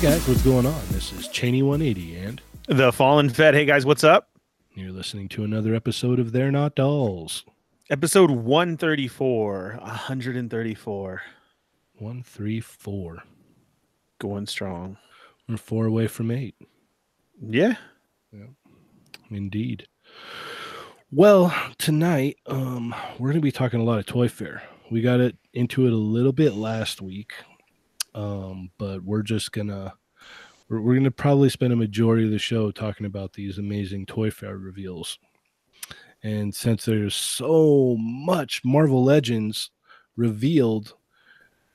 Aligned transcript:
Hey 0.00 0.12
guys, 0.12 0.26
what's 0.26 0.40
going 0.40 0.64
on? 0.64 0.80
This 0.92 1.12
is 1.12 1.28
Cheney 1.28 1.62
180, 1.62 2.16
and 2.16 2.40
The 2.68 2.90
Fallen 2.90 3.28
Fed. 3.28 3.52
Hey 3.52 3.66
guys, 3.66 3.84
what's 3.84 4.02
up? 4.02 4.30
you're 4.72 4.92
listening 4.92 5.28
to 5.28 5.44
another 5.44 5.74
episode 5.74 6.18
of 6.18 6.32
They're 6.32 6.50
Not 6.50 6.74
Dolls. 6.74 7.44
Episode 7.90 8.30
134. 8.30 9.78
134. 9.78 11.22
134. 11.98 13.22
Going 14.18 14.46
strong. 14.46 14.96
We're 15.46 15.58
four 15.58 15.84
away 15.84 16.06
from 16.06 16.30
eight. 16.30 16.54
Yeah. 17.38 17.74
Yeah. 18.32 18.46
Indeed. 19.30 19.86
Well, 21.12 21.54
tonight, 21.76 22.38
um, 22.46 22.94
we're 23.18 23.28
going 23.28 23.34
to 23.34 23.42
be 23.42 23.52
talking 23.52 23.80
a 23.80 23.84
lot 23.84 23.98
of 23.98 24.06
Toy 24.06 24.28
Fair. 24.28 24.62
We 24.90 25.02
got 25.02 25.20
it 25.20 25.36
into 25.52 25.86
it 25.86 25.92
a 25.92 25.96
little 25.96 26.32
bit 26.32 26.54
last 26.54 27.02
week, 27.02 27.34
um, 28.14 28.70
but 28.78 29.02
we're 29.02 29.22
just 29.22 29.52
gonna 29.52 29.94
we're, 30.68 30.80
we're 30.80 30.94
gonna 30.94 31.10
probably 31.10 31.48
spend 31.48 31.72
a 31.72 31.76
majority 31.76 32.24
of 32.24 32.30
the 32.30 32.38
show 32.38 32.70
talking 32.70 33.06
about 33.06 33.32
these 33.32 33.58
amazing 33.58 34.06
Toy 34.06 34.30
Fair 34.30 34.56
reveals. 34.56 35.18
And 36.22 36.54
since 36.54 36.84
there's 36.84 37.14
so 37.14 37.96
much 37.98 38.62
Marvel 38.64 39.02
Legends 39.02 39.70
revealed, 40.16 40.94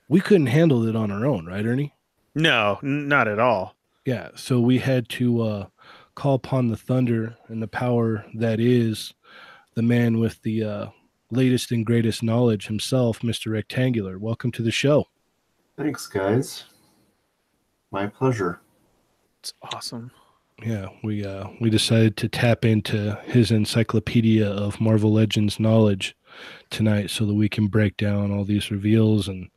we 0.08 0.22
couldn't 0.22 0.48
handle 0.48 0.88
it 0.88 0.96
on 0.96 1.12
our 1.12 1.26
own, 1.26 1.48
right, 1.48 1.66
Ernie? 1.66 1.96
No, 2.36 2.80
not 2.84 3.28
at 3.28 3.40
all. 3.40 3.76
Yeah, 4.06 4.30
so 4.36 4.60
we 4.60 4.78
had 4.78 5.10
to 5.10 5.42
uh, 5.42 5.66
call 6.14 6.36
upon 6.36 6.68
the 6.68 6.78
thunder 6.78 7.36
and 7.48 7.62
the 7.62 7.68
power 7.68 8.24
that 8.36 8.60
is 8.60 9.14
the 9.74 9.82
man 9.82 10.20
with 10.20 10.42
the 10.44 10.64
uh, 10.64 10.88
latest 11.32 11.72
and 11.72 11.86
greatest 11.86 12.22
knowledge 12.22 12.68
himself, 12.68 13.22
Mr. 13.22 13.52
Rectangular. 13.52 14.20
Welcome 14.20 14.52
to 14.54 14.62
the 14.62 14.72
show. 14.72 15.06
Thanks, 15.78 16.08
guys. 16.08 16.66
My 17.92 18.08
pleasure. 18.08 18.62
It's 19.40 19.54
awesome. 19.74 20.12
Yeah, 20.66 20.88
we 21.04 21.26
uh, 21.26 21.50
we 21.60 21.70
decided 21.70 22.16
to 22.18 22.30
tap 22.30 22.64
into 22.64 23.20
his 23.26 23.52
encyclopedia 23.52 24.50
of 24.50 24.80
Marvel 24.80 25.12
Legends 25.12 25.60
knowledge 25.60 26.16
tonight, 26.70 27.10
so 27.10 27.26
that 27.26 27.34
we 27.34 27.50
can 27.50 27.68
break 27.68 27.98
down 27.98 28.32
all 28.32 28.46
these 28.46 28.72
reveals 28.72 29.28
and 29.28 29.50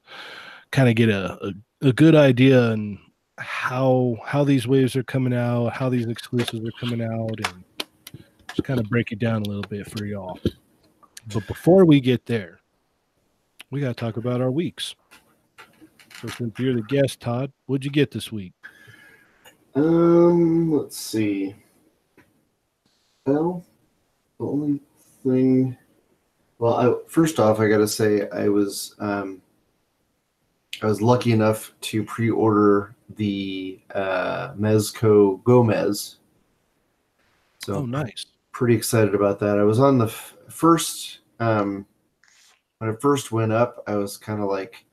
kind 0.73 0.89
of 0.89 0.97
get 0.97 1.09
a, 1.09 1.39
a, 1.47 1.89
a 1.89 1.93
good 1.93 2.17
idea 2.17 2.71
and 2.71 2.99
how 3.39 4.17
how 4.25 4.43
these 4.43 4.67
waves 4.67 4.97
are 4.97 5.05
coming 5.05 5.33
out, 5.33 5.73
how 5.73 5.89
these 5.89 6.07
exclusives 6.07 6.67
are 6.67 6.73
coming 6.81 7.01
out, 7.01 7.39
and 7.47 7.65
just 8.49 8.65
kind 8.65 8.81
of 8.81 8.89
break 8.89 9.13
it 9.13 9.21
down 9.21 9.43
a 9.43 9.49
little 9.49 9.63
bit 9.63 9.89
for 9.89 10.05
y'all. 10.05 10.41
But 11.33 11.47
before 11.47 11.85
we 11.85 12.01
get 12.01 12.27
there, 12.27 12.59
we 13.71 13.81
got 13.81 13.89
to 13.89 13.95
talk 13.95 14.17
about 14.17 14.41
our 14.41 14.51
weeks. 14.51 14.97
So 16.21 16.29
since 16.29 16.59
you're 16.59 16.75
the 16.75 16.83
guest, 16.83 17.21
Todd, 17.21 17.53
what'd 17.67 17.85
you 17.85 17.93
get 17.93 18.11
this 18.11 18.33
week? 18.33 18.53
Um, 19.77 20.73
let's 20.73 20.97
see. 20.97 21.55
Well, 23.25 23.65
the 24.39 24.45
only 24.45 24.81
thing. 25.23 25.77
Well, 26.59 26.75
I, 26.75 26.93
first 27.07 27.39
off, 27.39 27.61
I 27.61 27.69
gotta 27.69 27.87
say 27.87 28.28
I 28.31 28.49
was 28.49 28.97
um, 28.99 29.41
I 30.83 30.87
was 30.87 31.01
lucky 31.01 31.31
enough 31.31 31.73
to 31.83 32.03
pre-order 32.03 32.97
the 33.15 33.78
uh, 33.95 34.55
Mezco 34.55 35.43
Gomez. 35.45 36.17
So 37.61 37.77
Oh, 37.77 37.87
nice. 37.87 38.27
pretty 38.51 38.75
excited 38.75 39.15
about 39.15 39.39
that. 39.41 39.59
I 39.59 39.62
was 39.62 39.78
on 39.78 39.99
the 39.99 40.07
f- 40.07 40.34
first 40.49 41.21
um 41.39 41.87
when 42.78 42.91
it 42.91 43.01
first 43.01 43.31
went 43.31 43.53
up, 43.53 43.84
I 43.87 43.95
was 43.97 44.17
kind 44.17 44.41
of 44.41 44.49
like 44.49 44.84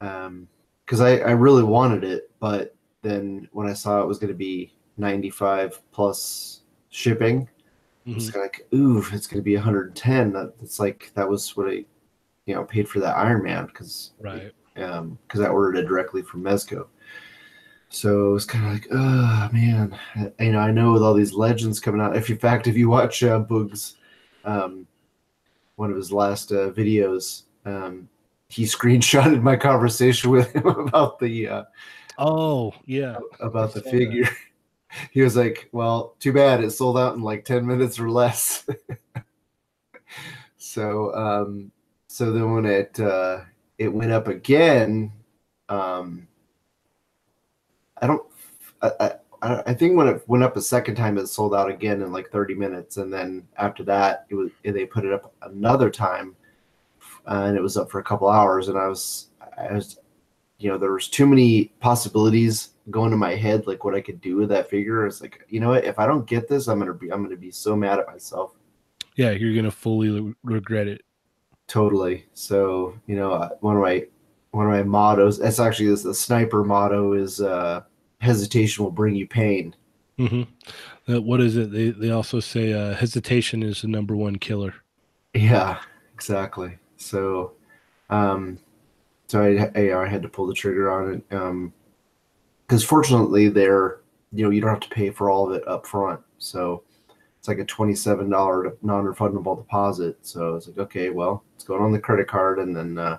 um 0.00 0.48
cuz 0.86 1.00
I 1.00 1.18
I 1.18 1.32
really 1.32 1.62
wanted 1.64 2.04
it, 2.04 2.30
but 2.40 2.74
then 3.02 3.48
when 3.52 3.66
I 3.68 3.72
saw 3.74 4.00
it 4.02 4.08
was 4.08 4.18
going 4.18 4.32
to 4.32 4.36
be 4.38 4.72
95 4.96 5.80
plus 5.92 6.62
shipping, 6.90 7.48
I 8.12 8.16
was 8.16 8.26
Mhm. 8.26 8.30
kind 8.30 8.44
of 8.46 8.52
like, 8.52 8.68
ooh, 8.74 9.04
it's 9.12 9.26
going 9.26 9.40
to 9.40 9.44
be 9.44 9.56
110. 9.56 10.32
That, 10.34 10.58
that's 10.58 10.80
like 10.80 11.12
that 11.14 11.28
was 11.28 11.56
what 11.56 11.68
I 11.70 11.84
you 12.46 12.54
know 12.54 12.64
paid 12.64 12.88
for 12.88 13.00
that 13.00 13.16
Iron 13.18 13.44
Man 13.44 13.68
cuz 13.68 14.12
Right. 14.20 14.52
um 14.76 15.18
because 15.28 15.40
I 15.42 15.48
ordered 15.48 15.78
it 15.78 15.88
directly 15.88 16.22
from 16.22 16.42
Mezco. 16.44 16.88
So 17.88 18.30
it 18.30 18.32
was 18.32 18.44
kind 18.44 18.66
of 18.66 18.72
like, 18.72 18.86
oh 18.90 19.48
man, 19.52 19.96
you 20.40 20.52
know, 20.52 20.58
I 20.58 20.70
know 20.72 20.92
with 20.92 21.02
all 21.02 21.14
these 21.14 21.32
legends 21.32 21.78
coming 21.80 22.00
out. 22.00 22.16
If 22.16 22.28
in 22.30 22.38
fact, 22.38 22.66
if 22.66 22.76
you 22.76 22.88
watch 22.88 23.22
uh, 23.22 23.40
Boog's, 23.40 23.96
um, 24.44 24.86
one 25.76 25.90
of 25.90 25.96
his 25.96 26.12
last 26.12 26.52
uh, 26.52 26.70
videos, 26.72 27.44
um, 27.66 28.08
he 28.54 28.64
screenshotted 28.64 29.42
my 29.42 29.56
conversation 29.56 30.30
with 30.30 30.52
him 30.54 30.66
about 30.88 31.18
the 31.18 31.48
uh, 31.48 31.64
Oh, 32.18 32.72
yeah. 32.86 33.16
about 33.40 33.74
the 33.74 33.80
saw 33.80 33.90
that. 33.90 33.90
figure. 33.90 34.28
He 35.10 35.22
was 35.22 35.36
like, 35.36 35.68
"Well, 35.72 36.14
too 36.20 36.32
bad 36.32 36.62
it 36.62 36.70
sold 36.70 36.96
out 36.98 37.16
in 37.16 37.22
like 37.22 37.44
ten 37.44 37.66
minutes 37.66 37.98
or 37.98 38.08
less." 38.10 38.64
so, 40.56 41.12
um, 41.14 41.72
so 42.06 42.30
then 42.32 42.52
when 42.54 42.64
it 42.64 42.98
uh, 43.00 43.40
it 43.78 43.88
went 43.92 44.12
up 44.12 44.28
again, 44.28 45.12
um, 45.68 46.28
I 48.00 48.06
don't, 48.06 48.22
I, 48.82 48.90
I, 49.00 49.12
I 49.42 49.62
I 49.66 49.74
think 49.74 49.96
when 49.96 50.06
it 50.08 50.22
went 50.28 50.44
up 50.44 50.56
a 50.56 50.62
second 50.62 50.94
time, 50.94 51.18
it 51.18 51.26
sold 51.26 51.54
out 51.54 51.68
again 51.70 52.00
in 52.02 52.12
like 52.12 52.30
thirty 52.30 52.54
minutes, 52.54 52.96
and 52.96 53.12
then 53.12 53.46
after 53.56 53.82
that, 53.84 54.26
it 54.30 54.36
was 54.36 54.50
they 54.62 54.86
put 54.86 55.04
it 55.04 55.12
up 55.12 55.34
another 55.42 55.90
time, 55.90 56.36
uh, 57.26 57.44
and 57.46 57.56
it 57.56 57.62
was 57.62 57.76
up 57.76 57.90
for 57.90 58.00
a 58.00 58.04
couple 58.04 58.28
hours, 58.28 58.68
and 58.68 58.78
I 58.78 58.86
was, 58.88 59.28
I 59.58 59.72
was, 59.72 59.98
you 60.58 60.70
know, 60.70 60.78
there 60.78 60.92
was 60.92 61.08
too 61.08 61.26
many 61.26 61.66
possibilities 61.80 62.70
going 62.90 63.10
to 63.10 63.16
my 63.16 63.34
head, 63.34 63.66
like 63.66 63.84
what 63.84 63.94
I 63.94 64.00
could 64.00 64.20
do 64.20 64.36
with 64.36 64.48
that 64.50 64.68
figure. 64.68 65.06
It's 65.06 65.20
like, 65.20 65.44
you 65.48 65.60
know 65.60 65.70
what? 65.70 65.84
If 65.84 65.98
I 65.98 66.06
don't 66.06 66.26
get 66.26 66.48
this, 66.48 66.68
I'm 66.68 66.78
gonna 66.78 66.94
be, 66.94 67.10
I'm 67.10 67.22
gonna 67.22 67.36
be 67.36 67.50
so 67.50 67.76
mad 67.76 67.98
at 67.98 68.06
myself. 68.06 68.54
Yeah, 69.16 69.30
you're 69.30 69.54
gonna 69.54 69.70
fully 69.70 70.10
re- 70.10 70.34
regret 70.42 70.88
it. 70.88 71.02
Totally. 71.66 72.26
So, 72.34 72.98
you 73.06 73.16
know, 73.16 73.32
uh, 73.32 73.50
one 73.60 73.76
of 73.76 73.82
my 73.82 74.06
one 74.50 74.66
of 74.66 74.72
my 74.72 74.82
mottos. 74.82 75.38
That's 75.38 75.58
actually 75.58 75.88
this, 75.88 76.02
the 76.02 76.14
sniper 76.14 76.64
motto 76.64 77.14
is 77.14 77.40
uh, 77.40 77.82
hesitation 78.20 78.84
will 78.84 78.92
bring 78.92 79.14
you 79.14 79.26
pain. 79.26 79.74
Mm-hmm. 80.18 81.12
Uh, 81.12 81.20
what 81.20 81.40
is 81.40 81.56
it? 81.56 81.72
They 81.72 81.90
they 81.90 82.10
also 82.10 82.40
say 82.40 82.72
uh, 82.72 82.94
hesitation 82.94 83.62
is 83.62 83.82
the 83.82 83.88
number 83.88 84.14
one 84.14 84.36
killer. 84.36 84.74
Yeah, 85.34 85.80
exactly. 86.12 86.78
So, 87.04 87.52
um, 88.10 88.58
so 89.26 89.42
I, 89.42 89.70
I, 89.78 90.02
I 90.02 90.08
had 90.08 90.22
to 90.22 90.28
pull 90.28 90.46
the 90.46 90.54
trigger 90.54 90.90
on 90.90 91.14
it. 91.14 91.36
Um, 91.36 91.72
because 92.66 92.84
fortunately, 92.84 93.48
they're 93.48 94.00
you 94.32 94.44
know 94.44 94.50
you 94.50 94.60
don't 94.60 94.70
have 94.70 94.80
to 94.80 94.88
pay 94.88 95.10
for 95.10 95.30
all 95.30 95.48
of 95.48 95.56
it 95.56 95.66
up 95.68 95.86
front. 95.86 96.20
So 96.38 96.82
it's 97.38 97.48
like 97.48 97.58
a 97.58 97.64
twenty-seven 97.64 98.30
dollar 98.30 98.76
non-refundable 98.82 99.56
deposit. 99.56 100.18
So 100.22 100.56
it's 100.56 100.66
like 100.66 100.78
okay, 100.78 101.10
well, 101.10 101.44
it's 101.54 101.64
going 101.64 101.82
on 101.82 101.92
the 101.92 101.98
credit 101.98 102.26
card, 102.26 102.58
and 102.58 102.74
then 102.74 102.98
uh, 102.98 103.18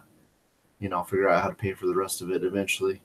you 0.80 0.90
know 0.90 0.98
I'll 0.98 1.04
figure 1.04 1.30
out 1.30 1.44
how 1.44 1.50
to 1.50 1.56
pay 1.56 1.74
for 1.74 1.88
the 1.88 1.96
rest 1.96 2.22
of 2.22 2.32
it 2.32 2.44
eventually. 2.44 3.02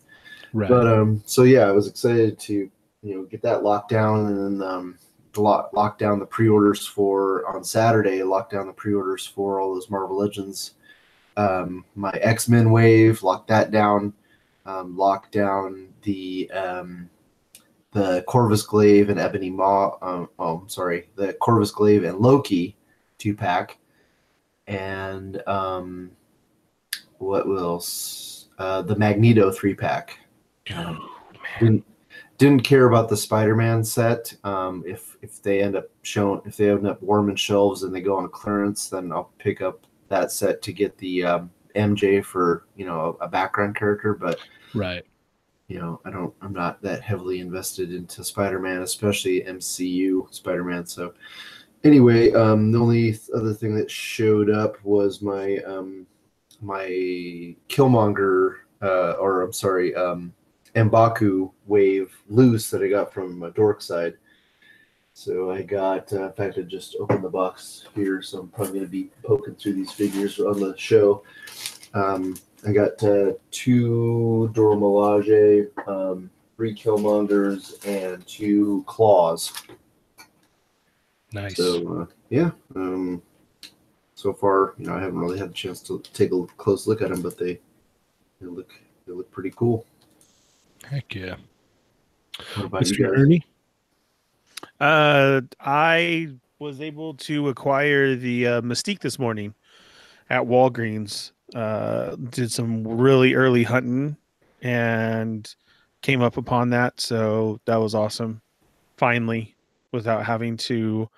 Right. 0.52 0.68
But 0.68 0.86
um, 0.86 1.22
so 1.26 1.42
yeah, 1.42 1.68
I 1.68 1.72
was 1.72 1.86
excited 1.86 2.38
to 2.40 2.70
you 3.02 3.14
know 3.14 3.24
get 3.24 3.42
that 3.42 3.62
locked 3.62 3.90
down, 3.90 4.26
and 4.26 4.60
then 4.60 4.68
um, 4.68 4.98
lock 5.36 5.70
lock 5.72 5.98
down 5.98 6.18
the 6.18 6.26
pre-orders 6.26 6.86
for 6.86 7.46
on 7.48 7.64
Saturday. 7.64 8.22
Lock 8.22 8.50
down 8.50 8.66
the 8.66 8.72
pre-orders 8.72 9.26
for 9.26 9.60
all 9.60 9.74
those 9.74 9.90
Marvel 9.90 10.16
Legends. 10.18 10.72
Um, 11.36 11.84
my 11.94 12.10
X 12.10 12.48
Men 12.48 12.70
wave, 12.70 13.22
lock 13.22 13.46
that 13.46 13.70
down. 13.70 14.12
Um, 14.66 14.96
lock 14.96 15.30
down 15.30 15.88
the 16.02 16.50
um, 16.50 17.08
the 17.92 18.22
Corvus 18.28 18.62
Glaive 18.62 19.08
and 19.08 19.18
Ebony 19.18 19.50
Maw. 19.50 19.96
Um, 20.02 20.28
oh, 20.38 20.58
I'm 20.58 20.68
sorry, 20.68 21.08
the 21.16 21.32
Corvus 21.34 21.70
Glaive 21.70 22.04
and 22.04 22.18
Loki 22.18 22.76
two 23.18 23.34
pack, 23.34 23.78
and 24.66 25.42
um, 25.46 26.10
what 27.18 27.46
else? 27.46 28.48
Uh, 28.58 28.82
the 28.82 28.96
Magneto 28.96 29.50
three 29.50 29.74
pack 29.74 30.18
didn't 31.58 31.84
didn't 32.36 32.62
care 32.62 32.86
about 32.86 33.08
the 33.08 33.16
Spider-Man 33.16 33.82
set. 33.82 34.34
Um, 34.44 34.84
if 34.86 35.09
if 35.22 35.42
they 35.42 35.62
end 35.62 35.76
up 35.76 35.90
showing 36.02 36.40
if 36.44 36.56
they 36.56 36.70
end 36.70 36.86
up 36.86 37.02
warming 37.02 37.36
shelves 37.36 37.82
and 37.82 37.94
they 37.94 38.00
go 38.00 38.16
on 38.16 38.28
clearance, 38.28 38.88
then 38.88 39.12
I'll 39.12 39.32
pick 39.38 39.60
up 39.60 39.86
that 40.08 40.32
set 40.32 40.62
to 40.62 40.72
get 40.72 40.96
the 40.98 41.24
um, 41.24 41.50
MJ 41.76 42.24
for 42.24 42.66
you 42.76 42.86
know 42.86 43.16
a, 43.20 43.24
a 43.24 43.28
background 43.28 43.76
character. 43.76 44.14
But 44.14 44.38
right. 44.74 45.04
you 45.68 45.78
know 45.78 46.00
I 46.04 46.10
don't 46.10 46.34
I'm 46.40 46.52
not 46.52 46.82
that 46.82 47.02
heavily 47.02 47.40
invested 47.40 47.92
into 47.92 48.24
Spider-Man, 48.24 48.82
especially 48.82 49.42
MCU 49.42 50.32
Spider-Man. 50.32 50.86
So 50.86 51.14
anyway, 51.84 52.32
um, 52.32 52.72
the 52.72 52.80
only 52.80 53.18
other 53.34 53.52
thing 53.52 53.74
that 53.76 53.90
showed 53.90 54.50
up 54.50 54.82
was 54.84 55.22
my 55.22 55.58
um, 55.66 56.06
my 56.60 57.54
Killmonger 57.68 58.56
uh, 58.82 59.12
or 59.12 59.42
I'm 59.42 59.52
sorry. 59.52 59.94
Um, 59.94 60.32
Mbaku 60.74 61.50
wave 61.66 62.14
loose 62.28 62.70
that 62.70 62.82
I 62.82 62.88
got 62.88 63.12
from 63.12 63.42
uh, 63.42 63.50
Dorkside. 63.50 64.14
So 65.12 65.50
I 65.50 65.62
got, 65.62 66.12
uh, 66.12 66.26
in 66.26 66.32
fact, 66.32 66.58
I 66.58 66.62
just 66.62 66.96
opened 66.98 67.24
the 67.24 67.28
box 67.28 67.84
here, 67.94 68.22
so 68.22 68.40
I'm 68.40 68.48
probably 68.48 68.74
going 68.74 68.86
to 68.86 68.90
be 68.90 69.10
poking 69.22 69.54
through 69.54 69.74
these 69.74 69.92
figures 69.92 70.38
on 70.38 70.60
the 70.60 70.74
show. 70.78 71.24
Um, 71.92 72.36
I 72.66 72.72
got 72.72 73.02
uh, 73.02 73.32
two 73.50 74.50
Dora 74.54 74.76
Milaje 74.76 75.66
um, 75.88 76.30
three 76.60 76.74
Killmongers, 76.74 77.82
and 77.86 78.26
two 78.26 78.84
Claws. 78.86 79.50
Nice. 81.32 81.56
So 81.56 82.02
uh, 82.02 82.06
yeah, 82.28 82.50
um, 82.76 83.22
so 84.14 84.34
far, 84.34 84.74
you 84.76 84.84
know, 84.84 84.94
I 84.94 85.00
haven't 85.00 85.18
really 85.18 85.38
had 85.38 85.48
a 85.48 85.54
chance 85.54 85.80
to 85.84 86.02
take 86.12 86.32
a 86.32 86.44
close 86.58 86.86
look 86.86 87.00
at 87.00 87.08
them, 87.08 87.22
but 87.22 87.38
they 87.38 87.58
they 88.42 88.46
look 88.46 88.74
they 89.06 89.14
look 89.14 89.30
pretty 89.30 89.54
cool. 89.56 89.86
Heck 90.84 91.14
yeah. 91.14 91.36
What 92.56 92.66
about 92.66 92.82
Mr. 92.82 93.10
Ernie? 93.10 93.46
Uh, 94.80 95.42
I 95.60 96.28
was 96.58 96.80
able 96.80 97.14
to 97.14 97.48
acquire 97.48 98.16
the 98.16 98.46
uh, 98.46 98.60
Mystique 98.62 99.00
this 99.00 99.18
morning 99.18 99.54
at 100.30 100.42
Walgreens. 100.42 101.32
Uh, 101.54 102.16
did 102.30 102.50
some 102.52 102.86
really 102.86 103.34
early 103.34 103.64
hunting 103.64 104.16
and 104.62 105.54
came 106.02 106.22
up 106.22 106.36
upon 106.36 106.70
that, 106.70 107.00
so 107.00 107.60
that 107.66 107.76
was 107.76 107.94
awesome. 107.94 108.40
Finally, 108.96 109.54
without 109.92 110.24
having 110.24 110.56
to 110.56 111.08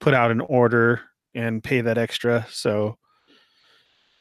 put 0.00 0.14
out 0.14 0.30
an 0.30 0.40
order 0.42 1.00
and 1.34 1.62
pay 1.64 1.80
that 1.80 1.98
extra. 1.98 2.46
So 2.50 2.98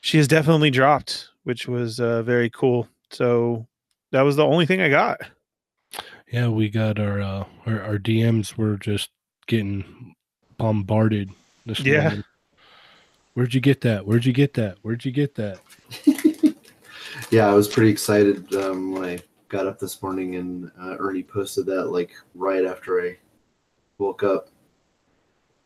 she 0.02 0.18
has 0.18 0.28
definitely 0.28 0.72
dropped, 0.72 1.30
which 1.44 1.68
was 1.68 2.00
uh, 2.00 2.24
very 2.24 2.50
cool. 2.50 2.88
So 3.12 3.68
that 4.12 4.22
was 4.22 4.36
the 4.36 4.46
only 4.46 4.66
thing 4.66 4.82
I 4.82 4.90
got. 4.90 5.22
Yeah, 6.32 6.50
we 6.50 6.70
got 6.70 7.00
our 7.00 7.22
uh 7.22 7.46
our, 7.66 7.82
our 7.82 7.98
DMs 7.98 8.58
were 8.58 8.78
just 8.78 9.10
getting 9.48 10.16
bombarded 10.58 11.30
this 11.66 11.80
Yeah. 11.80 12.02
morning. 12.04 12.24
Where'd 13.34 13.54
you 13.54 13.62
get 13.62 13.82
that? 13.82 14.06
Where'd 14.06 14.26
you 14.26 14.34
get 14.34 14.54
that? 14.56 14.78
Where'd 14.82 15.06
you 15.06 15.12
get 15.12 15.36
that? 15.36 15.60
Yeah, 17.32 17.50
I 17.50 17.54
was 17.54 17.68
pretty 17.68 17.90
excited 17.90 18.54
um, 18.56 18.92
when 18.94 19.04
I 19.04 19.20
got 19.50 19.66
up 19.66 19.80
this 19.80 20.02
morning 20.04 20.36
and 20.36 20.72
uh, 20.80 20.96
Ernie 21.00 21.24
posted 21.24 21.66
that 21.66 21.86
like 21.86 22.12
right 22.36 22.64
after 22.64 23.02
I 23.02 23.18
woke 23.98 24.24
up. 24.24 24.50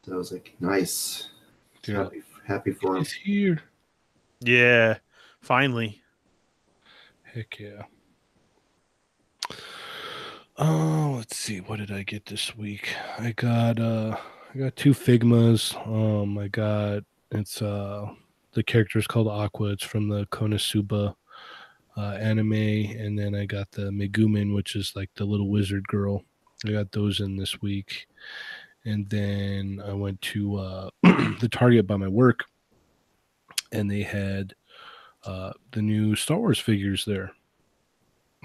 So 0.05 0.13
I 0.13 0.15
was 0.15 0.31
like, 0.31 0.55
nice, 0.59 1.29
Yeah. 1.85 2.03
happy, 2.03 2.21
happy 2.47 2.71
for 2.71 2.95
him. 2.95 3.01
It's 3.01 3.11
here. 3.11 3.61
Yeah, 4.39 4.97
finally. 5.41 6.01
Heck 7.23 7.59
yeah. 7.59 7.83
Oh, 10.63 11.15
let's 11.17 11.35
see. 11.37 11.59
What 11.59 11.79
did 11.79 11.91
I 11.91 12.03
get 12.03 12.27
this 12.27 12.55
week? 12.55 12.95
I 13.17 13.31
got 13.31 13.79
uh 13.79 14.15
I 14.53 14.57
got 14.57 14.75
two 14.75 14.91
Figmas. 14.93 15.75
Um 15.87 16.37
I 16.37 16.49
got 16.49 17.03
it's 17.31 17.61
uh 17.63 18.07
the 18.53 18.63
character 18.63 18.99
is 18.99 19.07
called 19.07 19.27
Aqua. 19.27 19.71
It's 19.71 19.83
from 19.83 20.07
the 20.07 20.27
Konosuba 20.27 21.15
uh 21.97 22.01
anime 22.19 22.53
and 22.53 23.17
then 23.17 23.33
I 23.33 23.45
got 23.45 23.71
the 23.71 23.89
Megumin 23.89 24.53
which 24.53 24.75
is 24.75 24.93
like 24.95 25.09
the 25.15 25.25
little 25.25 25.49
wizard 25.49 25.87
girl. 25.87 26.23
I 26.65 26.71
got 26.71 26.91
those 26.91 27.21
in 27.21 27.35
this 27.35 27.59
week. 27.63 28.07
And 28.85 29.09
then 29.09 29.81
I 29.83 29.93
went 29.93 30.21
to 30.21 30.57
uh 30.57 30.89
the 31.39 31.49
Target 31.51 31.87
by 31.87 31.97
my 31.97 32.07
work 32.07 32.45
and 33.71 33.89
they 33.89 34.03
had 34.03 34.53
uh, 35.23 35.53
the 35.71 35.81
new 35.81 36.15
Star 36.15 36.37
Wars 36.37 36.59
figures 36.59 37.05
there. 37.05 37.31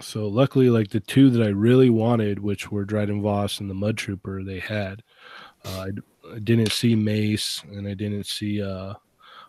So 0.01 0.29
luckily, 0.29 0.69
like 0.69 0.91
the 0.91 1.01
two 1.01 1.31
that 1.31 1.43
I 1.43 1.49
really 1.49 1.89
wanted, 1.89 2.39
which 2.39 2.71
were 2.71 2.85
Dryden 2.85 3.23
Voss 3.23 3.61
and 3.61 3.71
the 3.71 3.75
Mud 3.75 3.97
Trooper, 3.97 4.43
they 4.45 4.59
had. 4.59 5.03
Uh, 5.65 5.81
I, 5.81 5.91
d- 5.91 6.03
I 6.35 6.39
didn't 6.39 6.73
see 6.73 6.95
Mace 6.95 7.63
and 7.73 7.89
I 7.89 7.95
didn't 7.95 8.27
see 8.27 8.63
uh, 8.63 8.95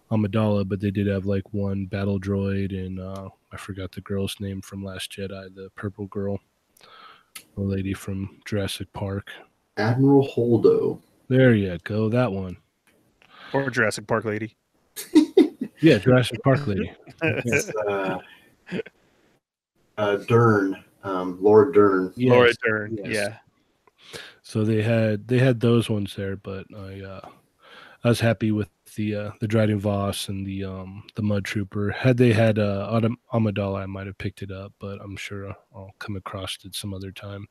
Amidala, 0.09 0.67
but 0.67 0.79
they 0.79 0.91
did 0.91 1.07
have 1.07 1.25
like 1.25 1.53
one 1.53 1.85
battle 1.85 2.19
droid 2.19 2.73
and 2.73 2.99
uh, 2.99 3.27
I 3.51 3.57
forgot 3.57 3.91
the 3.91 4.01
girl's 4.01 4.39
name 4.39 4.61
from 4.61 4.85
Last 4.85 5.11
Jedi, 5.11 5.53
the 5.53 5.69
purple 5.75 6.05
girl, 6.07 6.39
the 7.55 7.61
lady 7.61 7.93
from 7.93 8.39
Jurassic 8.45 8.91
Park. 8.93 9.29
Admiral 9.75 10.27
Holdo. 10.27 11.01
There 11.27 11.53
you 11.53 11.77
go, 11.83 12.07
that 12.09 12.31
one. 12.31 12.55
Or 13.53 13.69
Jurassic 13.69 14.07
Park 14.07 14.25
lady. 14.25 14.55
Yeah, 15.79 15.99
Jurassic 15.99 16.41
Park 16.43 16.65
lady. 16.65 16.91
It's, 17.21 17.69
uh, 17.69 18.19
uh, 19.97 20.17
Dern, 20.17 20.83
um, 21.03 21.37
Lord 21.41 21.73
Dern. 21.73 22.13
Laura 22.17 22.51
Dern. 22.63 22.97
yes. 23.03 23.07
Yeah. 23.13 23.37
So 24.41 24.63
they 24.63 24.81
had 24.81 25.27
they 25.27 25.39
had 25.39 25.59
those 25.59 25.89
ones 25.89 26.15
there, 26.15 26.37
but 26.37 26.65
I 26.75 27.01
uh, 27.01 27.29
I 28.03 28.09
was 28.09 28.19
happy 28.19 28.51
with 28.51 28.69
the 28.95 29.15
uh, 29.15 29.31
the 29.41 29.47
Dryden 29.47 29.79
Voss 29.79 30.29
and 30.29 30.45
the 30.45 30.63
um 30.63 31.03
the 31.15 31.21
Mud 31.21 31.43
Trooper. 31.43 31.91
Had 31.91 32.17
they 32.17 32.31
had 32.31 32.57
uh 32.57 32.89
Adam 32.95 33.17
Amidala, 33.33 33.81
I 33.81 33.85
might 33.85 34.07
have 34.07 34.17
picked 34.17 34.41
it 34.41 34.51
up, 34.51 34.73
but 34.79 34.99
I'm 35.01 35.17
sure 35.17 35.53
I'll 35.75 35.91
come 35.99 36.15
across 36.15 36.57
it 36.63 36.75
some 36.75 36.93
other 36.93 37.11
time. 37.11 37.47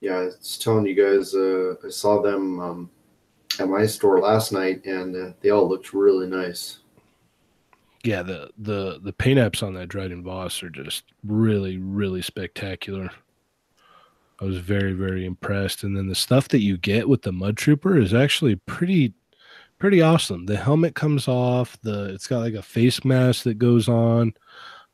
Yeah, 0.00 0.16
I 0.18 0.24
was 0.26 0.58
telling 0.58 0.86
you 0.86 0.94
guys, 0.94 1.34
uh, 1.34 1.74
I 1.84 1.88
saw 1.88 2.20
them 2.20 2.60
um, 2.60 2.90
at 3.58 3.68
my 3.68 3.86
store 3.86 4.20
last 4.20 4.52
night, 4.52 4.84
and 4.84 5.16
uh, 5.16 5.32
they 5.40 5.50
all 5.50 5.68
looked 5.68 5.94
really 5.94 6.26
nice. 6.26 6.80
Yeah, 8.04 8.22
the 8.22 8.50
the 8.58 9.00
the 9.02 9.14
paint 9.14 9.38
apps 9.38 9.62
on 9.62 9.72
that 9.74 9.88
Dryden 9.88 10.22
Voss 10.22 10.62
are 10.62 10.70
just 10.70 11.04
really 11.26 11.78
really 11.78 12.20
spectacular. 12.20 13.10
I 14.40 14.44
was 14.44 14.58
very 14.58 14.92
very 14.92 15.24
impressed, 15.24 15.84
and 15.84 15.96
then 15.96 16.06
the 16.06 16.14
stuff 16.14 16.48
that 16.48 16.60
you 16.60 16.76
get 16.76 17.08
with 17.08 17.22
the 17.22 17.32
Mud 17.32 17.56
Trooper 17.56 17.96
is 17.96 18.12
actually 18.12 18.56
pretty 18.56 19.14
pretty 19.78 20.02
awesome. 20.02 20.44
The 20.44 20.56
helmet 20.56 20.94
comes 20.94 21.28
off. 21.28 21.80
The 21.82 22.12
it's 22.12 22.26
got 22.26 22.40
like 22.40 22.54
a 22.54 22.62
face 22.62 23.04
mask 23.06 23.44
that 23.44 23.58
goes 23.58 23.88
on. 23.88 24.34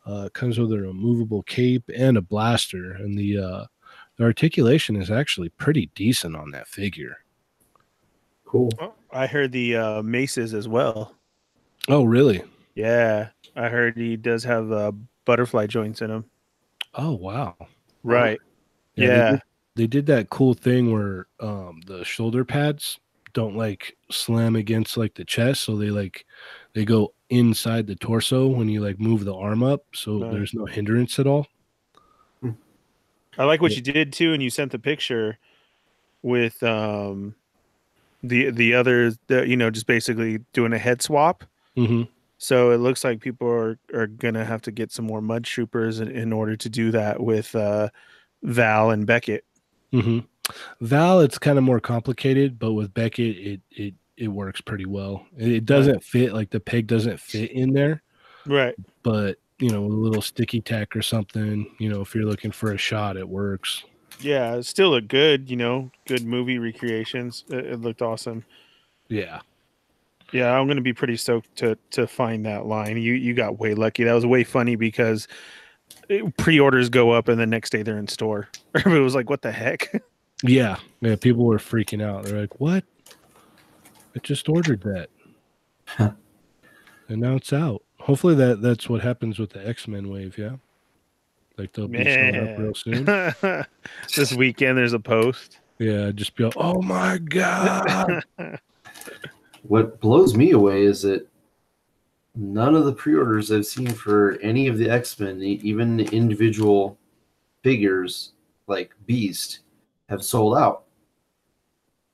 Uh, 0.06 0.24
it 0.26 0.32
comes 0.32 0.58
with 0.58 0.72
a 0.72 0.78
removable 0.78 1.42
cape 1.42 1.84
and 1.94 2.16
a 2.16 2.22
blaster, 2.22 2.92
and 2.92 3.18
the 3.18 3.38
uh, 3.38 3.64
the 4.18 4.24
articulation 4.24 4.94
is 4.94 5.10
actually 5.10 5.48
pretty 5.48 5.90
decent 5.96 6.36
on 6.36 6.52
that 6.52 6.68
figure. 6.68 7.16
Cool. 8.44 8.70
Well, 8.78 8.94
I 9.12 9.26
heard 9.26 9.50
the 9.50 9.76
uh, 9.76 10.02
maces 10.02 10.54
as 10.54 10.68
well. 10.68 11.16
Oh, 11.88 12.04
really? 12.04 12.42
Yeah. 12.74 13.28
I 13.56 13.68
heard 13.68 13.96
he 13.96 14.16
does 14.16 14.44
have 14.44 14.70
uh, 14.72 14.92
butterfly 15.24 15.66
joints 15.66 16.02
in 16.02 16.10
him. 16.10 16.24
Oh, 16.94 17.12
wow. 17.12 17.56
Right. 18.02 18.38
they 18.96 19.06
Yeah. 19.06 19.30
did- 19.32 19.42
they 19.76 19.86
did 19.86 20.06
that 20.06 20.28
cool 20.30 20.52
thing 20.52 20.92
where 20.92 21.26
um 21.38 21.80
the 21.86 22.04
shoulder 22.04 22.44
pads 22.44 22.98
don't 23.32 23.56
like 23.56 23.96
slam 24.10 24.56
against 24.56 24.96
like 24.96 25.14
the 25.14 25.24
chest 25.24 25.62
so 25.62 25.76
they 25.76 25.90
like 25.90 26.26
they 26.74 26.84
go 26.84 27.14
inside 27.30 27.86
the 27.86 27.94
torso 27.94 28.48
when 28.48 28.68
you 28.68 28.80
like 28.80 28.98
move 28.98 29.24
the 29.24 29.34
arm 29.34 29.62
up 29.62 29.84
so 29.94 30.20
Right. 30.20 30.32
there's 30.32 30.52
no 30.52 30.66
hindrance 30.66 31.18
at 31.20 31.26
all 31.28 31.46
I 33.38 33.44
like 33.44 33.62
what 33.62 33.70
Yeah. 33.70 33.76
you 33.76 33.82
did 33.92 34.12
too, 34.12 34.32
and 34.32 34.42
you 34.42 34.50
sent 34.50 34.72
the 34.72 34.78
picture 34.78 35.38
with 36.22 36.60
um 36.64 37.36
the 38.24 38.50
the 38.50 38.74
other 38.74 39.12
the, 39.28 39.46
you 39.48 39.56
know 39.56 39.70
just 39.70 39.86
basically 39.86 40.38
doing 40.52 40.72
a 40.72 40.78
head 40.78 41.00
swap. 41.00 41.44
mm-hmm. 41.76 42.02
So 42.42 42.70
it 42.70 42.78
looks 42.78 43.04
like 43.04 43.20
people 43.20 43.48
are 43.48 43.78
are 43.92 44.06
gonna 44.06 44.44
have 44.44 44.62
to 44.62 44.70
get 44.72 44.90
some 44.90 45.04
more 45.04 45.20
mud 45.20 45.44
troopers 45.44 46.00
in, 46.00 46.08
in 46.10 46.32
order 46.32 46.56
to 46.56 46.68
do 46.70 46.90
that 46.90 47.20
with 47.20 47.54
uh 47.54 47.90
Val 48.42 48.90
and 48.90 49.06
Beckett. 49.06 49.44
Mm-hmm. 49.92 50.20
val 50.80 51.20
it's 51.20 51.36
kind 51.38 51.58
of 51.58 51.64
more 51.64 51.80
complicated 51.80 52.58
but 52.60 52.72
with 52.74 52.94
beckett 52.94 53.36
it 53.36 53.60
it 53.72 53.94
it 54.16 54.28
works 54.28 54.60
pretty 54.60 54.84
well 54.86 55.26
it, 55.36 55.64
doesn't 55.64 56.02
fit 56.04 56.32
like 56.32 56.50
the 56.50 56.60
peg 56.60 56.86
doesn't 56.86 57.18
fit 57.18 57.50
in 57.50 57.72
there 57.72 58.02
Right. 58.46 58.74
but 59.02 59.38
you 59.58 59.68
know 59.70 59.84
a 59.84 59.86
little 59.86 60.22
sticky 60.22 60.60
tack 60.60 60.94
or 60.94 61.02
something 61.02 61.74
you 61.80 61.88
know 61.88 62.00
if 62.02 62.14
you're 62.14 62.24
looking 62.24 62.52
for 62.52 62.70
a 62.72 62.78
shot 62.78 63.16
it 63.16 63.28
works 63.28 63.84
Yeah, 64.20 64.60
still 64.60 64.90
look 64.90 65.08
good, 65.08 65.50
you 65.50 65.56
know, 65.56 65.90
good 66.06 66.24
movie 66.24 66.58
recreations. 66.58 67.44
It, 67.48 67.66
it 67.66 67.80
looked 67.80 68.00
awesome. 68.02 68.44
yeah 69.08 69.40
Yeah, 70.32 70.52
I'm 70.52 70.66
gonna 70.66 70.80
be 70.80 70.92
pretty 70.92 71.16
stoked 71.16 71.56
to 71.56 71.76
to 71.92 72.06
find 72.06 72.44
that 72.46 72.66
line. 72.66 72.96
You 72.96 73.14
you 73.14 73.34
got 73.34 73.58
way 73.58 73.74
lucky. 73.74 74.04
That 74.04 74.14
was 74.14 74.26
way 74.26 74.44
funny 74.44 74.76
because 74.76 75.28
pre-orders 76.36 76.88
go 76.88 77.10
up 77.10 77.28
and 77.28 77.38
the 77.38 77.46
next 77.46 77.70
day 77.70 77.82
they're 77.82 77.98
in 77.98 78.08
store. 78.08 78.48
Everybody 78.74 79.02
was 79.02 79.14
like, 79.14 79.30
"What 79.30 79.42
the 79.42 79.52
heck?" 79.52 80.02
Yeah, 80.42 80.76
yeah. 81.02 81.16
People 81.16 81.44
were 81.44 81.58
freaking 81.58 82.02
out. 82.02 82.24
They're 82.24 82.40
like, 82.40 82.60
"What? 82.60 82.82
I 84.16 84.20
just 84.20 84.48
ordered 84.48 84.80
that, 84.84 85.10
and 87.08 87.20
now 87.20 87.34
it's 87.34 87.52
out." 87.52 87.82
Hopefully 87.98 88.34
that 88.36 88.62
that's 88.62 88.88
what 88.88 89.02
happens 89.02 89.38
with 89.38 89.50
the 89.50 89.68
X 89.68 89.86
Men 89.86 90.08
wave. 90.08 90.38
Yeah, 90.38 90.56
like 91.58 91.74
they'll 91.74 91.88
be 91.88 92.02
showing 92.02 92.36
up 92.36 92.58
real 92.58 92.74
soon. 92.74 93.04
this 94.16 94.32
weekend 94.32 94.78
there's 94.78 94.94
a 94.94 94.98
post. 94.98 95.58
Yeah, 95.78 96.10
just 96.10 96.34
be 96.36 96.44
like, 96.44 96.54
"Oh 96.56 96.80
my 96.80 97.18
god!" 97.18 98.24
What 99.62 100.00
blows 100.00 100.34
me 100.34 100.52
away 100.52 100.82
is 100.82 101.02
that 101.02 101.26
none 102.34 102.74
of 102.74 102.84
the 102.84 102.92
pre-orders 102.92 103.50
I've 103.52 103.66
seen 103.66 103.88
for 103.88 104.38
any 104.40 104.66
of 104.68 104.78
the 104.78 104.88
X-Men, 104.88 105.42
even 105.42 105.96
the 105.96 106.04
individual 106.06 106.96
figures 107.62 108.32
like 108.66 108.94
Beast, 109.06 109.60
have 110.08 110.24
sold 110.24 110.56
out. 110.56 110.84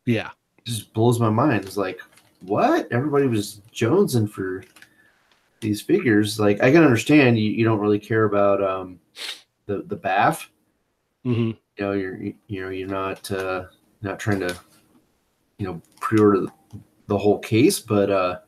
yeah, 0.06 0.30
It 0.58 0.64
just 0.66 0.92
blows 0.92 1.20
my 1.20 1.30
mind. 1.30 1.64
It's 1.64 1.76
like, 1.76 2.00
what? 2.40 2.90
Everybody 2.90 3.26
was 3.26 3.60
jonesing 3.72 4.28
for 4.28 4.64
these 5.60 5.80
figures. 5.80 6.38
Like, 6.38 6.62
I 6.62 6.70
can 6.70 6.82
understand 6.84 7.38
you, 7.38 7.50
you 7.50 7.64
don't 7.64 7.80
really 7.80 7.98
care 7.98 8.24
about 8.24 8.62
um, 8.62 8.98
the 9.66 9.82
the 9.86 9.96
BAF, 9.96 10.46
hmm 11.24 11.50
You 11.50 11.56
know, 11.80 11.92
you're 11.92 12.18
you 12.22 12.62
know 12.62 12.68
you're 12.68 12.88
not 12.88 13.30
uh, 13.32 13.64
not 14.02 14.18
trying 14.18 14.40
to 14.40 14.56
you 15.58 15.66
know 15.66 15.80
pre-order 16.00 16.40
the, 16.40 16.52
the 17.06 17.18
whole 17.18 17.38
case, 17.38 17.80
but 17.80 18.10
uh, 18.10 18.38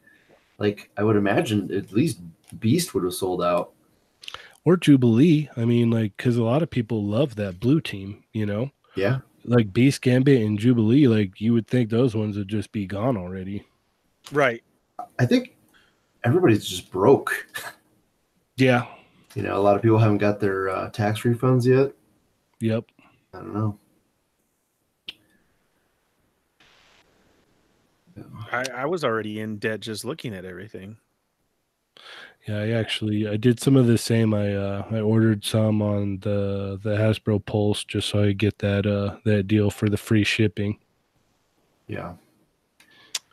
like 0.59 0.91
I 0.97 1.05
would 1.05 1.17
imagine 1.17 1.73
at 1.75 1.93
least 1.93 2.21
Beast 2.59 2.95
would 2.95 3.05
have 3.05 3.15
sold 3.15 3.43
out. 3.43 3.73
Or 4.65 4.77
Jubilee. 4.77 5.49
I 5.57 5.65
mean, 5.65 5.91
like, 5.91 6.17
because 6.17 6.37
a 6.37 6.43
lot 6.43 6.63
of 6.63 6.71
people 6.71 7.05
love 7.05 7.37
that 7.37 7.61
blue 7.61 7.81
team, 7.81 8.25
you 8.33 8.45
know? 8.45 8.71
Yeah, 8.97 9.21
Like 9.45 9.73
Beast 9.73 10.03
Gambit 10.03 10.43
and 10.43 10.59
Jubilee, 10.59 11.07
like, 11.07 11.41
you 11.41 11.53
would 11.53 11.67
think 11.67 11.89
those 11.89 12.15
ones 12.15 12.37
would 12.37 12.49
just 12.49 12.73
be 12.73 12.87
gone 12.87 13.17
already. 13.17 13.65
Right. 14.33 14.63
I 15.19 15.25
think 15.25 15.57
everybody's 16.25 16.67
just 16.67 16.91
broke. 16.91 17.47
Yeah. 18.57 18.87
You 19.35 19.43
know, 19.43 19.57
a 19.57 19.63
lot 19.63 19.77
of 19.77 19.83
people 19.83 19.99
haven't 19.99 20.19
got 20.19 20.41
their 20.41 20.69
uh, 20.69 20.91
tax 20.91 21.21
refunds 21.21 21.65
yet. 21.65 21.93
Yep. 22.61 22.85
I 23.33 23.39
don't 23.39 23.55
know. 23.55 23.79
I, 28.53 28.65
I 28.75 28.87
was 28.87 29.05
already 29.05 29.41
in 29.41 29.59
debt 29.59 29.81
just 29.81 30.05
looking 30.05 30.35
at 30.35 30.45
everything. 30.45 30.97
Yeah, 32.47 32.61
I 32.61 32.71
actually 32.71 33.29
I 33.29 33.37
did 33.37 33.61
some 33.61 33.77
of 33.77 33.87
the 33.87 33.99
same. 33.99 34.33
I 34.33 34.55
uh 34.55 34.87
I 34.91 35.01
ordered 35.01 35.45
some 35.45 35.83
on 35.83 36.19
the 36.21 36.79
the 36.83 36.97
Hasbro 36.97 37.45
Pulse 37.45 37.85
just 37.85 38.09
so 38.09 38.23
I 38.23 38.33
get 38.33 38.59
that 38.59 38.87
uh 38.87 39.17
that 39.25 39.47
deal 39.49 39.71
for 39.71 39.89
the 39.89 39.97
free 39.97 40.25
shipping. 40.25 40.79
Yeah, 41.87 42.15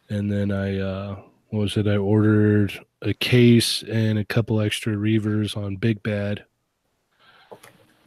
And 0.10 0.32
then 0.32 0.52
I 0.52 0.80
uh 0.80 1.16
what 1.50 1.60
was 1.60 1.78
it? 1.78 1.88
I 1.88 1.98
ordered 1.98 2.78
a 3.02 3.14
case 3.14 3.84
and 3.84 4.18
a 4.18 4.26
couple 4.26 4.60
extra 4.60 4.96
reavers 4.96 5.56
on 5.56 5.76
Big 5.78 6.02
Bad. 6.04 6.44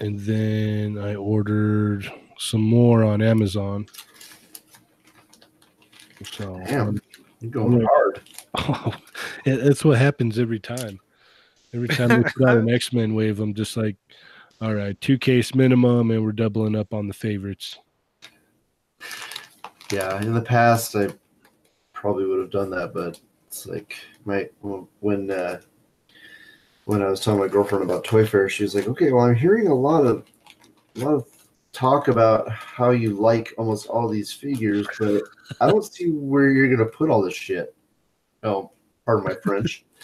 And 0.00 0.18
then 0.20 0.98
I 0.98 1.14
ordered 1.14 2.10
some 2.38 2.60
more 2.60 3.02
on 3.04 3.22
Amazon. 3.22 3.86
So 6.24 6.62
damn, 6.66 7.00
you're 7.40 7.50
going 7.50 7.80
Yeah. 7.80 7.86
hard. 7.86 8.20
Oh, 8.58 8.94
it, 9.44 9.56
that's 9.64 9.84
what 9.84 9.98
happens 9.98 10.38
every 10.38 10.60
time. 10.60 11.00
Every 11.74 11.88
time 11.88 12.16
we 12.16 12.22
put 12.22 12.48
out 12.48 12.56
an 12.56 12.70
X 12.74 12.92
Men 12.92 13.14
wave, 13.14 13.40
I'm 13.40 13.54
just 13.54 13.76
like, 13.76 13.96
all 14.60 14.74
right, 14.74 14.98
two 15.00 15.18
case 15.18 15.54
minimum, 15.54 16.10
and 16.10 16.24
we're 16.24 16.32
doubling 16.32 16.74
up 16.74 16.94
on 16.94 17.06
the 17.06 17.14
favorites. 17.14 17.78
Yeah, 19.92 20.20
in 20.22 20.34
the 20.34 20.40
past 20.40 20.96
I 20.96 21.08
probably 21.92 22.26
would 22.26 22.40
have 22.40 22.50
done 22.50 22.70
that, 22.70 22.92
but 22.92 23.20
it's 23.46 23.66
like 23.66 23.96
my 24.24 24.48
when 25.00 25.30
uh, 25.30 25.60
when 26.84 27.02
I 27.02 27.08
was 27.08 27.20
telling 27.20 27.40
my 27.40 27.48
girlfriend 27.48 27.84
about 27.84 28.04
Toy 28.04 28.26
Fair, 28.26 28.48
she 28.48 28.64
was 28.64 28.74
like, 28.74 28.88
"Okay, 28.88 29.12
well, 29.12 29.24
I'm 29.24 29.34
hearing 29.34 29.68
a 29.68 29.74
lot 29.74 30.04
of 30.06 30.24
a 30.96 31.00
lot 31.00 31.14
of 31.14 31.27
talk 31.72 32.08
about 32.08 32.50
how 32.50 32.90
you 32.90 33.10
like 33.14 33.54
almost 33.58 33.86
all 33.86 34.08
these 34.08 34.32
figures, 34.32 34.86
but 34.98 35.22
I 35.60 35.66
don't 35.66 35.84
see 35.84 36.10
where 36.10 36.50
you're 36.50 36.74
gonna 36.74 36.88
put 36.88 37.10
all 37.10 37.22
this 37.22 37.34
shit." 37.34 37.74
Oh, 38.42 38.70
pardon 39.04 39.24
my 39.24 39.34
French. 39.42 39.84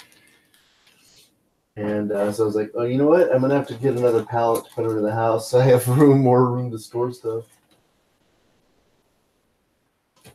And 1.76 2.12
uh, 2.12 2.30
so 2.30 2.44
I 2.44 2.46
was 2.46 2.54
like, 2.54 2.70
"Oh, 2.76 2.84
you 2.84 2.96
know 2.96 3.08
what? 3.08 3.34
I'm 3.34 3.40
gonna 3.40 3.56
have 3.56 3.66
to 3.66 3.74
get 3.74 3.96
another 3.96 4.24
pallet 4.24 4.64
to 4.64 4.70
put 4.70 4.84
into 4.84 5.00
the 5.00 5.12
house. 5.12 5.50
So 5.50 5.58
I 5.60 5.64
have 5.64 5.88
room, 5.88 6.20
more 6.20 6.48
room 6.48 6.70
to 6.70 6.78
store 6.78 7.12
stuff." 7.12 7.46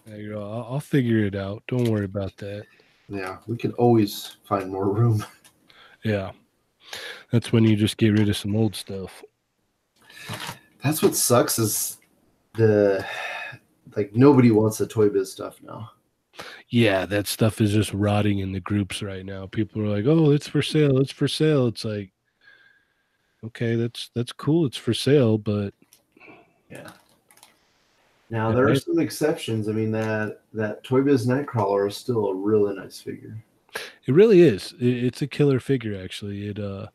There 0.06 0.20
you 0.20 0.34
go. 0.34 0.42
I'll, 0.42 0.74
I'll 0.74 0.80
figure 0.82 1.20
it 1.20 1.36
out. 1.36 1.64
Don't 1.68 1.90
worry 1.90 2.06
about 2.06 2.36
that. 2.38 2.66
Yeah, 3.08 3.38
we 3.48 3.58
can 3.58 3.72
always 3.74 4.38
find 4.48 4.72
more 4.72 4.90
room. 4.92 5.26
Yeah, 6.02 6.32
that's 7.30 7.52
when 7.52 7.66
you 7.66 7.76
just 7.76 7.98
get 7.98 8.18
rid 8.18 8.30
of 8.30 8.38
some 8.38 8.56
old 8.56 8.74
stuff. 8.74 9.22
That's 10.84 11.02
what 11.02 11.16
sucks 11.16 11.60
is 11.60 11.98
the 12.56 13.06
like 13.96 14.16
nobody 14.16 14.52
wants 14.52 14.78
the 14.78 14.88
Toy 14.88 15.10
Biz 15.10 15.32
stuff 15.32 15.62
now. 15.62 15.92
Yeah, 16.70 17.06
that 17.06 17.28
stuff 17.28 17.60
is 17.60 17.74
just 17.74 17.94
rotting 17.94 18.40
in 18.40 18.54
the 18.54 18.60
groups 18.60 19.02
right 19.02 19.26
now. 19.26 19.48
People 19.48 19.82
are 19.82 19.96
like, 19.96 20.06
"Oh, 20.06 20.32
it's 20.32 20.48
for 20.48 20.62
sale. 20.62 21.00
It's 21.00 21.12
for 21.12 21.28
sale." 21.28 21.68
It's 21.68 21.84
like, 21.84 22.12
okay, 23.44 23.76
that's 23.76 24.10
that's 24.14 24.32
cool. 24.32 24.66
It's 24.66 24.78
for 24.78 24.94
sale, 24.94 25.38
but 25.38 25.74
Yeah. 26.70 26.92
Now 28.30 28.52
there 28.52 28.70
are 28.70 28.76
some 28.76 29.00
exceptions. 29.00 29.68
I 29.68 29.72
mean 29.72 29.92
that 29.92 30.42
that 30.54 30.84
Toy 30.84 31.02
Biz 31.02 31.28
Nightcrawler 31.28 31.88
is 31.88 31.98
still 31.98 32.28
a 32.28 32.36
really 32.36 32.76
nice 32.76 33.02
figure. 33.02 33.44
It 34.06 34.14
really 34.14 34.42
is. 34.42 34.74
It, 34.80 35.04
it's 35.04 35.22
a 35.22 35.28
killer 35.28 35.60
figure, 35.60 36.02
actually. 36.02 36.48
It 36.48 36.60
uh, 36.60 36.88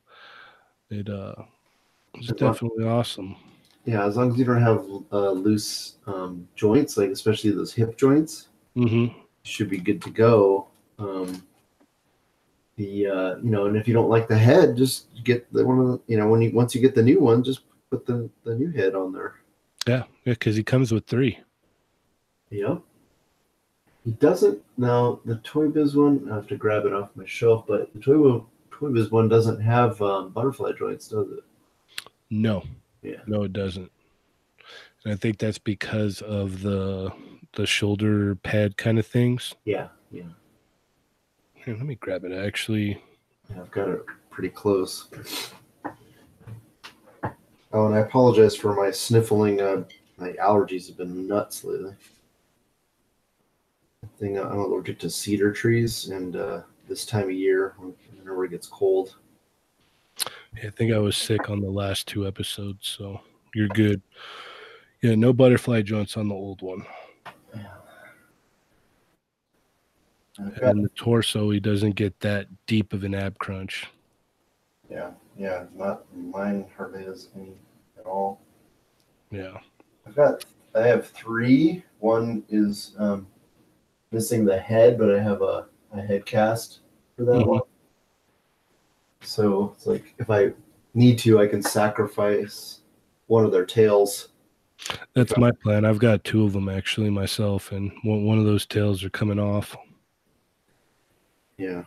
it 0.90 1.08
uh, 1.08 1.34
it's 2.14 2.32
definitely 2.32 2.84
awesome. 2.84 3.36
Yeah, 3.84 4.06
as 4.06 4.16
long 4.16 4.32
as 4.32 4.38
you 4.38 4.44
don't 4.44 4.62
have 4.62 4.86
uh, 5.12 5.30
loose 5.30 5.96
um, 6.06 6.48
joints, 6.54 6.96
like 6.96 7.10
especially 7.10 7.50
those 7.50 7.72
hip 7.72 7.96
joints, 7.96 8.48
hmm 8.74 9.06
should 9.44 9.68
be 9.68 9.78
good 9.78 10.00
to 10.02 10.10
go. 10.10 10.68
Um, 10.98 11.46
the 12.76 13.06
uh, 13.06 13.36
you 13.36 13.50
know, 13.50 13.66
and 13.66 13.76
if 13.76 13.86
you 13.86 13.94
don't 13.94 14.08
like 14.08 14.26
the 14.26 14.38
head, 14.38 14.76
just 14.76 15.08
get 15.22 15.50
the 15.52 15.64
one 15.64 15.78
of 15.78 15.86
the 15.86 16.00
you 16.06 16.16
know 16.16 16.28
when 16.28 16.42
you 16.42 16.50
once 16.50 16.74
you 16.74 16.80
get 16.80 16.94
the 16.94 17.02
new 17.02 17.20
one, 17.20 17.44
just 17.44 17.60
put 17.90 18.06
the 18.06 18.28
the 18.44 18.54
new 18.54 18.70
head 18.70 18.94
on 18.94 19.12
there. 19.12 19.36
Yeah, 19.86 20.04
yeah, 20.24 20.32
because 20.32 20.56
he 20.56 20.64
comes 20.64 20.92
with 20.92 21.06
three. 21.06 21.38
Yep. 22.50 22.80
He 24.04 24.12
doesn't 24.12 24.62
now 24.76 25.20
the 25.24 25.36
Toy 25.36 25.68
Biz 25.68 25.96
one. 25.96 26.28
I 26.30 26.36
have 26.36 26.46
to 26.48 26.56
grab 26.56 26.84
it 26.84 26.92
off 26.92 27.10
my 27.14 27.26
shelf, 27.26 27.64
but 27.66 27.92
the 27.94 28.00
Toy 28.00 28.16
Biz, 28.16 28.42
Toy 28.70 28.88
Biz 28.88 29.10
one 29.10 29.28
doesn't 29.28 29.60
have 29.60 30.00
um, 30.02 30.30
butterfly 30.30 30.72
joints, 30.72 31.08
does 31.08 31.30
it? 31.30 31.44
No, 32.30 32.64
Yeah. 33.04 33.18
no, 33.26 33.42
it 33.42 33.52
doesn't. 33.52 33.90
And 35.04 35.12
I 35.12 35.16
think 35.16 35.38
that's 35.38 35.58
because 35.58 36.22
of 36.22 36.62
the 36.62 37.12
the 37.52 37.66
shoulder 37.66 38.34
pad 38.36 38.76
kind 38.76 38.98
of 38.98 39.06
things. 39.06 39.54
Yeah, 39.64 39.88
yeah. 40.10 40.22
Here, 41.52 41.76
let 41.76 41.84
me 41.86 41.94
grab 41.96 42.24
it. 42.24 42.32
Actually, 42.32 43.00
yeah 43.50 43.60
I've 43.60 43.70
got 43.70 43.88
it 43.88 44.04
pretty 44.30 44.48
close. 44.48 45.08
Oh, 47.72 47.86
and 47.86 47.94
I 47.94 47.98
apologize 47.98 48.56
for 48.56 48.74
my 48.74 48.90
sniffling. 48.90 49.60
Uh, 49.60 49.84
my 50.16 50.30
allergies 50.32 50.86
have 50.86 50.96
been 50.96 51.26
nuts 51.26 51.64
lately. 51.64 51.94
I 54.02 54.06
think 54.18 54.38
I'm 54.38 54.58
allergic 54.58 54.98
to 55.00 55.10
cedar 55.10 55.52
trees, 55.52 56.08
and 56.08 56.36
uh, 56.36 56.62
this 56.88 57.04
time 57.04 57.24
of 57.24 57.32
year, 57.32 57.74
whenever 58.18 58.44
it 58.44 58.52
gets 58.52 58.66
cold, 58.66 59.16
I 60.62 60.70
think 60.70 60.92
I 60.92 60.98
was 60.98 61.16
sick 61.16 61.50
on 61.50 61.60
the 61.60 61.70
last 61.70 62.06
two 62.06 62.26
episodes, 62.26 62.86
so 62.86 63.20
you're 63.54 63.68
good. 63.68 64.00
Yeah, 65.02 65.14
no 65.14 65.32
butterfly 65.32 65.82
joints 65.82 66.16
on 66.16 66.28
the 66.28 66.34
old 66.34 66.62
one. 66.62 66.86
I've 70.40 70.58
And 70.62 70.84
the 70.84 70.88
torso, 70.90 71.50
he 71.50 71.60
doesn't 71.60 71.92
get 71.94 72.18
that 72.20 72.48
deep 72.66 72.92
of 72.92 73.04
an 73.04 73.14
ab 73.14 73.38
crunch. 73.38 73.86
Yeah, 74.90 75.10
yeah, 75.38 75.64
not 75.74 76.04
mine 76.14 76.66
hardly 76.76 77.04
has 77.04 77.28
any 77.36 77.52
at 77.98 78.04
all. 78.04 78.40
Yeah. 79.30 79.58
I've 80.06 80.16
got, 80.16 80.44
I 80.74 80.82
have 80.86 81.06
three. 81.06 81.84
One 82.00 82.42
is 82.48 82.94
um, 82.98 83.26
missing 84.10 84.44
the 84.44 84.58
head, 84.58 84.98
but 84.98 85.14
I 85.14 85.22
have 85.22 85.40
a, 85.42 85.66
a 85.92 86.02
head 86.02 86.26
cast 86.26 86.80
for 87.16 87.24
that 87.24 87.32
Mhm. 87.32 87.46
one. 87.46 87.60
So 89.26 89.72
it's 89.76 89.86
like 89.86 90.14
if 90.18 90.30
I 90.30 90.52
need 90.94 91.18
to, 91.20 91.40
I 91.40 91.46
can 91.46 91.62
sacrifice 91.62 92.80
one 93.26 93.44
of 93.44 93.52
their 93.52 93.66
tails. 93.66 94.28
That's 95.14 95.36
my 95.36 95.50
plan. 95.50 95.84
I've 95.84 95.98
got 95.98 96.24
two 96.24 96.44
of 96.44 96.52
them 96.52 96.68
actually 96.68 97.10
myself, 97.10 97.72
and 97.72 97.92
one, 98.02 98.24
one 98.24 98.38
of 98.38 98.44
those 98.44 98.66
tails 98.66 99.04
are 99.04 99.10
coming 99.10 99.38
off. 99.38 99.76
Yeah, 101.56 101.84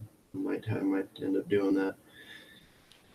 I 0.00 0.38
might 0.38 0.64
I 0.70 0.80
might 0.80 1.08
end 1.22 1.36
up 1.36 1.48
doing 1.48 1.74
that. 1.76 1.94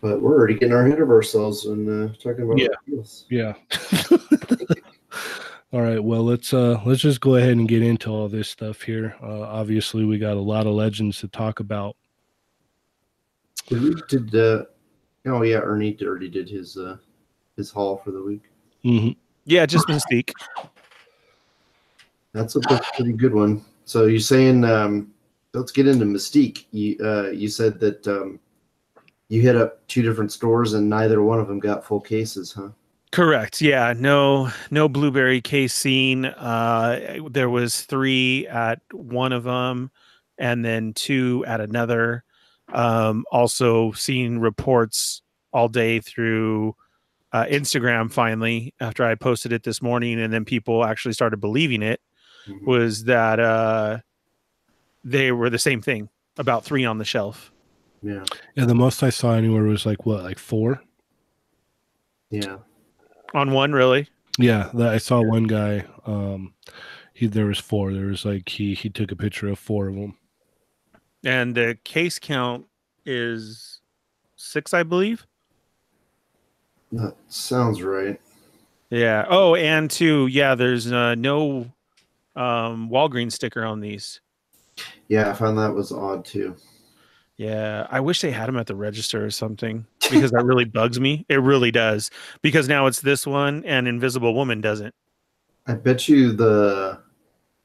But 0.01 0.21
we're 0.21 0.33
already 0.33 0.55
getting 0.55 0.73
ahead 0.73 0.99
of 0.99 1.11
ourselves 1.11 1.65
and 1.65 2.09
uh, 2.09 2.13
talking 2.15 2.43
about 2.43 2.57
Yeah. 2.57 2.69
Yeah. 3.29 3.53
all 5.71 5.81
right. 5.81 6.03
Well, 6.03 6.23
let's 6.23 6.53
uh 6.53 6.81
let's 6.85 7.01
just 7.01 7.21
go 7.21 7.35
ahead 7.35 7.51
and 7.51 7.67
get 7.67 7.83
into 7.83 8.09
all 8.09 8.27
this 8.27 8.49
stuff 8.49 8.81
here. 8.81 9.15
Uh, 9.21 9.41
obviously, 9.41 10.03
we 10.03 10.17
got 10.17 10.37
a 10.37 10.41
lot 10.41 10.65
of 10.65 10.73
legends 10.73 11.19
to 11.19 11.27
talk 11.27 11.59
about. 11.59 11.95
Did 13.71 13.81
we 13.83 13.95
did 14.09 14.35
uh, 14.35 14.65
oh 15.27 15.43
yeah, 15.43 15.59
Ernie 15.59 15.97
already 16.01 16.27
did 16.27 16.49
his 16.49 16.75
uh, 16.75 16.97
his 17.55 17.71
haul 17.71 17.95
for 17.95 18.11
the 18.11 18.21
week. 18.21 18.43
hmm 18.83 19.11
Yeah, 19.45 19.65
just 19.65 19.87
Mystique. 19.87 20.33
That's 22.33 22.57
a 22.57 22.59
that's 22.59 22.89
a 22.89 22.91
pretty 22.97 23.13
good 23.13 23.33
one. 23.33 23.63
So 23.85 24.07
you're 24.07 24.19
saying 24.19 24.65
um, 24.65 25.13
let's 25.53 25.71
get 25.71 25.87
into 25.87 26.03
Mystique. 26.03 26.65
You 26.71 26.97
uh, 27.01 27.29
you 27.29 27.47
said 27.47 27.79
that 27.79 28.05
um, 28.09 28.41
you 29.29 29.41
hit 29.41 29.55
up 29.55 29.87
two 29.87 30.01
different 30.01 30.33
stores 30.33 30.73
and 30.73 30.89
neither 30.89 31.23
one 31.23 31.39
of 31.39 31.47
them 31.47 31.59
got 31.59 31.85
full 31.85 32.01
cases, 32.01 32.51
huh? 32.51 32.71
Correct. 33.13 33.61
Yeah. 33.61 33.93
No. 33.97 34.49
No 34.69 34.89
blueberry 34.89 35.39
case 35.39 35.73
seen. 35.73 36.25
Uh, 36.25 37.19
there 37.29 37.49
was 37.49 37.83
three 37.83 38.47
at 38.47 38.81
one 38.91 39.31
of 39.31 39.43
them, 39.43 39.91
and 40.37 40.65
then 40.65 40.91
two 40.91 41.45
at 41.47 41.61
another. 41.61 42.25
Um, 42.73 43.25
also, 43.31 43.91
seen 43.93 44.39
reports 44.39 45.21
all 45.53 45.67
day 45.67 45.99
through 45.99 46.75
uh, 47.33 47.45
Instagram 47.45 48.11
finally 48.11 48.73
after 48.79 49.03
I 49.03 49.15
posted 49.15 49.51
it 49.51 49.63
this 49.63 49.81
morning, 49.81 50.19
and 50.19 50.33
then 50.33 50.45
people 50.45 50.83
actually 50.83 51.13
started 51.13 51.37
believing 51.37 51.81
it. 51.81 52.01
Mhm. 52.47 52.65
Was 52.65 53.03
that 53.05 53.39
uh, 53.39 53.99
they 55.03 55.31
were 55.31 55.49
the 55.49 55.59
same 55.59 55.81
thing, 55.81 56.09
about 56.37 56.63
three 56.65 56.85
on 56.85 56.97
the 56.97 57.05
shelf. 57.05 57.51
Yeah. 58.01 58.23
Yeah, 58.55 58.65
the 58.65 58.75
most 58.75 59.03
I 59.03 59.11
saw 59.11 59.33
anywhere 59.33 59.63
was 59.63 59.85
like 59.85 60.05
what, 60.05 60.23
like 60.23 60.39
four? 60.39 60.81
Yeah. 62.29 62.57
On 63.33 63.51
one, 63.51 63.73
really? 63.73 64.09
Yeah, 64.39 64.69
the, 64.73 64.89
I 64.89 64.97
saw 64.97 65.21
one 65.21 65.43
guy. 65.43 65.85
Um, 66.05 66.53
he 67.13 67.27
there 67.27 67.45
was 67.45 67.59
four. 67.59 67.93
There 67.93 68.07
was 68.07 68.25
like 68.25 68.49
he 68.49 68.73
he 68.73 68.89
took 68.89 69.11
a 69.11 69.15
picture 69.15 69.47
of 69.49 69.59
four 69.59 69.87
of 69.87 69.95
them. 69.95 70.17
And 71.23 71.55
the 71.55 71.77
case 71.83 72.19
count 72.19 72.65
is 73.05 73.81
six, 74.35 74.73
I 74.73 74.83
believe. 74.83 75.25
That 76.91 77.15
sounds 77.27 77.81
right. 77.83 78.19
Yeah. 78.89 79.25
Oh, 79.29 79.55
and 79.55 79.89
two, 79.89 80.27
yeah, 80.27 80.55
there's 80.55 80.91
uh, 80.91 81.15
no 81.15 81.71
um, 82.35 82.89
Walgreens 82.89 83.33
sticker 83.33 83.63
on 83.63 83.79
these. 83.79 84.19
Yeah, 85.07 85.29
I 85.29 85.33
found 85.33 85.57
that 85.57 85.73
was 85.73 85.91
odd 85.91 86.25
too. 86.25 86.55
Yeah, 87.37 87.87
I 87.89 87.99
wish 88.01 88.21
they 88.21 88.29
had 88.29 88.47
them 88.47 88.57
at 88.57 88.67
the 88.67 88.75
register 88.75 89.25
or 89.25 89.31
something 89.31 89.87
because 90.11 90.29
that 90.29 90.45
really 90.45 90.65
bugs 90.65 90.99
me. 90.99 91.25
It 91.27 91.41
really 91.41 91.71
does 91.71 92.11
because 92.43 92.67
now 92.67 92.85
it's 92.85 93.01
this 93.01 93.25
one 93.25 93.65
and 93.65 93.87
Invisible 93.87 94.35
Woman 94.35 94.61
doesn't. 94.61 94.93
I 95.65 95.73
bet 95.73 96.07
you 96.07 96.33
the 96.33 96.99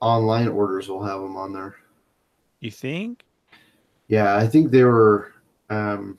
online 0.00 0.48
orders 0.48 0.88
will 0.88 1.02
have 1.02 1.20
them 1.20 1.36
on 1.36 1.52
there. 1.52 1.76
You 2.60 2.70
think? 2.70 3.25
Yeah, 4.08 4.36
I 4.36 4.46
think 4.46 4.70
they 4.70 4.84
were 4.84 5.32
um, 5.70 6.18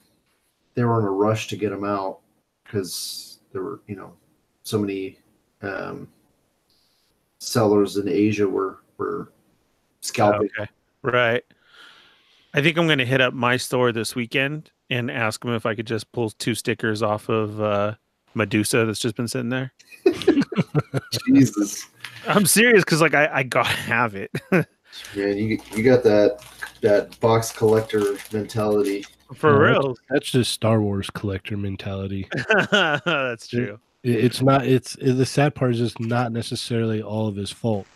they 0.74 0.84
were 0.84 1.00
in 1.00 1.06
a 1.06 1.10
rush 1.10 1.48
to 1.48 1.56
get 1.56 1.70
them 1.70 1.84
out 1.84 2.20
because 2.64 3.40
there 3.52 3.62
were 3.62 3.80
you 3.86 3.96
know 3.96 4.12
so 4.62 4.78
many 4.78 5.18
um, 5.62 6.08
sellers 7.38 7.96
in 7.96 8.08
Asia 8.08 8.46
were 8.48 8.78
were 8.98 9.32
scalping. 10.00 10.50
Okay. 10.58 10.70
Right. 11.02 11.44
I 12.54 12.62
think 12.62 12.76
I'm 12.76 12.86
going 12.86 12.98
to 12.98 13.06
hit 13.06 13.20
up 13.20 13.34
my 13.34 13.56
store 13.56 13.92
this 13.92 14.14
weekend 14.14 14.70
and 14.90 15.10
ask 15.10 15.42
them 15.44 15.54
if 15.54 15.66
I 15.66 15.74
could 15.74 15.86
just 15.86 16.10
pull 16.12 16.30
two 16.30 16.54
stickers 16.54 17.02
off 17.02 17.28
of 17.28 17.60
uh, 17.60 17.94
Medusa 18.34 18.86
that's 18.86 18.98
just 18.98 19.16
been 19.16 19.28
sitting 19.28 19.50
there. 19.50 19.72
Jesus, 21.26 21.86
I'm 22.26 22.46
serious 22.46 22.84
because 22.84 23.00
like 23.00 23.14
I, 23.14 23.28
I 23.32 23.42
gotta 23.42 23.68
have 23.68 24.14
it. 24.14 24.30
man, 24.50 24.66
you 25.14 25.58
you 25.74 25.82
got 25.82 26.02
that 26.04 26.42
that 26.80 27.18
box 27.20 27.52
collector 27.52 28.02
mentality. 28.32 29.04
For 29.34 29.52
No, 29.52 29.58
real. 29.58 29.96
That's 30.08 30.30
just 30.30 30.52
Star 30.52 30.80
Wars 30.80 31.10
collector 31.10 31.56
mentality. 31.56 32.28
that's 32.70 33.46
true. 33.48 33.78
It- 34.02 34.24
It's 34.24 34.40
not. 34.42 34.66
It's 34.66 34.94
it, 34.96 35.12
the 35.14 35.26
sad 35.26 35.54
part 35.54 35.72
is 35.74 35.80
it's 35.80 35.98
not 36.00 36.32
necessarily 36.32 37.02
all 37.02 37.26
of 37.28 37.36
his 37.36 37.50
fault 37.50 37.86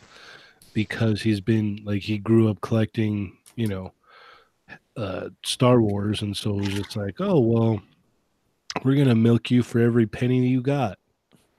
because 0.75 1.23
he's 1.23 1.41
been 1.41 1.81
like 1.85 2.03
he 2.03 2.19
grew 2.19 2.49
up 2.51 2.61
collecting, 2.61 3.37
you 3.57 3.67
know, 3.69 3.93
uh 4.97 5.29
Star 5.45 5.81
Wars, 5.81 6.21
and 6.23 6.37
so 6.37 6.51
it 6.59 6.61
was 6.67 6.69
just 6.75 6.97
like, 6.97 7.17
oh 7.21 7.41
well, 7.41 7.83
we're 8.85 8.97
gonna 8.97 9.15
milk 9.15 9.51
you 9.51 9.63
for 9.63 9.79
every 9.81 10.07
penny 10.07 10.47
you 10.47 10.61
got. 10.61 10.99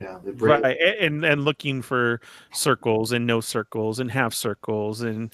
Yeah, 0.04 0.20
they 0.24 0.32
right 0.32 0.78
and 1.00 1.24
and 1.24 1.44
looking 1.46 1.82
for 1.82 2.20
circles 2.52 3.12
and 3.13 3.26
no 3.26 3.39
circles 3.42 4.00
and 4.00 4.12
half 4.12 4.34
circles 4.34 5.02
and 5.02 5.32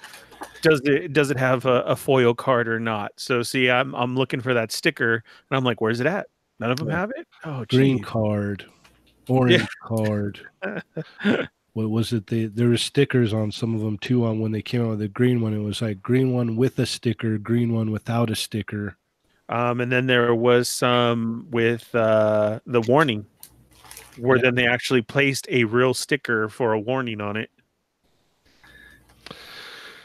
does 0.62 0.80
it 0.86 1.12
does 1.12 1.32
it 1.32 1.38
have 1.38 1.66
a, 1.66 1.82
a 1.82 1.96
foil 1.96 2.34
card 2.34 2.68
or 2.68 2.80
not 2.80 3.12
so 3.18 3.42
see 3.44 3.70
i'm 3.70 3.94
i'm 3.96 4.16
looking 4.16 4.40
for 4.42 4.54
that 4.54 4.72
sticker 4.72 5.16
and 5.16 5.58
i'm 5.58 5.64
like 5.64 5.82
where's 5.82 6.00
it 6.00 6.06
at 6.08 6.28
none 6.60 6.72
of 6.72 6.78
them 6.78 6.88
Yeah. 6.90 6.98
have 7.00 7.12
it 7.18 7.28
oh 7.46 7.66
Green 7.70 8.02
card, 8.02 8.66
orange 9.28 9.68
card. 9.84 10.40
What 11.74 11.92
was 11.92 12.12
it? 12.14 12.26
They 12.28 12.46
there 12.46 12.68
were 12.68 12.78
stickers 12.78 13.32
on 13.32 13.52
some 13.52 13.76
of 13.76 13.82
them 13.82 13.98
too. 14.00 14.26
On 14.26 14.40
when 14.40 14.52
they 14.52 14.62
came 14.62 14.82
out 14.84 14.90
with 14.90 15.00
the 15.00 15.08
green 15.08 15.40
one, 15.40 15.54
it 15.54 15.60
was 15.60 15.82
like 15.82 16.02
green 16.02 16.34
one 16.34 16.56
with 16.56 16.78
a 16.80 16.86
sticker, 16.86 17.38
green 17.38 17.74
one 17.74 17.92
without 17.92 18.30
a 18.32 18.36
sticker. 18.36 18.98
um 19.50 19.80
and 19.80 19.92
then 19.92 20.08
there 20.08 20.34
was 20.36 20.68
some 20.68 21.48
with 21.52 21.94
uh 21.96 22.60
the 22.66 22.82
warning 22.82 23.26
where 24.20 24.38
Yeah. 24.38 24.44
then 24.44 24.56
they 24.56 24.68
actually 24.68 25.02
placed 25.02 25.48
a 25.50 25.64
real 25.64 25.94
sticker 25.94 26.50
for 26.50 26.74
a 26.74 26.80
warning 26.80 27.22
on 27.22 27.36
it 27.38 27.50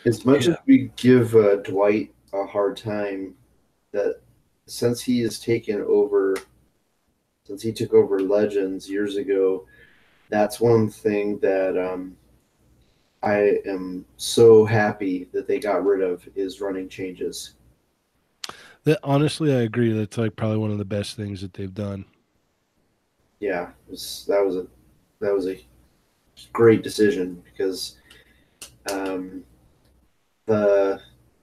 As 0.07 0.25
much 0.27 0.47
Yeah. 0.47 0.53
as 0.53 0.59
we 0.67 0.91
give 0.97 1.35
uh, 1.35 1.57
Dwight 1.57 2.13
a 2.35 2.45
hard 2.45 2.77
time, 2.77 3.35
that 3.93 4.21
since 4.67 5.01
he 5.01 5.21
has 5.21 5.39
taken 5.41 5.81
over, 5.81 6.37
since 7.47 7.63
he 7.63 7.73
took 7.73 7.95
over 7.95 8.21
Legends 8.21 8.91
years 8.91 9.17
ago, 9.17 9.67
that's 10.29 10.61
one 10.61 10.91
thing 10.91 11.39
that 11.39 11.79
um, 11.79 12.17
I 13.23 13.61
am 13.67 14.05
so 14.19 14.65
happy 14.67 15.29
that 15.33 15.47
they 15.47 15.59
got 15.59 15.85
rid 15.85 16.03
of 16.03 16.29
is 16.35 16.61
running 16.61 16.89
changes. 16.89 17.55
That 18.85 18.99
honestly, 19.03 19.55
I 19.55 19.61
agree. 19.63 19.93
That's 19.93 20.19
like 20.19 20.37
probably 20.37 20.59
one 20.59 20.71
of 20.71 20.77
the 20.79 20.85
best 20.85 21.17
things 21.17 21.41
that 21.41 21.55
they've 21.55 21.73
done. 21.73 22.05
Yeah, 23.41 23.69
it 23.69 23.91
was, 23.91 24.25
that 24.29 24.45
was 24.45 24.57
a 24.57 24.67
that 25.21 25.33
was 25.33 25.47
a 25.49 25.61
great 26.53 26.83
decision 26.83 27.43
because 27.45 27.97
um, 28.91 29.45
the 30.47 31.01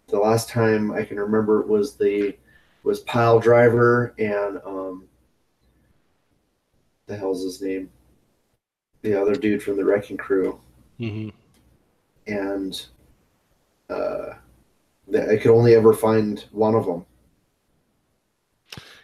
the 0.08 0.20
last 0.20 0.50
time 0.50 0.92
I 0.92 1.04
can 1.04 1.20
remember 1.20 1.62
was 1.64 1.96
the 1.96 2.36
was 2.84 3.04
Piledriver 3.04 4.14
and 4.20 4.60
um, 4.66 5.08
the 7.08 7.18
hell's 7.18 7.44
his 7.44 7.62
name? 7.62 7.90
The 9.02 9.20
other 9.20 9.36
dude 9.36 9.64
from 9.64 9.78
the 9.78 9.86
Wrecking 9.86 10.18
Crew, 10.18 10.60
hmm 10.98 11.30
and 12.28 12.86
uh, 13.90 14.34
I 15.14 15.38
could 15.38 15.52
only 15.52 15.76
ever 15.76 15.94
find 15.94 16.40
one 16.52 16.76
of 16.76 16.86
them. 16.86 17.06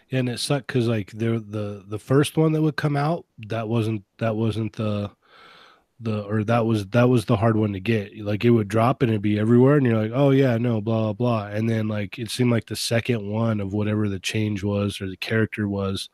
Yeah, 0.08 0.20
and 0.20 0.28
it 0.28 0.38
sucked 0.40 0.68
because 0.68 0.88
like 0.88 1.10
there 1.12 1.38
the 1.38 1.84
the 1.86 1.98
first 1.98 2.36
one 2.36 2.52
that 2.52 2.62
would 2.62 2.76
come 2.76 2.96
out 2.96 3.26
that 3.48 3.68
wasn't 3.68 4.04
that 4.18 4.36
wasn't 4.36 4.74
the 4.74 5.10
the 6.00 6.22
or 6.22 6.44
that 6.44 6.64
was 6.64 6.86
that 6.88 7.08
was 7.08 7.24
the 7.26 7.36
hard 7.36 7.56
one 7.56 7.72
to 7.74 7.80
get. 7.80 8.16
Like 8.18 8.44
it 8.44 8.50
would 8.50 8.68
drop 8.68 9.02
and 9.02 9.10
it'd 9.10 9.20
be 9.22 9.38
everywhere, 9.38 9.76
and 9.76 9.86
you're 9.86 10.00
like, 10.00 10.12
oh 10.14 10.30
yeah, 10.30 10.56
no, 10.56 10.80
blah 10.80 11.12
blah 11.12 11.12
blah. 11.12 11.46
And 11.48 11.68
then 11.68 11.88
like 11.88 12.18
it 12.18 12.30
seemed 12.30 12.50
like 12.50 12.66
the 12.66 12.76
second 12.76 13.28
one 13.28 13.60
of 13.60 13.72
whatever 13.74 14.08
the 14.08 14.20
change 14.20 14.64
was 14.64 15.00
or 15.00 15.08
the 15.08 15.16
character 15.16 15.68
was, 15.68 16.08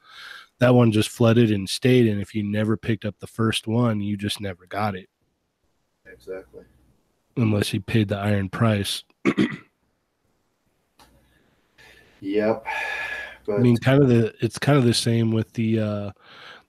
that 0.58 0.74
one 0.74 0.90
just 0.90 1.08
flooded 1.10 1.50
and 1.52 1.68
stayed. 1.68 2.08
And 2.08 2.20
if 2.20 2.34
you 2.34 2.42
never 2.42 2.76
picked 2.76 3.04
up 3.04 3.16
the 3.20 3.26
first 3.28 3.66
one, 3.68 4.00
you 4.00 4.16
just 4.16 4.40
never 4.40 4.66
got 4.66 4.96
it 4.96 5.08
Exactly. 6.06 6.64
unless 7.36 7.72
you 7.72 7.80
paid 7.80 8.08
the 8.08 8.16
iron 8.18 8.48
price. 8.48 9.04
Yep. 12.20 12.66
But 13.46 13.56
I 13.56 13.58
mean, 13.60 13.76
kind 13.78 14.02
of 14.02 14.08
the 14.08 14.34
it's 14.40 14.58
kind 14.58 14.78
of 14.78 14.84
the 14.84 14.94
same 14.94 15.30
with 15.30 15.52
the 15.52 15.80
uh 15.80 16.12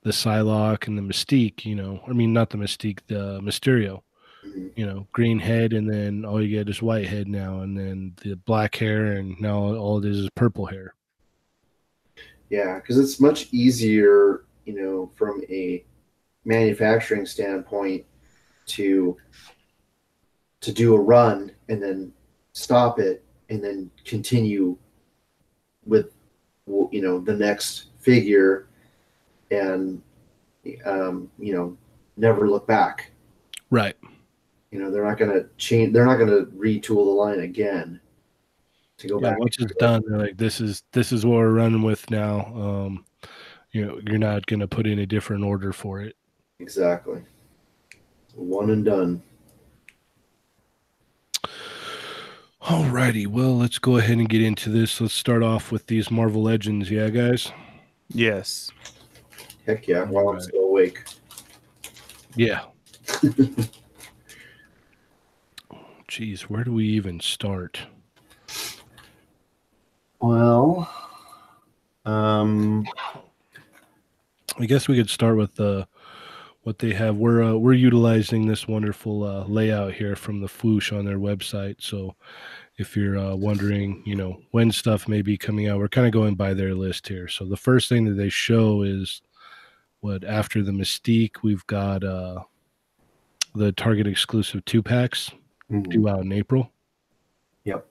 the 0.04 0.12
Psylocke 0.12 0.88
and 0.88 0.98
the 0.98 1.02
Mystique, 1.04 1.66
you 1.66 1.76
know. 1.76 2.02
I 2.08 2.14
mean, 2.14 2.34
not 2.34 2.50
the 2.52 2.58
Mystique, 2.58 3.00
the 3.08 3.40
Mysterio. 3.42 4.02
mhm. 4.44 4.72
You 4.76 4.86
know, 4.88 5.08
green 5.14 5.40
head, 5.40 5.74
and 5.74 5.90
then 5.90 6.26
all 6.26 6.42
you 6.42 6.50
get 6.50 6.70
is 6.70 6.82
white 6.82 7.08
head 7.08 7.28
now, 7.28 7.62
and 7.62 7.78
then 7.78 8.14
the 8.24 8.36
black 8.38 8.76
hair, 8.78 9.14
and 9.14 9.40
now 9.42 9.58
all 9.58 10.00
it 10.00 10.06
is 10.10 10.20
is 10.20 10.30
purple 10.36 10.68
hair. 10.68 10.96
Yeah, 12.50 12.76
because 12.80 12.98
it's 12.98 13.20
much 13.20 13.48
easier, 13.52 14.46
you 14.66 14.76
know, 14.76 15.12
from 15.16 15.42
a 15.50 15.86
manufacturing 16.46 17.26
standpoint 17.26 18.06
to 18.68 19.18
to 20.62 20.72
do 20.72 20.96
a 20.96 21.00
run 21.00 21.52
and 21.70 21.82
then 21.82 22.12
stop 22.54 23.00
it 23.00 23.24
and 23.50 23.64
then 23.64 23.92
continue 24.06 24.78
with 25.86 26.15
you 26.68 27.02
know 27.02 27.20
the 27.20 27.34
next 27.34 27.88
figure 28.00 28.68
and 29.52 30.02
um, 30.86 31.30
you 31.38 31.54
know 31.54 31.78
never 32.18 32.50
look 32.50 32.66
back. 32.68 33.12
Right. 33.70 33.96
You 34.72 34.80
know 34.80 34.92
they're 34.92 35.04
not 35.06 35.18
going 35.18 35.32
to 35.32 35.48
change. 35.58 35.94
They're 35.94 36.06
not 36.06 36.18
going 36.18 36.30
to 36.30 36.52
retool 36.52 37.06
the 37.06 37.12
line 37.12 37.40
again 37.42 38.00
to 38.98 39.08
go 39.08 39.20
Yeah, 39.22 39.32
back. 39.32 39.40
once 39.40 39.58
it's 39.60 39.74
done, 39.76 40.04
they're 40.08 40.20
like, 40.20 40.38
this 40.38 40.60
is 40.60 40.84
this 40.92 41.12
is 41.12 41.26
what 41.26 41.38
we're 41.38 41.52
running 41.54 41.82
with 41.82 42.10
now. 42.10 42.46
Um, 42.56 43.06
you 43.72 43.86
know, 43.86 44.00
you're 44.06 44.18
not 44.18 44.46
gonna 44.46 44.68
put 44.68 44.88
in 44.88 45.00
a 45.00 45.06
different 45.06 45.44
order 45.44 45.74
for 45.74 46.02
it. 46.02 46.16
Exactly. 46.60 47.22
One 48.34 48.70
and 48.70 48.86
done. 48.86 49.22
Alrighty, 52.66 53.28
well, 53.28 53.56
let's 53.56 53.78
go 53.78 53.98
ahead 53.98 54.18
and 54.18 54.28
get 54.28 54.42
into 54.42 54.72
this. 54.72 55.00
Let's 55.00 55.14
start 55.14 55.44
off 55.44 55.72
with 55.72 55.86
these 55.86 56.10
Marvel 56.10 56.42
Legends, 56.42 56.90
yeah, 56.90 57.10
guys. 57.10 57.52
yes 58.10 58.72
Heck 59.68 59.88
yeah! 59.88 60.04
While 60.04 60.30
I'm 60.30 60.40
still 60.40 60.64
awake. 60.64 61.04
Yeah. 62.36 62.62
Jeez, 66.08 66.42
where 66.42 66.64
do 66.64 66.72
we 66.74 66.86
even 66.86 67.20
start? 67.20 67.82
Well, 70.20 70.90
um, 72.06 72.86
I 74.60 74.66
guess 74.66 74.88
we 74.88 74.96
could 74.98 75.10
start 75.10 75.38
with 75.38 75.60
uh, 75.60 75.86
what 76.66 76.80
they 76.80 76.94
have. 76.94 77.16
We're 77.16 77.44
uh, 77.44 77.54
we're 77.54 77.74
utilizing 77.74 78.48
this 78.48 78.68
wonderful 78.68 79.24
uh, 79.24 79.46
layout 79.46 79.94
here 79.94 80.16
from 80.16 80.42
the 80.42 80.48
Fwoosh 80.48 80.92
on 80.98 81.06
their 81.06 81.20
website. 81.20 81.76
So 81.80 82.16
if 82.78 82.98
you're 82.98 83.18
uh, 83.20 83.36
wondering, 83.36 84.02
you 84.04 84.16
know, 84.16 84.42
when 84.50 84.72
stuff 84.72 85.08
may 85.08 85.22
be 85.22 85.38
coming 85.38 85.68
out, 85.70 85.78
we're 85.78 85.88
kind 85.88 86.08
of 86.08 86.12
going 86.14 86.34
by 86.34 86.56
their 86.56 86.74
list 86.74 87.08
here. 87.08 87.28
So 87.28 87.46
the 87.46 87.56
first 87.56 87.88
thing 87.88 88.06
that 88.06 88.16
they 88.16 88.30
show 88.30 88.82
is 88.82 89.22
what 90.00 90.24
after 90.24 90.64
the 90.64 90.72
Mystique, 90.72 91.44
we've 91.44 91.66
got 91.68 92.04
uh, 92.04 92.42
the 93.54 93.72
Target 93.72 94.08
exclusive 94.08 94.66
two 94.66 94.82
packs 94.82 95.32
Mhm. 95.72 95.90
due 95.90 96.10
out 96.10 96.22
in 96.22 96.32
April. 96.32 96.72
Yep. 97.64 97.88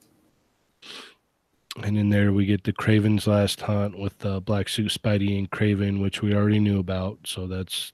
And 1.83 1.97
in 1.97 2.09
there 2.09 2.31
we 2.31 2.45
get 2.45 2.63
the 2.65 2.71
Kraven's 2.73 3.25
Last 3.27 3.61
Hunt 3.61 3.97
with 3.97 4.25
uh, 4.25 4.39
Black 4.41 4.69
Suit 4.69 4.91
Spidey 4.91 5.37
and 5.37 5.49
Craven, 5.49 5.99
which 6.01 6.21
we 6.21 6.33
already 6.33 6.59
knew 6.59 6.79
about. 6.79 7.19
So 7.25 7.47
that's 7.47 7.91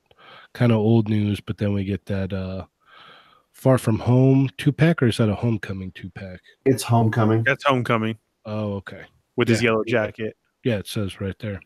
kind 0.54 0.72
of 0.72 0.78
old 0.80 1.10
news. 1.10 1.40
But 1.40 1.58
then 1.58 1.74
we 1.74 1.84
get 1.84 2.06
that 2.06 2.34
uh, 2.34 2.66
Far 3.52 3.78
From 3.78 4.00
Home 4.00 4.50
two 4.58 4.72
pack, 4.72 5.02
or 5.02 5.08
is 5.08 5.18
that 5.18 5.30
a 5.30 5.36
Homecoming 5.36 5.92
two 5.92 6.10
pack? 6.10 6.40
It's 6.66 6.84
homecoming. 6.84 7.44
That's 7.44 7.64
homecoming 7.64 8.18
Oh, 8.46 8.74
okay. 8.76 9.04
with 9.36 9.48
his 9.48 9.62
yellow 9.62 9.84
jacket. 9.86 10.36
Yeah, 10.64 10.78
it 10.78 10.88
says 10.88 11.20
right 11.22 11.38
there. 11.40 11.60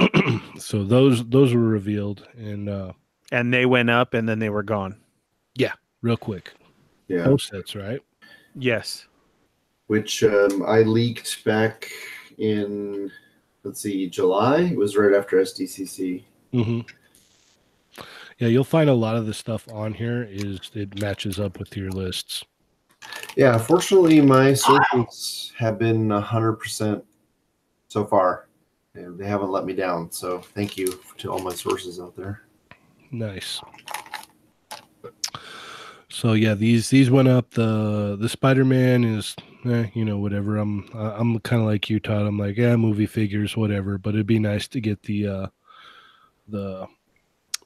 so 0.58 0.82
those 0.84 1.24
those 1.28 1.52
were 1.54 1.60
revealed 1.60 2.26
and 2.36 2.68
uh 2.68 2.92
And 3.32 3.52
they 3.52 3.66
went 3.66 3.90
up 3.90 4.14
and 4.14 4.28
then 4.28 4.38
they 4.38 4.48
were 4.50 4.62
gone. 4.62 4.96
Yeah, 5.56 5.72
real 6.02 6.16
quick. 6.16 6.52
Yeah. 7.08 7.24
Both 7.24 7.42
sets, 7.42 7.74
right? 7.74 8.00
Yes. 8.54 9.06
Which 9.88 10.22
um, 10.22 10.62
I 10.66 10.82
leaked 10.82 11.44
back 11.44 11.90
in, 12.38 13.10
let's 13.64 13.80
see, 13.80 14.08
July. 14.08 14.60
It 14.60 14.76
was 14.76 14.96
right 14.96 15.12
after 15.14 15.36
SDCC. 15.38 16.22
Mm-hmm. 16.54 16.80
Yeah, 18.40 18.48
you'll 18.48 18.64
find 18.64 18.88
a 18.88 18.94
lot 18.94 19.16
of 19.16 19.26
the 19.26 19.34
stuff 19.34 19.70
on 19.70 19.92
here 19.92 20.26
is 20.28 20.70
it 20.72 20.98
matches 20.98 21.38
up 21.38 21.58
with 21.58 21.76
your 21.76 21.90
lists. 21.90 22.42
Yeah, 23.36 23.58
fortunately, 23.58 24.22
my 24.22 24.54
sources 24.54 25.52
have 25.58 25.78
been 25.78 26.08
100% 26.08 27.02
so 27.88 28.06
far. 28.06 28.48
And 28.94 29.18
they 29.18 29.26
haven't 29.26 29.50
let 29.50 29.66
me 29.66 29.74
down. 29.74 30.10
So 30.10 30.38
thank 30.38 30.78
you 30.78 30.98
to 31.18 31.30
all 31.30 31.40
my 31.40 31.52
sources 31.52 32.00
out 32.00 32.16
there. 32.16 32.42
Nice. 33.10 33.60
So 36.08 36.32
yeah, 36.32 36.54
these 36.54 36.90
these 36.90 37.10
went 37.10 37.28
up. 37.28 37.50
The 37.52 38.16
the 38.18 38.28
Spider 38.28 38.64
Man 38.64 39.04
is, 39.04 39.36
eh, 39.64 39.86
you 39.94 40.04
know, 40.04 40.18
whatever. 40.18 40.56
I'm 40.56 40.88
I'm 40.92 41.38
kind 41.40 41.62
of 41.62 41.68
like 41.68 41.88
you, 41.88 42.00
Todd. 42.00 42.26
I'm 42.26 42.38
like, 42.38 42.56
yeah, 42.56 42.74
movie 42.74 43.06
figures, 43.06 43.56
whatever. 43.56 43.96
But 43.96 44.14
it'd 44.14 44.26
be 44.26 44.40
nice 44.40 44.66
to 44.68 44.80
get 44.80 45.02
the 45.02 45.26
uh 45.28 45.46
the 46.48 46.88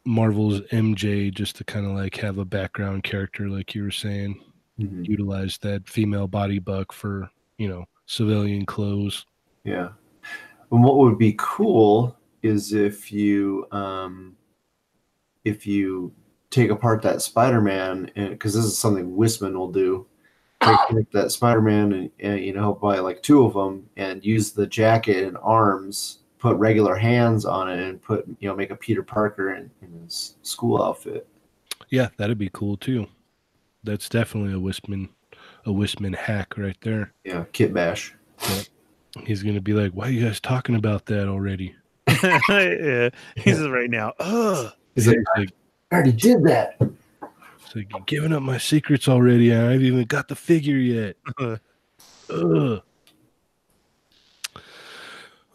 Marvel's 0.04 0.60
MJ 0.72 1.32
just 1.32 1.56
to 1.56 1.64
kind 1.64 1.86
of 1.86 1.92
like 1.92 2.16
have 2.16 2.38
a 2.38 2.44
background 2.44 3.04
character, 3.04 3.48
like 3.48 3.74
you 3.74 3.82
were 3.82 3.90
saying. 3.90 4.40
Utilize 4.76 5.56
that 5.58 5.88
female 5.88 6.26
body 6.26 6.58
buck 6.58 6.92
for 6.92 7.30
you 7.58 7.68
know 7.68 7.84
civilian 8.06 8.66
clothes. 8.66 9.24
Yeah. 9.62 9.90
And 10.72 10.82
what 10.82 10.96
would 10.96 11.16
be 11.16 11.36
cool 11.38 12.16
is 12.42 12.72
if 12.72 13.12
you 13.12 13.66
um 13.70 14.36
if 15.44 15.66
you 15.66 16.12
take 16.50 16.70
apart 16.70 17.02
that 17.02 17.20
Spider-Man 17.20 18.10
and 18.16 18.30
because 18.30 18.54
this 18.54 18.64
is 18.64 18.78
something 18.78 19.16
Wisman 19.16 19.54
will 19.54 19.72
do. 19.72 20.06
Take 20.64 20.78
take 20.96 21.10
that 21.10 21.30
Spider-Man 21.30 21.92
and, 21.92 22.10
and 22.20 22.40
you 22.40 22.54
know 22.54 22.72
buy 22.72 22.98
like 22.98 23.22
two 23.22 23.44
of 23.44 23.52
them 23.52 23.86
and 23.96 24.24
use 24.24 24.52
the 24.52 24.66
jacket 24.66 25.24
and 25.24 25.36
arms, 25.42 26.20
put 26.44 26.58
regular 26.58 26.94
hands 26.94 27.46
on 27.46 27.70
it, 27.70 27.80
and 27.80 28.02
put 28.02 28.26
you 28.38 28.46
know 28.46 28.54
make 28.54 28.68
a 28.68 28.76
Peter 28.76 29.02
Parker 29.02 29.54
in, 29.54 29.70
in 29.80 30.02
his 30.02 30.36
school 30.42 30.82
outfit. 30.82 31.26
Yeah, 31.88 32.10
that'd 32.18 32.36
be 32.36 32.50
cool 32.52 32.76
too. 32.76 33.06
That's 33.82 34.10
definitely 34.10 34.52
a 34.52 34.60
Wisman 34.60 35.08
a 35.64 35.70
Wisman 35.70 36.14
hack 36.14 36.58
right 36.58 36.76
there. 36.82 37.14
Yeah, 37.24 37.44
Kit 37.54 37.72
Bash. 37.72 38.14
He's 39.24 39.42
gonna 39.42 39.62
be 39.62 39.72
like, 39.72 39.92
"Why 39.92 40.08
are 40.08 40.10
you 40.10 40.22
guys 40.22 40.38
talking 40.38 40.74
about 40.74 41.06
that 41.06 41.28
already?" 41.28 41.74
yeah. 42.22 43.08
He 43.36 43.50
says 43.50 43.70
right 43.70 43.88
now, 43.88 44.12
ugh. 44.18 44.70
He's 44.94 45.08
like, 45.08 45.16
like, 45.38 45.50
I 45.92 45.94
already 45.94 46.12
did 46.12 46.44
that. 46.44 46.76
It's 46.78 47.74
like 47.74 47.90
you're 47.90 48.02
giving 48.04 48.34
up 48.34 48.42
my 48.42 48.58
secrets 48.58 49.08
already. 49.08 49.50
I 49.50 49.60
haven't 49.60 49.82
even 49.82 50.04
got 50.04 50.28
the 50.28 50.36
figure 50.36 50.76
yet. 50.76 51.16
Ugh. 52.30 52.82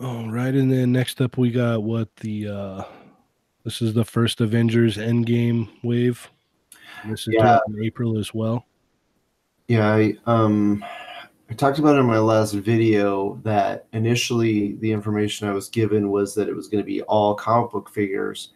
All 0.01 0.29
right, 0.31 0.53
and 0.53 0.71
then 0.71 0.91
next 0.93 1.19
up 1.19 1.37
we 1.37 1.51
got 1.51 1.83
what 1.83 2.15
the 2.17 2.47
uh 2.47 2.83
this 3.65 3.81
is 3.81 3.93
the 3.93 4.05
first 4.05 4.39
Avengers 4.39 4.97
Endgame 4.97 5.67
wave. 5.83 6.29
This 7.05 7.27
is 7.27 7.35
Yeah. 7.37 7.59
in 7.67 7.83
April 7.83 8.17
as 8.17 8.33
well. 8.33 8.65
Yeah, 9.67 9.93
I 9.93 10.15
um 10.25 10.83
I 11.49 11.53
talked 11.53 11.79
about 11.79 11.97
it 11.97 11.99
in 11.99 12.05
my 12.05 12.19
last 12.19 12.53
video 12.53 13.41
that 13.43 13.87
initially 13.91 14.75
the 14.75 14.91
information 14.91 15.49
I 15.49 15.51
was 15.53 15.67
given 15.67 16.09
was 16.09 16.33
that 16.35 16.47
it 16.47 16.55
was 16.55 16.67
going 16.69 16.81
to 16.81 16.87
be 16.87 17.01
all 17.03 17.35
comic 17.35 17.71
book 17.71 17.89
figures, 17.89 18.53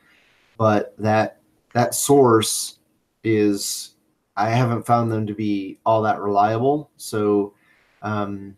but 0.58 0.96
that 0.98 1.40
that 1.74 1.94
source 1.94 2.80
is 3.26 3.96
I 4.38 4.50
haven't 4.50 4.86
found 4.86 5.12
them 5.12 5.28
to 5.28 5.34
be 5.34 5.80
all 5.86 6.02
that 6.04 6.22
reliable. 6.22 6.90
So 6.96 7.54
um, 8.02 8.56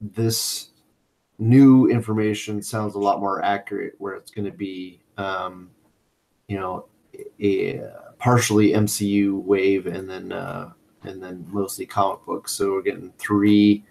this 0.00 0.70
new 1.38 1.88
information 1.88 2.62
sounds 2.62 2.94
a 2.94 2.98
lot 2.98 3.20
more 3.20 3.42
accurate, 3.44 3.94
where 3.98 4.14
it's 4.14 4.30
going 4.30 4.44
to 4.50 4.56
be 4.56 5.00
um, 5.18 5.70
you 6.48 6.58
know 6.58 6.86
a, 7.40 7.80
partially 8.18 8.70
MCU 8.72 9.42
wave 9.42 9.86
and 9.86 10.08
then. 10.08 10.32
Uh, 10.32 10.72
and 11.02 11.22
then 11.22 11.46
mostly 11.50 11.86
comic 11.86 12.24
books. 12.26 12.52
So 12.52 12.72
we're 12.72 12.82
getting 12.82 13.12
three 13.18 13.84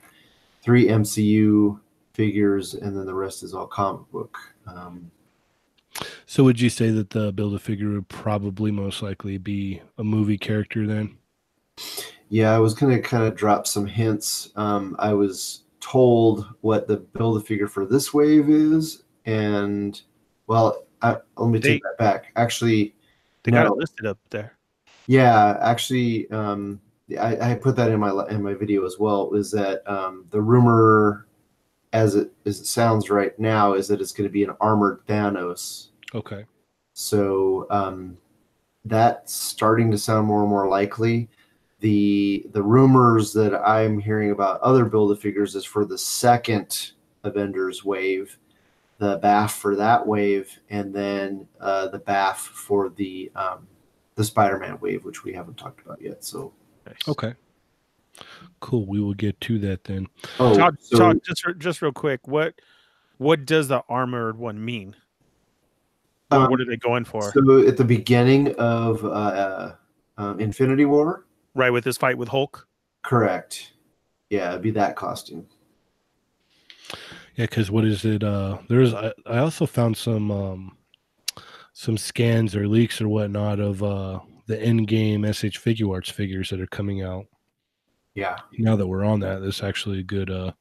three 0.62 0.88
MCU 0.88 1.79
figures, 2.13 2.73
and 2.73 2.97
then 2.97 3.05
the 3.05 3.13
rest 3.13 3.43
is 3.43 3.53
all 3.53 3.67
comic 3.67 4.10
book. 4.12 4.38
Um, 4.67 5.12
So 6.25 6.43
would 6.43 6.60
you 6.60 6.69
say 6.69 6.89
that 6.91 7.12
the 7.12 7.31
build 7.31 7.53
a 7.55 7.60
figure 7.60 7.89
would 7.91 8.10
probably 8.10 8.71
most 8.71 9.01
likely 9.01 9.38
be 9.38 9.81
a 9.97 10.03
movie 10.03 10.38
character 10.38 10.86
then? 10.86 11.17
yeah, 12.29 12.53
I 12.55 12.60
was 12.60 12.73
gonna 12.73 12.99
kind 13.01 13.23
of 13.23 13.36
drop 13.36 13.67
some 13.67 13.86
hints. 13.86 14.51
Um, 14.55 14.95
I 14.99 15.13
was 15.13 15.63
told 15.86 16.48
what 16.62 16.88
the 16.88 16.98
build 16.98 17.38
a 17.38 17.45
figure 17.45 17.67
for 17.67 17.86
this 17.86 18.13
wave 18.13 18.50
is, 18.50 19.04
and 19.26 20.02
well, 20.48 20.86
I, 21.02 21.17
let 21.38 21.50
me 21.50 21.60
take 21.60 21.84
They- 21.84 21.89
that 21.89 21.98
back. 21.98 22.32
Actually, 22.36 22.95
They 23.43 23.52
got 23.52 23.67
it 23.67 23.74
listed 23.74 24.08
up 24.08 24.17
there. 24.32 24.58
Yeah, 25.08 25.58
actually, 25.62 26.30
um, 26.32 26.82
I, 27.19 27.52
I 27.52 27.54
put 27.54 27.76
that 27.76 27.91
in 27.91 28.00
my 28.00 28.26
in 28.30 28.41
my 28.41 28.56
video 28.56 28.84
as 28.86 28.98
well. 28.98 29.32
Is 29.36 29.52
that 29.52 29.88
um, 29.88 30.26
the 30.32 30.41
rumor, 30.41 31.28
as 31.93 32.15
it 32.15 32.32
as 32.48 32.60
it 32.60 32.65
sounds 32.65 33.12
right 33.12 33.38
now, 33.38 33.74
is 33.74 33.88
that 33.89 34.02
it's 34.02 34.12
going 34.12 34.28
to 34.28 34.34
be 34.34 34.43
an 34.43 34.56
armored 34.60 35.06
Thanos. 35.08 35.89
Okay. 36.15 36.45
So 36.93 37.67
um, 37.69 38.17
that's 38.86 39.36
starting 39.36 39.91
to 39.91 39.98
sound 40.00 40.26
more 40.26 40.41
and 40.41 40.50
more 40.50 40.67
likely. 40.67 41.30
The 41.86 42.48
the 42.52 42.63
rumors 42.63 43.32
that 43.34 43.54
I'm 43.54 44.00
hearing 44.00 44.32
about 44.32 44.60
other 44.62 44.86
build 44.86 45.12
a 45.12 45.15
figures 45.15 45.54
is 45.54 45.65
for 45.65 45.86
the 45.86 46.00
second 46.00 46.93
Avengers 47.24 47.86
wave, 47.86 48.39
the 48.98 49.19
BAF 49.19 49.52
for 49.52 49.76
that 49.76 50.08
wave, 50.08 50.50
and 50.71 50.91
then 50.91 51.48
uh, 51.62 51.89
the 51.89 52.00
BAF 52.00 52.38
for 52.38 52.89
the 52.89 53.32
um, 53.36 53.67
the 54.15 54.24
Spider-Man 54.24 54.80
wave, 54.80 55.06
which 55.06 55.24
we 55.24 55.32
haven't 55.32 55.60
talked 55.60 55.86
about 55.86 56.02
yet. 56.02 56.24
So 56.24 56.54
Nice. 56.88 57.08
Okay. 57.08 57.36
Cool. 58.62 58.88
We 58.88 59.00
will 59.00 59.13
get 59.13 59.39
to 59.41 59.60
that 59.60 59.84
then. 59.84 60.08
oh, 60.39 60.58
Todd, 60.58 60.78
so 60.82 60.98
Todd, 60.98 61.19
just 61.24 61.45
re- 61.45 61.54
just 61.60 61.84
real 61.84 61.91
quick, 61.91 62.28
what 62.28 62.56
what 63.19 63.45
does 63.45 63.67
the 63.67 63.84
armored 63.88 64.39
one 64.39 64.65
mean? 64.65 64.95
What, 66.30 66.41
Um, 66.41 66.50
what 66.50 66.60
are 66.62 66.65
they 66.65 66.78
going 66.78 67.06
for? 67.06 67.32
so 67.32 67.60
at 67.67 67.78
the 67.78 67.84
beginning 67.84 68.56
of 68.56 69.06
uh, 69.06 69.08
uh, 69.08 69.76
um, 70.17 70.39
Infinity 70.39 70.86
War, 70.86 71.26
right 71.55 71.71
with 71.71 71.83
this 71.83 71.97
fight 71.97 72.17
with 72.17 72.29
Hulk. 72.29 72.67
correct? 73.03 73.71
Yeah, 74.29 74.49
it'd 74.49 74.61
be 74.61 74.71
that 74.71 74.95
costume. 74.95 75.47
Yeah, 77.35 77.45
because 77.45 77.71
what 77.71 77.85
is 77.85 78.05
it? 78.05 78.23
Uh, 78.23 78.59
there's 78.69 78.93
I, 78.93 79.11
I 79.25 79.37
also 79.39 79.65
found 79.65 79.97
some 79.97 80.31
um, 80.31 80.77
some 81.73 81.97
scans 81.97 82.55
or 82.55 82.67
leaks 82.67 83.01
or 83.01 83.09
whatnot 83.09 83.59
of 83.59 83.83
uh, 83.83 84.19
the 84.47 84.61
end 84.61 84.87
game 84.87 85.23
SH 85.23 85.59
Figuarts 85.59 86.11
figures 86.11 86.49
that 86.49 86.61
are 86.61 86.67
coming 86.67 87.01
out. 87.01 87.25
Yeah. 88.13 88.37
Now 88.57 88.75
that 88.77 88.87
we're 88.87 89.03
on 89.03 89.19
that, 89.21 89.41
this 89.41 89.57
is 89.57 89.63
actually 89.63 89.99
a 89.99 90.03
good 90.03 90.29
uh, 90.29 90.51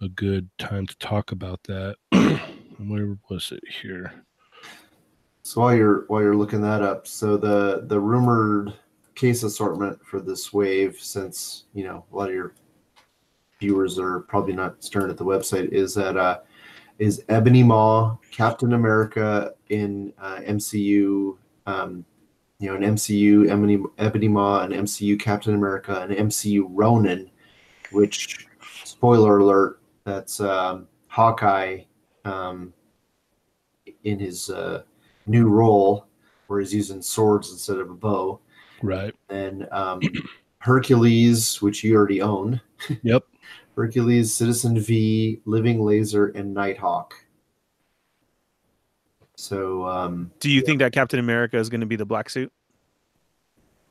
a 0.00 0.08
good 0.08 0.48
time 0.58 0.86
to 0.86 0.98
talk 0.98 1.32
about 1.32 1.62
that. 1.64 1.96
Where 2.78 3.16
was 3.30 3.52
it 3.52 3.62
here? 3.82 4.24
So 5.42 5.60
while 5.60 5.74
you're 5.74 6.04
while 6.08 6.22
you're 6.22 6.36
looking 6.36 6.62
that 6.62 6.82
up, 6.82 7.06
so 7.06 7.36
the 7.36 7.84
the 7.86 8.00
rumored 8.00 8.72
case 9.16 9.42
assortment 9.42 9.98
for 10.06 10.20
this 10.20 10.52
wave, 10.52 10.98
since 11.00 11.64
you 11.74 11.82
know 11.82 12.04
a 12.12 12.16
lot 12.16 12.28
of 12.28 12.34
your 12.34 12.54
viewers 13.58 13.98
are 13.98 14.20
probably 14.20 14.52
not 14.52 14.84
staring 14.84 15.10
at 15.10 15.16
the 15.16 15.24
website, 15.24 15.68
is 15.72 15.94
that 15.94 16.16
uh, 16.16 16.38
is 16.98 17.24
Ebony 17.28 17.62
Maw, 17.62 18.16
Captain 18.30 18.74
America 18.74 19.52
in 19.70 20.12
uh, 20.18 20.36
MCU, 20.36 21.36
um, 21.66 22.04
you 22.58 22.68
know, 22.68 22.76
an 22.76 22.82
MCU 22.82 23.48
Ebony, 23.50 23.82
Ebony 23.98 24.28
Maw, 24.28 24.60
an 24.60 24.70
MCU 24.70 25.18
Captain 25.18 25.54
America, 25.54 26.00
an 26.00 26.14
MCU 26.28 26.66
Ronin, 26.70 27.30
which, 27.90 28.46
spoiler 28.84 29.38
alert, 29.38 29.80
that's 30.04 30.40
um, 30.40 30.86
Hawkeye 31.08 31.82
um, 32.24 32.72
in 34.04 34.18
his 34.18 34.50
uh, 34.50 34.82
new 35.26 35.48
role 35.48 36.06
where 36.46 36.60
he's 36.60 36.72
using 36.72 37.02
swords 37.02 37.50
instead 37.50 37.78
of 37.78 37.90
a 37.90 37.94
bow. 37.94 38.40
Right. 38.82 39.14
And 39.28 39.68
um, 39.72 40.00
Hercules, 40.58 41.60
which 41.62 41.82
you 41.84 41.94
already 41.96 42.20
own. 42.20 42.60
Yep. 43.02 43.24
Hercules, 43.76 44.34
Citizen 44.34 44.78
V, 44.80 45.40
Living 45.44 45.84
Laser, 45.84 46.28
and 46.28 46.54
Nighthawk. 46.54 47.14
So, 49.36 49.86
um, 49.86 50.30
Do 50.40 50.50
you 50.50 50.62
think 50.62 50.78
that 50.78 50.92
Captain 50.92 51.18
America 51.18 51.58
is 51.58 51.68
going 51.68 51.82
to 51.82 51.86
be 51.86 51.96
the 51.96 52.06
black 52.06 52.30
suit? 52.30 52.50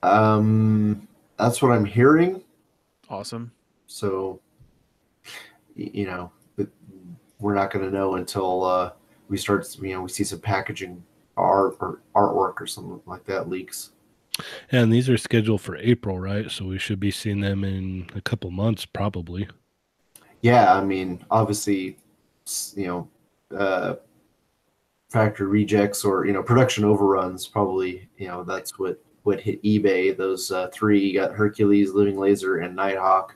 um, 0.01 1.07
that's 1.37 1.61
what 1.61 1.71
I'm 1.71 1.85
hearing. 1.85 2.43
Awesome. 3.09 3.51
So, 3.87 4.39
you 5.75 6.05
know, 6.05 6.31
but 6.55 6.67
we're 7.39 7.53
not 7.55 7.71
going 7.71 7.85
to 7.85 7.91
know 7.91 8.15
until 8.15 8.63
uh, 8.63 8.91
we 9.29 9.37
start. 9.37 9.67
You 9.81 9.93
know, 9.93 10.01
we 10.01 10.09
see 10.09 10.23
some 10.23 10.39
packaging 10.39 11.03
art 11.37 11.77
or 11.79 12.01
artwork 12.15 12.61
or 12.61 12.67
something 12.67 13.01
like 13.05 13.25
that 13.25 13.49
leaks. 13.49 13.91
And 14.71 14.91
these 14.91 15.09
are 15.09 15.17
scheduled 15.17 15.61
for 15.61 15.77
April, 15.77 16.19
right? 16.19 16.49
So 16.51 16.65
we 16.65 16.77
should 16.77 16.99
be 16.99 17.11
seeing 17.11 17.39
them 17.39 17.63
in 17.63 18.09
a 18.15 18.21
couple 18.21 18.51
months, 18.51 18.85
probably. 18.85 19.47
Yeah, 20.41 20.73
I 20.73 20.83
mean, 20.83 21.23
obviously, 21.31 21.97
you 22.75 22.87
know, 22.87 23.57
uh, 23.57 23.95
factory 25.09 25.47
rejects 25.47 26.03
or 26.03 26.25
you 26.25 26.33
know 26.33 26.43
production 26.43 26.83
overruns. 26.83 27.47
Probably, 27.47 28.09
you 28.17 28.27
know, 28.27 28.43
that's 28.43 28.77
what 28.77 29.01
what 29.23 29.39
hit 29.39 29.63
eBay. 29.63 30.15
Those 30.15 30.51
uh, 30.51 30.69
three 30.73 30.99
you 30.99 31.19
got 31.19 31.33
Hercules, 31.33 31.93
Living 31.93 32.17
Laser, 32.19 32.57
and 32.57 32.75
Nighthawk 32.75 33.35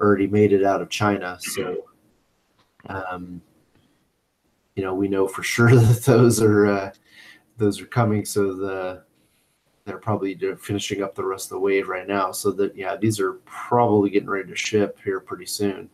already 0.00 0.26
made 0.26 0.52
it 0.52 0.64
out 0.64 0.82
of 0.82 0.88
China. 0.88 1.38
So, 1.40 1.84
um, 2.86 3.40
you 4.74 4.82
know, 4.82 4.94
we 4.94 5.06
know 5.06 5.28
for 5.28 5.42
sure 5.54 5.74
that 5.74 6.02
those 6.02 6.40
are 6.42 6.66
uh, 6.66 6.92
those 7.58 7.80
are 7.80 7.86
coming. 7.86 8.24
So 8.24 8.54
the 8.54 9.04
they're 9.84 9.98
probably 9.98 10.38
finishing 10.56 11.02
up 11.02 11.14
the 11.14 11.24
rest 11.24 11.46
of 11.46 11.50
the 11.50 11.58
wave 11.60 11.88
right 11.88 12.06
now. 12.06 12.32
So 12.32 12.52
that 12.52 12.76
yeah, 12.76 12.96
these 12.96 13.18
are 13.20 13.34
probably 13.44 14.10
getting 14.10 14.30
ready 14.30 14.48
to 14.48 14.56
ship 14.56 14.98
here 15.02 15.20
pretty 15.20 15.46
soon. 15.46 15.90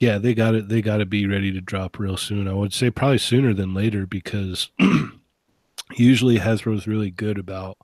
Yeah, 0.00 0.18
they 0.18 0.34
got 0.34 0.54
it. 0.54 0.68
They 0.68 0.82
got 0.82 0.98
to 0.98 1.06
be 1.06 1.26
ready 1.26 1.52
to 1.52 1.60
drop 1.60 1.98
real 1.98 2.16
soon. 2.16 2.48
I 2.48 2.52
would 2.52 2.72
say 2.72 2.90
probably 2.90 3.18
sooner 3.18 3.54
than 3.54 3.74
later 3.74 4.06
because 4.06 4.70
usually 5.96 6.38
Hasbro's 6.38 6.86
really 6.86 7.10
good 7.10 7.38
about 7.38 7.78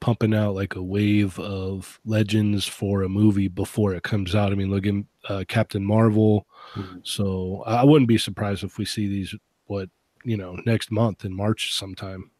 pumping 0.00 0.34
out 0.34 0.54
like 0.54 0.76
a 0.76 0.82
wave 0.82 1.38
of 1.38 2.00
legends 2.04 2.66
for 2.66 3.02
a 3.02 3.08
movie 3.08 3.48
before 3.48 3.94
it 3.94 4.02
comes 4.02 4.34
out. 4.34 4.52
I 4.52 4.54
mean, 4.54 4.70
look 4.70 4.86
at 4.86 4.94
uh, 5.28 5.44
Captain 5.48 5.84
Marvel. 5.84 6.46
Mhm. 6.74 7.00
So 7.06 7.62
I 7.66 7.84
wouldn't 7.84 8.08
be 8.08 8.18
surprised 8.18 8.64
if 8.64 8.78
we 8.78 8.84
see 8.84 9.06
these 9.08 9.34
what 9.66 9.88
you 10.24 10.36
know 10.36 10.58
next 10.66 10.90
month 10.90 11.24
in 11.24 11.34
March 11.34 11.74
sometime. 11.74 12.30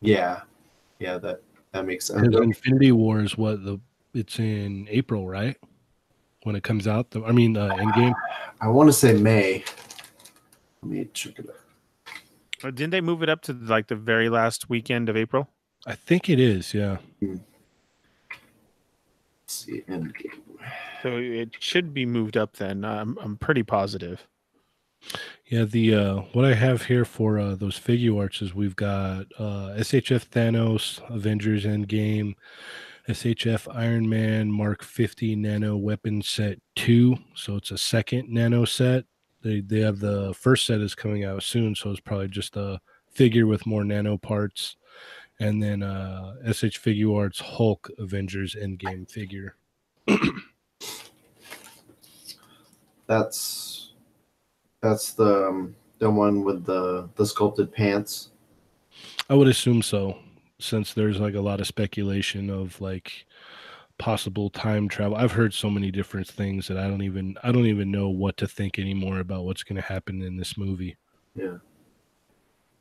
Yeah, 0.00 0.42
yeah, 0.98 1.18
that 1.18 1.42
that 1.74 1.84
makes 1.84 2.06
sense. 2.06 2.22
Because 2.22 2.40
Infinity 2.40 2.92
War 2.92 3.20
is 3.20 3.36
what 3.36 3.64
the 3.64 3.78
it's 4.14 4.38
in 4.38 4.86
April, 4.90 5.28
right? 5.28 5.56
When 6.44 6.54
it 6.54 6.62
comes 6.62 6.86
out, 6.86 7.10
the, 7.10 7.24
I 7.24 7.32
mean, 7.32 7.56
uh, 7.56 7.70
Endgame. 7.70 8.14
I 8.60 8.68
want 8.68 8.88
to 8.88 8.92
say 8.92 9.12
May. 9.14 9.64
Let 10.82 10.90
me 10.90 11.08
check 11.12 11.38
it 11.38 11.48
out. 11.48 11.56
Uh, 12.62 12.70
Didn't 12.70 12.90
they 12.90 13.00
move 13.00 13.22
it 13.22 13.28
up 13.28 13.42
to 13.42 13.52
like 13.52 13.88
the 13.88 13.96
very 13.96 14.28
last 14.28 14.70
weekend 14.70 15.08
of 15.08 15.16
April? 15.16 15.48
I 15.86 15.94
think 15.94 16.30
it 16.30 16.38
is. 16.38 16.72
Yeah. 16.72 16.98
Let's 17.20 17.42
see, 19.48 19.82
Endgame. 19.88 20.40
So 21.02 21.16
it 21.18 21.50
should 21.58 21.92
be 21.92 22.06
moved 22.06 22.36
up 22.36 22.56
then. 22.56 22.84
I'm 22.84 23.18
I'm 23.18 23.36
pretty 23.36 23.62
positive. 23.62 24.26
Yeah, 25.46 25.64
the 25.64 25.94
uh 25.94 26.14
what 26.32 26.44
I 26.44 26.54
have 26.54 26.84
here 26.84 27.04
for 27.04 27.38
uh 27.38 27.54
those 27.54 27.78
Figuarts 27.78 28.42
is 28.42 28.54
we've 28.54 28.76
got 28.76 29.26
uh 29.38 29.74
SHF 29.76 30.28
Thanos, 30.28 31.00
Avengers 31.14 31.64
Endgame, 31.64 32.34
SHF 33.08 33.68
Iron 33.74 34.08
Man 34.08 34.50
Mark 34.50 34.82
50 34.82 35.36
Nano 35.36 35.76
Weapon 35.76 36.22
Set 36.22 36.58
2. 36.76 37.16
So 37.34 37.56
it's 37.56 37.70
a 37.70 37.78
second 37.78 38.30
nano 38.30 38.64
set. 38.64 39.04
They 39.42 39.60
they 39.60 39.80
have 39.80 39.98
the 39.98 40.32
first 40.34 40.66
set 40.66 40.80
is 40.80 40.94
coming 40.94 41.24
out 41.24 41.42
soon, 41.42 41.74
so 41.74 41.90
it's 41.90 42.00
probably 42.00 42.28
just 42.28 42.56
a 42.56 42.80
figure 43.10 43.46
with 43.46 43.66
more 43.66 43.84
nano 43.84 44.16
parts. 44.16 44.76
And 45.40 45.62
then 45.62 45.82
uh 45.82 46.36
SH 46.50 46.80
Figuarts 46.80 47.40
Hulk 47.42 47.90
Avengers 47.98 48.54
Endgame 48.54 49.10
figure. 49.10 49.56
That's 53.06 53.73
that's 54.84 55.14
the 55.14 55.48
um, 55.48 55.74
the 55.98 56.10
one 56.10 56.44
with 56.44 56.64
the 56.64 57.08
the 57.16 57.24
sculpted 57.26 57.72
pants. 57.72 58.30
I 59.28 59.34
would 59.34 59.48
assume 59.48 59.82
so, 59.82 60.18
since 60.60 60.92
there's 60.92 61.18
like 61.18 61.34
a 61.34 61.40
lot 61.40 61.60
of 61.60 61.66
speculation 61.66 62.50
of 62.50 62.80
like 62.80 63.26
possible 63.98 64.50
time 64.50 64.88
travel. 64.88 65.16
I've 65.16 65.32
heard 65.32 65.54
so 65.54 65.70
many 65.70 65.90
different 65.90 66.28
things 66.28 66.68
that 66.68 66.76
I 66.76 66.86
don't 66.86 67.02
even 67.02 67.36
I 67.42 67.50
don't 67.50 67.66
even 67.66 67.90
know 67.90 68.10
what 68.10 68.36
to 68.36 68.46
think 68.46 68.78
anymore 68.78 69.20
about 69.20 69.44
what's 69.44 69.62
going 69.62 69.76
to 69.76 69.88
happen 69.88 70.22
in 70.22 70.36
this 70.36 70.58
movie. 70.58 70.96
Yeah. 71.34 71.56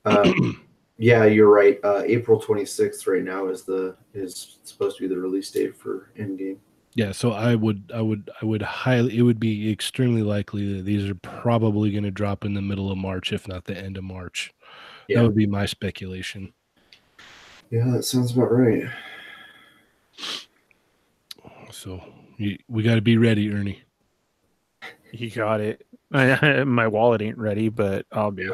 Um, 0.06 0.62
yeah, 0.98 1.24
you're 1.24 1.50
right. 1.50 1.80
Uh, 1.84 2.04
April 2.06 2.40
26th 2.40 3.08
right 3.08 3.24
now 3.24 3.48
is 3.48 3.64
the 3.64 3.96
is 4.14 4.60
supposed 4.64 4.98
to 4.98 5.04
be 5.04 5.08
the 5.08 5.20
release 5.20 5.50
date 5.52 5.76
for 5.76 6.12
Endgame. 6.20 6.58
Yeah, 6.96 7.12
so 7.12 7.32
I 7.32 7.56
would 7.56 7.92
I 7.94 8.02
would 8.02 8.30
I 8.42 8.46
would 8.46 8.62
highly 8.62 9.18
it 9.18 9.24
would 9.24 9.40
be 9.40 9.72
extremely 9.72 10.22
likely 10.22 10.78
that 10.78 10.84
these 10.84 11.10
are 11.10 11.16
probably 11.16 11.92
going 11.92 12.04
to 12.04 12.12
drop 12.12 12.46
in 12.46 12.54
the 12.54 12.62
middle 12.62 12.92
of 12.92 12.98
March 12.98 13.34
if 13.34 13.48
not 13.48 13.66
the 13.66 13.76
end 13.76 13.98
of 13.98 14.04
March. 14.04 14.54
Yeah. 15.08 15.20
That 15.20 15.28
would 15.28 15.36
be 15.36 15.48
my 15.48 15.66
speculation. 15.66 16.54
Yeah, 17.72 17.90
that 17.92 18.04
sounds 18.04 18.34
about 18.34 18.52
right. 18.52 18.84
So 21.72 22.04
you, 22.38 22.58
we 22.68 22.84
got 22.84 22.96
to 22.96 23.02
be 23.02 23.18
ready, 23.18 23.52
Ernie. 23.52 23.82
You 25.12 25.30
got 25.32 25.60
it. 25.60 25.86
My 26.12 26.88
wallet 26.88 27.22
ain't 27.22 27.38
ready, 27.38 27.70
but 27.70 28.06
I'll 28.12 28.32
be. 28.32 28.50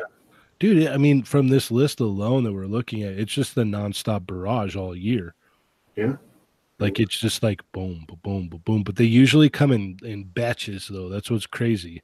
Dude, 0.60 0.88
I 0.88 0.98
mean, 0.98 1.24
from 1.24 1.50
this 1.50 1.72
list 1.72 2.00
alone 2.00 2.44
that 2.44 2.54
we're 2.54 2.66
looking 2.66 3.04
at, 3.04 3.14
it's 3.14 3.34
just 3.34 3.56
the 3.56 3.64
nonstop 3.64 4.26
barrage 4.26 4.76
all 4.76 4.96
year. 4.96 5.36
Yeah. 5.96 6.16
Like 6.80 7.00
it's 7.00 7.20
just 7.20 7.44
like 7.44 7.62
boom, 7.74 8.06
ba- 8.08 8.16
boom, 8.16 8.48
ba- 8.50 8.58
boom. 8.58 8.84
But 8.84 8.96
they 8.96 9.04
usually 9.04 9.50
come 9.50 9.72
in 9.72 10.00
in 10.04 10.24
batches, 10.24 10.88
though. 10.88 11.10
That's 11.10 11.30
what's 11.30 11.46
crazy. 11.46 12.02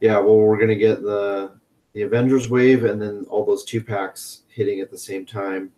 Yeah, 0.00 0.18
well, 0.18 0.36
we're 0.36 0.58
gonna 0.60 0.74
get 0.74 1.02
the 1.02 1.52
the 1.94 2.02
Avengers 2.02 2.48
wave 2.48 2.84
and 2.84 3.00
then 3.00 3.24
all 3.30 3.44
those 3.44 3.64
two 3.64 3.82
packs 3.82 4.42
hitting 4.48 4.80
at 4.80 4.90
the 4.90 4.98
same 4.98 5.24
time. 5.26 5.72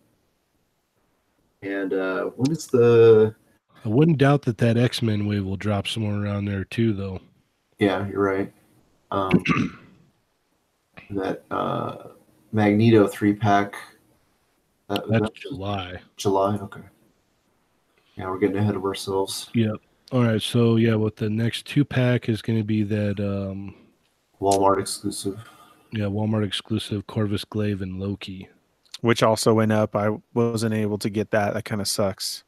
And 1.63 1.93
uh, 1.95 2.25
when 2.37 2.51
is 2.51 2.67
the? 2.67 3.35
I 3.85 3.89
wouldn't 3.89 4.19
doubt 4.19 4.43
that 4.43 4.59
that 4.59 4.77
X 4.77 5.01
Men 5.01 5.27
wave 5.27 5.45
will 5.45 5.57
drop 5.57 5.87
somewhere 5.87 6.21
around 6.23 6.45
there 6.47 6.65
too, 6.65 6.93
though. 6.93 7.21
Yeah, 7.79 8.07
you're 8.09 8.23
right. 8.23 8.53
Um, 9.13 9.43
that 11.11 11.45
uh, 11.53 12.09
Magneto 12.53 13.07
three 13.07 13.33
pack. 13.35 13.75
That, 14.89 15.09
That's 15.09 15.23
that- 15.23 15.35
July. 15.35 16.01
July. 16.17 16.57
Okay. 16.57 16.81
Yeah, 18.17 18.29
we're 18.29 18.39
getting 18.39 18.57
ahead 18.59 18.77
of 18.77 18.85
ourselves. 18.85 19.49
Yep. 19.55 19.77
All 20.13 20.23
right. 20.23 20.43
So 20.43 20.77
yeah, 20.77 20.95
what 20.95 21.17
the 21.17 21.31
next 21.31 21.67
two 21.67 21.85
pack 21.85 22.29
is 22.29 22.43
going 22.43 22.59
to 22.59 22.65
be 22.65 22.83
that 22.83 23.19
um 23.21 23.75
Walmart 24.41 24.81
exclusive. 24.81 25.39
yeah 25.93 26.05
Walmart 26.05 26.45
exclusive 26.47 27.07
Corvus 27.07 27.45
Glaive 27.45 27.81
and 27.83 27.99
Loki. 28.01 28.49
Which 29.01 29.23
also 29.23 29.55
went 29.55 29.73
up. 29.73 29.97
I 29.97 30.11
wasn't 30.35 30.75
able 30.75 30.99
to 30.99 31.11
get 31.11 31.31
that. 31.33 31.55
That 31.55 31.65
kind 31.65 31.81
of 31.81 31.89
sucks. 31.89 32.45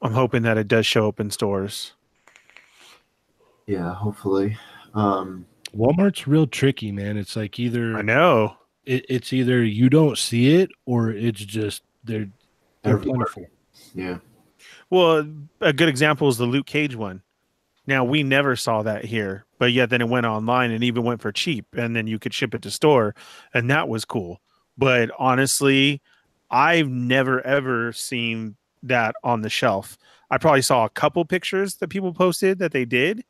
I'm 0.00 0.12
hoping 0.14 0.42
that 0.42 0.56
it 0.56 0.68
does 0.68 0.86
show 0.86 1.08
up 1.08 1.18
in 1.20 1.30
stores. 1.30 1.92
Yeah, 3.66 3.92
hopefully. 3.94 4.56
Um, 4.94 5.44
Walmart's 5.76 6.26
real 6.26 6.46
tricky, 6.46 6.92
man. 6.92 7.16
It's 7.18 7.36
like 7.36 7.58
either 7.58 7.96
I 7.98 8.02
know. 8.02 8.56
it, 8.86 9.04
it's 9.08 9.32
either 9.32 9.62
you 9.62 9.90
don't 9.90 10.16
see 10.16 10.54
it 10.54 10.70
or 10.86 11.10
it's 11.10 11.44
just 11.44 11.82
they're 12.04 12.28
they're 12.82 12.94
Everywhere. 12.94 13.26
plentiful. 13.26 13.46
yeah. 13.94 14.18
Well, 14.90 15.28
a 15.60 15.72
good 15.72 15.88
example 15.88 16.28
is 16.28 16.38
the 16.38 16.46
Luke 16.46 16.66
Cage 16.66 16.96
one. 16.96 17.22
Now 17.86 18.04
we 18.04 18.22
never 18.22 18.56
saw 18.56 18.82
that 18.82 19.04
here, 19.04 19.44
but 19.58 19.72
yet 19.72 19.88
then 19.90 20.00
it 20.02 20.08
went 20.08 20.26
online 20.26 20.70
and 20.72 20.84
even 20.84 21.04
went 21.04 21.22
for 21.22 21.32
cheap, 21.32 21.66
and 21.76 21.94
then 21.96 22.06
you 22.06 22.18
could 22.18 22.34
ship 22.34 22.54
it 22.54 22.62
to 22.62 22.70
store, 22.70 23.14
and 23.54 23.70
that 23.70 23.88
was 23.88 24.04
cool. 24.04 24.40
But 24.76 25.10
honestly, 25.18 26.02
I've 26.50 26.88
never 26.88 27.40
ever 27.46 27.92
seen 27.92 28.56
that 28.82 29.14
on 29.24 29.42
the 29.42 29.50
shelf. 29.50 29.96
I 30.30 30.38
probably 30.38 30.62
saw 30.62 30.84
a 30.84 30.90
couple 30.90 31.24
pictures 31.24 31.76
that 31.76 31.88
people 31.88 32.12
posted 32.12 32.58
that 32.58 32.72
they 32.72 32.84
did, 32.84 33.24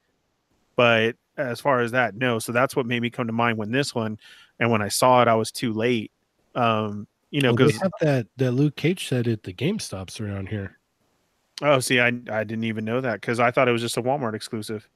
but 0.77 1.17
as 1.37 1.61
far 1.61 1.81
as 1.81 1.93
that, 1.93 2.17
no. 2.17 2.39
So 2.41 2.51
that's 2.51 2.75
what 2.75 2.87
made 2.87 3.01
me 3.03 3.11
come 3.11 3.29
to 3.29 3.33
mind 3.33 3.59
when 3.59 3.71
this 3.71 3.95
one, 3.95 4.19
and 4.59 4.71
when 4.71 4.83
I 4.83 4.89
saw 4.89 5.23
it, 5.23 5.29
I 5.29 5.35
was 5.35 5.53
too 5.53 5.73
late. 5.73 6.11
Um, 6.57 7.07
you 7.31 7.41
know, 7.41 7.51
Well, 7.51 7.57
because 7.57 7.77
have 7.81 7.93
that 8.01 8.27
that 8.37 8.53
Luke 8.53 8.77
Cage 8.77 9.09
said 9.09 9.29
at 9.29 9.43
the 9.43 9.53
GameStops 9.53 10.21
around 10.21 10.49
here. 10.49 10.79
oh, 11.63 11.81
see, 11.81 12.01
I 12.01 12.09
I 12.09 12.45
didn't 12.45 12.65
even 12.65 12.85
know 12.85 13.01
that 13.01 13.21
because 13.21 13.41
I 13.41 13.51
thought 13.51 13.69
it 13.69 13.73
was 13.73 13.83
just 13.83 13.97
a 13.97 14.03
Walmart 14.03 14.35
exclusive, 14.35 14.89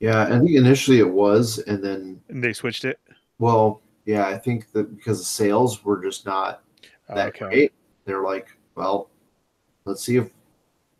Yeah, 0.00 0.22
I 0.22 0.38
think 0.38 0.50
initially 0.52 0.98
it 0.98 1.10
was, 1.10 1.58
and 1.58 1.82
then 1.82 2.20
and 2.28 2.42
they 2.42 2.52
switched 2.52 2.84
it. 2.84 2.98
well, 3.38 3.82
yeah, 4.04 4.26
I 4.26 4.38
think 4.38 4.70
that 4.72 4.96
because 4.96 5.18
the 5.18 5.24
sales 5.24 5.84
were 5.84 6.02
just 6.02 6.24
not 6.24 6.62
that 7.08 7.28
Okay, 7.28 7.44
great, 7.48 7.72
they're 8.04 8.22
like, 8.22 8.48
well, 8.74 9.10
let's 9.84 10.02
see 10.02 10.16
if 10.16 10.30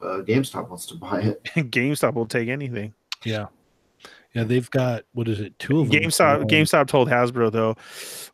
uh, 0.02 0.22
GameStop 0.26 0.68
wants 0.68 0.86
to 0.86 0.94
buy 0.94 1.20
it. 1.20 1.42
GameStop 1.70 2.14
will 2.14 2.26
take 2.26 2.48
anything. 2.48 2.92
Yeah, 3.24 3.46
yeah, 4.34 4.44
they've 4.44 4.70
got 4.70 5.04
what 5.12 5.26
is 5.28 5.40
it? 5.40 5.58
Two 5.58 5.80
of 5.80 5.90
them. 5.90 6.00
GameStop 6.00 6.48
GameStop 6.50 6.86
told 6.86 7.08
Hasbro 7.08 7.50
though, 7.50 7.76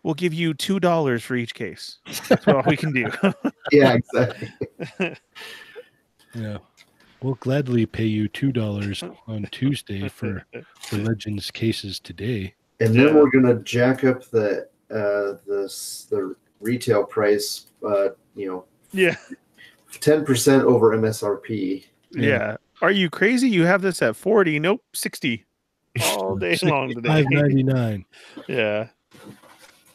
we'll 0.03 0.15
give 0.15 0.35
you 0.35 0.53
two 0.53 0.81
dollars 0.81 1.23
for 1.23 1.37
each 1.37 1.55
case. 1.55 1.99
That's 2.29 2.47
all 2.49 2.63
we 2.67 2.77
can 2.77 2.93
do. 2.93 3.11
yeah, 3.73 3.95
exactly. 3.95 4.51
Yeah, 6.37 6.59
we'll 7.23 7.37
gladly 7.37 7.87
pay 7.87 8.07
you 8.07 8.27
two 8.27 8.51
dollars 8.51 9.05
on 9.29 9.47
Tuesday 9.53 10.09
for 10.09 10.45
for 10.81 10.97
Legends 10.97 11.49
cases 11.53 12.01
today. 12.01 12.55
And 12.81 12.93
then 12.93 13.15
we're 13.15 13.31
gonna 13.31 13.61
jack 13.61 14.03
up 14.03 14.29
the 14.31 14.67
uh, 14.91 15.39
the 15.47 15.73
the 16.11 16.35
retail 16.59 17.05
price, 17.05 17.67
uh, 17.87 18.09
you 18.35 18.49
know, 18.49 18.65
yeah, 18.91 19.15
ten 20.01 20.25
percent 20.25 20.65
over 20.65 20.97
MSRP. 20.97 21.85
Yeah. 22.11 22.29
yeah. 22.29 22.57
Are 22.83 22.91
you 22.91 23.09
crazy? 23.11 23.49
You 23.49 23.65
have 23.65 23.81
this 23.81 24.03
at 24.03 24.17
forty? 24.17 24.59
Nope, 24.59 24.83
sixty 24.93 25.45
all 26.03 26.37
day 26.39 26.57
long 26.63 26.95
today. 26.95 27.09
Five 27.09 27.27
ninety 27.31 27.63
nine. 27.63 28.05
Yeah. 28.49 28.89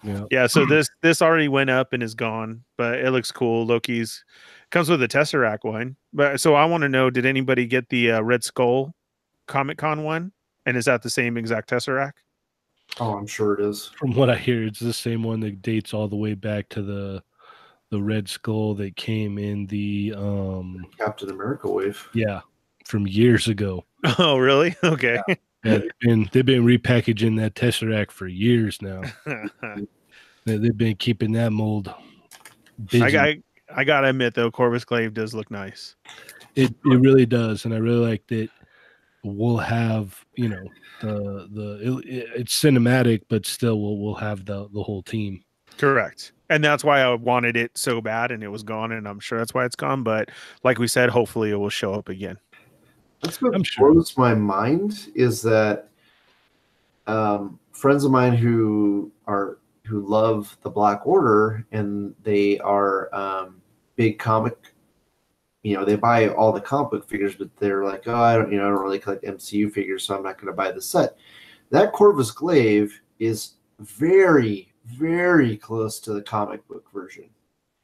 Yeah, 0.01 0.23
Yeah, 0.31 0.47
so 0.47 0.65
this 0.65 0.87
this 1.01 1.21
already 1.21 1.49
went 1.49 1.69
up 1.69 1.91
and 1.91 2.01
is 2.01 2.15
gone, 2.15 2.63
but 2.77 2.99
it 2.99 3.11
looks 3.11 3.33
cool. 3.33 3.65
Loki's 3.65 4.23
comes 4.71 4.89
with 4.89 5.03
a 5.03 5.09
Tesseract 5.09 5.65
one. 5.65 5.97
But 6.13 6.39
so 6.39 6.55
I 6.55 6.63
want 6.63 6.83
to 6.83 6.89
know, 6.89 7.09
did 7.09 7.25
anybody 7.25 7.65
get 7.65 7.89
the 7.89 8.11
uh, 8.13 8.21
Red 8.21 8.45
Skull 8.45 8.95
Comic 9.47 9.77
Con 9.77 10.03
one? 10.05 10.31
And 10.65 10.77
is 10.77 10.85
that 10.85 11.01
the 11.01 11.09
same 11.09 11.35
exact 11.35 11.69
Tesseract? 11.69 12.13
Oh, 13.01 13.13
I'm 13.17 13.27
sure 13.27 13.55
it 13.55 13.65
is. 13.65 13.87
from 13.97 14.13
what 14.15 14.29
I 14.29 14.35
hear, 14.37 14.63
it's 14.63 14.79
the 14.79 14.93
same 14.93 15.21
one 15.21 15.41
that 15.41 15.61
dates 15.61 15.93
all 15.93 16.07
the 16.07 16.15
way 16.15 16.33
back 16.33 16.69
to 16.69 16.81
the 16.81 17.21
the 17.89 18.01
Red 18.01 18.29
Skull 18.29 18.75
that 18.75 18.95
came 18.95 19.37
in 19.37 19.65
the 19.65 20.13
um 20.15 20.85
Captain 20.97 21.29
America 21.29 21.69
wave. 21.69 22.07
yeah 22.13 22.39
from 22.85 23.05
years 23.05 23.49
ago. 23.49 23.83
Oh, 24.17 24.37
really? 24.37 24.77
Okay. 24.81 25.19
Yeah, 25.27 25.35
they've 25.63 25.89
been 26.01 26.29
they've 26.31 26.45
been 26.45 26.63
repackaging 26.65 27.37
that 27.37 27.55
Tesseract 27.55 28.11
for 28.11 28.27
years 28.27 28.81
now. 28.81 29.01
They- 30.45 30.57
They've 30.57 30.75
been 30.75 30.95
keeping 30.95 31.33
that 31.33 31.51
mold 31.51 31.93
busy. 32.85 33.03
I 33.03 33.11
got 33.11 33.35
I 33.75 33.83
gotta 33.83 34.07
admit 34.07 34.33
though, 34.33 34.49
Corvus 34.49 34.83
Glaive 34.85 35.13
does 35.13 35.33
look 35.35 35.51
nice. 35.51 35.95
it 36.55 36.73
it 36.85 36.99
really 37.01 37.25
does, 37.27 37.65
and 37.65 37.73
I 37.73 37.77
really 37.77 38.07
like 38.07 38.25
that. 38.27 38.49
We'll 39.23 39.57
have 39.57 40.25
you 40.35 40.47
know 40.49 40.63
the 41.01 41.47
the 41.51 42.01
it, 42.07 42.29
it's 42.37 42.59
cinematic, 42.59 43.23
but 43.29 43.45
still 43.45 43.79
we'll 43.81 43.97
we'll 43.97 44.15
have 44.15 44.45
the 44.45 44.69
the 44.73 44.81
whole 44.81 45.03
team. 45.03 45.43
Correct. 45.77 46.31
And 46.49 46.63
that's 46.63 46.83
why 46.83 47.01
I 47.01 47.13
wanted 47.13 47.55
it 47.55 47.77
so 47.77 48.01
bad 48.01 48.31
and 48.31 48.41
it 48.43 48.47
was 48.47 48.63
gone, 48.63 48.91
and 48.93 49.07
I'm 49.07 49.19
sure 49.19 49.37
that's 49.37 49.53
why 49.53 49.65
it's 49.65 49.75
gone. 49.75 50.01
But 50.03 50.31
like 50.63 50.79
we 50.79 50.87
said, 50.87 51.09
hopefully 51.09 51.51
it 51.51 51.57
will 51.57 51.69
show 51.69 51.93
up 51.93 52.09
again. 52.09 52.37
That's 53.21 53.41
what 53.41 53.55
I'm 53.55 53.63
sure. 53.63 53.91
blows 53.91 54.17
my 54.17 54.33
mind 54.33 55.09
is 55.15 55.41
that 55.41 55.89
um, 57.07 57.59
friends 57.71 58.05
of 58.05 58.11
mine 58.11 58.35
who 58.35 59.11
are 59.27 59.59
who 59.85 60.05
love 60.05 60.55
the 60.61 60.69
Black 60.69 61.05
Order 61.05 61.65
and 61.71 62.13
they 62.23 62.59
are 62.59 63.13
um, 63.13 63.61
big 63.95 64.19
comic, 64.19 64.55
you 65.63 65.75
know, 65.75 65.83
they 65.83 65.95
buy 65.95 66.29
all 66.29 66.51
the 66.51 66.61
comic 66.61 66.91
book 66.91 67.09
figures, 67.09 67.35
but 67.35 67.53
they're 67.57 67.83
like, 67.83 68.07
oh, 68.07 68.15
I 68.15 68.35
don't, 68.35 68.51
you 68.51 68.59
know, 68.59 68.67
I 68.67 68.69
don't 68.69 68.83
really 68.83 68.99
collect 68.99 69.23
MCU 69.23 69.71
figures, 69.71 70.03
so 70.03 70.15
I'm 70.15 70.23
not 70.23 70.37
going 70.37 70.47
to 70.47 70.53
buy 70.53 70.71
the 70.71 70.81
set. 70.81 71.17
That 71.71 71.91
Corvus 71.91 72.31
Glaive 72.31 73.01
is 73.17 73.55
very, 73.79 74.71
very 74.85 75.57
close 75.57 75.99
to 76.01 76.13
the 76.13 76.21
comic 76.21 76.65
book 76.67 76.85
version. 76.93 77.29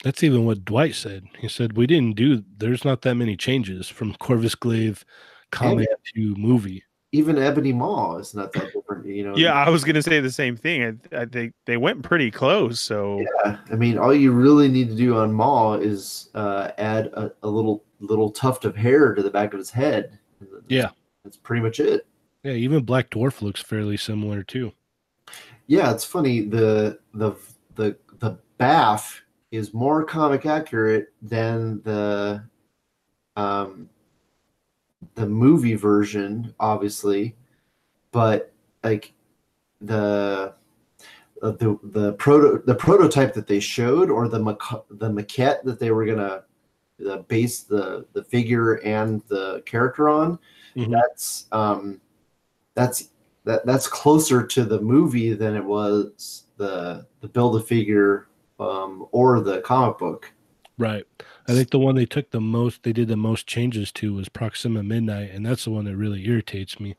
That's 0.05 0.23
even 0.23 0.45
what 0.45 0.63
Dwight 0.63 0.93
said. 0.93 1.25
He 1.39 1.47
said 1.47 1.75
we 1.75 1.87
didn't 1.87 2.15
do. 2.15 2.43
There's 2.57 2.85
not 2.85 3.01
that 3.01 3.15
many 3.15 3.35
changes 3.35 3.89
from 3.89 4.13
Corvus 4.13 4.53
Glaive 4.53 5.03
comic 5.49 5.87
to 6.13 6.35
movie. 6.35 6.83
Even 7.11 7.39
Ebony 7.39 7.73
Maw 7.73 8.17
is 8.17 8.35
not 8.35 8.53
that 8.53 8.71
different, 8.71 9.07
you 9.07 9.23
know. 9.23 9.35
Yeah, 9.35 9.53
I 9.53 9.67
was 9.71 9.83
gonna 9.83 10.03
say 10.03 10.19
the 10.19 10.29
same 10.29 10.57
thing. 10.57 11.01
I, 11.11 11.21
I 11.21 11.25
think 11.25 11.53
they 11.65 11.77
went 11.77 12.03
pretty 12.03 12.29
close. 12.29 12.79
So 12.79 13.25
Yeah, 13.43 13.57
I 13.71 13.75
mean, 13.75 13.97
all 13.97 14.13
you 14.13 14.31
really 14.31 14.67
need 14.67 14.89
to 14.89 14.95
do 14.95 15.17
on 15.17 15.33
Maw 15.33 15.73
is 15.73 16.29
uh, 16.35 16.69
add 16.77 17.07
a, 17.07 17.31
a 17.41 17.49
little 17.49 17.83
little 17.99 18.29
tuft 18.29 18.63
of 18.63 18.75
hair 18.75 19.15
to 19.15 19.23
the 19.23 19.31
back 19.31 19.53
of 19.53 19.57
his 19.57 19.71
head. 19.71 20.19
Yeah. 20.67 20.89
that's 21.23 21.37
pretty 21.37 21.63
much 21.63 21.79
it. 21.79 22.05
Yeah, 22.43 22.51
even 22.51 22.85
Black 22.85 23.09
Dwarf 23.09 23.41
looks 23.41 23.63
fairly 23.63 23.97
similar 23.97 24.43
too. 24.43 24.71
Yeah, 25.65 25.91
it's 25.91 26.05
funny. 26.05 26.41
The 26.41 26.99
the 27.15 27.33
the 27.73 27.97
the 28.19 28.37
BAF 28.59 29.21
is 29.55 29.73
more 29.73 30.03
comic 30.03 30.45
accurate 30.45 31.13
than 31.21 31.81
the 31.83 32.43
um 33.35 33.89
the 35.15 35.27
movie 35.27 35.75
version, 35.75 36.53
obviously, 36.59 37.35
but 38.11 38.51
like 38.83 39.13
the 39.81 40.53
uh, 41.41 41.51
the 41.51 41.77
the 41.83 42.13
proto 42.13 42.61
the 42.65 42.75
prototype 42.75 43.33
that 43.33 43.47
they 43.47 43.59
showed 43.59 44.09
or 44.09 44.27
the 44.27 44.39
maca- 44.39 44.83
the 44.89 45.09
maquette 45.09 45.63
that 45.63 45.79
they 45.79 45.91
were 45.91 46.05
gonna 46.05 46.43
uh, 47.09 47.17
base 47.23 47.61
the 47.61 48.05
the 48.13 48.23
figure 48.23 48.75
and 48.85 49.21
the 49.27 49.61
character 49.65 50.09
on 50.09 50.39
Mhm. 50.75 50.91
that's 50.91 51.47
um 51.51 52.01
that's 52.73 53.09
that 53.43 53.65
that's 53.65 53.87
closer 53.87 54.45
to 54.45 54.63
the 54.63 54.79
movie 54.81 55.33
than 55.33 55.55
it 55.55 55.63
was 55.63 56.45
the 56.57 57.05
the 57.21 57.27
build 57.27 57.55
a 57.57 57.59
figure 57.63 58.27
um 58.59 59.07
or 59.11 59.39
the 59.41 59.61
comic 59.61 59.97
book 59.97 60.31
Right. 60.77 61.05
I 61.47 61.53
think 61.53 61.69
the 61.71 61.79
one 61.79 61.95
they 61.95 62.05
took 62.05 62.31
the 62.31 62.39
most, 62.41 62.83
they 62.83 62.93
did 62.93 63.07
the 63.09 63.17
most 63.17 63.45
changes 63.47 63.91
to 63.93 64.13
was 64.13 64.29
Proxima 64.29 64.83
Midnight, 64.83 65.31
and 65.31 65.45
that's 65.45 65.65
the 65.65 65.71
one 65.71 65.83
that 65.85 65.97
really 65.97 66.25
irritates 66.27 66.79
me. 66.79 66.95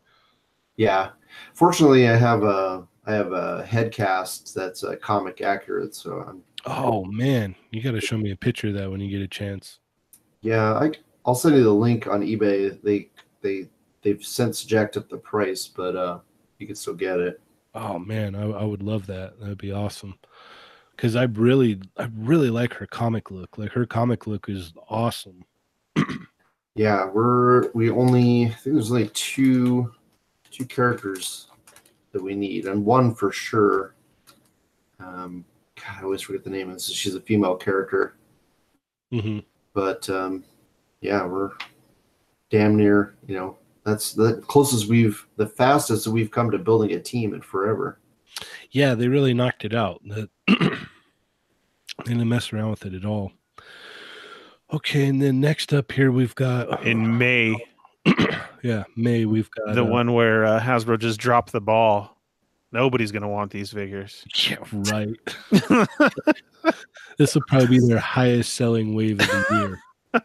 yeah 0.77 1.11
fortunately 1.55 2.09
i 2.09 2.17
have 2.17 2.43
a 2.43 2.87
i 3.07 3.13
have 3.13 3.33
a 3.33 3.65
head 3.65 3.93
cast 3.93 4.55
that's 4.55 4.85
uh, 4.85 4.97
comic 4.97 5.41
accurate 5.41 5.95
so 5.95 6.21
i'm 6.29 6.43
Oh 6.67 7.05
man, 7.07 7.57
you 7.71 7.83
got 7.83 7.93
to 7.93 8.01
show 8.03 8.19
me 8.19 8.31
a 8.31 8.37
picture 8.37 8.69
of 8.69 8.75
that 8.75 8.91
when 8.91 9.01
you 9.01 9.09
get 9.11 9.23
a 9.23 9.29
chance. 9.29 9.79
yeah 10.43 10.75
i 10.75 10.91
i'll 11.25 11.35
send 11.35 11.57
you 11.57 11.63
the 11.63 11.73
link 11.73 12.07
on 12.07 12.21
ebay 12.23 12.81
they 12.83 13.09
they 13.43 13.69
they've 14.03 14.25
since 14.25 14.65
jacked 14.65 14.97
up 14.97 15.09
the 15.09 15.17
price 15.17 15.67
but 15.67 15.97
uh 15.97 16.19
you 16.59 16.67
can 16.67 16.77
still 16.77 16.95
get 16.95 17.21
it 17.21 17.41
Oh 17.75 17.99
man, 17.99 18.35
I, 18.35 18.43
I 18.45 18.65
would 18.65 18.83
love 18.83 19.07
that. 19.07 19.39
That'd 19.39 19.59
be 19.59 19.71
awesome. 19.73 20.19
Because 20.97 21.15
I 21.15 21.25
really, 21.25 21.81
I 21.99 22.09
really 22.17 22.49
like 22.49 22.73
her 22.75 22.87
comic 22.87 23.31
look. 23.31 23.59
Like 23.59 23.73
her 23.73 23.85
comic 23.85 24.27
look 24.27 24.49
is 24.49 24.73
awesome. 24.89 25.45
Yeah, 26.75 27.07
we're 27.07 27.71
we 27.73 27.91
only 27.91 28.47
I 28.47 28.51
think 28.51 28.77
there's 28.77 28.91
only 28.91 29.09
two 29.15 29.93
two 30.51 30.67
characters 30.67 31.49
that 32.13 32.23
we 32.23 32.35
need, 32.35 32.67
and 32.67 32.85
one 32.85 33.15
for 33.15 33.33
sure. 33.33 33.95
Um, 35.01 35.45
God, 35.77 35.97
I 36.01 36.03
always 36.05 36.23
forget 36.23 36.45
the 36.45 36.51
name. 36.51 36.69
Of 36.69 36.77
this 36.77 36.89
is, 36.89 36.95
she's 36.95 37.15
a 37.15 37.21
female 37.21 37.57
character, 37.57 38.17
hmm 39.11 39.39
but 39.73 40.09
um, 40.11 40.45
yeah, 41.01 41.25
we're 41.27 41.53
damn 42.51 42.77
near. 42.77 43.15
You 43.27 43.37
know, 43.37 43.59
that's 43.85 44.13
the 44.13 44.43
closest 44.47 44.87
we've, 44.87 45.27
the 45.37 45.47
fastest 45.47 46.05
that 46.05 46.11
we've 46.11 46.31
come 46.31 46.51
to 46.51 46.59
building 46.59 46.93
a 46.93 47.01
team 47.01 47.35
in 47.35 47.41
forever. 47.41 47.99
Yeah, 48.71 48.95
they 48.95 49.09
really 49.09 49.33
knocked 49.33 49.65
it 49.65 49.75
out. 49.75 50.03
That 52.07 52.11
they 52.11 52.19
didn't 52.19 52.29
mess 52.29 52.53
around 52.53 52.71
with 52.71 52.87
it 52.87 52.95
at 52.95 53.05
all. 53.05 53.33
Okay, 54.73 55.07
and 55.07 55.21
then 55.21 55.41
next 55.41 55.73
up 55.73 55.93
here 55.93 56.11
we've 56.11 56.35
got 56.35 56.85
in 56.85 57.19
May, 57.19 57.55
yeah 58.63 58.85
May 58.97 59.25
we've 59.25 59.51
got 59.51 59.75
the 59.75 59.85
uh, 59.85 59.89
one 59.89 60.13
where 60.13 60.45
uh, 60.45 60.61
Hasbro 60.61 60.99
just 60.99 61.21
dropped 61.21 61.53
the 61.53 61.61
ball. 61.61 62.17
Nobody's 62.73 63.13
gonna 63.13 63.29
want 63.29 63.53
these 63.53 63.71
figures. 63.73 64.25
Yeah, 64.49 64.57
right. 64.73 65.17
this 67.17 67.35
will 67.35 67.43
probably 67.47 67.79
be 67.79 67.87
their 67.87 67.99
highest 67.99 68.55
selling 68.55 68.95
wave 68.95 69.21
of 69.21 69.29
the 69.29 69.79
year. 70.13 70.23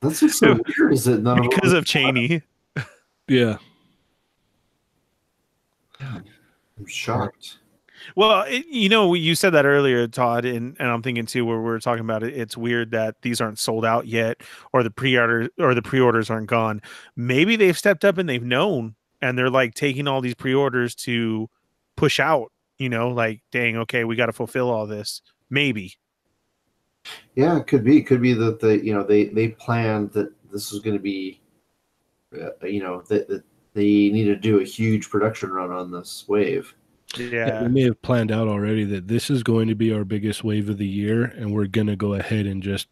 That's 0.00 0.22
what's 0.22 0.38
so 0.38 0.58
weird. 0.78 0.92
Is 0.92 1.04
that 1.04 1.22
none 1.22 1.42
because 1.42 1.70
them- 1.70 1.78
of 1.78 1.84
Cheney. 1.84 2.42
Yeah, 3.28 3.58
I'm 6.00 6.24
shocked. 6.86 7.58
Well, 8.16 8.42
it, 8.42 8.66
you 8.66 8.88
know, 8.88 9.14
you 9.14 9.34
said 9.34 9.50
that 9.50 9.64
earlier, 9.64 10.06
Todd, 10.08 10.44
and, 10.44 10.76
and 10.78 10.88
I'm 10.90 11.02
thinking 11.02 11.26
too, 11.26 11.44
where 11.44 11.60
we 11.60 11.70
are 11.70 11.78
talking 11.78 12.04
about 12.04 12.22
it. 12.22 12.36
It's 12.36 12.56
weird 12.56 12.90
that 12.92 13.16
these 13.22 13.40
aren't 13.40 13.58
sold 13.58 13.84
out 13.84 14.06
yet, 14.06 14.42
or 14.72 14.82
the 14.82 14.90
pre-order 14.90 15.48
or 15.58 15.74
the 15.74 15.82
pre-orders 15.82 16.30
aren't 16.30 16.48
gone. 16.48 16.82
Maybe 17.16 17.56
they've 17.56 17.76
stepped 17.76 18.04
up 18.04 18.18
and 18.18 18.28
they've 18.28 18.42
known, 18.42 18.94
and 19.20 19.38
they're 19.38 19.50
like 19.50 19.74
taking 19.74 20.08
all 20.08 20.20
these 20.20 20.34
pre-orders 20.34 20.94
to 20.96 21.48
push 21.96 22.20
out. 22.20 22.52
You 22.78 22.88
know, 22.88 23.08
like 23.10 23.42
dang, 23.52 23.76
okay, 23.78 24.04
we 24.04 24.16
got 24.16 24.26
to 24.26 24.32
fulfill 24.32 24.70
all 24.70 24.86
this. 24.86 25.22
Maybe. 25.50 25.94
Yeah, 27.34 27.58
it 27.58 27.66
could 27.66 27.84
be. 27.84 27.98
It 27.98 28.04
could 28.04 28.22
be 28.22 28.32
that 28.34 28.60
they, 28.60 28.80
you 28.80 28.94
know, 28.94 29.04
they 29.04 29.24
they 29.24 29.48
planned 29.48 30.12
that 30.12 30.32
this 30.52 30.72
was 30.72 30.80
going 30.80 30.96
to 30.96 31.02
be, 31.02 31.40
uh, 32.34 32.66
you 32.66 32.82
know, 32.82 33.02
that, 33.08 33.28
that 33.28 33.42
they 33.74 34.10
need 34.10 34.24
to 34.24 34.36
do 34.36 34.60
a 34.60 34.64
huge 34.64 35.10
production 35.10 35.50
run 35.50 35.70
on 35.70 35.90
this 35.90 36.24
wave. 36.28 36.74
Yeah. 37.18 37.62
we 37.62 37.68
may 37.68 37.82
have 37.82 38.00
planned 38.02 38.32
out 38.32 38.48
already 38.48 38.84
that 38.84 39.08
this 39.08 39.30
is 39.30 39.42
going 39.42 39.68
to 39.68 39.74
be 39.74 39.92
our 39.92 40.04
biggest 40.04 40.44
wave 40.44 40.68
of 40.68 40.78
the 40.78 40.86
year, 40.86 41.24
and 41.24 41.52
we're 41.52 41.66
going 41.66 41.86
to 41.88 41.96
go 41.96 42.14
ahead 42.14 42.46
and 42.46 42.62
just, 42.62 42.88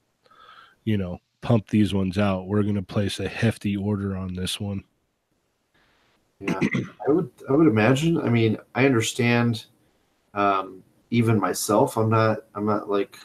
you 0.84 0.96
know, 0.96 1.18
pump 1.40 1.68
these 1.68 1.94
ones 1.94 2.18
out. 2.18 2.46
We're 2.46 2.62
going 2.62 2.74
to 2.74 2.82
place 2.82 3.20
a 3.20 3.28
hefty 3.28 3.76
order 3.76 4.16
on 4.16 4.34
this 4.34 4.60
one. 4.60 4.84
Yeah, 6.40 6.58
I 7.06 7.10
would 7.10 7.30
I 7.48 7.52
would 7.52 7.66
imagine. 7.66 8.18
I 8.20 8.30
mean, 8.30 8.56
I 8.74 8.86
understand. 8.86 9.66
Um, 10.32 10.82
even 11.10 11.38
myself, 11.38 11.96
I'm 11.96 12.08
not 12.08 12.44
I'm 12.54 12.64
not 12.64 12.88
like, 12.88 13.18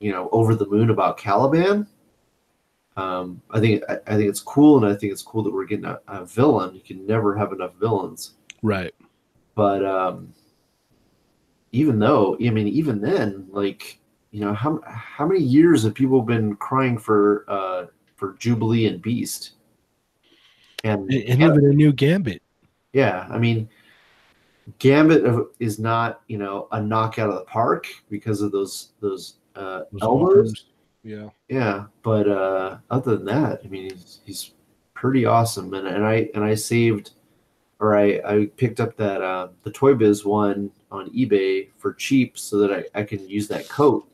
you 0.00 0.12
know, 0.12 0.28
over 0.32 0.54
the 0.54 0.66
moon 0.66 0.90
about 0.90 1.18
Caliban. 1.18 1.86
Um, 2.96 3.42
I 3.50 3.60
think 3.60 3.82
I, 3.88 3.98
I 4.06 4.16
think 4.16 4.28
it's 4.28 4.40
cool, 4.40 4.76
and 4.76 4.86
I 4.86 4.96
think 4.96 5.12
it's 5.12 5.22
cool 5.22 5.42
that 5.42 5.52
we're 5.52 5.66
getting 5.66 5.84
a, 5.84 6.00
a 6.08 6.24
villain. 6.24 6.74
You 6.74 6.80
can 6.80 7.06
never 7.06 7.36
have 7.36 7.52
enough 7.52 7.74
villains. 7.74 8.34
Right. 8.62 8.94
But 9.54 9.84
um, 9.84 10.32
even 11.72 11.98
though, 11.98 12.36
I 12.44 12.50
mean, 12.50 12.68
even 12.68 13.00
then, 13.00 13.46
like, 13.50 13.98
you 14.30 14.40
know, 14.40 14.52
how 14.52 14.80
how 14.86 15.26
many 15.26 15.40
years 15.40 15.84
have 15.84 15.94
people 15.94 16.22
been 16.22 16.56
crying 16.56 16.98
for 16.98 17.44
uh 17.48 17.86
for 18.16 18.34
Jubilee 18.38 18.86
and 18.86 19.00
Beast? 19.00 19.52
And, 20.82 21.10
And, 21.12 21.42
even 21.42 21.64
a 21.64 21.72
new 21.72 21.92
Gambit. 21.92 22.42
yeah, 22.92 23.26
I 23.30 23.38
mean, 23.38 23.68
Gambit 24.78 25.24
is 25.60 25.78
not 25.78 26.20
you 26.26 26.38
know 26.38 26.68
a 26.72 26.82
knockout 26.82 27.30
of 27.30 27.36
the 27.36 27.44
park 27.44 27.86
because 28.10 28.42
of 28.42 28.52
those 28.52 28.90
those 29.00 29.36
uh, 29.56 29.82
Those 29.92 30.02
elbows. 30.02 30.64
Yeah. 31.02 31.28
Yeah, 31.48 31.84
but 32.02 32.28
uh, 32.28 32.78
other 32.90 33.16
than 33.16 33.26
that, 33.26 33.60
I 33.64 33.68
mean, 33.68 33.90
he's, 33.90 34.20
he's 34.24 34.52
pretty 34.94 35.26
awesome. 35.26 35.74
And, 35.74 35.86
and 35.86 36.04
I 36.04 36.30
and 36.34 36.42
I 36.42 36.54
saved, 36.54 37.12
or 37.80 37.96
I, 37.96 38.20
I 38.24 38.46
picked 38.56 38.80
up 38.80 38.96
that 38.96 39.20
uh, 39.22 39.48
the 39.62 39.70
Toy 39.70 39.94
Biz 39.94 40.24
one 40.24 40.70
on 40.90 41.10
eBay 41.10 41.68
for 41.78 41.92
cheap, 41.94 42.38
so 42.38 42.58
that 42.58 42.72
I, 42.94 43.00
I 43.00 43.02
can 43.02 43.28
use 43.28 43.48
that 43.48 43.68
coat. 43.68 44.08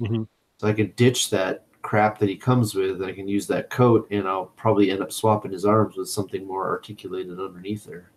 Mhm. 0.00 0.28
So 0.58 0.66
I 0.68 0.72
can 0.72 0.92
ditch 0.96 1.30
that 1.30 1.64
crap 1.82 2.18
that 2.18 2.28
he 2.28 2.36
comes 2.36 2.74
with, 2.74 2.96
and 2.96 3.04
I 3.06 3.12
can 3.12 3.28
use 3.28 3.46
that 3.46 3.70
coat, 3.70 4.06
and 4.10 4.26
I'll 4.28 4.46
probably 4.46 4.90
end 4.90 5.02
up 5.02 5.12
swapping 5.12 5.52
his 5.52 5.64
arms 5.64 5.96
with 5.96 6.08
something 6.08 6.46
more 6.46 6.68
articulated 6.68 7.38
underneath 7.40 7.84
there. 7.84 8.10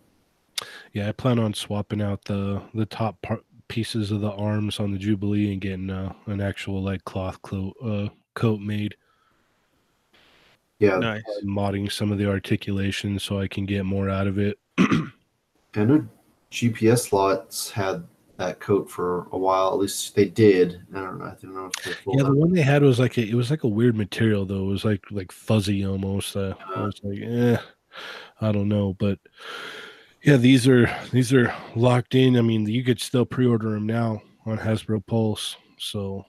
Yeah, 0.92 1.08
I 1.08 1.12
plan 1.12 1.38
on 1.38 1.54
swapping 1.54 2.02
out 2.02 2.24
the 2.24 2.60
the 2.74 2.86
top 2.86 3.20
part 3.22 3.44
pieces 3.68 4.10
of 4.10 4.20
the 4.20 4.32
arms 4.32 4.78
on 4.78 4.90
the 4.92 4.98
Jubilee 4.98 5.52
and 5.52 5.60
getting 5.60 5.88
uh, 5.88 6.12
an 6.26 6.40
actual 6.42 6.82
like 6.82 7.04
cloth 7.04 7.40
coat 7.42 7.74
uh, 7.82 8.08
coat 8.34 8.60
made, 8.60 8.94
Yeah, 10.78 10.98
Nice. 10.98 11.22
modding 11.44 11.90
some 11.90 12.12
of 12.12 12.18
the 12.18 12.28
articulations 12.28 13.22
so 13.22 13.38
I 13.40 13.48
can 13.48 13.64
get 13.66 13.84
more 13.86 14.10
out 14.10 14.26
of 14.26 14.38
it. 14.38 14.58
I 14.78 15.84
know 15.84 16.06
GPS 16.50 17.12
lots 17.12 17.70
had 17.70 18.04
that 18.36 18.60
coat 18.60 18.90
for 18.90 19.28
a 19.32 19.38
while. 19.38 19.68
At 19.72 19.78
least 19.78 20.14
they 20.14 20.26
did. 20.26 20.82
I 20.94 21.00
don't 21.00 21.18
know. 21.18 21.24
I 21.26 21.34
don't 21.40 21.54
know 21.54 21.70
Yeah, 22.06 22.24
the 22.24 22.34
one 22.34 22.52
they 22.52 22.62
had 22.62 22.82
was 22.82 22.98
like 22.98 23.16
a, 23.18 23.22
it 23.22 23.34
was 23.34 23.50
like 23.50 23.64
a 23.64 23.68
weird 23.68 23.96
material 23.96 24.44
though. 24.44 24.64
It 24.64 24.70
was 24.72 24.84
like 24.84 25.04
like 25.10 25.32
fuzzy 25.32 25.84
almost. 25.86 26.36
Uh, 26.36 26.54
I 26.74 26.82
was 26.82 27.00
like, 27.02 27.18
eh, 27.22 27.56
I 28.40 28.52
don't 28.52 28.68
know, 28.68 28.94
but 28.98 29.18
yeah, 30.22 30.36
these 30.36 30.66
are 30.68 30.90
these 31.10 31.32
are 31.32 31.54
locked 31.76 32.14
in. 32.14 32.36
I 32.36 32.42
mean, 32.42 32.66
you 32.66 32.84
could 32.84 33.00
still 33.00 33.26
pre-order 33.26 33.70
them 33.70 33.86
now 33.86 34.22
on 34.46 34.58
Hasbro 34.58 35.06
Pulse, 35.06 35.56
so 35.78 36.24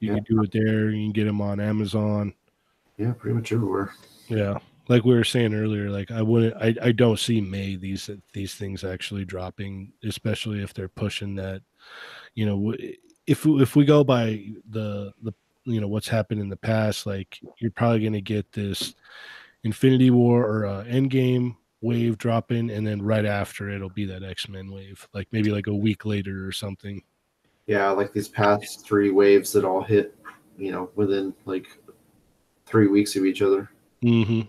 you 0.00 0.08
Yeah. 0.10 0.14
can 0.16 0.24
do 0.36 0.42
it 0.42 0.50
there. 0.52 0.90
You 0.90 1.06
can 1.06 1.12
get 1.12 1.24
them 1.24 1.40
on 1.40 1.60
Amazon. 1.60 2.32
Yeah, 2.96 3.12
pretty 3.12 3.34
much 3.36 3.52
everywhere. 3.52 3.92
Yeah, 4.28 4.58
like 4.88 5.04
we 5.04 5.14
were 5.14 5.24
saying 5.24 5.54
earlier, 5.54 5.90
like 5.90 6.10
I 6.10 6.22
wouldn't, 6.22 6.56
I, 6.56 6.74
I 6.82 6.92
don't 6.92 7.18
see 7.18 7.40
May 7.40 7.76
these 7.76 8.10
these 8.32 8.54
things 8.54 8.84
actually 8.84 9.24
dropping, 9.24 9.92
especially 10.04 10.62
if 10.62 10.74
they're 10.74 10.88
pushing 10.88 11.34
that. 11.36 11.62
You 12.34 12.46
know, 12.46 12.74
if 13.26 13.46
if 13.46 13.76
we 13.76 13.84
go 13.84 14.02
by 14.02 14.44
the 14.70 15.12
the 15.22 15.32
you 15.64 15.80
know 15.80 15.88
what's 15.88 16.08
happened 16.08 16.40
in 16.40 16.48
the 16.48 16.56
past, 16.56 17.06
like 17.06 17.38
you're 17.58 17.70
probably 17.70 18.00
going 18.00 18.12
to 18.14 18.20
get 18.22 18.50
this 18.52 18.94
Infinity 19.64 20.10
War 20.10 20.46
or 20.46 20.66
uh, 20.66 20.84
Endgame 20.84 21.56
wave 21.80 22.18
dropping, 22.18 22.70
and 22.70 22.86
then 22.86 23.02
right 23.02 23.26
after 23.26 23.68
it'll 23.68 23.90
be 23.90 24.06
that 24.06 24.24
X 24.24 24.48
Men 24.48 24.70
wave, 24.70 25.06
like 25.12 25.28
maybe 25.30 25.50
like 25.50 25.66
a 25.66 25.74
week 25.74 26.06
later 26.06 26.46
or 26.46 26.52
something. 26.52 27.02
Yeah, 27.66 27.90
like 27.90 28.14
these 28.14 28.28
past 28.28 28.86
three 28.86 29.10
waves 29.10 29.52
that 29.52 29.64
all 29.64 29.82
hit, 29.82 30.16
you 30.56 30.72
know, 30.72 30.88
within 30.94 31.34
like 31.44 31.68
three 32.64 32.86
weeks 32.86 33.14
of 33.16 33.26
each 33.26 33.42
other. 33.42 33.70
Mm-hmm. 34.02 34.42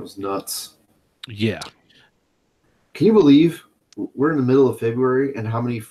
That 0.00 0.04
was 0.04 0.16
nuts. 0.16 0.76
Yeah, 1.28 1.60
Can 2.94 3.06
you 3.06 3.12
believe 3.12 3.62
we're 3.96 4.30
in 4.30 4.38
the 4.38 4.42
middle 4.42 4.66
of 4.66 4.78
February 4.80 5.36
and 5.36 5.46
how 5.46 5.60
many 5.60 5.82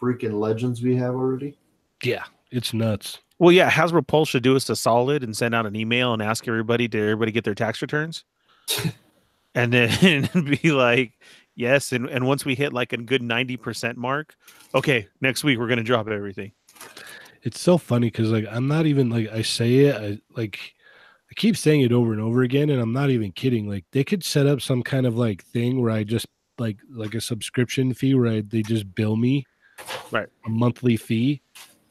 freaking 0.00 0.40
legends 0.40 0.80
we 0.80 0.96
have 0.96 1.14
already? 1.14 1.58
yeah, 2.02 2.24
it's 2.50 2.72
nuts. 2.72 3.18
Well, 3.38 3.52
yeah, 3.52 3.70
Hasbro 3.70 4.06
Pulse 4.06 4.30
should 4.30 4.42
do 4.42 4.56
us 4.56 4.70
a 4.70 4.76
solid 4.76 5.22
and 5.22 5.36
send 5.36 5.54
out 5.54 5.66
an 5.66 5.76
email 5.76 6.14
and 6.14 6.22
ask 6.22 6.48
everybody, 6.48 6.88
did 6.88 7.02
everybody 7.02 7.32
get 7.32 7.44
their 7.44 7.54
tax 7.54 7.82
returns? 7.82 8.24
and 9.54 9.74
then 9.74 10.30
be 10.62 10.72
like, 10.72 11.12
yes. 11.54 11.92
And, 11.92 12.08
and 12.08 12.26
once 12.26 12.46
we 12.46 12.54
hit 12.54 12.72
like 12.72 12.94
a 12.94 12.96
good 12.96 13.20
90% 13.20 13.96
mark, 13.96 14.36
okay, 14.74 15.06
next 15.20 15.44
week 15.44 15.58
we're 15.58 15.68
going 15.68 15.76
to 15.76 15.84
drop 15.84 16.08
everything. 16.08 16.52
it's 17.42 17.60
so 17.60 17.76
funny 17.76 18.06
because 18.06 18.30
like 18.30 18.46
i'm 18.50 18.66
not 18.68 18.86
even 18.86 19.10
like 19.10 19.28
i 19.30 19.42
say 19.42 19.80
it 19.80 19.96
I, 19.96 20.18
like 20.34 20.74
i 21.30 21.34
keep 21.36 21.56
saying 21.56 21.80
it 21.82 21.92
over 21.92 22.12
and 22.12 22.20
over 22.20 22.42
again 22.42 22.70
and 22.70 22.80
i'm 22.80 22.92
not 22.92 23.10
even 23.10 23.32
kidding 23.32 23.68
like 23.68 23.84
they 23.92 24.04
could 24.04 24.24
set 24.24 24.46
up 24.46 24.60
some 24.60 24.82
kind 24.82 25.06
of 25.06 25.16
like 25.16 25.42
thing 25.44 25.80
where 25.80 25.90
i 25.92 26.02
just 26.02 26.26
like 26.58 26.76
like 26.90 27.14
a 27.14 27.20
subscription 27.20 27.94
fee 27.94 28.14
where 28.14 28.30
I, 28.32 28.40
they 28.42 28.62
just 28.62 28.92
bill 28.94 29.16
me 29.16 29.44
Right. 30.10 30.28
a 30.44 30.50
monthly 30.50 30.96
fee 30.96 31.40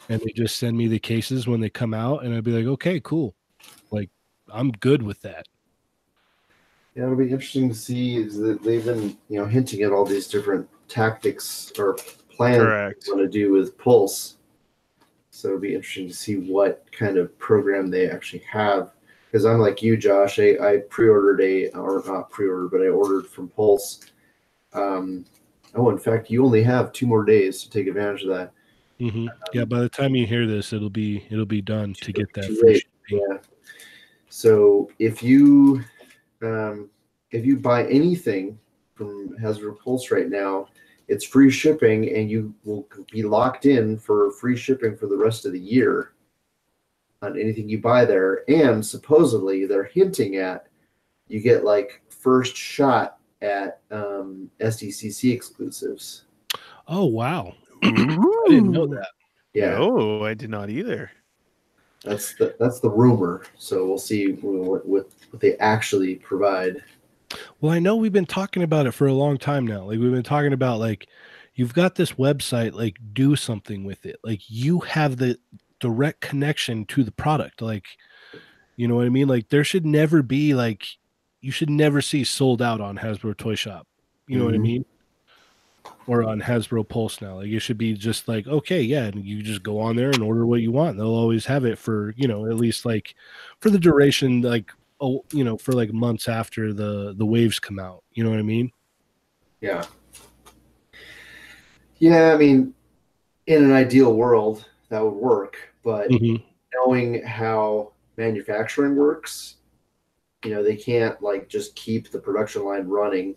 and 0.10 0.22
they 0.22 0.32
just 0.32 0.58
send 0.58 0.78
me 0.78 0.88
the 0.88 1.00
cases 1.00 1.48
when 1.48 1.60
they 1.60 1.70
come 1.70 1.94
out 1.94 2.24
and 2.24 2.36
i'd 2.36 2.44
be 2.44 2.52
like 2.52 2.66
okay 2.66 3.00
cool 3.00 3.34
like 3.92 4.10
i'm 4.52 4.72
good 4.74 5.02
with 5.02 5.20
that 5.22 5.48
Yeah, 6.96 7.04
it'll 7.04 7.16
be 7.16 7.32
interesting 7.32 7.70
to 7.70 7.76
see 7.76 8.18
is 8.18 8.38
that 8.38 8.62
they've 8.64 8.84
been, 8.84 9.18
you 9.30 9.40
know, 9.40 9.46
hinting 9.46 9.84
at 9.84 9.92
all 9.92 10.06
these 10.06 10.28
different 10.28 10.68
tactics 10.88 11.72
or 11.78 11.96
plans 12.36 12.58
Correct. 12.58 13.06
they 13.06 13.12
want 13.12 13.24
to 13.24 13.30
do 13.30 13.52
with 13.52 13.78
Pulse. 13.78 14.38
So 15.32 15.48
it'll 15.50 15.60
be 15.60 15.76
interesting 15.76 16.08
to 16.08 16.14
see 16.14 16.36
what 16.38 16.86
kind 16.92 17.18
of 17.18 17.38
program 17.40 17.90
they 17.90 18.10
actually 18.10 18.44
have. 18.52 18.92
Because 19.30 19.46
I'm 19.46 19.60
like 19.60 19.84
you, 19.84 19.96
Josh. 19.96 20.40
I, 20.40 20.58
I 20.60 20.78
pre-ordered 20.90 21.42
a, 21.42 21.70
or 21.72 22.02
not 22.08 22.32
pre-ordered, 22.32 22.70
but 22.72 22.82
I 22.82 22.88
ordered 22.88 23.28
from 23.28 23.48
Pulse. 23.50 24.00
Um, 24.74 25.24
oh, 25.76 25.92
in 25.92 26.00
fact, 26.00 26.32
you 26.32 26.44
only 26.44 26.64
have 26.64 26.92
two 26.92 27.06
more 27.06 27.24
days 27.24 27.62
to 27.62 27.70
take 27.70 27.88
advantage 27.88 28.24
of 28.24 28.30
that. 28.30 28.52
hmm 29.00 29.28
yeah 29.54 29.66
by 29.66 29.80
the 29.80 29.90
time 29.90 30.16
you 30.16 30.26
hear 30.28 30.46
this 30.46 30.74
it'll 30.74 30.90
be 30.90 31.26
it'll 31.30 31.46
be 31.46 31.62
done 31.62 31.94
to 31.94 32.12
get 32.12 32.28
that 32.34 32.46
free 32.60 32.82
Yeah. 33.10 33.38
So 34.30 34.92
if 35.00 35.24
you 35.24 35.84
um, 36.42 36.90
if 37.32 37.46
you 37.46 37.58
buy 37.58 37.86
anything 37.88 38.60
from 38.96 39.36
Hasbro 39.42 39.80
Pulse 39.80 40.12
right 40.12 40.30
now, 40.30 40.68
it's 41.08 41.26
free 41.26 41.50
shipping, 41.50 42.16
and 42.16 42.30
you 42.30 42.54
will 42.64 42.88
be 43.12 43.24
locked 43.24 43.66
in 43.66 43.98
for 43.98 44.32
free 44.32 44.58
shipping 44.58 44.96
for 44.96 45.08
the 45.08 45.18
rest 45.18 45.46
of 45.46 45.54
the 45.54 45.60
year 45.60 46.14
on 47.22 47.40
anything 47.40 47.68
you 47.70 47.80
buy 47.80 48.06
there. 48.06 48.44
And 48.50 48.86
supposedly 48.86 49.66
they're 49.66 49.84
hinting 49.86 50.38
at 50.38 50.68
you 51.28 51.40
get 51.40 51.64
like 51.64 52.02
first 52.10 52.56
shot 52.56 53.18
at 53.42 53.82
um, 53.92 54.50
SDCC 54.60 55.32
exclusives. 55.34 56.24
oh 56.88 57.06
wow 57.06 57.54
i 57.84 57.90
didn't 58.48 58.72
know 58.72 58.88
that 58.88 59.08
Yeah, 59.54 59.78
No, 59.78 60.26
I 60.26 60.34
did 60.34 60.50
not 60.50 60.70
either. 60.70 61.12
that's 62.04 62.34
the 62.36 62.56
that's 62.60 62.80
the 62.80 62.90
rumor. 62.90 63.44
So 63.58 63.86
we'll 63.88 63.98
see 63.98 64.32
what 64.34 64.86
what, 64.86 65.10
what 65.32 65.40
they 65.42 65.56
actually 65.58 66.16
provide. 66.16 66.84
Well, 67.62 67.72
I 67.72 67.80
know 67.80 67.96
we've 67.96 68.12
been 68.12 68.26
talking 68.26 68.64
about 68.64 68.88
it 68.88 68.92
for 68.92 69.08
a 69.08 69.14
long 69.14 69.38
time 69.38 69.66
now. 69.68 69.84
Like 69.84 70.00
we've 70.00 70.12
been 70.12 70.24
talking 70.24 70.54
about 70.54 70.80
like 70.80 71.08
you've 71.56 71.74
got 71.76 71.96
this 71.96 72.14
website, 72.14 72.74
like 72.74 72.98
do 73.14 73.36
something 73.36 73.84
with 73.86 74.06
it. 74.06 74.18
Like 74.24 74.42
you 74.50 74.80
have 74.80 75.16
the 75.18 75.38
direct 75.80 76.22
connection 76.22 76.86
to 76.86 77.04
the 77.04 77.12
product. 77.12 77.62
Like 77.62 77.86
you 78.76 78.88
know 78.88 78.96
what 78.96 79.06
I 79.06 79.10
mean? 79.10 79.28
Like 79.28 79.50
there 79.50 79.64
should 79.64 79.86
never 79.86 80.22
be 80.22 80.54
like 80.54 80.86
you 81.42 81.52
should 81.52 81.70
never 81.70 82.02
see 82.02 82.24
sold 82.24 82.62
out 82.62 82.82
on 82.82 82.98
Hasbro 82.98 83.38
Toy 83.38 83.56
Shop. 83.56 83.88
You 84.28 84.38
know 84.38 84.46
what 84.46 84.54
I 84.54 84.58
Mhm. 84.58 84.62
mean? 84.62 84.86
Or 86.08 86.24
on 86.24 86.42
Hasbro 86.42 86.88
Pulse 86.88 87.22
now. 87.22 87.36
Like 87.36 87.48
it 87.48 87.60
should 87.60 87.78
be 87.78 87.94
just 87.94 88.28
like, 88.28 88.48
okay, 88.48 88.82
yeah, 88.82 89.06
and 89.06 89.24
you 89.26 89.42
just 89.42 89.64
go 89.64 89.80
on 89.80 89.96
there 89.96 90.10
and 90.10 90.22
order 90.24 90.46
what 90.46 90.62
you 90.62 90.72
want. 90.72 90.98
They'll 90.98 91.08
always 91.08 91.46
have 91.46 91.66
it 91.66 91.78
for, 91.78 92.14
you 92.18 92.28
know, 92.28 92.46
at 92.46 92.56
least 92.56 92.86
like 92.86 93.16
for 93.60 93.70
the 93.70 93.80
duration, 93.80 94.42
like 94.42 94.72
oh, 95.02 95.24
you 95.32 95.44
know, 95.46 95.58
for 95.58 95.72
like 95.72 95.94
months 95.94 96.28
after 96.28 96.74
the 96.74 97.14
the 97.18 97.26
waves 97.26 97.60
come 97.60 97.80
out. 97.80 98.04
You 98.14 98.24
know 98.24 98.30
what 98.32 98.40
I 98.40 98.44
mean? 98.44 98.72
Yeah. 99.62 99.86
Yeah, 102.00 102.34
I 102.34 102.38
mean, 102.38 102.74
in 103.46 103.64
an 103.64 103.72
ideal 103.74 104.14
world, 104.14 104.66
that 104.90 105.04
would 105.04 105.14
work, 105.16 105.69
but 105.84 106.10
Mhm. 106.10 106.44
knowing 106.74 107.24
how 107.24 107.94
manufacturing 108.18 108.96
works, 108.96 109.58
you 110.44 110.52
know, 110.52 110.64
they 110.64 110.76
can't 110.76 111.22
like 111.22 111.48
just 111.50 111.76
keep 111.76 112.12
the 112.12 112.20
production 112.20 112.64
line 112.64 112.88
running 112.88 113.36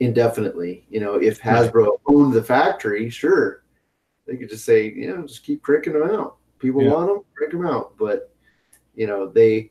indefinitely. 0.00 0.84
You 0.88 1.00
know, 1.00 1.14
if. 1.14 1.40
Hasbro 1.40 1.98
owned 2.06 2.32
the 2.32 2.42
factory, 2.42 3.08
sure, 3.10 3.62
they 4.26 4.36
could 4.36 4.48
just 4.48 4.64
say, 4.64 4.90
you 4.90 5.14
know, 5.14 5.26
just 5.26 5.44
keep 5.44 5.62
cranking 5.62 5.92
them 5.92 6.10
out. 6.10 6.36
People 6.58 6.82
Yeah. 6.82 6.92
want 6.92 7.08
them, 7.08 7.20
crank 7.34 7.52
them 7.52 7.66
out. 7.66 7.96
But 7.98 8.30
you 8.94 9.06
know, 9.06 9.26
they 9.26 9.70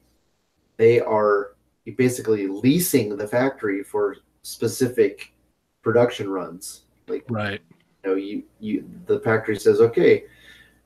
they 0.78 1.00
are 1.00 1.56
basically 1.98 2.48
leasing 2.48 3.16
the 3.16 3.28
factory 3.28 3.84
for 3.84 4.18
specific 4.42 5.34
production 5.82 6.30
runs. 6.30 6.86
Like 7.08 7.26
Right. 7.30 7.62
you 8.04 8.10
know 8.10 8.16
you 8.16 8.44
you 8.60 8.90
the 9.06 9.20
factory 9.20 9.56
says 9.58 9.80
okay 9.82 10.26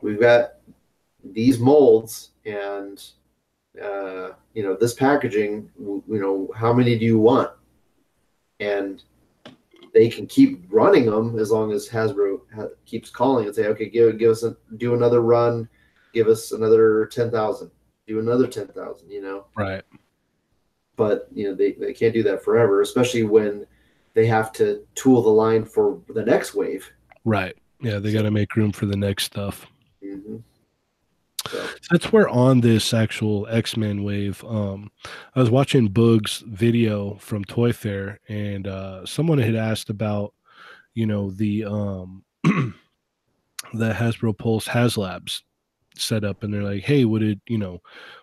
we've 0.01 0.19
got 0.19 0.55
these 1.33 1.59
molds 1.59 2.31
and 2.45 3.03
uh, 3.81 4.29
you 4.53 4.63
know 4.63 4.75
this 4.75 4.93
packaging 4.93 5.69
you 5.79 6.03
know 6.07 6.49
how 6.55 6.73
many 6.73 6.97
do 6.97 7.05
you 7.05 7.19
want 7.19 7.51
and 8.59 9.03
they 9.93 10.09
can 10.09 10.25
keep 10.27 10.63
running 10.69 11.05
them 11.05 11.37
as 11.39 11.51
long 11.51 11.71
as 11.71 11.87
hasbro 11.87 12.39
ha- 12.55 12.67
keeps 12.85 13.09
calling 13.09 13.45
and 13.45 13.55
say 13.55 13.67
okay 13.67 13.89
give, 13.89 14.17
give 14.17 14.31
us 14.31 14.43
a, 14.43 14.55
do 14.77 14.93
another 14.95 15.21
run 15.21 15.67
give 16.13 16.27
us 16.27 16.51
another 16.51 17.05
10000 17.07 17.69
do 18.07 18.19
another 18.19 18.47
10000 18.47 19.09
you 19.09 19.21
know 19.21 19.45
Right. 19.55 19.83
but 20.95 21.27
you 21.33 21.47
know 21.47 21.55
they, 21.55 21.73
they 21.73 21.93
can't 21.93 22.13
do 22.13 22.23
that 22.23 22.43
forever 22.43 22.81
especially 22.81 23.23
when 23.23 23.65
they 24.13 24.25
have 24.25 24.51
to 24.53 24.85
tool 24.95 25.21
the 25.21 25.29
line 25.29 25.63
for 25.65 26.01
the 26.09 26.23
next 26.23 26.55
wave 26.55 26.91
Right. 27.25 27.57
Yeah, 27.81 27.99
they 27.99 28.13
got 28.13 28.21
to 28.21 28.31
make 28.31 28.55
room 28.55 28.71
for 28.71 28.85
the 28.85 28.95
next 28.95 29.25
stuff. 29.25 29.67
hmm 30.01 30.37
So, 31.47 31.67
That's 31.91 32.11
where 32.11 32.29
on 32.29 32.61
this 32.61 32.93
actual 32.93 33.47
X 33.49 33.77
Men 33.77 34.03
wave, 34.03 34.43
um, 34.45 34.91
I 35.35 35.39
was 35.39 35.49
watching 35.49 35.87
Boog's 35.87 36.43
video 36.47 37.15
from 37.15 37.43
Toy 37.45 37.73
Fair, 37.73 38.19
and 38.27 38.67
uh, 38.67 39.05
someone 39.05 39.37
had 39.37 39.55
asked 39.55 39.89
about, 39.89 40.33
you 40.93 41.05
know, 41.05 41.31
the 41.31 41.65
um, 41.65 42.23
the 42.43 42.73
Hasbro 43.93 44.37
Pulse 44.37 44.67
HasLabs 44.67 45.41
setup, 45.95 46.43
and 46.43 46.53
they're 46.53 46.63
like, 46.63 46.83
hey, 46.83 47.05
would 47.05 47.23
it, 47.23 47.39
you 47.47 47.57
know, 47.57 47.81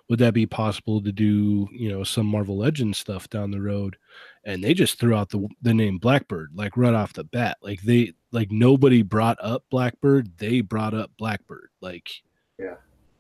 would 0.09 0.19
that 0.19 0.35
be 0.35 0.47
possible 0.47 1.03
to 1.03 1.13
do, 1.13 1.69
you 1.73 1.89
know, 1.91 2.05
some 2.05 2.27
Marvel 2.27 2.59
Legends 2.59 2.99
stuff 2.99 3.29
down 3.29 3.51
the 3.51 3.61
road? 3.61 3.97
And 4.45 4.63
they 4.63 4.75
just 4.75 4.99
threw 4.99 5.15
out 5.15 5.31
the 5.31 5.49
the 5.63 5.75
name 5.75 5.99
Blackbird, 5.99 6.51
like 6.55 6.77
right 6.77 6.95
off 6.95 7.15
the 7.15 7.25
bat. 7.25 7.57
Like 7.63 7.83
they 7.83 8.13
like 8.31 8.51
nobody 8.51 9.03
brought 9.03 9.39
up 9.41 9.65
Blackbird, 9.71 10.37
they 10.39 10.61
brought 10.61 10.95
up 10.95 11.11
Blackbird. 11.19 11.71
Like 11.81 12.11
Yeah. 12.59 12.75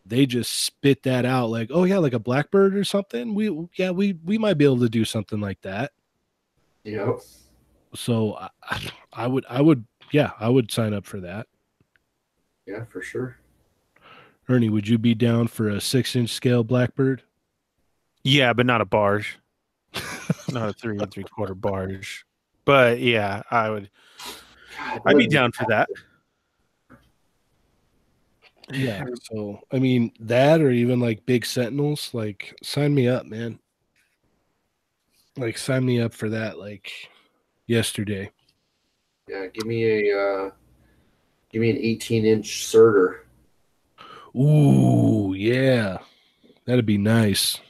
They 0.06 0.26
just 0.26 0.64
spit 0.64 1.02
that 1.04 1.24
out 1.24 1.50
like, 1.50 1.70
oh 1.72 1.84
yeah, 1.84 1.98
like 1.98 2.12
a 2.12 2.18
blackbird 2.18 2.74
or 2.76 2.84
something. 2.84 3.34
We 3.34 3.68
yeah, 3.76 3.90
we 3.90 4.14
we 4.24 4.38
might 4.38 4.58
be 4.58 4.64
able 4.64 4.80
to 4.80 4.88
do 4.88 5.04
something 5.04 5.40
like 5.40 5.60
that. 5.62 5.92
you 6.84 6.96
know, 6.96 7.20
So 7.94 8.36
I, 8.62 8.90
I 9.12 9.26
would 9.26 9.44
I 9.48 9.60
would 9.62 9.84
yeah, 10.12 10.32
I 10.38 10.48
would 10.48 10.70
sign 10.70 10.92
up 10.94 11.06
for 11.06 11.20
that. 11.20 11.46
yeah, 12.66 12.84
for 12.84 13.00
sure. 13.02 13.38
Ernie, 14.48 14.68
would 14.68 14.86
you 14.86 14.98
be 14.98 15.14
down 15.14 15.46
for 15.48 15.68
a 15.70 15.80
six 15.80 16.14
inch 16.14 16.30
scale 16.30 16.62
blackbird? 16.64 17.22
Yeah, 18.22 18.52
but 18.52 18.66
not 18.66 18.80
a 18.82 18.84
barge. 18.84 19.38
not 20.52 20.68
a 20.68 20.72
three 20.74 20.98
and 20.98 21.10
three 21.10 21.24
quarter 21.24 21.54
barge. 21.54 22.26
But 22.66 23.00
yeah, 23.00 23.42
I 23.50 23.70
would. 23.70 23.90
I'd 25.06 25.16
be 25.16 25.26
down 25.26 25.52
for 25.52 25.64
that. 25.68 25.88
Yeah. 28.72 29.04
So 29.22 29.60
I 29.72 29.78
mean 29.78 30.12
that 30.20 30.60
or 30.60 30.70
even 30.70 31.00
like 31.00 31.26
big 31.26 31.46
sentinels, 31.46 32.10
like 32.12 32.56
sign 32.62 32.94
me 32.94 33.08
up, 33.08 33.26
man. 33.26 33.58
Like 35.36 35.58
sign 35.58 35.84
me 35.84 36.00
up 36.00 36.12
for 36.14 36.28
that 36.30 36.58
like 36.58 36.90
yesterday. 37.66 38.30
Yeah, 39.28 39.46
give 39.46 39.66
me 39.66 40.10
a 40.10 40.18
uh, 40.18 40.50
give 41.50 41.62
me 41.62 41.70
an 41.70 41.78
18 41.78 42.24
inch 42.26 42.66
Surtur. 42.66 43.26
Ooh, 44.36 45.34
yeah. 45.36 45.98
That'd 46.66 46.86
be 46.86 46.98
nice. 46.98 47.60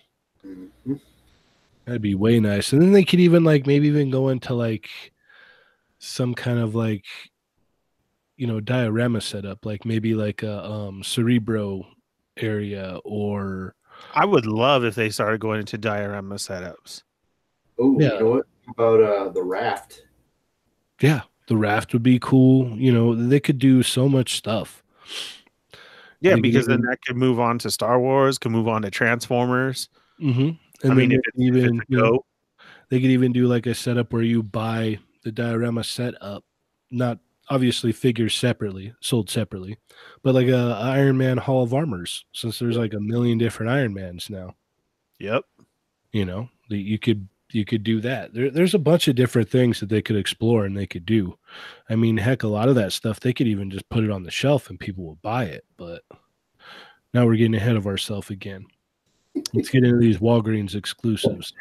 Mhm. 0.44 1.00
That'd 1.84 2.02
be 2.02 2.14
way 2.14 2.40
nice. 2.40 2.72
And 2.72 2.80
then 2.80 2.92
they 2.92 3.04
could 3.04 3.20
even 3.20 3.44
like 3.44 3.66
maybe 3.66 3.88
even 3.88 4.10
go 4.10 4.28
into 4.30 4.54
like 4.54 4.88
some 5.98 6.34
kind 6.34 6.58
of 6.58 6.74
like 6.74 7.04
you 8.36 8.46
know 8.46 8.60
diorama 8.60 9.20
setup, 9.20 9.64
like 9.64 9.84
maybe 9.84 10.14
like 10.14 10.42
a 10.42 10.64
um 10.64 11.02
cerebro 11.02 11.86
area 12.36 12.98
or 13.04 13.74
I 14.14 14.24
would 14.24 14.46
love 14.46 14.84
if 14.84 14.96
they 14.96 15.08
started 15.10 15.40
going 15.40 15.60
into 15.60 15.78
diorama 15.78 16.34
setups. 16.34 17.02
Oh, 17.78 17.98
Yeah. 18.00 18.14
you 18.14 18.20
know 18.20 18.30
what? 18.30 18.46
About 18.68 19.02
uh, 19.02 19.28
the 19.30 19.42
raft? 19.42 20.02
yeah, 21.00 21.22
the 21.48 21.56
raft 21.56 21.92
would 21.92 22.02
be 22.02 22.18
cool. 22.18 22.76
You 22.76 22.92
know, 22.92 23.14
they 23.14 23.38
could 23.40 23.58
do 23.58 23.82
so 23.82 24.08
much 24.08 24.36
stuff. 24.36 24.82
Yeah, 26.20 26.30
They 26.30 26.34
could 26.36 26.42
because 26.42 26.66
then 26.66 26.80
that 26.82 26.98
could 27.06 27.16
move 27.16 27.38
on 27.38 27.58
to 27.60 27.70
Star 27.70 28.00
Wars, 28.00 28.38
could 28.38 28.52
move 28.52 28.66
on 28.68 28.82
to 28.82 28.90
Transformers. 28.90 29.88
Mm-hmm. 30.20 30.50
And 30.82 30.92
I 30.92 30.94
mean, 30.94 31.12
if 31.12 31.18
it's, 31.18 31.26
could 31.36 31.42
if 31.42 31.46
even 31.46 31.76
it's 31.76 31.84
a 31.84 31.86
you 31.88 31.96
know, 31.98 32.10
go, 32.12 32.24
they 32.88 33.00
could 33.00 33.10
even 33.10 33.32
do 33.32 33.46
like 33.46 33.66
a 33.66 33.74
setup 33.74 34.12
where 34.12 34.22
you 34.22 34.42
buy 34.42 34.98
the 35.22 35.32
diorama 35.32 35.84
setup, 35.84 36.44
not 36.90 37.18
obviously 37.50 37.92
figures 37.92 38.34
separately, 38.34 38.94
sold 39.00 39.30
separately, 39.30 39.76
but 40.22 40.34
like 40.34 40.48
a 40.48 40.78
Iron 40.80 41.16
Man 41.16 41.36
Hall 41.36 41.62
of 41.62 41.74
Armors, 41.74 42.24
since 42.32 42.58
there's 42.58 42.76
like 42.76 42.94
a 42.94 43.00
million 43.00 43.38
different 43.38 43.72
Iron 43.72 43.94
Mans 43.94 44.30
now. 44.30 44.54
Yep. 45.18 45.44
You 46.12 46.24
know, 46.24 46.48
that 46.70 46.78
you 46.78 46.98
could 46.98 47.28
you 47.52 47.64
could 47.64 47.84
do 47.84 48.00
that. 48.00 48.34
There, 48.34 48.50
there's 48.50 48.74
a 48.74 48.78
bunch 48.78 49.08
of 49.08 49.14
different 49.14 49.48
things 49.48 49.80
that 49.80 49.88
they 49.88 50.02
could 50.02 50.16
explore 50.16 50.64
and 50.64 50.76
they 50.76 50.86
could 50.86 51.06
do. 51.06 51.38
I 51.88 51.96
mean, 51.96 52.16
heck, 52.16 52.42
a 52.42 52.48
lot 52.48 52.68
of 52.68 52.74
that 52.76 52.92
stuff 52.92 53.20
they 53.20 53.32
could 53.32 53.46
even 53.46 53.70
just 53.70 53.88
put 53.88 54.04
it 54.04 54.10
on 54.10 54.22
the 54.22 54.30
shelf 54.30 54.70
and 54.70 54.80
people 54.80 55.04
will 55.04 55.18
buy 55.22 55.44
it. 55.44 55.64
But 55.76 56.02
now 57.12 57.26
we're 57.26 57.36
getting 57.36 57.54
ahead 57.54 57.76
of 57.76 57.86
ourselves 57.86 58.30
again. 58.30 58.66
Let's 59.52 59.68
get 59.68 59.84
into 59.84 59.98
these 59.98 60.18
Walgreens 60.18 60.74
exclusives. 60.74 61.52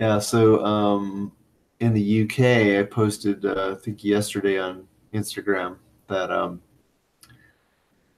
Yeah, 0.00 0.18
so 0.18 0.64
um, 0.64 1.32
in 1.80 1.92
the 1.92 2.22
UK, 2.22 2.80
I 2.80 2.82
posted, 2.84 3.44
uh, 3.44 3.74
I 3.76 3.80
think 3.80 4.04
yesterday 4.04 4.58
on 4.58 4.86
Instagram 5.12 5.76
that 6.08 6.30
um, 6.30 6.60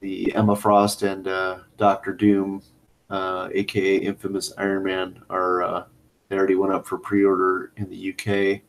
the 0.01 0.35
Emma 0.35 0.55
Frost 0.55 1.03
and 1.03 1.27
uh, 1.27 1.59
Doctor 1.77 2.13
Doom, 2.13 2.63
uh, 3.11 3.49
aka 3.53 3.97
Infamous 3.97 4.53
Iron 4.59 4.85
Man, 4.85 5.23
are 5.31 5.63
uh, 5.63 5.85
they 6.29 6.37
already 6.37 6.57
went 6.57 6.73
up 6.73 6.87
for 6.87 6.99
pre-order 6.99 7.73
in 7.77 7.89
the 7.89 8.13
UK 8.13 8.63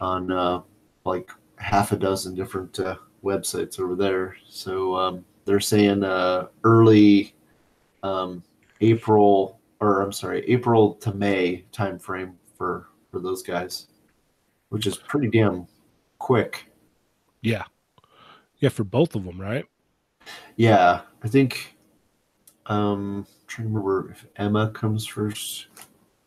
on 0.00 0.30
uh, 0.30 0.62
like 1.04 1.30
half 1.56 1.92
a 1.92 1.96
dozen 1.96 2.34
different 2.34 2.78
uh, 2.78 2.96
websites 3.24 3.80
over 3.80 3.96
there. 3.96 4.36
So 4.48 4.96
um, 4.96 5.24
they're 5.44 5.60
saying 5.60 6.04
early 6.64 7.34
um, 8.02 8.42
April 8.80 9.58
or 9.80 10.02
I'm 10.02 10.12
sorry, 10.12 10.44
April 10.50 10.94
to 10.94 11.14
May 11.14 11.64
timeframe 11.72 12.34
for 12.56 12.88
for 13.10 13.20
those 13.20 13.42
guys, 13.42 13.86
which 14.68 14.86
is 14.86 14.96
pretty 14.96 15.28
damn 15.28 15.66
quick. 16.18 16.70
Yeah. 17.42 17.64
Yeah, 18.58 18.70
for 18.70 18.84
both 18.84 19.14
of 19.14 19.24
them, 19.24 19.40
right? 19.40 19.64
Yeah, 20.56 21.02
I 21.22 21.28
think. 21.28 21.76
Um, 22.66 23.26
trying 23.46 23.68
to 23.68 23.72
remember 23.72 24.10
if 24.10 24.26
Emma 24.36 24.70
comes 24.70 25.06
first. 25.06 25.68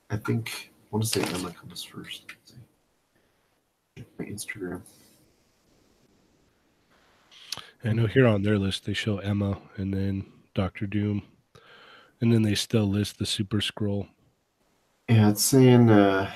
I 0.09 0.17
think 0.17 0.71
I 0.73 0.87
want 0.89 1.03
to 1.03 1.09
say 1.09 1.21
Emma 1.35 1.51
comes 1.51 1.83
first. 1.83 2.23
Let's 2.27 2.53
see. 2.53 4.05
My 4.17 4.25
Instagram. 4.25 4.81
I 7.83 7.93
know 7.93 8.07
here 8.07 8.27
on 8.27 8.43
their 8.43 8.59
list 8.59 8.85
they 8.85 8.93
show 8.93 9.17
Emma 9.19 9.59
and 9.77 9.93
then 9.93 10.25
Doctor 10.53 10.85
Doom. 10.87 11.23
And 12.21 12.31
then 12.31 12.43
they 12.43 12.55
still 12.55 12.85
list 12.85 13.17
the 13.17 13.25
Super 13.25 13.57
Skrull. 13.57 14.07
Yeah, 15.09 15.29
it's 15.29 15.43
saying 15.43 15.89
uh, 15.89 16.31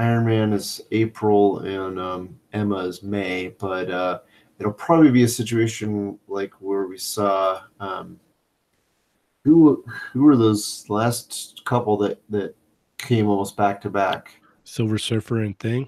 Iron 0.00 0.24
Man 0.24 0.54
is 0.54 0.80
April 0.92 1.58
and 1.58 2.00
um, 2.00 2.40
Emma 2.54 2.78
is 2.78 3.02
May, 3.02 3.48
but 3.58 3.90
uh, 3.90 4.20
it'll 4.58 4.72
probably 4.72 5.10
be 5.10 5.24
a 5.24 5.28
situation 5.28 6.18
like 6.26 6.54
where 6.54 6.86
we 6.86 6.96
saw 6.96 7.60
um, 7.80 8.18
who 9.44 9.84
who 10.14 10.22
were 10.22 10.38
those 10.38 10.86
last 10.88 11.60
couple 11.66 11.98
that 11.98 12.22
that 12.30 12.56
came 12.96 13.28
almost 13.28 13.58
back 13.58 13.78
to 13.82 13.90
back, 13.90 14.40
Silver 14.64 14.96
Surfer 14.96 15.40
and 15.40 15.58
Thing. 15.58 15.86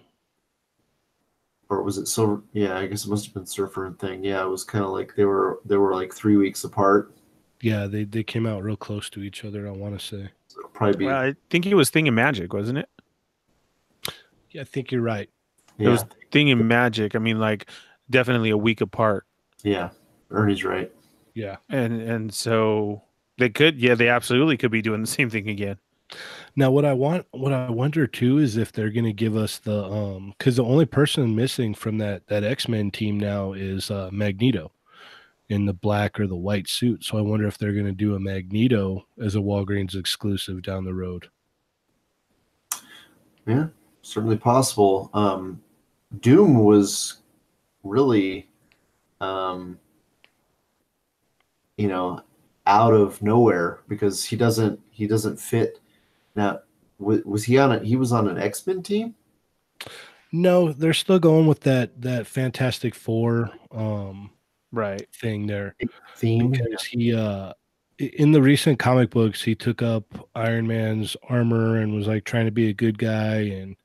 or 1.71 1.83
was 1.83 1.97
it 1.97 2.07
Silver? 2.07 2.43
Yeah, 2.53 2.77
I 2.77 2.89
guess 2.89 3.07
it 3.07 3.09
must 3.09 3.25
have 3.25 3.33
been 3.33 3.47
Surfer 3.47 3.87
and 3.87 3.99
Thing. 3.99 4.23
Yeah, 4.23 4.45
it 4.45 4.49
was 4.49 4.63
kind 4.63 4.85
of 4.85 4.91
like 4.91 5.15
they 5.17 5.25
were 5.25 5.61
they 5.65 5.79
were 5.79 5.95
like 5.95 6.13
three 6.13 6.37
weeks 6.37 6.65
apart. 6.65 7.15
Yeah, 7.63 7.87
they, 7.87 8.05
they 8.05 8.25
came 8.25 8.45
out 8.45 8.63
real 8.63 8.77
close 8.77 9.09
to 9.11 9.23
each 9.23 9.45
other, 9.45 9.69
I 9.69 9.71
want 9.71 9.99
to 9.99 10.05
say. 10.05 10.29
probably 10.75 10.99
be. 10.99 11.07
Well, 11.07 11.17
I 11.17 11.35
think 11.49 11.65
it 11.65 11.75
was 11.75 11.89
Thing 11.89 12.09
and 12.09 12.19
Magik, 12.19 12.53
wasn't 12.53 12.77
it? 12.77 12.89
Yeah, 14.53 14.63
I 14.63 14.65
think 14.65 14.93
you're 14.93 15.03
right. 15.03 15.29
yeah, 15.79 15.89
It 15.89 15.91
was 15.91 16.05
Thing 16.31 16.49
in 16.49 16.61
Magik. 16.61 17.15
I 17.15 17.19
mean, 17.19 17.39
like 17.39 17.69
definitely 18.11 18.51
a 18.51 18.57
week 18.57 18.81
apart, 18.81 19.27
yeah. 19.63 19.91
Ernie's 20.31 20.65
right. 20.65 20.91
Yeah. 21.35 21.57
and 21.69 22.01
and 22.01 22.33
so 22.33 23.03
they 23.39 23.49
could, 23.49 23.79
yeah, 23.79 23.95
they 23.95 24.09
absolutely 24.09 24.57
could 24.57 24.71
be 24.71 24.83
doing 24.83 25.01
the 25.01 25.07
same 25.07 25.31
thing 25.31 25.49
again. 25.49 25.79
Now, 26.55 26.71
what 26.71 26.85
I 26.85 26.93
want, 26.93 27.27
what 27.31 27.53
I 27.53 27.71
wonder 27.71 28.07
too, 28.07 28.39
is 28.39 28.59
if 28.59 28.73
they're 28.73 28.91
going 28.91 29.07
to 29.07 29.15
give 29.15 29.35
us 29.35 29.59
the, 29.59 29.85
um, 29.85 30.35
because 30.37 30.57
the 30.57 30.65
only 30.65 30.85
person 30.85 31.35
missing 31.35 31.75
from 31.75 31.97
that 31.99 32.27
that 32.27 32.45
X 32.45 32.69
Men 32.69 32.91
team 32.91 33.19
now 33.19 33.55
is 33.55 33.91
uh, 33.91 34.11
Magneto, 34.13 34.73
in 35.49 35.67
the 35.67 35.73
black 35.73 36.21
or 36.21 36.27
the 36.27 36.37
white 36.37 36.69
suit. 36.69 37.05
So 37.05 37.19
I 37.19 37.23
wonder 37.23 37.47
if 37.47 37.59
they're 37.59 37.73
going 37.73 37.87
to 37.87 37.93
do 37.93 38.15
a 38.15 38.21
Magneto 38.21 39.07
as 39.23 39.35
a 39.35 39.39
Walgreens 39.39 39.95
exclusive 39.95 40.63
down 40.63 40.85
the 40.85 40.95
road. 40.95 41.29
Yeah, 43.47 43.69
certainly 44.03 44.37
possible. 44.37 45.11
Um, 45.15 45.63
Doom 46.21 46.63
was 46.63 47.19
really, 47.83 48.49
um, 49.21 49.79
you 51.77 51.89
know, 51.89 52.21
out 52.67 52.93
of 52.93 53.21
nowhere 53.23 53.81
because 53.89 54.25
he 54.25 54.37
doesn't 54.37 54.79
he 54.91 55.07
doesn't 55.07 55.39
fit. 55.41 55.81
Now, 56.37 56.61
was, 56.99 57.25
was 57.25 57.45
he 57.45 57.59
on 57.59 57.73
a 57.73 57.79
he 57.81 57.97
was 57.97 58.13
on 58.13 58.29
an 58.29 58.39
X 58.39 58.67
Men 58.67 58.83
team? 58.83 59.15
No, 60.33 60.73
they're 60.73 60.95
still 60.95 61.19
going 61.19 61.47
with 61.47 61.61
that 61.61 62.01
that 62.03 62.27
Fantastic 62.27 62.95
Four 62.95 63.51
um 63.71 64.31
Right. 64.71 65.07
thing 65.15 65.47
there 65.47 65.77
Theme. 66.17 66.51
because 66.53 66.85
he 66.85 67.15
uh 67.15 67.53
in 67.99 68.33
the 68.33 68.41
recent 68.41 68.79
comic 68.79 69.11
books 69.11 69.43
he 69.43 69.55
took 69.55 69.83
up 69.83 70.05
Iron 70.35 70.67
Man's 70.67 71.17
armor 71.29 71.77
and 71.77 71.95
was 71.95 72.07
like 72.07 72.25
trying 72.25 72.47
to 72.47 72.51
be 72.53 72.69
a 72.69 72.75
good 72.75 72.99
guy 72.99 73.37
and 73.41 73.77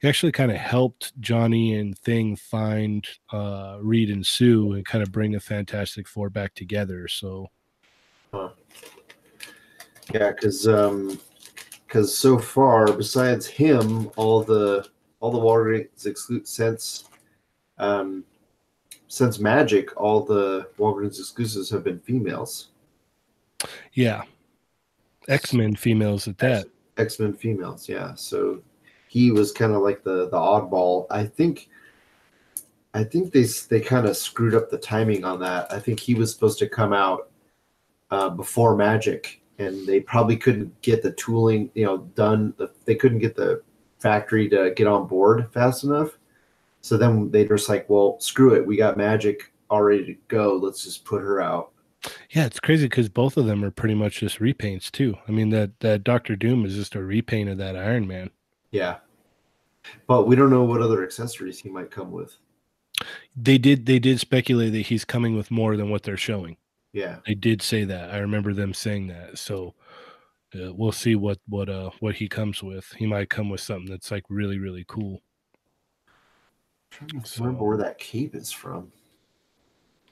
he 0.00 0.08
actually 0.08 0.32
kind 0.32 0.50
of 0.50 0.56
helped 0.56 1.18
Johnny 1.20 1.74
and 1.74 1.96
Thing 1.98 2.36
find 2.36 3.06
uh 3.32 3.78
Reed 3.80 4.10
and 4.10 4.26
Sue 4.26 4.72
and 4.72 4.84
kind 4.84 5.02
of 5.02 5.12
bring 5.12 5.32
the 5.32 5.40
Fantastic 5.40 6.08
Four 6.08 6.30
back 6.30 6.54
together. 6.54 7.08
So 7.08 7.48
Yeah, 10.12 10.30
because 10.30 10.66
um, 10.66 11.18
because 11.86 12.16
so 12.16 12.38
far, 12.38 12.92
besides 12.92 13.46
him, 13.46 14.10
all 14.16 14.42
the 14.42 14.88
all 15.20 15.30
the 15.30 15.38
Walgreens 15.38 16.06
exclusive 16.06 16.46
since 16.46 17.04
um, 17.78 18.24
since 19.08 19.38
Magik, 19.38 19.90
all 19.96 20.22
the 20.22 20.68
Walgreens 20.78 21.18
exclusives 21.18 21.68
have 21.70 21.82
been 21.84 21.98
females, 21.98 22.68
yeah. 23.92 24.22
X-Men 25.28 25.76
females 25.76 26.26
at 26.28 26.38
that. 26.38 26.66
X 26.96 27.18
Men 27.18 27.32
females. 27.32 27.88
Yeah, 27.88 28.14
so 28.14 28.62
he 29.10 29.32
was 29.32 29.50
kind 29.50 29.72
of 29.72 29.82
like 29.82 30.04
the 30.04 30.30
the 30.30 30.36
oddball. 30.36 31.06
I 31.10 31.24
think. 31.24 31.68
I 32.94 33.02
think 33.02 33.32
they 33.32 33.44
they 33.68 33.80
kind 33.80 34.06
of 34.06 34.16
screwed 34.16 34.54
up 34.54 34.70
the 34.70 34.78
timing 34.78 35.24
on 35.24 35.40
that. 35.40 35.72
I 35.72 35.80
think 35.80 35.98
he 35.98 36.14
was 36.14 36.32
supposed 36.32 36.60
to 36.60 36.68
come 36.68 36.92
out 36.92 37.30
uh, 38.12 38.28
before 38.28 38.76
Magik, 38.76 39.38
and 39.58 39.84
they 39.86 39.98
probably 39.98 40.36
couldn't 40.36 40.80
get 40.82 41.02
the 41.02 41.12
tooling, 41.12 41.70
you 41.74 41.84
know, 41.84 41.98
done. 42.14 42.54
They 42.84 42.94
couldn't 42.94 43.18
get 43.18 43.34
the 43.34 43.62
factory 43.98 44.48
to 44.48 44.72
get 44.76 44.86
on 44.86 45.08
board 45.08 45.52
fast 45.52 45.82
enough. 45.82 46.18
So 46.80 46.96
then 46.96 47.30
they 47.32 47.44
just 47.44 47.68
like, 47.68 47.90
well, 47.90 48.18
screw 48.20 48.54
it. 48.54 48.66
We 48.66 48.76
got 48.76 48.96
Magik 48.96 49.40
all 49.68 49.82
ready 49.82 50.04
to 50.06 50.16
go. 50.28 50.56
Let's 50.56 50.84
just 50.84 51.04
put 51.04 51.20
her 51.20 51.40
out. 51.40 51.72
Yeah, 52.30 52.46
it's 52.46 52.60
crazy 52.60 52.86
because 52.86 53.08
both 53.08 53.36
of 53.36 53.46
them 53.46 53.64
are 53.64 53.70
pretty 53.70 53.94
much 53.94 54.20
just 54.20 54.38
repaints 54.38 54.90
too. 54.90 55.16
I 55.28 55.32
mean 55.32 55.50
that 55.50 55.80
that 55.80 56.04
Doctor 56.04 56.36
Doom 56.36 56.64
is 56.64 56.76
just 56.76 56.94
a 56.94 57.02
repaint 57.02 57.50
of 57.50 57.58
that 57.58 57.76
Iron 57.76 58.06
Man. 58.06 58.30
Yeah, 58.72 58.98
but 60.06 60.26
we 60.26 60.36
don't 60.36 60.50
know 60.50 60.64
what 60.64 60.80
other 60.82 61.02
accessories 61.04 61.58
he 61.58 61.68
might 61.68 61.90
come 61.90 62.10
with. 62.10 62.36
They 63.36 63.58
did 63.58 63.86
they 63.86 63.98
did 63.98 64.20
speculate 64.20 64.72
that 64.72 64.82
he's 64.86 65.04
coming 65.04 65.36
with 65.36 65.50
more 65.50 65.76
than 65.76 65.90
what 65.90 66.02
they're 66.02 66.16
showing. 66.16 66.56
Yeah, 66.92 67.18
They 67.26 67.34
did 67.34 67.62
say 67.62 67.84
that. 67.84 68.10
I 68.10 68.18
remember 68.18 68.52
them 68.52 68.74
saying 68.74 69.06
that. 69.08 69.38
So 69.38 69.74
uh, 70.54 70.72
we'll 70.74 70.90
see 70.92 71.14
what 71.14 71.38
what 71.48 71.68
uh 71.68 71.90
what 72.00 72.16
he 72.16 72.28
comes 72.28 72.62
with. 72.62 72.92
He 72.96 73.06
might 73.06 73.30
come 73.30 73.48
with 73.48 73.60
something 73.60 73.88
that's 73.88 74.10
like 74.10 74.24
really 74.28 74.58
really 74.58 74.84
cool. 74.88 75.22
trying 76.90 77.08
to 77.10 77.26
So- 77.26 77.44
remember 77.44 77.64
where 77.64 77.76
that 77.78 77.98
cape 77.98 78.34
is 78.34 78.50
from. 78.50 78.92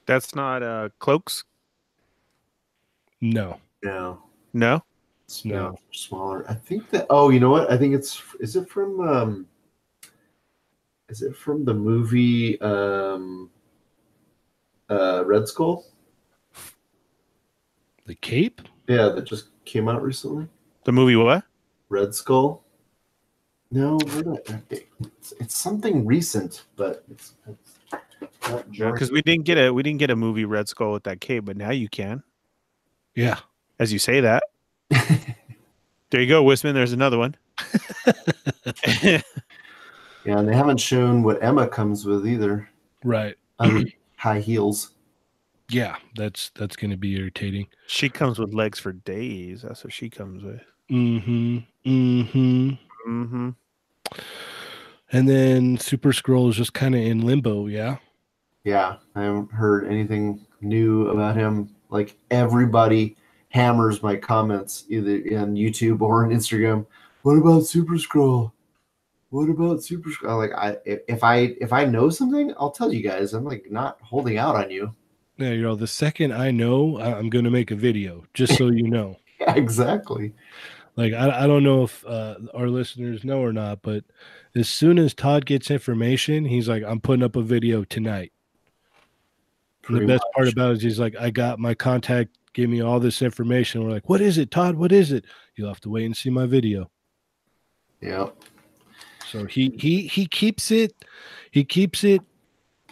That's 0.05 0.33
not 0.33 0.63
uh 0.63 0.89
cloaks. 0.99 1.43
No, 3.21 3.59
No, 3.83 4.23
No. 4.53 4.81
It's 5.29 5.45
No. 5.45 5.69
no 5.69 5.79
smaller. 5.91 6.43
I 6.49 6.55
think 6.55 6.89
that. 6.89 7.05
Oh, 7.11 7.29
you 7.29 7.39
know 7.39 7.51
what? 7.51 7.69
I 7.71 7.77
think 7.77 7.93
it's. 7.93 8.19
Is 8.39 8.55
it 8.55 8.67
from? 8.67 8.99
um 8.99 9.45
Is 11.07 11.21
it 11.21 11.35
from 11.35 11.63
the 11.65 11.73
movie 11.73 12.59
um 12.61 13.51
uh 14.89 15.23
Red 15.27 15.47
Skull? 15.47 15.85
the 18.07 18.15
cape. 18.15 18.61
Yeah, 18.87 19.09
that 19.09 19.25
just 19.25 19.49
came 19.65 19.87
out 19.87 20.01
recently. 20.01 20.47
The 20.85 20.91
movie 20.91 21.15
what? 21.15 21.43
Red 21.89 22.15
Skull. 22.15 22.63
No, 23.69 23.97
where 23.99 24.23
did 24.23 24.49
I- 24.71 24.81
it's, 24.99 25.31
it's 25.39 25.55
something 25.55 26.07
recent, 26.07 26.63
but 26.75 27.03
it's, 27.11 27.35
it's 27.47 27.75
not 28.49 28.67
Because 28.71 29.11
we 29.11 29.21
didn't 29.21 29.45
get 29.45 29.59
a 29.59 29.71
we 29.71 29.83
didn't 29.83 29.99
get 29.99 30.09
a 30.09 30.15
movie 30.15 30.45
Red 30.45 30.67
Skull 30.67 30.91
with 30.93 31.03
that 31.03 31.21
cape, 31.21 31.45
but 31.45 31.55
now 31.55 31.69
you 31.69 31.87
can. 31.87 32.23
Yeah, 33.13 33.37
As 33.77 33.93
you 33.93 33.99
say 33.99 34.21
that. 34.21 34.41
There 36.11 36.21
you 36.21 36.27
go, 36.27 36.43
Wisman. 36.43 36.73
There's 36.73 36.93
another 36.93 37.17
one. 37.17 37.35
Yeah, 40.25 40.37
and 40.39 40.47
they 40.47 40.55
haven't 40.55 40.79
shown 40.79 41.23
what 41.23 41.41
Emma 41.41 41.67
comes 41.67 42.05
with 42.05 42.27
either. 42.27 42.69
right. 43.03 43.35
Um, 43.59 43.85
high 44.17 44.39
heels. 44.41 44.91
Yeah, 45.69 45.95
that's 46.15 46.49
that's 46.55 46.75
going 46.75 46.91
to 46.91 46.97
be 46.97 47.15
irritating. 47.15 47.67
she 47.87 48.09
comes 48.09 48.37
with 48.37 48.53
legs 48.53 48.79
for 48.79 48.91
days. 48.91 49.61
That's 49.61 49.83
what 49.83 49.93
she 49.93 50.09
comes 50.09 50.43
with. 50.43 50.61
Mm-hmm. 50.91 51.59
Mm-hmm. 51.85 52.69
Mm-hmm. 53.07 53.49
And 55.11 55.29
then 55.29 55.77
Super 55.77 56.11
Skrull 56.11 56.49
is 56.49 56.57
just 56.57 56.73
kind 56.73 56.95
of 56.95 57.01
in 57.01 57.21
limbo. 57.25 57.67
Yeah. 57.67 57.97
Yeah, 58.63 58.97
I 59.15 59.21
haven't 59.23 59.51
heard 59.51 59.87
anything 59.87 60.45
new 60.61 61.07
about 61.07 61.37
him. 61.37 61.73
Like 61.89 62.15
everybody 62.29 63.15
hammers 63.49 64.01
my 64.01 64.15
comments 64.15 64.85
either 64.89 65.15
on 65.37 65.55
YouTube 65.55 66.01
or 66.01 66.23
on 66.23 66.31
Instagram. 66.31 66.85
What 67.23 67.37
about 67.37 67.65
Super 67.65 67.93
Skrull? 67.93 68.51
What 69.31 69.49
about 69.49 69.83
Super 69.83 70.09
Skrull? 70.09 70.37
Like 70.37 70.53
I 70.53 70.77
if 70.85 71.23
I 71.23 71.55
if 71.59 71.73
I 71.73 71.85
know 71.85 72.09
something, 72.09 72.53
I'll 72.57 72.71
tell 72.71 72.93
you 72.93 73.03
guys. 73.03 73.33
I'm 73.33 73.43
like 73.43 73.69
not 73.69 73.99
holding 74.01 74.37
out 74.37 74.55
on 74.55 74.71
you. 74.71 74.93
Yeah, 75.37 75.51
you 75.51 75.61
know, 75.61 75.75
the 75.75 75.87
second 75.87 76.33
I 76.33 76.51
know, 76.51 76.99
I'm 76.99 77.29
going 77.29 77.45
to 77.45 77.51
make 77.51 77.71
a 77.71 77.75
video 77.75 78.25
just 78.33 78.57
so 78.57 78.67
you 78.67 78.87
know. 78.89 79.17
Yeah, 79.39 79.55
exactly. 79.55 80.33
Like 80.97 81.13
I, 81.13 81.45
I 81.45 81.47
don't 81.47 81.63
know 81.63 81.83
if 81.83 82.05
uh, 82.05 82.35
our 82.53 82.67
listeners 82.67 83.23
know 83.23 83.41
or 83.41 83.53
not, 83.53 83.81
but 83.81 84.03
as 84.53 84.67
soon 84.67 84.99
as 84.99 85.13
Todd 85.13 85.45
gets 85.45 85.71
information, 85.71 86.43
he's 86.43 86.67
like, 86.67 86.83
"I'm 86.83 86.99
putting 86.99 87.23
up 87.23 87.37
a 87.37 87.41
video 87.41 87.85
tonight." 87.85 88.33
The 89.89 90.05
best 90.05 90.25
part 90.35 90.49
about 90.49 90.71
it 90.71 90.77
is 90.77 90.83
he's 90.83 90.99
like, 90.99 91.15
"I 91.17 91.29
got 91.29 91.57
my 91.57 91.73
contact, 91.73 92.37
gave 92.59 92.69
me 92.69 92.81
all 92.81 92.99
this 92.99 93.21
information." 93.21 93.83
We're 93.83 93.91
like, 93.91 94.09
"What 94.09 94.21
is 94.21 94.37
it, 94.37 94.51
Todd? 94.51 94.75
What 94.75 94.91
is 94.91 95.11
it?" 95.11 95.25
You'll 95.55 95.69
have 95.69 95.81
to 95.81 95.89
wait 95.89 96.05
and 96.05 96.15
see 96.15 96.29
my 96.29 96.45
video. 96.45 96.91
Yeah. 98.01 98.29
So 99.25 99.45
he 99.45 99.71
he 99.77 100.07
he 100.07 100.25
keeps 100.25 100.71
it, 100.71 100.93
he 101.51 101.63
keeps 101.63 102.03
it, 102.03 102.21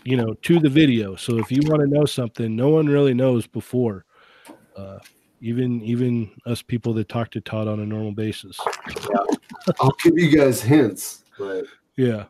you 0.04 0.18
know, 0.18 0.34
to 0.44 0.60
the 0.60 0.70
video. 0.70 1.16
So 1.16 1.38
if 1.38 1.52
you 1.52 1.62
want 1.66 1.82
to 1.82 1.88
know 1.88 2.06
something, 2.06 2.56
no 2.56 2.70
one 2.70 2.88
really 2.88 3.14
knows 3.14 3.48
before. 3.48 4.06
Uh, 4.76 5.00
even 5.42 5.82
even 5.82 6.32
us 6.46 6.62
people 6.62 6.94
that 6.94 7.10
talk 7.10 7.32
to 7.32 7.42
Todd 7.42 7.68
on 7.68 7.80
a 7.80 7.86
normal 7.86 8.12
basis. 8.12 8.60
I'll 9.80 9.96
give 10.04 10.18
you 10.18 10.36
guys 10.36 10.62
hints, 10.62 11.24
but 11.38 11.66
Yeah. 11.96 12.26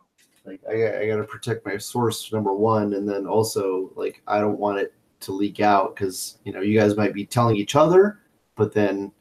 like 0.45 0.61
I, 0.69 1.01
I 1.01 1.07
got 1.07 1.17
to 1.17 1.23
protect 1.23 1.65
my 1.65 1.77
source 1.77 2.31
number 2.31 2.53
one, 2.53 2.93
and 2.93 3.07
then 3.07 3.25
also 3.25 3.91
like 3.95 4.21
I 4.27 4.39
don't 4.39 4.59
want 4.59 4.79
it 4.79 4.93
to 5.21 5.31
leak 5.31 5.59
out 5.59 5.95
because 5.95 6.37
you 6.43 6.51
know 6.51 6.61
you 6.61 6.77
guys 6.79 6.95
might 6.97 7.13
be 7.13 7.25
telling 7.25 7.55
each 7.55 7.75
other, 7.75 8.19
but 8.55 8.73
then 8.73 9.11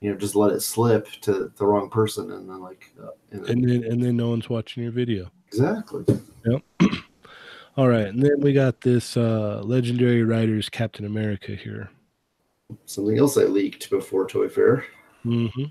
you 0.00 0.10
know 0.10 0.16
just 0.16 0.34
let 0.36 0.52
it 0.52 0.60
slip 0.60 1.08
to 1.22 1.52
the 1.56 1.66
wrong 1.66 1.88
person, 1.90 2.30
and 2.32 2.48
then 2.48 2.60
like 2.60 2.92
uh, 3.02 3.08
and 3.30 3.44
then- 3.44 3.50
and 3.50 3.68
then 3.68 3.84
and 3.92 4.02
then 4.02 4.16
no 4.16 4.30
one's 4.30 4.48
watching 4.48 4.82
your 4.82 4.92
video. 4.92 5.30
exactly. 5.48 6.04
Yep. 6.46 6.62
All 7.76 7.88
right, 7.88 8.06
and 8.08 8.22
then 8.22 8.38
we 8.40 8.52
got 8.52 8.80
this 8.82 9.16
uh 9.16 9.60
legendary 9.64 10.22
writers 10.24 10.68
Captain 10.68 11.06
America 11.06 11.54
here. 11.54 11.90
Something 12.86 13.18
else 13.18 13.36
I 13.38 13.42
leaked 13.44 13.90
before 13.90 14.26
Toy 14.26 14.48
Fair. 14.48 14.84
Mm-hmm. 15.24 15.64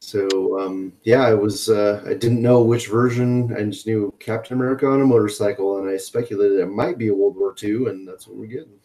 So 0.00 0.60
um, 0.60 0.92
yeah, 1.02 1.22
I 1.22 1.34
was 1.34 1.68
uh, 1.68 2.02
I 2.06 2.14
didn't 2.14 2.42
know 2.42 2.62
which 2.62 2.88
version. 2.88 3.54
I 3.56 3.62
just 3.64 3.86
knew 3.86 4.14
Captain 4.20 4.56
America 4.56 4.86
on 4.86 5.00
a 5.00 5.04
motorcycle, 5.04 5.78
and 5.78 5.88
I 5.88 5.96
speculated 5.96 6.60
it 6.60 6.66
might 6.66 6.98
be 6.98 7.08
a 7.08 7.14
World 7.14 7.36
War 7.36 7.54
II, 7.62 7.86
and 7.88 8.06
that's 8.06 8.26
what 8.26 8.36
we're 8.36 8.46
getting. 8.46 8.78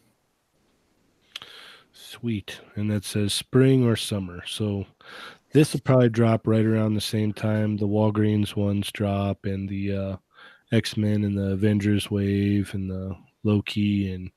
Sweet. 1.92 2.60
And 2.76 2.90
that 2.92 3.06
says 3.06 3.34
spring 3.34 3.86
or 3.86 3.96
summer. 3.96 4.44
So 4.48 4.86
this 5.52 5.74
will 5.74 5.82
probably 5.82 6.10
drop 6.10 6.48
right 6.48 6.66
around 6.66 6.94
the 6.94 7.02
same 7.02 7.32
time 7.32 7.78
the 7.78 7.88
Walgreens 7.88 8.56
ones 8.56 8.92
drop 8.92 9.46
and 9.46 9.70
the 9.70 9.96
uh, 9.96 10.18
X 10.72 10.98
Men 10.98 11.24
and 11.24 11.38
the 11.38 11.52
Avengers 11.52 12.10
wave 12.10 12.74
and 12.74 12.90
the 12.90 13.16
Loki 13.44 14.14
and 14.14 14.32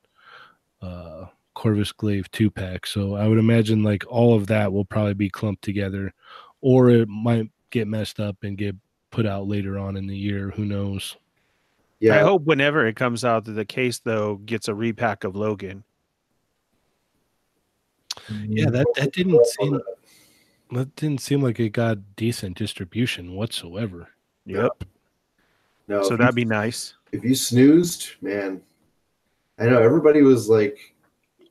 uh, 0.83 1.27
Corvus 1.55 1.93
Glaive 1.93 2.31
two 2.31 2.51
pack. 2.51 2.87
So 2.87 3.14
I 3.14 3.27
would 3.27 3.39
imagine 3.39 3.83
like 3.83 4.05
all 4.09 4.35
of 4.35 4.47
that 4.49 4.72
will 4.72 4.85
probably 4.85 5.14
be 5.14 5.31
clumped 5.31 5.62
together, 5.62 6.12
or 6.67 6.91
it 6.91 7.09
might 7.09 7.49
get 7.71 7.87
messed 7.87 8.19
up 8.19 8.43
and 8.43 8.59
get 8.59 8.75
put 9.12 9.25
out 9.25 9.47
later 9.47 9.79
on 9.79 9.97
in 9.97 10.09
the 10.09 10.17
year. 10.17 10.51
Who 10.51 10.64
knows? 10.64 11.17
Yeah. 12.01 12.17
I 12.17 12.19
hope 12.25 12.43
whenever 12.43 12.85
it 12.89 12.97
comes 12.97 13.25
out 13.25 13.45
that 13.45 13.53
the 13.53 13.64
case 13.64 14.01
though 14.01 14.35
gets 14.45 14.67
a 14.67 14.75
repack 14.75 15.23
of 15.23 15.37
Logan. 15.37 15.85
Yeah, 18.49 18.69
that 18.71 18.87
that 18.97 19.12
didn't 19.12 19.47
seem 19.47 19.81
that 20.73 20.97
didn't 20.97 21.21
seem 21.21 21.41
like 21.41 21.61
it 21.61 21.69
got 21.69 21.99
decent 22.17 22.59
distribution 22.59 23.37
whatsoever. 23.37 24.09
Yep. 24.47 24.83
No, 25.87 26.03
so 26.03 26.17
that'd 26.17 26.37
you, 26.37 26.45
be 26.45 26.49
nice. 26.49 26.95
If 27.12 27.23
you 27.23 27.37
snoozed, 27.37 28.09
man, 28.21 28.61
I 29.61 29.67
know 29.67 29.81
everybody 29.81 30.23
was 30.23 30.49
like, 30.49 30.97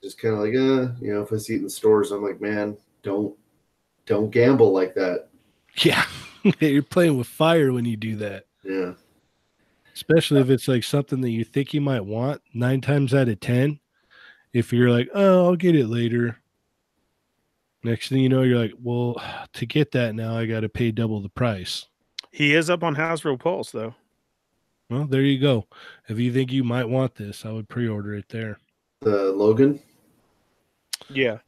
just 0.04 0.20
kind 0.20 0.34
of 0.34 0.42
like, 0.42 0.56
uh, 0.56 0.94
you 1.02 1.14
know, 1.14 1.22
if 1.22 1.32
I 1.32 1.38
see 1.38 1.54
it 1.54 1.60
in 1.60 1.64
the 1.64 1.70
stores, 1.70 2.12
I'm 2.12 2.22
like, 2.22 2.42
man, 2.42 2.76
don't, 3.02 3.34
don't 4.06 4.30
gamble 4.30 4.72
like 4.72 4.94
that. 4.96 5.28
Yeah, 5.84 6.06
you're 6.60 6.84
playing 6.84 7.18
with 7.18 7.28
fire 7.28 7.74
when 7.74 7.86
you 7.86 7.98
do 7.98 8.16
that. 8.18 8.46
Yeah. 8.64 8.94
Especially 9.94 10.42
if 10.42 10.50
it's 10.50 10.68
like 10.68 10.84
something 10.84 11.22
that 11.22 11.30
you 11.30 11.44
think 11.44 11.74
you 11.74 11.82
might 11.82 12.06
want. 12.06 12.42
Nine 12.54 12.82
times 12.82 13.14
out 13.14 13.30
of 13.30 13.40
ten, 13.40 13.80
if 14.54 14.74
you're 14.74 14.90
like, 14.90 15.10
oh, 15.14 15.46
I'll 15.46 15.56
get 15.56 15.76
it 15.76 15.88
later. 15.88 16.38
Next 17.84 18.10
thing 18.10 18.20
you 18.20 18.30
know, 18.30 18.42
you're 18.42 18.60
like, 18.60 18.74
well, 18.82 19.22
to 19.54 19.66
get 19.66 19.92
that 19.92 20.16
now, 20.16 20.38
I 20.38 20.46
got 20.46 20.62
to 20.62 20.70
pay 20.70 20.92
double 20.92 21.22
the 21.22 21.30
price. 21.30 21.86
He 22.32 22.54
is 22.54 22.70
up 22.70 22.84
on 22.84 22.96
Hasbro 22.96 23.40
Pulse, 23.40 23.72
though. 23.72 23.96
Well, 24.90 25.06
there 25.06 25.22
you 25.22 25.40
go. 25.40 25.66
If 26.08 26.20
you 26.20 26.32
think 26.32 26.52
you 26.52 26.64
might 26.64 26.90
want 26.90 27.16
this, 27.16 27.46
I 27.46 27.52
would 27.52 27.70
pre-order 27.70 28.14
it 28.14 28.30
there. 28.30 28.60
The 29.02 29.32
Logan. 29.32 29.80
Yeah. 31.10 31.40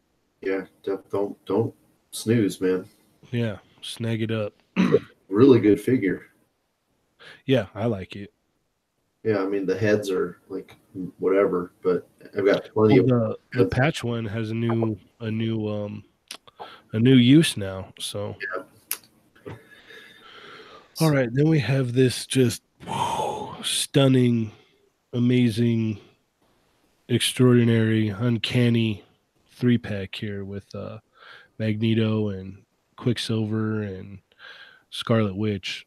Yeah. 0.42 0.66
Don't 0.84 1.46
don't 1.46 1.74
snooze, 2.18 2.60
man. 2.60 2.86
Yeah. 3.32 3.58
Snag 3.82 4.22
it 4.22 4.32
up. 4.32 4.54
really 5.30 5.60
good 5.60 5.80
figure. 5.80 6.28
Yeah, 7.46 7.68
I 7.76 7.86
like 7.86 8.16
it. 8.16 8.34
Yeah, 9.24 9.40
I 9.40 9.46
mean 9.48 9.66
the 9.66 9.78
heads 9.78 10.10
are 10.10 10.38
like 10.48 10.76
whatever, 11.20 11.74
but 11.82 12.08
I've 12.38 12.46
got 12.46 12.70
plenty 12.74 13.00
well, 13.02 13.32
of 13.32 13.38
the, 13.52 13.64
the 13.64 13.70
patch 13.70 14.04
one 14.04 14.26
has 14.26 14.52
a 14.52 14.54
new 14.54 14.98
a 15.20 15.30
new 15.30 15.68
um 15.68 16.04
a 16.94 17.00
new 17.00 17.16
use 17.16 17.58
now. 17.58 17.92
So 18.00 18.36
yeah. 18.56 18.64
All 21.02 21.12
right, 21.12 21.30
then 21.32 21.48
we 21.48 21.60
have 21.60 21.94
this 21.94 22.26
just 22.26 22.64
stunning, 23.64 24.52
amazing, 25.14 26.00
extraordinary, 27.08 28.08
uncanny 28.10 29.04
three 29.52 29.78
pack 29.78 30.16
here 30.16 30.44
with 30.44 30.74
uh, 30.74 31.00
Magneto 31.60 32.30
and 32.30 32.64
Quicksilver 32.96 33.84
and 33.84 34.20
Scarlet 34.90 35.36
Witch. 35.36 35.86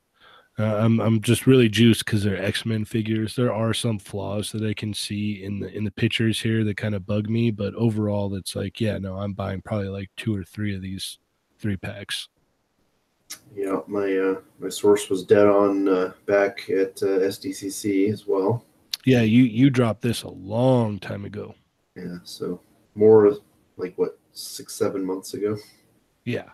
Uh, 0.58 0.76
I'm 0.76 1.00
I'm 1.00 1.22
just 1.22 1.46
really 1.46 1.70
juiced 1.70 2.04
because 2.04 2.22
they're 2.22 2.42
X 2.42 2.66
Men 2.66 2.84
figures. 2.84 3.34
There 3.34 3.52
are 3.52 3.72
some 3.72 3.98
flaws 3.98 4.52
that 4.52 4.62
I 4.62 4.74
can 4.74 4.92
see 4.92 5.42
in 5.42 5.60
the 5.60 5.74
in 5.74 5.84
the 5.84 5.90
pictures 5.90 6.40
here 6.40 6.64
that 6.64 6.76
kind 6.76 6.94
of 6.94 7.06
bug 7.06 7.30
me, 7.30 7.50
but 7.50 7.74
overall, 7.74 8.34
it's 8.34 8.54
like, 8.54 8.80
yeah, 8.80 8.98
no, 8.98 9.16
I'm 9.16 9.32
buying 9.32 9.62
probably 9.62 9.88
like 9.88 10.10
two 10.16 10.36
or 10.36 10.44
three 10.44 10.74
of 10.74 10.82
these 10.82 11.18
three 11.58 11.76
packs. 11.76 12.28
Yeah, 13.54 13.80
my 13.86 14.14
uh, 14.16 14.40
my 14.58 14.68
source 14.68 15.08
was 15.08 15.24
dead 15.24 15.46
on 15.46 15.88
uh, 15.88 16.12
back 16.26 16.68
at 16.68 17.02
uh, 17.02 17.24
SDCC 17.30 18.12
as 18.12 18.26
well. 18.26 18.64
Yeah, 19.06 19.22
you 19.22 19.44
you 19.44 19.70
dropped 19.70 20.02
this 20.02 20.24
a 20.24 20.30
long 20.30 20.98
time 20.98 21.24
ago. 21.24 21.54
Yeah, 21.96 22.18
so 22.24 22.60
more 22.94 23.38
like 23.78 23.96
what 23.96 24.18
six 24.32 24.74
seven 24.74 25.04
months 25.04 25.34
ago. 25.34 25.56
Yeah, 26.24 26.50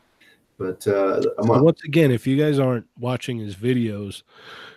but 0.59 0.87
uh, 0.87 1.22
so 1.22 1.33
once 1.62 1.83
again, 1.85 2.11
if 2.11 2.27
you 2.27 2.37
guys 2.37 2.59
aren't 2.59 2.87
watching 2.99 3.39
his 3.39 3.55
videos, 3.55 4.22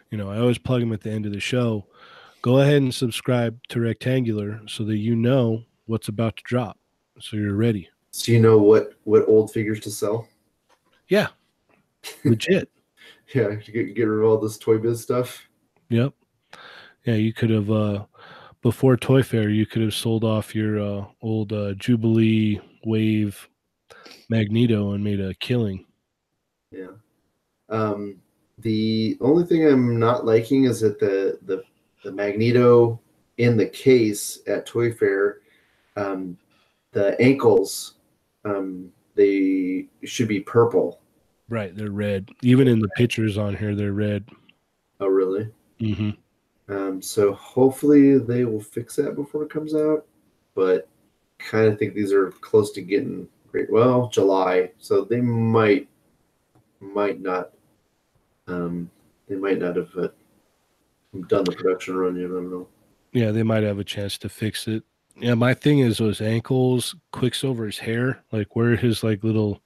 you 0.09 0.17
know 0.17 0.29
I 0.29 0.39
always 0.39 0.57
plug 0.57 0.81
him 0.81 0.93
at 0.93 1.01
the 1.01 1.11
end 1.11 1.25
of 1.25 1.31
the 1.31 1.39
show. 1.39 1.85
Go 2.41 2.59
ahead 2.59 2.81
and 2.81 2.93
subscribe 2.93 3.59
to 3.69 3.81
Rectangular 3.81 4.61
so 4.67 4.83
that 4.85 4.97
you 4.97 5.15
know 5.15 5.63
what's 5.85 6.07
about 6.07 6.37
to 6.37 6.43
drop, 6.43 6.77
so 7.19 7.37
you're 7.37 7.55
ready. 7.55 7.89
So 8.11 8.31
you 8.31 8.39
know 8.39 8.57
what 8.57 8.93
what 9.03 9.27
old 9.27 9.51
figures 9.51 9.79
to 9.81 9.91
sell. 9.91 10.27
Yeah, 11.07 11.27
legit. 12.23 12.69
yeah, 13.33 13.55
get, 13.55 13.95
get 13.95 14.03
rid 14.03 14.23
of 14.23 14.29
all 14.29 14.37
this 14.37 14.57
Toy 14.57 14.77
Biz 14.77 15.01
stuff. 15.01 15.47
Yep. 15.89 16.13
Yeah, 17.05 17.15
you 17.15 17.33
could 17.33 17.49
have 17.49 17.71
uh 17.71 18.05
before 18.61 18.97
Toy 18.97 19.23
Fair, 19.23 19.49
you 19.49 19.65
could 19.65 19.81
have 19.81 19.93
sold 19.93 20.23
off 20.23 20.53
your 20.53 20.79
uh, 20.79 21.05
old 21.21 21.53
uh, 21.53 21.73
Jubilee 21.75 22.59
Wave 22.85 23.47
Magneto 24.29 24.91
and 24.91 25.03
made 25.03 25.19
a 25.19 25.33
killing. 25.35 25.85
Yeah. 26.71 26.93
Um, 27.69 28.17
the 28.59 29.17
only 29.21 29.45
thing 29.45 29.67
I'm 29.67 29.99
not 29.99 30.25
liking 30.25 30.65
is 30.65 30.81
that 30.81 30.99
the 30.99 31.39
the 31.43 31.63
the 32.03 32.11
Magneto 32.11 32.99
in 33.37 33.57
the 33.57 33.67
case 33.67 34.39
at 34.47 34.65
Toy 34.65 34.91
Fair, 34.91 35.39
um, 35.95 36.37
the 36.91 37.19
ankles, 37.21 37.95
um, 38.43 38.91
they 39.15 39.87
should 40.03 40.27
be 40.27 40.41
purple 40.41 40.99
Right, 41.49 41.75
they're 41.75 41.91
red. 41.91 42.29
Even 42.43 42.67
in 42.67 42.79
the 42.79 42.89
pictures 42.89 43.37
on 43.37 43.55
here, 43.55 43.75
they're 43.75 43.93
red. 43.93 44.23
Oh, 44.99 45.07
really? 45.07 45.49
Mm-hmm. 45.81 46.11
Um, 46.73 47.01
so 47.01 47.33
hopefully 47.33 48.19
they 48.19 48.45
will 48.45 48.61
fix 48.61 48.95
that 48.97 49.15
before 49.15 49.43
it 49.43 49.49
comes 49.49 49.73
out. 49.73 50.05
But 50.53 50.87
kind 51.39 51.67
of 51.67 51.79
think 51.79 51.93
these 51.93 52.13
are 52.13 52.31
close 52.31 52.71
to 52.73 52.81
getting 52.81 53.27
great. 53.51 53.71
Well, 53.71 54.09
July, 54.09 54.71
so 54.77 55.03
they 55.03 55.21
might 55.21 55.87
might 56.79 57.21
not. 57.21 57.51
Um, 58.47 58.89
they 59.27 59.35
might 59.35 59.59
not 59.59 59.75
have 59.75 59.89
uh, 59.97 60.07
done 61.27 61.43
the 61.43 61.51
production 61.51 61.95
run 61.95 62.15
yet. 62.15 62.25
I 62.25 62.29
don't 62.29 62.51
know. 62.51 62.67
Yeah, 63.11 63.31
they 63.31 63.43
might 63.43 63.63
have 63.63 63.79
a 63.79 63.83
chance 63.83 64.17
to 64.19 64.29
fix 64.29 64.67
it. 64.67 64.83
Yeah, 65.15 65.33
my 65.33 65.53
thing 65.53 65.79
is 65.79 65.97
those 65.97 66.21
ankles, 66.21 66.95
Quicksilver's 67.11 67.77
hair, 67.77 68.23
like 68.31 68.55
where 68.55 68.75
his 68.75 69.03
like 69.03 69.23
little, 69.23 69.61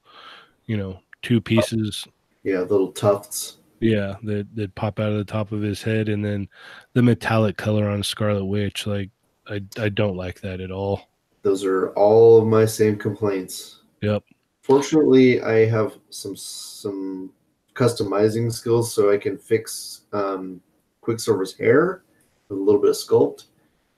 you 0.65 0.77
know, 0.77 0.99
two 1.21 1.39
pieces. 1.39 2.07
Yeah, 2.43 2.61
little 2.61 2.91
tufts. 2.91 3.57
Yeah, 3.79 4.15
that 4.23 4.47
that 4.55 4.75
pop 4.75 4.99
out 4.99 5.11
of 5.11 5.17
the 5.17 5.25
top 5.25 5.51
of 5.51 5.61
his 5.61 5.81
head, 5.83 6.09
and 6.09 6.23
then 6.23 6.47
the 6.93 7.03
metallic 7.03 7.57
color 7.57 7.89
on 7.89 8.01
Scarlet 8.03 8.45
Witch. 8.45 8.87
Like, 8.87 9.09
I 9.47 9.61
I 9.77 9.89
don't 9.89 10.17
like 10.17 10.41
that 10.41 10.61
at 10.61 10.71
all. 10.71 11.09
Those 11.43 11.65
are 11.65 11.89
all 11.89 12.41
of 12.41 12.47
my 12.47 12.65
same 12.65 12.97
complaints. 12.97 13.81
Yep. 14.01 14.23
Fortunately, 14.61 15.41
I 15.41 15.65
have 15.65 15.97
some 16.09 16.35
some 16.35 17.31
customizing 17.75 18.51
skills, 18.51 18.93
so 18.93 19.11
I 19.11 19.17
can 19.17 19.37
fix 19.37 20.01
um, 20.13 20.61
Quicksilver's 21.01 21.53
hair 21.57 22.03
with 22.47 22.57
a 22.57 22.61
little 22.61 22.81
bit 22.81 22.91
of 22.91 22.95
sculpt. 22.95 23.45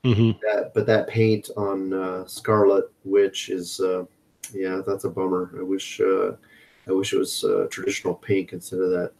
Mm-hmm. 0.04 0.38
That, 0.42 0.72
but 0.74 0.86
that 0.86 1.08
paint 1.08 1.50
on 1.56 1.92
uh, 1.92 2.26
Scarlet 2.26 2.84
Witch 3.04 3.48
is, 3.48 3.80
uh, 3.80 4.04
yeah, 4.52 4.80
that's 4.86 5.04
a 5.04 5.10
bummer. 5.10 5.52
I 5.58 5.62
wish 5.62 6.00
uh, 6.00 6.32
I 6.88 6.92
wish 6.92 7.12
it 7.12 7.18
was 7.18 7.44
uh, 7.44 7.66
traditional 7.70 8.14
pink 8.14 8.52
instead 8.52 8.80
of 8.80 8.90
that 8.90 9.12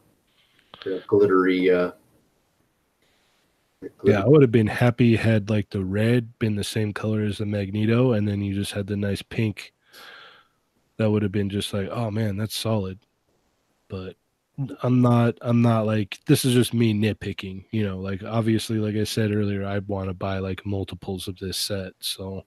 glittery. 1.07 1.71
Yeah, 4.03 4.23
I 4.23 4.27
would 4.27 4.43
have 4.43 4.53
been 4.53 4.67
happy 4.67 5.17
had 5.17 5.51
like 5.51 5.71
the 5.71 5.85
red 5.85 6.39
been 6.39 6.57
the 6.57 6.65
same 6.65 6.93
color 6.93 7.23
as 7.23 7.39
the 7.39 7.47
Magneto, 7.47 8.13
and 8.13 8.27
then 8.27 8.41
you 8.41 8.55
just 8.55 8.73
had 8.73 8.87
the 8.87 8.97
nice 8.97 9.23
pink. 9.23 9.73
That 10.97 11.11
would 11.11 11.23
have 11.23 11.33
been 11.33 11.51
just 11.51 11.75
like, 11.75 11.89
oh 11.91 12.11
man, 12.11 12.37
that's 12.37 12.57
solid. 12.57 12.99
But 13.89 14.17
I'm 14.83 15.03
not. 15.03 15.37
I'm 15.43 15.61
not 15.61 15.85
like 15.85 16.19
this 16.27 16.45
is 16.45 16.55
just 16.55 16.73
me 16.73 16.95
nitpicking. 16.95 17.67
You 17.71 17.85
know, 17.85 17.99
like 17.99 18.23
obviously, 18.23 18.79
like 18.79 18.97
I 18.97 19.05
said 19.05 19.31
earlier, 19.31 19.65
I'd 19.65 19.87
want 19.89 20.09
to 20.09 20.15
buy 20.15 20.39
like 20.39 20.65
multiples 20.65 21.29
of 21.29 21.39
this 21.39 21.59
set. 21.59 21.93
So, 22.01 22.45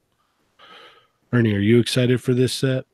Ernie, 1.32 1.54
are 1.54 1.60
you 1.60 1.80
excited 1.80 2.22
for 2.22 2.34
this 2.34 2.54
set? 2.54 2.86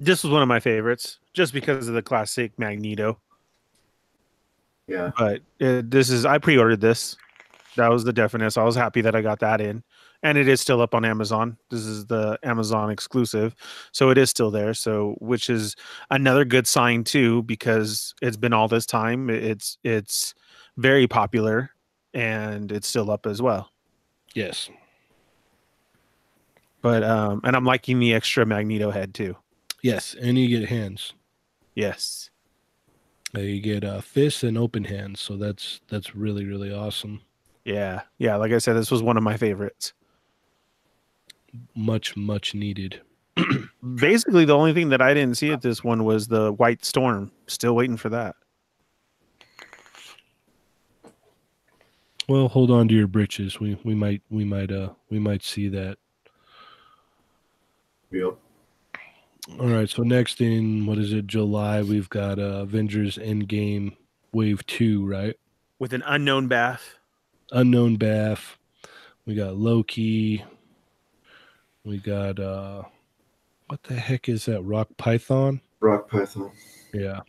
This 0.00 0.24
was 0.24 0.32
one 0.32 0.42
of 0.42 0.48
my 0.48 0.60
favorites 0.60 1.18
just 1.34 1.52
because 1.52 1.88
of 1.88 1.94
the 1.94 2.02
classic 2.02 2.58
Magneto. 2.58 3.20
Yeah. 4.86 5.10
But 5.16 5.42
uh, 5.60 5.82
this 5.84 6.10
is 6.10 6.24
I 6.24 6.38
pre-ordered 6.38 6.80
this. 6.80 7.16
That 7.76 7.90
was 7.90 8.04
the 8.04 8.12
definite. 8.12 8.50
So 8.52 8.62
I 8.62 8.64
was 8.64 8.76
happy 8.76 9.00
that 9.00 9.14
I 9.14 9.22
got 9.22 9.40
that 9.40 9.60
in. 9.60 9.82
And 10.22 10.38
it 10.38 10.46
is 10.46 10.60
still 10.60 10.80
up 10.80 10.94
on 10.94 11.04
Amazon. 11.04 11.56
This 11.70 11.80
is 11.80 12.06
the 12.06 12.38
Amazon 12.42 12.90
exclusive. 12.90 13.56
So 13.90 14.10
it 14.10 14.18
is 14.18 14.30
still 14.30 14.50
there. 14.50 14.74
So 14.74 15.16
which 15.20 15.50
is 15.50 15.74
another 16.10 16.44
good 16.44 16.66
sign 16.66 17.02
too, 17.02 17.42
because 17.42 18.14
it's 18.22 18.36
been 18.36 18.52
all 18.52 18.68
this 18.68 18.86
time. 18.86 19.30
It's 19.30 19.78
it's 19.82 20.34
very 20.76 21.08
popular 21.08 21.70
and 22.14 22.70
it's 22.70 22.86
still 22.86 23.10
up 23.10 23.26
as 23.26 23.42
well. 23.42 23.70
Yes. 24.34 24.70
But 26.82 27.02
um, 27.02 27.40
and 27.44 27.56
I'm 27.56 27.64
liking 27.64 27.98
the 27.98 28.12
extra 28.14 28.44
Magneto 28.44 28.90
head 28.90 29.14
too. 29.14 29.36
Yes, 29.82 30.14
and 30.20 30.38
you 30.38 30.48
get 30.48 30.68
hands. 30.68 31.12
Yes. 31.74 32.30
Uh, 33.34 33.40
you 33.40 33.60
get 33.60 33.82
uh, 33.82 34.00
fists 34.00 34.42
and 34.42 34.58
open 34.58 34.84
hands, 34.84 35.20
so 35.20 35.36
that's 35.36 35.80
that's 35.88 36.14
really 36.14 36.44
really 36.44 36.72
awesome. 36.72 37.22
Yeah. 37.64 38.02
Yeah. 38.18 38.36
Like 38.36 38.52
I 38.52 38.58
said, 38.58 38.74
this 38.74 38.90
was 38.90 39.02
one 39.02 39.16
of 39.16 39.22
my 39.22 39.36
favorites. 39.36 39.92
Much 41.74 42.16
much 42.16 42.54
needed. 42.54 43.00
Basically, 43.94 44.44
the 44.44 44.56
only 44.56 44.72
thing 44.72 44.88
that 44.90 45.02
I 45.02 45.14
didn't 45.14 45.36
see 45.36 45.52
at 45.52 45.62
this 45.62 45.84
one 45.84 46.04
was 46.04 46.28
the 46.28 46.52
White 46.52 46.84
Storm. 46.84 47.30
Still 47.46 47.74
waiting 47.74 47.96
for 47.96 48.08
that. 48.10 48.36
Well, 52.28 52.48
hold 52.48 52.70
on 52.70 52.88
to 52.88 52.94
your 52.94 53.06
britches. 53.06 53.60
We 53.60 53.78
we 53.84 53.94
might 53.94 54.22
we 54.30 54.44
might 54.44 54.70
uh 54.70 54.90
we 55.10 55.18
might 55.18 55.42
see 55.42 55.68
that. 55.68 55.98
Yep. 58.10 58.36
All 59.58 59.66
right. 59.66 59.88
So 59.88 60.02
next 60.02 60.40
in 60.40 60.86
what 60.86 60.98
is 60.98 61.12
it? 61.12 61.26
July. 61.26 61.82
We've 61.82 62.08
got 62.08 62.38
uh, 62.38 62.62
Avengers 62.62 63.18
Endgame 63.18 63.96
Wave 64.32 64.64
Two, 64.66 65.04
right? 65.04 65.36
With 65.78 65.92
an 65.92 66.02
unknown 66.06 66.48
BAF. 66.48 66.78
Unknown 67.52 67.98
BAF. 67.98 68.56
We 69.26 69.34
got 69.34 69.56
Loki. 69.56 70.44
We 71.84 71.98
got 71.98 72.40
uh, 72.40 72.82
what 73.68 73.82
the 73.84 73.94
heck 73.94 74.28
is 74.28 74.46
that? 74.46 74.62
Rock 74.62 74.88
Python. 74.96 75.60
Rock 75.80 76.10
Python. 76.10 76.50
Yeah. 76.92 77.20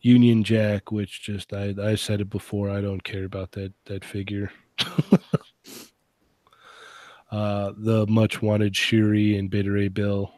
Union 0.00 0.44
Jack, 0.44 0.92
which 0.92 1.22
just 1.22 1.52
I 1.52 1.74
I 1.80 1.94
said 1.94 2.20
it 2.20 2.30
before. 2.30 2.70
I 2.70 2.80
don't 2.80 3.02
care 3.02 3.24
about 3.24 3.52
that 3.52 3.72
that 3.86 4.04
figure. 4.04 4.50
uh, 7.30 7.72
the 7.76 8.06
much 8.08 8.42
wanted 8.42 8.76
Shuri 8.76 9.36
and 9.36 9.50
Beta 9.50 9.70
Ray 9.70 9.88
Bill, 9.88 10.32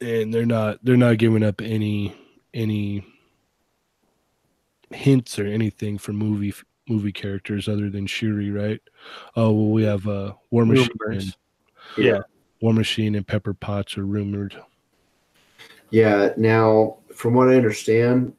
and 0.00 0.32
they're 0.32 0.46
not 0.46 0.78
they're 0.84 0.96
not 0.96 1.18
giving 1.18 1.42
up 1.42 1.60
any 1.60 2.14
any 2.54 3.04
hints 4.90 5.38
or 5.38 5.46
anything 5.46 5.98
for 5.98 6.12
movie 6.12 6.54
movie 6.88 7.12
characters 7.12 7.68
other 7.68 7.88
than 7.88 8.06
Shuri, 8.06 8.50
right? 8.50 8.80
Oh 9.36 9.52
well, 9.52 9.70
we 9.70 9.84
have 9.84 10.06
uh, 10.06 10.32
War 10.50 10.66
Machine. 10.66 10.88
And, 11.06 11.36
Yeah. 11.96 12.20
War 12.60 12.74
Machine 12.74 13.14
and 13.14 13.26
Pepper 13.26 13.54
Potts 13.54 13.96
are 13.96 14.04
rumored. 14.04 14.60
Yeah. 15.90 16.30
Now, 16.36 16.98
from 17.14 17.34
what 17.34 17.48
I 17.48 17.54
understand, 17.54 18.34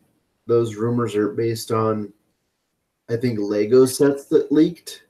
those 0.45 0.75
rumors 0.75 1.15
are 1.15 1.29
based 1.29 1.71
on, 1.71 2.11
I 3.09 3.15
think, 3.15 3.39
Lego 3.39 3.85
sets 3.85 4.25
that 4.25 4.51
leaked. 4.51 5.03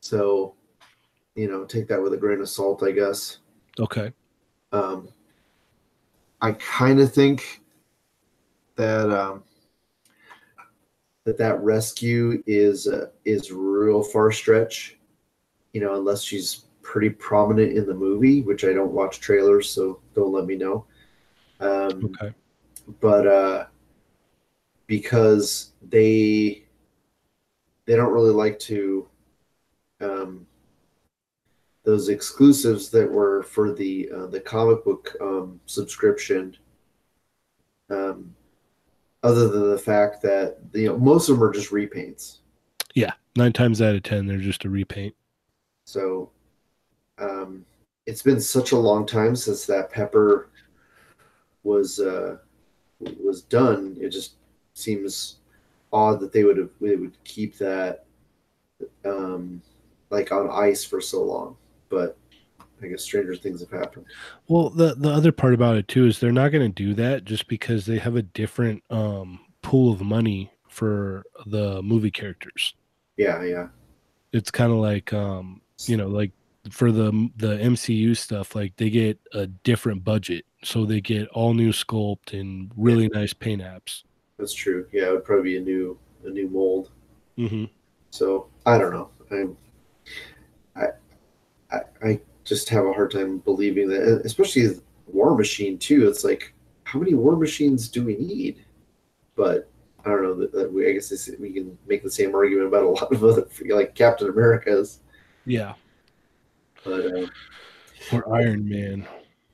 So, 0.00 0.54
you 1.34 1.48
know, 1.48 1.64
take 1.64 1.86
that 1.88 2.02
with 2.02 2.12
a 2.14 2.16
grain 2.16 2.40
of 2.40 2.48
salt, 2.48 2.82
I 2.82 2.92
guess. 2.92 3.38
Okay. 3.78 4.12
Um, 4.72 5.08
I 6.40 6.52
kind 6.52 7.00
of 7.00 7.12
think 7.12 7.59
that 8.80 9.10
um, 9.10 9.42
that 11.26 11.36
that 11.36 11.60
rescue 11.62 12.42
is 12.46 12.86
uh, 12.88 13.10
is 13.26 13.52
real 13.52 14.02
far 14.02 14.32
stretch. 14.32 14.96
You 15.72 15.82
know, 15.82 15.96
unless 15.96 16.22
she's 16.22 16.64
pretty 16.82 17.10
prominent 17.10 17.76
in 17.76 17.86
the 17.86 17.94
movie, 17.94 18.40
which 18.40 18.64
I 18.64 18.72
don't 18.72 18.92
watch 18.92 19.20
trailers, 19.20 19.68
so 19.70 20.00
don't 20.14 20.32
let 20.32 20.46
me 20.46 20.56
know. 20.56 20.86
Um, 21.60 22.16
Okay. 22.22 22.34
but 23.00 23.26
uh, 23.26 23.66
because 24.86 25.72
they 25.90 26.64
they 27.84 27.96
don't 27.96 28.12
really 28.12 28.32
like 28.32 28.58
to 28.60 29.06
um, 30.00 30.46
those 31.84 32.08
exclusives 32.08 32.88
that 32.90 33.10
were 33.10 33.42
for 33.42 33.74
the 33.74 34.10
uh, 34.10 34.26
the 34.26 34.40
comic 34.40 34.82
book 34.86 35.14
um, 35.20 35.60
subscription. 35.66 36.56
Um, 37.90 38.34
other 39.22 39.48
than 39.48 39.70
the 39.70 39.78
fact 39.78 40.22
that 40.22 40.58
you 40.72 40.86
know 40.86 40.98
most 40.98 41.28
of 41.28 41.36
them 41.36 41.44
are 41.44 41.52
just 41.52 41.70
repaints, 41.70 42.38
Yeah, 42.94 43.12
Nine 43.36 43.52
times 43.52 43.80
out 43.82 43.94
of 43.94 44.02
ten, 44.02 44.26
they're 44.26 44.38
just 44.38 44.64
a 44.64 44.70
repaint. 44.70 45.14
so 45.84 46.30
um, 47.18 47.64
it's 48.06 48.22
been 48.22 48.40
such 48.40 48.72
a 48.72 48.78
long 48.78 49.06
time 49.06 49.36
since 49.36 49.66
that 49.66 49.90
Pepper 49.90 50.48
was 51.62 52.00
uh, 52.00 52.38
was 53.22 53.42
done. 53.42 53.96
It 54.00 54.08
just 54.10 54.34
seems 54.74 55.36
odd 55.92 56.20
that 56.20 56.32
they 56.32 56.44
would 56.44 56.56
have 56.56 56.70
they 56.80 56.96
would 56.96 57.22
keep 57.24 57.58
that 57.58 58.06
um, 59.04 59.60
like 60.10 60.32
on 60.32 60.48
ice 60.50 60.82
for 60.84 61.00
so 61.00 61.22
long. 61.22 61.56
But 61.90 62.16
I 62.82 62.88
guess 62.88 63.02
stranger 63.02 63.34
things 63.34 63.60
have 63.60 63.70
happened. 63.70 64.06
Well, 64.48 64.70
the 64.70 64.94
the 64.94 65.10
other 65.10 65.32
part 65.32 65.54
about 65.54 65.76
it 65.76 65.88
too 65.88 66.06
is 66.06 66.18
they're 66.18 66.32
not 66.32 66.50
going 66.50 66.72
to 66.72 66.74
do 66.84 66.94
that 66.94 67.24
just 67.24 67.46
because 67.48 67.86
they 67.86 67.98
have 67.98 68.16
a 68.16 68.22
different 68.22 68.82
um, 68.90 69.40
pool 69.62 69.92
of 69.92 70.00
money 70.00 70.50
for 70.68 71.24
the 71.46 71.82
movie 71.82 72.10
characters. 72.10 72.74
Yeah, 73.16 73.42
yeah, 73.42 73.68
It's 74.32 74.50
kind 74.50 74.72
of 74.72 74.78
like 74.78 75.12
um, 75.12 75.60
you 75.86 75.96
know, 75.96 76.08
like 76.08 76.32
for 76.70 76.90
the 76.92 77.30
the 77.36 77.58
MCU 77.58 78.16
stuff, 78.16 78.54
like 78.54 78.76
they 78.76 78.90
get 78.90 79.18
a 79.32 79.46
different 79.46 80.04
budget, 80.04 80.44
so 80.64 80.84
they 80.86 81.00
get 81.00 81.28
all 81.28 81.54
new 81.54 81.70
sculpt 81.72 82.38
and 82.38 82.70
really 82.76 83.08
nice 83.08 83.32
paint 83.32 83.62
apps. 83.62 84.02
that's 84.38 84.54
true. 84.54 84.86
Yeah, 84.92 85.08
it 85.08 85.12
would 85.12 85.24
probably 85.24 85.52
be 85.52 85.56
a 85.58 85.60
new 85.60 85.98
a 86.24 86.30
new 86.30 86.48
mold. 86.48 86.90
hmm 87.36 87.64
So 88.10 88.48
I 88.66 88.78
don't 88.78 88.92
know. 88.92 89.10
I'm, 89.30 89.56
I, 90.76 90.86
I, 91.70 91.78
I 92.02 92.20
just 92.50 92.68
have 92.68 92.84
a 92.84 92.92
hard 92.92 93.12
time 93.12 93.38
believing 93.38 93.88
that, 93.88 94.22
especially 94.24 94.68
War 95.06 95.36
Machine 95.36 95.78
too. 95.78 96.08
It's 96.08 96.24
like, 96.24 96.52
how 96.82 96.98
many 96.98 97.14
War 97.14 97.36
Machines 97.36 97.88
do 97.88 98.04
we 98.04 98.16
need? 98.16 98.64
But 99.36 99.70
I 100.04 100.08
don't 100.10 100.24
know. 100.24 100.34
That, 100.34 100.52
that 100.52 100.72
we, 100.72 100.88
I 100.88 100.92
guess 100.92 101.30
we 101.38 101.52
can 101.52 101.78
make 101.86 102.02
the 102.02 102.10
same 102.10 102.34
argument 102.34 102.66
about 102.66 102.82
a 102.82 102.88
lot 102.88 103.12
of 103.12 103.22
other, 103.24 103.46
like 103.68 103.94
Captain 103.94 104.28
America's. 104.28 104.98
Yeah, 105.46 105.74
But 106.84 107.06
uh, 107.06 107.26
or 108.12 108.34
Iron 108.34 108.68
Man. 108.68 109.06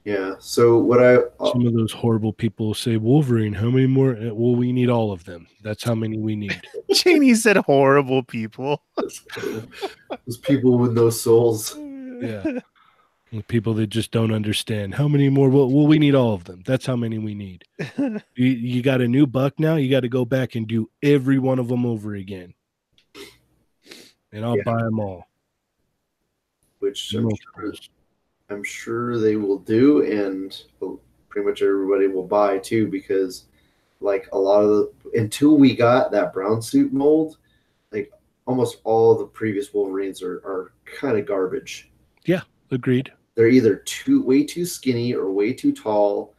yeah. 0.05 0.36
So 0.38 0.78
what 0.78 1.05
I 1.05 1.18
Some 1.53 1.66
of 1.66 1.74
those 1.74 1.92
horrible 1.92 2.32
people 2.32 2.72
say 2.72 2.97
Wolverine. 2.97 3.53
How 3.53 3.68
many 3.68 3.86
more? 3.86 4.12
Uh, 4.16 4.32
Well, 4.32 4.57
we 4.57 4.72
need 4.72 4.88
all 4.88 5.12
of 5.12 5.24
them. 5.24 5.47
That's 5.62 5.84
how 5.84 5.94
many 5.94 6.16
we 6.16 6.34
need. 6.34 6.61
Cheney 6.94 7.34
said 7.34 7.59
horrible 7.59 8.22
people. 8.22 8.82
those 8.97 10.38
people 10.40 10.78
with 10.78 10.94
no 10.94 11.11
souls. 11.11 11.76
Yeah. 11.76 12.61
People 13.49 13.74
that 13.74 13.89
just 13.89 14.12
don't 14.12 14.33
understand. 14.33 14.95
How 14.95 15.09
many 15.09 15.29
more? 15.29 15.51
Well, 15.51 15.68
well 15.68 15.87
we 15.87 15.99
need 15.99 16.14
all 16.14 16.33
of 16.33 16.45
them. 16.45 16.62
That's 16.64 16.87
how 16.87 16.97
many 16.97 17.18
we 17.18 17.35
need. 17.35 17.64
You, 18.37 18.47
you 18.47 18.83
got 18.83 19.01
a 19.01 19.09
new 19.09 19.27
buck 19.27 19.59
now 19.59 19.77
you 19.77 19.91
got 19.91 20.01
to 20.01 20.09
go 20.09 20.24
back 20.27 20.55
and 20.55 20.66
do 20.66 20.91
every 21.03 21.39
one 21.39 21.59
of 21.59 21.68
them 21.68 21.87
over 21.87 22.14
again. 22.14 22.53
And 24.33 24.45
i'll 24.45 24.57
Yeah. 24.57 24.62
buy 24.64 24.83
them 24.83 25.01
all. 25.01 25.27
Which 26.81 27.14
I'm 27.14 27.31
sure. 27.31 27.72
I'm 28.51 28.62
sure 28.62 29.18
they 29.18 29.37
will 29.37 29.59
do, 29.59 30.03
and 30.05 30.57
oh, 30.83 31.01
pretty 31.29 31.49
much 31.49 31.62
everybody 31.62 32.07
will 32.07 32.27
buy 32.27 32.59
too, 32.59 32.87
because 32.89 33.47
like 34.01 34.29
a 34.33 34.39
lot 34.39 34.61
of 34.61 34.68
the 34.68 35.20
until 35.20 35.57
we 35.57 35.74
got 35.74 36.12
that 36.12 36.33
brown 36.33 36.61
suit 36.62 36.93
mold, 36.93 37.39
like 37.91 38.12
almost 38.47 38.79
all 38.85 39.16
the 39.16 39.24
previous 39.27 39.72
Wolverines 39.74 40.22
are, 40.22 40.37
are 40.45 40.72
kind 40.85 41.18
of 41.18 41.27
garbage. 41.27 41.91
Agreed 42.71 43.11
They're 43.35 43.49
either 43.49 43.77
too 43.77 44.23
way 44.23 44.45
too 44.45 44.64
skinny 44.64 45.14
or 45.14 45.31
way 45.31 45.53
too 45.53 45.73
tall. 45.73 46.35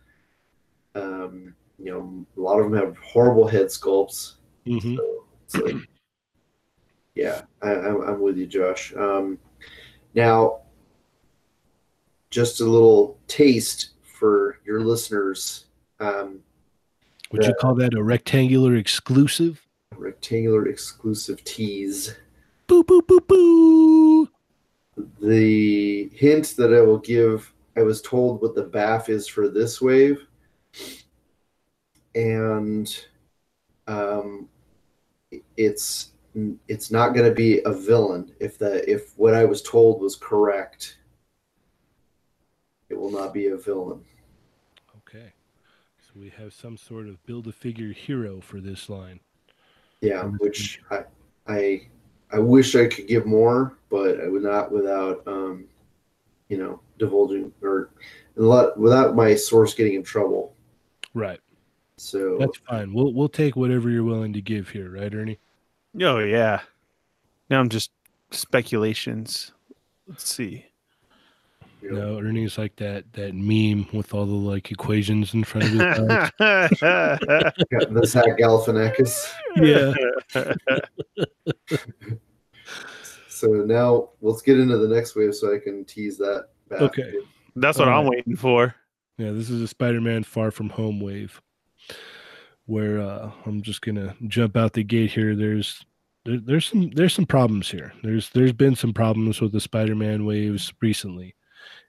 Um, 0.96 1.54
you 1.78 1.92
know, 1.92 2.26
a 2.38 2.42
lot 2.42 2.60
of 2.60 2.72
them 2.72 2.80
have 2.80 2.98
horrible 2.98 3.48
head 3.48 3.68
sculpts. 3.68 4.34
hmm 4.66 4.96
So 4.96 5.26
it's 5.44 5.56
like, 5.58 5.76
yeah, 7.16 7.42
I, 7.62 7.72
I'm, 7.72 8.02
I'm 8.02 8.20
with 8.20 8.38
you, 8.38 8.48
Josh. 8.48 8.94
Um, 8.96 9.38
now, 10.16 10.62
just 12.30 12.62
a 12.62 12.66
little 12.66 13.20
taste 13.28 13.92
for 14.04 14.60
your 14.66 14.82
listeners. 14.82 15.66
Um, 16.00 16.40
would 17.32 17.46
you 17.46 17.54
call 17.60 17.76
that 17.76 17.94
a 17.94 18.04
rectangular 18.04 18.76
exclusive 18.76 19.62
rectangular 19.98 20.68
exclusive 20.68 21.44
tease. 21.44 22.16
boo 22.68 22.84
boo 22.84 23.02
boo 23.02 23.22
boo 23.22 24.30
The 25.22 26.10
hint 26.14 26.56
that 26.58 26.74
I 26.74 26.82
will 26.82 26.98
give, 27.00 27.54
I 27.76 27.82
was 27.82 28.02
told 28.02 28.42
what 28.42 28.56
the 28.56 28.66
BAF 28.66 29.10
is 29.10 29.28
for 29.28 29.48
this 29.48 29.82
wave, 29.82 30.26
and 32.16 33.06
um, 33.88 34.50
it's 35.56 36.12
it's 36.68 36.92
not 36.92 37.14
going 37.14 37.28
to 37.28 37.36
be 37.36 37.62
a 37.66 37.72
villain. 37.72 38.32
If 38.40 38.58
the 38.58 38.90
if 38.90 39.18
what 39.18 39.34
I 39.34 39.46
was 39.46 39.62
told 39.62 40.02
was 40.02 40.16
correct, 40.16 40.98
it 42.90 42.96
will 42.96 43.12
not 43.12 43.34
be 43.34 43.48
a 43.48 43.58
villain. 43.58 44.04
okay 44.98 45.34
so 46.00 46.20
we 46.20 46.30
have 46.30 46.54
some 46.54 46.78
sort 46.78 47.08
of 47.08 47.24
build 47.26 47.48
a 47.48 47.52
figure 47.52 47.92
hero 47.92 48.40
for 48.42 48.60
this 48.60 48.90
line 48.90 49.20
Yeah, 50.02 50.24
which 50.40 50.82
I 50.92 51.04
I 51.48 51.88
I 52.32 52.40
wish 52.40 52.76
I 52.76 52.88
could 52.88 53.08
give 53.08 53.26
more, 53.26 53.78
but 53.90 54.20
I 54.22 54.28
would 54.28 54.44
not 54.44 54.72
without 54.72 55.24
um, 55.28 55.66
you 56.50 56.58
know 56.58 56.82
divulging 57.00 57.52
or 57.62 57.90
a 58.38 58.42
lot 58.42 58.78
without 58.78 59.16
my 59.16 59.36
source 59.36 59.74
getting 59.74 59.96
in 59.96 60.04
trouble. 60.04 60.56
Right. 61.14 61.40
So 61.98 62.38
That's 62.38 62.58
fine. 62.70 62.94
We'll 62.94 63.14
we'll 63.14 63.30
take 63.30 63.56
whatever 63.56 63.90
you're 63.90 64.04
willing 64.04 64.34
to 64.34 64.42
give 64.42 64.70
here, 64.70 64.92
right, 64.92 65.14
Ernie? 65.14 65.40
Oh 66.02 66.20
yeah. 66.20 66.62
Now 67.50 67.60
I'm 67.60 67.70
just 67.70 67.92
speculations. 68.32 69.52
Let's 70.08 70.30
see. 70.30 70.67
You 71.82 71.92
know, 71.92 72.14
No, 72.14 72.20
Ernie's 72.20 72.58
like 72.58 72.76
that 72.78 73.12
that 73.14 73.34
meme 73.36 73.88
with 73.94 74.14
all 74.14 74.26
the 74.26 74.32
like 74.34 74.72
equations 74.72 75.34
in 75.34 75.44
front 75.44 75.66
of 75.66 75.72
his 75.72 75.82
eyes. 75.82 76.32
the 76.80 78.04
Zach 78.06 78.38
Galifianakis. 78.38 79.32
yeah. 79.58 79.94
So 83.30 83.48
now 83.48 84.10
let's 84.22 84.42
get 84.42 84.60
into 84.60 84.78
the 84.78 84.88
next 84.88 85.16
wave 85.16 85.36
so 85.36 85.54
I 85.56 85.60
can 85.60 85.86
tease 85.86 86.18
that 86.18 86.48
back. 86.70 86.82
Okay. 86.82 87.14
That's 87.56 87.78
what 87.78 87.88
All 87.88 88.00
I'm 88.00 88.06
right. 88.06 88.18
waiting 88.18 88.36
for. 88.36 88.74
Yeah, 89.20 89.32
this 89.32 89.50
is 89.50 89.62
a 89.62 89.68
Spider-Man 89.68 90.24
Far 90.24 90.52
From 90.52 90.70
Home 90.70 91.00
wave, 91.00 91.40
where 92.66 93.00
uh, 93.00 93.32
I'm 93.46 93.62
just 93.62 93.82
gonna 93.82 94.16
jump 94.28 94.58
out 94.58 94.74
the 94.74 94.84
gate 94.84 95.12
here. 95.12 95.36
There's 95.36 95.84
there, 96.26 96.40
there's 96.40 96.66
some 96.68 96.90
there's 96.92 97.14
some 97.14 97.26
problems 97.26 97.70
here. 97.70 97.94
There's 98.04 98.30
there's 98.32 98.54
been 98.54 98.76
some 98.76 98.94
problems 98.94 99.40
with 99.42 99.52
the 99.52 99.62
Spider-Man 99.62 100.26
waves 100.26 100.72
recently, 100.82 101.36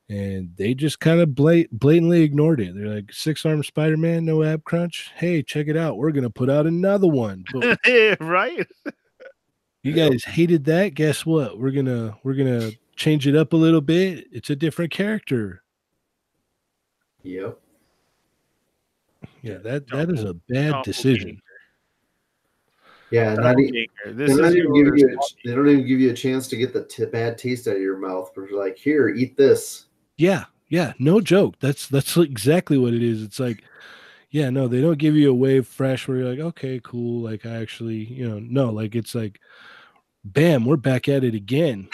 and 0.09 0.51
they 0.57 0.75
just 0.75 1.01
kind 1.01 1.21
of 1.21 1.35
blat- 1.35 1.71
blatantly 1.71 2.23
ignored 2.23 2.61
it. 2.61 2.75
They're 2.75 2.95
like 2.95 3.13
six 3.13 3.45
arm 3.45 3.63
Spider-Man, 3.63 4.25
no 4.25 4.43
ab 4.43 4.65
crunch. 4.65 5.11
Hey, 5.15 5.43
check 5.43 5.69
it 5.69 5.77
out. 5.77 5.99
We're 5.99 6.13
gonna 6.13 6.31
put 6.31 6.49
out 6.49 6.67
another 6.67 7.09
one. 7.09 7.45
But 7.53 7.79
right? 8.21 8.67
you 9.83 9.93
guys 9.93 10.25
hated 10.25 10.65
that. 10.67 10.95
Guess 10.95 11.27
what? 11.27 11.59
We're 11.59 11.73
gonna 11.73 12.17
we're 12.23 12.35
gonna 12.35 12.71
change 12.97 13.27
it 13.27 13.37
up 13.37 13.53
a 13.53 13.57
little 13.57 13.81
bit. 13.83 14.27
It's 14.33 14.51
a 14.51 14.57
different 14.57 14.91
character. 14.91 15.63
Yep. 17.23 17.59
Yeah, 19.43 19.59
that 19.59 19.87
that 19.89 20.11
is 20.11 20.25
a 20.25 20.35
bad 20.35 20.71
Double 20.71 20.83
decision. 20.85 21.43
Yeah, 23.11 23.35
not, 23.35 23.43
Double 23.57 23.61
e- 23.63 23.89
ganger. 24.05 24.17
they 24.19 24.27
This 24.27 24.37
not 24.37 24.53
even 24.53 24.73
give 24.75 24.97
you 24.99 25.09
a, 25.09 25.49
they 25.49 25.55
don't 25.55 25.69
even 25.69 25.87
give 25.87 26.01
you 26.01 26.11
a 26.11 26.15
chance 26.15 26.49
to 26.49 26.57
get 26.57 26.73
the 26.73 26.85
t- 26.85 27.05
bad 27.07 27.39
taste 27.39 27.67
out 27.69 27.77
of 27.77 27.83
your 27.83 27.99
mouth. 27.99 28.33
But 28.35 28.49
they're 28.49 28.59
like, 28.59 28.77
here, 28.77 29.09
eat 29.11 29.37
this. 29.37 29.87
Yeah, 30.19 30.45
yeah, 30.69 30.93
no 30.99 31.21
joke. 31.23 31.55
That's 31.61 31.89
that's 31.89 32.17
exactly 32.19 32.77
what 32.77 32.93
it 32.93 33.03
is. 33.03 33.23
It's 33.23 33.41
like, 33.41 33.65
yeah, 34.31 34.51
no, 34.51 34.69
they 34.69 34.83
don't 34.83 34.99
give 34.99 35.15
you 35.15 35.31
a 35.31 35.35
wave 35.35 35.67
fresh 35.67 36.07
where 36.07 36.19
you're 36.19 36.29
like, 36.31 36.39
okay, 36.41 36.81
cool. 36.85 37.23
Like 37.23 37.47
I 37.47 37.55
actually, 37.63 38.05
you 38.05 38.29
know, 38.29 38.39
no, 38.41 38.71
like 38.71 38.95
it's 38.95 39.15
like, 39.15 39.41
bam, 40.25 40.67
we're 40.67 40.77
back 40.77 41.09
at 41.09 41.25
it 41.25 41.35
again. 41.35 41.89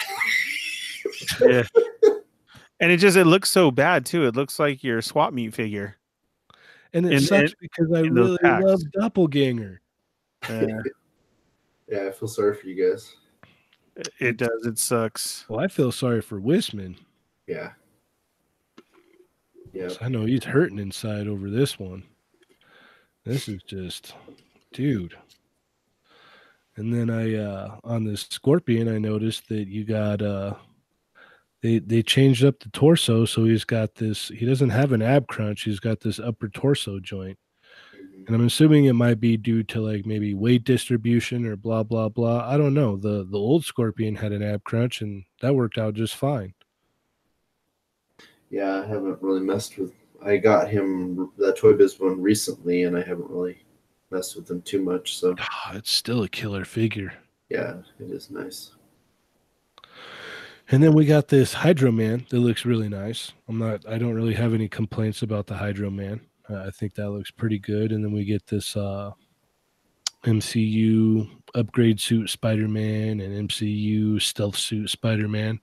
yeah. 1.41 1.63
And 2.81 2.91
it 2.91 2.97
just 2.97 3.15
it 3.15 3.23
looks 3.23 3.49
so 3.49 3.71
bad 3.71 4.05
too. 4.05 4.25
It 4.27 4.35
looks 4.35 4.59
like 4.59 4.83
your 4.83 5.01
swap 5.01 5.31
meet 5.31 5.53
figure. 5.53 5.95
And 6.93 7.05
it 7.05 7.13
In- 7.13 7.19
sucks 7.21 7.51
in- 7.51 7.57
because 7.61 7.87
I 7.95 8.01
really 8.01 8.37
packs. 8.39 8.65
love 8.65 8.81
Doppelganger. 8.91 9.79
Uh, 10.49 10.67
Yeah, 11.87 12.07
I 12.07 12.11
feel 12.11 12.27
sorry 12.27 12.53
for 12.53 12.67
you 12.67 12.91
guys. 12.91 13.15
it 14.19 14.35
does. 14.35 14.65
It 14.65 14.77
sucks. 14.77 15.45
Well, 15.47 15.61
I 15.61 15.69
feel 15.69 15.91
sorry 15.93 16.21
for 16.21 16.41
Wisman. 16.41 16.97
Yeah. 17.47 17.71
Yeah. 19.75 19.89
I 20.01 20.09
know 20.09 20.25
he's 20.25 20.43
hurting 20.45 20.79
inside 20.79 21.27
over 21.27 21.49
this 21.49 21.77
one. 21.77 22.03
This 23.25 23.47
is 23.49 23.61
just, 23.63 24.13
dude. 24.73 25.15
And 26.77 26.93
then 26.93 27.09
I 27.09 27.35
uh 27.35 27.77
on 27.83 28.03
this 28.03 28.27
scorpion, 28.29 28.87
I 28.87 28.97
noticed 28.99 29.47
that 29.49 29.67
you 29.67 29.85
got 29.85 30.21
uh 30.21 30.55
they 31.61 31.79
they 31.79 32.03
changed 32.03 32.43
up 32.45 32.59
the 32.59 32.69
torso, 32.69 33.25
so 33.25 33.45
he's 33.45 33.63
got 33.65 33.95
this 33.95 34.27
he 34.29 34.45
doesn't 34.45 34.69
have 34.69 34.91
an 34.91 35.01
ab 35.01 35.27
crunch, 35.27 35.63
he's 35.63 35.79
got 35.79 35.99
this 36.01 36.19
upper 36.19 36.49
torso 36.49 36.99
joint. 36.99 37.37
Mhm. 37.95 38.27
And 38.27 38.35
I'm 38.35 38.45
assuming 38.47 38.85
it 38.85 38.93
might 38.93 39.19
be 39.19 39.37
due 39.37 39.63
to 39.63 39.81
like 39.81 40.05
maybe 40.05 40.33
weight 40.33 40.63
distribution 40.65 41.45
or 41.45 41.55
blah 41.55 41.83
blah 41.83 42.09
blah. 42.09 42.47
I 42.49 42.57
don't 42.57 42.73
know. 42.73 42.97
The 42.97 43.25
the 43.29 43.39
old 43.39 43.65
scorpion 43.65 44.15
had 44.15 44.31
an 44.33 44.43
ab 44.43 44.63
crunch 44.63 45.01
and 45.01 45.25
that 45.41 45.55
worked 45.55 45.77
out 45.77 45.95
just 45.95 46.15
fine. 46.15 46.53
Yeah, 48.49 48.81
I 48.81 48.85
haven't 48.87 49.21
really 49.21 49.41
messed 49.41 49.77
with. 49.77 49.91
I 50.23 50.37
got 50.37 50.69
him 50.69 51.31
that 51.37 51.57
Toy 51.57 51.73
Biz 51.73 51.99
one 51.99 52.21
recently, 52.21 52.83
and 52.83 52.97
I 52.97 53.01
haven't 53.03 53.29
really 53.29 53.57
messed 54.11 54.35
with 54.35 54.49
him 54.49 54.61
too 54.61 54.81
much. 54.83 55.17
So 55.17 55.35
Ah, 55.39 55.73
it's 55.75 55.91
still 55.91 56.23
a 56.23 56.29
killer 56.29 56.65
figure. 56.65 57.13
yeah, 57.49 57.75
it 57.99 58.09
is 58.11 58.29
nice. 58.31 58.71
And 60.71 60.81
then 60.81 60.93
we 60.93 61.05
got 61.05 61.27
this 61.27 61.53
Hydro 61.53 61.91
Man 61.91 62.25
that 62.29 62.39
looks 62.39 62.65
really 62.65 62.89
nice. 62.89 63.33
I'm 63.47 63.59
not, 63.59 63.87
I 63.87 63.99
don't 63.99 64.15
really 64.15 64.33
have 64.33 64.53
any 64.55 64.67
complaints 64.67 65.21
about 65.21 65.45
the 65.45 65.55
Hydro 65.55 65.91
Man. 65.91 66.21
Uh, 66.49 66.63
I 66.65 66.71
think 66.71 66.95
that 66.95 67.11
looks 67.11 67.29
pretty 67.29 67.59
good. 67.59 67.91
And 67.91 68.03
then 68.03 68.11
we 68.11 68.25
get 68.25 68.47
this 68.47 68.75
uh, 68.75 69.11
MCU 70.23 71.29
upgrade 71.53 71.99
suit 71.99 72.29
Spider 72.31 72.67
Man 72.67 73.19
and 73.21 73.47
MCU 73.47 74.19
stealth 74.21 74.57
suit 74.57 74.89
Spider 74.89 75.27
Man. 75.27 75.59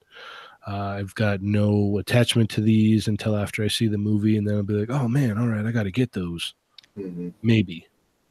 Uh, 0.66 0.96
I've 0.98 1.14
got 1.14 1.42
no 1.42 1.98
attachment 1.98 2.48
to 2.50 2.60
these 2.60 3.08
until 3.08 3.36
after 3.36 3.64
I 3.64 3.68
see 3.68 3.88
the 3.88 3.98
movie, 3.98 4.36
and 4.36 4.46
then 4.46 4.56
I'll 4.56 4.62
be 4.62 4.74
like, 4.74 4.90
oh 4.90 5.08
man, 5.08 5.38
all 5.38 5.48
right, 5.48 5.66
I 5.66 5.72
got 5.72 5.84
to 5.84 5.90
get 5.90 6.12
those. 6.12 6.54
hmm 6.94 7.30
Maybe, 7.42 7.86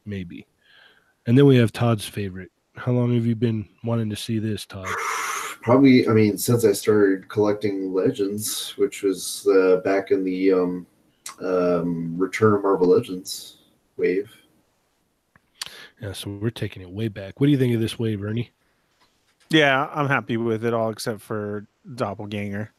maybe. 0.05 0.47
And 1.27 1.38
then 1.38 1.45
we 1.45 1.57
have 1.57 1.71
Todd's 1.71 2.05
favorite. 2.05 2.51
How 2.75 2.93
long 2.93 3.13
have 3.13 3.25
you 3.25 3.36
been 3.36 3.67
wanting 3.84 4.09
to 4.09 4.15
see 4.15 4.39
this, 4.39 4.65
Todd? 4.65 4.88
Probably, 5.61 6.07
I 6.07 6.13
mean, 6.13 6.38
since 6.38 6.65
I 6.65 6.71
started 6.71 7.29
collecting 7.29 7.93
Legends, 7.93 8.75
which 8.77 9.03
was 9.03 9.47
uh, 9.47 9.77
back 9.84 10.09
in 10.09 10.23
the 10.23 10.53
um, 10.53 10.88
um, 11.39 12.17
Return 12.17 12.53
of 12.55 12.63
Marvel 12.63 12.88
Legends 12.88 13.57
wave. 13.97 14.32
Yeah, 16.01 16.13
so 16.13 16.32
we're 16.32 16.49
taking 16.49 16.82
it 16.82 16.89
way 16.89 17.09
back. 17.09 17.39
What 17.39 17.45
do 17.45 17.51
you 17.51 17.59
think 17.59 17.75
of 17.75 17.82
this 17.82 17.99
wave, 17.99 18.23
Ernie? 18.23 18.51
Yeah, 19.52 19.89
I'm 19.93 20.08
happy 20.08 20.38
with 20.38 20.64
it 20.64 20.74
all 20.74 20.89
except 20.89 21.22
for 21.22 21.68
Doppelganger. 21.95 22.70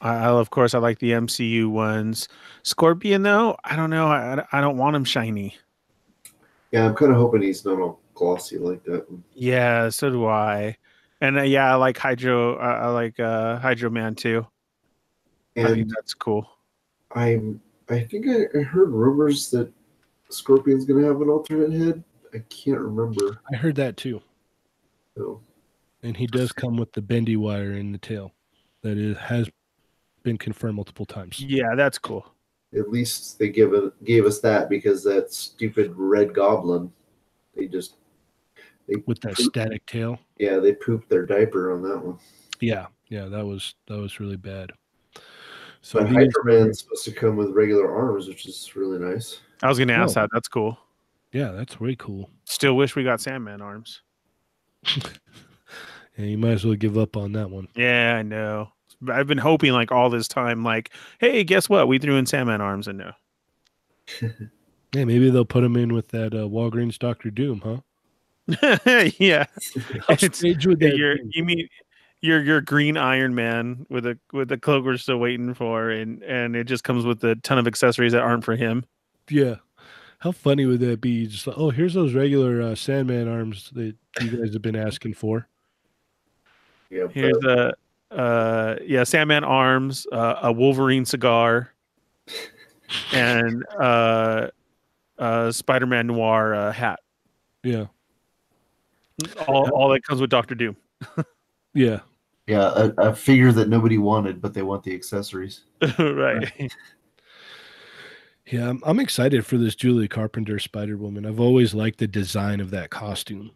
I, 0.00 0.14
I 0.14 0.26
of 0.26 0.50
course 0.50 0.74
I 0.74 0.78
like 0.78 0.98
the 0.98 1.12
MCU 1.12 1.68
ones. 1.70 2.28
Scorpion 2.62 3.22
though, 3.22 3.56
I 3.64 3.74
don't 3.74 3.90
know. 3.90 4.08
I, 4.08 4.44
I 4.52 4.60
don't 4.60 4.76
want 4.76 4.94
him 4.94 5.04
shiny. 5.04 5.56
Yeah, 6.70 6.86
I'm 6.86 6.94
kind 6.94 7.10
of 7.10 7.16
hoping 7.16 7.42
he's 7.42 7.64
not 7.64 7.80
all 7.80 8.00
glossy 8.14 8.58
like 8.58 8.84
that. 8.84 9.06
Yeah, 9.34 9.88
so 9.88 10.10
do 10.10 10.26
I. 10.26 10.76
And 11.22 11.38
uh, 11.38 11.42
yeah, 11.42 11.72
I 11.72 11.76
like 11.76 11.96
Hydro. 11.96 12.56
I, 12.56 12.72
I 12.72 12.86
like 12.88 13.18
uh, 13.18 13.58
Hydro 13.58 13.88
Man 13.88 14.14
too. 14.14 14.46
I 15.56 15.64
think 15.64 15.78
And 15.78 15.90
that's 15.90 16.12
cool. 16.12 16.46
I'm, 17.14 17.60
I 17.88 18.00
think 18.00 18.26
I, 18.28 18.58
I 18.58 18.62
heard 18.62 18.90
rumors 18.90 19.50
that 19.50 19.72
Scorpion's 20.28 20.84
gonna 20.84 21.06
have 21.06 21.22
an 21.22 21.30
alternate 21.30 21.72
head. 21.72 22.04
I 22.34 22.40
can't 22.50 22.78
remember. 22.78 23.40
I 23.50 23.56
heard 23.56 23.76
that 23.76 23.96
too. 23.96 24.20
So, 25.18 25.40
And 26.02 26.16
he 26.16 26.26
does 26.26 26.52
come 26.52 26.76
with 26.76 26.92
the 26.92 27.02
bendy 27.02 27.36
wire 27.36 27.72
in 27.72 27.92
the 27.92 27.98
tail. 27.98 28.32
That 28.82 28.96
is 28.96 29.16
has 29.18 29.50
been 30.22 30.38
confirmed 30.38 30.76
multiple 30.76 31.04
times. 31.06 31.40
Yeah, 31.40 31.74
that's 31.76 31.98
cool. 31.98 32.24
at 32.78 32.90
least 32.90 33.38
they 33.38 33.48
give 33.48 33.72
it 33.72 34.04
gave 34.04 34.24
us 34.26 34.40
that 34.40 34.68
because 34.68 35.02
that 35.04 35.32
stupid 35.32 35.92
red 35.96 36.34
goblin 36.34 36.92
they 37.56 37.66
just 37.66 37.94
they 38.86 38.96
With 39.06 39.20
that 39.22 39.36
static 39.38 39.84
tail. 39.86 40.18
yeah 40.38 40.58
they 40.58 40.74
pooped 40.74 41.08
their 41.08 41.24
diaper 41.26 41.72
on 41.72 41.82
that 41.82 41.98
one 41.98 42.18
Yeah, 42.60 42.86
yeah, 43.08 43.24
that 43.26 43.44
was 43.46 43.74
that 43.86 43.98
was 43.98 44.20
really 44.20 44.36
bad. 44.36 44.70
So 45.80 45.98
but 46.00 46.08
these 46.08 46.16
Hydra 46.16 46.40
are- 46.40 46.44
Man's 46.44 46.80
supposed 46.80 47.04
to 47.06 47.12
come 47.12 47.36
with 47.36 47.50
regular 47.52 47.90
arms 47.92 48.28
which 48.28 48.46
is 48.46 48.76
really 48.76 48.98
nice 48.98 49.40
I 49.62 49.68
was 49.68 49.78
gonna 49.78 49.94
ask 49.94 50.16
Oh. 50.16 50.20
that. 50.20 50.30
That's 50.32 50.48
cool. 50.48 50.78
yeah, 51.32 51.50
that's 51.52 51.80
really 51.80 51.96
cool. 51.96 52.30
Still 52.44 52.76
wish 52.76 52.94
we 52.94 53.02
got 53.02 53.20
Sandman 53.20 53.60
arms. 53.62 54.02
Yeah, 56.16 56.24
you 56.24 56.36
might 56.38 56.50
as 56.50 56.64
well 56.64 56.74
give 56.74 56.98
up 56.98 57.16
on 57.16 57.30
that 57.34 57.48
one. 57.48 57.68
Yeah, 57.76 58.16
I 58.16 58.22
know. 58.22 58.72
I've 59.08 59.28
been 59.28 59.38
hoping 59.38 59.70
like 59.72 59.92
all 59.92 60.10
this 60.10 60.26
time, 60.26 60.64
like, 60.64 60.90
hey, 61.20 61.44
guess 61.44 61.68
what? 61.68 61.86
We 61.86 62.00
threw 62.00 62.16
in 62.16 62.26
Sandman 62.26 62.60
arms, 62.60 62.88
and 62.88 62.98
no. 62.98 63.12
Yeah, 64.94 65.04
maybe 65.04 65.28
they'll 65.30 65.44
put 65.44 65.62
him 65.64 65.76
in 65.76 65.92
with 65.92 66.08
that 66.08 66.32
uh, 66.32 66.48
Walgreens 66.48 66.98
Doctor 66.98 67.30
Doom, 67.30 67.60
huh? 67.62 67.80
yeah, 69.18 69.44
It's- 70.08 70.38
Stage 70.38 70.66
with 70.66 70.80
that 70.80 70.96
you're, 70.96 71.18
you 71.30 71.44
mean 71.44 71.68
you're 72.22 72.42
your 72.42 72.62
green 72.62 72.96
Iron 72.96 73.34
Man 73.34 73.84
with 73.90 74.06
a 74.06 74.18
with 74.32 74.48
the 74.48 74.56
cloak 74.58 74.84
we're 74.86 74.96
still 74.96 75.18
waiting 75.18 75.52
for, 75.54 75.90
and 75.90 76.22
and 76.24 76.56
it 76.56 76.64
just 76.64 76.82
comes 76.84 77.04
with 77.04 77.22
a 77.22 77.36
ton 77.36 77.58
of 77.58 77.66
accessories 77.66 78.12
that 78.12 78.22
aren't 78.22 78.44
for 78.44 78.56
him. 78.56 78.84
Yeah. 79.28 79.56
How 80.20 80.32
funny 80.32 80.64
would 80.66 80.80
that 80.80 81.00
be? 81.02 81.26
Just 81.28 81.46
like, 81.46 81.56
oh, 81.58 81.70
here's 81.70 81.94
those 81.94 82.14
regular 82.14 82.60
uh, 82.62 82.74
Sandman 82.74 83.28
arms 83.28 83.70
that 83.74 83.94
you 84.20 84.36
guys 84.36 84.52
have 84.52 84.62
been 84.62 84.76
asking 84.76 85.14
for. 85.14 85.48
yeah 86.90 87.06
Here's 87.12 87.44
a 87.44 87.74
uh 88.10 88.76
yeah, 88.82 89.04
Sandman 89.04 89.44
arms, 89.44 90.06
uh, 90.12 90.36
a 90.42 90.52
Wolverine 90.52 91.04
cigar, 91.04 91.72
and 93.12 93.64
uh 93.78 94.48
uh 95.18 95.52
Spider-Man 95.52 96.06
Noir 96.06 96.54
uh, 96.54 96.72
hat. 96.72 97.00
Yeah. 97.62 97.86
all, 99.46 99.68
all 99.70 99.88
that 99.90 100.04
comes 100.04 100.20
with 100.20 100.30
Doctor 100.30 100.54
Doom. 100.54 100.76
Yeah. 101.74 102.00
Yeah, 102.46 102.72
a, 102.74 103.10
a 103.10 103.14
figure 103.14 103.52
that 103.52 103.68
nobody 103.68 103.98
wanted, 103.98 104.40
but 104.40 104.54
they 104.54 104.62
want 104.62 104.82
the 104.82 104.94
accessories. 104.94 105.64
right. 105.98 106.72
Yeah, 108.46 108.70
I'm, 108.70 108.82
I'm 108.86 108.98
excited 108.98 109.44
for 109.44 109.58
this 109.58 109.74
Julie 109.74 110.08
Carpenter 110.08 110.58
Spider 110.58 110.96
Woman. 110.96 111.26
I've 111.26 111.40
always 111.40 111.74
liked 111.74 111.98
the 111.98 112.06
design 112.08 112.60
of 112.60 112.70
that 112.70 112.88
costume. 112.88 113.50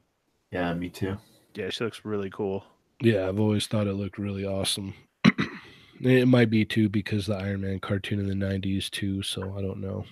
Yeah, 0.52 0.72
me 0.74 0.90
too. 0.90 1.16
Yeah, 1.54 1.70
she 1.70 1.82
looks 1.82 2.04
really 2.04 2.30
cool. 2.30 2.64
Yeah, 3.00 3.26
I've 3.26 3.40
always 3.40 3.66
thought 3.66 3.86
it 3.86 3.94
looked 3.94 4.18
really 4.18 4.44
awesome. 4.44 4.94
it 6.00 6.28
might 6.28 6.50
be 6.50 6.64
too 6.64 6.88
because 6.88 7.26
the 7.26 7.34
Iron 7.34 7.62
Man 7.62 7.80
cartoon 7.80 8.20
in 8.20 8.26
the 8.26 8.46
90s 8.46 8.90
too, 8.90 9.22
so 9.22 9.56
I 9.56 9.62
don't 9.62 9.80
know. 9.80 10.04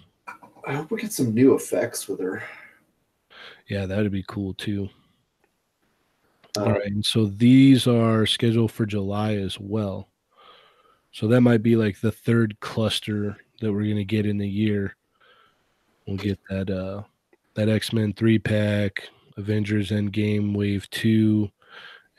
I 0.67 0.75
hope 0.75 0.91
we 0.91 1.01
get 1.01 1.13
some 1.13 1.35
new 1.35 1.55
effects 1.55 2.09
with 2.09 2.21
her. 2.21 2.43
Yeah, 3.69 3.87
that'd 3.87 4.11
be 4.11 4.25
cool 4.27 4.55
too. 4.55 4.89
Um, 6.57 6.65
All 6.65 6.73
right, 6.73 6.87
and 6.87 7.05
so 7.05 7.27
these 7.27 7.87
are 7.87 8.27
scheduled 8.27 8.73
for 8.73 8.87
July 8.87 9.37
as 9.37 9.61
well. 9.61 10.09
So 11.13 11.29
that 11.29 11.43
might 11.43 11.63
be 11.63 11.77
like 11.77 12.01
the 12.01 12.13
third 12.13 12.59
cluster 12.61 13.37
that 13.61 13.73
we're 13.73 13.89
gonna 13.89 14.05
get 14.05 14.27
in 14.27 14.39
the 14.39 14.49
year. 14.49 14.97
We'll 16.07 16.17
get 16.17 16.39
that 16.49 16.71
uh 16.71 17.03
that 17.55 17.69
X-Men 17.69 18.15
three 18.15 18.39
pack, 18.39 19.09
Avengers 19.37 19.91
Endgame 19.91 20.55
Wave 20.55 20.89
Two, 20.91 21.51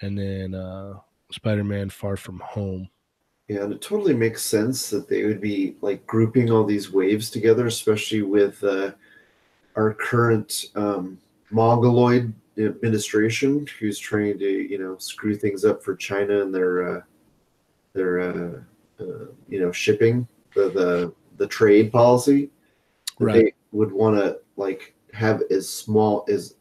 and 0.01 0.17
then 0.17 0.55
uh 0.55 0.95
Spider-Man 1.31 1.89
Far 1.89 2.17
From 2.17 2.39
Home. 2.39 2.89
Yeah, 3.47 3.63
and 3.63 3.73
it 3.73 3.81
totally 3.81 4.13
makes 4.13 4.43
sense 4.43 4.89
that 4.89 5.09
they 5.09 5.25
would 5.25 5.41
be 5.41 5.75
like 5.81 6.05
grouping 6.07 6.51
all 6.51 6.63
these 6.63 6.91
waves 6.91 7.29
together, 7.29 7.67
especially 7.67 8.21
with 8.21 8.63
uh, 8.63 8.91
our 9.75 9.93
current 9.93 10.67
um, 10.75 11.17
Mongoloid 11.49 12.33
administration, 12.57 13.65
who's 13.79 13.99
trying 13.99 14.39
to 14.39 14.45
you 14.45 14.77
know 14.77 14.97
screw 14.99 15.35
things 15.35 15.65
up 15.65 15.83
for 15.83 15.95
China 15.95 16.41
and 16.41 16.53
their 16.53 16.97
uh, 16.97 17.01
their 17.93 18.19
uh, 18.19 19.03
uh, 19.03 19.25
you 19.49 19.59
know 19.59 19.71
shipping 19.71 20.27
the 20.55 20.69
the 20.69 21.13
the 21.37 21.47
trade 21.47 21.91
policy. 21.91 22.49
Right. 23.19 23.33
They 23.33 23.53
would 23.73 23.91
want 23.91 24.17
to 24.17 24.39
like 24.55 24.95
have 25.13 25.43
as 25.51 25.69
small 25.69 26.25
as 26.29 26.55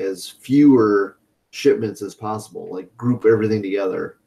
as 0.00 0.28
fewer 0.28 1.18
shipments 1.50 2.02
as 2.02 2.14
possible, 2.14 2.68
like 2.72 2.96
group 2.96 3.24
everything 3.26 3.62
together. 3.62 4.18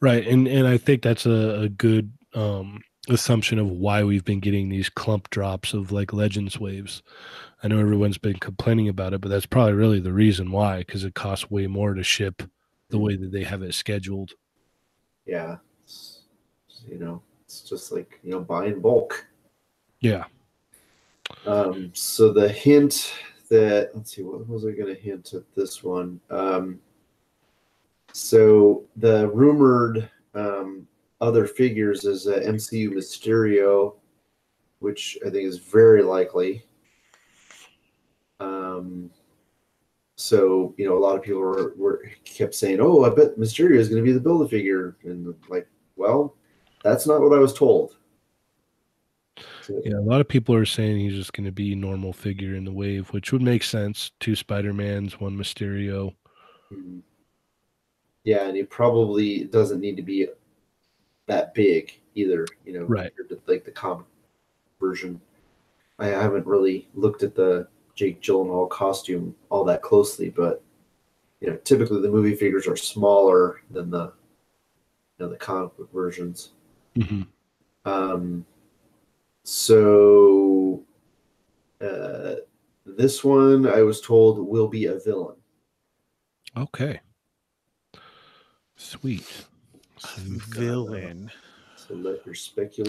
Right, 0.00 0.26
and 0.26 0.48
and 0.48 0.66
I 0.66 0.78
think 0.78 1.02
that's 1.02 1.26
a, 1.26 1.62
a 1.62 1.68
good 1.68 2.12
um, 2.34 2.80
assumption 3.08 3.58
of 3.58 3.68
why 3.70 4.02
we've 4.02 4.24
been 4.24 4.40
getting 4.40 4.68
these 4.68 4.88
clump 4.88 5.30
drops 5.30 5.74
of 5.74 5.92
like 5.92 6.12
Legends 6.12 6.58
waves. 6.58 7.02
I 7.62 7.68
know 7.68 7.78
everyone's 7.78 8.18
been 8.18 8.38
complaining 8.38 8.88
about 8.88 9.14
it, 9.14 9.20
but 9.20 9.28
that's 9.30 9.46
probably 9.46 9.72
really 9.72 10.00
the 10.00 10.12
reason 10.12 10.50
why, 10.50 10.78
because 10.78 11.04
it 11.04 11.14
costs 11.14 11.50
way 11.50 11.66
more 11.66 11.94
to 11.94 12.02
ship 12.02 12.42
the 12.90 12.98
way 12.98 13.16
that 13.16 13.32
they 13.32 13.42
have 13.44 13.62
it 13.62 13.74
scheduled. 13.74 14.32
yeah 15.26 15.56
it's, 15.82 16.20
you 16.86 16.98
know 16.98 17.22
it's 17.44 17.62
just 17.62 17.90
like 17.92 18.20
you 18.22 18.30
know 18.30 18.40
buy 18.40 18.66
in 18.66 18.80
bulk 18.80 19.26
Yeah, 20.00 20.24
um 21.46 21.90
so 21.94 22.32
the 22.32 22.48
hint 22.48 23.14
that 23.48 23.90
let's 23.94 24.14
see 24.14 24.22
what 24.22 24.46
was 24.48 24.66
i 24.66 24.70
going 24.70 24.94
to 24.94 25.00
hint 25.00 25.34
at 25.34 25.42
this 25.54 25.82
one? 25.82 26.20
Um 26.30 26.80
so 28.12 28.84
the 28.96 29.28
rumored 29.28 30.08
um 30.34 30.86
other 31.20 31.46
figures 31.46 32.04
is 32.04 32.26
uh, 32.26 32.40
mcu 32.46 32.90
mysterio 32.90 33.94
which 34.80 35.18
i 35.26 35.30
think 35.30 35.46
is 35.46 35.58
very 35.58 36.02
likely. 36.02 36.64
Um 38.40 39.10
so 40.16 40.74
you 40.76 40.86
know 40.86 40.96
a 40.96 41.04
lot 41.04 41.16
of 41.16 41.22
people 41.22 41.40
were, 41.40 41.74
were 41.76 42.04
kept 42.24 42.54
saying 42.54 42.78
oh 42.80 43.04
i 43.04 43.10
bet 43.10 43.36
mysterio 43.36 43.76
is 43.76 43.88
going 43.88 44.02
to 44.02 44.06
be 44.06 44.12
the 44.12 44.20
build 44.20 44.42
a 44.42 44.48
figure 44.48 44.96
and 45.04 45.34
like 45.48 45.66
well 45.96 46.36
that's 46.84 47.06
not 47.06 47.20
what 47.20 47.32
i 47.36 47.38
was 47.38 47.52
told 47.52 47.96
yeah. 49.84 49.96
A 49.96 50.00
lot 50.00 50.20
of 50.20 50.28
people 50.28 50.54
are 50.54 50.64
saying 50.66 50.98
he's 50.98 51.14
just 51.14 51.32
going 51.32 51.44
to 51.46 51.52
be 51.52 51.74
normal 51.74 52.12
figure 52.12 52.54
in 52.54 52.64
the 52.64 52.72
wave, 52.72 53.08
which 53.12 53.32
would 53.32 53.42
make 53.42 53.62
sense. 53.62 54.10
Two 54.20 54.34
Spider 54.36 54.72
Mans, 54.72 55.20
one 55.20 55.36
Mysterio. 55.36 56.14
Mhm. 56.72 57.02
Yeah, 58.24 58.46
and 58.46 58.56
he 58.56 58.62
probably 58.62 59.44
doesn't 59.44 59.80
need 59.80 59.96
to 59.96 60.02
be 60.02 60.28
that 61.26 61.54
big 61.54 61.92
either, 62.14 62.46
you 62.64 62.72
know, 62.72 62.84
Right. 62.84 63.12
to, 63.28 63.40
like 63.46 63.64
the 63.64 63.70
comic 63.70 64.06
version. 64.80 65.20
I 65.98 66.06
haven't 66.06 66.46
really 66.46 66.88
looked 66.94 67.22
at 67.22 67.34
the 67.34 67.68
Jake 67.94 68.20
Gyllenhaal 68.20 68.68
costume 68.70 69.34
all 69.50 69.64
that 69.64 69.82
closely, 69.82 70.30
but 70.30 70.62
you 71.40 71.50
know, 71.50 71.56
typically 71.58 72.00
the 72.00 72.10
movie 72.10 72.34
figures 72.34 72.66
are 72.66 72.76
smaller 72.76 73.60
than 73.70 73.90
the 73.90 74.12
you 75.18 75.26
know 75.26 75.28
the 75.28 75.36
comic 75.36 75.76
book 75.76 75.92
versions. 75.92 76.52
Mhm. 76.96 77.26
Um, 77.84 78.46
so 79.44 80.82
uh, 81.80 82.34
this 82.84 83.22
one 83.22 83.66
I 83.66 83.82
was 83.82 84.00
told 84.00 84.46
will 84.46 84.68
be 84.68 84.86
a 84.86 84.98
villain. 84.98 85.36
Okay, 86.56 87.00
sweet. 88.76 89.46
So 89.98 90.08
we've 90.28 90.50
got, 90.50 90.58
uh, 90.58 90.64
Villain. 90.64 91.30
So 91.76 91.94
let 91.94 92.24
your 92.24 92.34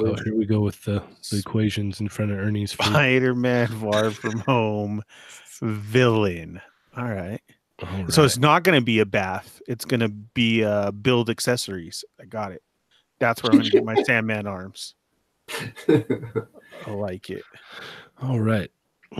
Oh, 0.02 0.16
here 0.24 0.36
we 0.36 0.46
go 0.46 0.62
with 0.62 0.82
the, 0.84 1.04
the 1.30 1.40
equations 1.40 2.00
in 2.00 2.08
front 2.08 2.32
of 2.32 2.40
Ernie's. 2.40 2.72
Spider-Man 2.72 3.68
Far 3.68 4.12
From 4.12 4.40
Home. 4.48 5.04
Villain. 5.62 6.62
All 6.96 7.06
right. 7.06 7.42
All 7.82 8.10
So 8.10 8.24
it's 8.24 8.38
not 8.38 8.64
going 8.64 8.80
to 8.80 8.84
be 8.84 9.00
a 9.00 9.06
BAF. 9.06 9.62
It's 9.68 9.84
going 9.84 10.00
to 10.00 10.10
be 10.10 10.64
uh, 10.64 10.92
build 10.92 11.30
accessories. 11.30 12.06
I 12.22 12.26
got 12.26 12.54
it. 12.54 12.64
That's 13.20 13.44
where 13.44 13.52
I'm 13.52 13.60
going 13.60 13.70
to 13.70 13.72
get 13.72 13.86
my 13.86 13.96
Sandman 14.04 14.48
arms. 14.48 14.96
I 15.88 16.92
like 16.92 17.30
it. 17.30 17.44
All 18.22 18.40
right. 18.40 18.72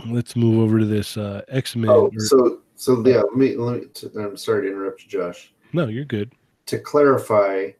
Let's 0.06 0.36
move 0.36 0.58
over 0.58 0.78
to 0.78 0.84
this 0.84 1.16
uh, 1.16 1.42
X 1.48 1.76
Men. 1.76 1.90
oh, 1.90 2.10
so 2.18 2.60
so 2.74 3.06
yeah. 3.06 3.18
Let 3.22 3.36
me. 3.36 3.56
Let 3.56 3.80
me 3.80 3.86
t- 3.94 4.08
I'm 4.18 4.36
sorry 4.36 4.62
to 4.66 4.72
interrupt 4.72 5.02
you, 5.02 5.08
Josh. 5.08 5.52
no, 5.72 5.86
you're 5.86 6.04
good. 6.04 6.32
To 6.66 6.78
clarify, 6.78 7.70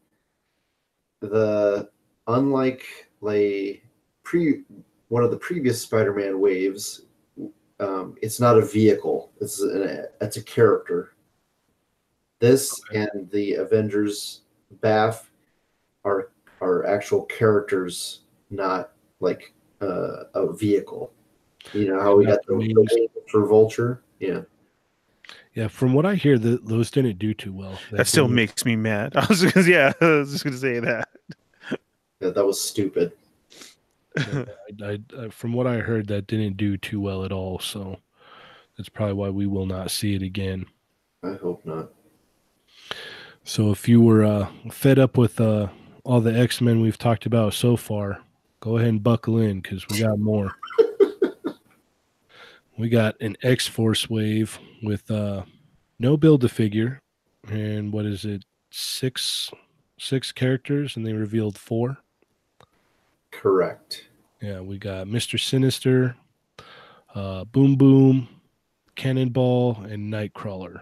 the 1.21 1.91
unlike 2.27 2.85
like 3.21 3.83
pre 4.23 4.63
one 5.09 5.23
of 5.23 5.31
the 5.31 5.37
previous 5.37 5.81
Spider-Man 5.83 6.41
waves, 6.41 7.03
um, 7.81 8.17
it's 8.23 8.41
not 8.41 8.59
a 8.59 8.65
vehicle. 8.65 9.33
It's 9.41 9.61
an 9.61 10.07
it's 10.21 10.37
a 10.37 10.43
character. 10.43 11.13
This 12.39 12.81
and 12.93 13.29
the 13.31 13.55
Avengers 13.55 14.43
BAF 14.81 15.25
are 16.05 16.31
are 16.61 16.87
actual 16.87 17.25
characters, 17.25 18.21
not 18.51 18.93
like 19.21 19.53
uh, 19.81 20.25
a 20.35 20.53
vehicle. 20.53 21.13
You 21.73 21.89
know 21.89 22.01
how 22.01 22.17
we 22.17 22.27
got 22.27 22.41
the, 22.47 22.53
the 22.53 22.59
Wings. 22.59 22.75
wings 22.93 23.11
for 23.29 23.47
Vulture. 23.47 24.03
Yeah. 24.21 24.43
Yeah, 25.55 25.69
from 25.69 25.95
what 25.95 26.07
I 26.07 26.15
hear, 26.15 26.39
the, 26.39 26.61
those 26.63 26.91
didn't 26.91 27.19
do 27.19 27.33
too 27.35 27.53
well. 27.53 27.79
That 27.91 28.07
still 28.07 28.29
makes 28.29 28.65
me 28.65 28.77
mad. 28.77 29.13
I 29.17 29.27
was 29.27 29.41
just, 29.41 29.67
yeah, 29.67 29.93
I 30.01 30.05
was 30.05 30.31
just 30.31 30.45
going 30.45 30.55
to 30.55 30.61
say 30.61 30.79
that. 30.81 31.09
Yeah, 32.21 32.31
that 32.31 32.45
was 32.45 32.61
stupid. 32.61 33.13
I, 34.19 34.47
I, 34.83 34.99
I, 35.19 35.29
from 35.31 35.53
what 35.53 35.67
I 35.67 35.79
heard, 35.79 36.09
that 36.09 36.27
didn't 36.27 36.57
do 36.57 36.77
too 36.77 37.01
well 37.01 37.25
at 37.25 37.33
all. 37.33 37.59
So 37.59 37.97
that's 38.77 38.89
probably 38.89 39.15
why 39.15 39.31
we 39.31 39.47
will 39.47 39.67
not 39.67 39.91
see 39.91 40.15
it 40.15 40.23
again. 40.23 40.67
I 41.23 41.33
hope 41.35 41.65
not. 41.65 41.91
So 43.45 43.71
if 43.71 43.89
you 43.89 44.01
were 44.01 44.25
uh, 44.25 44.49
fed 44.71 44.99
up 44.99 45.17
with 45.17 45.41
uh, 45.41 45.69
all 46.05 46.21
the 46.21 46.39
X 46.39 46.61
Men 46.61 46.81
we've 46.81 46.99
talked 46.99 47.27
about 47.27 47.55
so 47.55 47.77
far, 47.77 48.21
go 48.67 48.79
ahead 48.79 48.89
and 48.89 49.03
buckle 49.03 49.39
in 49.39 49.61
because 49.61 49.87
we 49.89 50.01
got 50.01 50.19
more. 50.19 50.51
we 52.77 52.89
got 52.89 53.15
an 53.21 53.37
X 53.45 53.69
Force 53.69 54.11
wave 54.11 54.59
with 54.83 55.09
uh, 55.09 55.45
no 56.01 56.17
build 56.17 56.43
a 56.43 56.49
figure, 56.49 57.01
and 57.49 57.93
what 57.93 58.05
is 58.05 58.25
it? 58.25 58.45
Six 58.73 59.53
six 60.01 60.33
characters, 60.33 60.97
and 60.97 61.07
they 61.07 61.13
revealed 61.13 61.57
four. 61.57 61.99
Correct. 63.31 64.09
Yeah, 64.43 64.61
we 64.61 64.79
got 64.79 65.07
Mister 65.07 65.39
Sinister, 65.39 66.17
uh, 67.15 67.45
Boom 67.45 67.77
Boom, 67.77 68.27
Cannonball, 68.97 69.85
and 69.85 70.13
Nightcrawler. 70.13 70.81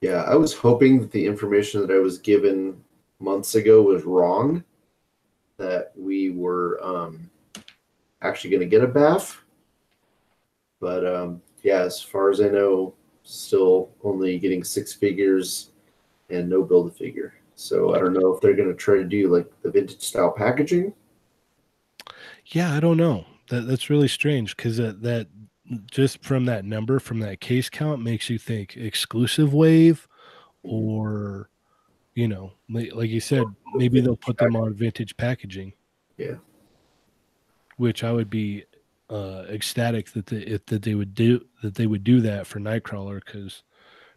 Yeah, 0.00 0.22
I 0.22 0.36
was 0.36 0.54
hoping 0.54 1.00
that 1.00 1.10
the 1.10 1.26
information 1.26 1.82
that 1.82 1.94
I 1.94 1.98
was 1.98 2.16
given 2.16 2.82
months 3.18 3.56
ago 3.56 3.82
was 3.82 4.04
wrong. 4.04 4.64
That 5.60 5.92
we 5.94 6.30
were 6.30 6.82
um, 6.82 7.28
actually 8.22 8.48
going 8.48 8.62
to 8.62 8.66
get 8.66 8.82
a 8.82 8.88
BAF. 8.88 9.36
But 10.80 11.04
um, 11.06 11.42
yeah, 11.62 11.80
as 11.82 12.00
far 12.00 12.30
as 12.30 12.40
I 12.40 12.48
know, 12.48 12.94
still 13.24 13.90
only 14.02 14.38
getting 14.38 14.64
six 14.64 14.94
figures 14.94 15.72
and 16.30 16.48
no 16.48 16.62
build 16.62 16.88
a 16.88 16.90
figure. 16.90 17.34
So 17.56 17.94
I 17.94 17.98
don't 17.98 18.14
know 18.14 18.32
if 18.32 18.40
they're 18.40 18.56
going 18.56 18.70
to 18.70 18.74
try 18.74 18.94
to 18.96 19.04
do 19.04 19.28
like 19.28 19.52
the 19.60 19.70
vintage 19.70 20.00
style 20.00 20.32
packaging. 20.32 20.94
Yeah, 22.46 22.74
I 22.74 22.80
don't 22.80 22.96
know. 22.96 23.26
That 23.50 23.66
that's 23.66 23.90
really 23.90 24.08
strange 24.08 24.56
because 24.56 24.78
that 24.78 25.02
that 25.02 25.26
just 25.90 26.24
from 26.24 26.46
that 26.46 26.64
number, 26.64 26.98
from 26.98 27.20
that 27.20 27.40
case 27.42 27.68
count, 27.68 28.00
makes 28.02 28.30
you 28.30 28.38
think 28.38 28.78
exclusive 28.78 29.52
wave, 29.52 30.08
Mhm. 30.64 30.70
or 30.72 31.50
you 32.14 32.28
know, 32.28 32.52
like, 32.68 33.10
you 33.10 33.20
said, 33.20 33.44
maybe 33.74 34.00
they'll 34.00 34.16
put 34.16 34.38
them 34.38 34.56
on 34.56 34.74
vintage 34.74 35.16
packaging. 35.16 35.72
Yeah. 36.16 36.36
Which 37.76 38.04
I 38.04 38.12
would 38.12 38.28
be 38.28 38.64
uh, 39.10 39.44
ecstatic 39.48 40.10
that 40.12 40.26
they 40.26 40.38
if, 40.38 40.64
that 40.66 40.82
they 40.82 40.94
would 40.94 41.14
do 41.14 41.44
that 41.62 41.74
they 41.74 41.86
would 41.86 42.04
do 42.04 42.20
that 42.20 42.46
for 42.46 42.60
Nightcrawler 42.60 43.20
because 43.24 43.62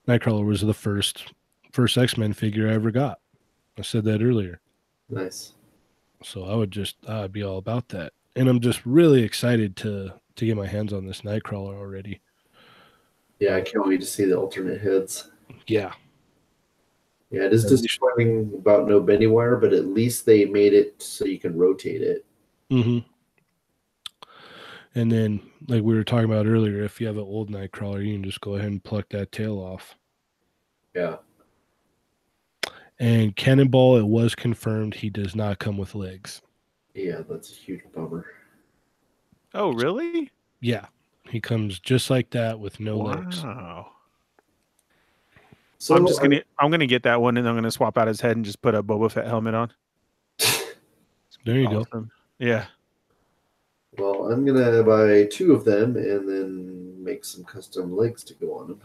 Nightcrawler 0.08 0.46
was 0.46 0.62
the 0.62 0.74
first 0.74 1.34
first 1.72 1.98
X 1.98 2.18
Men 2.18 2.34
figure 2.34 2.70
I 2.70 2.74
ever 2.74 2.92
got. 2.92 3.20
I 3.78 3.82
said 3.82 4.04
that 4.06 4.22
earlier. 4.22 4.60
Nice. 5.10 5.54
So 6.24 6.46
I 6.46 6.56
would 6.56 6.72
just 6.72 6.98
I'd 7.08 7.32
be 7.32 7.44
all 7.44 7.58
about 7.58 7.90
that. 7.90 8.14
And 8.36 8.48
I'm 8.48 8.60
just 8.60 8.86
really 8.86 9.24
excited 9.24 9.76
to 9.78 10.14
to 10.36 10.46
get 10.46 10.58
my 10.58 10.68
hands 10.68 10.94
on 10.94 11.06
this 11.06 11.22
Nightcrawler 11.22 11.76
already. 11.76 12.22
Yeah, 13.40 13.56
I 13.56 13.62
can't 13.62 13.88
wait 13.88 14.00
to 14.02 14.06
see 14.06 14.26
the 14.26 14.38
alternate 14.38 14.82
heads. 14.82 15.32
Yeah. 15.68 15.94
Yeah, 17.34 17.46
it 17.46 17.54
is 17.54 17.64
Yeah. 17.64 17.70
disappointing 17.72 18.54
about 18.54 18.88
no 18.88 19.00
bendy 19.00 19.26
wire, 19.26 19.56
but 19.56 19.74
at 19.74 19.88
least 19.88 20.26
they 20.26 20.46
made 20.46 20.74
it 20.74 21.02
so 21.02 21.26
you 21.26 21.40
can 21.40 21.58
rotate 21.58 22.02
it. 22.02 22.26
hmm 22.70 23.00
And 24.96 25.12
then 25.12 25.42
like 25.68 25.82
we 25.82 25.96
were 25.96 26.04
talking 26.04 26.26
about 26.30 26.46
earlier, 26.46 26.84
if 26.84 27.02
you 27.02 27.08
have 27.08 27.18
an 27.18 27.24
old 27.24 27.50
Nightcrawler, 27.50 28.06
you 28.06 28.14
can 28.14 28.24
just 28.24 28.40
go 28.42 28.56
ahead 28.56 28.70
and 28.70 28.84
pluck 28.84 29.10
that 29.10 29.32
tail 29.32 29.58
off. 29.58 29.98
Yeah. 30.96 31.18
And 33.00 33.36
Cannonball, 33.36 33.98
it 33.98 34.06
was 34.06 34.36
confirmed 34.36 34.94
he 34.94 35.10
does 35.10 35.36
not 35.36 35.58
come 35.58 35.78
with 35.78 35.96
legs. 35.96 36.42
Yeah, 36.94 37.22
that's 37.28 37.52
a 37.52 37.56
huge 37.56 37.82
bummer. 37.96 38.28
Oh, 39.56 39.74
really? 39.74 40.30
Yeah. 40.62 40.86
He 41.28 41.42
comes 41.42 41.80
just 41.80 42.12
like 42.12 42.30
that 42.30 42.60
with 42.60 42.80
no 42.80 42.98
legs. 43.00 43.44
Wow. 43.44 43.93
So 45.84 45.98
I'm 45.98 46.08
just 46.08 46.22
gonna 46.22 46.42
I'm 46.58 46.72
gonna 46.72 46.88
get 46.88 47.04
that 47.04 47.20
one 47.20 47.36
and 47.36 47.46
I'm 47.46 47.56
gonna 47.56 47.70
swap 47.70 47.98
out 47.98 48.08
his 48.08 48.22
head 48.22 48.38
and 48.38 48.46
just 48.46 48.62
put 48.62 48.74
a 48.74 48.82
Boba 48.82 49.12
Fett 49.12 49.28
helmet 49.28 49.54
on. 49.54 49.74
There 51.46 51.60
you 51.60 51.68
go. 51.68 52.08
Yeah. 52.40 52.68
Well, 53.98 54.32
I'm 54.32 54.46
gonna 54.46 54.82
buy 54.82 55.26
two 55.30 55.52
of 55.52 55.66
them 55.66 55.98
and 55.98 56.26
then 56.26 57.04
make 57.04 57.26
some 57.26 57.44
custom 57.44 57.98
legs 57.98 58.24
to 58.24 58.34
go 58.36 58.58
on 58.60 58.68
them. 58.70 58.82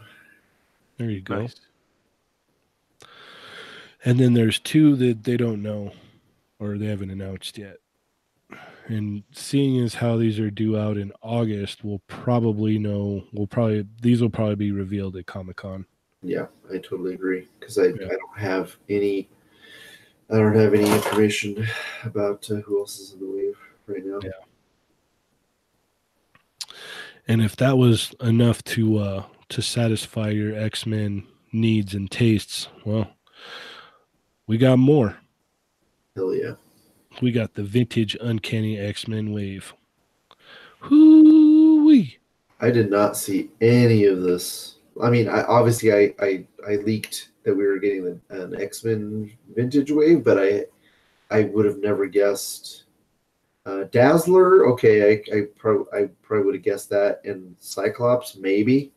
There 0.97 1.09
you 1.09 1.21
go. 1.21 1.43
Nice. 1.43 1.55
And 4.03 4.19
then 4.19 4.33
there's 4.33 4.59
two 4.59 4.97
that 4.97 5.23
they 5.23 5.37
don't 5.37 5.63
know 5.63 5.93
or 6.59 6.77
they 6.77 6.87
haven't 6.87 7.11
announced 7.11 7.57
yet. 7.57 7.77
And 8.87 9.23
seeing 9.31 9.81
as 9.81 9.93
how 9.93 10.17
these 10.17 10.37
are 10.37 10.51
due 10.51 10.77
out 10.77 10.97
in 10.97 11.13
August, 11.21 11.81
we'll 11.81 12.01
probably 12.07 12.77
know. 12.77 13.23
We'll 13.31 13.47
probably 13.47 13.87
these 14.01 14.21
will 14.21 14.29
probably 14.29 14.55
be 14.55 14.73
revealed 14.73 15.15
at 15.15 15.27
Comic 15.27 15.55
Con. 15.55 15.85
Yeah, 16.21 16.47
I 16.69 16.77
totally 16.77 17.13
agree 17.13 17.47
because 17.59 17.77
I, 17.77 17.87
Yeah. 17.87 18.05
I 18.05 18.09
don't 18.09 18.37
have 18.37 18.75
any 18.89 19.29
I 20.31 20.37
don't 20.37 20.55
have 20.55 20.73
any 20.75 20.89
information 20.91 21.67
about 22.03 22.49
uh, 22.51 22.55
who 22.55 22.79
else 22.79 22.99
is 22.99 23.13
in 23.13 23.19
the 23.19 23.25
wave 23.25 23.57
right 23.87 24.05
now. 24.05 24.19
Yeah. 24.23 24.31
And 27.27 27.41
if 27.41 27.55
that 27.57 27.77
was 27.77 28.13
enough 28.21 28.63
to 28.65 28.97
uh, 28.97 29.23
to 29.49 29.61
satisfy 29.61 30.29
your 30.29 30.55
X 30.55 30.85
Men 30.85 31.25
needs 31.51 31.93
and 31.93 32.09
tastes, 32.09 32.67
well, 32.85 33.11
we 34.45 34.57
got 34.57 34.77
more. 34.77 35.17
Hell 36.15 36.35
yeah. 36.35 36.53
We 37.21 37.31
got 37.31 37.53
the 37.53 37.63
vintage 37.63 38.15
Uncanny 38.21 38.77
X 38.77 39.07
Men 39.07 39.31
wave. 39.31 39.73
Hoo-wee. 40.81 42.17
I 42.59 42.71
did 42.71 42.89
not 42.89 43.17
see 43.17 43.49
any 43.61 44.05
of 44.05 44.21
this. 44.21 44.75
I 45.01 45.09
mean, 45.09 45.29
I 45.29 45.43
obviously 45.43 45.93
I 45.93 46.13
I, 46.19 46.45
I 46.67 46.75
leaked 46.77 47.29
that 47.43 47.55
we 47.55 47.65
were 47.65 47.79
getting 47.79 48.21
an, 48.29 48.55
X 48.59 48.83
Men 48.83 49.31
vintage 49.55 49.91
wave, 49.91 50.23
but 50.23 50.37
I 50.37 50.65
I 51.31 51.43
would 51.43 51.65
have 51.65 51.79
never 51.79 52.05
guessed. 52.05 52.83
Uh, 53.65 53.83
Dazzler, 53.91 54.67
okay, 54.71 55.11
I 55.11 55.35
I, 55.35 55.41
pro- 55.57 55.87
I 55.93 56.09
probably 56.21 56.45
would 56.45 56.55
have 56.55 56.63
guessed 56.63 56.89
that, 56.89 57.21
and 57.23 57.55
Cyclops 57.59 58.35
maybe, 58.35 58.91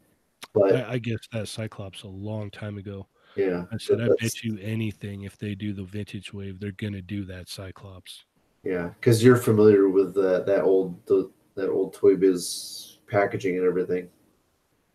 but 0.55 0.77
I, 0.77 0.93
I 0.93 0.99
guess 0.99 1.20
that 1.33 1.49
Cyclops 1.49 2.03
a 2.03 2.09
long 2.09 2.51
time 2.51 2.79
ago. 2.79 3.07
yeah, 3.37 3.65
I 3.73 3.77
said, 3.77 4.01
I 4.01 4.09
bet 4.20 4.43
you 4.43 4.59
anything 4.62 5.23
if 5.23 5.39
they 5.39 5.55
do 5.55 5.73
the 5.73 5.85
vintage 5.85 6.33
wave, 6.33 6.59
they're 6.59 6.73
gonna 6.73 7.03
do 7.03 7.24
that 7.27 7.49
Cyclops. 7.49 8.24
yeah, 8.65 8.91
because 9.01 9.23
you're 9.23 9.37
familiar 9.37 9.89
with 9.89 10.16
uh, 10.16 10.41
that 10.41 10.62
old 10.62 11.05
the, 11.07 11.31
that 11.55 11.69
old 11.69 11.95
Toy 11.95 12.16
Biz 12.16 12.99
packaging 13.09 13.59
and 13.59 13.66
everything. 13.66 14.09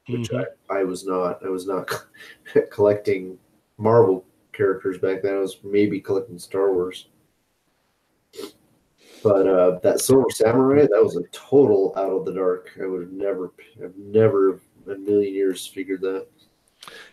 Which 0.07 0.29
Mhm. 0.29 0.45
I, 0.69 0.79
I 0.79 0.83
was 0.83 1.05
not. 1.05 1.43
I 1.45 1.49
was 1.49 1.67
not 1.67 1.89
collecting 2.71 3.37
Marvel 3.77 4.25
characters 4.53 4.97
back 4.97 5.21
then. 5.21 5.35
I 5.35 5.39
was 5.39 5.57
maybe 5.63 5.99
collecting 5.99 6.39
Star 6.39 6.73
Wars. 6.73 7.07
But 9.23 9.47
uh, 9.47 9.79
that 9.79 9.99
Silver 9.99 10.29
Samurai, 10.29 10.81
that 10.81 11.03
was 11.03 11.17
a 11.17 11.23
total 11.31 11.91
out 11.97 12.11
of 12.11 12.25
the 12.25 12.33
dark. 12.33 12.71
I 12.81 12.85
would 12.85 13.01
have 13.01 13.11
never, 13.11 13.51
I've 13.83 13.97
never 13.97 14.59
a 14.89 14.95
million 14.95 15.33
years 15.33 15.65
figured 15.65 16.01
that. 16.01 16.27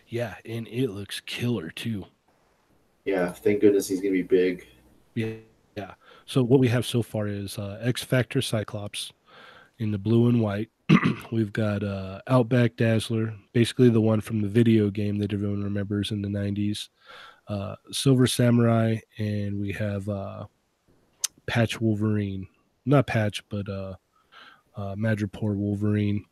Yeah, 0.07 0.35
and 0.45 0.67
it 0.67 0.89
looks 0.91 1.19
killer 1.21 1.71
too. 1.71 2.05
Yeah, 3.05 3.31
thank 3.31 3.61
goodness 3.61 3.87
he's 3.87 3.99
gonna 4.01 4.11
be 4.11 4.21
big. 4.21 4.67
Yeah, 5.15 5.33
yeah. 5.75 5.93
So 6.25 6.43
what 6.43 6.59
we 6.59 6.67
have 6.69 6.85
so 6.85 7.01
far 7.01 7.27
is 7.27 7.57
uh, 7.57 7.79
X 7.81 8.03
Factor 8.03 8.41
Cyclops 8.41 9.11
in 9.79 9.91
the 9.91 9.97
blue 9.97 10.27
and 10.27 10.41
white. 10.41 10.69
We've 11.31 11.53
got 11.53 11.83
uh, 11.83 12.21
Outback 12.27 12.75
Dazzler, 12.75 13.33
basically 13.53 13.89
the 13.89 14.01
one 14.01 14.21
from 14.21 14.41
the 14.41 14.47
video 14.47 14.89
game 14.89 15.17
that 15.19 15.33
everyone 15.33 15.63
remembers 15.63 16.11
in 16.11 16.21
the 16.21 16.29
'90s. 16.29 16.89
Uh, 17.47 17.75
Silver 17.91 18.25
Samurai, 18.25 18.97
and 19.17 19.59
we 19.59 19.71
have 19.73 20.09
uh, 20.09 20.45
Patch 21.45 21.79
Wolverine, 21.79 22.47
not 22.85 23.07
Patch, 23.07 23.47
but 23.49 23.69
uh, 23.69 23.95
uh, 24.75 24.95
Madripoor 24.95 25.55
Wolverine. 25.55 26.25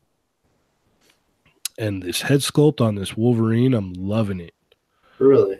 And 1.77 2.03
this 2.03 2.21
head 2.21 2.39
sculpt 2.39 2.81
on 2.81 2.95
this 2.95 3.17
Wolverine, 3.17 3.73
I'm 3.73 3.93
loving 3.93 4.39
it. 4.39 4.53
Really? 5.17 5.59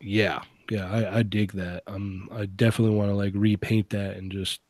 Yeah, 0.00 0.42
yeah, 0.70 0.88
I, 0.90 1.18
I 1.18 1.22
dig 1.22 1.52
that. 1.52 1.82
I'm, 1.86 2.28
I 2.32 2.46
definitely 2.46 2.96
want 2.96 3.10
to 3.10 3.14
like 3.14 3.32
repaint 3.34 3.90
that 3.90 4.16
and 4.16 4.30
just 4.30 4.60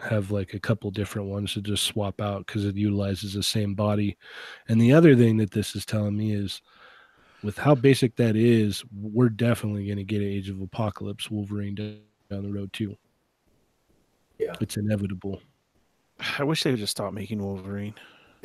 have 0.00 0.30
like 0.30 0.54
a 0.54 0.60
couple 0.60 0.90
different 0.90 1.28
ones 1.28 1.54
to 1.54 1.60
just 1.60 1.84
swap 1.84 2.20
out 2.20 2.46
because 2.46 2.64
it 2.64 2.76
utilizes 2.76 3.34
the 3.34 3.42
same 3.42 3.74
body. 3.74 4.16
And 4.68 4.80
the 4.80 4.92
other 4.92 5.16
thing 5.16 5.36
that 5.38 5.50
this 5.50 5.74
is 5.74 5.84
telling 5.84 6.16
me 6.16 6.32
is, 6.32 6.62
with 7.42 7.56
how 7.56 7.74
basic 7.74 8.16
that 8.16 8.34
is, 8.34 8.84
we're 8.92 9.28
definitely 9.28 9.86
going 9.86 9.98
to 9.98 10.04
get 10.04 10.22
an 10.22 10.28
Age 10.28 10.48
of 10.48 10.60
Apocalypse 10.60 11.30
Wolverine 11.30 11.74
down 11.74 11.98
down 12.30 12.42
the 12.42 12.52
road 12.52 12.72
too. 12.72 12.96
Yeah. 14.38 14.54
it's 14.60 14.76
inevitable. 14.76 15.40
I 16.38 16.44
wish 16.44 16.62
they 16.62 16.70
would 16.70 16.80
just 16.80 16.92
stop 16.92 17.12
making 17.12 17.42
Wolverine. 17.42 17.94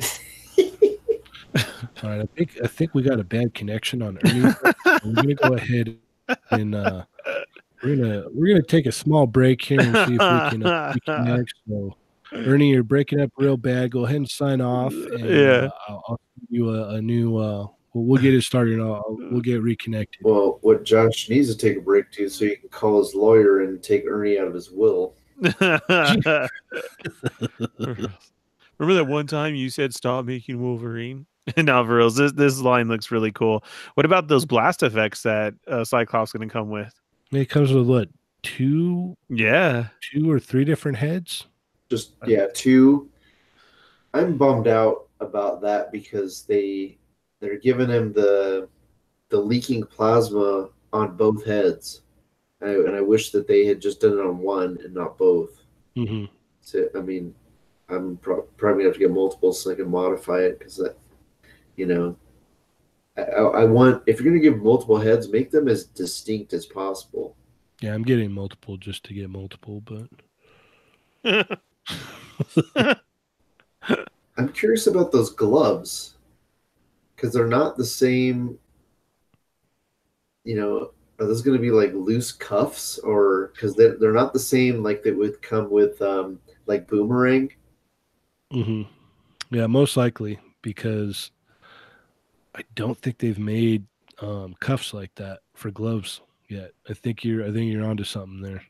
All 2.02 2.10
right, 2.10 2.20
I 2.20 2.26
think 2.36 2.58
I 2.62 2.66
think 2.66 2.94
we 2.94 3.02
got 3.02 3.20
a 3.20 3.24
bad 3.24 3.54
connection 3.54 4.02
on 4.02 4.18
Ernie. 4.24 4.42
we're 5.04 5.14
gonna 5.14 5.34
go 5.34 5.54
ahead 5.54 5.96
and 6.50 6.74
uh, 6.74 7.04
we're 7.84 7.96
gonna 7.96 8.24
we're 8.32 8.48
gonna 8.48 8.62
take 8.62 8.86
a 8.86 8.92
small 8.92 9.26
break 9.26 9.62
here 9.62 9.80
and 9.80 9.94
see 9.94 10.14
if 10.14 10.20
we 10.20 10.50
can 10.50 10.62
uh, 10.66 10.92
reconnect. 11.06 11.48
So, 11.68 11.96
Ernie, 12.32 12.70
you're 12.70 12.82
breaking 12.82 13.20
up 13.20 13.30
real 13.36 13.56
bad. 13.56 13.90
Go 13.92 14.06
ahead 14.06 14.16
and 14.16 14.28
sign 14.28 14.60
off. 14.60 14.92
And, 14.92 15.28
Yeah. 15.28 15.68
uh, 15.68 15.70
I'll, 15.88 16.04
I'll 16.08 16.20
give 16.40 16.48
you 16.50 16.70
a, 16.74 16.94
a 16.94 17.02
new. 17.02 17.36
Uh, 17.36 17.66
we'll, 17.92 18.04
we'll 18.04 18.22
get 18.22 18.34
it 18.34 18.42
started. 18.42 18.74
And 18.74 18.82
I'll, 18.82 19.04
we'll 19.30 19.40
get 19.40 19.62
reconnected. 19.62 20.20
Well, 20.24 20.58
what 20.62 20.84
Josh 20.84 21.28
needs 21.28 21.54
to 21.54 21.56
take 21.56 21.76
a 21.78 21.80
break 21.80 22.10
to 22.12 22.28
so 22.28 22.46
he 22.46 22.56
can 22.56 22.68
call 22.70 22.98
his 22.98 23.14
lawyer 23.14 23.60
and 23.60 23.80
take 23.82 24.04
Ernie 24.06 24.38
out 24.38 24.48
of 24.48 24.54
his 24.54 24.70
will. 24.70 25.14
Remember 25.40 26.48
that 28.78 29.06
one 29.06 29.26
time 29.26 29.54
you 29.54 29.70
said 29.70 29.94
stop 29.94 30.24
making 30.24 30.60
Wolverine? 30.60 31.26
no, 31.56 31.84
for 31.84 31.96
real. 31.96 32.10
This 32.10 32.32
this 32.32 32.60
line 32.60 32.88
looks 32.88 33.10
really 33.10 33.30
cool. 33.32 33.62
What 33.94 34.06
about 34.06 34.28
those 34.28 34.44
blast 34.44 34.82
effects 34.82 35.22
that 35.22 35.54
uh, 35.68 35.84
Cyclops 35.84 36.32
going 36.32 36.48
to 36.48 36.52
come 36.52 36.70
with? 36.70 36.92
It 37.32 37.46
comes 37.48 37.72
with 37.72 37.86
what 37.88 38.08
two, 38.42 39.16
Yeah. 39.28 39.88
two 40.12 40.30
or 40.30 40.38
three 40.38 40.64
different 40.64 40.98
heads. 40.98 41.46
Just 41.90 42.12
yeah, 42.26 42.46
two. 42.54 43.10
I'm 44.12 44.36
bummed 44.36 44.68
out 44.68 45.08
about 45.20 45.60
that 45.62 45.90
because 45.92 46.42
they 46.42 46.98
they're 47.40 47.58
giving 47.58 47.88
him 47.90 48.12
the 48.12 48.68
the 49.28 49.38
leaking 49.40 49.82
plasma 49.84 50.68
on 50.92 51.16
both 51.16 51.44
heads, 51.44 52.02
and 52.60 52.70
I, 52.70 52.74
and 52.74 52.96
I 52.96 53.00
wish 53.00 53.30
that 53.30 53.48
they 53.48 53.66
had 53.66 53.80
just 53.80 54.00
done 54.00 54.12
it 54.12 54.20
on 54.20 54.38
one 54.38 54.78
and 54.84 54.94
not 54.94 55.18
both. 55.18 55.62
hmm 55.96 56.26
So 56.60 56.88
I 56.94 57.00
mean, 57.00 57.34
I'm 57.88 58.16
pro- 58.18 58.42
probably 58.56 58.82
gonna 58.84 58.90
have 58.90 58.94
to 58.94 59.00
get 59.00 59.10
multiple 59.10 59.52
so 59.52 59.72
I 59.72 59.74
can 59.74 59.90
modify 59.90 60.40
it 60.40 60.58
because 60.58 60.76
that, 60.76 60.96
you 61.76 61.86
know, 61.86 62.16
I, 63.16 63.22
I 63.22 63.64
want 63.64 64.02
if 64.06 64.20
you're 64.20 64.30
gonna 64.30 64.42
give 64.42 64.62
multiple 64.62 64.98
heads, 64.98 65.28
make 65.28 65.50
them 65.50 65.68
as 65.68 65.84
distinct 65.84 66.52
as 66.52 66.66
possible. 66.66 67.36
Yeah, 67.80 67.94
I'm 67.94 68.02
getting 68.02 68.32
multiple 68.32 68.76
just 68.76 69.04
to 69.04 69.14
get 69.14 69.30
multiple, 69.30 69.82
but 69.82 70.08
I'm 74.36 74.48
curious 74.52 74.86
about 74.86 75.12
those 75.12 75.30
gloves 75.30 76.14
because 77.14 77.32
they're 77.32 77.46
not 77.46 77.76
the 77.76 77.84
same. 77.84 78.58
You 80.44 80.56
know, 80.56 80.90
are 81.18 81.26
those 81.26 81.42
going 81.42 81.56
to 81.56 81.62
be 81.62 81.70
like 81.70 81.92
loose 81.94 82.32
cuffs 82.32 82.98
or 82.98 83.52
because 83.54 83.74
they're, 83.74 83.96
they're 83.98 84.12
not 84.12 84.32
the 84.32 84.38
same 84.38 84.82
like 84.82 85.02
that 85.02 85.16
would 85.16 85.40
come 85.40 85.70
with 85.70 86.00
um, 86.02 86.40
like 86.66 86.88
boomerang? 86.88 87.50
Mm-hmm. 88.52 88.82
Yeah, 89.50 89.66
most 89.66 89.96
likely 89.96 90.38
because 90.62 91.30
I 92.54 92.62
don't 92.74 92.98
think 92.98 93.18
they've 93.18 93.38
made 93.38 93.86
um, 94.20 94.54
cuffs 94.60 94.94
like 94.94 95.14
that 95.16 95.40
for 95.54 95.70
gloves 95.70 96.20
yet. 96.48 96.72
I 96.88 96.94
think 96.94 97.24
you're 97.24 97.44
I 97.44 97.52
think 97.52 97.72
you're 97.72 97.84
onto 97.84 98.04
something 98.04 98.40
there. 98.40 98.62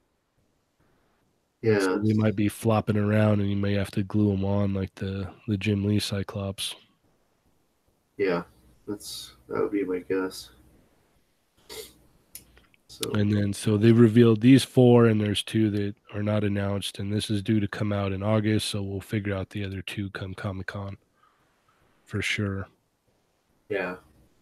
Yeah, 1.62 1.78
So 1.78 1.98
they 1.98 2.12
might 2.12 2.36
be 2.36 2.48
flopping 2.48 2.98
around, 2.98 3.40
and 3.40 3.48
you 3.48 3.56
may 3.56 3.72
have 3.72 3.90
to 3.92 4.02
glue 4.02 4.30
them 4.30 4.44
on 4.44 4.74
like 4.74 4.94
the 4.96 5.28
the 5.48 5.56
Jim 5.56 5.84
Lee 5.84 5.98
Cyclops. 5.98 6.74
yeah, 8.16 8.42
that's 8.86 9.34
that 9.48 9.60
would 9.60 9.72
be 9.72 9.84
my 9.84 10.00
guess. 10.00 10.50
So 12.88 13.10
And 13.12 13.32
then 13.32 13.52
so 13.52 13.76
they 13.76 13.92
revealed 13.92 14.40
these 14.40 14.62
four, 14.62 15.06
and 15.06 15.20
there's 15.20 15.42
two 15.42 15.68
that 15.70 15.96
are 16.14 16.22
not 16.22 16.44
announced, 16.44 16.98
and 16.98 17.12
this 17.12 17.28
is 17.28 17.42
due 17.42 17.60
to 17.60 17.66
come 17.66 17.92
out 17.92 18.12
in 18.12 18.22
August. 18.22 18.68
So 18.68 18.82
we'll 18.82 19.00
figure 19.00 19.34
out 19.34 19.50
the 19.50 19.64
other 19.64 19.82
two 19.82 20.10
come 20.10 20.34
Comic 20.34 20.68
Con 20.68 20.96
for 22.04 22.22
sure. 22.22 22.68
Yeah, 23.68 23.96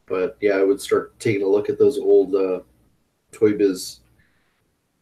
but 0.07 0.37
yeah, 0.41 0.57
I 0.57 0.65
would 0.65 0.81
start 0.81 1.19
taking 1.19 1.43
a 1.43 1.49
look 1.49 1.69
at 1.69 1.79
those 1.79 1.99
old 1.99 2.35
uh, 2.35 2.61
Toy 3.33 3.57
Biz 3.57 4.01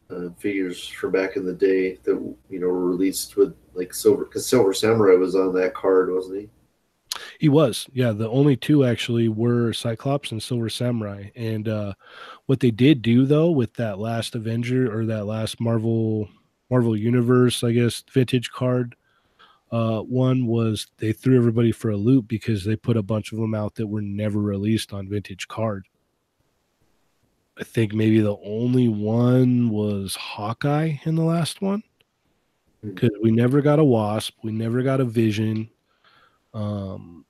uh, 0.09 0.29
figures 0.37 0.87
from 0.87 1.11
back 1.11 1.35
in 1.35 1.45
the 1.45 1.53
day 1.53 1.97
that 2.03 2.35
you 2.49 2.59
know 2.59 2.67
were 2.67 2.89
released 2.89 3.37
with 3.37 3.55
like 3.73 3.93
Silver 3.93 4.25
because 4.25 4.45
Silver 4.45 4.73
Samurai 4.73 5.15
was 5.15 5.35
on 5.35 5.53
that 5.55 5.73
card, 5.73 6.11
wasn't 6.11 6.41
he? 6.41 6.49
He 7.39 7.49
was, 7.49 7.87
yeah. 7.93 8.11
The 8.11 8.29
only 8.29 8.55
two 8.55 8.85
actually 8.85 9.27
were 9.27 9.73
Cyclops 9.73 10.31
and 10.31 10.41
Silver 10.41 10.69
Samurai. 10.69 11.29
And 11.35 11.67
uh, 11.67 11.93
what 12.45 12.59
they 12.59 12.71
did 12.71 13.01
do 13.01 13.25
though 13.25 13.51
with 13.51 13.73
that 13.75 13.99
last 13.99 14.35
Avenger 14.35 14.95
or 14.95 15.05
that 15.05 15.25
last 15.25 15.59
Marvel 15.59 16.29
Marvel 16.69 16.95
Universe, 16.95 17.63
I 17.63 17.73
guess, 17.73 18.03
vintage 18.13 18.51
card, 18.51 18.95
uh, 19.71 20.01
one 20.01 20.47
was 20.47 20.87
they 20.97 21.13
threw 21.13 21.37
everybody 21.37 21.71
for 21.71 21.91
a 21.91 21.97
loop 21.97 22.27
because 22.27 22.65
they 22.65 22.75
put 22.75 22.97
a 22.97 23.03
bunch 23.03 23.31
of 23.31 23.37
them 23.39 23.55
out 23.55 23.75
that 23.75 23.87
were 23.87 24.01
never 24.01 24.39
released 24.39 24.91
on 24.91 25.07
vintage 25.07 25.47
card. 25.47 25.85
I 27.57 27.63
think 27.63 27.93
maybe 27.93 28.19
the 28.19 28.37
only 28.43 28.87
one 28.87 29.69
was 29.69 30.15
Hawkeye 30.15 30.97
in 31.05 31.15
the 31.15 31.23
last 31.23 31.61
one 31.61 31.83
Hmm. 32.81 32.89
because 32.91 33.11
we 33.21 33.31
never 33.31 33.61
got 33.61 33.79
a 33.79 33.83
Wasp, 33.83 34.35
we 34.43 34.51
never 34.51 34.81
got 34.81 34.99
a 35.01 35.05
Vision. 35.05 35.69
Um, 36.53 37.25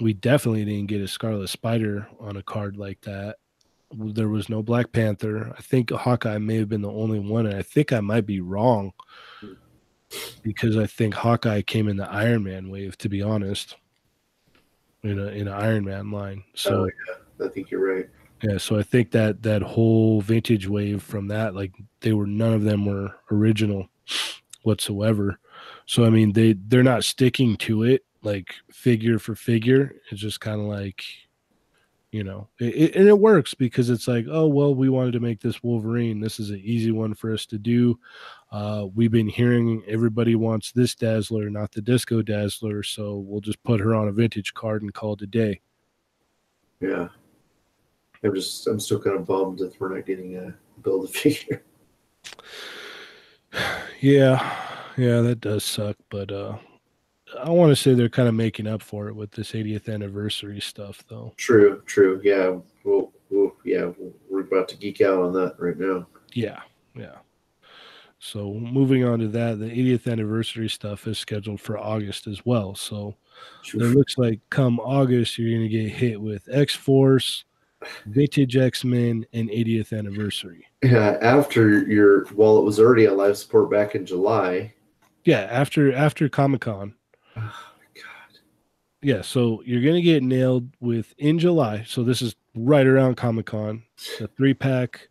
we 0.00 0.12
definitely 0.12 0.64
didn't 0.64 0.86
get 0.88 1.00
a 1.00 1.08
Scarlet 1.08 1.48
Spider 1.48 2.06
on 2.20 2.36
a 2.36 2.42
card 2.42 2.76
like 2.76 3.00
that. 3.02 3.36
There 3.92 4.28
was 4.28 4.48
no 4.48 4.62
Black 4.62 4.92
Panther. 4.92 5.54
I 5.56 5.62
think 5.62 5.90
Hawkeye 5.90 6.38
may 6.38 6.56
have 6.56 6.68
been 6.68 6.82
the 6.82 6.90
only 6.90 7.20
one, 7.20 7.46
and 7.46 7.56
I 7.56 7.62
think 7.62 7.92
I 7.92 8.00
might 8.00 8.26
be 8.26 8.40
wrong 8.40 8.92
because 10.42 10.76
I 10.76 10.86
think 10.86 11.14
Hawkeye 11.14 11.62
came 11.62 11.88
in 11.88 11.96
the 11.96 12.10
Iron 12.10 12.44
Man 12.44 12.70
wave. 12.70 12.96
To 12.98 13.08
be 13.08 13.22
honest, 13.22 13.76
in 15.02 15.18
a 15.18 15.26
in 15.26 15.48
an 15.48 15.54
Iron 15.54 15.84
Man 15.84 16.10
line. 16.10 16.44
So 16.54 16.84
Oh, 16.84 16.90
yeah, 17.40 17.46
I 17.46 17.48
think 17.48 17.70
you're 17.70 17.94
right. 17.96 18.08
yeah, 18.42 18.58
so 18.58 18.78
I 18.78 18.82
think 18.82 19.10
that 19.12 19.42
that 19.42 19.62
whole 19.62 20.20
vintage 20.20 20.68
wave 20.68 21.02
from 21.02 21.28
that, 21.28 21.54
like 21.54 21.72
they 22.00 22.12
were 22.12 22.26
none 22.26 22.52
of 22.52 22.62
them 22.62 22.84
were 22.86 23.10
original 23.30 23.88
whatsoever. 24.62 25.38
So 25.86 26.04
I 26.04 26.10
mean, 26.10 26.32
they 26.32 26.54
they're 26.54 26.82
not 26.82 27.04
sticking 27.04 27.56
to 27.58 27.82
it 27.84 28.04
like 28.22 28.54
figure 28.70 29.18
for 29.18 29.34
figure. 29.34 29.94
It's 30.10 30.20
just 30.20 30.40
kind 30.40 30.58
of 30.60 30.66
like, 30.66 31.04
you 32.10 32.24
know, 32.24 32.48
it, 32.58 32.74
it, 32.74 32.94
and 32.96 33.06
it 33.06 33.18
works 33.18 33.52
because 33.52 33.90
it's 33.90 34.08
like, 34.08 34.24
oh 34.30 34.46
well, 34.46 34.74
we 34.74 34.88
wanted 34.88 35.12
to 35.12 35.20
make 35.20 35.40
this 35.40 35.62
Wolverine. 35.62 36.20
This 36.20 36.40
is 36.40 36.48
an 36.50 36.60
easy 36.64 36.90
one 36.90 37.12
for 37.14 37.32
us 37.32 37.44
to 37.46 37.58
do. 37.58 37.98
Uh, 38.54 38.86
we've 38.94 39.10
been 39.10 39.28
hearing 39.28 39.82
everybody 39.88 40.36
wants 40.36 40.70
this 40.70 40.94
Dazzler, 40.94 41.50
not 41.50 41.72
the 41.72 41.82
Disco 41.82 42.22
Dazzler, 42.22 42.84
so 42.84 43.16
we'll 43.16 43.40
just 43.40 43.60
put 43.64 43.80
her 43.80 43.96
on 43.96 44.06
a 44.06 44.12
vintage 44.12 44.54
card 44.54 44.82
and 44.82 44.94
call 44.94 45.14
it 45.14 45.22
a 45.22 45.26
day. 45.26 45.60
Yeah, 46.80 47.08
I'm 48.22 48.32
just 48.32 48.64
I'm 48.68 48.78
still 48.78 49.00
kind 49.00 49.16
of 49.16 49.26
bummed 49.26 49.58
that 49.58 49.74
we're 49.80 49.92
not 49.92 50.06
getting 50.06 50.36
a 50.36 50.54
build 50.82 51.06
a 51.06 51.08
figure. 51.12 51.64
Yeah, 54.00 54.56
yeah, 54.96 55.20
that 55.20 55.40
does 55.40 55.64
suck, 55.64 55.96
but 56.08 56.30
uh 56.30 56.56
I 57.42 57.50
want 57.50 57.70
to 57.72 57.76
say 57.76 57.94
they're 57.94 58.08
kind 58.08 58.28
of 58.28 58.36
making 58.36 58.68
up 58.68 58.82
for 58.82 59.08
it 59.08 59.16
with 59.16 59.32
this 59.32 59.50
80th 59.50 59.92
anniversary 59.92 60.60
stuff 60.60 61.02
though. 61.08 61.34
True, 61.38 61.82
true. 61.86 62.20
Yeah, 62.22 62.58
well, 62.84 63.12
well 63.30 63.56
yeah, 63.64 63.90
we're 64.30 64.42
about 64.42 64.68
to 64.68 64.76
geek 64.76 65.00
out 65.00 65.20
on 65.20 65.32
that 65.32 65.56
right 65.58 65.76
now. 65.76 66.06
Yeah, 66.34 66.60
yeah. 66.94 67.16
So 68.24 68.54
moving 68.54 69.04
on 69.04 69.18
to 69.18 69.28
that, 69.28 69.58
the 69.58 69.66
80th 69.66 70.10
anniversary 70.10 70.70
stuff 70.70 71.06
is 71.06 71.18
scheduled 71.18 71.60
for 71.60 71.76
August 71.76 72.26
as 72.26 72.44
well. 72.46 72.74
So 72.74 73.16
it 73.66 73.94
looks 73.94 74.16
like 74.16 74.40
come 74.48 74.80
August 74.80 75.36
you're 75.36 75.50
going 75.50 75.68
to 75.68 75.68
get 75.68 75.92
hit 75.92 76.18
with 76.18 76.48
X-Force, 76.50 77.44
Vintage 78.06 78.56
X-Men 78.56 79.26
and 79.34 79.50
80th 79.50 79.96
anniversary. 79.96 80.64
Yeah, 80.82 81.18
after 81.20 81.82
your 81.86 82.24
well, 82.32 82.58
it 82.58 82.64
was 82.64 82.80
already 82.80 83.06
on 83.06 83.18
live 83.18 83.36
support 83.36 83.70
back 83.70 83.94
in 83.94 84.06
July. 84.06 84.72
Yeah, 85.24 85.40
after 85.40 85.92
after 85.92 86.26
Comic-Con. 86.30 86.94
Oh 87.36 87.40
my 87.40 87.84
god. 87.94 88.38
Yeah, 89.02 89.20
so 89.20 89.62
you're 89.66 89.82
gonna 89.82 90.00
get 90.00 90.22
nailed 90.22 90.70
with 90.80 91.14
in 91.18 91.38
July. 91.38 91.84
So 91.86 92.02
this 92.02 92.22
is 92.22 92.34
right 92.54 92.86
around 92.86 93.16
Comic 93.16 93.44
Con. 93.44 93.82
The 94.18 94.28
three 94.28 94.54
pack, 94.54 95.08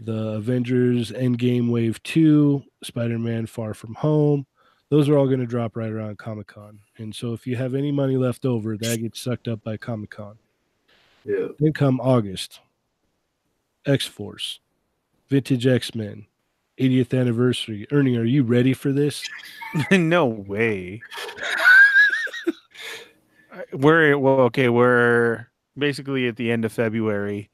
the 0.00 0.34
Avengers 0.34 1.10
Endgame 1.10 1.70
Wave 1.70 2.02
Two, 2.02 2.62
Spider 2.82 3.18
Man 3.18 3.46
Far 3.46 3.74
From 3.74 3.94
Home. 3.94 4.46
Those 4.90 5.08
are 5.08 5.18
all 5.18 5.28
gonna 5.28 5.46
drop 5.46 5.76
right 5.76 5.90
around 5.90 6.18
Comic 6.18 6.46
Con. 6.46 6.80
And 6.96 7.14
so 7.14 7.32
if 7.32 7.46
you 7.46 7.56
have 7.56 7.74
any 7.74 7.92
money 7.92 8.16
left 8.16 8.44
over, 8.44 8.76
that 8.76 9.00
gets 9.00 9.20
sucked 9.20 9.48
up 9.48 9.62
by 9.62 9.76
Comic 9.76 10.10
Con. 10.10 10.38
Yeah. 11.24 11.48
Then 11.58 11.72
come 11.72 12.00
August, 12.00 12.60
X 13.84 14.06
Force, 14.06 14.60
Vintage 15.28 15.66
X 15.66 15.94
Men, 15.94 16.26
80th 16.78 17.18
anniversary. 17.18 17.86
Ernie, 17.90 18.16
are 18.16 18.24
you 18.24 18.44
ready 18.44 18.72
for 18.72 18.92
this? 18.92 19.28
no 19.90 20.26
way. 20.26 21.02
We're 23.72 24.16
well, 24.16 24.40
okay. 24.42 24.68
We're 24.68 25.48
basically 25.76 26.28
at 26.28 26.36
the 26.36 26.50
end 26.50 26.64
of 26.64 26.72
February, 26.72 27.50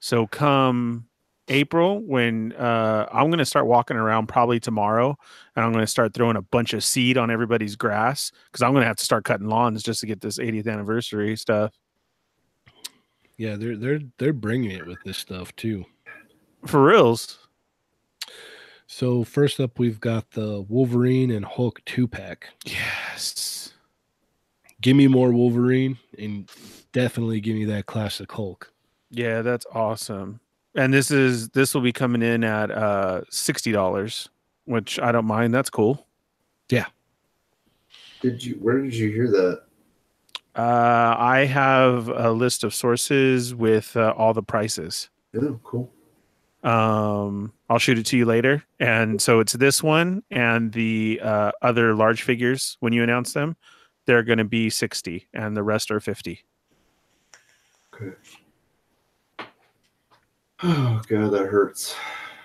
so 0.00 0.26
come 0.26 1.06
April 1.48 2.00
when 2.00 2.52
uh, 2.54 3.06
I'm 3.12 3.26
going 3.26 3.38
to 3.38 3.44
start 3.44 3.66
walking 3.66 3.96
around 3.96 4.26
probably 4.28 4.60
tomorrow, 4.60 5.16
and 5.54 5.64
I'm 5.64 5.72
going 5.72 5.82
to 5.82 5.90
start 5.90 6.14
throwing 6.14 6.36
a 6.36 6.42
bunch 6.42 6.72
of 6.72 6.82
seed 6.82 7.18
on 7.18 7.30
everybody's 7.30 7.76
grass 7.76 8.32
because 8.46 8.62
I'm 8.62 8.72
going 8.72 8.82
to 8.82 8.86
have 8.86 8.96
to 8.96 9.04
start 9.04 9.24
cutting 9.24 9.48
lawns 9.48 9.82
just 9.82 10.00
to 10.00 10.06
get 10.06 10.20
this 10.20 10.38
80th 10.38 10.68
anniversary 10.68 11.36
stuff. 11.36 11.74
Yeah, 13.36 13.56
they're 13.56 13.76
they're 13.76 14.00
they're 14.18 14.32
bringing 14.32 14.70
it 14.70 14.86
with 14.86 15.02
this 15.04 15.18
stuff 15.18 15.54
too. 15.56 15.84
For 16.66 16.82
reals. 16.82 17.38
So 18.86 19.24
first 19.24 19.58
up, 19.60 19.78
we've 19.78 20.00
got 20.00 20.30
the 20.30 20.62
Wolverine 20.68 21.30
and 21.30 21.44
Hulk 21.44 21.82
two 21.84 22.06
pack. 22.06 22.50
Yes. 22.64 23.72
Give 24.80 24.96
me 24.96 25.08
more 25.08 25.32
Wolverine, 25.32 25.98
and 26.18 26.48
definitely 26.92 27.40
give 27.40 27.56
me 27.56 27.64
that 27.64 27.86
classic 27.86 28.30
Hulk. 28.30 28.70
Yeah, 29.10 29.42
that's 29.42 29.66
awesome. 29.72 30.40
And 30.76 30.92
this 30.92 31.10
is 31.10 31.50
this 31.50 31.74
will 31.74 31.82
be 31.82 31.92
coming 31.92 32.22
in 32.22 32.42
at 32.44 32.70
uh 32.70 33.22
sixty 33.30 33.72
dollars, 33.72 34.28
which 34.64 34.98
I 34.98 35.12
don't 35.12 35.26
mind. 35.26 35.54
That's 35.54 35.70
cool. 35.70 36.06
Yeah. 36.68 36.86
Did 38.20 38.42
you? 38.44 38.54
Where 38.54 38.80
did 38.80 38.94
you 38.94 39.10
hear 39.10 39.30
that? 39.30 39.62
Uh, 40.56 41.16
I 41.18 41.46
have 41.46 42.08
a 42.08 42.30
list 42.30 42.64
of 42.64 42.72
sources 42.72 43.54
with 43.54 43.96
uh, 43.96 44.14
all 44.16 44.32
the 44.32 44.42
prices. 44.42 45.10
Oh, 45.36 45.60
cool. 45.64 45.92
Um, 46.62 47.52
I'll 47.68 47.78
shoot 47.78 47.98
it 47.98 48.06
to 48.06 48.16
you 48.16 48.24
later. 48.24 48.64
And 48.80 49.20
so 49.20 49.40
it's 49.40 49.52
this 49.52 49.82
one 49.82 50.22
and 50.30 50.72
the 50.72 51.20
uh, 51.22 51.50
other 51.60 51.94
large 51.94 52.22
figures. 52.22 52.76
When 52.80 52.92
you 52.92 53.02
announce 53.02 53.32
them, 53.32 53.56
they're 54.06 54.22
going 54.22 54.38
to 54.38 54.44
be 54.44 54.70
sixty, 54.70 55.28
and 55.34 55.56
the 55.56 55.62
rest 55.62 55.90
are 55.90 56.00
fifty. 56.00 56.44
Okay. 57.92 58.16
Oh 60.66 61.02
god, 61.08 61.30
that 61.32 61.46
hurts. 61.46 61.94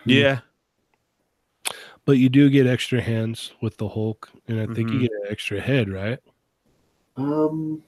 Yeah, 0.06 0.40
But 2.06 2.14
you 2.18 2.28
do 2.30 2.50
get 2.50 2.68
extra 2.68 3.00
hands 3.00 3.52
with 3.62 3.78
the 3.78 3.88
Hulk, 3.88 4.30
and 4.48 4.60
I 4.60 4.66
think 4.74 4.90
Mhm. 4.90 4.94
you 4.94 5.00
get 5.02 5.12
an 5.12 5.28
extra 5.30 5.62
head, 5.62 5.90
right? 5.90 6.20
Um, 7.16 7.82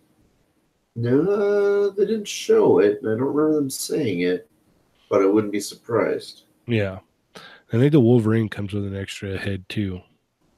no, 0.96 1.90
they 1.90 2.06
didn't 2.06 2.28
show 2.28 2.80
it, 2.80 3.00
and 3.02 3.08
I 3.08 3.12
don't 3.18 3.34
remember 3.34 3.56
them 3.56 3.70
saying 3.70 4.22
it, 4.22 4.48
but 5.10 5.22
I 5.22 5.26
wouldn't 5.26 5.52
be 5.54 5.60
surprised. 5.60 6.44
Yeah. 6.68 7.00
I 7.74 7.78
think 7.78 7.92
the 7.94 8.00
Wolverine 8.02 8.48
comes 8.50 8.74
with 8.74 8.86
an 8.86 8.96
extra 8.96 9.38
head 9.38 9.68
too. 9.70 10.02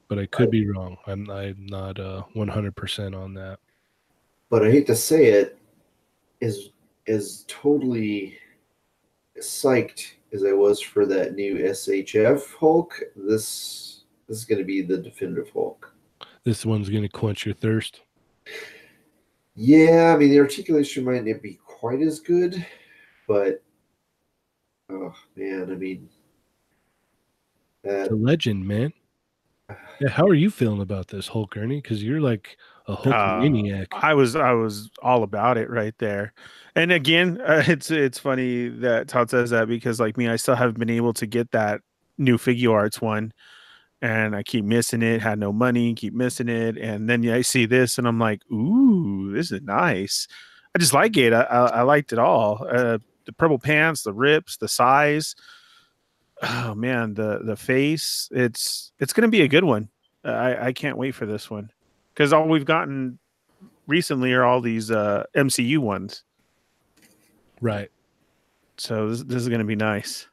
but 0.08 0.18
I 0.18 0.26
could 0.26 0.50
be 0.50 0.68
wrong. 0.68 0.98
I'm 1.06 1.28
I'm 1.30 1.64
not 1.66 1.98
uh 1.98 2.22
100% 2.36 3.14
on 3.16 3.32
that. 3.34 3.58
But 4.50 4.62
I 4.64 4.70
hate 4.70 4.86
to 4.88 4.94
say 4.94 5.26
it, 5.30 5.58
is 6.40 6.70
is 7.06 7.44
totally 7.48 8.38
psyched 9.40 10.12
as 10.32 10.44
I 10.44 10.52
was 10.52 10.80
for 10.80 11.06
that 11.06 11.34
new 11.34 11.56
SHF 11.56 12.54
Hulk. 12.58 12.94
This 13.16 14.04
this 14.28 14.38
is 14.38 14.44
going 14.44 14.58
to 14.58 14.64
be 14.64 14.82
the 14.82 14.96
definitive 14.96 15.50
Hulk. 15.50 15.92
This 16.44 16.64
one's 16.64 16.90
going 16.90 17.02
to 17.02 17.08
quench 17.08 17.46
your 17.46 17.54
thirst. 17.54 18.02
Yeah, 19.54 20.12
I 20.14 20.18
mean 20.18 20.30
the 20.30 20.40
articulation 20.40 21.04
might 21.04 21.24
not 21.24 21.42
be 21.42 21.58
quite 21.64 22.00
as 22.00 22.20
good, 22.20 22.64
but 23.28 23.62
oh 24.90 25.14
man, 25.36 25.70
I 25.70 25.74
mean 25.74 26.08
that 27.82 28.08
The 28.08 28.16
legend, 28.16 28.66
man. 28.66 28.92
Yeah, 30.00 30.08
how 30.08 30.26
are 30.26 30.34
you 30.34 30.50
feeling 30.50 30.80
about 30.80 31.06
this 31.06 31.28
Hulk, 31.28 31.56
Ernie? 31.56 31.80
Because 31.80 32.02
you're 32.02 32.20
like 32.20 32.56
a 32.86 32.94
Hulk 32.94 33.14
Uh, 33.14 33.38
maniac. 33.40 33.88
I 33.92 34.14
was 34.14 34.36
I 34.36 34.52
was 34.52 34.90
all 35.02 35.22
about 35.22 35.56
it 35.58 35.70
right 35.70 35.94
there. 35.98 36.32
And 36.76 36.92
again, 36.92 37.40
uh, 37.46 37.62
it's 37.66 37.90
it's 37.90 38.18
funny 38.18 38.68
that 38.68 39.08
Todd 39.08 39.30
says 39.30 39.50
that 39.50 39.68
because 39.68 40.00
like 40.00 40.16
me, 40.16 40.28
I 40.28 40.36
still 40.36 40.54
haven't 40.56 40.78
been 40.78 40.90
able 40.90 41.14
to 41.14 41.26
get 41.26 41.50
that 41.52 41.80
new 42.18 42.36
Figuarts 42.38 43.00
one, 43.00 43.32
and 44.02 44.36
I 44.36 44.42
keep 44.42 44.64
missing 44.64 45.02
it. 45.02 45.22
Had 45.22 45.38
no 45.38 45.52
money, 45.52 45.94
keep 45.94 46.14
missing 46.14 46.48
it, 46.48 46.76
and 46.76 47.08
then 47.08 47.28
I 47.28 47.42
see 47.42 47.66
this, 47.66 47.98
and 47.98 48.06
I'm 48.06 48.18
like, 48.18 48.40
ooh, 48.52 49.32
this 49.32 49.50
is 49.52 49.62
nice. 49.62 50.28
I 50.74 50.78
just 50.78 50.92
like 50.92 51.16
it. 51.16 51.32
I 51.32 51.42
I, 51.42 51.66
I 51.66 51.82
liked 51.82 52.12
it 52.12 52.18
all. 52.18 52.66
Uh, 52.68 52.98
the 53.26 53.32
purple 53.32 53.58
pants, 53.58 54.02
the 54.02 54.12
rips, 54.12 54.56
the 54.58 54.68
size. 54.68 55.34
Oh 56.42 56.74
man, 56.74 57.14
the 57.14 57.40
the 57.44 57.56
face. 57.56 58.28
It's 58.32 58.92
it's 58.98 59.12
gonna 59.12 59.28
be 59.28 59.42
a 59.42 59.48
good 59.48 59.64
one. 59.64 59.88
I 60.24 60.68
I 60.68 60.72
can't 60.72 60.98
wait 60.98 61.14
for 61.14 61.26
this 61.26 61.50
one 61.50 61.70
because 62.14 62.32
all 62.32 62.48
we've 62.48 62.64
gotten 62.64 63.18
recently 63.86 64.32
are 64.32 64.44
all 64.44 64.60
these 64.60 64.90
uh, 64.90 65.24
MCU 65.36 65.78
ones. 65.78 66.22
right. 67.60 67.90
So 68.76 69.08
this, 69.08 69.22
this 69.22 69.42
is 69.42 69.48
going 69.48 69.60
to 69.60 69.66
be 69.66 69.76
nice. 69.76 70.26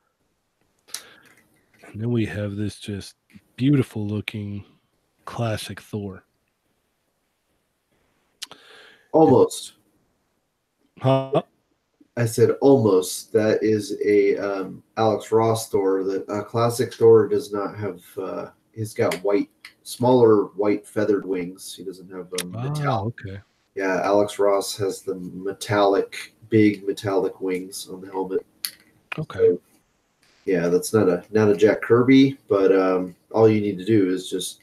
And 1.83 2.01
then 2.01 2.11
we 2.11 2.25
have 2.25 2.55
this 2.55 2.79
just 2.79 3.15
beautiful 3.55 4.07
looking 4.07 4.63
classic 5.25 5.79
Thor. 5.79 6.23
almost. 9.11 9.73
Huh? 10.99 11.43
I 12.17 12.25
said 12.25 12.51
almost. 12.61 13.31
That 13.33 13.63
is 13.63 13.97
a 14.05 14.37
um, 14.37 14.83
Alex 14.97 15.31
Ross 15.31 15.69
Thor. 15.69 16.03
The 16.03 16.25
uh, 16.25 16.43
classic 16.43 16.93
Thor 16.93 17.27
does 17.27 17.51
not 17.51 17.77
have. 17.77 18.01
Uh, 18.17 18.47
he's 18.73 18.93
got 18.93 19.13
white, 19.15 19.49
smaller 19.91 20.45
white 20.55 20.87
feathered 20.87 21.25
wings. 21.25 21.73
He 21.75 21.83
doesn't 21.83 22.09
have 22.11 22.27
um, 22.41 22.55
Oh, 22.55 23.07
okay. 23.07 23.39
Yeah, 23.75 24.01
Alex 24.03 24.39
Ross 24.39 24.75
has 24.77 25.01
the 25.01 25.15
metallic, 25.15 26.33
big 26.49 26.85
metallic 26.85 27.41
wings 27.41 27.87
on 27.89 28.01
the 28.01 28.11
helmet. 28.11 28.45
Okay. 29.17 29.57
Yeah, 30.45 30.67
that's 30.69 30.93
not 30.93 31.07
a 31.07 31.23
not 31.31 31.49
a 31.49 31.55
Jack 31.55 31.81
Kirby, 31.81 32.37
but 32.47 32.75
um, 32.75 33.15
all 33.31 33.49
you 33.49 33.61
need 33.61 33.77
to 33.77 33.85
do 33.85 34.09
is 34.09 34.29
just 34.29 34.61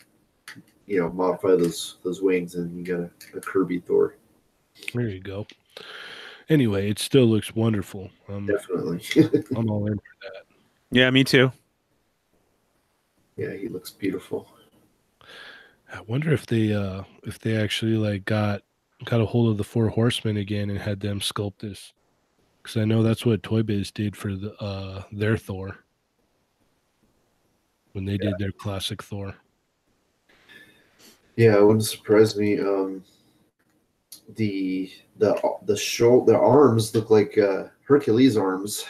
you 0.87 0.99
know 1.01 1.11
modify 1.11 1.51
those 1.51 1.97
those 2.03 2.21
wings, 2.21 2.57
and 2.57 2.77
you 2.77 2.85
got 2.85 3.01
a, 3.01 3.39
a 3.39 3.41
Kirby 3.41 3.81
Thor. 3.81 4.17
There 4.93 5.09
you 5.09 5.21
go. 5.21 5.47
Anyway, 6.49 6.91
it 6.91 6.99
still 6.99 7.27
looks 7.27 7.55
wonderful. 7.55 8.11
Um, 8.29 8.47
Definitely. 8.47 9.03
I'm 9.55 9.71
all 9.71 9.87
in. 9.87 10.01
Yeah, 10.91 11.11
me 11.11 11.23
too. 11.23 11.53
yeah, 13.37 13.53
he 13.55 13.69
looks 13.69 13.91
beautiful. 13.91 14.49
I 15.93 16.01
wonder 16.02 16.32
if 16.32 16.47
they 16.47 16.73
uh 16.73 17.02
if 17.24 17.39
they 17.39 17.56
actually 17.56 17.97
like 17.97 18.24
got 18.24 18.62
got 19.05 19.20
a 19.20 19.27
hold 19.27 19.51
of 19.51 19.56
the 19.56 19.65
four 19.65 19.89
horsemen 19.89 20.36
again 20.36 20.70
and 20.70 20.78
had 20.78 21.01
them 21.01 21.20
sculpt 21.20 21.59
this. 21.60 21.93
Because 22.62 22.77
I 22.77 22.85
know 22.85 23.02
that's 23.02 23.24
what 23.24 23.43
Toy 23.43 23.62
Biz 23.62 23.90
did 23.93 24.16
for 24.16 24.35
the 24.35 24.55
uh 24.62 25.02
their 25.12 25.36
Thor. 25.36 25.85
When 27.93 28.05
they 28.05 28.19
did 28.19 28.35
their 28.39 28.52
classic 28.52 29.02
Thor. 29.02 29.35
Yeah, 31.36 31.56
it 31.56 31.65
wouldn't 31.65 31.85
surprise 31.85 32.36
me. 32.36 32.59
Um, 32.59 33.05
the 34.35 34.90
the 35.19 35.40
the 35.66 35.77
shoulder, 35.77 36.32
the 36.32 36.39
arms 36.39 36.93
look 36.94 37.10
like 37.10 37.39
uh, 37.39 37.69
Hercules 37.85 38.36
arms. 38.36 38.85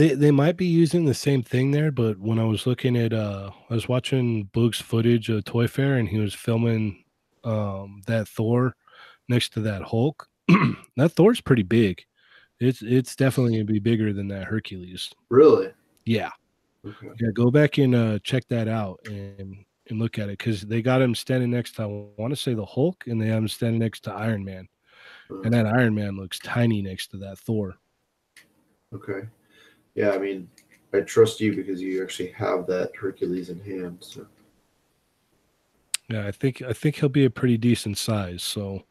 They 0.00 0.14
they 0.14 0.30
might 0.30 0.56
be 0.56 0.64
using 0.64 1.04
the 1.04 1.12
same 1.12 1.42
thing 1.42 1.72
there, 1.72 1.92
but 1.92 2.18
when 2.18 2.38
I 2.38 2.44
was 2.44 2.66
looking 2.66 2.96
at 2.96 3.12
uh 3.12 3.50
I 3.68 3.74
was 3.74 3.86
watching 3.86 4.44
Boog's 4.44 4.80
footage 4.80 5.28
of 5.28 5.44
Toy 5.44 5.66
Fair 5.66 5.96
and 5.96 6.08
he 6.08 6.18
was 6.18 6.32
filming 6.32 7.04
um 7.44 8.00
that 8.06 8.26
Thor 8.26 8.74
next 9.28 9.52
to 9.52 9.60
that 9.60 9.82
Hulk. 9.82 10.26
that 10.96 11.12
Thor's 11.12 11.42
pretty 11.42 11.64
big. 11.64 12.02
It's 12.60 12.80
it's 12.80 13.14
definitely 13.14 13.52
gonna 13.52 13.64
be 13.64 13.78
bigger 13.78 14.14
than 14.14 14.26
that 14.28 14.44
Hercules. 14.44 15.10
Really? 15.28 15.70
Yeah. 16.06 16.30
Okay. 16.82 17.08
Yeah, 17.20 17.32
go 17.34 17.50
back 17.50 17.76
and 17.76 17.94
uh 17.94 18.20
check 18.20 18.48
that 18.48 18.68
out 18.68 19.00
and 19.04 19.54
and 19.90 19.98
look 19.98 20.18
at 20.18 20.30
it 20.30 20.38
because 20.38 20.62
they 20.62 20.80
got 20.80 21.02
him 21.02 21.14
standing 21.14 21.50
next 21.50 21.76
to 21.76 21.82
I 21.82 21.86
want 22.16 22.30
to 22.30 22.36
say 22.36 22.54
the 22.54 22.64
Hulk 22.64 23.04
and 23.06 23.20
they 23.20 23.26
have 23.26 23.42
him 23.42 23.48
standing 23.48 23.80
next 23.80 24.04
to 24.04 24.14
Iron 24.14 24.46
Man. 24.46 24.66
And 25.28 25.52
that 25.52 25.66
Iron 25.66 25.94
Man 25.94 26.16
looks 26.16 26.38
tiny 26.38 26.80
next 26.80 27.08
to 27.08 27.18
that 27.18 27.38
Thor. 27.38 27.74
Okay. 28.94 29.28
Yeah, 29.94 30.10
I 30.10 30.18
mean, 30.18 30.48
I 30.92 31.00
trust 31.00 31.40
you 31.40 31.54
because 31.54 31.80
you 31.80 32.02
actually 32.02 32.32
have 32.32 32.66
that 32.66 32.90
Hercules 32.96 33.50
in 33.50 33.60
hand. 33.60 33.98
So 34.00 34.26
Yeah, 36.08 36.26
I 36.26 36.32
think 36.32 36.62
I 36.62 36.72
think 36.72 36.96
he'll 36.96 37.08
be 37.08 37.24
a 37.24 37.30
pretty 37.30 37.56
decent 37.56 37.98
size. 37.98 38.42
So 38.42 38.84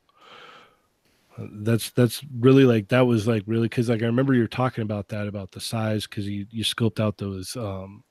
uh, 1.38 1.48
that's 1.52 1.92
that's 1.92 2.24
really 2.40 2.64
like 2.64 2.88
that 2.90 3.06
was 3.06 3.28
like 3.28 3.44
really 3.46 3.68
because 3.68 3.90
like 3.90 4.02
I 4.02 4.06
remember 4.06 4.34
you 4.34 4.42
were 4.42 4.48
talking 4.48 4.82
about 4.82 5.08
that 5.10 5.28
about 5.28 5.52
the 5.52 5.60
size 5.60 6.08
because 6.08 6.28
you 6.28 6.46
you 6.52 6.64
scoped 6.64 7.00
out 7.00 7.18
those 7.18 7.56
um 7.56 8.04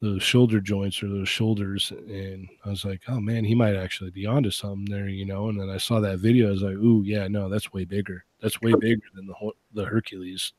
those 0.00 0.22
shoulder 0.22 0.60
joints 0.60 1.02
or 1.02 1.08
those 1.08 1.28
shoulders 1.28 1.90
and 1.90 2.48
I 2.64 2.68
was 2.70 2.84
like 2.84 3.02
oh 3.08 3.18
man 3.18 3.44
he 3.44 3.54
might 3.54 3.74
actually 3.74 4.12
be 4.12 4.26
onto 4.26 4.50
something 4.50 4.84
there 4.84 5.08
you 5.08 5.26
know 5.26 5.48
and 5.48 5.60
then 5.60 5.70
I 5.70 5.78
saw 5.78 5.98
that 5.98 6.20
video 6.20 6.46
I 6.46 6.50
was 6.52 6.62
like 6.62 6.76
ooh 6.76 7.02
yeah 7.04 7.26
no 7.26 7.48
that's 7.48 7.72
way 7.72 7.84
bigger 7.84 8.24
that's 8.40 8.60
way 8.62 8.74
bigger 8.78 9.02
than 9.14 9.26
the 9.26 9.34
Hor- 9.34 9.54
the 9.74 9.84
Hercules 9.84 10.52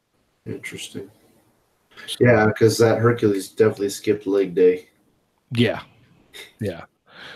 interesting. 0.46 1.10
Yeah, 2.20 2.48
because 2.48 2.78
that 2.78 3.00
Hercules 3.00 3.50
definitely 3.50 3.90
skipped 3.90 4.28
leg 4.28 4.56
day. 4.56 4.90
yeah 5.52 5.82
yeah 6.62 6.86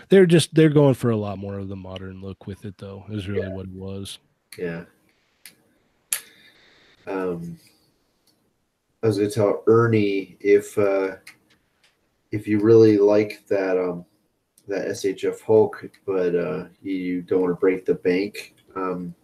they're 0.08 0.24
just 0.24 0.54
they're 0.54 0.68
going 0.68 0.94
for 0.94 1.10
a 1.10 1.16
lot 1.16 1.36
more 1.36 1.58
of 1.58 1.68
the 1.68 1.76
modern 1.76 2.20
look 2.20 2.46
with 2.46 2.64
it 2.64 2.78
though 2.78 3.04
is 3.10 3.28
really 3.28 3.48
what 3.48 3.66
it 3.66 3.72
was 3.72 4.18
Yeah. 4.56 4.84
Um, 7.06 7.58
I 9.02 9.06
was 9.06 9.18
gonna 9.18 9.30
tell 9.30 9.62
Ernie 9.66 10.36
if 10.40 10.78
uh, 10.78 11.16
if 12.32 12.48
you 12.48 12.60
really 12.60 12.96
like 12.96 13.46
that 13.48 13.76
um, 13.76 14.04
that 14.68 14.88
SHF 14.88 15.42
Hulk, 15.42 15.90
but 16.06 16.34
uh, 16.34 16.64
you 16.80 17.22
don't 17.22 17.42
want 17.42 17.50
to 17.52 17.60
break 17.60 17.84
the 17.84 17.94
bank, 17.94 18.54
um, 18.76 19.14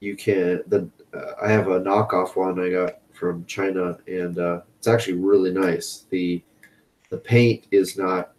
you 0.00 0.16
can. 0.16 0.62
The 0.66 0.90
uh, 1.14 1.34
I 1.40 1.50
have 1.50 1.68
a 1.68 1.80
knockoff 1.80 2.34
one 2.34 2.58
I 2.58 2.70
got 2.70 2.98
from 3.24 3.44
China, 3.46 3.98
and 4.06 4.38
uh, 4.38 4.60
it's 4.78 4.86
actually 4.86 5.14
really 5.14 5.50
nice. 5.50 6.06
the 6.10 6.42
The 7.10 7.18
paint 7.18 7.66
is 7.70 7.96
not 7.96 8.32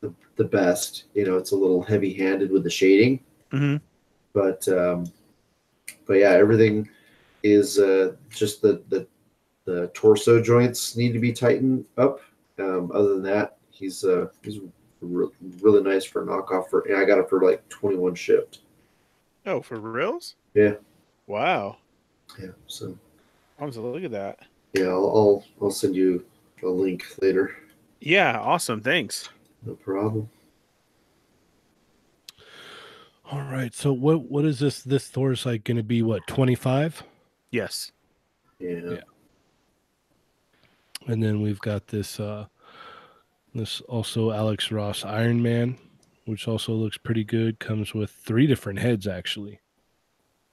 the, 0.00 0.14
the 0.36 0.44
best. 0.44 1.04
You 1.14 1.24
know, 1.26 1.36
it's 1.36 1.50
a 1.52 1.56
little 1.56 1.82
heavy 1.82 2.12
handed 2.12 2.50
with 2.52 2.64
the 2.64 2.70
shading 2.70 3.20
hmm 3.50 3.76
but 4.32 4.66
um, 4.68 5.06
but 6.06 6.14
yeah, 6.14 6.30
everything 6.30 6.88
is 7.42 7.78
uh, 7.78 8.12
just 8.30 8.62
the, 8.62 8.82
the 8.88 9.06
the 9.64 9.88
torso 9.94 10.42
joints 10.42 10.96
need 10.96 11.12
to 11.12 11.18
be 11.18 11.32
tightened 11.32 11.86
up. 11.96 12.20
Um, 12.58 12.90
other 12.94 13.14
than 13.14 13.22
that, 13.24 13.56
he's 13.70 14.04
uh, 14.04 14.28
he's 14.42 14.60
re- 15.00 15.28
really 15.60 15.82
nice 15.82 16.04
for 16.04 16.22
a 16.22 16.26
knockoff. 16.26 16.68
For 16.68 16.80
and 16.82 16.96
I 16.96 17.04
got 17.04 17.18
it 17.18 17.28
for 17.28 17.40
like 17.42 17.68
twenty 17.68 17.96
one 17.96 18.14
shipped. 18.14 18.60
Oh, 19.46 19.60
for 19.62 19.78
reals? 19.78 20.36
Yeah. 20.54 20.74
Wow. 21.26 21.78
Yeah, 22.38 22.50
so 22.66 22.98
I'm 23.60 23.70
to 23.70 23.80
look 23.80 24.04
at 24.04 24.10
that. 24.12 24.40
yeah, 24.72 24.86
I'll, 24.86 25.04
I'll 25.16 25.44
I'll 25.62 25.70
send 25.70 25.94
you 25.94 26.24
a 26.62 26.66
link 26.68 27.04
later. 27.22 27.56
Yeah. 28.00 28.38
Awesome. 28.38 28.80
Thanks. 28.80 29.28
No 29.64 29.74
problem. 29.74 30.28
All 33.30 33.42
right. 33.42 33.74
So 33.74 33.92
what 33.92 34.30
what 34.30 34.44
is 34.44 34.58
this? 34.58 34.82
This 34.82 35.08
Thor's 35.08 35.46
like 35.46 35.64
going 35.64 35.76
to 35.76 35.82
be 35.82 36.02
what 36.02 36.26
twenty 36.26 36.54
five, 36.54 37.02
Yes. 37.50 37.92
Yeah. 38.58 38.80
Yeah. 38.84 39.00
and 41.06 41.22
then 41.22 41.40
we've 41.42 41.60
got 41.60 41.86
this 41.88 42.18
uh 42.20 42.46
this 43.54 43.80
also 43.82 44.32
Alex 44.32 44.70
Ross 44.72 45.04
Iron 45.04 45.42
Man, 45.42 45.76
which 46.26 46.48
also 46.48 46.72
looks 46.72 46.96
pretty 46.98 47.24
good. 47.24 47.58
Comes 47.60 47.94
with 47.94 48.10
three 48.10 48.46
different 48.46 48.78
heads 48.78 49.06
actually. 49.06 49.60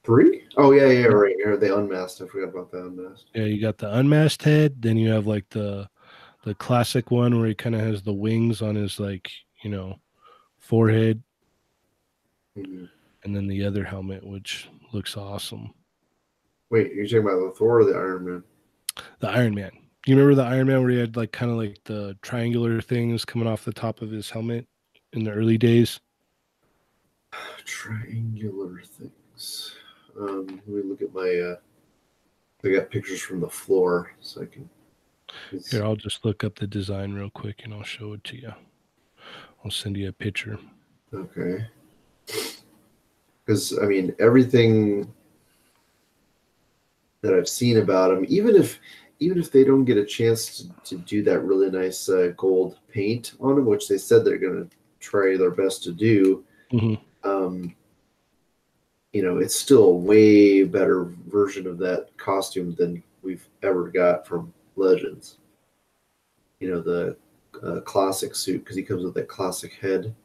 Three? 0.03 0.47
Oh 0.57 0.71
yeah, 0.71 0.87
yeah, 0.87 1.05
right. 1.07 1.35
Here 1.37 1.57
they 1.57 1.69
unmasked. 1.69 2.21
I 2.21 2.25
forgot 2.27 2.49
about 2.49 2.71
the 2.71 2.85
unmasked. 2.85 3.25
Yeah, 3.35 3.43
you 3.43 3.61
got 3.61 3.77
the 3.77 3.95
unmasked 3.95 4.43
head, 4.43 4.81
then 4.81 4.97
you 4.97 5.11
have 5.11 5.27
like 5.27 5.47
the 5.49 5.87
the 6.43 6.55
classic 6.55 7.11
one 7.11 7.37
where 7.37 7.47
he 7.47 7.53
kind 7.53 7.75
of 7.75 7.81
has 7.81 8.01
the 8.01 8.13
wings 8.13 8.61
on 8.63 8.73
his 8.75 8.99
like 8.99 9.29
you 9.63 9.69
know 9.69 9.99
forehead, 10.57 11.21
Mhm. 12.57 12.89
and 13.23 13.35
then 13.35 13.47
the 13.47 13.63
other 13.63 13.83
helmet, 13.83 14.25
which 14.25 14.67
looks 14.91 15.15
awesome. 15.15 15.71
Wait, 16.71 16.93
you're 16.93 17.05
talking 17.05 17.19
about 17.19 17.39
the 17.39 17.53
Thor 17.57 17.81
or 17.81 17.85
the 17.85 17.93
Iron 17.93 18.25
Man? 18.25 18.43
The 19.19 19.29
Iron 19.29 19.53
Man. 19.53 19.71
You 20.07 20.15
remember 20.15 20.33
the 20.35 20.47
Iron 20.49 20.65
Man 20.67 20.81
where 20.81 20.89
he 20.89 20.97
had 20.97 21.15
like 21.15 21.31
kind 21.31 21.51
of 21.51 21.57
like 21.57 21.77
the 21.83 22.17
triangular 22.23 22.81
things 22.81 23.23
coming 23.23 23.47
off 23.47 23.65
the 23.65 23.71
top 23.73 24.01
of 24.01 24.09
his 24.09 24.31
helmet 24.31 24.65
in 25.13 25.23
the 25.25 25.31
early 25.31 25.59
days? 25.59 25.99
Triangular 27.65 28.81
things. 28.83 29.75
Um, 30.19 30.61
let 30.67 30.83
me 30.85 30.89
look 30.89 31.01
at 31.01 31.13
my. 31.13 31.29
Uh, 31.29 31.55
I 32.63 32.69
got 32.75 32.89
pictures 32.91 33.21
from 33.21 33.39
the 33.39 33.49
floor, 33.49 34.11
so 34.19 34.41
I 34.43 34.45
can. 34.45 34.69
it's- 35.51 35.71
Here, 35.71 35.83
I'll 35.83 35.95
just 35.95 36.23
look 36.25 36.43
up 36.43 36.55
the 36.59 36.67
design 36.67 37.13
real 37.13 37.29
quick 37.29 37.61
and 37.63 37.73
I'll 37.73 37.83
show 37.83 38.13
it 38.13 38.23
to 38.25 38.37
you. 38.37 38.53
I'll 39.63 39.71
send 39.71 39.97
you 39.97 40.09
a 40.09 40.13
picture. 40.13 40.59
Okay. 41.13 41.65
Because 43.45 43.77
I 43.79 43.85
mean, 43.85 44.15
everything 44.19 45.11
that 47.21 47.33
I've 47.33 47.49
seen 47.49 47.77
about 47.77 48.09
them, 48.13 48.25
even 48.27 48.55
if 48.55 48.79
even 49.19 49.37
if 49.37 49.51
they 49.51 49.63
don't 49.63 49.85
get 49.85 49.97
a 49.97 50.05
chance 50.05 50.57
to, 50.57 50.95
to 50.95 50.97
do 51.03 51.21
that 51.23 51.41
really 51.41 51.69
nice 51.69 52.09
uh, 52.09 52.33
gold 52.37 52.79
paint 52.91 53.33
on 53.39 53.57
him, 53.57 53.65
which 53.65 53.87
they 53.87 53.97
said 53.99 54.25
they're 54.25 54.39
going 54.39 54.67
to 54.67 54.75
try 54.99 55.37
their 55.37 55.51
best 55.51 55.83
to 55.83 55.91
do, 55.91 56.43
Mhm. 56.73 56.99
um, 57.23 57.75
you 59.13 59.23
know, 59.23 59.37
it's 59.37 59.55
still 59.55 59.83
a 59.85 59.95
way 59.95 60.63
better 60.63 61.05
version 61.27 61.67
of 61.67 61.77
that 61.79 62.07
costume 62.17 62.75
than 62.75 63.03
we've 63.21 63.47
ever 63.63 63.89
got 63.89 64.25
from 64.25 64.53
Legends. 64.75 65.37
You 66.59 66.71
know, 66.71 66.81
the 66.81 67.17
uh, 67.63 67.81
classic 67.81 68.35
suit 68.35 68.63
because 68.63 68.75
he 68.75 68.83
comes 68.83 69.03
with 69.03 69.13
that 69.15 69.27
classic 69.27 69.73
head 69.73 70.15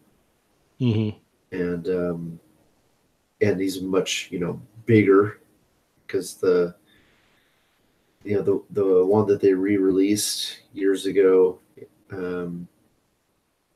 hmm 0.78 1.10
and 1.52 1.88
um, 1.88 2.40
and 3.40 3.60
he's 3.60 3.80
much 3.80 4.28
you 4.30 4.38
know 4.38 4.60
bigger 4.84 5.40
because 6.06 6.34
the 6.34 6.74
you 8.24 8.36
know 8.36 8.42
the 8.42 8.62
the 8.70 9.06
one 9.06 9.26
that 9.26 9.40
they 9.40 9.52
re-released 9.52 10.60
years 10.72 11.06
ago 11.06 11.58
um, 12.12 12.66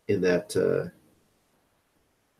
in 0.08 0.20
that 0.20 0.54
uh, 0.56 0.88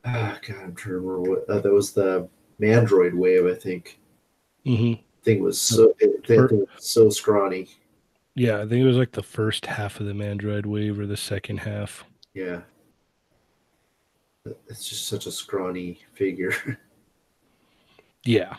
ah, 0.05 0.39
God 0.47 0.57
I'm 0.63 0.75
trying 0.75 0.95
to 0.95 1.01
remember 1.01 1.21
what 1.21 1.49
uh, 1.49 1.61
that 1.61 1.73
was 1.73 1.93
the 1.93 2.29
Mandroid 2.61 3.15
wave 3.15 3.47
I 3.47 3.55
think 3.55 3.99
hmm 4.65 4.93
thing 5.23 5.43
was 5.43 5.61
so 5.61 5.95
it, 5.99 6.27
thing 6.27 6.41
was 6.51 6.67
so 6.79 7.09
scrawny 7.11 7.69
Yeah, 8.35 8.57
I 8.59 8.61
think 8.67 8.83
it 8.83 8.87
was 8.87 8.97
like 8.97 9.13
the 9.13 9.23
first 9.23 9.67
half 9.67 10.01
of 10.01 10.07
the 10.07 10.13
Mandroid 10.13 10.65
wave 10.67 10.99
or 10.99 11.07
the 11.07 11.17
second 11.17 11.59
half. 11.59 12.05
yeah 12.35 12.61
it's 14.69 14.89
just 14.89 15.07
such 15.09 15.27
a 15.27 15.31
scrawny 15.33 15.99
figure 16.15 16.55
Yeah. 18.25 18.57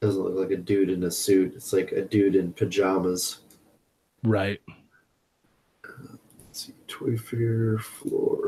doesn't 0.00 0.22
look 0.22 0.34
like 0.36 0.50
a 0.50 0.60
dude 0.60 0.90
in 0.90 1.04
a 1.04 1.10
suit 1.10 1.54
it's 1.54 1.72
like 1.72 1.92
a 1.92 2.02
dude 2.02 2.36
in 2.36 2.52
pajamas 2.52 3.38
Right. 4.22 4.60
Let's 5.84 6.66
see, 6.66 6.72
toy 6.86 7.16
fair 7.18 7.76
floor. 7.78 8.43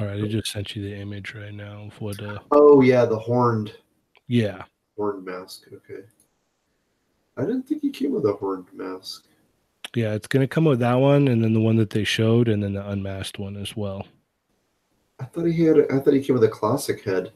All 0.00 0.06
right. 0.06 0.24
I 0.24 0.26
just 0.26 0.50
sent 0.50 0.74
you 0.74 0.82
the 0.82 0.96
image 0.96 1.34
right 1.34 1.52
now 1.52 1.82
of 1.88 2.00
what, 2.00 2.22
uh, 2.22 2.38
Oh 2.52 2.80
yeah, 2.80 3.04
the 3.04 3.18
horned 3.18 3.74
yeah. 4.28 4.62
horned 4.96 5.26
mask. 5.26 5.64
Okay. 5.70 6.04
I 7.36 7.42
didn't 7.42 7.64
think 7.64 7.82
he 7.82 7.90
came 7.90 8.12
with 8.12 8.24
a 8.24 8.32
horned 8.32 8.68
mask. 8.72 9.26
Yeah. 9.94 10.14
It's 10.14 10.26
going 10.26 10.40
to 10.40 10.48
come 10.48 10.64
with 10.64 10.78
that 10.78 10.94
one 10.94 11.28
and 11.28 11.44
then 11.44 11.52
the 11.52 11.60
one 11.60 11.76
that 11.76 11.90
they 11.90 12.04
showed 12.04 12.48
and 12.48 12.62
then 12.62 12.72
the 12.72 12.88
unmasked 12.88 13.38
one 13.38 13.56
as 13.58 13.76
well. 13.76 14.06
I 15.18 15.24
thought 15.24 15.44
he 15.44 15.64
had. 15.64 15.76
I 15.92 15.98
thought 15.98 16.14
he 16.14 16.22
came 16.22 16.32
with 16.34 16.44
a 16.44 16.48
classic 16.48 17.04
head. 17.04 17.32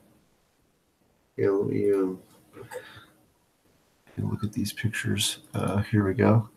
Yeah, 1.36 1.50
let 1.50 1.68
me 1.68 1.92
um. 1.92 2.18
Look 4.16 4.42
at 4.42 4.52
these 4.54 4.72
pictures. 4.72 5.40
Uh, 5.52 5.82
here 5.82 6.06
we 6.06 6.14
go. 6.14 6.48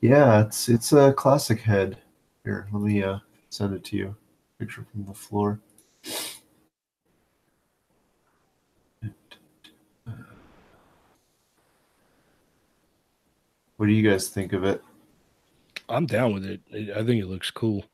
Yeah, 0.00 0.42
it's 0.42 0.68
it's 0.68 0.92
a 0.92 1.12
classic 1.14 1.60
head. 1.62 1.98
Here, 2.44 2.68
let 2.72 2.80
me 2.80 3.02
uh 3.02 3.18
send 3.48 3.74
it 3.74 3.82
to 3.86 3.96
you. 3.96 4.16
Picture 4.60 4.86
from 4.92 5.06
the 5.06 5.14
floor. 5.14 5.58
What 13.78 13.86
do 13.86 13.92
you 13.92 14.08
guys 14.08 14.28
think 14.28 14.52
of 14.52 14.64
it? 14.64 14.82
I'm 15.88 16.04
down 16.04 16.34
with 16.34 16.44
it. 16.44 16.60
I 16.74 17.00
I 17.00 17.04
think 17.04 17.22
it 17.22 17.26
looks 17.26 17.50
cool. 17.50 17.86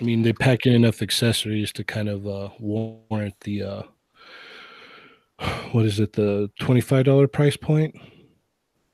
I 0.00 0.02
mean, 0.02 0.22
they 0.22 0.32
pack 0.32 0.66
in 0.66 0.72
enough 0.72 1.00
accessories 1.00 1.72
to 1.74 1.84
kind 1.84 2.08
of 2.08 2.26
uh, 2.26 2.48
warrant 2.58 3.38
the 3.42 3.62
uh, 3.62 3.82
what 5.70 5.84
is 5.84 6.00
it, 6.00 6.14
the 6.14 6.50
twenty 6.58 6.80
five 6.80 7.04
dollar 7.04 7.28
price 7.28 7.56
point? 7.56 7.94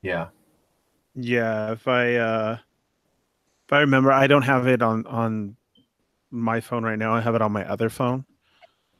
Yeah. 0.03 0.27
Yeah, 1.15 1.73
if 1.73 1.89
I 1.89 2.17
uh 2.17 2.59
if 3.67 3.73
I 3.73 3.81
remember, 3.81 4.13
I 4.13 4.27
don't 4.27 4.43
have 4.43 4.67
it 4.67 4.83
on 4.83 5.07
on 5.07 5.57
my 6.31 6.61
phone 6.61 6.85
right 6.85 6.99
now. 6.99 7.15
I 7.15 7.21
have 7.21 7.35
it 7.35 7.43
on 7.43 7.53
my 7.53 7.69
other 7.69 7.89
phone, 7.89 8.25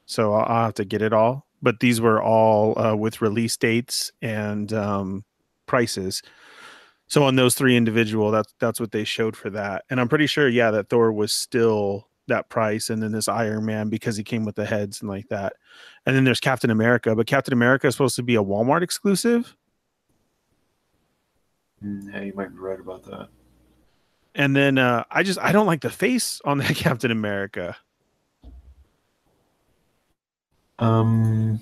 so 0.07 0.35
I'll, 0.35 0.47
I'll 0.47 0.65
have 0.67 0.75
to 0.75 0.85
get 0.85 1.03
it 1.03 1.13
all. 1.13 1.47
But 1.61 1.81
these 1.81 2.01
were 2.01 2.23
all 2.23 2.79
uh, 2.79 2.95
with 2.95 3.21
release 3.21 3.57
dates 3.57 4.13
and 4.23 4.73
um, 4.73 5.25
prices. 5.67 6.23
So 7.09 7.25
on 7.25 7.37
those 7.37 7.55
three 7.55 7.77
individual, 7.77 8.31
that's 8.31 8.55
that's 8.61 8.81
what 8.81 8.93
they 8.93 9.05
showed 9.05 9.37
for 9.37 9.51
that. 9.51 9.85
And 9.91 10.01
I'm 10.01 10.09
pretty 10.09 10.27
sure, 10.27 10.49
yeah, 10.49 10.71
that 10.71 10.89
Thor 10.89 11.13
was 11.13 11.33
still 11.33 12.09
that 12.29 12.49
price, 12.51 12.91
and 12.91 13.03
then 13.03 13.13
this 13.13 13.29
Iron 13.29 13.65
Man 13.65 13.89
because 13.89 14.17
he 14.17 14.23
came 14.25 14.45
with 14.45 14.57
the 14.57 14.67
heads 14.67 15.01
and 15.01 15.09
like 15.09 15.29
that. 15.29 15.55
And 16.07 16.15
then 16.15 16.25
there's 16.25 16.41
Captain 16.41 16.71
America, 16.71 17.17
but 17.17 17.27
Captain 17.27 17.55
America 17.55 17.87
is 17.87 17.95
supposed 17.95 18.17
to 18.17 18.23
be 18.23 18.37
a 18.37 18.43
Walmart 18.45 18.83
exclusive. 18.83 19.57
Mm, 21.85 22.13
Yeah, 22.13 22.23
you 22.23 22.33
might 22.35 22.51
be 22.51 22.59
right 22.59 22.81
about 22.81 23.05
that. 23.05 23.29
And 24.39 24.55
then 24.57 24.79
uh, 24.79 25.05
I 25.11 25.23
just 25.25 25.39
I 25.41 25.53
don't 25.53 25.67
like 25.67 25.81
the 25.83 25.91
face 25.91 26.41
on 26.45 26.59
that 26.59 26.75
Captain 26.77 27.11
America. 27.11 27.77
Um. 30.79 31.61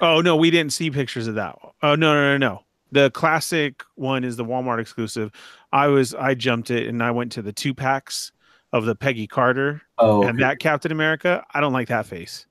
Oh 0.00 0.20
no, 0.20 0.36
we 0.36 0.50
didn't 0.50 0.72
see 0.72 0.90
pictures 0.90 1.26
of 1.26 1.34
that. 1.34 1.58
Oh 1.82 1.94
no 1.94 2.14
no 2.14 2.32
no 2.32 2.38
no. 2.38 2.64
The 2.92 3.10
classic 3.10 3.84
one 3.96 4.24
is 4.24 4.36
the 4.36 4.44
Walmart 4.44 4.80
exclusive. 4.80 5.30
I 5.72 5.88
was 5.88 6.14
I 6.14 6.34
jumped 6.34 6.70
it 6.70 6.88
and 6.88 7.02
I 7.02 7.10
went 7.10 7.32
to 7.32 7.42
the 7.42 7.52
two 7.52 7.74
packs 7.74 8.32
of 8.72 8.84
the 8.84 8.94
Peggy 8.94 9.26
Carter 9.26 9.82
Oh, 9.98 10.22
and 10.22 10.38
that 10.40 10.58
Captain 10.60 10.92
America. 10.92 11.44
I 11.52 11.60
don't 11.60 11.72
like 11.72 11.88
that 11.88 12.06
face. 12.06 12.46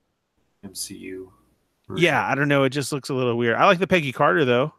MCU. 0.64 1.28
version. 1.88 2.02
Yeah, 2.04 2.26
I 2.26 2.34
don't 2.34 2.48
know. 2.48 2.64
It 2.64 2.70
just 2.70 2.92
looks 2.92 3.08
a 3.08 3.14
little 3.14 3.36
weird. 3.36 3.56
I 3.56 3.64
like 3.66 3.78
the 3.78 3.86
Peggy 3.86 4.12
Carter 4.12 4.44
though. 4.44 4.74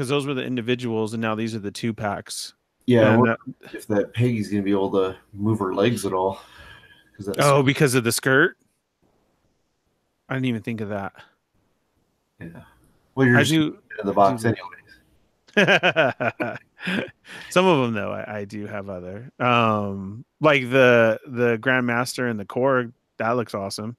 Because 0.00 0.08
those 0.08 0.26
were 0.26 0.32
the 0.32 0.42
individuals, 0.42 1.12
and 1.12 1.20
now 1.20 1.34
these 1.34 1.54
are 1.54 1.58
the 1.58 1.70
two 1.70 1.92
packs. 1.92 2.54
Yeah. 2.86 3.34
If 3.74 3.86
that 3.88 4.14
Peggy's 4.14 4.48
gonna 4.48 4.62
be 4.62 4.70
able 4.70 4.90
to 4.92 5.14
move 5.34 5.58
her 5.58 5.74
legs 5.74 6.06
at 6.06 6.14
all. 6.14 6.40
Oh, 7.38 7.62
because 7.62 7.94
of 7.94 8.02
the 8.02 8.10
skirt. 8.10 8.56
I 10.26 10.32
didn't 10.32 10.46
even 10.46 10.62
think 10.62 10.80
of 10.80 10.88
that. 10.88 11.12
yeah. 12.40 12.62
Well, 13.14 13.26
you're 13.26 13.36
I 13.36 13.40
just 13.40 13.52
do. 13.52 13.78
in 14.00 14.06
the 14.06 14.14
box 14.14 14.42
do- 14.42 14.54
anyways. 15.54 16.58
Some 17.50 17.66
of 17.66 17.82
them 17.82 17.92
though, 17.92 18.12
I, 18.12 18.38
I 18.38 18.44
do 18.46 18.66
have 18.66 18.88
other. 18.88 19.30
Um, 19.38 20.24
like 20.40 20.62
the 20.70 21.20
the 21.26 21.58
Grandmaster 21.58 22.30
and 22.30 22.40
the 22.40 22.46
Korg. 22.46 22.94
That 23.18 23.32
looks 23.32 23.52
awesome. 23.52 23.98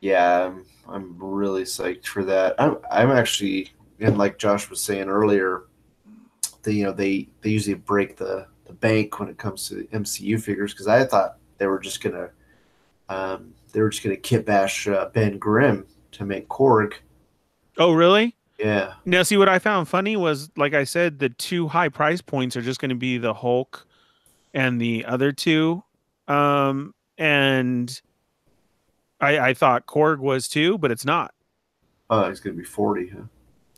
Yeah, 0.00 0.44
I'm, 0.44 0.66
I'm 0.86 1.16
really 1.18 1.62
psyched 1.62 2.04
for 2.04 2.22
that. 2.24 2.54
I'm 2.58 2.76
I'm 2.90 3.10
actually 3.10 3.72
and 4.00 4.18
like 4.18 4.38
Josh 4.38 4.70
was 4.70 4.80
saying 4.80 5.08
earlier, 5.08 5.64
they 6.62 6.72
you 6.72 6.84
know 6.84 6.92
they 6.92 7.28
they 7.42 7.50
usually 7.50 7.74
break 7.74 8.16
the 8.16 8.46
the 8.66 8.72
bank 8.72 9.18
when 9.18 9.28
it 9.28 9.38
comes 9.38 9.68
to 9.68 9.76
the 9.76 9.84
MCU 9.84 10.40
figures 10.40 10.72
because 10.72 10.88
I 10.88 11.04
thought 11.04 11.38
they 11.58 11.66
were 11.66 11.78
just 11.78 12.02
gonna 12.02 12.30
um 13.08 13.54
they 13.72 13.80
were 13.80 13.88
just 13.88 14.02
gonna 14.02 14.16
kit 14.16 14.46
bash 14.46 14.86
uh, 14.88 15.08
Ben 15.12 15.38
Grimm 15.38 15.86
to 16.12 16.24
make 16.24 16.48
Korg. 16.48 16.94
Oh, 17.78 17.92
really? 17.92 18.34
Yeah. 18.58 18.94
Now, 19.04 19.22
see 19.22 19.36
what 19.36 19.48
I 19.48 19.60
found 19.60 19.88
funny 19.88 20.16
was, 20.16 20.50
like 20.56 20.74
I 20.74 20.84
said, 20.84 21.20
the 21.20 21.28
two 21.28 21.68
high 21.68 21.88
price 21.88 22.20
points 22.20 22.56
are 22.56 22.62
just 22.62 22.80
going 22.80 22.88
to 22.88 22.96
be 22.96 23.16
the 23.16 23.32
Hulk 23.32 23.86
and 24.52 24.80
the 24.80 25.04
other 25.04 25.30
two. 25.30 25.84
Um, 26.26 26.92
and 27.16 28.00
I, 29.20 29.38
I 29.38 29.54
thought 29.54 29.86
Korg 29.86 30.18
was 30.18 30.48
too, 30.48 30.76
but 30.78 30.90
it's 30.90 31.04
not. 31.04 31.32
Oh, 32.10 32.28
he's 32.28 32.40
gonna 32.40 32.56
be 32.56 32.64
forty, 32.64 33.08
huh? 33.08 33.24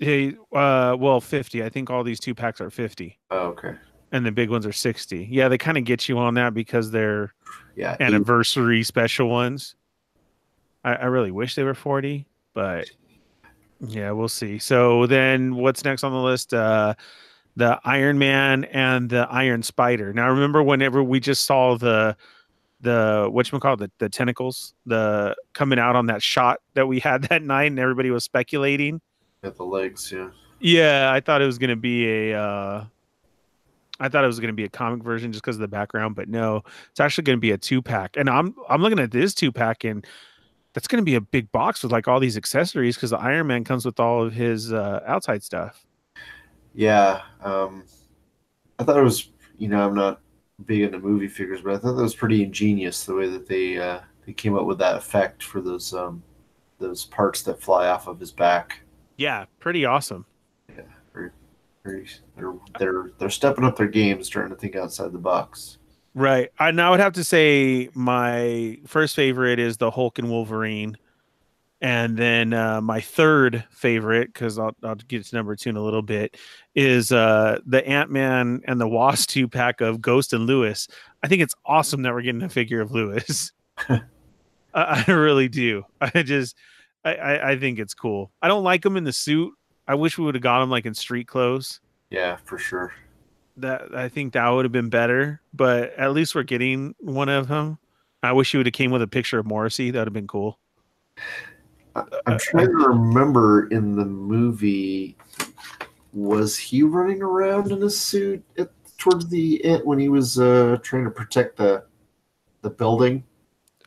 Hey, 0.01 0.35
uh, 0.53 0.97
well, 0.99 1.21
fifty. 1.21 1.63
I 1.63 1.69
think 1.69 1.91
all 1.91 2.03
these 2.03 2.19
two 2.19 2.35
packs 2.35 2.61
are 2.61 2.71
fifty, 2.71 3.19
Oh, 3.31 3.49
okay. 3.49 3.75
and 4.13 4.25
the 4.25 4.33
big 4.33 4.49
ones 4.51 4.65
are 4.67 4.73
sixty. 4.73 5.29
Yeah, 5.31 5.49
they 5.49 5.59
kind 5.59 5.77
of 5.77 5.85
get 5.85 6.09
you 6.09 6.19
on 6.19 6.35
that 6.35 6.55
because 6.55 6.91
they're 6.91 7.35
Yeah. 7.77 7.95
eight- 7.95 8.01
anniversary 8.07 8.83
special 8.83 9.29
ones. 9.29 9.77
I, 10.83 10.95
I 10.95 11.05
really 11.07 11.31
wish 11.31 11.55
they 11.55 11.65
were 11.65 11.75
forty, 11.75 12.27
but 12.55 12.91
Yeah, 13.81 14.11
we'll 14.13 14.29
see. 14.29 14.59
So 14.59 15.07
then 15.07 15.55
what's 15.55 15.85
next 15.85 16.03
on 16.03 16.13
the 16.13 16.19
list? 16.19 16.55
Uh 16.55 16.95
the 17.57 17.79
Iron 17.85 18.19
Man 18.19 18.65
and 18.65 19.11
the 19.11 19.27
Iron 19.31 19.63
Spider. 19.63 20.13
Now 20.15 20.31
remember 20.31 20.63
whenever 20.63 21.03
we 21.03 21.21
just 21.21 21.45
saw 21.45 21.77
the 21.77 22.17
the 22.81 23.29
what 23.31 23.53
you 23.53 23.59
call 23.61 23.77
the 23.77 23.91
the 23.99 24.09
tentacles, 24.09 24.73
the 24.87 25.37
coming 25.53 25.79
out 25.79 25.95
on 25.97 26.07
that 26.07 26.23
shot 26.23 26.61
that 26.73 26.87
we 26.89 27.01
had 27.01 27.23
that 27.29 27.43
night 27.43 27.65
and 27.71 27.79
everybody 27.79 28.11
was 28.11 28.25
speculating. 28.25 29.03
At 29.43 29.57
the 29.57 29.65
legs, 29.65 30.13
yeah. 30.13 30.31
Yeah, 30.61 31.11
I 31.13 31.21
thought 31.21 31.41
it 31.41 31.47
was 31.47 31.59
gonna 31.59 31.77
be 31.77 32.07
a 32.31 32.39
uh 32.39 32.85
I 33.99 34.09
thought 34.09 34.25
it 34.25 34.29
was 34.29 34.41
gonna 34.41 34.53
be 34.53 34.65
a 34.65 34.69
comic 34.69 35.03
version 35.03 35.33
just 35.33 35.43
because 35.43 35.57
of 35.57 35.61
the 35.61 35.69
background, 35.69 36.15
but 36.15 36.29
no, 36.29 36.63
it's 36.91 37.01
actually 37.01 37.25
gonna 37.25 37.39
be 37.39 37.51
a 37.53 37.59
two 37.59 37.83
pack. 37.83 38.17
And 38.17 38.29
I'm 38.29 38.55
I'm 38.69 38.83
looking 38.83 38.99
at 38.99 39.11
this 39.11 39.35
two 39.35 39.53
pack 39.53 39.85
and 39.85 40.07
that's 40.73 40.87
going 40.87 41.01
to 41.01 41.05
be 41.05 41.17
a 41.17 41.21
big 41.21 41.51
box 41.53 41.83
with 41.83 41.93
like 41.93 42.09
all 42.09 42.21
these 42.21 42.37
accessories 42.37 42.97
because 42.97 43.11
the 43.11 43.19
Iron 43.19 43.47
Man 43.47 43.65
comes 43.65 43.85
with 43.85 43.99
all 43.99 44.25
of 44.25 44.33
his 44.33 44.73
uh, 44.73 45.01
outside 45.07 45.43
stuff. 45.43 45.85
Yeah, 46.75 47.23
um, 47.43 47.85
I 48.79 48.85
thought 48.85 48.99
it 48.99 49.03
was. 49.03 49.31
You 49.59 49.69
know, 49.69 49.87
I'm 49.87 49.95
not 49.95 50.21
big 50.65 50.83
into 50.83 50.99
movie 50.99 51.29
figures, 51.29 51.61
but 51.61 51.75
I 51.75 51.79
thought 51.79 51.95
that 51.95 52.03
was 52.03 52.15
pretty 52.15 52.43
ingenious 52.43 53.05
the 53.05 53.15
way 53.15 53.29
that 53.29 53.47
they 53.47 53.77
uh, 53.77 54.01
they 54.25 54.33
came 54.33 54.57
up 54.57 54.65
with 54.65 54.79
that 54.79 54.97
effect 54.97 55.43
for 55.43 55.61
those 55.61 55.93
um, 55.93 56.23
those 56.79 57.05
parts 57.05 57.43
that 57.43 57.61
fly 57.61 57.89
off 57.89 58.07
of 58.07 58.21
his 58.21 58.31
back. 58.31 58.81
Yeah, 59.21 59.45
pretty 59.59 59.85
awesome. 59.85 60.25
Yeah, 60.75 60.81
very, 61.13 61.31
very, 61.85 62.09
they're 62.39 62.55
they're 62.79 63.11
they're 63.19 63.29
stepping 63.29 63.65
up 63.65 63.77
their 63.77 63.87
games, 63.87 64.31
trying 64.31 64.49
to 64.49 64.55
think 64.55 64.77
outside 64.77 65.13
the 65.13 65.19
box. 65.19 65.77
Right. 66.15 66.49
I 66.59 66.71
now 66.71 66.93
would 66.93 67.01
have 67.01 67.13
to 67.13 67.23
say 67.23 67.91
my 67.93 68.79
first 68.87 69.15
favorite 69.15 69.59
is 69.59 69.77
the 69.77 69.91
Hulk 69.91 70.19
and 70.19 70.31
Wolverine. 70.31 70.97
And 71.83 72.17
then 72.17 72.55
uh, 72.55 72.81
my 72.81 73.03
third 73.03 73.63
favorite, 73.71 74.33
because 74.33 74.59
I'll, 74.59 74.75
I'll 74.83 74.95
get 74.95 75.27
to 75.27 75.37
number 75.37 75.55
two 75.55 75.69
in 75.69 75.77
a 75.77 75.83
little 75.83 76.01
bit, 76.01 76.39
is 76.75 77.13
uh, 77.13 77.59
the 77.67 77.87
Ant 77.87 78.11
Man 78.11 78.63
and 78.65 78.81
the 78.81 78.89
Wasp 78.89 79.29
two 79.29 79.49
pack 79.49 79.83
of 79.83 80.01
Ghost 80.01 80.33
and 80.33 80.47
Lewis. 80.47 80.89
I 81.23 81.29
think 81.29 81.43
it's 81.43 81.55
awesome 81.67 82.01
that 82.03 82.15
we're 82.15 82.23
getting 82.23 82.43
a 82.43 82.49
figure 82.49 82.81
of 82.81 82.91
Lewis. 82.91 83.53
I, 83.89 84.01
I 84.75 85.11
really 85.11 85.49
do. 85.51 85.85
I 86.01 86.23
just, 86.23 86.57
I, 87.05 87.15
I, 87.15 87.51
I 87.51 87.59
think 87.59 87.79
it's 87.79 87.95
cool. 87.95 88.31
I 88.43 88.49
don't 88.49 88.65
like 88.65 88.85
him 88.85 88.97
in 88.97 89.05
the 89.05 89.13
suit. 89.13 89.53
I 89.89 89.95
wish 89.95 90.19
we 90.19 90.25
would 90.25 90.35
have 90.35 90.43
got 90.43 90.63
him 90.63 90.71
like 90.71 90.87
in 90.87 90.95
street 90.95 91.27
clothes. 91.27 91.81
Yeah, 92.11 92.37
for 92.45 92.59
sure 92.59 92.93
that 93.61 93.95
I 93.95 94.09
think 94.09 94.33
that 94.33 94.49
would 94.49 94.65
have 94.65 94.73
been 94.73 94.89
better, 94.89 95.41
but 95.53 95.95
at 95.95 96.13
least 96.13 96.35
we're 96.35 96.43
getting 96.43 96.95
one 96.99 97.29
of 97.29 97.49
them. 97.49 97.79
I 98.23 98.33
wish 98.33 98.53
you 98.53 98.59
would 98.59 98.67
have 98.67 98.75
came 98.75 98.91
with 98.91 99.03
a 99.03 99.07
picture 99.07 99.39
of 99.39 99.47
Morrissey. 99.47 99.91
That 99.91 100.01
would 100.01 100.09
have 100.09 100.15
been 100.15 100.27
cool. 100.27 100.59
I'm 101.95 102.39
trying 102.39 102.67
to 102.67 102.73
remember 102.73 103.67
in 103.69 103.97
the 103.97 104.05
movie, 104.05 105.17
was 106.13 106.57
he 106.57 106.83
running 106.83 107.23
around 107.23 107.73
in 107.73 107.83
a 107.83 107.91
suit 107.91 108.43
at, 108.59 108.71
towards 108.99 109.29
the 109.29 109.65
end 109.65 109.83
when 109.85 109.99
he 109.99 110.09
was 110.09 110.39
uh, 110.39 110.79
trying 110.83 111.05
to 111.05 111.11
protect 111.11 111.57
the 111.57 111.85
the 112.63 112.71
building? 112.71 113.25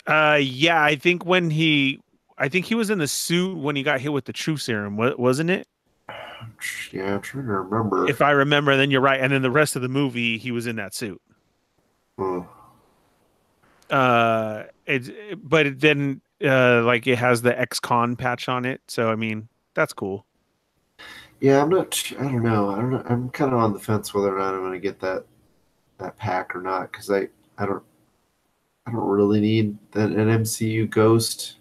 Uh, 0.07 0.39
yeah, 0.41 0.83
I 0.83 0.95
think 0.95 1.25
when 1.25 1.49
he, 1.49 2.01
I 2.37 2.49
think 2.49 2.65
he 2.65 2.75
was 2.75 2.89
in 2.89 2.99
the 2.99 3.07
suit 3.07 3.57
when 3.57 3.75
he 3.75 3.83
got 3.83 4.01
hit 4.01 4.11
with 4.11 4.25
the 4.25 4.33
truth 4.33 4.61
serum, 4.61 4.97
wasn't 4.97 5.49
it? 5.49 5.67
Yeah, 6.91 7.15
I'm 7.15 7.21
trying 7.21 7.45
to 7.45 7.53
remember. 7.53 8.07
If 8.09 8.21
I 8.21 8.31
remember, 8.31 8.75
then 8.75 8.91
you're 8.91 9.01
right. 9.01 9.19
And 9.19 9.31
then 9.31 9.41
the 9.41 9.49
rest 9.49 9.75
of 9.75 9.81
the 9.81 9.87
movie, 9.87 10.37
he 10.37 10.51
was 10.51 10.67
in 10.67 10.75
that 10.75 10.93
suit. 10.93 11.19
Hmm. 12.17 12.41
Uh, 13.89 14.63
it, 14.85 15.49
but 15.49 15.65
it 15.65 15.79
didn't. 15.79 16.21
Uh, 16.43 16.83
like 16.83 17.07
it 17.07 17.17
has 17.17 17.41
the 17.41 17.57
ex-con 17.57 18.17
patch 18.17 18.49
on 18.49 18.65
it, 18.65 18.81
so 18.89 19.09
I 19.09 19.15
mean 19.15 19.47
that's 19.73 19.93
cool. 19.93 20.25
Yeah, 21.39 21.61
I'm 21.61 21.69
not. 21.69 22.11
I 22.19 22.23
don't 22.23 22.43
know. 22.43 22.69
I 22.69 22.75
don't 22.75 22.91
know. 22.91 23.03
I'm 23.05 23.29
kind 23.29 23.53
of 23.53 23.59
on 23.59 23.73
the 23.73 23.79
fence 23.79 24.13
whether 24.13 24.35
or 24.35 24.39
not 24.39 24.53
I'm 24.53 24.61
going 24.61 24.73
to 24.73 24.79
get 24.79 24.99
that 24.99 25.25
that 25.99 26.17
pack 26.17 26.55
or 26.55 26.61
not 26.61 26.91
because 26.91 27.09
I 27.09 27.29
I 27.57 27.65
don't 27.65 27.83
I 28.85 28.91
don't 28.91 29.07
really 29.07 29.39
need 29.39 29.77
that 29.91 30.09
an 30.09 30.27
MCU 30.43 30.89
Ghost. 30.89 31.55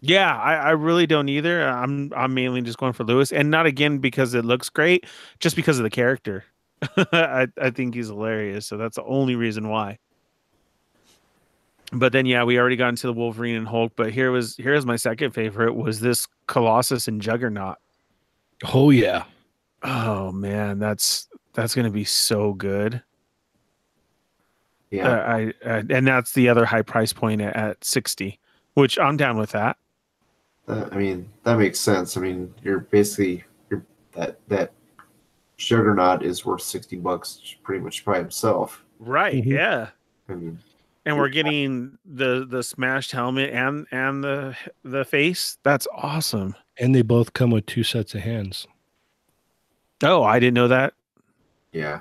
Yeah, 0.00 0.36
I, 0.36 0.54
I 0.54 0.70
really 0.70 1.06
don't 1.06 1.28
either. 1.28 1.66
I'm 1.68 2.12
I'm 2.14 2.32
mainly 2.32 2.62
just 2.62 2.78
going 2.78 2.92
for 2.92 3.04
Lewis, 3.04 3.32
and 3.32 3.50
not 3.50 3.66
again 3.66 3.98
because 3.98 4.34
it 4.34 4.44
looks 4.44 4.68
great, 4.68 5.06
just 5.40 5.56
because 5.56 5.78
of 5.78 5.82
the 5.82 5.90
character. 5.90 6.44
I 7.12 7.48
I 7.60 7.70
think 7.70 7.94
he's 7.94 8.06
hilarious, 8.06 8.66
so 8.66 8.76
that's 8.76 8.96
the 8.96 9.04
only 9.04 9.34
reason 9.34 9.68
why. 9.68 9.98
But 11.90 12.12
then, 12.12 12.26
yeah, 12.26 12.44
we 12.44 12.58
already 12.58 12.76
got 12.76 12.90
into 12.90 13.06
the 13.06 13.12
Wolverine 13.12 13.56
and 13.56 13.66
Hulk. 13.66 13.92
But 13.96 14.12
here 14.12 14.30
was 14.30 14.56
here's 14.56 14.86
my 14.86 14.96
second 14.96 15.32
favorite 15.32 15.74
was 15.74 16.00
this 16.00 16.28
Colossus 16.46 17.08
and 17.08 17.20
Juggernaut. 17.20 17.78
Oh 18.72 18.90
yeah. 18.90 19.24
Oh 19.82 20.30
man, 20.30 20.78
that's 20.78 21.28
that's 21.54 21.74
gonna 21.74 21.90
be 21.90 22.04
so 22.04 22.52
good. 22.52 23.02
Yeah, 24.90 25.08
uh, 25.08 25.32
I 25.32 25.52
uh, 25.68 25.82
and 25.90 26.06
that's 26.06 26.32
the 26.32 26.48
other 26.48 26.64
high 26.64 26.82
price 26.82 27.12
point 27.12 27.40
at, 27.40 27.56
at 27.56 27.84
sixty, 27.84 28.38
which 28.74 28.98
I'm 28.98 29.16
down 29.16 29.38
with 29.38 29.50
that. 29.52 29.76
I 30.68 30.96
mean, 30.96 31.28
that 31.44 31.58
makes 31.58 31.80
sense. 31.80 32.16
I 32.16 32.20
mean, 32.20 32.52
you're 32.62 32.80
basically 32.80 33.44
you're 33.70 33.84
that 34.12 34.38
that 34.48 34.72
Juggernaut 35.56 36.22
is 36.22 36.44
worth 36.44 36.62
sixty 36.62 36.96
bucks 36.96 37.56
pretty 37.62 37.82
much 37.82 38.04
by 38.04 38.18
himself. 38.18 38.84
Right. 38.98 39.42
Mm-hmm. 39.42 39.52
Yeah. 39.52 39.88
I 40.28 40.34
mean, 40.34 40.58
and 41.06 41.16
we're 41.16 41.30
getting 41.30 41.96
the 42.04 42.46
the 42.48 42.62
smashed 42.62 43.12
helmet 43.12 43.50
and 43.50 43.86
and 43.90 44.22
the 44.22 44.56
the 44.84 45.04
face. 45.04 45.56
That's 45.62 45.88
awesome. 45.94 46.54
And 46.76 46.94
they 46.94 47.02
both 47.02 47.32
come 47.32 47.50
with 47.50 47.66
two 47.66 47.82
sets 47.82 48.14
of 48.14 48.20
hands. 48.20 48.66
Oh, 50.02 50.22
I 50.22 50.38
didn't 50.38 50.54
know 50.54 50.68
that. 50.68 50.94
Yeah. 51.72 52.00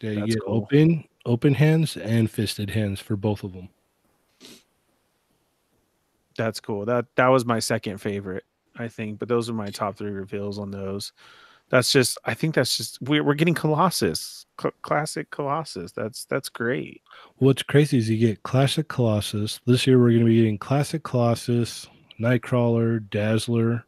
Yeah, 0.00 0.10
you 0.10 0.20
That's 0.20 0.34
get 0.34 0.44
cool. 0.44 0.56
open 0.56 1.04
open 1.26 1.54
hands 1.54 1.96
and 1.96 2.30
fisted 2.30 2.70
hands 2.70 3.00
for 3.00 3.16
both 3.16 3.44
of 3.44 3.52
them. 3.52 3.68
That's 6.36 6.60
cool. 6.60 6.84
That 6.84 7.06
that 7.16 7.28
was 7.28 7.44
my 7.44 7.58
second 7.58 7.98
favorite, 7.98 8.44
I 8.76 8.88
think. 8.88 9.18
But 9.18 9.28
those 9.28 9.48
are 9.48 9.54
my 9.54 9.68
top 9.68 9.96
three 9.96 10.10
reveals 10.10 10.58
on 10.58 10.70
those. 10.70 11.12
That's 11.70 11.92
just. 11.92 12.18
I 12.24 12.34
think 12.34 12.54
that's 12.54 12.76
just. 12.76 13.00
We're 13.02 13.24
we're 13.24 13.34
getting 13.34 13.54
Colossus, 13.54 14.46
Cl- 14.60 14.74
classic 14.82 15.30
Colossus. 15.30 15.92
That's 15.92 16.24
that's 16.26 16.48
great. 16.48 17.02
What's 17.36 17.62
crazy 17.62 17.98
is 17.98 18.10
you 18.10 18.18
get 18.18 18.42
classic 18.42 18.88
Colossus. 18.88 19.60
This 19.66 19.86
year 19.86 19.98
we're 19.98 20.10
going 20.10 20.20
to 20.20 20.26
be 20.26 20.36
getting 20.36 20.58
classic 20.58 21.02
Colossus, 21.04 21.88
Nightcrawler, 22.20 23.08
Dazzler. 23.10 23.84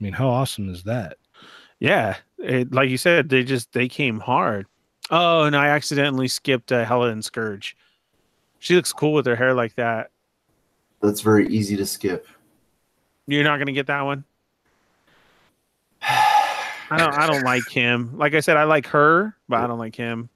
I 0.00 0.04
mean, 0.04 0.12
how 0.12 0.28
awesome 0.28 0.68
is 0.68 0.84
that? 0.84 1.18
Yeah, 1.78 2.16
it, 2.38 2.72
like 2.72 2.90
you 2.90 2.98
said, 2.98 3.28
they 3.28 3.42
just 3.42 3.72
they 3.72 3.88
came 3.88 4.20
hard. 4.20 4.66
Oh, 5.10 5.42
and 5.42 5.56
I 5.56 5.68
accidentally 5.68 6.28
skipped 6.28 6.72
uh, 6.72 6.84
Hela 6.84 7.08
and 7.08 7.24
Scourge. 7.24 7.76
She 8.60 8.76
looks 8.76 8.92
cool 8.92 9.12
with 9.12 9.26
her 9.26 9.36
hair 9.36 9.52
like 9.52 9.74
that 9.74 10.12
that's 11.02 11.20
very 11.20 11.48
easy 11.48 11.76
to 11.76 11.86
skip. 11.86 12.26
You're 13.26 13.44
not 13.44 13.58
gonna 13.58 13.72
get 13.72 13.86
that 13.88 14.02
one. 14.02 14.24
I 16.02 16.98
don't. 16.98 17.14
I 17.14 17.26
don't 17.26 17.44
like 17.44 17.68
him. 17.68 18.16
Like 18.16 18.34
I 18.34 18.40
said, 18.40 18.56
I 18.56 18.64
like 18.64 18.86
her, 18.88 19.36
but 19.48 19.60
I 19.60 19.66
don't 19.66 19.78
like 19.78 19.96
him. 19.96 20.28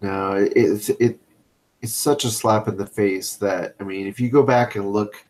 No, 0.00 0.32
it's 0.54 0.88
it. 0.88 1.20
It's 1.80 1.92
such 1.92 2.24
a 2.24 2.30
slap 2.30 2.66
in 2.66 2.76
the 2.76 2.86
face 2.86 3.36
that 3.36 3.74
I 3.78 3.84
mean, 3.84 4.06
if 4.06 4.18
you 4.20 4.30
go 4.30 4.42
back 4.42 4.74
and 4.74 4.92
look 4.92 5.24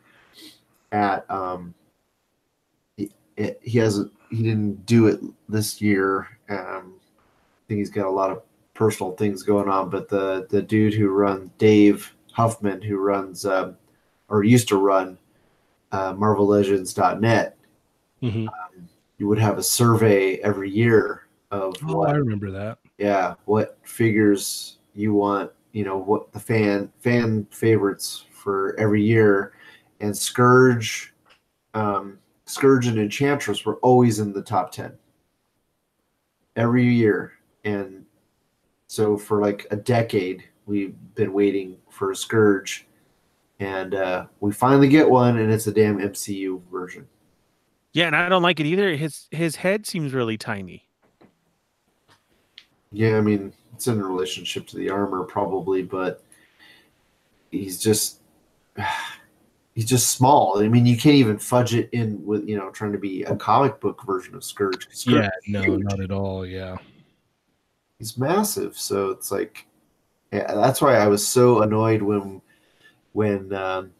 at 0.92 1.28
um, 1.30 1.74
he, 2.96 3.10
it, 3.36 3.60
he 3.62 3.78
has 3.78 4.04
he 4.30 4.42
didn't 4.42 4.86
do 4.86 5.06
it 5.08 5.20
this 5.48 5.80
year. 5.80 6.28
Um, 6.48 6.94
I 6.94 7.62
think 7.66 7.78
he's 7.78 7.90
got 7.90 8.06
a 8.06 8.10
lot 8.10 8.30
of 8.30 8.42
personal 8.74 9.12
things 9.12 9.42
going 9.42 9.68
on, 9.68 9.90
but 9.90 10.08
the 10.08 10.46
the 10.48 10.62
dude 10.62 10.94
who 10.94 11.08
runs 11.08 11.50
Dave 11.58 12.14
Huffman, 12.32 12.80
who 12.80 12.98
runs 12.98 13.44
um, 13.44 13.76
or 14.28 14.44
used 14.44 14.68
to 14.68 14.76
run 14.76 15.18
uh, 15.92 16.12
MarvelLegends.net, 16.14 17.56
mm-hmm. 18.22 18.48
um, 18.48 18.88
you 19.18 19.26
would 19.26 19.38
have 19.38 19.58
a 19.58 19.62
survey 19.62 20.36
every 20.38 20.70
year 20.70 21.26
of 21.50 21.74
oh, 21.86 21.96
what 21.96 22.10
I 22.10 22.14
remember 22.14 22.50
that. 22.50 22.78
Yeah, 22.98 23.34
what 23.46 23.78
figures 23.82 24.78
you 24.94 25.14
want, 25.14 25.50
you 25.72 25.84
know, 25.84 25.96
what 25.96 26.32
the 26.32 26.40
fan 26.40 26.92
fan 27.00 27.46
favorites 27.50 28.24
for 28.30 28.78
every 28.78 29.02
year, 29.02 29.52
and 30.00 30.16
Scourge, 30.16 31.14
um, 31.74 32.18
Scourge 32.44 32.86
and 32.86 32.98
Enchantress 32.98 33.64
were 33.64 33.76
always 33.76 34.18
in 34.18 34.32
the 34.32 34.42
top 34.42 34.72
ten 34.72 34.92
every 36.56 36.84
year, 36.84 37.32
and 37.64 38.04
so 38.88 39.16
for 39.16 39.40
like 39.40 39.66
a 39.70 39.76
decade 39.76 40.44
we've 40.66 40.94
been 41.14 41.32
waiting 41.32 41.78
for 41.88 42.14
Scourge 42.14 42.87
and 43.60 43.94
uh, 43.94 44.26
we 44.40 44.52
finally 44.52 44.88
get 44.88 45.08
one, 45.08 45.38
and 45.38 45.52
it's 45.52 45.66
a 45.66 45.72
damn 45.72 45.98
MCU 45.98 46.62
version. 46.70 47.06
Yeah, 47.92 48.06
and 48.06 48.16
I 48.16 48.28
don't 48.28 48.42
like 48.42 48.60
it 48.60 48.66
either. 48.66 48.94
His 48.96 49.26
his 49.30 49.56
head 49.56 49.86
seems 49.86 50.12
really 50.12 50.36
tiny. 50.38 50.86
Yeah, 52.92 53.16
I 53.18 53.20
mean 53.20 53.52
it's 53.74 53.86
in 53.86 54.02
relationship 54.02 54.66
to 54.68 54.76
the 54.76 54.90
armor 54.90 55.22
probably, 55.24 55.82
but 55.82 56.22
he's 57.50 57.80
just 57.80 58.20
he's 59.74 59.84
just 59.86 60.12
small. 60.12 60.60
I 60.62 60.68
mean, 60.68 60.86
you 60.86 60.96
can't 60.96 61.14
even 61.16 61.38
fudge 61.38 61.74
it 61.74 61.88
in 61.92 62.24
with 62.24 62.48
you 62.48 62.56
know 62.56 62.70
trying 62.70 62.92
to 62.92 62.98
be 62.98 63.22
a 63.24 63.36
comic 63.36 63.80
book 63.80 64.04
version 64.04 64.34
of 64.34 64.44
Scourge. 64.44 64.88
Scourge 64.92 65.16
Yeah, 65.24 65.30
no, 65.48 65.62
huge. 65.62 65.82
not 65.84 66.00
at 66.00 66.10
all. 66.10 66.46
Yeah. 66.46 66.76
he's 67.98 68.16
massive. 68.18 68.76
So 68.78 69.10
it's 69.10 69.30
like, 69.32 69.66
yeah, 70.32 70.52
that's 70.54 70.80
why 70.80 70.96
I 70.96 71.06
was 71.08 71.26
so 71.26 71.62
annoyed 71.62 72.02
when, 72.02 72.40
when 73.12 73.52
um, 73.52 73.92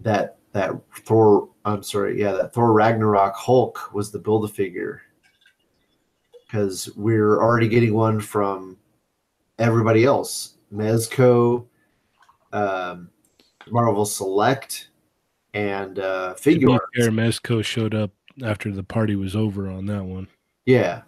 that 0.00 0.36
that 0.52 0.72
Thor. 1.04 1.48
I'm 1.64 1.82
sorry, 1.82 2.20
yeah, 2.20 2.32
that 2.32 2.52
Thor 2.52 2.72
Ragnarok 2.72 3.34
Hulk 3.36 3.94
was 3.94 4.10
the 4.10 4.18
build 4.18 4.44
a 4.44 4.48
figure. 4.48 5.02
Because 6.46 6.90
we're 6.96 7.40
already 7.40 7.68
getting 7.68 7.94
one 7.94 8.20
from 8.20 8.76
everybody 9.58 10.04
else, 10.04 10.56
Mezco, 10.70 11.64
um, 12.52 13.08
Marvel 13.70 14.04
Select, 14.04 14.90
and 15.54 15.98
uh, 15.98 16.34
Figure 16.34 16.78
fair, 16.94 17.10
Mezco 17.10 17.64
showed 17.64 17.94
up 17.94 18.10
after 18.44 18.70
the 18.70 18.82
party 18.82 19.16
was 19.16 19.36
over 19.36 19.68
on 19.70 19.86
that 19.86 20.04
one. 20.04 20.28
Yeah. 20.66 21.02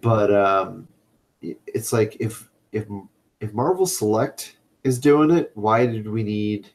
But 0.00 0.34
um 0.34 0.88
it's 1.42 1.92
like 1.92 2.16
if 2.20 2.48
if 2.72 2.86
if 3.40 3.52
Marvel 3.52 3.86
Select 3.86 4.56
is 4.84 4.98
doing 4.98 5.30
it, 5.30 5.50
why 5.54 5.86
did 5.86 6.08
we 6.08 6.22
need 6.22 6.68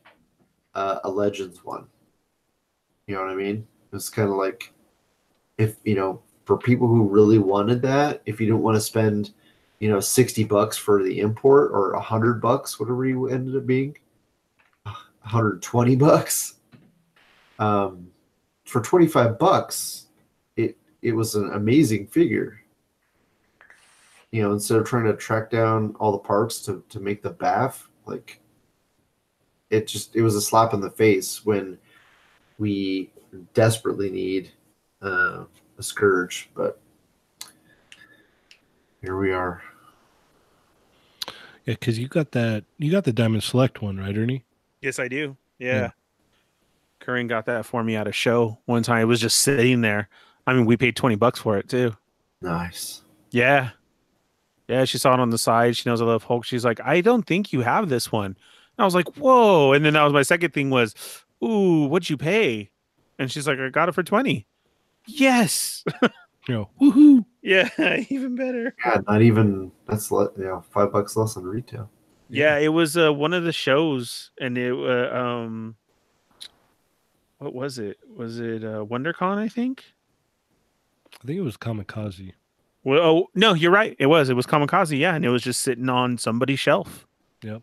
uh, 0.75 0.99
a 1.03 1.09
Legends 1.09 1.63
one? 1.63 1.87
You 3.07 3.15
know 3.15 3.21
what 3.21 3.31
I 3.31 3.35
mean? 3.35 3.67
It's 3.93 4.09
kind 4.09 4.29
of 4.29 4.35
like 4.35 4.73
if 5.57 5.77
you 5.83 5.95
know 5.95 6.21
for 6.45 6.57
people 6.57 6.87
who 6.87 7.07
really 7.07 7.39
wanted 7.39 7.81
that, 7.83 8.21
if 8.25 8.39
you 8.39 8.47
didn't 8.47 8.61
want 8.61 8.75
to 8.75 8.81
spend 8.81 9.31
you 9.79 9.89
know 9.89 9.99
60 9.99 10.43
bucks 10.43 10.77
for 10.77 11.03
the 11.03 11.19
import 11.19 11.71
or 11.71 11.93
100 11.93 12.41
bucks 12.41 12.79
whatever 12.79 13.05
you 13.05 13.27
ended 13.27 13.55
up 13.55 13.65
being 13.65 13.95
120 14.83 15.95
bucks 15.95 16.55
um 17.59 18.07
for 18.65 18.81
25 18.81 19.39
bucks 19.39 20.07
it 20.57 20.77
it 21.01 21.13
was 21.13 21.35
an 21.35 21.51
amazing 21.53 22.05
figure 22.07 22.61
you 24.31 24.43
know 24.43 24.51
instead 24.51 24.77
of 24.77 24.85
trying 24.85 25.05
to 25.05 25.15
track 25.15 25.49
down 25.49 25.95
all 25.99 26.11
the 26.11 26.17
parts 26.17 26.61
to 26.61 26.83
to 26.89 26.99
make 26.99 27.23
the 27.23 27.31
BAF 27.31 27.87
like 28.09 28.39
it 29.69 29.87
just 29.87 30.15
it 30.15 30.21
was 30.21 30.35
a 30.35 30.41
slap 30.41 30.73
in 30.73 30.81
the 30.81 30.89
face 30.89 31.45
when 31.45 31.77
we 32.57 33.11
desperately 33.53 34.09
need 34.09 34.51
uh, 35.01 35.43
a 35.77 35.83
scourge 35.83 36.49
but 36.55 36.79
here 39.01 39.17
we 39.17 39.31
are 39.31 39.61
Yeah, 41.65 41.75
because 41.75 41.99
you 41.99 42.07
got 42.07 42.31
that. 42.31 42.63
You 42.79 42.91
got 42.91 43.03
the 43.03 43.13
Diamond 43.13 43.43
Select 43.43 43.81
one, 43.81 43.97
right, 43.97 44.17
Ernie? 44.17 44.43
Yes, 44.81 44.97
I 44.97 45.07
do. 45.07 45.37
Yeah. 45.59 45.75
Yeah. 45.75 45.89
Curran 46.99 47.27
got 47.27 47.45
that 47.45 47.65
for 47.65 47.83
me 47.83 47.95
at 47.95 48.07
a 48.07 48.11
show 48.11 48.57
one 48.65 48.83
time. 48.83 49.01
It 49.01 49.05
was 49.05 49.21
just 49.21 49.37
sitting 49.37 49.81
there. 49.81 50.09
I 50.47 50.53
mean, 50.53 50.65
we 50.65 50.77
paid 50.77 50.95
20 50.95 51.15
bucks 51.15 51.39
for 51.39 51.57
it 51.57 51.69
too. 51.69 51.95
nice 52.41 53.01
Yeah. 53.31 53.69
Yeah, 54.69 54.85
she 54.85 54.97
saw 54.99 55.13
it 55.15 55.19
on 55.19 55.31
the 55.31 55.37
side. 55.37 55.75
She 55.75 55.89
knows 55.89 55.99
I 56.01 56.05
love 56.05 56.23
Hulk. 56.23 56.45
She's 56.45 56.63
like, 56.63 56.79
I 56.81 57.01
don't 57.01 57.23
think 57.23 57.51
you 57.51 57.61
have 57.61 57.89
this 57.89 58.11
one. 58.11 58.25
And 58.27 58.35
I 58.77 58.85
was 58.85 58.93
like, 58.93 59.17
whoa. 59.17 59.73
And 59.73 59.83
then 59.83 59.93
that 59.93 60.03
was 60.03 60.13
my 60.13 60.21
second 60.21 60.53
thing 60.53 60.69
was, 60.69 60.93
ooh, 61.43 61.87
what'd 61.87 62.09
you 62.09 62.17
pay? 62.17 62.69
And 63.17 63.31
she's 63.31 63.47
like, 63.47 63.57
I 63.59 63.69
got 63.69 63.89
it 63.89 63.93
for 63.93 64.03
20. 64.03 64.45
Yes. 65.07 65.83
You 66.47 66.55
know, 66.55 66.69
woohoo! 66.81 67.25
yeah, 67.43 67.69
even 68.09 68.35
better. 68.35 68.73
yeah 68.83 69.01
not 69.07 69.21
even 69.21 69.71
that's 69.87 70.09
le- 70.09 70.31
you 70.35 70.45
know 70.45 70.63
five 70.71 70.91
bucks 70.91 71.15
less 71.15 71.35
than 71.35 71.43
retail 71.43 71.91
Yeah, 72.27 72.57
it 72.57 72.69
was 72.69 72.97
uh, 72.97 73.13
one 73.13 73.33
of 73.33 73.43
the 73.43 73.51
shows, 73.51 74.31
and 74.39 74.57
it 74.57 74.73
uh, 74.73 75.15
um, 75.15 75.75
what 77.37 77.53
was 77.53 77.77
it? 77.77 77.99
Was 78.15 78.39
it 78.39 78.63
uh, 78.63 78.83
WonderCon? 78.85 79.37
I 79.37 79.47
think. 79.47 79.83
I 81.21 81.27
think 81.27 81.37
it 81.37 81.43
was 81.43 81.57
Comikaze. 81.57 82.31
Well, 82.89 83.01
oh 83.01 83.27
no, 83.35 83.53
you're 83.53 83.71
right. 83.71 83.95
It 83.99 84.07
was. 84.07 84.29
It 84.29 84.35
was 84.35 84.45
Comikaze. 84.45 84.97
Yeah, 84.97 85.15
and 85.15 85.23
it 85.23 85.29
was 85.29 85.41
just 85.43 85.61
sitting 85.61 85.89
on 85.89 86.17
somebody's 86.17 86.59
shelf. 86.59 87.05
Yep. 87.43 87.61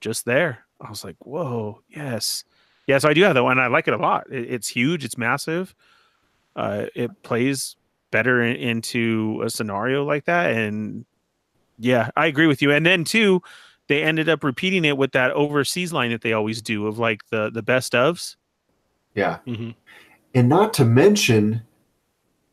Just 0.00 0.24
there. 0.24 0.64
I 0.80 0.88
was 0.88 1.04
like, 1.04 1.16
whoa, 1.20 1.82
yes, 1.88 2.44
yeah. 2.86 2.98
So 2.98 3.08
I 3.08 3.14
do 3.14 3.22
have 3.22 3.34
that 3.34 3.42
one. 3.42 3.58
I 3.58 3.66
like 3.66 3.88
it 3.88 3.94
a 3.94 3.98
lot. 3.98 4.30
It, 4.30 4.48
it's 4.50 4.68
huge. 4.68 5.04
It's 5.04 5.18
massive. 5.18 5.74
Uh, 6.54 6.86
it 6.94 7.22
plays 7.22 7.76
better 8.10 8.42
in, 8.42 8.56
into 8.56 9.42
a 9.44 9.50
scenario 9.50 10.04
like 10.04 10.24
that, 10.26 10.52
and 10.52 11.04
yeah, 11.78 12.10
I 12.16 12.26
agree 12.26 12.46
with 12.46 12.62
you. 12.62 12.70
And 12.72 12.86
then 12.86 13.04
too, 13.04 13.42
they 13.88 14.02
ended 14.02 14.28
up 14.28 14.44
repeating 14.44 14.84
it 14.84 14.96
with 14.96 15.12
that 15.12 15.32
overseas 15.32 15.92
line 15.92 16.10
that 16.10 16.22
they 16.22 16.32
always 16.32 16.62
do 16.62 16.86
of 16.86 16.98
like 16.98 17.28
the 17.30 17.50
the 17.50 17.62
best 17.62 17.92
ofs. 17.94 18.36
yeah 19.14 19.38
Mm-hmm. 19.46 19.70
and 20.34 20.48
not 20.48 20.72
to 20.74 20.84
mention 20.84 21.62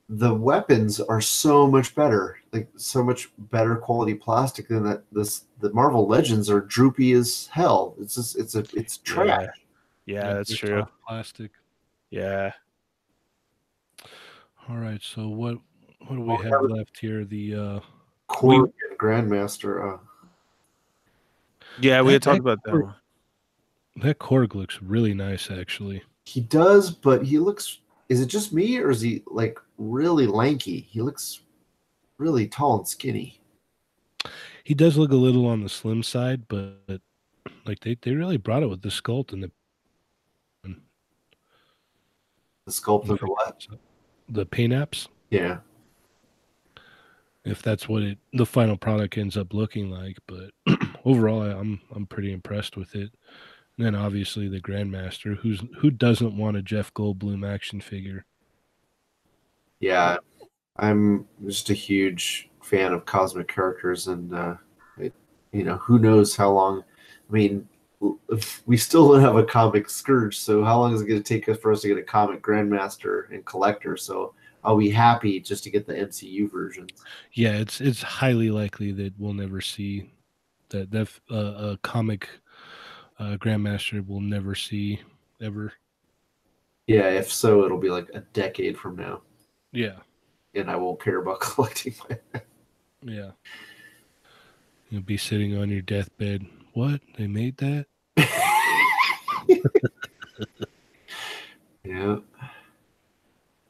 the 0.10 0.34
weapons 0.34 0.99
are 0.99 1.19
so 1.22 1.65
much 1.65 1.95
better 1.95 2.38
like 2.53 2.68
so 2.76 3.03
much 3.03 3.30
better 3.49 3.76
quality 3.76 4.14
plastic 4.14 4.68
than 4.68 4.84
that 4.84 5.02
this 5.11 5.45
the 5.61 5.73
marvel 5.73 6.07
legends 6.07 6.48
are 6.49 6.61
droopy 6.61 7.14
as 7.14 7.48
hell 7.52 7.95
it's 7.99 8.14
just 8.15 8.38
it's 8.38 8.53
a 8.56 8.64
it's 8.73 8.98
trash 8.99 9.48
Yeah, 10.06 10.34
that's 10.36 10.56
true. 10.56 10.86
Plastic. 11.07 11.49
Yeah. 12.11 12.52
All 14.69 14.77
right. 14.77 15.02
So 15.02 15.27
what? 15.27 15.57
What 16.07 16.15
do 16.18 16.22
we 16.22 16.34
Oh, 16.34 16.38
have 16.38 16.61
was- 16.61 16.72
left 16.72 16.99
here? 16.99 17.26
The 17.26 17.56
uh, 17.56 17.80
Korg 18.30 18.72
and 18.90 18.99
grandmaster 18.99 19.95
uh 19.95 19.98
Yeah, 21.80 22.02
we 22.02 22.07
That- 22.10 22.14
had 22.14 22.22
talked 22.22 22.40
about 22.40 22.64
that. 22.65 22.73
Korg- 22.73 22.84
one. 22.84 22.95
that 23.98 24.19
Korg 24.19 24.53
looks 24.53 24.82
really 24.84 25.14
nice, 25.15 25.49
actually. 25.49 26.03
he 26.26 26.41
does 26.41 26.91
but 26.91 27.23
he 27.23 27.38
looks 27.40 27.80
is 28.10 28.22
it 28.22 28.27
just 28.27 28.53
me 28.53 28.77
or 28.77 28.90
is 28.91 29.02
he 29.02 29.23
like 29.27 29.60
really 29.78 30.28
lanky 30.28 30.82
he 30.82 31.02
looks 31.02 31.42
really 32.18 32.48
tall 32.48 32.78
and 32.78 32.88
skinny 32.88 33.42
He 34.64 34.74
does 34.74 34.98
look 34.98 35.12
a 35.12 35.16
little 35.16 35.46
on 35.48 35.62
the 35.64 35.70
slim 35.70 36.04
side, 36.04 36.48
but 36.48 37.02
like 37.66 37.80
they, 37.82 37.98
they 38.02 38.14
really 38.14 38.38
brought 38.38 38.64
it 38.64 38.68
with 38.70 38.82
the 38.82 38.90
sculpt 38.90 39.34
and 39.34 39.44
the 39.44 39.52
the 42.66 42.72
sculptor 42.72 43.14
or 43.22 43.28
what 43.28 43.64
the 44.30 44.46
paint 44.46 44.74
apps. 44.74 45.08
yeah 45.30 45.60
If 47.46 47.62
that's 47.62 47.88
what 47.88 48.02
it 48.04 48.18
the 48.34 48.46
final 48.46 48.76
product 48.78 49.18
ends 49.18 49.38
up 49.38 49.54
looking 49.54 49.90
like, 49.92 50.18
but 50.28 50.52
overall, 51.06 51.42
I, 51.44 51.52
I'm 51.52 51.80
I'm 51.96 52.08
pretty 52.08 52.32
impressed 52.34 52.76
with 52.76 52.96
it. 52.96 53.12
And 53.78 53.86
then 53.86 53.96
obviously 53.96 54.48
the 54.48 54.62
Grandmaster, 54.62 55.38
who's 55.38 55.64
who 55.78 55.92
doesn't 55.92 56.38
want 56.38 56.58
a 56.58 56.62
Jeff 56.64 56.94
Goldblum 56.94 57.48
action 57.48 57.82
figure? 57.82 58.26
Yeah 59.80 60.18
i'm 60.78 61.26
just 61.46 61.70
a 61.70 61.74
huge 61.74 62.50
fan 62.62 62.94
of 62.94 63.06
cosmic 63.06 63.48
characters 63.48 64.08
and 64.08 64.34
uh 64.34 64.56
it, 64.98 65.14
you 65.52 65.64
know 65.64 65.78
who 65.78 66.00
knows 66.00 66.36
how 66.36 66.52
long 66.52 66.84
i 67.30 67.34
mean 67.34 67.68
we 68.66 68.78
still 68.78 69.12
don't 69.12 69.22
have 69.22 69.36
a 69.38 69.44
comic 69.44 69.90
scourge 69.90 70.38
so 70.38 70.64
how 70.64 70.80
long 70.80 70.94
is 70.94 71.02
it 71.02 71.08
going 71.08 71.22
to 71.22 71.28
take 71.28 71.48
us 71.50 71.58
for 71.58 71.72
us 71.72 71.82
to 71.82 71.88
get 71.88 71.98
a 71.98 72.04
comic 72.04 72.42
grandmaster 72.42 73.32
and 73.32 73.46
collector 73.46 73.96
so 73.98 74.34
i'll 74.64 74.78
be 74.78 74.90
happy 74.90 75.40
just 75.40 75.64
to 75.64 75.70
get 75.70 75.86
the 75.88 75.94
mcu 75.94 76.52
version. 76.52 76.88
Yeah, 77.34 77.58
it's 77.58 77.82
it's 77.82 78.02
highly 78.02 78.50
likely 78.50 78.92
that 78.94 79.14
we'll 79.20 79.34
never 79.34 79.62
see 79.62 80.10
that 80.70 80.92
that 80.92 81.10
uh, 81.32 81.74
a 81.74 81.80
comic 81.84 82.28
uh, 83.20 83.38
Grandmaster 83.38 84.06
will 84.06 84.22
never 84.22 84.56
see 84.56 85.00
ever. 85.42 85.74
yeah 86.88 87.10
if 87.10 87.32
so 87.32 87.64
it'll 87.66 87.78
be 87.80 87.90
like 87.90 88.10
a 88.14 88.22
decade 88.34 88.78
from 88.78 88.96
now 88.96 89.22
Yeah, 89.76 90.00
and 90.54 90.72
i 90.72 90.76
won't 90.76 91.02
care 91.02 91.20
about 91.20 91.40
collecting 91.42 91.94
my 92.10 92.42
yeah. 93.04 93.32
You'll 94.90 95.02
be 95.02 95.18
sitting 95.18 95.58
on 95.58 95.70
your 95.70 95.82
deathbed. 95.82 96.46
What 96.74 97.02
they 97.18 97.28
made 97.28 97.58
that? 97.58 97.86
Yeah. 101.86 102.18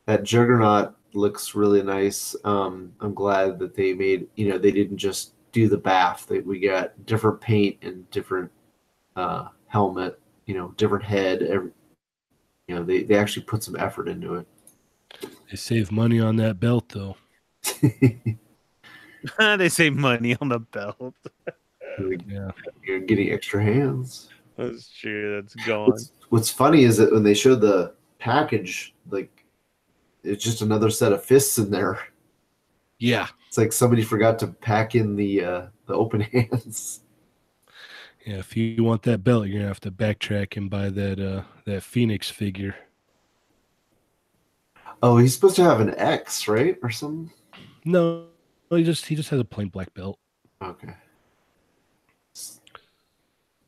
That 0.06 0.24
juggernaut 0.24 0.96
looks 1.14 1.54
really 1.56 1.84
nice. 1.84 2.36
Um, 2.44 2.94
I'm 3.02 3.14
glad 3.14 3.60
that 3.60 3.76
they 3.76 3.94
made, 3.94 4.28
you 4.36 4.50
know, 4.50 4.58
they 4.58 4.72
didn't 4.72 4.98
just 4.98 5.34
do 5.52 5.68
the 5.68 5.78
BAF. 5.78 6.26
That 6.28 6.46
we 6.46 6.60
got 6.60 7.06
different 7.06 7.42
paint 7.42 7.78
and 7.82 8.10
different 8.12 8.52
uh, 9.16 9.50
helmet, 9.68 10.20
you 10.46 10.56
know, 10.56 10.74
different 10.78 11.04
head. 11.04 11.44
Every, 11.44 11.72
you 12.68 12.76
know, 12.76 12.84
they, 12.84 13.04
they 13.04 13.16
actually 13.16 13.46
put 13.46 13.64
some 13.64 13.76
effort 13.76 14.08
into 14.08 14.36
it. 14.36 14.48
They 15.50 15.58
save 15.58 15.92
money 15.92 16.20
on 16.20 16.36
that 16.38 16.60
belt 16.60 16.90
though. 16.90 17.18
they 19.40 19.70
save 19.70 19.96
money 19.96 20.36
on 20.42 20.50
the 20.50 20.60
belt. 20.60 21.16
Yeah, 22.28 22.52
You're 22.84 23.00
getting 23.00 23.32
extra 23.32 23.64
hands. 23.64 24.30
That's 24.58 24.90
true. 24.90 25.42
That's 25.42 25.56
gone. 25.66 25.92
What's, 25.92 26.12
what's 26.30 26.50
funny 26.50 26.84
is 26.84 26.98
that 26.98 27.12
when 27.12 27.24
they 27.24 27.34
showed 27.34 27.62
the 27.62 27.94
package, 28.20 28.94
like 29.10 29.46
it's 30.24 30.44
just 30.44 30.62
another 30.62 30.90
set 30.90 31.14
of 31.14 31.24
fists 31.24 31.58
in 31.58 31.70
there. 31.72 32.00
yeah, 33.00 33.28
It's 33.48 33.58
like 33.58 33.72
somebody 33.72 34.02
forgot 34.02 34.40
to 34.40 34.48
pack 34.48 34.96
in 34.96 35.16
the 35.16 35.44
uh, 35.44 35.66
the 35.86 35.94
open 35.94 36.22
hands. 36.34 37.02
Yeah, 38.26 38.38
if 38.38 38.58
you 38.58 38.84
want 38.84 39.04
that 39.04 39.24
belt, 39.24 39.46
you're 39.48 39.60
gonna 39.60 39.68
have 39.68 39.80
to 39.82 39.92
backtrack 39.92 40.58
and 40.58 40.70
buy 40.70 40.90
that 40.90 41.20
uh 41.20 41.44
that 41.66 41.84
Phoenix 41.84 42.30
figure. 42.30 42.76
Oh, 45.08 45.18
he's 45.18 45.36
supposed 45.36 45.56
to 45.58 45.64
have 45.64 45.82
an 45.82 45.94
X, 46.00 46.48
right, 46.48 46.80
or 46.82 46.90
something. 46.90 47.32
No, 47.86 48.26
he 48.72 48.84
just 48.84 49.06
he 49.06 49.16
just 49.16 49.30
has 49.30 49.40
a 49.40 49.46
plain 49.46 49.70
black 49.70 49.94
belt. 49.94 50.18
Okay. 50.64 50.96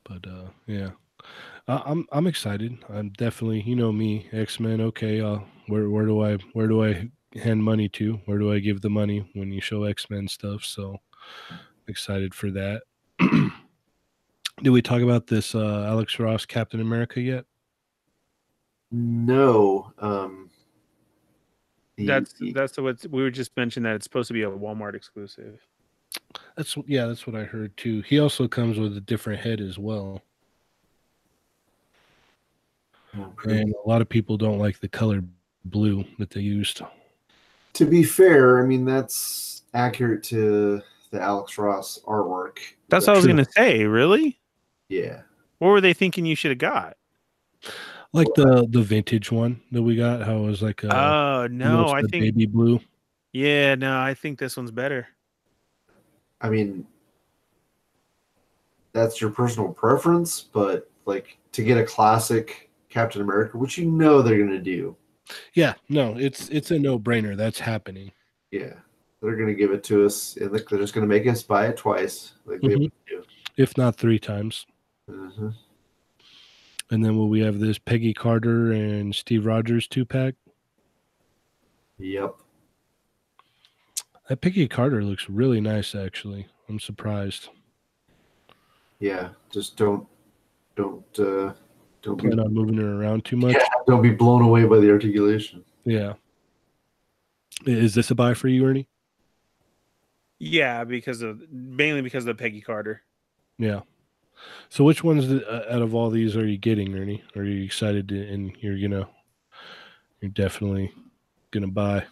But 0.03 0.25
uh, 0.27 0.47
yeah, 0.65 0.89
I, 1.67 1.83
I'm 1.85 2.07
I'm 2.11 2.25
excited. 2.25 2.75
I'm 2.89 3.09
definitely 3.09 3.61
you 3.61 3.75
know 3.75 3.91
me 3.91 4.27
X 4.31 4.59
Men. 4.59 4.81
Okay, 4.81 5.21
uh, 5.21 5.37
where 5.67 5.91
where 5.91 6.07
do 6.07 6.23
I 6.23 6.37
where 6.53 6.67
do 6.67 6.83
I 6.83 7.07
hand 7.39 7.63
money 7.63 7.87
to? 7.89 8.19
Where 8.25 8.39
do 8.39 8.51
I 8.51 8.57
give 8.57 8.81
the 8.81 8.89
money 8.89 9.29
when 9.35 9.51
you 9.51 9.61
show 9.61 9.83
X 9.83 10.09
Men 10.09 10.27
stuff? 10.27 10.63
So 10.63 10.97
excited 11.87 12.33
for 12.33 12.49
that. 12.49 12.81
Did 14.63 14.71
we 14.71 14.81
talk 14.81 15.03
about 15.03 15.27
this 15.27 15.53
uh, 15.53 15.85
Alex 15.87 16.17
Ross 16.17 16.47
Captain 16.47 16.81
America 16.81 17.21
yet? 17.21 17.45
No. 18.89 19.93
Um. 19.99 20.46
The- 21.97 22.05
That's 22.05 22.33
that's 22.53 22.77
what 22.77 23.05
we 23.09 23.21
were 23.23 23.31
just 23.31 23.55
mentioned 23.57 23.85
that 23.85 23.95
it's 23.95 24.03
supposed 24.05 24.27
to 24.29 24.33
be 24.33 24.43
a 24.43 24.49
Walmart 24.49 24.93
exclusive. 24.95 25.59
That's 26.55 26.77
yeah, 26.87 27.05
that's 27.07 27.27
what 27.27 27.35
I 27.35 27.43
heard 27.43 27.75
too. 27.75 28.01
He 28.01 28.19
also 28.19 28.47
comes 28.47 28.77
with 28.79 28.95
a 28.95 29.01
different 29.01 29.41
head 29.41 29.59
as 29.59 29.77
well, 29.77 30.21
pretty- 33.35 33.61
and 33.61 33.73
a 33.83 33.87
lot 33.89 34.01
of 34.01 34.09
people 34.09 34.37
don't 34.37 34.59
like 34.59 34.79
the 34.79 34.87
color 34.87 35.23
blue 35.65 36.05
that 36.19 36.29
they 36.29 36.41
used. 36.41 36.81
To 37.73 37.85
be 37.85 38.03
fair, 38.03 38.63
I 38.63 38.65
mean 38.65 38.85
that's 38.85 39.63
accurate 39.73 40.23
to 40.25 40.81
the 41.11 41.21
Alex 41.21 41.57
Ross 41.57 41.99
artwork. 42.05 42.59
That's 42.89 43.07
what 43.07 43.13
I 43.13 43.17
was 43.17 43.27
gonna 43.27 43.45
say. 43.45 43.85
Really? 43.85 44.39
Yeah. 44.89 45.21
What 45.59 45.69
were 45.69 45.81
they 45.81 45.93
thinking 45.93 46.25
you 46.25 46.35
should 46.35 46.51
have 46.51 46.57
got? 46.59 46.95
Like 48.13 48.27
the 48.35 48.65
the 48.69 48.81
vintage 48.81 49.31
one 49.31 49.61
that 49.71 49.81
we 49.81 49.95
got, 49.95 50.23
how 50.23 50.37
it 50.37 50.45
was 50.45 50.61
like 50.61 50.83
a 50.83 50.95
Oh 50.95 51.47
no, 51.47 51.87
I 51.87 52.01
think 52.01 52.11
baby 52.11 52.45
blue. 52.45 52.79
yeah, 53.33 53.75
no, 53.75 53.99
I 53.99 54.13
think 54.13 54.39
this 54.39 54.55
one's 54.57 54.71
better. 54.71 55.07
I 56.41 56.49
mean, 56.49 56.85
that's 58.93 59.19
your 59.19 59.29
personal 59.29 59.69
preference, 59.73 60.41
but 60.41 60.89
like 61.05 61.37
to 61.51 61.63
get 61.63 61.77
a 61.77 61.83
classic 61.83 62.69
Captain 62.89 63.21
America, 63.21 63.57
which 63.57 63.77
you 63.77 63.85
know 63.91 64.21
they're 64.21 64.37
gonna 64.43 64.59
do. 64.59 64.95
Yeah, 65.53 65.73
no, 65.89 66.15
it's 66.17 66.49
it's 66.49 66.71
a 66.71 66.79
no 66.79 66.97
brainer. 66.97 67.35
That's 67.35 67.59
happening. 67.59 68.11
Yeah, 68.51 68.73
they're 69.21 69.35
gonna 69.35 69.53
give 69.53 69.71
it 69.71 69.83
to 69.85 70.05
us, 70.05 70.37
and 70.37 70.51
like, 70.51 70.67
they're 70.69 70.79
just 70.79 70.93
gonna 70.93 71.07
make 71.07 71.27
us 71.27 71.43
buy 71.43 71.67
it 71.67 71.77
twice, 71.77 72.33
like 72.45 72.61
they 72.61 72.75
would 72.75 72.91
do. 73.07 73.23
if 73.57 73.77
not 73.77 73.97
three 73.97 74.19
times. 74.19 74.65
Mhm. 75.09 75.53
And 76.89 77.03
then 77.03 77.17
will 77.17 77.27
we 77.29 77.41
have 77.41 77.59
this 77.59 77.77
Peggy 77.77 78.13
Carter 78.13 78.71
and 78.71 79.13
Steve 79.13 79.45
Rogers 79.45 79.87
two 79.87 80.05
pack? 80.05 80.35
Yep. 81.99 82.35
That 84.29 84.41
Peggy 84.41 84.67
Carter 84.67 85.03
looks 85.03 85.29
really 85.29 85.59
nice, 85.61 85.95
actually. 85.95 86.47
I'm 86.69 86.79
surprised. 86.79 87.49
Yeah. 88.99 89.29
Just 89.51 89.77
don't, 89.77 90.07
don't, 90.75 91.19
uh, 91.19 91.53
don't 92.01 92.21
be, 92.21 92.29
Plan 92.29 92.39
on 92.39 92.53
moving 92.53 92.77
her 92.77 93.01
around 93.01 93.25
too 93.25 93.37
much. 93.37 93.53
yeah, 93.53 93.67
don't 93.87 94.01
be 94.01 94.11
blown 94.11 94.41
away 94.41 94.65
by 94.65 94.79
the 94.79 94.89
articulation. 94.91 95.63
Yeah. 95.85 96.13
Is 97.65 97.95
this 97.95 98.11
a 98.11 98.15
buy 98.15 98.33
for 98.33 98.47
you, 98.47 98.65
Ernie? 98.65 98.87
Yeah, 100.39 100.83
because 100.83 101.21
of 101.21 101.41
mainly 101.51 102.01
because 102.01 102.27
of 102.27 102.37
Peggy 102.37 102.61
Carter. 102.61 103.01
Yeah. 103.57 103.81
So 104.69 104.83
which 104.83 105.03
ones 105.03 105.31
uh, 105.31 105.65
out 105.69 105.81
of 105.81 105.95
all 105.95 106.09
these 106.09 106.35
are 106.35 106.47
you 106.47 106.57
getting, 106.57 106.95
Ernie? 106.95 107.23
Are 107.35 107.43
you 107.43 107.63
excited 107.63 108.09
to, 108.09 108.27
and 108.27 108.51
you're 108.59 108.79
gonna, 108.79 109.07
you're 110.21 110.31
definitely 110.31 110.91
gonna 111.51 111.67
buy? 111.67 112.05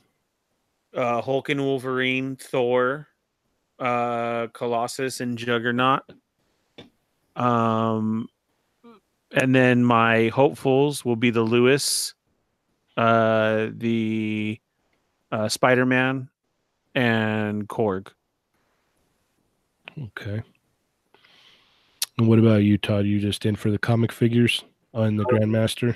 Uh 0.96 1.22
Hulk 1.22 1.50
and 1.50 1.60
Wolverine, 1.62 2.38
Thor, 2.38 3.08
uh 3.80 4.48
Colossus 4.54 5.20
and 5.20 5.38
Juggernaut. 5.38 6.04
Um 7.36 8.30
and 9.32 9.54
then 9.54 9.84
my 9.84 10.30
hopefuls 10.30 11.04
will 11.04 11.18
be 11.18 11.32
the 11.32 11.42
Lewis, 11.42 12.14
uh 12.96 13.68
the 13.74 14.60
uh 15.32 15.50
Spider-Man 15.50 16.30
and 16.94 17.68
Korg. 17.68 18.08
Okay. 20.02 20.42
And 22.18 22.28
what 22.28 22.40
about 22.40 22.64
you, 22.64 22.78
Todd? 22.78 23.06
You 23.06 23.20
just 23.20 23.46
in 23.46 23.56
for 23.56 23.72
the 23.72 23.78
comic 23.78 24.12
figures 24.12 24.64
on 24.94 25.18
the 25.18 25.26
Grandmaster? 25.26 25.96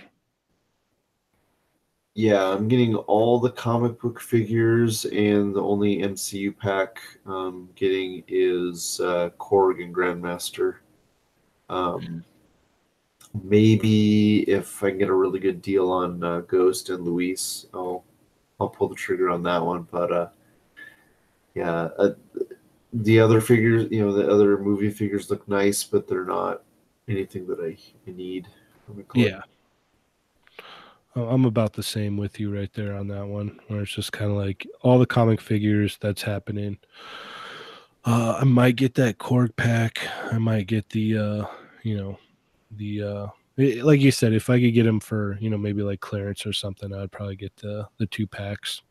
Yeah, 2.13 2.51
I'm 2.51 2.67
getting 2.67 2.95
all 2.95 3.39
the 3.39 3.51
comic 3.51 4.01
book 4.01 4.19
figures, 4.19 5.05
and 5.05 5.55
the 5.55 5.61
only 5.61 5.99
MCU 5.99 6.57
pack 6.57 6.99
I'm 7.25 7.69
getting 7.75 8.23
is 8.27 8.99
uh, 9.01 9.29
Korg 9.39 9.81
and 9.81 9.95
Grandmaster. 9.95 10.77
Um, 11.69 12.25
maybe 13.43 14.41
if 14.49 14.83
I 14.83 14.89
can 14.89 14.99
get 14.99 15.07
a 15.07 15.13
really 15.13 15.39
good 15.39 15.61
deal 15.61 15.89
on 15.91 16.21
uh, 16.21 16.41
Ghost 16.41 16.89
and 16.89 17.05
Luis, 17.05 17.67
I'll 17.73 18.03
I'll 18.59 18.69
pull 18.69 18.89
the 18.89 18.95
trigger 18.95 19.29
on 19.29 19.43
that 19.43 19.63
one. 19.63 19.87
But 19.89 20.11
uh, 20.11 20.27
yeah, 21.55 21.89
uh, 21.97 22.09
the 22.93 23.19
other 23.19 23.41
figures, 23.41 23.87
you 23.91 24.05
know, 24.05 24.11
the 24.11 24.29
other 24.29 24.57
movie 24.57 24.89
figures 24.89 25.29
look 25.29 25.47
nice, 25.47 25.83
but 25.83 26.07
they're 26.07 26.25
not 26.25 26.63
anything 27.07 27.47
that 27.47 27.59
I, 27.59 27.77
need. 28.09 28.47
Yeah. 29.13 29.41
I'm 31.15 31.45
about 31.45 31.73
the 31.73 31.83
same 31.83 32.17
with 32.17 32.39
you 32.39 32.53
right 32.55 32.71
there 32.73 32.95
on 32.95 33.07
that 33.09 33.27
one, 33.27 33.59
where 33.67 33.81
it's 33.81 33.93
just 33.93 34.11
kind 34.11 34.31
of 34.31 34.37
like 34.37 34.65
all 34.81 34.99
the 34.99 35.05
comic 35.05 35.41
figures 35.41 35.97
that's 35.99 36.21
happening. 36.21 36.77
Uh, 38.05 38.37
I 38.39 38.43
might 38.45 38.75
get 38.75 38.95
that 38.95 39.17
Korg 39.17 39.55
pack. 39.55 39.99
I 40.31 40.37
might 40.37 40.67
get 40.67 40.89
the, 40.89 41.17
uh, 41.17 41.45
you 41.83 41.97
know, 41.97 42.17
the 42.71 43.03
uh, 43.03 43.27
like 43.57 43.99
you 43.99 44.11
said, 44.11 44.33
if 44.33 44.49
I 44.49 44.59
could 44.59 44.73
get 44.73 44.83
them 44.83 44.99
for 44.99 45.37
you 45.41 45.49
know 45.49 45.57
maybe 45.57 45.81
like 45.81 45.99
clearance 45.99 46.45
or 46.45 46.53
something, 46.53 46.93
I'd 46.93 47.11
probably 47.11 47.35
get 47.35 47.55
the 47.57 47.87
the 47.97 48.05
two 48.05 48.25
packs 48.25 48.81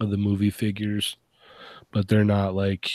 of 0.00 0.10
the 0.10 0.16
movie 0.16 0.50
figures. 0.50 1.16
But 1.92 2.08
they're 2.08 2.24
not 2.24 2.54
like 2.54 2.90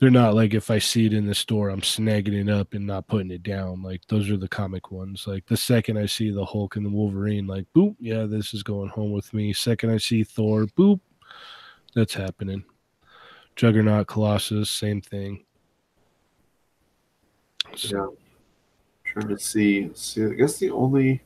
they're 0.00 0.10
not 0.10 0.34
like 0.34 0.54
if 0.54 0.70
I 0.70 0.78
see 0.78 1.06
it 1.06 1.12
in 1.12 1.26
the 1.26 1.34
store, 1.34 1.68
I'm 1.68 1.80
snagging 1.80 2.40
it 2.40 2.50
up 2.50 2.74
and 2.74 2.86
not 2.86 3.06
putting 3.06 3.30
it 3.30 3.44
down. 3.44 3.82
Like 3.82 4.02
those 4.08 4.28
are 4.28 4.36
the 4.36 4.48
comic 4.48 4.90
ones. 4.90 5.26
Like 5.26 5.46
the 5.46 5.56
second 5.56 5.98
I 5.98 6.06
see 6.06 6.30
the 6.30 6.44
Hulk 6.44 6.76
and 6.76 6.84
the 6.84 6.90
Wolverine, 6.90 7.46
like 7.46 7.66
boop, 7.76 7.94
yeah, 8.00 8.24
this 8.24 8.52
is 8.52 8.64
going 8.64 8.88
home 8.88 9.12
with 9.12 9.32
me. 9.32 9.52
Second 9.52 9.90
I 9.90 9.98
see 9.98 10.24
Thor, 10.24 10.66
boop, 10.66 11.00
that's 11.94 12.14
happening. 12.14 12.64
Juggernaut, 13.56 14.08
Colossus, 14.08 14.68
same 14.68 15.00
thing. 15.00 15.44
So, 17.76 17.96
Yeah. 17.96 18.24
Trying 19.04 19.28
to 19.28 19.38
see. 19.38 19.90
See, 19.94 20.24
I 20.24 20.30
guess 20.30 20.58
the 20.58 20.70
only 20.70 21.22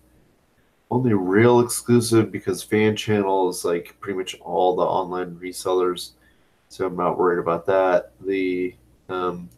only 0.90 1.12
real 1.14 1.60
exclusive 1.60 2.32
because 2.32 2.62
fan 2.62 2.96
channel 2.96 3.48
is 3.48 3.64
like 3.64 3.96
pretty 4.00 4.18
much 4.18 4.38
all 4.40 4.76
the 4.76 4.82
online 4.82 5.36
resellers, 5.36 6.12
so 6.68 6.86
I'm 6.86 6.96
not 6.96 7.18
worried 7.18 7.38
about 7.38 7.66
that. 7.66 8.12
The 8.20 8.74
um, 9.08 9.48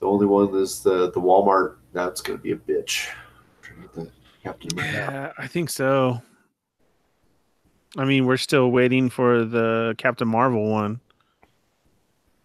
the 0.00 0.06
only 0.06 0.26
one 0.26 0.54
is 0.54 0.82
the 0.82 1.10
the 1.10 1.20
Walmart. 1.20 1.76
That's 1.92 2.20
gonna 2.20 2.38
be 2.38 2.52
a 2.52 2.56
bitch. 2.56 3.08
Trying 3.62 3.76
to 3.76 3.82
get 3.82 3.94
the 3.94 4.10
Captain 4.42 4.72
America. 4.72 5.32
Yeah, 5.38 5.42
I 5.42 5.46
think 5.46 5.70
so. 5.70 6.22
I 7.96 8.04
mean, 8.04 8.26
we're 8.26 8.36
still 8.36 8.70
waiting 8.70 9.08
for 9.08 9.44
the 9.44 9.94
Captain 9.98 10.28
Marvel 10.28 10.70
one. 10.70 11.00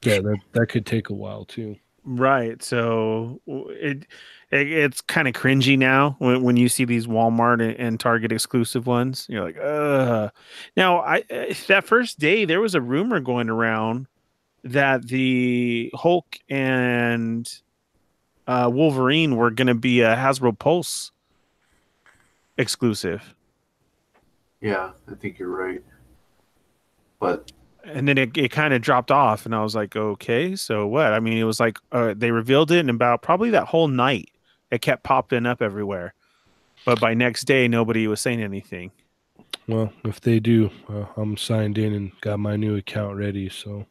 yeah, 0.04 0.20
that 0.20 0.38
that 0.54 0.68
could 0.68 0.86
take 0.86 1.10
a 1.10 1.14
while 1.14 1.46
too. 1.46 1.76
Right. 2.04 2.62
So 2.64 3.42
it, 3.46 4.08
it 4.52 4.72
it's 4.72 5.02
kind 5.02 5.28
of 5.28 5.34
cringy 5.34 5.78
now 5.78 6.16
when, 6.20 6.44
when 6.44 6.58
you 6.58 6.70
see 6.70 6.86
these 6.86 7.08
Walmart 7.08 7.62
and, 7.62 7.76
and 7.80 8.00
Target 8.00 8.32
exclusive 8.32 8.88
ones. 8.88 9.26
You're 9.30 9.44
like, 9.44 9.58
uh. 9.58 10.30
Now, 10.76 11.00
I 11.00 11.24
uh, 11.32 11.54
that 11.68 11.86
first 11.86 12.20
day 12.20 12.46
there 12.46 12.62
was 12.62 12.76
a 12.76 12.82
rumor 12.82 13.20
going 13.20 13.50
around 13.50 14.08
that 14.64 15.08
the 15.08 15.92
Hulk 15.96 16.38
and 16.50 17.50
uh, 18.48 18.70
Wolverine 18.72 19.36
were 19.36 19.52
going 19.52 19.68
to 19.68 19.76
be 19.76 20.02
a 20.02 20.16
Hasbro 20.16 20.58
Pulse 20.58 21.12
exclusive, 22.58 23.34
Yeah, 24.60 24.92
I 25.10 25.16
think 25.16 25.40
you're 25.40 25.50
right. 25.50 25.84
But 27.20 27.52
and 27.84 28.08
then 28.08 28.18
it, 28.18 28.38
it 28.38 28.52
kind 28.52 28.74
of 28.74 28.82
dropped 28.82 29.12
off, 29.12 29.46
and 29.46 29.56
I 29.56 29.64
was 29.64 29.76
like, 29.76 29.96
okay, 29.96 30.56
so 30.56 30.86
what? 30.86 31.14
I 31.14 31.20
mean, 31.20 31.38
it 31.38 31.44
was 31.44 31.60
like 31.60 31.80
uh, 31.92 32.14
they 32.16 32.32
revealed 32.32 32.72
it, 32.72 32.80
in 32.80 32.90
about 32.90 33.22
probably 33.22 33.50
that 33.52 33.68
whole 33.68 33.88
night, 33.88 34.30
it 34.72 34.82
kept 34.82 35.04
popping 35.04 35.46
up 35.46 35.62
everywhere. 35.62 36.14
But 36.86 37.00
by 37.00 37.14
next 37.14 37.44
day, 37.44 37.68
nobody 37.68 38.08
was 38.08 38.20
saying 38.22 38.42
anything. 38.42 38.92
Well, 39.68 39.94
if 40.04 40.20
they 40.22 40.40
do, 40.40 40.72
uh, 40.90 41.06
I'm 41.16 41.38
signed 41.38 41.78
in 41.78 41.94
and 41.94 42.12
got 42.22 42.40
my 42.40 42.56
new 42.56 42.76
account 42.76 43.18
ready. 43.18 43.50
So 43.50 43.86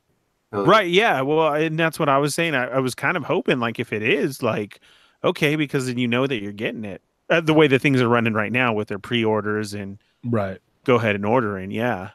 Uh, 0.53 0.65
Right. 0.65 0.91
Yeah. 0.91 1.21
Well, 1.21 1.55
and 1.55 1.79
that's 1.79 1.99
what 2.01 2.09
I 2.09 2.19
was 2.19 2.35
saying. 2.35 2.55
I, 2.57 2.67
I 2.67 2.79
was 2.81 2.95
kind 2.97 3.17
of 3.17 3.23
hoping, 3.23 3.61
like, 3.61 3.79
if 3.79 3.93
it 3.93 4.03
is, 4.03 4.43
like, 4.43 4.81
okay, 5.23 5.55
because 5.55 5.87
then 5.87 5.97
you 5.99 6.09
know 6.09 6.27
that 6.27 6.43
you're 6.43 6.51
getting 6.53 6.85
it. 6.85 7.03
Uh, 7.29 7.41
the 7.41 7.55
way 7.55 7.69
that 7.69 7.81
things 7.81 8.01
are 8.01 8.09
running 8.09 8.33
right 8.35 8.51
now 8.51 8.73
with 8.73 8.89
their 8.89 8.99
pre-orders 8.99 9.73
and 9.75 9.99
Right. 10.25 10.59
go 10.85 10.97
ahead 10.97 11.15
and 11.15 11.25
ordering. 11.25 11.71
Yeah. 11.71 12.11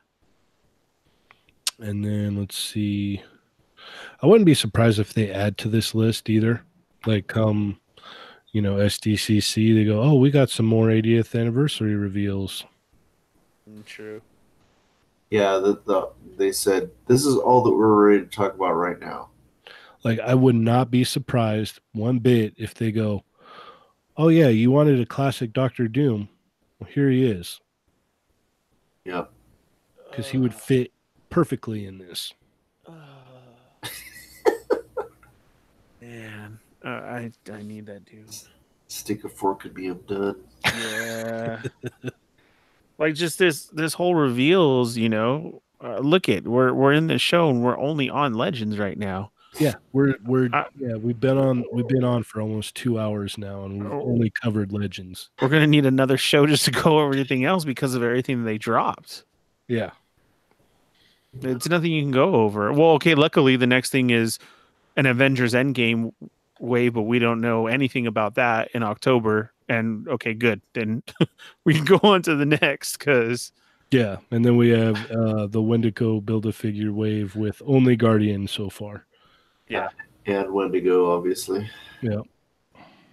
And 1.80 2.04
then 2.04 2.36
let's 2.38 2.58
see. 2.58 3.22
I 4.22 4.28
wouldn't 4.28 4.46
be 4.46 4.54
surprised 4.54 5.00
if 5.00 5.14
they 5.14 5.32
add 5.32 5.58
to 5.60 5.70
this 5.70 5.96
list 5.96 6.30
either. 6.30 6.64
Like 7.06 7.28
come, 7.28 7.80
you 8.56 8.62
know, 8.62 8.76
SDCC, 8.76 9.76
they 9.76 9.84
go, 9.84 10.02
"Oh, 10.02 10.14
we 10.14 10.32
got 10.32 10.50
some 10.50 10.66
more 10.66 10.88
80th 10.88 11.38
anniversary 11.38 11.94
reveals." 11.94 12.64
Mm, 13.70 13.84
true. 13.84 14.22
Yeah, 15.30 15.58
the, 15.58 15.82
the 15.86 16.08
they 16.38 16.54
said 16.54 16.90
this 17.06 17.26
is 17.26 17.36
all 17.36 17.62
that 17.64 17.74
we're 17.74 18.12
ready 18.12 18.24
to 18.24 18.30
talk 18.30 18.56
about 18.56 18.76
right 18.76 18.98
now. 18.98 19.28
Like 20.06 20.22
I 20.22 20.36
would 20.36 20.56
not 20.56 20.90
be 20.90 21.04
surprised 21.04 21.82
one 21.92 22.20
bit 22.20 22.54
if 22.56 22.74
they 22.74 22.94
go, 22.94 23.26
"Oh 24.16 24.30
yeah, 24.30 24.48
you 24.48 24.72
wanted 24.72 25.02
a 25.02 25.06
classic 25.06 25.52
Doctor 25.52 25.90
Doom. 25.90 26.30
Well, 26.80 26.90
here 26.90 27.10
he 27.10 27.26
is." 27.26 27.60
Yep. 29.04 29.34
Cuz 30.14 30.30
he 30.30 30.38
would 30.38 30.54
fit 30.54 30.94
perfectly 31.30 31.86
in 31.86 31.98
this. 31.98 32.34
Man, 36.02 36.60
uh, 36.86 36.90
I 36.90 37.32
I 37.52 37.62
need 37.64 37.86
that 37.88 38.06
dude. 38.06 38.30
Stick 38.88 39.24
a 39.24 39.30
fork 39.30 39.66
in 39.66 39.74
me, 39.74 39.88
I'm 39.88 39.98
done. 40.08 40.36
Yeah. 40.66 41.62
like 42.98 43.16
just 43.16 43.40
this 43.40 43.66
this 43.66 43.94
whole 43.94 44.16
reveals, 44.16 44.96
you 44.98 45.10
know. 45.10 45.62
Uh, 45.84 46.00
look 46.00 46.30
it, 46.30 46.48
we're 46.48 46.74
we're 46.74 46.94
in 46.94 47.08
the 47.08 47.18
show 47.18 47.50
and 47.50 47.62
we're 47.64 47.78
only 47.78 48.10
on 48.10 48.34
Legends 48.34 48.78
right 48.78 48.98
now. 48.98 49.32
Yeah, 49.60 49.76
we're 49.94 50.16
we're 50.26 50.50
I- 50.54 50.66
yeah, 50.78 50.96
we've 50.96 51.20
been 51.20 51.38
on 51.38 51.64
we've 51.72 51.88
been 51.88 52.04
on 52.04 52.24
for 52.24 52.42
almost 52.42 52.76
2 52.76 53.00
hours 53.00 53.38
now 53.38 53.64
and 53.64 53.82
we've 53.84 53.92
Oh. 53.92 54.02
only 54.06 54.30
covered 54.30 54.72
legends. 54.74 55.30
We're 55.42 55.50
gonna 55.50 55.68
need 55.68 55.86
another 55.86 56.18
show 56.18 56.46
just 56.46 56.66
to 56.66 56.72
go 56.72 57.00
over 57.00 57.06
everything 57.14 57.46
else 57.46 57.64
because 57.66 57.96
of 57.96 58.04
everything 58.04 58.44
they 58.44 58.58
dropped. 58.58 59.24
Yeah. 59.68 59.92
It's 61.42 61.68
nothing 61.70 61.92
you 61.92 62.02
can 62.02 62.12
go 62.12 62.36
over. 62.36 62.72
Well, 62.72 62.92
okay, 62.92 63.16
luckily 63.16 63.56
the 63.58 63.68
next 63.68 63.90
thing 63.90 64.10
is 64.10 64.40
an 64.96 65.06
Avengers 65.06 65.54
Endgame 65.54 66.12
wave, 66.60 66.94
but 66.94 67.04
we 67.04 67.20
don't 67.20 67.42
know 67.42 67.68
anything 67.68 68.08
about 68.08 68.36
that 68.36 68.72
in 68.74 68.84
October. 68.84 69.52
And 69.68 70.08
okay, 70.08 70.34
good. 70.34 70.62
Then 70.74 71.04
we 71.66 71.74
can 71.74 71.86
go 71.86 72.00
on 72.04 72.22
to 72.24 72.36
the 72.36 72.46
next 72.46 72.98
because 72.98 73.52
Yeah, 73.92 74.18
and 74.32 74.44
then 74.44 74.58
we 74.58 74.70
have 74.70 75.10
uh, 75.12 75.48
the 75.48 75.62
Wendigo 75.62 76.20
build 76.22 76.46
a 76.46 76.52
figure 76.52 76.92
wave 76.92 77.36
with 77.36 77.62
only 77.66 77.96
Guardian 77.96 78.48
so 78.48 78.70
far. 78.70 79.06
Yeah, 79.68 79.90
and 80.26 80.52
Wendigo, 80.54 81.12
obviously. 81.16 81.70
Yeah, 82.02 82.22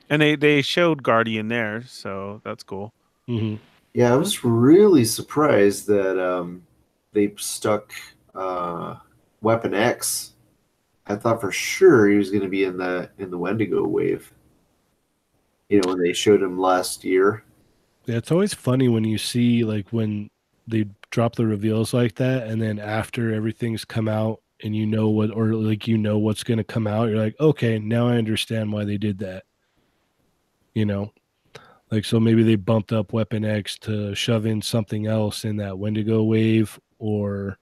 and 0.08 0.20
they 0.20 0.36
they 0.36 0.62
showed 0.62 1.02
Guardian 1.02 1.48
there, 1.48 1.84
so 1.86 2.40
that's 2.44 2.62
cool. 2.62 2.92
hmm 3.26 3.56
Yeah, 3.94 4.12
I 4.12 4.16
was 4.16 4.44
really 4.44 5.04
surprised 5.04 5.86
that 5.86 6.18
um, 6.18 6.62
they 7.12 7.32
stuck 7.36 7.92
uh, 8.34 8.96
Weapon 9.40 9.74
X. 9.74 10.32
I 11.06 11.16
thought 11.16 11.40
for 11.40 11.52
sure 11.52 12.08
he 12.08 12.16
was 12.16 12.30
going 12.30 12.42
to 12.42 12.48
be 12.48 12.64
in 12.64 12.76
the 12.76 13.10
in 13.18 13.30
the 13.30 13.38
Wendigo 13.38 13.86
wave. 13.86 14.32
You 15.68 15.80
know, 15.80 15.90
when 15.90 16.02
they 16.02 16.12
showed 16.12 16.42
him 16.42 16.58
last 16.58 17.04
year. 17.04 17.44
Yeah, 18.06 18.16
it's 18.16 18.32
always 18.32 18.52
funny 18.52 18.88
when 18.88 19.04
you 19.04 19.18
see 19.18 19.64
like 19.64 19.88
when 19.90 20.28
they 20.66 20.86
drop 21.10 21.34
the 21.34 21.46
reveals 21.46 21.94
like 21.94 22.14
that, 22.16 22.46
and 22.46 22.60
then 22.60 22.78
after 22.78 23.32
everything's 23.32 23.84
come 23.84 24.08
out 24.08 24.40
and 24.62 24.76
you 24.76 24.86
know 24.86 25.08
what, 25.08 25.30
or 25.30 25.54
like 25.54 25.88
you 25.88 25.98
know 25.98 26.18
what's 26.18 26.44
going 26.44 26.58
to 26.58 26.64
come 26.64 26.86
out, 26.86 27.08
you're 27.08 27.18
like, 27.18 27.36
okay, 27.40 27.78
now 27.78 28.08
I 28.08 28.16
understand 28.16 28.72
why 28.72 28.84
they 28.84 28.98
did 28.98 29.18
that. 29.18 29.44
You 30.74 30.86
know, 30.86 31.12
like 31.90 32.04
so 32.04 32.20
maybe 32.20 32.42
they 32.42 32.56
bumped 32.56 32.92
up 32.92 33.12
Weapon 33.12 33.44
X 33.44 33.78
to 33.80 34.14
shove 34.14 34.46
in 34.46 34.62
something 34.62 35.06
else 35.06 35.44
in 35.44 35.56
that 35.56 35.78
Wendigo 35.78 36.22
wave, 36.22 36.78
or 36.98 37.58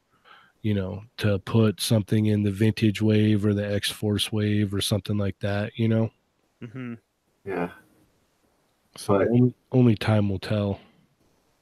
you 0.62 0.74
know, 0.74 1.02
to 1.18 1.38
put 1.40 1.80
something 1.80 2.26
in 2.26 2.42
the 2.42 2.50
Vintage 2.50 3.00
wave 3.02 3.44
or 3.46 3.54
the 3.54 3.66
X 3.74 3.90
Force 3.90 4.30
wave 4.32 4.74
or 4.74 4.80
something 4.80 5.16
like 5.18 5.38
that. 5.40 5.72
You 5.76 5.88
know, 5.88 6.10
Mm-hmm. 6.62 6.94
Yeah, 7.46 7.70
so 8.96 9.18
But- 9.18 9.28
only, 9.28 9.54
only 9.72 9.94
time 9.96 10.28
will 10.28 10.38
tell. 10.38 10.78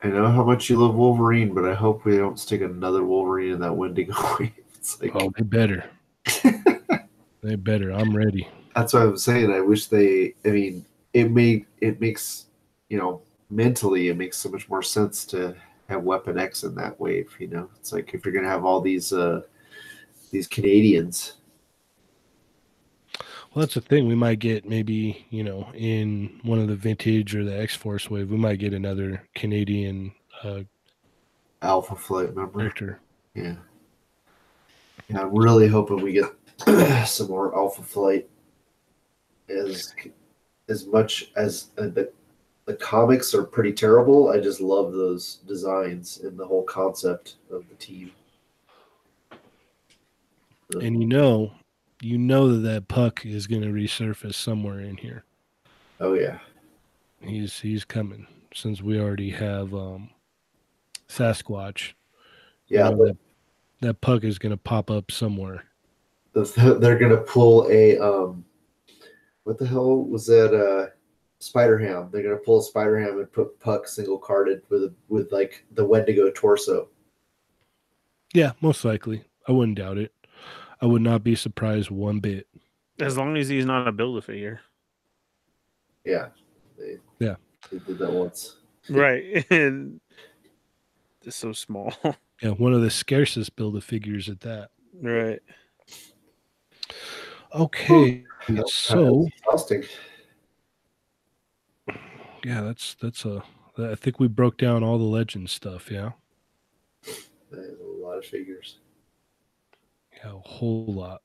I 0.02 0.08
know 0.08 0.28
how 0.30 0.44
much 0.44 0.70
you 0.70 0.76
love 0.76 0.94
Wolverine, 0.94 1.52
but 1.54 1.64
I 1.64 1.74
hope 1.74 2.04
we 2.04 2.16
don't 2.16 2.38
stick 2.38 2.60
another 2.60 3.04
Wolverine 3.04 3.54
in 3.54 3.60
that 3.60 3.72
Wendigo 3.76 4.14
wave. 4.40 4.52
It's 4.76 5.00
like 5.02 5.10
Oh, 5.14 5.32
they 5.36 5.42
better. 5.44 5.84
they 7.42 7.54
better. 7.56 7.92
I'm 7.92 8.16
ready. 8.16 8.48
that's 8.74 8.92
what 8.92 9.02
I'm 9.02 9.16
saying. 9.16 9.50
I 9.52 9.60
wish 9.60 9.86
they. 9.86 10.34
I 10.44 10.48
mean, 10.50 10.84
it 11.12 11.30
made 11.30 11.66
it 11.80 12.00
makes 12.00 12.46
you 12.88 12.98
know 12.98 13.22
mentally 13.50 14.08
it 14.08 14.16
makes 14.16 14.36
so 14.36 14.48
much 14.50 14.68
more 14.68 14.82
sense 14.82 15.24
to 15.26 15.56
have 15.88 16.02
Weapon 16.02 16.38
X 16.38 16.64
in 16.64 16.74
that 16.76 16.98
wave. 17.00 17.34
You 17.38 17.48
know, 17.48 17.70
it's 17.78 17.92
like 17.92 18.12
if 18.14 18.24
you're 18.24 18.34
gonna 18.34 18.48
have 18.48 18.64
all 18.64 18.80
these 18.80 19.12
uh 19.12 19.42
these 20.30 20.46
Canadians. 20.46 21.34
Well, 23.54 23.64
that's 23.64 23.74
the 23.74 23.80
thing. 23.80 24.06
We 24.06 24.14
might 24.14 24.40
get 24.40 24.68
maybe, 24.68 25.26
you 25.30 25.42
know, 25.42 25.68
in 25.74 26.38
one 26.42 26.58
of 26.58 26.68
the 26.68 26.76
vintage 26.76 27.34
or 27.34 27.44
the 27.44 27.58
X 27.58 27.74
Force 27.74 28.10
wave, 28.10 28.30
we 28.30 28.36
might 28.36 28.58
get 28.58 28.74
another 28.74 29.26
Canadian 29.34 30.12
uh, 30.44 30.60
Alpha 31.62 31.96
Flight, 31.96 32.36
member. 32.36 32.58
character. 32.60 33.00
Yeah. 33.34 33.56
Yeah, 35.08 35.22
I'm 35.22 35.34
really 35.34 35.66
hoping 35.66 36.02
we 36.02 36.12
get 36.12 37.06
some 37.08 37.28
more 37.28 37.56
Alpha 37.56 37.82
Flight. 37.82 38.28
As 39.48 39.94
as 40.68 40.86
much 40.86 41.32
as 41.34 41.70
uh, 41.78 41.86
the 41.88 42.12
the 42.68 42.74
comics 42.74 43.34
are 43.34 43.44
pretty 43.44 43.72
terrible, 43.72 44.28
I 44.28 44.40
just 44.40 44.60
love 44.60 44.92
those 44.92 45.36
designs 45.48 46.20
and 46.22 46.38
the 46.38 46.46
whole 46.46 46.64
concept 46.64 47.36
of 47.50 47.66
the 47.70 47.74
team. 47.76 48.12
And 50.74 51.00
you 51.00 51.08
know, 51.08 51.52
you 52.02 52.18
know 52.18 52.52
that 52.52 52.68
that 52.68 52.88
puck 52.88 53.24
is 53.24 53.46
going 53.46 53.62
to 53.62 53.68
resurface 53.68 54.34
somewhere 54.34 54.80
in 54.80 54.98
here. 54.98 55.24
Oh 55.98 56.12
yeah, 56.12 56.40
He's 57.22 57.58
he's 57.58 57.86
coming 57.86 58.26
since 58.54 58.82
we 58.82 59.00
already 59.00 59.30
have 59.30 59.72
um, 59.72 60.10
Sasquatch. 61.08 61.94
You 62.66 62.80
yeah. 62.80 62.90
know, 62.90 63.06
that, 63.06 63.16
that 63.80 64.00
puck 64.02 64.24
is 64.24 64.38
going 64.38 64.50
to 64.50 64.58
pop 64.58 64.90
up 64.90 65.10
somewhere. 65.10 65.64
the, 66.34 66.76
they're 66.80 66.98
gonna 66.98 67.16
pull 67.16 67.66
a 67.70 67.98
um, 67.98 68.44
what 69.44 69.56
the 69.56 69.66
hell 69.66 70.04
was 70.04 70.26
that? 70.26 70.54
Uh, 70.54 70.90
Spider 71.40 71.78
Ham. 71.78 72.08
They're 72.12 72.22
gonna 72.22 72.36
pull 72.36 72.58
a 72.60 72.62
Spider 72.62 72.98
Ham 72.98 73.18
and 73.18 73.32
put 73.32 73.58
Puck 73.60 73.86
single 73.88 74.18
carded 74.18 74.62
with 74.68 74.84
a, 74.84 74.94
with 75.08 75.30
like 75.32 75.64
the 75.72 75.84
Wendigo 75.84 76.30
torso. 76.30 76.88
Yeah, 78.34 78.52
most 78.60 78.84
likely. 78.84 79.24
I 79.46 79.52
wouldn't 79.52 79.78
doubt 79.78 79.98
it. 79.98 80.12
I 80.82 80.86
would 80.86 81.02
not 81.02 81.24
be 81.24 81.34
surprised 81.34 81.90
one 81.90 82.20
bit. 82.20 82.46
As 83.00 83.16
long 83.16 83.36
as 83.36 83.48
he's 83.48 83.64
not 83.64 83.88
a 83.88 83.92
build 83.92 84.18
a 84.18 84.22
figure, 84.22 84.60
Yeah. 86.04 86.28
They, 86.76 86.96
Yeah. 87.18 87.36
They 87.70 87.78
did 87.78 87.98
that 87.98 88.10
once. 88.12 88.56
right? 88.90 89.44
and 89.50 90.00
it's 91.22 91.36
so 91.36 91.52
small, 91.52 91.92
Yeah, 92.42 92.50
one 92.50 92.72
of 92.74 92.82
the 92.82 92.90
scarcest 92.90 93.56
build 93.56 93.76
of 93.76 93.84
figures 93.84 94.28
at 94.28 94.40
that. 94.40 94.70
right? 95.00 95.40
Okay, 97.54 98.24
Yeah, 98.48 98.62
so 98.66 99.26
exhausting. 99.38 99.84
Yeah, 102.44 102.60
that's 102.62 102.94
that's 103.00 103.24
a. 103.24 103.42
I 103.78 103.94
think 103.94 104.18
we 104.18 104.26
broke 104.26 104.56
down 104.58 104.82
all 104.82 104.98
the 104.98 105.04
legend 105.04 105.50
stuff. 105.50 105.90
Yeah, 105.90 106.10
That 107.50 107.60
is 107.60 107.78
a 107.80 107.84
lot 108.04 108.18
of 108.18 108.24
figures. 108.24 108.78
yeah, 110.16 110.30
a 110.32 110.48
whole 110.48 110.86
lot. 110.88 111.22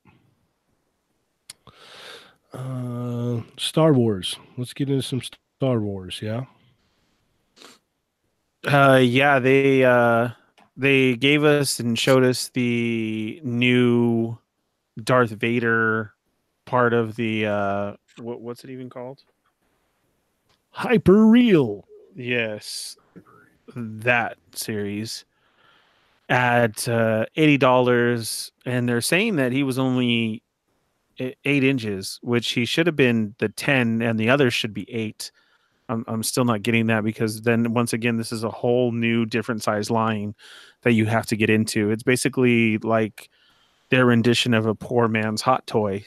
Uh, 2.53 3.41
Star 3.57 3.93
Wars. 3.93 4.37
Let's 4.57 4.73
get 4.73 4.89
into 4.89 5.01
some 5.01 5.21
Star 5.59 5.79
Wars. 5.79 6.19
Yeah. 6.21 6.45
Uh, 8.65 8.99
yeah, 9.03 9.39
they 9.39 9.83
uh, 9.83 10.29
they 10.77 11.15
gave 11.15 11.43
us 11.43 11.79
and 11.79 11.97
showed 11.97 12.23
us 12.23 12.49
the 12.49 13.41
new 13.43 14.37
Darth 15.03 15.31
Vader 15.31 16.13
part 16.65 16.93
of 16.93 17.15
the 17.15 17.45
uh, 17.47 17.93
what 18.19 18.41
what's 18.41 18.63
it 18.63 18.69
even 18.69 18.89
called? 18.89 19.23
Hyper 20.73 21.25
real. 21.27 21.85
Yes, 22.15 22.97
that 23.75 24.37
series 24.53 25.23
at 26.29 26.87
uh, 26.87 27.25
eighty 27.35 27.57
dollars, 27.57 28.51
and 28.65 28.89
they're 28.89 29.01
saying 29.01 29.35
that 29.37 29.51
he 29.51 29.63
was 29.63 29.79
only 29.79 30.43
eight 31.19 31.63
inches, 31.63 32.19
which 32.21 32.51
he 32.51 32.65
should 32.65 32.87
have 32.87 32.95
been 32.95 33.35
the 33.37 33.49
ten, 33.49 34.01
and 34.01 34.19
the 34.19 34.29
others 34.29 34.53
should 34.53 34.73
be 34.73 34.89
eight. 34.91 35.31
I'm 35.89 36.03
I'm 36.07 36.23
still 36.23 36.45
not 36.45 36.63
getting 36.63 36.87
that 36.87 37.03
because 37.03 37.41
then 37.41 37.73
once 37.73 37.93
again, 37.93 38.17
this 38.17 38.31
is 38.31 38.43
a 38.43 38.49
whole 38.49 38.91
new 38.91 39.25
different 39.25 39.63
size 39.63 39.91
line 39.91 40.33
that 40.81 40.93
you 40.93 41.05
have 41.05 41.25
to 41.27 41.35
get 41.35 41.49
into. 41.49 41.91
It's 41.91 42.03
basically 42.03 42.77
like 42.79 43.29
their 43.89 44.05
rendition 44.05 44.53
of 44.53 44.65
a 44.65 44.75
poor 44.75 45.07
man's 45.07 45.41
hot 45.41 45.67
toy. 45.67 46.05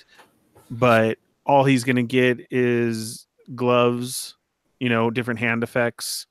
But 0.70 1.18
all 1.44 1.64
he's 1.64 1.84
going 1.84 1.96
to 1.96 2.02
get 2.02 2.40
is 2.50 3.26
gloves, 3.54 4.35
you 4.80 4.88
know, 4.88 5.10
different 5.10 5.40
hand 5.40 5.62
effects. 5.62 6.26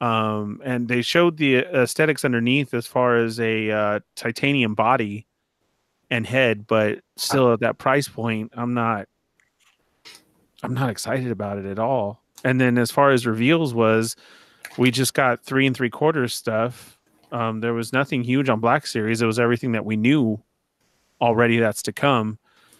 Um, 0.00 0.60
and 0.64 0.88
they 0.88 1.02
showed 1.02 1.36
the 1.36 1.58
aesthetics 1.58 2.24
underneath 2.24 2.74
as 2.74 2.86
far 2.86 3.16
as 3.16 3.40
a 3.40 3.70
uh, 3.70 4.00
titanium 4.16 4.74
body 4.74 5.26
and 6.10 6.26
head, 6.26 6.66
but 6.66 7.00
still 7.16 7.52
at 7.52 7.60
that 7.60 7.78
price 7.78 8.08
point, 8.08 8.52
I'm 8.54 8.74
not 8.74 9.08
I'm 10.62 10.74
not 10.74 10.90
excited 10.90 11.30
about 11.30 11.58
it 11.58 11.66
at 11.66 11.78
all. 11.78 12.22
And 12.42 12.60
then 12.60 12.78
as 12.78 12.90
far 12.90 13.10
as 13.10 13.26
reveals 13.26 13.74
was, 13.74 14.16
we 14.78 14.90
just 14.90 15.14
got 15.14 15.44
three 15.44 15.66
and 15.66 15.76
three 15.76 15.90
quarters 15.90 16.34
stuff. 16.34 16.98
Um, 17.32 17.60
there 17.60 17.74
was 17.74 17.92
nothing 17.92 18.22
huge 18.22 18.48
on 18.48 18.60
Black 18.60 18.86
Series. 18.86 19.20
It 19.20 19.26
was 19.26 19.38
everything 19.38 19.72
that 19.72 19.84
we 19.84 19.96
knew 19.96 20.42
already 21.20 21.58
that's 21.58 21.82
to 21.82 21.92
come. 21.92 22.38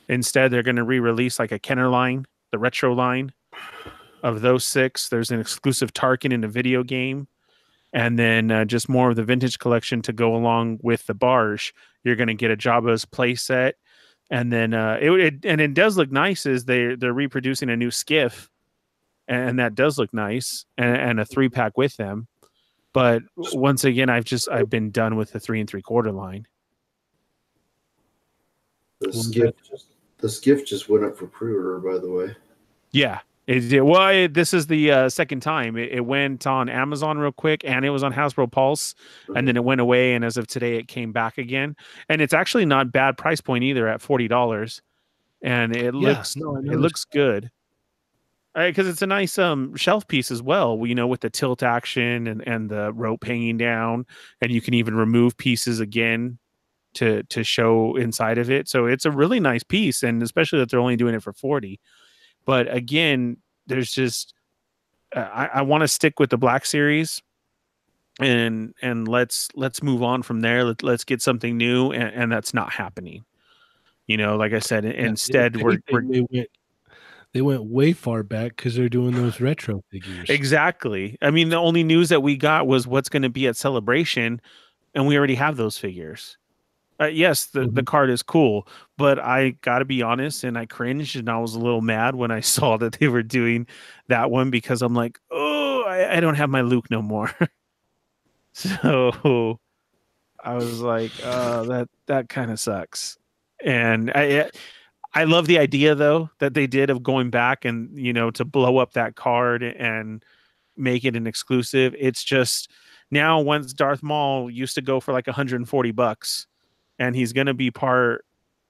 Instead, 0.08 0.50
they're 0.50 0.62
going 0.62 0.76
to 0.76 0.84
re-release 0.84 1.38
like 1.38 1.52
a 1.52 1.58
Kenner 1.58 1.88
line, 1.88 2.26
the 2.52 2.58
retro 2.58 2.92
line 2.92 3.32
of 4.24 4.40
those 4.40 4.64
six. 4.64 5.08
There's 5.08 5.30
an 5.30 5.38
exclusive 5.38 5.92
Tarkin 5.92 6.32
in 6.32 6.42
a 6.42 6.48
video 6.48 6.82
game, 6.82 7.28
and 7.92 8.18
then 8.18 8.50
uh, 8.50 8.64
just 8.64 8.88
more 8.88 9.10
of 9.10 9.16
the 9.16 9.22
vintage 9.22 9.58
collection 9.58 10.02
to 10.02 10.12
go 10.12 10.34
along 10.34 10.80
with 10.82 11.06
the 11.06 11.14
Barge. 11.14 11.74
You're 12.02 12.16
going 12.16 12.28
to 12.28 12.34
get 12.34 12.50
a 12.50 12.56
Jabba's 12.56 13.04
playset, 13.04 13.74
and 14.30 14.50
then 14.50 14.74
uh, 14.74 14.98
it, 15.00 15.12
it, 15.12 15.34
and 15.44 15.60
it 15.60 15.74
does 15.74 15.96
look 15.96 16.10
nice. 16.10 16.46
Is 16.46 16.64
they 16.64 16.96
they're 16.96 17.12
reproducing 17.12 17.68
a 17.68 17.76
new 17.76 17.90
skiff, 17.90 18.50
and 19.28 19.58
that 19.58 19.74
does 19.74 19.98
look 19.98 20.12
nice, 20.12 20.64
and, 20.78 20.96
and 20.96 21.20
a 21.20 21.24
three 21.24 21.50
pack 21.50 21.76
with 21.76 21.96
them. 21.96 22.26
But 22.94 23.22
once 23.36 23.84
again, 23.84 24.08
I've 24.08 24.24
just 24.24 24.48
I've 24.48 24.70
been 24.70 24.90
done 24.90 25.16
with 25.16 25.32
the 25.32 25.40
three 25.40 25.60
and 25.60 25.68
three 25.68 25.82
quarter 25.82 26.12
line. 26.12 26.46
The 29.00 29.12
skiff 29.12 29.54
just 29.68 29.86
the 30.18 30.30
skiff 30.30 30.64
just 30.64 30.88
went 30.88 31.04
up 31.04 31.18
for 31.18 31.26
pre-order, 31.26 31.78
by 31.78 31.98
the 31.98 32.10
way. 32.10 32.34
Yeah, 32.92 33.20
it. 33.46 33.84
Well, 33.84 34.08
it, 34.08 34.34
this 34.34 34.54
is 34.54 34.66
the 34.66 34.90
uh, 34.90 35.08
second 35.08 35.40
time 35.40 35.76
it, 35.76 35.92
it, 35.92 36.06
went 36.06 36.46
on 36.46 36.68
Amazon 36.68 37.18
real 37.18 37.32
quick, 37.32 37.62
and 37.64 37.84
it 37.84 37.90
was 37.90 38.02
on 38.02 38.12
Hasbro 38.12 38.50
Pulse, 38.50 38.94
and 39.34 39.46
then 39.46 39.56
it 39.56 39.64
went 39.64 39.80
away. 39.80 40.14
And 40.14 40.24
as 40.24 40.36
of 40.36 40.46
today, 40.46 40.76
it 40.76 40.88
came 40.88 41.12
back 41.12 41.38
again, 41.38 41.76
and 42.08 42.20
it's 42.22 42.34
actually 42.34 42.64
not 42.64 42.92
bad 42.92 43.16
price 43.16 43.40
point 43.40 43.64
either 43.64 43.86
at 43.88 44.00
forty 44.00 44.28
dollars, 44.28 44.82
and 45.42 45.76
it 45.76 45.94
yeah, 45.94 46.08
looks 46.08 46.36
no, 46.36 46.56
it 46.56 46.78
looks 46.78 47.04
good 47.04 47.50
because 48.54 48.86
it's 48.86 49.02
a 49.02 49.06
nice 49.06 49.36
um 49.38 49.74
shelf 49.76 50.06
piece 50.08 50.30
as 50.30 50.42
well. 50.42 50.80
You 50.84 50.94
know, 50.94 51.06
with 51.06 51.20
the 51.20 51.30
tilt 51.30 51.62
action 51.62 52.26
and 52.26 52.46
and 52.46 52.70
the 52.70 52.92
rope 52.92 53.24
hanging 53.24 53.58
down, 53.58 54.06
and 54.40 54.52
you 54.52 54.60
can 54.60 54.74
even 54.74 54.94
remove 54.94 55.36
pieces 55.36 55.80
again 55.80 56.38
to 56.94 57.22
to 57.24 57.44
show 57.44 57.96
inside 57.96 58.38
of 58.38 58.50
it. 58.50 58.68
So 58.68 58.86
it's 58.86 59.04
a 59.04 59.10
really 59.10 59.40
nice 59.40 59.62
piece, 59.62 60.02
and 60.02 60.22
especially 60.22 60.60
that 60.60 60.70
they're 60.70 60.80
only 60.80 60.96
doing 60.96 61.14
it 61.14 61.22
for 61.22 61.32
forty. 61.32 61.80
But 62.44 62.72
again, 62.74 63.38
there's 63.66 63.90
just 63.90 64.34
uh, 65.14 65.20
I, 65.20 65.46
I 65.46 65.62
want 65.62 65.82
to 65.82 65.88
stick 65.88 66.20
with 66.20 66.30
the 66.30 66.38
Black 66.38 66.66
Series, 66.66 67.22
and 68.20 68.74
and 68.82 69.08
let's 69.08 69.48
let's 69.54 69.82
move 69.82 70.02
on 70.02 70.22
from 70.22 70.40
there. 70.40 70.64
Let, 70.64 70.82
let's 70.82 71.04
get 71.04 71.22
something 71.22 71.56
new, 71.56 71.92
and, 71.92 72.14
and 72.14 72.32
that's 72.32 72.54
not 72.54 72.72
happening. 72.72 73.24
You 74.06 74.18
know, 74.18 74.36
like 74.36 74.52
I 74.52 74.58
said, 74.58 74.84
yeah, 74.84 74.90
instead 74.90 75.62
we're, 75.62 75.78
we're 75.90 76.02
they 76.02 76.26
went, 76.30 76.48
they 77.32 77.42
went 77.42 77.64
way 77.64 77.92
far 77.92 78.22
back 78.22 78.56
because 78.56 78.76
they're 78.76 78.88
doing 78.88 79.14
those 79.14 79.40
retro 79.40 79.82
figures. 79.90 80.28
Exactly. 80.28 81.16
I 81.22 81.30
mean, 81.30 81.48
the 81.48 81.56
only 81.56 81.82
news 81.82 82.10
that 82.10 82.22
we 82.22 82.36
got 82.36 82.66
was 82.66 82.86
what's 82.86 83.08
going 83.08 83.22
to 83.22 83.30
be 83.30 83.46
at 83.46 83.56
Celebration, 83.56 84.40
and 84.94 85.06
we 85.06 85.16
already 85.16 85.34
have 85.36 85.56
those 85.56 85.78
figures. 85.78 86.36
Uh, 87.04 87.08
yes, 87.08 87.46
the, 87.46 87.60
mm-hmm. 87.60 87.74
the 87.74 87.82
card 87.82 88.08
is 88.08 88.22
cool, 88.22 88.66
but 88.96 89.18
I 89.18 89.50
got 89.60 89.80
to 89.80 89.84
be 89.84 90.02
honest, 90.02 90.42
and 90.42 90.56
I 90.56 90.64
cringed 90.64 91.16
and 91.16 91.28
I 91.28 91.38
was 91.38 91.54
a 91.54 91.58
little 91.58 91.82
mad 91.82 92.14
when 92.14 92.30
I 92.30 92.40
saw 92.54 92.76
that 92.78 92.94
they 92.94 93.08
were 93.08 93.22
doing 93.22 93.66
that 94.08 94.30
one 94.30 94.50
because 94.50 94.80
I'm 94.80 94.94
like, 94.94 95.18
oh, 95.30 95.84
I, 95.86 96.16
I 96.16 96.20
don't 96.20 96.36
have 96.36 96.50
my 96.50 96.62
Luke 96.62 96.90
no 96.90 97.02
more. 97.02 97.30
so 98.52 99.60
I 100.42 100.54
was 100.54 100.80
like, 100.80 101.12
oh, 101.22 101.64
that 101.64 101.88
that 102.06 102.28
kind 102.28 102.50
of 102.50 102.58
sucks. 102.58 103.18
And 103.62 104.10
I 104.14 104.50
I 105.12 105.24
love 105.24 105.46
the 105.46 105.58
idea 105.58 105.94
though 105.94 106.30
that 106.38 106.54
they 106.54 106.66
did 106.66 106.88
of 106.90 107.02
going 107.02 107.30
back 107.30 107.64
and 107.64 107.96
you 107.98 108.12
know 108.12 108.30
to 108.32 108.44
blow 108.44 108.78
up 108.78 108.92
that 108.92 109.16
card 109.16 109.62
and 109.62 110.24
make 110.76 111.04
it 111.04 111.16
an 111.16 111.26
exclusive. 111.26 111.94
It's 111.98 112.24
just 112.24 112.70
now 113.10 113.40
once 113.40 113.74
Darth 113.74 114.02
Maul 114.02 114.50
used 114.50 114.74
to 114.76 114.82
go 114.82 115.00
for 115.00 115.12
like 115.12 115.26
140 115.26 115.90
bucks 115.92 116.46
and 116.98 117.14
he's 117.16 117.32
going 117.32 117.46
to 117.46 117.54
be 117.54 117.70
part 117.70 118.24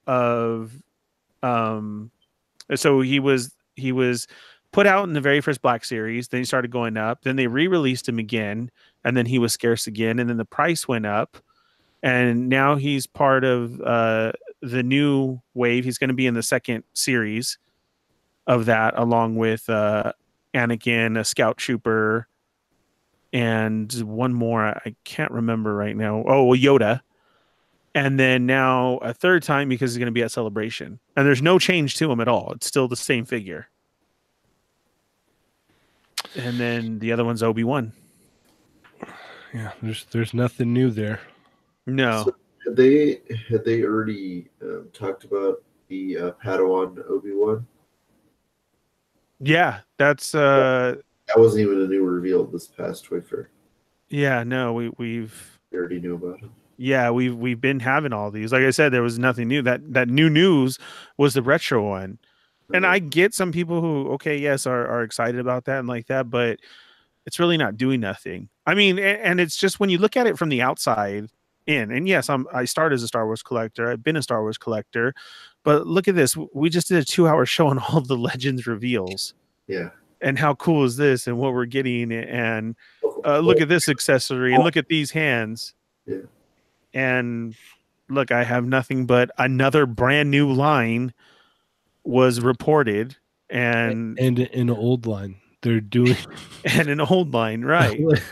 of 0.07 0.73
um 1.43 2.11
so 2.75 3.01
he 3.01 3.21
was 3.21 3.55
he 3.75 3.93
was 3.93 4.27
put 4.73 4.87
out 4.87 5.07
in 5.07 5.15
the 5.15 5.21
very 5.21 5.41
first 5.41 5.63
black 5.63 5.85
series 5.85 6.29
then 6.29 6.41
he 6.41 6.45
started 6.45 6.71
going 6.71 6.97
up 6.97 7.23
then 7.23 7.37
they 7.37 7.47
re-released 7.47 8.09
him 8.09 8.19
again 8.19 8.71
and 9.05 9.17
then 9.17 9.27
he 9.27 9.39
was 9.39 9.53
scarce 9.53 9.87
again 9.87 10.19
and 10.19 10.29
then 10.29 10.37
the 10.37 10.45
price 10.45 10.87
went 10.89 11.07
up 11.07 11.39
and 12.03 12.51
now 12.51 12.77
he's 12.77 13.07
part 13.07 13.45
of 13.45 13.81
uh 13.81 14.31
the 14.65 14.83
new 14.83 15.41
wave. 15.55 15.85
He's 15.85 15.99
going 15.99 16.09
to 16.09 16.15
be 16.15 16.27
in 16.27 16.35
the 16.35 16.43
second 16.43 16.85
series 16.95 17.59
of 18.47 18.67
that 18.67 18.95
along 18.99 19.37
with 19.37 19.69
uh 19.71 20.13
anakin 20.53 21.19
a 21.19 21.25
scout 21.25 21.57
trooper 21.57 22.29
and 23.33 23.93
one 24.03 24.33
more 24.33 24.63
i 24.67 24.95
can't 25.05 25.33
remember 25.33 25.75
right 25.75 25.97
now. 25.97 26.23
Oh 26.27 26.53
yoda 26.53 27.01
and 27.95 28.19
then 28.19 28.47
now 28.47 28.99
a 28.99 29.15
third 29.15 29.43
time 29.43 29.69
because 29.69 29.93
he's 29.93 29.99
going 29.99 30.07
to 30.07 30.13
be 30.13 30.23
at 30.23 30.31
celebration. 30.31 30.99
And 31.17 31.27
there's 31.27 31.43
no 31.43 31.59
change 31.59 31.97
to 31.97 32.11
him 32.11 32.21
at 32.21 32.29
all. 32.29 32.53
It's 32.53 32.67
still 32.67 32.89
the 32.89 32.97
same 32.97 33.25
figure. 33.25 33.69
And 36.37 36.59
then 36.59 36.99
the 36.99 37.13
other 37.13 37.25
one's 37.25 37.43
obi-wan. 37.43 37.93
Yeah 39.53 39.71
there's 39.83 40.05
there's 40.07 40.35
nothing 40.35 40.73
new 40.73 40.91
there. 40.91 41.21
No. 41.87 42.25
So 42.25 42.35
had 42.65 42.77
they 42.77 43.21
had 43.49 43.65
they 43.65 43.83
already 43.85 44.49
um, 44.63 44.89
talked 44.93 45.25
about 45.25 45.63
the 45.89 46.19
uh, 46.19 46.31
padawan 46.45 46.99
obi-wan? 47.09 47.65
Yeah 49.39 49.81
that's 49.97 50.35
uh 50.35 50.97
that 51.29 51.39
wasn't 51.39 51.63
even 51.63 51.83
a 51.83 51.87
new 51.87 52.03
reveal 52.03 52.45
this 52.45 52.67
past 52.67 53.05
toy 53.05 53.21
fair 53.21 53.51
yeah 54.09 54.43
no 54.43 54.73
we 54.73 54.91
we've 54.99 55.59
we 55.71 55.79
already 55.79 56.01
knew 56.01 56.15
about 56.15 56.43
it 56.43 56.51
yeah, 56.77 57.11
we've 57.11 57.37
we've 57.37 57.61
been 57.61 57.81
having 57.81 58.13
all 58.13 58.31
these. 58.31 58.53
Like 58.53 58.63
I 58.63 58.71
said, 58.71 58.93
there 58.93 59.03
was 59.03 59.19
nothing 59.19 59.49
new. 59.49 59.63
That 59.63 59.93
that 59.93 60.09
new 60.09 60.29
news 60.29 60.79
was 61.17 61.35
the 61.35 61.43
retro 61.43 61.89
one. 61.89 62.19
And 62.73 62.87
I 62.87 62.99
get 62.99 63.35
some 63.35 63.53
people 63.53 63.81
who, 63.81 64.09
okay, 64.13 64.39
yes, 64.39 64.67
are, 64.67 64.87
are 64.87 65.03
excited 65.03 65.39
about 65.39 65.67
that 65.67 65.81
and 65.81 65.89
like 65.89 66.07
that, 66.07 66.31
but 66.31 66.61
it's 67.27 67.39
really 67.39 67.59
not 67.59 67.77
doing 67.77 68.01
nothing. 68.01 68.49
I 68.67 68.75
mean, 68.75 68.99
and, 68.99 69.21
and 69.21 69.41
it's 69.41 69.57
just 69.57 69.81
when 69.81 69.91
you 69.91 69.99
look 69.99 70.17
at 70.17 70.27
it 70.27 70.39
from 70.39 70.49
the 70.49 70.63
outside 70.63 71.29
in, 71.67 71.91
and 71.91 72.09
yes, 72.09 72.31
I'm 72.31 72.47
I 72.53 72.65
started 72.65 72.95
as 72.95 73.03
a 73.03 73.09
Star 73.09 73.27
Wars 73.27 73.43
collector. 73.43 73.91
I've 73.91 74.03
been 74.03 74.17
a 74.17 74.23
Star 74.23 74.41
Wars 74.41 74.59
collector, 74.59 75.15
but 75.63 75.87
look 75.87 76.09
at 76.09 76.15
this. 76.15 76.37
We 76.55 76.71
just 76.71 76.89
did 76.89 76.99
a 76.99 77.05
two 77.05 77.29
hour 77.29 77.45
show 77.47 77.69
on 77.69 77.79
all 77.79 78.01
the 78.01 78.17
legends 78.17 78.67
reveals. 78.67 79.35
Yeah. 79.67 79.91
And 80.21 80.39
how 80.39 80.55
cool 80.55 80.85
is 80.85 80.97
this 80.97 81.27
and 81.27 81.37
what 81.37 81.53
we're 81.53 81.67
getting 81.67 82.11
and 82.11 82.77
uh, 83.27 83.41
look 83.41 83.61
at 83.61 83.69
this 83.69 83.91
accessory 83.91 84.55
and 84.55 84.65
look 84.65 84.77
at 84.77 84.89
these 84.89 85.11
hands. 85.11 85.75
Yeah 86.07 86.23
and 86.95 87.55
look, 88.09 88.33
I 88.33 88.45
have 88.45 88.65
nothing 88.65 89.07
but 89.07 89.31
another 89.37 89.85
brand 89.85 90.31
new 90.31 90.51
line 90.51 91.13
was 92.05 92.41
reported 92.41 93.17
and 93.51 94.19
and 94.19 94.39
an 94.39 94.71
old 94.71 95.07
line. 95.07 95.37
They're 95.63 95.81
doing 95.81 96.17
and 96.65 96.89
an 96.89 97.01
old 97.01 97.35
line 97.35 97.63
right. 97.63 98.01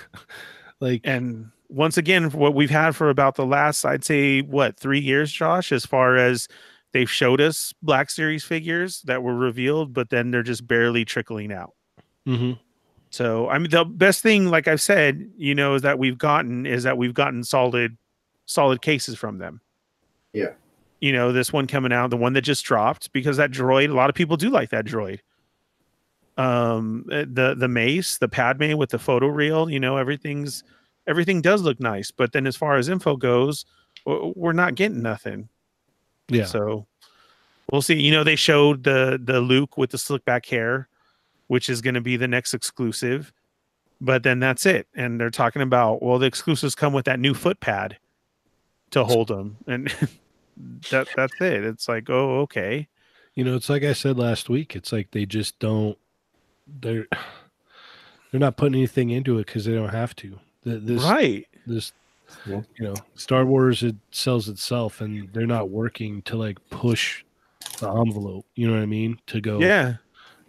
Like 0.80 1.02
and 1.05 1.52
once 1.72 1.97
again 1.97 2.30
what 2.30 2.55
we've 2.55 2.70
had 2.70 2.94
for 2.94 3.09
about 3.09 3.34
the 3.34 3.47
last 3.47 3.84
i'd 3.84 4.05
say 4.05 4.43
what 4.43 4.78
three 4.78 5.01
years 5.01 5.32
josh 5.32 5.72
as 5.72 5.86
far 5.86 6.16
as 6.16 6.47
they've 6.93 7.10
showed 7.10 7.40
us 7.40 7.72
black 7.82 8.10
series 8.10 8.44
figures 8.44 9.01
that 9.02 9.22
were 9.22 9.34
revealed 9.34 9.94
but 9.94 10.10
then 10.10 10.30
they're 10.30 10.43
just 10.43 10.66
barely 10.66 11.05
trickling 11.05 11.52
out. 11.52 11.72
Mm-hmm. 12.26 12.52
so 13.10 13.48
i 13.48 13.59
mean 13.59 13.70
the 13.70 13.84
best 13.84 14.22
thing 14.22 14.47
like 14.47 14.68
i've 14.68 14.80
said 14.80 15.28
you 15.36 15.55
know 15.55 15.74
is 15.74 15.82
that 15.82 15.98
we've 15.98 16.18
gotten 16.18 16.66
is 16.66 16.84
that 16.84 16.98
we've 16.98 17.14
gotten 17.14 17.43
solid 17.43 17.97
solid 18.53 18.83
cases 18.83 19.19
from 19.19 19.39
them. 19.39 19.61
Yeah. 20.33 20.53
You 21.01 21.12
know, 21.12 21.33
this 21.33 21.53
one 21.53 21.66
coming 21.66 21.93
out, 21.93 22.11
the 22.11 22.16
one 22.16 22.33
that 22.35 22.43
just 22.43 22.65
dropped, 22.65 23.12
because 23.12 23.37
that 23.37 23.51
droid, 23.51 23.91
a 23.91 23.95
lot 23.95 24.09
of 24.09 24.15
people 24.15 24.37
do 24.37 24.51
like 24.51 24.70
that 24.70 24.85
droid. 24.85 25.20
Um, 26.37 27.07
eh, 27.12 27.24
the 27.29 27.55
the 27.55 27.69
mace, 27.69 28.19
the 28.19 28.29
Padme 28.29 28.77
with 28.77 28.91
the 28.91 28.99
photo 28.99 29.27
reel, 29.27 29.69
you 29.69 29.81
know, 29.81 29.97
everything's 29.97 30.65
everything 31.07 31.43
does 31.43 31.62
look 31.62 31.81
nice, 31.81 32.11
but 32.11 32.33
then 32.33 32.47
as 32.47 32.57
far 32.57 32.77
as 32.77 32.89
info 32.89 33.16
goes, 33.16 33.66
we're 34.07 34.53
not 34.53 34.74
getting 34.74 35.03
nothing. 35.03 35.49
Yeah. 36.29 36.47
So 36.47 36.87
we'll 37.70 37.83
see. 37.83 38.01
You 38.01 38.12
know, 38.12 38.24
they 38.24 38.37
showed 38.37 38.85
the 38.85 39.20
the 39.23 39.41
Luke 39.41 39.77
with 39.77 39.91
the 39.91 39.99
slick 39.99 40.24
back 40.24 40.47
hair, 40.47 40.89
which 41.49 41.69
is 41.69 41.81
going 41.81 41.95
to 41.95 42.01
be 42.01 42.16
the 42.16 42.29
next 42.29 42.55
exclusive. 42.55 43.33
But 44.01 44.23
then 44.23 44.41
that's 44.41 44.66
it. 44.66 44.89
And 44.95 45.20
they're 45.20 45.31
talking 45.31 45.62
about 45.62 46.03
well, 46.03 46.19
the 46.19 46.27
exclusives 46.27 46.74
come 46.74 46.93
with 46.93 47.05
that 47.05 47.20
new 47.20 47.35
foot 47.35 47.61
pad 47.61 47.99
to 48.93 49.05
hold 49.05 49.28
them, 49.28 49.56
and 49.66 49.89
that 50.90 51.09
that's 51.16 51.40
it. 51.40 51.64
It's 51.64 51.89
like, 51.89 52.09
oh, 52.09 52.40
okay. 52.40 52.89
You 53.35 53.44
know, 53.44 53.56
it's 53.56 53.69
like 53.70 53.82
I 53.82 53.93
said 53.94 54.19
last 54.19 54.48
week. 54.48 54.77
It's 54.77 54.93
like 54.93 55.10
they 55.10 55.27
just 55.27 55.59
don't. 55.59 55.98
They're 56.81 57.06
they're 58.31 58.40
not 58.40 58.56
putting 58.56 58.77
anything 58.77 59.10
into 59.10 59.39
it 59.39 59.47
because 59.47 59.64
they 59.64 59.74
don't 59.74 59.89
have 59.89 60.14
to. 60.16 60.39
The, 60.62 60.78
this 60.78 61.02
right. 61.02 61.47
this 61.66 61.93
Yeah. 62.47 62.62
you 62.78 62.85
know 62.86 62.94
Star 63.14 63.44
Wars 63.44 63.82
it 63.82 63.97
sells 64.10 64.48
itself, 64.48 65.01
and 65.01 65.32
they're 65.32 65.47
not 65.47 65.70
working 65.70 66.23
to 66.23 66.36
like 66.36 66.59
push 66.70 67.24
the 67.81 67.90
envelope. 67.90 68.47
You 68.55 68.69
know 68.69 68.74
what 68.74 68.82
I 68.82 68.86
mean? 68.86 69.19
To 69.28 69.40
go, 69.40 69.60
Yeah. 69.60 69.94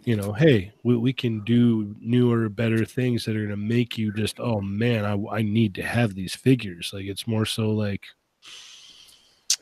you 0.04 0.16
know, 0.16 0.32
hey, 0.32 0.72
we, 0.82 0.96
we 0.96 1.12
can 1.12 1.40
do 1.44 1.94
newer, 2.00 2.48
better 2.48 2.84
things 2.84 3.24
that 3.24 3.36
are 3.36 3.42
gonna 3.42 3.56
make 3.56 3.96
you 3.98 4.12
just, 4.12 4.38
oh 4.40 4.60
man, 4.60 5.04
I 5.04 5.38
I 5.38 5.42
need 5.42 5.74
to 5.76 5.82
have 5.82 6.14
these 6.14 6.34
figures. 6.34 6.90
Like 6.92 7.06
it's 7.06 7.26
more 7.26 7.46
so 7.46 7.70
like 7.70 8.02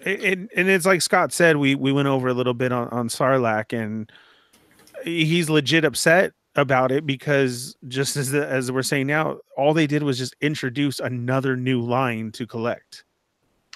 and, 0.04 0.50
and 0.56 0.68
it's 0.68 0.86
like 0.86 1.02
Scott 1.02 1.32
said, 1.32 1.56
we 1.56 1.74
we 1.74 1.92
went 1.92 2.08
over 2.08 2.28
a 2.28 2.34
little 2.34 2.54
bit 2.54 2.72
on 2.72 2.88
on 2.88 3.08
Sarlacc, 3.08 3.72
and 3.72 4.10
he's 5.04 5.48
legit 5.50 5.84
upset 5.84 6.32
about 6.54 6.92
it 6.92 7.06
because 7.06 7.76
just 7.88 8.16
as 8.16 8.30
the, 8.30 8.46
as 8.46 8.70
we're 8.70 8.82
saying 8.82 9.06
now, 9.06 9.38
all 9.56 9.72
they 9.74 9.86
did 9.86 10.02
was 10.02 10.18
just 10.18 10.36
introduce 10.40 11.00
another 11.00 11.56
new 11.56 11.80
line 11.80 12.30
to 12.32 12.46
collect. 12.46 13.04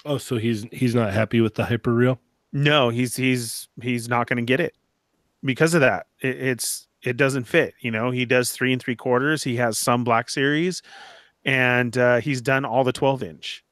Oh, 0.05 0.17
so 0.17 0.37
he's 0.37 0.65
he's 0.71 0.95
not 0.95 1.13
happy 1.13 1.41
with 1.41 1.55
the 1.55 1.65
hyper 1.65 1.93
real. 1.93 2.19
No, 2.53 2.89
he's 2.89 3.15
he's 3.15 3.67
he's 3.81 4.07
not 4.07 4.27
going 4.27 4.37
to 4.37 4.43
get 4.43 4.59
it 4.59 4.75
because 5.43 5.73
of 5.73 5.81
that. 5.81 6.07
It, 6.21 6.37
it's 6.41 6.87
it 7.03 7.17
doesn't 7.17 7.45
fit. 7.45 7.73
You 7.79 7.91
know, 7.91 8.11
he 8.11 8.25
does 8.25 8.51
three 8.51 8.73
and 8.73 8.81
three 8.81 8.95
quarters. 8.95 9.43
He 9.43 9.55
has 9.57 9.77
some 9.77 10.03
Black 10.03 10.29
Series, 10.29 10.81
and 11.45 11.97
uh, 11.97 12.17
he's 12.17 12.41
done 12.41 12.65
all 12.65 12.83
the 12.83 12.93
twelve 12.93 13.23
inch. 13.23 13.63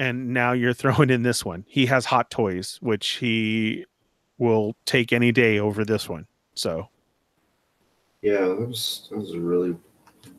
And 0.00 0.32
now 0.32 0.52
you're 0.52 0.72
throwing 0.72 1.10
in 1.10 1.22
this 1.22 1.44
one. 1.44 1.64
He 1.68 1.84
has 1.86 2.06
Hot 2.06 2.30
Toys, 2.30 2.78
which 2.80 3.06
he 3.10 3.84
will 4.38 4.74
take 4.86 5.12
any 5.12 5.30
day 5.30 5.58
over 5.58 5.84
this 5.84 6.08
one. 6.08 6.26
So 6.54 6.88
Yeah, 8.22 8.40
that 8.40 8.66
was 8.66 9.06
that 9.10 9.18
was 9.18 9.34
a 9.34 9.38
really 9.38 9.76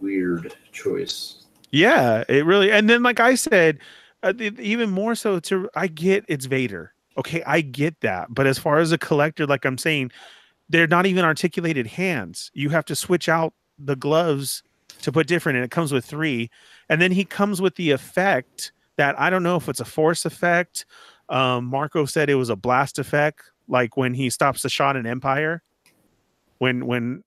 weird 0.01 0.55
choice. 0.71 1.45
Yeah, 1.69 2.23
it 2.27 2.43
really. 2.43 2.71
And 2.71 2.89
then, 2.89 3.03
like 3.03 3.19
I 3.19 3.35
said, 3.35 3.77
uh, 4.23 4.33
even 4.39 4.89
more 4.89 5.13
so, 5.13 5.39
to 5.41 5.69
I 5.75 5.85
get 5.85 6.25
it's 6.27 6.45
Vader. 6.47 6.93
Okay, 7.17 7.43
I 7.43 7.61
get 7.61 8.01
that. 8.01 8.33
But 8.33 8.47
as 8.47 8.57
far 8.57 8.79
as 8.79 8.91
a 8.91 8.97
collector, 8.97 9.45
like 9.45 9.63
I'm 9.63 9.77
saying, 9.77 10.11
they're 10.69 10.87
not 10.87 11.05
even 11.05 11.23
articulated 11.23 11.85
hands. 11.85 12.49
You 12.55 12.69
have 12.69 12.85
to 12.85 12.95
switch 12.95 13.29
out 13.29 13.53
the 13.77 13.95
gloves 13.95 14.63
to 15.03 15.11
put 15.11 15.27
different, 15.27 15.57
and 15.57 15.65
it 15.65 15.71
comes 15.71 15.91
with 15.91 16.03
three. 16.03 16.49
And 16.89 16.99
then 16.99 17.11
he 17.11 17.25
comes 17.25 17.61
with 17.61 17.75
the 17.75 17.91
effect 17.91 18.71
that 18.97 19.19
I 19.19 19.29
don't 19.29 19.43
know 19.43 19.55
if 19.55 19.69
it's 19.69 19.79
a 19.79 19.85
force 19.85 20.25
effect. 20.25 20.85
Um, 21.29 21.65
Marco 21.65 22.05
said 22.05 22.29
it 22.29 22.35
was 22.35 22.49
a 22.49 22.55
blast 22.55 22.99
effect, 22.99 23.43
like 23.67 23.97
when 23.97 24.13
he 24.13 24.29
stops 24.29 24.61
the 24.61 24.69
shot 24.69 24.95
in 24.95 25.05
Empire, 25.05 25.63
when 26.57 26.85
when 26.85 27.23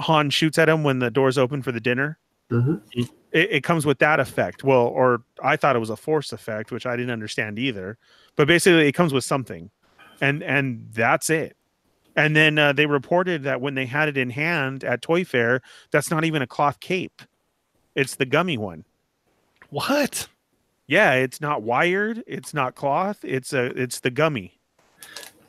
Han 0.00 0.30
shoots 0.30 0.58
at 0.58 0.68
him 0.68 0.84
when 0.84 0.98
the 0.98 1.10
doors 1.10 1.38
open 1.38 1.62
for 1.62 1.72
the 1.72 1.80
dinner 1.80 2.18
Mm-hmm. 2.50 2.76
it, 2.92 3.10
it 3.32 3.62
comes 3.62 3.84
with 3.84 3.98
that 3.98 4.20
effect. 4.20 4.64
Well, 4.64 4.86
or 4.86 5.22
I 5.42 5.56
thought 5.56 5.76
it 5.76 5.80
was 5.80 5.90
a 5.90 5.96
force 5.96 6.32
effect, 6.32 6.72
which 6.72 6.86
I 6.86 6.96
didn't 6.96 7.10
understand 7.10 7.58
either. 7.58 7.98
But 8.36 8.48
basically, 8.48 8.88
it 8.88 8.92
comes 8.92 9.12
with 9.12 9.24
something, 9.24 9.70
and 10.20 10.42
and 10.42 10.88
that's 10.92 11.28
it. 11.28 11.56
And 12.16 12.34
then 12.34 12.58
uh, 12.58 12.72
they 12.72 12.86
reported 12.86 13.42
that 13.42 13.60
when 13.60 13.74
they 13.74 13.86
had 13.86 14.08
it 14.08 14.16
in 14.16 14.30
hand 14.30 14.82
at 14.82 15.02
Toy 15.02 15.24
Fair, 15.24 15.60
that's 15.90 16.10
not 16.10 16.24
even 16.24 16.40
a 16.40 16.46
cloth 16.46 16.80
cape; 16.80 17.20
it's 17.94 18.16
the 18.16 18.26
gummy 18.26 18.56
one. 18.56 18.84
What? 19.68 20.26
Yeah, 20.88 21.12
it's 21.14 21.40
not 21.40 21.62
wired, 21.62 22.24
it's 22.26 22.52
not 22.52 22.74
cloth, 22.74 23.20
it's 23.22 23.52
a 23.52 23.66
it's 23.80 24.00
the 24.00 24.10
gummy. 24.10 24.58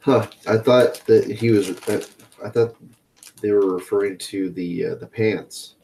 Huh. 0.02 0.28
I 0.48 0.57
thought 0.57 1.02
that 1.07 1.26
he 1.26 1.49
was. 1.49 1.72
I, 1.88 2.03
I 2.45 2.49
thought 2.49 2.76
they 3.41 3.52
were 3.52 3.74
referring 3.74 4.18
to 4.20 4.49
the 4.52 4.86
uh, 4.86 4.95
the 4.95 5.07
pants. 5.07 5.76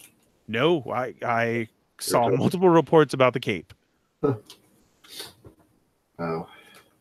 No, 0.48 0.84
I 0.94 1.16
I 1.24 1.68
saw 2.00 2.30
multiple 2.30 2.70
reports 2.70 3.14
about 3.14 3.34
the 3.34 3.40
cape. 3.40 3.74
Oh, 6.18 6.48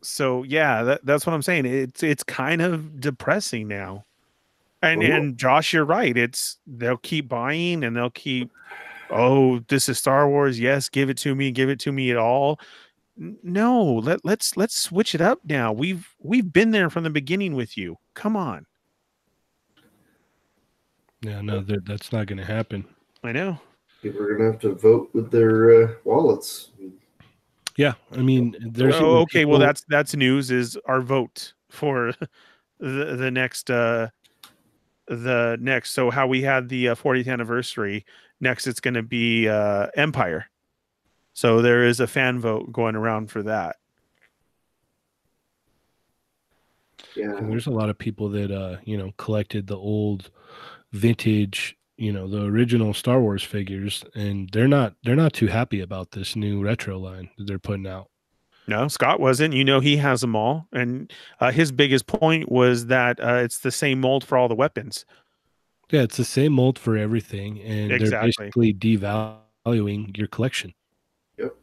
so 0.05 0.43
yeah 0.43 0.83
that, 0.83 1.05
that's 1.05 1.27
what 1.27 1.33
i'm 1.33 1.43
saying 1.43 1.65
it's 1.65 2.03
it's 2.03 2.23
kind 2.23 2.61
of 2.61 3.01
depressing 3.01 3.67
now 3.67 4.05
and 4.83 5.01
Well, 5.01 5.13
and 5.13 5.37
josh 5.39 5.73
you're 5.73 5.85
right 5.85 6.17
it's 6.17 6.59
they'll 6.67 6.99
keep 6.99 7.29
buying 7.29 7.83
and 7.83 7.97
they'll 7.97 8.11
keep 8.11 8.51
oh 9.15 9.61
this 9.69 9.89
is 9.89 9.99
star 9.99 10.29
wars. 10.29 10.61
Yes 10.61 10.89
give 10.89 11.09
it 11.09 11.17
to 11.19 11.35
me 11.35 11.51
give 11.51 11.71
it 11.71 11.81
to 11.81 11.93
me 11.93 12.11
at 12.11 12.17
all. 12.17 12.61
No 13.17 13.83
let, 13.83 14.25
let's 14.25 14.57
let's 14.57 14.77
switch 14.77 15.15
it 15.15 15.21
up 15.21 15.41
now. 15.45 15.73
We've 15.73 16.07
we've 16.21 16.53
been 16.53 16.73
there 16.73 16.91
from 16.91 17.05
the 17.05 17.11
beginning 17.11 17.55
with 17.55 17.79
you. 17.79 17.97
Come 18.15 18.37
on. 18.37 18.67
Yeah, 21.23 21.41
no, 21.41 21.61
that's 21.63 22.13
not 22.13 22.27
going 22.27 22.37
to 22.37 22.45
happen. 22.45 22.85
i 23.23 23.33
know. 23.33 23.59
People 24.03 24.21
are 24.21 24.37
gonna 24.37 24.53
have 24.53 24.61
to 24.61 24.75
vote 24.75 25.09
with 25.15 25.31
their 25.31 25.85
uh, 25.85 25.95
wallets. 26.05 26.73
Yeah, 27.77 27.95
I 28.13 28.19
mean, 28.19 28.55
there's 28.61 28.97
oh, 28.97 28.99
even 28.99 29.17
okay 29.23 29.45
well 29.47 29.59
that's 29.59 29.83
that's 29.89 30.15
news 30.15 30.51
is 30.51 30.79
our 30.85 31.01
vote 31.01 31.55
for 31.71 32.13
the 32.79 33.17
the 33.17 33.31
next 33.31 33.71
uh 33.71 34.09
the 35.09 35.57
next 35.61 35.93
so 35.93 36.11
how 36.11 36.27
we 36.27 36.43
had 36.43 36.69
the 36.69 36.89
uh, 36.89 36.95
40th 36.95 37.29
anniversary 37.29 38.05
next 38.41 38.67
it's 38.67 38.81
going 38.81 38.95
to 38.95 39.03
be 39.03 39.49
uh 39.49 39.89
empire. 39.97 40.47
So 41.33 41.61
there 41.63 41.85
is 41.85 41.99
a 42.01 42.07
fan 42.07 42.39
vote 42.41 42.73
going 42.73 42.95
around 42.95 43.31
for 43.31 43.43
that. 43.43 43.77
Yeah, 47.17 47.37
And 47.37 47.51
there's 47.51 47.67
a 47.67 47.71
lot 47.71 47.91
of 47.91 47.99
people 47.99 48.29
that 48.31 48.51
uh, 48.51 48.79
you 48.85 48.97
know, 48.97 49.13
collected 49.19 49.67
the 49.67 49.77
old 49.77 50.31
vintage, 50.93 51.77
you 51.97 52.13
know, 52.13 52.29
the 52.29 52.45
original 52.45 52.93
Star 52.95 53.21
Wars 53.21 53.43
figures 53.43 54.05
and 54.15 54.49
they're 54.53 54.69
not 54.69 54.95
they're 55.05 55.17
not 55.17 55.33
too 55.33 55.47
happy 55.47 55.81
about 55.81 56.13
this 56.13 56.35
new 56.35 56.63
retro 56.63 56.99
line 56.99 57.31
that 57.39 57.47
they're 57.47 57.59
putting 57.59 57.87
out. 57.87 58.11
no 58.67 58.89
scott 58.89 59.21
wasn't. 59.21 59.55
You 59.55 59.65
know 59.65 59.81
he 59.81 59.97
has 59.99 60.21
them 60.23 60.35
all. 60.37 60.67
And 60.73 61.13
uh, 61.41 61.53
his 61.53 61.71
biggest 61.73 62.07
point 62.07 62.51
was 62.51 62.87
that 62.87 63.21
uh, 63.21 63.35
it's 63.37 63.59
the 63.59 63.71
same 63.71 64.01
mold 64.01 64.25
for 64.25 64.37
all 64.39 64.49
the 64.49 64.55
weapons 64.55 65.05
Yeah, 65.91 66.03
it's 66.03 66.17
the 66.17 66.25
same 66.25 66.53
mold 66.53 66.79
for 66.79 66.97
everything 66.97 67.61
and 67.61 67.91
they're 67.91 68.23
basically 68.23 68.75
devaluing 68.75 70.17
your 70.17 70.27
collection. 70.29 70.75
Yep. 71.39 71.55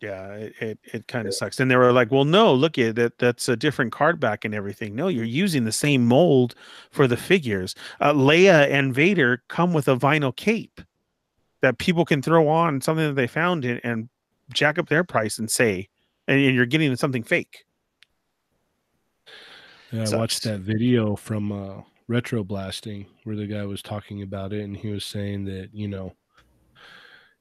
yeah 0.00 0.32
it 0.34 0.54
it, 0.60 0.78
it 0.84 1.08
kind 1.08 1.26
of 1.26 1.34
sucks. 1.34 1.60
And 1.60 1.70
they 1.70 1.76
were 1.76 1.92
like 1.92 2.10
well 2.10 2.24
no 2.24 2.54
look 2.54 2.78
at 2.78 2.96
that 2.96 3.18
that's 3.18 3.48
a 3.48 3.56
different 3.56 3.92
card 3.92 4.20
back 4.20 4.44
and 4.44 4.54
everything. 4.54 4.94
No 4.94 5.08
you're 5.08 5.24
using 5.24 5.64
the 5.64 5.72
same 5.72 6.06
mold 6.06 6.54
for 6.90 7.06
the 7.06 7.16
figures. 7.16 7.74
Uh, 8.00 8.12
leia 8.12 8.68
and 8.70 8.94
vader 8.94 9.42
come 9.48 9.72
with 9.72 9.88
a 9.88 9.96
vinyl 9.96 10.34
cape 10.34 10.80
that 11.60 11.78
people 11.78 12.04
can 12.04 12.22
throw 12.22 12.48
on 12.48 12.80
something 12.80 13.06
that 13.06 13.14
they 13.14 13.26
found 13.26 13.64
and, 13.64 13.80
and 13.84 14.08
jack 14.52 14.78
up 14.78 14.88
their 14.88 15.02
price 15.04 15.38
and 15.38 15.50
say 15.50 15.88
and, 16.28 16.40
and 16.40 16.54
you're 16.54 16.66
getting 16.66 16.94
something 16.96 17.22
fake. 17.22 17.64
Yeah, 19.92 20.06
I 20.10 20.16
watched 20.16 20.42
that 20.42 20.60
video 20.60 21.14
from 21.14 21.52
uh, 21.52 21.82
Retro 22.08 22.44
Blasting 22.44 23.06
where 23.24 23.36
the 23.36 23.46
guy 23.46 23.64
was 23.64 23.82
talking 23.82 24.22
about 24.22 24.52
it, 24.52 24.62
and 24.62 24.76
he 24.76 24.88
was 24.88 25.04
saying 25.04 25.44
that 25.46 25.70
you 25.72 25.88
know, 25.88 26.14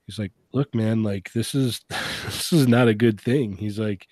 he's 0.06 0.20
like, 0.20 0.32
"Look, 0.54 0.74
man, 0.74 1.04
like 1.04 1.32
this 1.34 1.54
is 1.56 1.82
this 2.26 2.54
is 2.54 2.68
not 2.68 2.88
a 2.88 2.94
good 2.94 3.20
thing." 3.20 3.58
He's 3.58 3.80
like, 3.80 4.08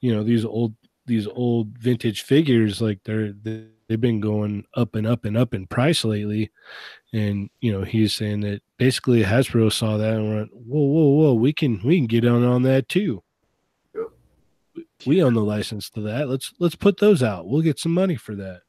you 0.00 0.14
know, 0.14 0.22
these 0.22 0.44
old 0.44 0.74
these 1.06 1.26
old 1.26 1.76
vintage 1.78 2.22
figures, 2.22 2.80
like 2.80 3.00
they're 3.04 3.32
they, 3.32 3.66
they've 3.88 4.00
been 4.00 4.20
going 4.20 4.64
up 4.74 4.94
and 4.94 5.06
up 5.06 5.24
and 5.24 5.36
up 5.36 5.52
in 5.54 5.66
price 5.66 6.04
lately, 6.04 6.50
and 7.12 7.50
you 7.60 7.72
know, 7.72 7.82
he's 7.82 8.14
saying 8.14 8.40
that 8.40 8.62
basically 8.78 9.22
Hasbro 9.22 9.72
saw 9.72 9.96
that 9.96 10.14
and 10.14 10.34
went, 10.34 10.50
"Whoa, 10.52 10.80
whoa, 10.80 11.08
whoa, 11.08 11.34
we 11.34 11.52
can 11.52 11.80
we 11.84 11.98
can 11.98 12.06
get 12.06 12.24
on 12.24 12.44
on 12.44 12.62
that 12.62 12.88
too." 12.88 13.22
We 15.06 15.22
own 15.22 15.34
the 15.34 15.40
license 15.40 15.88
to 15.90 16.00
that. 16.02 16.28
Let's 16.28 16.52
let's 16.58 16.76
put 16.76 16.98
those 16.98 17.22
out. 17.22 17.48
We'll 17.48 17.62
get 17.62 17.78
some 17.78 17.92
money 17.92 18.16
for 18.16 18.34
that. 18.36 18.62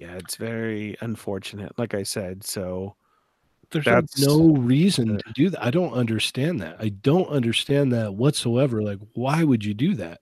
Yeah 0.00 0.14
it's 0.16 0.36
very 0.36 0.96
unfortunate 1.02 1.72
like 1.78 1.92
i 1.94 2.02
said 2.02 2.42
so 2.44 2.94
There's 3.70 3.84
That's- 3.84 4.18
no 4.18 4.54
reason 4.56 5.18
to 5.18 5.32
do 5.34 5.48
that. 5.50 5.62
I 5.64 5.70
don't 5.70 5.92
understand 5.92 6.60
that. 6.60 6.74
I 6.80 6.88
don't 6.88 7.28
understand 7.28 7.92
that 7.92 8.14
whatsoever. 8.14 8.82
Like, 8.82 8.98
why 9.14 9.44
would 9.44 9.64
you 9.64 9.74
do 9.74 9.94
that? 9.94 10.18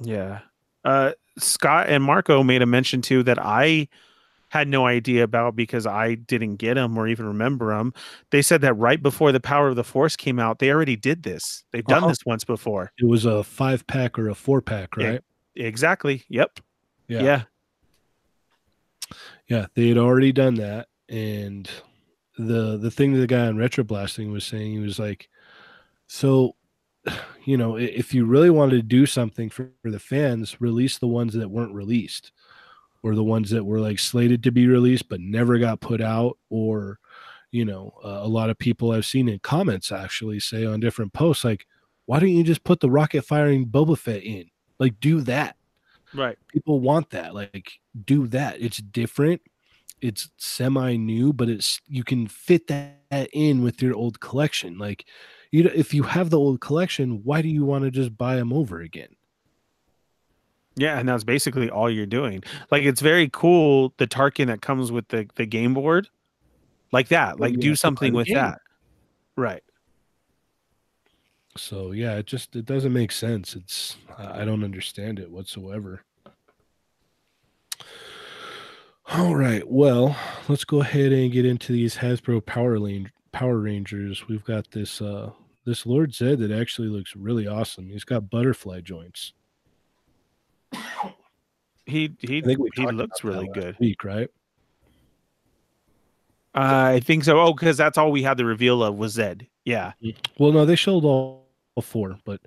Yeah. 0.00 0.40
Uh, 0.84 1.12
Scott 1.38 1.88
and 1.88 2.04
Marco 2.04 2.44
made 2.44 2.62
a 2.62 2.66
mention 2.66 3.02
too 3.02 3.24
that 3.24 3.38
I 3.40 3.88
had 4.50 4.68
no 4.68 4.86
idea 4.86 5.24
about 5.24 5.56
because 5.56 5.84
I 5.84 6.14
didn't 6.14 6.56
get 6.56 6.74
them 6.74 6.96
or 6.96 7.08
even 7.08 7.26
remember 7.26 7.76
them. 7.76 7.92
They 8.30 8.40
said 8.40 8.60
that 8.60 8.74
right 8.74 9.02
before 9.02 9.32
the 9.32 9.40
Power 9.40 9.66
of 9.66 9.74
the 9.74 9.82
Force 9.82 10.14
came 10.14 10.38
out, 10.38 10.60
they 10.60 10.70
already 10.70 10.94
did 10.94 11.24
this. 11.24 11.64
They've 11.72 11.84
done 11.84 11.98
Uh-huh. 12.04 12.08
this 12.10 12.24
once 12.24 12.44
before. 12.44 12.92
It 12.98 13.06
was 13.08 13.24
a 13.24 13.42
five 13.42 13.84
pack 13.88 14.16
or 14.16 14.28
a 14.28 14.34
four 14.36 14.62
pack, 14.62 14.96
right? 14.96 15.20
Exactly. 15.56 16.22
Yep. 16.28 16.60
Yeah. 17.08 17.22
Yeah. 17.24 17.42
Yeah, 19.48 19.66
they 19.74 19.88
had 19.88 19.98
already 19.98 20.32
done 20.32 20.54
that, 20.56 20.88
and 21.08 21.70
the 22.38 22.76
the 22.76 22.90
thing 22.90 23.12
that 23.12 23.20
the 23.20 23.26
guy 23.26 23.46
on 23.46 23.56
retro 23.56 23.84
blasting 23.84 24.32
was 24.32 24.44
saying, 24.44 24.72
he 24.72 24.78
was 24.78 24.98
like, 24.98 25.28
"So 26.08 26.56
you 27.44 27.56
know, 27.56 27.76
if 27.76 28.12
you 28.12 28.26
really 28.26 28.50
wanted 28.50 28.76
to 28.76 28.82
do 28.82 29.06
something 29.06 29.50
for, 29.50 29.70
for 29.82 29.90
the 29.90 30.00
fans, 30.00 30.60
release 30.60 30.98
the 30.98 31.06
ones 31.06 31.34
that 31.34 31.50
weren't 31.50 31.74
released 31.74 32.32
or 33.02 33.14
the 33.14 33.24
ones 33.24 33.50
that 33.50 33.64
were 33.64 33.80
like 33.80 33.98
slated 34.00 34.42
to 34.42 34.50
be 34.50 34.66
released 34.66 35.08
but 35.08 35.20
never 35.20 35.58
got 35.58 35.80
put 35.80 36.00
out 36.00 36.36
or 36.50 36.98
you 37.52 37.64
know 37.64 37.92
uh, 38.04 38.20
a 38.22 38.26
lot 38.26 38.50
of 38.50 38.58
people 38.58 38.90
i've 38.90 39.06
seen 39.06 39.28
in 39.28 39.38
comments 39.38 39.92
actually 39.92 40.40
say 40.40 40.66
on 40.66 40.80
different 40.80 41.12
posts 41.12 41.44
like 41.44 41.66
why 42.06 42.20
don't 42.20 42.30
you 42.30 42.44
just 42.44 42.64
put 42.64 42.80
the 42.80 42.90
rocket 42.90 43.22
firing 43.22 43.66
boba 43.66 43.98
fett 43.98 44.22
in? 44.22 44.48
Like 44.78 44.98
do 45.00 45.20
that 45.22 45.56
right 46.14 46.38
people 46.48 46.80
want 46.80 47.10
that 47.10 47.34
like 47.34 47.72
do 48.04 48.26
that 48.26 48.60
it's 48.60 48.78
different 48.78 49.40
it's 50.00 50.30
semi 50.36 50.96
new 50.96 51.32
but 51.32 51.48
it's 51.48 51.80
you 51.88 52.04
can 52.04 52.26
fit 52.26 52.66
that 52.68 53.28
in 53.32 53.62
with 53.62 53.82
your 53.82 53.94
old 53.94 54.20
collection 54.20 54.78
like 54.78 55.06
you 55.50 55.62
know 55.62 55.70
if 55.74 55.94
you 55.94 56.02
have 56.02 56.30
the 56.30 56.38
old 56.38 56.60
collection 56.60 57.22
why 57.24 57.40
do 57.42 57.48
you 57.48 57.64
want 57.64 57.84
to 57.84 57.90
just 57.90 58.16
buy 58.16 58.36
them 58.36 58.52
over 58.52 58.80
again 58.80 59.08
yeah, 60.76 60.98
and 60.98 61.08
that's 61.08 61.24
basically 61.24 61.70
all 61.70 61.90
you're 61.90 62.06
doing. 62.06 62.44
Like 62.70 62.82
it's 62.84 63.00
very 63.00 63.30
cool 63.32 63.94
the 63.96 64.06
Tarkin 64.06 64.46
that 64.48 64.60
comes 64.60 64.92
with 64.92 65.08
the 65.08 65.26
the 65.36 65.46
game 65.46 65.72
board, 65.72 66.08
like 66.92 67.08
that. 67.08 67.34
Oh, 67.34 67.42
like 67.42 67.58
do 67.58 67.74
something 67.74 68.12
with 68.12 68.28
that. 68.28 68.60
Right. 69.36 69.62
So 71.56 71.92
yeah, 71.92 72.16
it 72.16 72.26
just 72.26 72.54
it 72.56 72.66
doesn't 72.66 72.92
make 72.92 73.12
sense. 73.12 73.54
It's 73.54 73.96
I 74.18 74.44
don't 74.44 74.64
understand 74.64 75.18
it 75.18 75.30
whatsoever. 75.30 76.02
All 79.12 79.36
right, 79.36 79.62
well, 79.70 80.16
let's 80.48 80.64
go 80.64 80.80
ahead 80.80 81.12
and 81.12 81.30
get 81.30 81.46
into 81.46 81.72
these 81.72 81.96
Hasbro 81.96 82.44
Power 82.44 82.78
Lane 82.78 83.10
Power 83.32 83.58
Rangers. 83.58 84.26
We've 84.28 84.44
got 84.44 84.70
this 84.70 85.00
uh 85.00 85.30
this 85.64 85.86
Lord 85.86 86.12
Zedd 86.12 86.38
that 86.38 86.50
actually 86.52 86.88
looks 86.88 87.14
really 87.14 87.46
awesome. 87.46 87.88
He's 87.88 88.04
got 88.04 88.30
butterfly 88.30 88.80
joints. 88.80 89.32
He 91.84 92.16
he 92.20 92.42
he 92.74 92.86
looks 92.86 93.22
really 93.22 93.48
good. 93.54 93.76
Week, 93.78 94.02
right? 94.04 94.28
I 96.54 97.00
think 97.00 97.24
so. 97.24 97.38
Oh, 97.38 97.52
because 97.52 97.76
that's 97.76 97.98
all 97.98 98.10
we 98.10 98.22
had 98.22 98.38
the 98.38 98.44
reveal 98.44 98.82
of 98.82 98.96
was 98.96 99.16
Zedd. 99.16 99.46
Yeah. 99.64 99.92
Mm-hmm. 100.02 100.42
Well, 100.42 100.52
no, 100.52 100.64
they 100.64 100.74
showed 100.74 101.04
all, 101.04 101.45
four, 101.82 102.18
but 102.24 102.40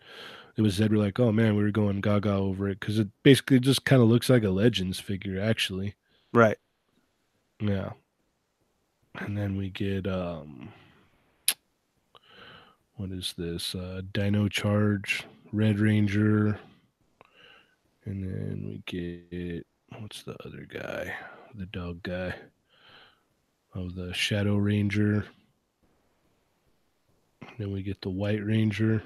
it 0.57 0.61
was 0.61 0.79
Zedd. 0.79 0.91
We're 0.91 0.97
like, 0.97 1.19
oh 1.19 1.31
man, 1.31 1.55
we 1.55 1.63
were 1.63 1.71
going 1.71 2.01
gaga 2.01 2.33
over 2.33 2.67
it 2.69 2.79
because 2.79 2.99
it 2.99 3.07
basically 3.23 3.59
just 3.59 3.85
kind 3.85 4.01
of 4.01 4.09
looks 4.09 4.29
like 4.29 4.43
a 4.43 4.49
Legends 4.49 4.99
figure, 4.99 5.39
actually. 5.39 5.95
Right. 6.33 6.57
Yeah. 7.59 7.91
And 9.15 9.37
then 9.37 9.57
we 9.57 9.69
get 9.69 10.07
um, 10.07 10.69
what 12.95 13.11
is 13.11 13.33
this? 13.37 13.75
Uh, 13.75 14.01
Dino 14.13 14.47
Charge, 14.47 15.25
Red 15.51 15.79
Ranger, 15.79 16.59
and 18.05 18.23
then 18.23 18.65
we 18.67 18.83
get 18.85 19.65
what's 19.99 20.23
the 20.23 20.35
other 20.45 20.67
guy? 20.69 21.13
The 21.55 21.65
dog 21.65 22.03
guy 22.03 22.35
of 23.73 23.95
the 23.95 24.13
Shadow 24.13 24.57
Ranger. 24.57 25.25
Then 27.57 27.71
we 27.71 27.83
get 27.83 28.01
the 28.01 28.09
White 28.09 28.43
Ranger. 28.43 29.01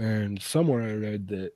And 0.00 0.40
somewhere 0.40 0.82
I 0.82 0.94
read 0.94 1.28
that 1.28 1.50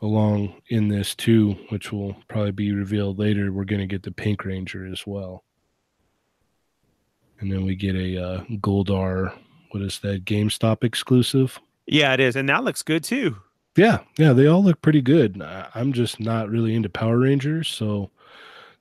along 0.00 0.54
in 0.68 0.88
this 0.88 1.14
too, 1.14 1.54
which 1.68 1.92
will 1.92 2.16
probably 2.28 2.52
be 2.52 2.72
revealed 2.72 3.18
later, 3.18 3.52
we're 3.52 3.64
going 3.64 3.82
to 3.82 3.86
get 3.86 4.02
the 4.02 4.10
Pink 4.10 4.46
Ranger 4.46 4.86
as 4.86 5.06
well. 5.06 5.44
And 7.40 7.52
then 7.52 7.66
we 7.66 7.76
get 7.76 7.94
a 7.94 8.16
uh, 8.16 8.44
Goldar, 8.52 9.36
what 9.72 9.82
is 9.82 9.98
that, 9.98 10.24
GameStop 10.24 10.82
exclusive? 10.82 11.60
Yeah, 11.86 12.14
it 12.14 12.20
is. 12.20 12.36
And 12.36 12.48
that 12.48 12.64
looks 12.64 12.82
good 12.82 13.04
too. 13.04 13.36
Yeah, 13.76 13.98
yeah, 14.16 14.32
they 14.32 14.46
all 14.46 14.64
look 14.64 14.80
pretty 14.80 15.02
good. 15.02 15.42
I'm 15.74 15.92
just 15.92 16.20
not 16.20 16.48
really 16.48 16.74
into 16.74 16.88
Power 16.88 17.18
Rangers, 17.18 17.68
so 17.68 18.10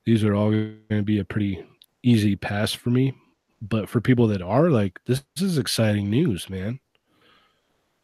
these 0.05 0.23
are 0.23 0.33
all 0.33 0.49
going 0.49 0.79
to 0.89 1.03
be 1.03 1.19
a 1.19 1.25
pretty 1.25 1.61
easy 2.03 2.37
pass 2.37 2.71
for 2.71 2.89
me. 2.89 3.13
But 3.61 3.89
for 3.89 3.99
people 3.99 4.27
that 4.27 4.41
are, 4.41 4.69
like, 4.69 4.97
this, 5.05 5.23
this 5.35 5.43
is 5.43 5.57
exciting 5.57 6.09
news, 6.09 6.49
man. 6.49 6.79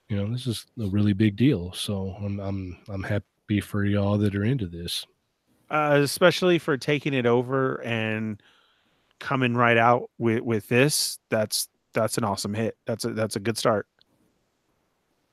You 0.10 0.18
know, 0.18 0.32
this 0.32 0.46
is 0.46 0.66
a 0.80 0.88
really 0.88 1.14
big 1.14 1.36
deal. 1.36 1.74
So 1.74 2.16
I'm 2.20 2.40
I'm 2.40 2.78
I'm 2.88 3.04
happy 3.04 3.62
for 3.62 3.84
y'all 3.86 4.18
that 4.20 4.36
are 4.36 4.44
into 4.44 4.68
this. 4.68 5.06
Uh, 5.70 6.00
especially 6.02 6.60
for 6.60 6.78
taking 6.78 7.14
it 7.14 7.26
over 7.26 7.82
and 7.84 8.42
coming 9.20 9.56
right 9.56 9.78
out 9.78 10.10
with 10.18 10.42
with 10.42 10.68
this. 10.70 11.20
That's 11.30 11.70
that's 11.94 12.18
an 12.18 12.24
awesome 12.24 12.54
hit. 12.54 12.78
That's 12.86 13.06
a 13.06 13.14
that's 13.14 13.36
a 13.36 13.40
good 13.40 13.58
start. 13.58 13.88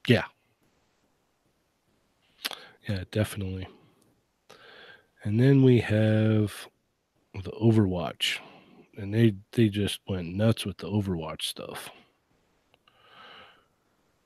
Yeah, 0.09 0.24
yeah, 2.89 3.05
definitely. 3.11 3.69
And 5.24 5.39
then 5.39 5.62
we 5.62 5.81
have 5.81 6.66
the 7.35 7.53
Overwatch, 7.53 8.39
and 8.97 9.15
they 9.15 9.35
they 9.53 9.69
just 9.69 10.01
went 10.09 10.35
nuts 10.35 10.66
with 10.66 10.78
the 10.78 10.89
Overwatch 10.89 11.43
stuff. 11.43 11.90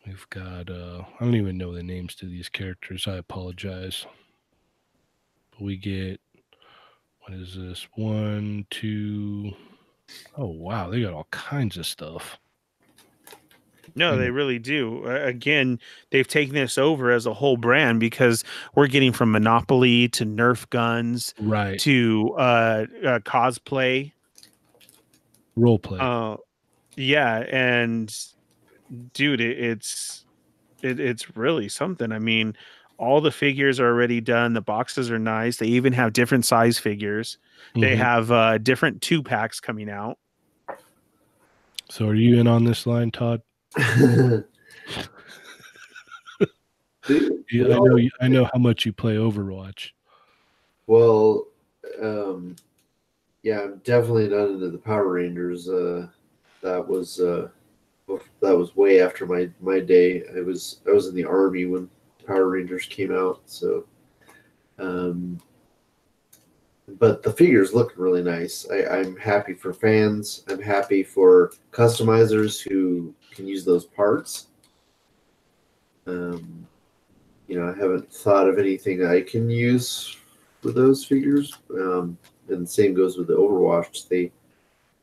We've 0.06 0.26
got 0.30 0.70
uh 0.70 1.02
I 1.18 1.24
don't 1.24 1.34
even 1.34 1.58
know 1.58 1.74
the 1.74 1.82
names 1.82 2.14
to 2.16 2.26
these 2.26 2.48
characters. 2.48 3.06
I 3.08 3.14
apologize. 3.16 4.06
But 5.50 5.62
we 5.62 5.76
get 5.76 6.20
what 7.22 7.34
is 7.36 7.56
this? 7.56 7.88
One, 7.96 8.66
two. 8.70 9.52
Oh 10.36 10.46
wow, 10.46 10.90
they 10.90 11.02
got 11.02 11.12
all 11.12 11.26
kinds 11.32 11.76
of 11.76 11.86
stuff. 11.86 12.38
No, 13.96 14.18
they 14.18 14.30
really 14.30 14.58
do. 14.58 15.06
Again, 15.06 15.80
they've 16.10 16.28
taken 16.28 16.54
this 16.54 16.76
over 16.76 17.10
as 17.10 17.24
a 17.24 17.32
whole 17.32 17.56
brand 17.56 17.98
because 17.98 18.44
we're 18.74 18.88
getting 18.88 19.10
from 19.10 19.32
Monopoly 19.32 20.08
to 20.10 20.26
Nerf 20.26 20.68
guns, 20.68 21.34
right, 21.40 21.80
to 21.80 22.34
uh, 22.36 22.86
uh 23.04 23.18
cosplay, 23.20 24.12
role 25.56 25.78
play. 25.78 25.98
Uh, 25.98 26.36
yeah, 26.94 27.38
and 27.50 28.14
dude, 29.12 29.40
it, 29.40 29.58
it's 29.58 30.24
it, 30.82 31.00
it's 31.00 31.36
really 31.36 31.68
something. 31.68 32.12
I 32.12 32.18
mean, 32.18 32.56
all 32.98 33.20
the 33.20 33.30
figures 33.30 33.80
are 33.80 33.86
already 33.86 34.20
done. 34.20 34.52
The 34.52 34.60
boxes 34.60 35.10
are 35.10 35.18
nice. 35.18 35.56
They 35.56 35.66
even 35.66 35.92
have 35.92 36.12
different 36.12 36.44
size 36.44 36.78
figures. 36.78 37.38
Mm-hmm. 37.70 37.80
They 37.80 37.96
have 37.96 38.30
uh, 38.30 38.58
different 38.58 39.02
two 39.02 39.22
packs 39.22 39.60
coming 39.60 39.90
out. 39.90 40.18
So, 41.88 42.08
are 42.08 42.14
you 42.14 42.40
in 42.40 42.46
on 42.46 42.64
this 42.64 42.86
line, 42.86 43.10
Todd? 43.10 43.42
yeah, 43.78 44.40
I 47.08 47.78
know. 47.78 47.98
I 48.20 48.28
know 48.28 48.48
how 48.52 48.58
much 48.58 48.84
you 48.84 48.92
play 48.92 49.16
Overwatch. 49.16 49.90
Well, 50.86 51.46
um, 52.02 52.56
yeah, 53.42 53.60
I'm 53.60 53.78
definitely 53.84 54.28
not 54.28 54.48
into 54.48 54.70
the 54.70 54.78
Power 54.78 55.12
Rangers. 55.12 55.68
Uh, 55.68 56.08
that 56.62 56.86
was 56.86 57.20
uh, 57.20 57.48
that 58.40 58.56
was 58.56 58.76
way 58.76 59.00
after 59.00 59.26
my 59.26 59.48
my 59.60 59.80
day. 59.80 60.22
I 60.36 60.40
was 60.40 60.80
I 60.86 60.92
was 60.92 61.08
in 61.08 61.14
the 61.14 61.24
army 61.24 61.66
when 61.66 61.90
Power 62.26 62.48
Rangers 62.48 62.86
came 62.86 63.12
out, 63.12 63.40
so. 63.46 63.84
Um, 64.78 65.40
but 67.00 67.22
the 67.22 67.32
figures 67.32 67.74
look 67.74 67.94
really 67.96 68.22
nice. 68.22 68.66
I, 68.70 68.98
I'm 68.98 69.16
happy 69.16 69.54
for 69.54 69.72
fans. 69.72 70.44
I'm 70.48 70.62
happy 70.62 71.02
for 71.02 71.52
customizers 71.72 72.62
who 72.62 73.12
can 73.32 73.48
use 73.48 73.64
those 73.64 73.86
parts. 73.86 74.48
Um, 76.06 76.66
you 77.48 77.58
know, 77.58 77.68
I 77.68 77.76
haven't 77.76 78.12
thought 78.12 78.48
of 78.48 78.58
anything 78.58 79.04
I 79.04 79.20
can 79.20 79.50
use 79.50 80.16
for 80.62 80.70
those 80.70 81.04
figures. 81.04 81.52
Um, 81.70 82.16
and 82.48 82.62
the 82.62 82.70
same 82.70 82.94
goes 82.94 83.18
with 83.18 83.26
the 83.26 83.36
Overwatch. 83.36 84.08
They 84.08 84.30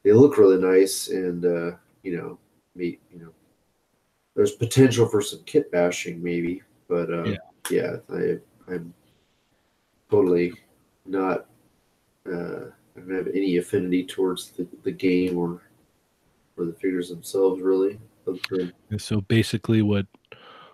they 0.03 0.11
look 0.11 0.38
really 0.38 0.59
nice, 0.59 1.09
and 1.09 1.45
uh, 1.45 1.71
you 2.03 2.17
know, 2.17 2.38
you 2.76 2.98
know, 3.14 3.34
there's 4.36 4.54
potential 4.54 5.08
for 5.08 5.22
some 5.22 5.41
kit 5.45 5.72
bashing 5.72 6.22
maybe, 6.22 6.62
but 6.88 7.12
uh, 7.14 7.24
yeah, 7.24 7.38
yeah 7.70 7.95
I, 8.10 8.38
I'm 8.68 8.94
totally 10.10 10.54
not. 11.06 11.45
Uh, 12.28 12.70
I 12.95 13.00
don't 13.00 13.16
have 13.16 13.28
any 13.28 13.58
affinity 13.58 14.06
towards 14.06 14.52
the, 14.52 14.68
the 14.84 14.91
game 14.91 15.38
or 15.38 15.62
or 16.58 16.66
the 16.66 16.74
figures 16.74 17.10
themselves 17.10 17.62
really. 17.62 18.00
Okay. 18.28 18.72
So 18.98 19.22
basically, 19.22 19.82
what 19.82 20.06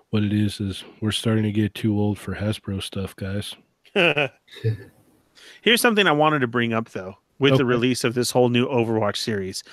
what 0.09 0.23
it 0.23 0.33
is 0.33 0.59
is 0.59 0.83
we're 1.01 1.11
starting 1.11 1.43
to 1.43 1.51
get 1.51 1.73
too 1.73 1.97
old 1.97 2.19
for 2.19 2.35
Hasbro 2.35 2.81
stuff, 2.81 3.15
guys. 3.15 3.55
Here's 5.61 5.81
something 5.81 6.07
I 6.07 6.11
wanted 6.11 6.39
to 6.39 6.47
bring 6.47 6.73
up 6.73 6.89
though, 6.89 7.17
with 7.39 7.53
okay. 7.53 7.59
the 7.59 7.65
release 7.65 8.03
of 8.03 8.13
this 8.13 8.31
whole 8.31 8.49
new 8.49 8.67
Overwatch 8.67 9.17
series. 9.17 9.63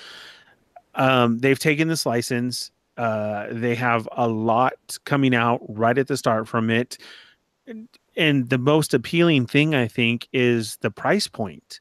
Um, 0.97 1.37
they've 1.39 1.59
taken 1.59 1.87
this 1.87 2.05
license. 2.05 2.71
Uh, 2.97 3.47
they 3.51 3.75
have 3.75 4.09
a 4.17 4.27
lot 4.27 4.97
coming 5.05 5.33
out 5.35 5.61
right 5.69 5.97
at 5.97 6.07
the 6.07 6.17
start 6.17 6.47
from 6.47 6.69
it, 6.69 6.97
and, 8.15 8.49
the 8.49 8.57
most 8.57 8.93
appealing 8.95 9.45
thing 9.45 9.75
I 9.75 9.87
think 9.87 10.27
is 10.33 10.77
the 10.77 10.89
price 10.91 11.27
point. 11.27 11.79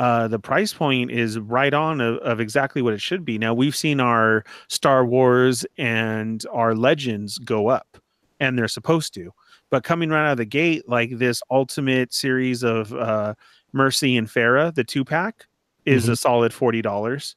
uh, 0.00 0.26
the 0.28 0.38
price 0.38 0.72
point 0.72 1.10
is 1.10 1.38
right 1.38 1.74
on 1.74 2.00
of, 2.00 2.16
of 2.18 2.40
exactly 2.40 2.80
what 2.82 2.94
it 2.94 3.00
should 3.02 3.22
be. 3.24 3.36
Now 3.38 3.52
we've 3.54 3.76
seen 3.76 4.00
our 4.00 4.44
Star 4.68 5.04
Wars 5.04 5.64
and 5.78 6.42
our 6.50 6.74
Legends 6.74 7.38
go 7.38 7.68
up, 7.68 7.98
and 8.40 8.58
they're 8.58 8.66
supposed 8.66 9.12
to. 9.14 9.30
But 9.70 9.84
coming 9.84 10.08
right 10.10 10.26
out 10.26 10.32
of 10.32 10.38
the 10.38 10.46
gate, 10.46 10.88
like 10.88 11.18
this 11.18 11.42
ultimate 11.50 12.12
series 12.14 12.62
of 12.64 12.92
uh, 12.94 13.34
Mercy 13.72 14.16
and 14.16 14.26
Pharah, 14.26 14.74
the 14.74 14.82
two 14.84 15.04
pack, 15.04 15.46
is 15.84 16.06
Mhm. 16.06 16.12
a 16.12 16.16
solid 16.16 16.52
forty 16.54 16.82
dollars 16.82 17.36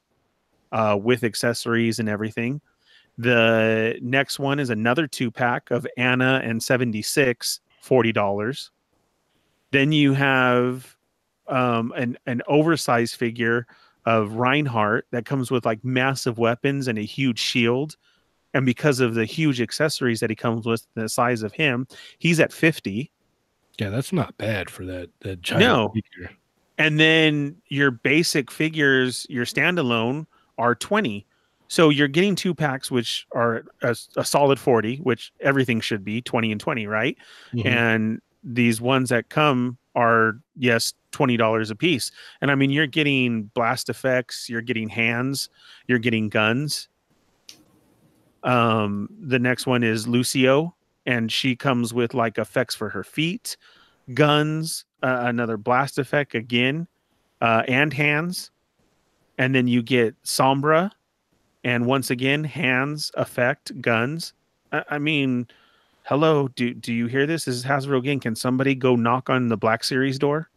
uh, 0.72 0.98
with 1.00 1.24
accessories 1.24 1.98
and 1.98 2.08
everything. 2.08 2.60
The 3.18 3.96
next 4.02 4.38
one 4.38 4.58
is 4.58 4.70
another 4.70 5.06
two 5.06 5.30
pack 5.30 5.70
of 5.70 5.86
Ana 5.96 6.40
and 6.44 6.62
76, 6.62 7.60
$40. 7.84 8.70
Then 9.70 9.92
you 9.92 10.14
have 10.14 10.96
um, 11.46 11.92
an, 11.96 12.18
an 12.26 12.42
oversized 12.48 13.16
figure 13.16 13.66
of 14.06 14.34
Reinhardt 14.34 15.06
that 15.12 15.24
comes 15.26 15.50
with 15.50 15.64
like 15.64 15.84
massive 15.84 16.38
weapons 16.38 16.88
and 16.88 16.98
a 16.98 17.02
huge 17.02 17.38
shield. 17.38 17.96
And 18.52 18.66
because 18.66 19.00
of 19.00 19.14
the 19.14 19.24
huge 19.24 19.60
accessories 19.60 20.20
that 20.20 20.30
he 20.30 20.36
comes 20.36 20.66
with, 20.66 20.86
the 20.94 21.08
size 21.08 21.42
of 21.42 21.52
him, 21.52 21.86
he's 22.18 22.38
at 22.40 22.52
50. 22.52 23.10
Yeah, 23.78 23.90
that's 23.90 24.12
not 24.12 24.36
bad 24.38 24.70
for 24.70 24.84
that 24.86 25.10
that 25.20 25.40
giant 25.40 25.60
No. 25.64 25.88
figure. 25.88 26.30
and 26.78 27.00
then 27.00 27.56
your 27.68 27.90
basic 27.90 28.50
figures 28.50 29.26
your 29.28 29.44
standalone 29.44 30.26
are 30.58 30.74
20 30.74 31.26
so 31.66 31.88
you're 31.88 32.08
getting 32.08 32.34
two 32.34 32.54
packs 32.54 32.90
which 32.90 33.26
are 33.34 33.64
a, 33.82 33.96
a 34.16 34.24
solid 34.24 34.58
40 34.58 34.98
which 34.98 35.32
everything 35.40 35.80
should 35.80 36.04
be 36.04 36.20
20 36.20 36.52
and 36.52 36.60
20 36.60 36.86
right? 36.86 37.16
Mhm. 37.54 37.66
and 37.66 38.20
these 38.42 38.80
ones 38.80 39.08
that 39.08 39.30
come 39.30 39.78
are 39.94 40.38
yes 40.56 40.92
$20 41.12 41.70
a 41.70 41.74
piece. 41.74 42.10
And 42.40 42.50
i 42.50 42.54
mean 42.54 42.70
you're 42.70 42.86
getting 42.86 43.44
blast 43.54 43.88
effects 43.88 44.48
you're 44.50 44.60
getting 44.60 44.88
hands 44.88 45.48
you're 45.86 45.98
getting 46.00 46.28
guns. 46.28 46.88
Um 48.42 49.08
the 49.20 49.38
next 49.38 49.66
one 49.66 49.82
is 49.82 50.06
lucio 50.06 50.74
and 51.06 51.30
she 51.32 51.56
comes 51.56 51.94
with 51.94 52.14
like 52.14 52.38
effects 52.38 52.74
for 52.74 52.88
her 52.90 53.04
feet 53.04 53.56
guns 54.12 54.84
uh, 55.02 55.22
another 55.22 55.56
blast 55.56 55.98
effect 55.98 56.34
again 56.34 56.86
uh, 57.40 57.62
and 57.68 57.92
hands 57.92 58.50
and 59.38 59.54
then 59.54 59.66
you 59.66 59.82
get 59.82 60.20
sombra 60.22 60.90
and 61.62 61.86
once 61.86 62.10
again 62.10 62.44
hands 62.44 63.10
effect 63.14 63.80
guns. 63.80 64.32
I, 64.72 64.84
I 64.90 64.98
mean 64.98 65.46
hello 66.04 66.48
do 66.48 66.74
do 66.74 66.92
you 66.92 67.06
hear 67.06 67.26
this? 67.26 67.44
This 67.44 67.56
is 67.56 67.64
hasbro 67.64 67.98
again. 67.98 68.20
Can 68.20 68.36
somebody 68.36 68.74
go 68.74 68.96
knock 68.96 69.30
on 69.30 69.48
the 69.48 69.56
black 69.56 69.84
series 69.84 70.18
door? 70.18 70.50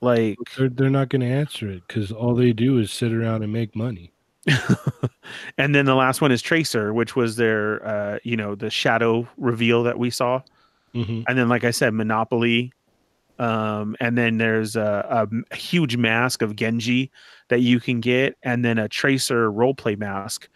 Like 0.00 0.36
They're 0.56 0.68
they're 0.68 0.90
not 0.90 1.08
going 1.08 1.22
to 1.22 1.28
answer 1.28 1.68
it 1.70 1.82
because 1.86 2.12
all 2.12 2.34
they 2.34 2.52
do 2.52 2.78
is 2.78 2.92
sit 2.92 3.12
around 3.12 3.42
and 3.42 3.52
make 3.52 3.74
money. 3.74 4.10
and 5.56 5.74
then 5.74 5.86
the 5.86 5.94
last 5.94 6.20
one 6.20 6.30
is 6.30 6.42
tracer 6.42 6.92
which 6.92 7.16
was 7.16 7.36
their 7.36 7.86
uh 7.86 8.18
you 8.24 8.36
know 8.36 8.54
the 8.54 8.68
shadow 8.68 9.26
reveal 9.38 9.82
that 9.82 9.98
we 9.98 10.10
saw. 10.10 10.40
Hmm 10.92 11.22
and 11.26 11.36
then 11.36 11.48
like 11.48 11.64
i 11.64 11.72
said 11.72 11.92
monopoly 11.92 12.72
um 13.38 13.96
and 14.00 14.16
then 14.16 14.38
there's 14.38 14.76
a, 14.76 15.28
a, 15.50 15.56
huge 15.56 15.96
mask 15.96 16.40
of 16.40 16.54
genji 16.54 17.10
that 17.48 17.60
you 17.60 17.80
can 17.80 18.00
get 18.00 18.36
and 18.42 18.64
then 18.64 18.78
a 18.78 18.88
tracer 18.88 19.50
roleplay 19.50 19.98
mask 19.98 20.48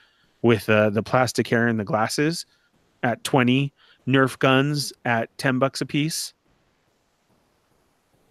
with 0.42 0.68
uh, 0.70 0.88
the 0.88 1.02
plastic 1.02 1.48
hair 1.48 1.66
and 1.66 1.80
the 1.80 1.84
glasses 1.84 2.46
at 3.02 3.22
20 3.24 3.72
nerf 4.06 4.38
guns 4.38 4.92
at 5.04 5.36
10 5.38 5.58
bucks 5.58 5.80
a 5.80 5.86
piece 5.86 6.34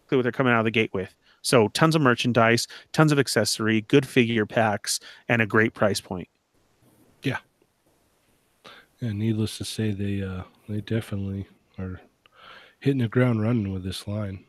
what 0.10 0.22
they're 0.22 0.32
coming 0.32 0.54
out 0.54 0.60
of 0.60 0.66
the 0.66 0.72
gate 0.72 0.94
with 0.94 1.14
so 1.42 1.70
tons 1.70 1.96
of 1.96 2.02
merchandise 2.02 2.68
tons 2.94 3.12
of 3.12 3.20
accessory 3.20 3.82
good 3.82 4.06
figure 4.06 4.46
packs 4.46 5.00
and 5.30 5.42
a 5.42 5.46
great 5.46 5.74
price 5.74 6.02
point. 6.02 6.28
Yeah. 7.24 7.38
And 9.00 9.18
needless 9.18 9.58
to 9.60 9.66
say, 9.66 9.92
they 9.92 10.22
uh 10.22 10.44
they 10.68 10.82
definitely 10.82 11.48
are 11.80 12.02
hitting 12.80 13.00
the 13.00 13.08
ground 13.08 13.42
running 13.42 13.74
with 13.74 13.84
this 13.84 14.08
line. 14.08 14.44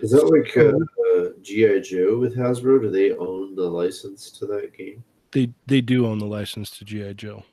Is 0.00 0.12
that 0.12 0.26
like 0.26 0.56
uh, 0.56 0.72
uh, 1.20 1.32
GI 1.42 1.82
Joe 1.82 2.18
with 2.18 2.36
Hasbro? 2.36 2.80
Do 2.80 2.90
they 2.90 3.12
own 3.12 3.54
the 3.54 3.68
license 3.68 4.30
to 4.32 4.46
that 4.46 4.72
game? 4.76 5.04
They 5.32 5.52
they 5.66 5.80
do 5.80 6.06
own 6.06 6.18
the 6.18 6.26
license 6.26 6.70
to 6.78 6.84
GI 6.84 7.14
Joe. 7.14 7.44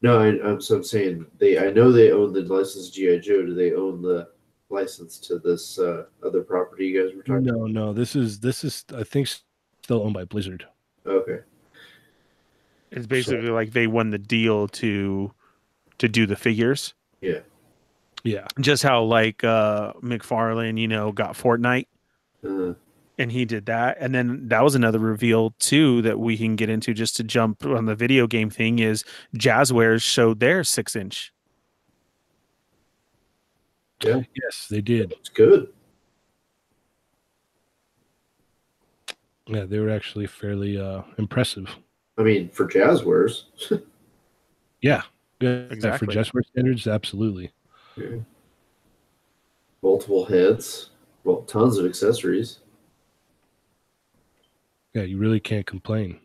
No, 0.00 0.20
I, 0.20 0.28
I'm 0.42 0.60
so 0.60 0.76
I'm 0.76 0.84
saying 0.84 1.26
they. 1.38 1.58
I 1.58 1.70
know 1.70 1.92
they 1.92 2.10
own 2.10 2.32
the 2.32 2.40
license 2.42 2.88
to 2.90 2.92
GI 2.92 3.20
Joe. 3.20 3.44
Do 3.44 3.54
they 3.54 3.74
own 3.74 4.00
the 4.00 4.28
license 4.70 5.18
to 5.18 5.38
this 5.38 5.78
uh, 5.78 6.04
other 6.24 6.42
property 6.42 6.86
you 6.86 7.02
guys 7.02 7.14
were 7.14 7.22
talking? 7.22 7.48
About? 7.48 7.60
No, 7.60 7.66
no, 7.66 7.92
this 7.92 8.16
is 8.16 8.40
this 8.40 8.64
is 8.64 8.84
I 8.96 9.04
think 9.04 9.28
still 9.82 10.02
owned 10.02 10.14
by 10.14 10.24
Blizzard. 10.24 10.66
Okay. 11.06 11.40
It's 12.92 13.06
basically 13.06 13.48
like 13.48 13.72
they 13.72 13.86
won 13.86 14.10
the 14.10 14.18
deal 14.18 14.68
to 14.68 15.32
to 15.98 16.08
do 16.08 16.26
the 16.26 16.36
figures 16.36 16.94
Yeah. 17.20 17.40
Yeah, 18.24 18.46
just 18.60 18.84
how 18.84 19.02
like 19.02 19.42
uh 19.42 19.94
McFarlane, 19.94 20.78
you 20.78 20.86
know, 20.86 21.10
got 21.10 21.34
Fortnite 21.34 21.86
Uh, 22.44 22.74
and 23.18 23.32
he 23.32 23.44
did 23.44 23.66
that. 23.66 23.96
And 23.98 24.14
then 24.14 24.48
that 24.48 24.62
was 24.62 24.74
another 24.74 24.98
reveal 24.98 25.54
too 25.58 26.02
that 26.02 26.20
we 26.20 26.36
can 26.36 26.54
get 26.54 26.70
into 26.70 26.94
just 26.94 27.16
to 27.16 27.24
jump 27.24 27.64
on 27.64 27.86
the 27.86 27.94
video 27.96 28.26
game 28.28 28.48
thing 28.50 28.78
is 28.78 29.04
Jazwares 29.36 30.02
showed 30.02 30.38
their 30.40 30.62
six 30.62 30.94
inch. 30.94 31.32
Yeah. 34.04 34.22
Yes, 34.40 34.66
they 34.68 34.80
did. 34.80 35.12
it's 35.12 35.28
good. 35.28 35.68
Yeah, 39.46 39.64
they 39.64 39.78
were 39.80 39.90
actually 39.90 40.26
fairly 40.26 40.78
uh 40.78 41.02
impressive. 41.18 41.76
I 42.18 42.22
mean, 42.22 42.48
for 42.50 42.66
Jazwares. 42.66 43.44
Yeah, 44.84 45.02
yeah, 45.38 45.66
Exactly. 45.70 46.06
for 46.08 46.12
Jazware 46.12 46.44
standards, 46.44 46.88
absolutely. 46.88 47.52
Multiple 49.80 50.24
heads. 50.24 50.90
Well, 51.22 51.42
tons 51.42 51.78
of 51.78 51.86
accessories. 51.86 52.58
Yeah, 54.92 55.02
you 55.02 55.18
really 55.18 55.38
can't 55.38 55.66
complain. 55.66 56.18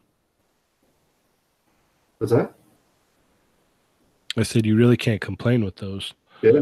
What's 2.18 2.34
that? 2.34 2.51
I 4.35 4.41
said 4.41 4.65
you 4.65 4.76
really 4.76 4.97
can't 4.97 5.22
complain 5.22 5.64
with 5.64 5.76
those. 5.76 6.15
Yeah. 6.41 6.61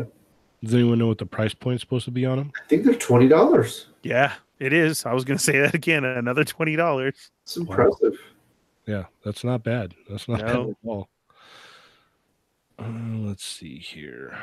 Does 0.62 0.74
anyone 0.74 1.00
know 1.00 1.08
what 1.08 1.18
the 1.18 1.26
price 1.26 1.54
point's 1.54 1.80
supposed 1.80 2.04
to 2.04 2.12
be 2.12 2.26
on 2.26 2.38
them? 2.38 2.52
I 2.62 2.68
think 2.68 2.84
they're 2.84 2.94
twenty 2.96 3.30
dollars. 3.30 3.86
Yeah, 4.04 4.34
it 4.60 4.74
is. 4.74 5.06
I 5.06 5.14
was 5.14 5.24
gonna 5.24 5.40
say 5.40 5.60
that 5.62 5.74
again. 5.74 6.04
Another 6.04 6.44
twenty 6.44 6.76
dollars. 6.76 7.32
It's 7.44 7.56
impressive. 7.56 8.18
Yeah, 8.86 9.06
that's 9.24 9.44
not 9.44 9.64
bad. 9.64 9.96
That's 10.10 10.28
not 10.28 10.42
bad 10.42 10.56
at 10.56 10.76
all. 10.86 11.10
Uh, 12.78 12.90
let's 13.18 13.46
see 13.46 13.80
here. 13.80 14.38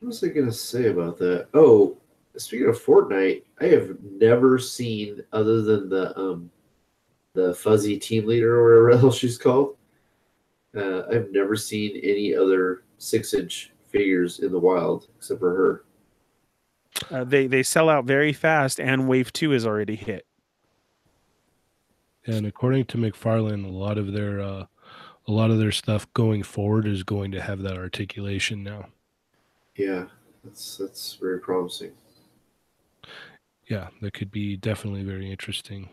What 0.00 0.08
was 0.08 0.24
I 0.24 0.28
gonna 0.28 0.52
say 0.52 0.88
about 0.88 1.18
that? 1.18 1.48
Oh, 1.54 1.96
speaking 2.36 2.68
of 2.68 2.82
Fortnite, 2.82 3.44
I 3.60 3.66
have 3.66 3.96
never 4.02 4.58
seen 4.58 5.22
other 5.32 5.62
than 5.62 5.88
the 5.88 6.18
um 6.18 6.50
the 7.32 7.54
fuzzy 7.54 7.98
team 7.98 8.26
leader 8.26 8.58
or 8.58 8.84
whatever 8.84 8.92
the 8.92 9.00
hell 9.00 9.12
she's 9.12 9.38
called. 9.38 9.76
Uh, 10.76 11.02
I've 11.10 11.30
never 11.32 11.56
seen 11.56 12.00
any 12.02 12.34
other 12.34 12.84
six 12.98 13.34
inch 13.34 13.72
figures 13.88 14.40
in 14.40 14.52
the 14.52 14.58
wild 14.58 15.08
except 15.16 15.40
for 15.40 15.54
her. 15.54 15.84
Uh, 17.10 17.24
they 17.24 17.46
they 17.46 17.62
sell 17.62 17.88
out 17.88 18.04
very 18.04 18.32
fast, 18.32 18.80
and 18.80 19.08
Wave 19.08 19.32
Two 19.32 19.52
is 19.52 19.66
already 19.66 19.96
hit. 19.96 20.26
And 22.26 22.46
according 22.46 22.84
to 22.86 22.98
McFarlane, 22.98 23.64
a 23.64 23.68
lot 23.68 23.98
of 23.98 24.12
their 24.12 24.40
uh, 24.40 24.66
a 25.26 25.32
lot 25.32 25.50
of 25.50 25.58
their 25.58 25.72
stuff 25.72 26.12
going 26.12 26.42
forward 26.42 26.86
is 26.86 27.02
going 27.02 27.30
to 27.32 27.40
have 27.40 27.62
that 27.62 27.76
articulation 27.76 28.62
now. 28.62 28.86
Yeah, 29.76 30.06
that's 30.44 30.76
that's 30.76 31.14
very 31.14 31.40
promising. 31.40 31.92
Yeah, 33.66 33.88
that 34.02 34.12
could 34.12 34.30
be 34.30 34.56
definitely 34.56 35.04
very 35.04 35.30
interesting. 35.30 35.88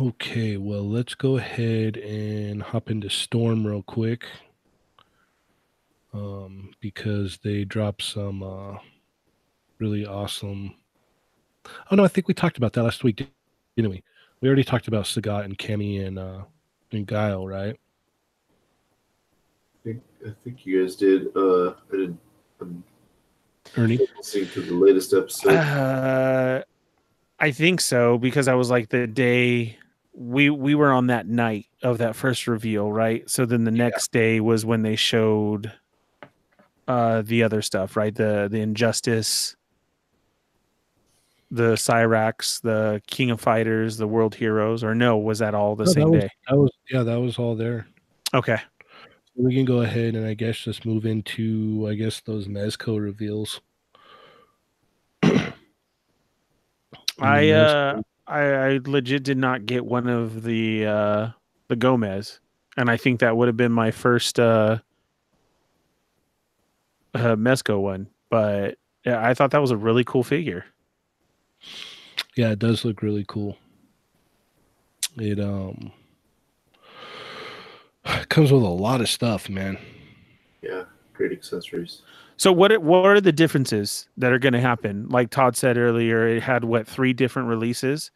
Okay, 0.00 0.56
well, 0.56 0.88
let's 0.88 1.14
go 1.14 1.36
ahead 1.36 1.98
and 1.98 2.62
hop 2.62 2.90
into 2.90 3.10
Storm 3.10 3.66
real 3.66 3.82
quick. 3.82 4.24
Um, 6.14 6.70
because 6.80 7.38
they 7.42 7.64
dropped 7.64 8.02
some 8.02 8.42
uh, 8.42 8.78
really 9.78 10.06
awesome. 10.06 10.76
Oh 11.90 11.96
no, 11.96 12.04
I 12.04 12.08
think 12.08 12.28
we 12.28 12.34
talked 12.34 12.56
about 12.56 12.72
that 12.74 12.82
last 12.82 13.04
week, 13.04 13.26
didn't 13.76 13.90
we? 13.90 14.02
We 14.40 14.48
already 14.48 14.64
talked 14.64 14.88
about 14.88 15.04
Sagat 15.04 15.44
and 15.44 15.56
Cammy 15.58 16.06
and 16.06 16.18
uh, 16.18 16.42
and 16.92 17.06
Guile, 17.06 17.46
right? 17.46 17.78
I 19.74 19.78
think, 19.84 20.02
I 20.26 20.30
think 20.42 20.66
you 20.66 20.82
guys 20.82 20.96
did. 20.96 21.28
Uh, 21.36 21.70
I 21.70 21.74
didn't. 21.92 22.20
I'm 22.60 22.84
Ernie. 23.76 23.98
listening 24.16 24.48
to 24.50 24.62
the 24.62 24.74
latest 24.74 25.12
episode. 25.12 25.54
Uh, 25.56 26.62
I 27.38 27.50
think 27.50 27.80
so 27.80 28.18
because 28.18 28.48
I 28.48 28.54
was 28.54 28.70
like 28.70 28.88
the 28.88 29.06
day 29.06 29.78
we 30.14 30.48
we 30.50 30.74
were 30.74 30.92
on 30.92 31.08
that 31.08 31.26
night 31.26 31.66
of 31.82 31.98
that 31.98 32.16
first 32.16 32.46
reveal, 32.46 32.90
right? 32.90 33.28
So 33.28 33.44
then 33.44 33.64
the 33.64 33.70
next 33.70 34.12
day 34.12 34.40
was 34.40 34.64
when 34.64 34.82
they 34.82 34.96
showed 34.96 35.72
uh 36.86 37.22
the 37.22 37.42
other 37.42 37.62
stuff, 37.62 37.96
right? 37.96 38.14
The 38.14 38.48
the 38.50 38.60
Injustice, 38.60 39.56
the 41.54 41.74
Cyrax, 41.74 42.60
the 42.60 43.00
King 43.06 43.30
of 43.30 43.40
Fighters, 43.40 43.96
the 43.96 44.08
World 44.08 44.34
Heroes, 44.34 44.82
or 44.82 44.94
no? 44.94 45.16
Was 45.16 45.38
that 45.38 45.54
all 45.54 45.76
the 45.76 45.84
No, 45.84 45.92
same 45.92 46.04
that 46.04 46.10
was, 46.10 46.20
day? 46.20 46.30
That 46.48 46.56
was 46.56 46.70
yeah, 46.90 47.02
that 47.04 47.20
was 47.20 47.38
all 47.38 47.54
there. 47.54 47.86
Okay. 48.34 48.58
We 49.36 49.54
can 49.54 49.64
go 49.64 49.82
ahead 49.82 50.16
and 50.16 50.26
I 50.26 50.34
guess 50.34 50.56
just 50.58 50.84
move 50.84 51.06
into 51.06 51.86
I 51.88 51.94
guess 51.94 52.20
those 52.20 52.48
Mezco 52.48 53.00
reveals. 53.00 53.60
I 57.20 57.50
uh 57.50 58.02
I, 58.26 58.40
I 58.40 58.80
legit 58.84 59.22
did 59.22 59.38
not 59.38 59.66
get 59.66 59.84
one 59.84 60.08
of 60.08 60.42
the 60.42 60.86
uh 60.86 61.28
the 61.68 61.76
Gomez, 61.76 62.40
and 62.76 62.90
I 62.90 62.96
think 62.96 63.20
that 63.20 63.36
would 63.36 63.46
have 63.48 63.56
been 63.56 63.72
my 63.72 63.92
first 63.92 64.40
uh, 64.40 64.78
uh 67.14 67.36
Mezco 67.36 67.80
one. 67.80 68.08
But 68.28 68.78
yeah, 69.04 69.24
I 69.24 69.34
thought 69.34 69.52
that 69.52 69.60
was 69.60 69.70
a 69.70 69.76
really 69.76 70.02
cool 70.02 70.24
figure. 70.24 70.64
Yeah, 72.36 72.50
it 72.50 72.58
does 72.58 72.84
look 72.84 73.02
really 73.02 73.24
cool. 73.28 73.56
It 75.16 75.38
um 75.40 75.92
comes 78.28 78.52
with 78.52 78.62
a 78.62 78.66
lot 78.66 79.00
of 79.00 79.08
stuff, 79.08 79.48
man. 79.48 79.78
Yeah, 80.62 80.84
great 81.12 81.32
accessories. 81.32 82.02
So 82.36 82.52
what 82.52 82.72
it- 82.72 82.82
what 82.82 83.04
are 83.06 83.20
the 83.20 83.32
differences 83.32 84.08
that 84.16 84.32
are 84.32 84.38
going 84.38 84.54
to 84.54 84.60
happen? 84.60 85.08
Like 85.08 85.30
Todd 85.30 85.56
said 85.56 85.78
earlier, 85.78 86.26
it 86.26 86.42
had 86.42 86.64
what 86.64 86.86
three 86.86 87.12
different 87.12 87.48
releases. 87.48 88.10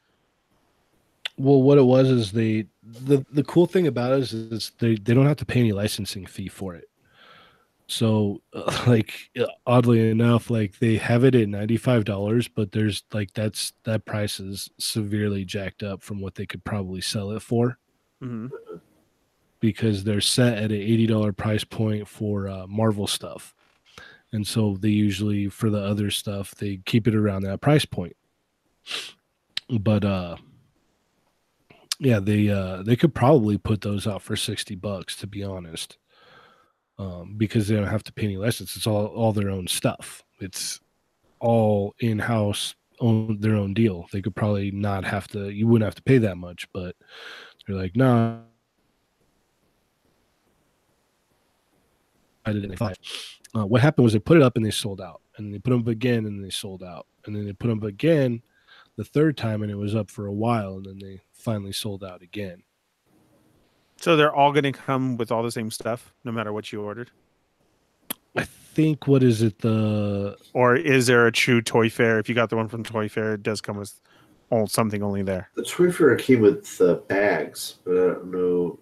Well, 1.37 1.63
what 1.63 1.79
it 1.79 1.83
was 1.85 2.09
is 2.11 2.33
they 2.33 2.67
the 2.83 3.25
the 3.33 3.45
cool 3.45 3.67
thing 3.67 3.87
about 3.87 4.13
it 4.13 4.19
is, 4.21 4.33
is 4.33 4.73
they 4.81 4.97
they 4.97 5.15
don't 5.15 5.27
have 5.27 5.37
to 5.37 5.47
pay 5.47 5.61
any 5.61 5.73
licensing 5.73 6.27
fee 6.27 6.49
for 6.49 6.75
it. 6.75 6.89
So, 7.89 8.43
uh, 8.53 8.85
like 8.87 9.31
uh, 9.39 9.47
oddly 9.67 10.11
enough, 10.11 10.51
like 10.51 10.79
they 10.79 10.97
have 10.97 11.25
it 11.25 11.35
at 11.35 11.49
ninety 11.49 11.77
five 11.77 12.05
dollars, 12.05 12.47
but 12.49 12.73
there's 12.73 13.03
like 13.13 13.33
that's 13.33 13.73
that 13.85 14.05
price 14.05 14.39
is 14.39 14.71
severely 14.79 15.45
jacked 15.45 15.83
up 15.83 16.03
from 16.03 16.21
what 16.21 16.37
they 16.37 16.47
could 16.47 16.65
probably 16.65 17.01
sell 17.01 17.33
it 17.33 17.43
for. 17.43 17.79
Hmm 18.21 18.49
because 19.61 20.05
they're 20.05 20.21
set 20.21 20.59
at 20.59 20.71
an 20.71 20.81
eighty 20.81 21.07
dollar 21.07 21.33
price 21.33 21.65
point 21.65 22.07
for 22.07 22.49
uh, 22.49 22.67
Marvel 22.67 23.07
stuff, 23.07 23.55
and 24.33 24.47
so 24.47 24.77
they 24.79 24.89
usually 24.89 25.49
for 25.49 25.71
the 25.71 25.81
other 25.81 26.11
stuff 26.11 26.55
they 26.55 26.79
keep 26.85 27.07
it 27.07 27.15
around 27.15 27.43
that 27.43 27.61
price 27.61 27.85
point. 27.85 28.17
But 29.69 30.05
uh, 30.05 30.37
yeah, 31.99 32.21
they 32.21 32.49
uh 32.49 32.83
they 32.83 32.97
could 32.97 33.15
probably 33.15 33.59
put 33.59 33.81
those 33.81 34.07
out 34.07 34.23
for 34.23 34.37
sixty 34.37 34.75
bucks 34.75 35.17
to 35.17 35.27
be 35.27 35.43
honest, 35.43 35.99
um, 36.99 37.35
because 37.37 37.69
they 37.69 37.77
don't 37.77 37.87
have 37.87 38.05
to 38.05 38.13
pay 38.13 38.25
any 38.25 38.37
license. 38.37 38.77
It's 38.77 38.87
all 38.87 39.07
all 39.07 39.33
their 39.33 39.51
own 39.51 39.67
stuff. 39.67 40.25
It's 40.41 40.81
all 41.41 41.95
in 42.01 42.19
house, 42.19 42.75
own 43.01 43.39
their 43.41 43.55
own 43.55 43.75
deal. 43.75 44.07
They 44.13 44.23
could 44.23 44.35
probably 44.35 44.71
not 44.71 45.05
have 45.05 45.29
to. 45.29 45.51
You 45.51 45.67
wouldn't 45.67 45.87
have 45.87 45.95
to 45.97 46.03
pay 46.03 46.19
that 46.19 46.37
much, 46.37 46.69
but 46.73 46.97
they're 47.67 47.77
like, 47.77 47.97
nah. 47.97 48.39
I 52.45 52.53
didn't. 52.53 52.81
Uh, 52.81 53.67
what 53.67 53.81
happened 53.81 54.05
was 54.05 54.15
they 54.15 54.19
put 54.19 54.39
it 54.39 54.43
up 54.43 54.57
and 54.57 54.65
they 54.65 54.71
sold 54.71 55.01
out, 55.01 55.21
and 55.37 55.53
they 55.53 55.59
put 55.59 55.71
them 55.71 55.81
up 55.81 55.89
again 55.89 56.27
and 56.27 56.43
they 56.43 56.51
sold 56.51 56.83
out, 56.83 57.07
and 57.27 57.37
then 57.37 57.45
they 57.45 57.53
put 57.53 57.69
them 57.69 57.79
up 57.79 57.85
again 57.85 58.43
the 58.97 59.05
third 59.05 59.37
time 59.37 59.63
and 59.63 59.71
it 59.71 59.77
was 59.77 59.95
up 59.95 60.11
for 60.11 60.27
a 60.27 60.33
while, 60.33 60.77
and 60.77 60.87
then 60.87 60.99
they 60.99 61.21
finally 61.33 61.73
sold 61.73 62.03
out 62.03 62.21
again. 62.21 62.63
So 64.01 64.17
they're 64.17 64.35
all 64.35 64.53
going 64.53 64.65
to 64.65 64.73
come 64.73 65.17
with 65.17 65.33
all 65.33 65.43
the 65.43 65.51
same 65.51 65.71
stuff, 65.71 66.13
no 66.25 66.31
matter 66.33 66.53
what 66.53 66.73
you 66.73 66.83
ordered. 66.83 67.11
I 68.37 68.45
think 68.45 69.09
what 69.09 69.23
is 69.25 69.43
it 69.43 69.59
the 69.59 70.37
Or 70.53 70.77
is 70.77 71.09
there 71.09 71.27
a 71.27 71.33
true 71.33 71.61
Toy 71.61 71.91
Fair? 71.91 72.19
If 72.19 72.29
you 72.29 72.35
got 72.35 72.49
the 72.51 72.57
one 72.57 72.69
from 72.69 72.85
Toy 72.85 73.09
Fair, 73.09 73.35
it 73.35 73.43
does 73.43 73.61
come 73.61 73.77
with 73.77 74.01
all 74.51 74.67
something 74.69 75.03
only 75.03 75.23
there. 75.23 75.51
The 75.57 75.65
Toy 75.65 75.91
Fair 75.91 76.15
came 76.17 76.41
with 76.41 76.81
uh, 76.81 76.95
bags, 77.09 77.77
but 77.85 77.93
I 77.95 78.01
don't 78.15 78.31
know 78.31 78.79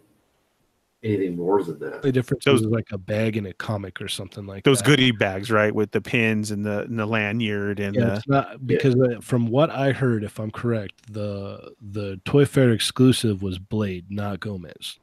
anything 1.03 1.37
more 1.37 1.63
than 1.63 1.79
that. 1.79 2.03
the 2.03 2.13
difference 2.13 2.45
Those- 2.45 2.61
is 2.63 2.67
like 2.67 2.89
a 2.93 2.99
bag 2.99 3.37
and 3.39 3.47
a 3.47 3.53
comic 3.55 4.01
or 4.03 4.09
something 4.09 4.45
like 4.45 4.65
Those 4.65 4.79
that. 4.79 4.87
goodie 4.87 5.13
bags, 5.13 5.51
right, 5.51 5.75
with 5.75 5.93
the 5.93 6.01
pins 6.03 6.51
and 6.51 6.65
the 6.67 6.81
and 6.83 6.99
the 6.99 7.07
lanyard 7.07 7.81
and 7.81 7.95
Yeah, 7.97 8.05
the 8.05 8.15
it's 8.17 8.29
not 8.29 8.67
because 8.67 8.95
uh, 8.97 9.21
from 9.23 9.47
what 9.47 9.71
I 9.71 9.93
heard, 9.93 10.25
if 10.25 10.39
I'm 10.39 10.51
correct, 10.51 11.11
the 11.13 11.73
the 11.81 12.21
Toy 12.27 12.45
Fair 12.45 12.71
exclusive 12.73 13.41
was 13.43 13.59
Blade, 13.59 14.07
not 14.11 14.41
Gomez. 14.41 14.99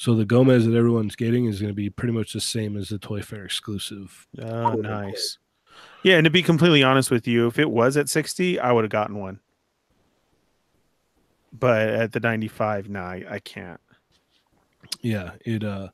So 0.00 0.14
the 0.14 0.24
Gomez 0.24 0.64
that 0.64 0.74
everyone's 0.74 1.14
getting 1.14 1.44
is 1.44 1.60
going 1.60 1.68
to 1.68 1.76
be 1.76 1.90
pretty 1.90 2.14
much 2.14 2.32
the 2.32 2.40
same 2.40 2.74
as 2.78 2.88
the 2.88 2.96
Toy 2.96 3.20
Fair 3.20 3.44
exclusive. 3.44 4.26
Oh, 4.42 4.72
nice. 4.72 5.36
Yeah, 6.02 6.16
and 6.16 6.24
to 6.24 6.30
be 6.30 6.42
completely 6.42 6.82
honest 6.82 7.10
with 7.10 7.28
you, 7.28 7.46
if 7.48 7.58
it 7.58 7.70
was 7.70 7.98
at 7.98 8.08
60, 8.08 8.58
I 8.58 8.72
would 8.72 8.82
have 8.82 8.90
gotten 8.90 9.18
one. 9.18 9.40
But 11.52 11.90
at 11.90 12.12
the 12.12 12.20
95, 12.20 12.88
nah, 12.88 13.10
I, 13.10 13.24
I 13.28 13.38
can't. 13.40 13.78
Yeah, 15.02 15.32
it 15.44 15.62
uh 15.62 15.90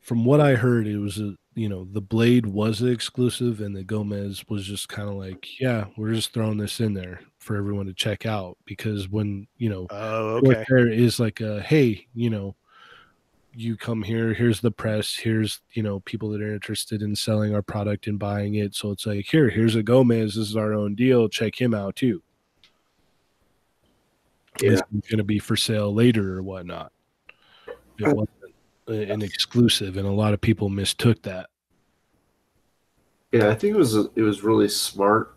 from 0.00 0.24
what 0.24 0.40
I 0.40 0.56
heard 0.56 0.88
it 0.88 0.98
was 0.98 1.20
a 1.20 1.36
you 1.54 1.68
know, 1.68 1.84
the 1.84 2.00
Blade 2.00 2.46
was 2.46 2.80
the 2.80 2.88
exclusive 2.88 3.60
and 3.60 3.76
the 3.76 3.84
Gomez 3.84 4.44
was 4.48 4.66
just 4.66 4.88
kind 4.88 5.08
of 5.08 5.14
like, 5.14 5.60
yeah, 5.60 5.84
we're 5.96 6.14
just 6.14 6.32
throwing 6.32 6.58
this 6.58 6.80
in 6.80 6.94
there 6.94 7.20
for 7.38 7.54
everyone 7.54 7.86
to 7.86 7.94
check 7.94 8.26
out 8.26 8.58
because 8.64 9.08
when, 9.08 9.46
you 9.56 9.68
know, 9.68 9.86
Oh, 9.90 10.40
Toy 10.40 10.50
okay. 10.50 10.64
Fair 10.68 10.88
is 10.88 11.20
like 11.20 11.40
a 11.40 11.60
hey, 11.62 12.08
you 12.12 12.28
know, 12.28 12.56
you 13.54 13.76
come 13.76 14.02
here, 14.02 14.32
here's 14.32 14.60
the 14.60 14.70
press, 14.70 15.16
here's 15.16 15.60
you 15.72 15.82
know 15.82 16.00
people 16.00 16.30
that 16.30 16.42
are 16.42 16.52
interested 16.52 17.02
in 17.02 17.16
selling 17.16 17.54
our 17.54 17.62
product 17.62 18.06
and 18.06 18.18
buying 18.18 18.54
it. 18.54 18.74
So 18.74 18.90
it's 18.90 19.06
like 19.06 19.26
here, 19.26 19.48
here's 19.48 19.74
a 19.74 19.82
Gomez, 19.82 20.34
this 20.34 20.48
is 20.48 20.56
our 20.56 20.72
own 20.72 20.94
deal. 20.94 21.28
Check 21.28 21.60
him 21.60 21.74
out 21.74 21.96
too. 21.96 22.22
Yeah. 24.60 24.72
It's 24.72 24.82
going 25.08 25.18
to 25.18 25.24
be 25.24 25.38
for 25.38 25.56
sale 25.56 25.92
later 25.92 26.36
or 26.36 26.42
whatnot. 26.42 26.92
It 27.98 28.08
wasn't 28.08 28.30
an 28.88 29.22
exclusive, 29.22 29.96
and 29.96 30.06
a 30.06 30.12
lot 30.12 30.34
of 30.34 30.40
people 30.40 30.68
mistook 30.68 31.22
that. 31.22 31.48
Yeah, 33.32 33.48
I 33.48 33.54
think 33.54 33.74
it 33.74 33.78
was 33.78 33.94
it 33.94 34.22
was 34.22 34.42
really 34.42 34.68
smart 34.68 35.36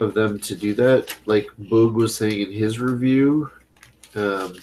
of 0.00 0.14
them 0.14 0.38
to 0.40 0.56
do 0.56 0.74
that. 0.74 1.14
Like 1.26 1.48
Boog 1.60 1.94
was 1.94 2.14
saying 2.16 2.40
in 2.40 2.52
his 2.52 2.80
review, 2.80 3.50
um, 4.14 4.56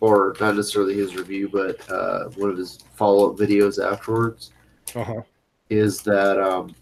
or 0.00 0.34
not 0.40 0.56
necessarily 0.56 0.94
his 0.94 1.14
review, 1.14 1.48
but 1.52 1.88
uh, 1.90 2.24
one 2.36 2.50
of 2.50 2.56
his 2.56 2.78
follow 2.94 3.30
up 3.30 3.38
videos 3.38 3.78
afterwards, 3.84 4.50
Uh 4.94 5.04
huh. 5.04 5.22
is 5.68 6.00
that 6.02 6.40
um, 6.40 6.74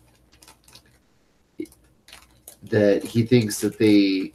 that 2.64 3.04
he 3.04 3.22
thinks 3.24 3.60
that 3.60 3.78
they 3.78 4.32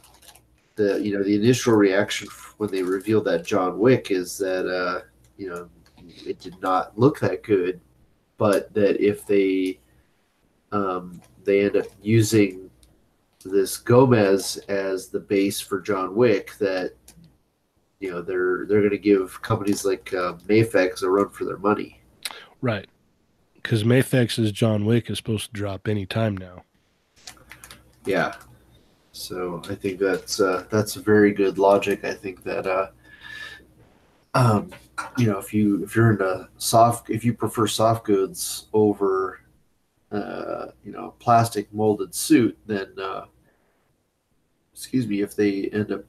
the 0.76 1.00
you 1.00 1.16
know 1.16 1.22
the 1.22 1.34
initial 1.34 1.74
reaction 1.74 2.28
when 2.58 2.70
they 2.70 2.82
revealed 2.82 3.24
that 3.24 3.44
John 3.44 3.78
Wick 3.78 4.10
is 4.10 4.36
that 4.38 4.66
uh, 4.66 5.02
you 5.36 5.48
know 5.50 5.68
it 6.26 6.38
did 6.40 6.60
not 6.60 6.98
look 6.98 7.20
that 7.20 7.42
good, 7.42 7.80
but 8.38 8.72
that 8.74 9.00
if 9.04 9.26
they 9.26 9.78
um, 10.72 11.20
they 11.44 11.64
end 11.64 11.76
up 11.76 11.86
using 12.02 12.70
this 13.44 13.76
Gomez 13.76 14.56
as 14.68 15.08
the 15.08 15.20
base 15.20 15.60
for 15.60 15.80
John 15.80 16.14
Wick, 16.14 16.56
that 16.58 16.94
you 18.00 18.10
know 18.10 18.22
they're 18.22 18.66
they're 18.66 18.80
going 18.80 18.90
to 18.90 18.98
give 18.98 19.40
companies 19.42 19.84
like 19.84 20.12
uh, 20.12 20.34
Mafex 20.48 21.02
a 21.02 21.10
run 21.10 21.30
for 21.30 21.44
their 21.44 21.58
money. 21.58 22.00
Right. 22.60 22.88
Because 23.54 23.84
Mafex's 23.84 24.52
John 24.52 24.84
Wick 24.84 25.10
is 25.10 25.18
supposed 25.18 25.46
to 25.46 25.52
drop 25.52 25.88
any 25.88 26.06
time 26.06 26.36
now. 26.36 26.64
Yeah. 28.04 28.34
So 29.12 29.62
I 29.70 29.74
think 29.74 30.00
that's 30.00 30.40
uh, 30.40 30.64
that's 30.70 30.94
very 30.94 31.32
good 31.32 31.56
logic. 31.56 32.04
I 32.04 32.14
think 32.14 32.42
that 32.42 32.66
uh, 32.66 32.88
um, 34.34 34.70
you 35.16 35.26
know 35.26 35.38
if 35.38 35.54
you 35.54 35.82
if 35.84 35.94
you're 35.94 36.10
into 36.10 36.48
soft 36.58 37.10
if 37.10 37.24
you 37.24 37.32
prefer 37.32 37.66
soft 37.66 38.04
goods 38.04 38.66
over 38.72 39.40
uh, 40.10 40.66
you 40.84 40.92
know 40.92 41.14
plastic 41.20 41.72
molded 41.72 42.14
suit, 42.14 42.58
then 42.66 42.88
uh, 43.00 43.26
excuse 44.72 45.06
me 45.06 45.22
if 45.22 45.36
they 45.36 45.68
end 45.72 45.92
up 45.92 46.04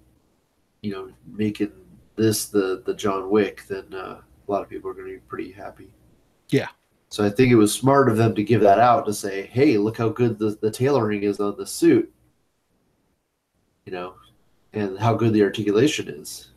you 0.86 0.92
know 0.94 1.12
making 1.44 1.72
this 2.16 2.46
the 2.48 2.84
the 2.86 2.94
John 2.94 3.30
Wick, 3.30 3.64
then 3.68 3.86
uh, 3.94 4.22
a 4.48 4.52
lot 4.52 4.62
of 4.64 4.70
people 4.70 4.90
are 4.90 4.94
going 4.94 5.08
to 5.08 5.14
be 5.14 5.20
pretty 5.34 5.52
happy. 5.52 5.90
Yeah. 6.50 6.70
So 7.10 7.24
I 7.26 7.30
think 7.30 7.52
it 7.52 7.56
was 7.56 7.74
smart 7.74 8.10
of 8.10 8.18
them 8.18 8.36
to 8.36 8.44
give 8.44 8.62
that 8.62 8.80
out 8.80 9.06
to 9.06 9.14
say, 9.14 9.48
hey, 9.48 9.78
look 9.78 9.98
how 9.98 10.10
good 10.10 10.38
the, 10.40 10.58
the 10.62 10.72
tailoring 10.72 11.24
is 11.24 11.40
on 11.40 11.56
the 11.58 11.66
suit 11.66 12.12
you 13.86 13.92
know, 13.92 14.16
and 14.74 14.98
how 14.98 15.14
good 15.14 15.34
the 15.34 15.44
articulation 15.44 16.08
is, 16.10 16.50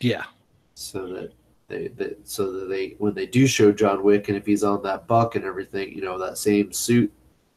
Yeah. 0.00 0.24
so 0.74 1.06
that 1.08 1.32
they, 1.68 1.88
that 1.88 2.26
so 2.28 2.52
that 2.52 2.66
they 2.68 2.96
when 2.98 3.14
they 3.14 3.26
do 3.26 3.46
show 3.46 3.72
John 3.72 4.02
Wick 4.02 4.28
and 4.28 4.36
if 4.36 4.46
he's 4.46 4.64
on 4.64 4.82
that 4.82 5.06
buck 5.06 5.36
and 5.36 5.44
everything, 5.44 5.92
you 5.94 6.02
know, 6.02 6.18
that 6.18 6.38
same 6.38 6.72
suit, 6.72 7.12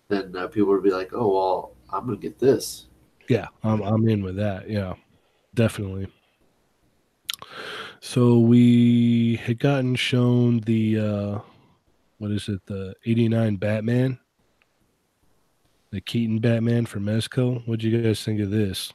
then 0.09 0.35
uh, 0.35 0.47
people 0.47 0.69
would 0.73 0.83
be 0.83 0.91
like, 0.91 1.11
oh 1.13 1.33
well, 1.33 1.71
I'm 1.89 2.05
gonna 2.05 2.17
get 2.17 2.39
this. 2.39 2.87
Yeah, 3.29 3.47
I'm 3.63 3.81
I'm 3.81 4.07
in 4.07 4.23
with 4.23 4.35
that. 4.37 4.69
Yeah, 4.69 4.93
definitely. 5.55 6.07
So 8.01 8.39
we 8.39 9.37
had 9.37 9.57
gotten 9.57 9.95
shown 9.95 10.59
the 10.59 10.99
uh 10.99 11.39
what 12.17 12.31
is 12.31 12.47
it? 12.47 12.65
The 12.65 12.95
'89 13.05 13.55
Batman, 13.57 14.19
the 15.91 16.01
Keaton 16.01 16.39
Batman 16.39 16.85
from 16.85 17.05
Mezco. 17.05 17.65
What'd 17.67 17.83
you 17.83 18.01
guys 18.01 18.23
think 18.23 18.39
of 18.39 18.51
this? 18.51 18.93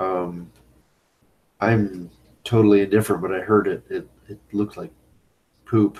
Um, 0.00 0.50
I'm 1.60 2.10
totally 2.44 2.82
indifferent, 2.82 3.22
but 3.22 3.32
I 3.32 3.40
heard 3.40 3.66
it. 3.66 3.84
It 3.88 4.08
it 4.28 4.40
looked 4.52 4.76
like 4.76 4.90
poop. 5.64 5.98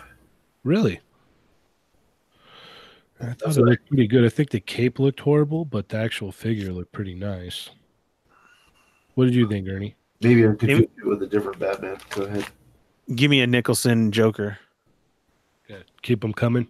Really? 0.64 1.00
I 3.20 3.32
thought 3.32 3.56
it 3.56 3.60
what 3.60 3.68
looked 3.68 3.88
pretty 3.88 4.06
good. 4.06 4.24
I 4.24 4.28
think 4.28 4.50
the 4.50 4.60
cape 4.60 4.98
looked 4.98 5.20
horrible, 5.20 5.64
but 5.64 5.88
the 5.88 5.98
actual 5.98 6.32
figure 6.32 6.72
looked 6.72 6.92
pretty 6.92 7.14
nice. 7.14 7.70
What 9.16 9.24
did 9.24 9.34
you 9.34 9.48
think, 9.48 9.66
Ernie? 9.66 9.96
Maybe 10.20 10.44
I'm 10.44 10.58
confused 10.58 10.90
with 11.02 11.22
a 11.22 11.26
different 11.26 11.58
Batman. 11.58 11.96
Go 12.10 12.24
ahead. 12.24 12.46
Give 13.14 13.30
me 13.30 13.40
a 13.40 13.46
Nicholson 13.46 14.12
Joker. 14.12 14.58
Yeah, 15.68 15.78
keep 16.02 16.20
them 16.20 16.34
coming. 16.34 16.68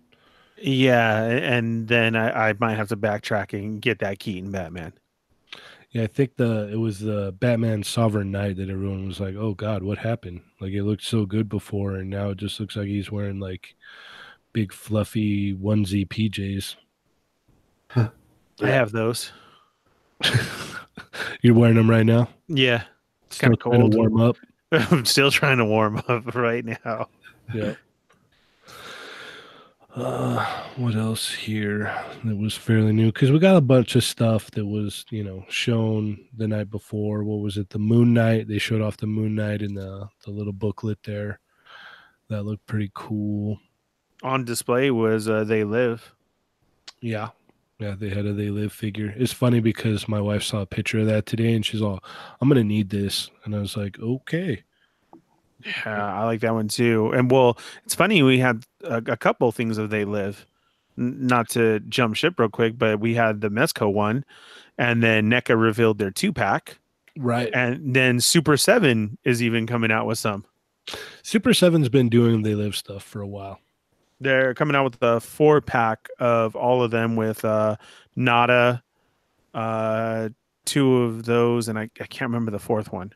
Yeah, 0.56 1.24
and 1.24 1.88
then 1.88 2.14
I, 2.14 2.50
I 2.50 2.54
might 2.60 2.76
have 2.76 2.88
to 2.88 2.96
backtrack 2.96 3.52
and 3.52 3.82
get 3.82 3.98
that 3.98 4.20
Keaton 4.20 4.52
Batman. 4.52 4.92
Yeah, 5.90 6.04
I 6.04 6.06
think 6.06 6.36
the 6.36 6.68
it 6.72 6.76
was 6.76 7.00
the 7.00 7.34
Batman 7.38 7.82
Sovereign 7.82 8.30
Knight 8.30 8.58
that 8.58 8.70
everyone 8.70 9.08
was 9.08 9.18
like, 9.18 9.34
"Oh 9.34 9.54
God, 9.54 9.82
what 9.82 9.98
happened?" 9.98 10.42
Like 10.60 10.72
it 10.72 10.84
looked 10.84 11.02
so 11.02 11.26
good 11.26 11.48
before, 11.48 11.96
and 11.96 12.08
now 12.08 12.30
it 12.30 12.38
just 12.38 12.60
looks 12.60 12.76
like 12.76 12.86
he's 12.86 13.10
wearing 13.10 13.40
like 13.40 13.74
big 14.52 14.72
fluffy 14.72 15.52
onesie 15.52 16.06
PJs. 16.06 16.76
I 18.62 18.68
have 18.68 18.92
those. 18.92 19.32
You're 21.42 21.54
wearing 21.54 21.76
them 21.76 21.90
right 21.90 22.06
now. 22.06 22.28
Yeah, 22.48 22.84
it's 23.26 23.38
kind 23.38 23.52
of 23.52 23.60
cold. 23.60 23.94
warm 23.94 24.20
up. 24.20 24.36
I'm 24.72 25.04
still 25.04 25.30
trying 25.30 25.58
to 25.58 25.64
warm 25.64 26.02
up 26.08 26.34
right 26.34 26.64
now. 26.64 27.08
Yeah. 27.54 27.74
Uh, 29.94 30.44
what 30.76 30.94
else 30.94 31.32
here 31.32 31.94
that 32.22 32.36
was 32.36 32.54
fairly 32.54 32.92
new? 32.92 33.06
Because 33.06 33.32
we 33.32 33.38
got 33.38 33.56
a 33.56 33.62
bunch 33.62 33.96
of 33.96 34.04
stuff 34.04 34.50
that 34.50 34.66
was, 34.66 35.06
you 35.08 35.24
know, 35.24 35.42
shown 35.48 36.18
the 36.36 36.46
night 36.46 36.70
before. 36.70 37.24
What 37.24 37.40
was 37.40 37.56
it? 37.56 37.70
The 37.70 37.78
Moon 37.78 38.12
Knight. 38.12 38.46
They 38.46 38.58
showed 38.58 38.82
off 38.82 38.98
the 38.98 39.06
Moon 39.06 39.34
Knight 39.34 39.62
in 39.62 39.74
the 39.74 40.06
the 40.24 40.30
little 40.30 40.52
booklet 40.52 40.98
there. 41.02 41.40
That 42.28 42.42
looked 42.42 42.66
pretty 42.66 42.90
cool. 42.94 43.58
On 44.22 44.44
display 44.44 44.90
was 44.90 45.28
uh, 45.28 45.44
They 45.44 45.64
Live. 45.64 46.14
Yeah. 47.00 47.30
Yeah, 47.78 47.94
they 47.98 48.08
had 48.08 48.24
a 48.24 48.32
They 48.32 48.48
Live 48.50 48.72
figure. 48.72 49.12
It's 49.16 49.32
funny 49.34 49.60
because 49.60 50.08
my 50.08 50.20
wife 50.20 50.42
saw 50.42 50.60
a 50.62 50.66
picture 50.66 51.00
of 51.00 51.06
that 51.06 51.26
today 51.26 51.52
and 51.54 51.64
she's 51.64 51.82
all, 51.82 52.02
I'm 52.40 52.48
going 52.48 52.56
to 52.60 52.64
need 52.64 52.88
this. 52.90 53.30
And 53.44 53.54
I 53.54 53.58
was 53.58 53.76
like, 53.76 53.98
okay. 54.00 54.62
Yeah, 55.84 56.14
I 56.14 56.24
like 56.24 56.40
that 56.40 56.54
one 56.54 56.68
too. 56.68 57.10
And 57.12 57.30
well, 57.30 57.58
it's 57.84 57.94
funny 57.94 58.22
we 58.22 58.38
had 58.38 58.64
a, 58.82 58.96
a 59.06 59.16
couple 59.16 59.50
things 59.52 59.76
of 59.78 59.90
They 59.90 60.04
Live. 60.04 60.46
N- 60.98 61.26
Not 61.26 61.48
to 61.50 61.80
jump 61.80 62.16
ship 62.16 62.38
real 62.38 62.48
quick, 62.48 62.78
but 62.78 63.00
we 63.00 63.14
had 63.14 63.40
the 63.42 63.50
Mezco 63.50 63.92
one, 63.92 64.24
and 64.78 65.02
then 65.02 65.28
NECA 65.30 65.60
revealed 65.60 65.98
their 65.98 66.10
two 66.10 66.32
pack, 66.32 66.78
Right. 67.18 67.50
and 67.52 67.94
then 67.94 68.20
Super 68.20 68.56
Seven 68.56 69.18
is 69.24 69.42
even 69.42 69.66
coming 69.66 69.90
out 69.90 70.06
with 70.06 70.18
some. 70.18 70.44
Super 71.22 71.52
Seven's 71.52 71.88
been 71.88 72.08
doing 72.08 72.42
They 72.42 72.54
Live 72.54 72.76
stuff 72.76 73.02
for 73.02 73.20
a 73.20 73.26
while. 73.26 73.58
They're 74.20 74.54
coming 74.54 74.74
out 74.76 74.84
with 74.84 75.02
a 75.02 75.20
four 75.20 75.60
pack 75.60 76.08
of 76.18 76.56
all 76.56 76.82
of 76.82 76.90
them 76.90 77.16
with 77.16 77.44
uh 77.44 77.76
Nada, 78.16 78.82
uh 79.54 80.30
two 80.64 81.02
of 81.02 81.24
those, 81.24 81.68
and 81.68 81.78
I, 81.78 81.82
I 82.00 82.06
can't 82.06 82.28
remember 82.30 82.50
the 82.50 82.58
fourth 82.58 82.92
one. 82.92 83.12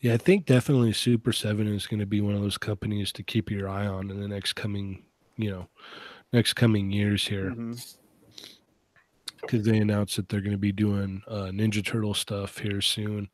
Yeah, 0.00 0.14
I 0.14 0.16
think 0.16 0.46
definitely 0.46 0.92
Super 0.92 1.32
7 1.32 1.66
is 1.66 1.88
going 1.88 1.98
to 1.98 2.06
be 2.06 2.20
one 2.20 2.34
of 2.36 2.40
those 2.40 2.56
companies 2.58 3.10
to 3.14 3.24
keep 3.24 3.50
your 3.50 3.68
eye 3.68 3.86
on 3.86 4.10
in 4.12 4.20
the 4.20 4.28
next 4.28 4.52
coming, 4.52 5.02
you 5.36 5.50
know, 5.50 5.68
next 6.32 6.52
coming 6.52 6.92
years 6.92 7.26
here 7.26 7.50
Mhm. 7.50 7.96
because 9.40 9.64
they 9.64 9.78
announced 9.78 10.16
that 10.16 10.28
they're 10.28 10.40
going 10.40 10.52
to 10.52 10.56
be 10.58 10.70
doing 10.72 11.22
uh, 11.26 11.50
Ninja 11.52 11.84
Turtle 11.84 12.14
stuff 12.14 12.58
here 12.58 12.80
soon. 12.80 13.28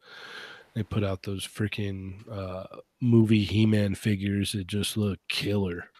They 0.74 0.82
put 0.82 1.04
out 1.04 1.22
those 1.22 1.46
freaking 1.46 2.26
uh, 2.30 2.64
movie 3.00 3.44
He 3.44 3.66
Man 3.66 3.94
figures 3.94 4.52
that 4.52 4.66
just 4.66 4.96
look 4.96 5.18
killer. 5.28 5.90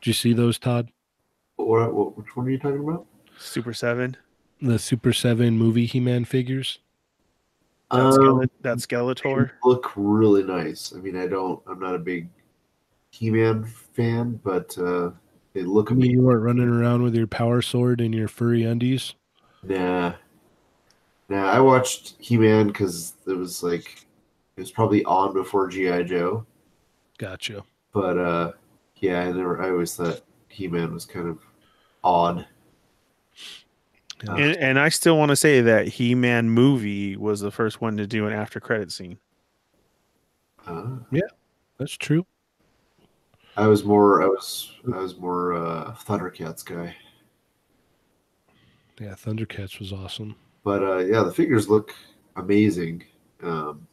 Did 0.00 0.08
you 0.08 0.12
see 0.14 0.32
those, 0.32 0.58
Todd? 0.58 0.90
What, 1.56 1.92
what, 1.94 2.16
which 2.16 2.34
one 2.36 2.46
are 2.46 2.50
you 2.50 2.58
talking 2.58 2.80
about? 2.80 3.06
Super 3.38 3.72
Seven. 3.74 4.16
The 4.62 4.78
Super 4.78 5.12
7 5.12 5.56
movie 5.56 5.86
He 5.86 6.00
Man 6.00 6.24
figures? 6.24 6.78
That, 7.90 8.00
Um, 8.00 8.12
skele- 8.12 8.50
that 8.62 8.76
Skeletor. 8.78 9.50
look 9.64 9.92
really 9.96 10.42
nice. 10.42 10.92
I 10.96 11.00
mean, 11.00 11.16
I 11.16 11.26
don't. 11.26 11.60
I'm 11.66 11.80
not 11.80 11.94
a 11.94 11.98
big 11.98 12.28
He-Man 13.10 13.64
fan, 13.64 14.38
but 14.44 14.76
uh, 14.78 15.10
they 15.54 15.62
look 15.62 15.90
I 15.90 15.94
mean, 15.94 16.10
you 16.10 16.20
weren't 16.22 16.42
running 16.42 16.68
around 16.68 17.02
with 17.02 17.14
your 17.16 17.26
power 17.26 17.60
sword 17.62 18.00
and 18.00 18.14
your 18.14 18.28
furry 18.28 18.62
undies? 18.64 19.14
Nah, 19.64 20.12
nah. 21.28 21.50
I 21.50 21.58
watched 21.60 22.14
He-Man 22.20 22.68
because 22.68 23.14
it 23.26 23.32
was 23.36 23.62
like 23.62 24.06
it 24.56 24.60
was 24.60 24.70
probably 24.70 25.04
on 25.04 25.32
before 25.34 25.66
GI 25.68 26.04
Joe. 26.04 26.46
Gotcha. 27.18 27.64
But 27.92 28.18
uh, 28.18 28.52
yeah, 29.00 29.20
I 29.20 29.32
never. 29.32 29.60
I 29.60 29.70
always 29.70 29.94
thought 29.96 30.20
He-Man 30.48 30.92
was 30.92 31.04
kind 31.04 31.28
of 31.28 31.38
odd. 32.04 32.46
Yeah. 34.24 34.36
And, 34.36 34.56
and 34.58 34.78
I 34.78 34.90
still 34.90 35.16
want 35.16 35.30
to 35.30 35.36
say 35.36 35.62
that 35.62 35.88
He 35.88 36.14
Man 36.14 36.50
movie 36.50 37.16
was 37.16 37.40
the 37.40 37.50
first 37.50 37.80
one 37.80 37.96
to 37.96 38.06
do 38.06 38.26
an 38.26 38.32
after 38.32 38.60
credit 38.60 38.92
scene. 38.92 39.18
Uh, 40.66 40.98
yeah, 41.10 41.22
That's 41.78 41.96
true. 41.96 42.26
I 43.56 43.66
was 43.66 43.84
more. 43.84 44.22
I 44.22 44.26
was. 44.26 44.76
I 44.94 44.98
was 44.98 45.18
more 45.18 45.54
uh, 45.54 45.94
Thundercats 45.94 46.64
guy. 46.64 46.94
Yeah, 49.00 49.14
Thundercats 49.14 49.78
was 49.78 49.92
awesome. 49.92 50.36
But 50.62 50.82
uh, 50.82 50.98
yeah, 50.98 51.22
the 51.22 51.32
figures 51.32 51.68
look 51.68 51.94
amazing. 52.36 53.04
Um, 53.42 53.86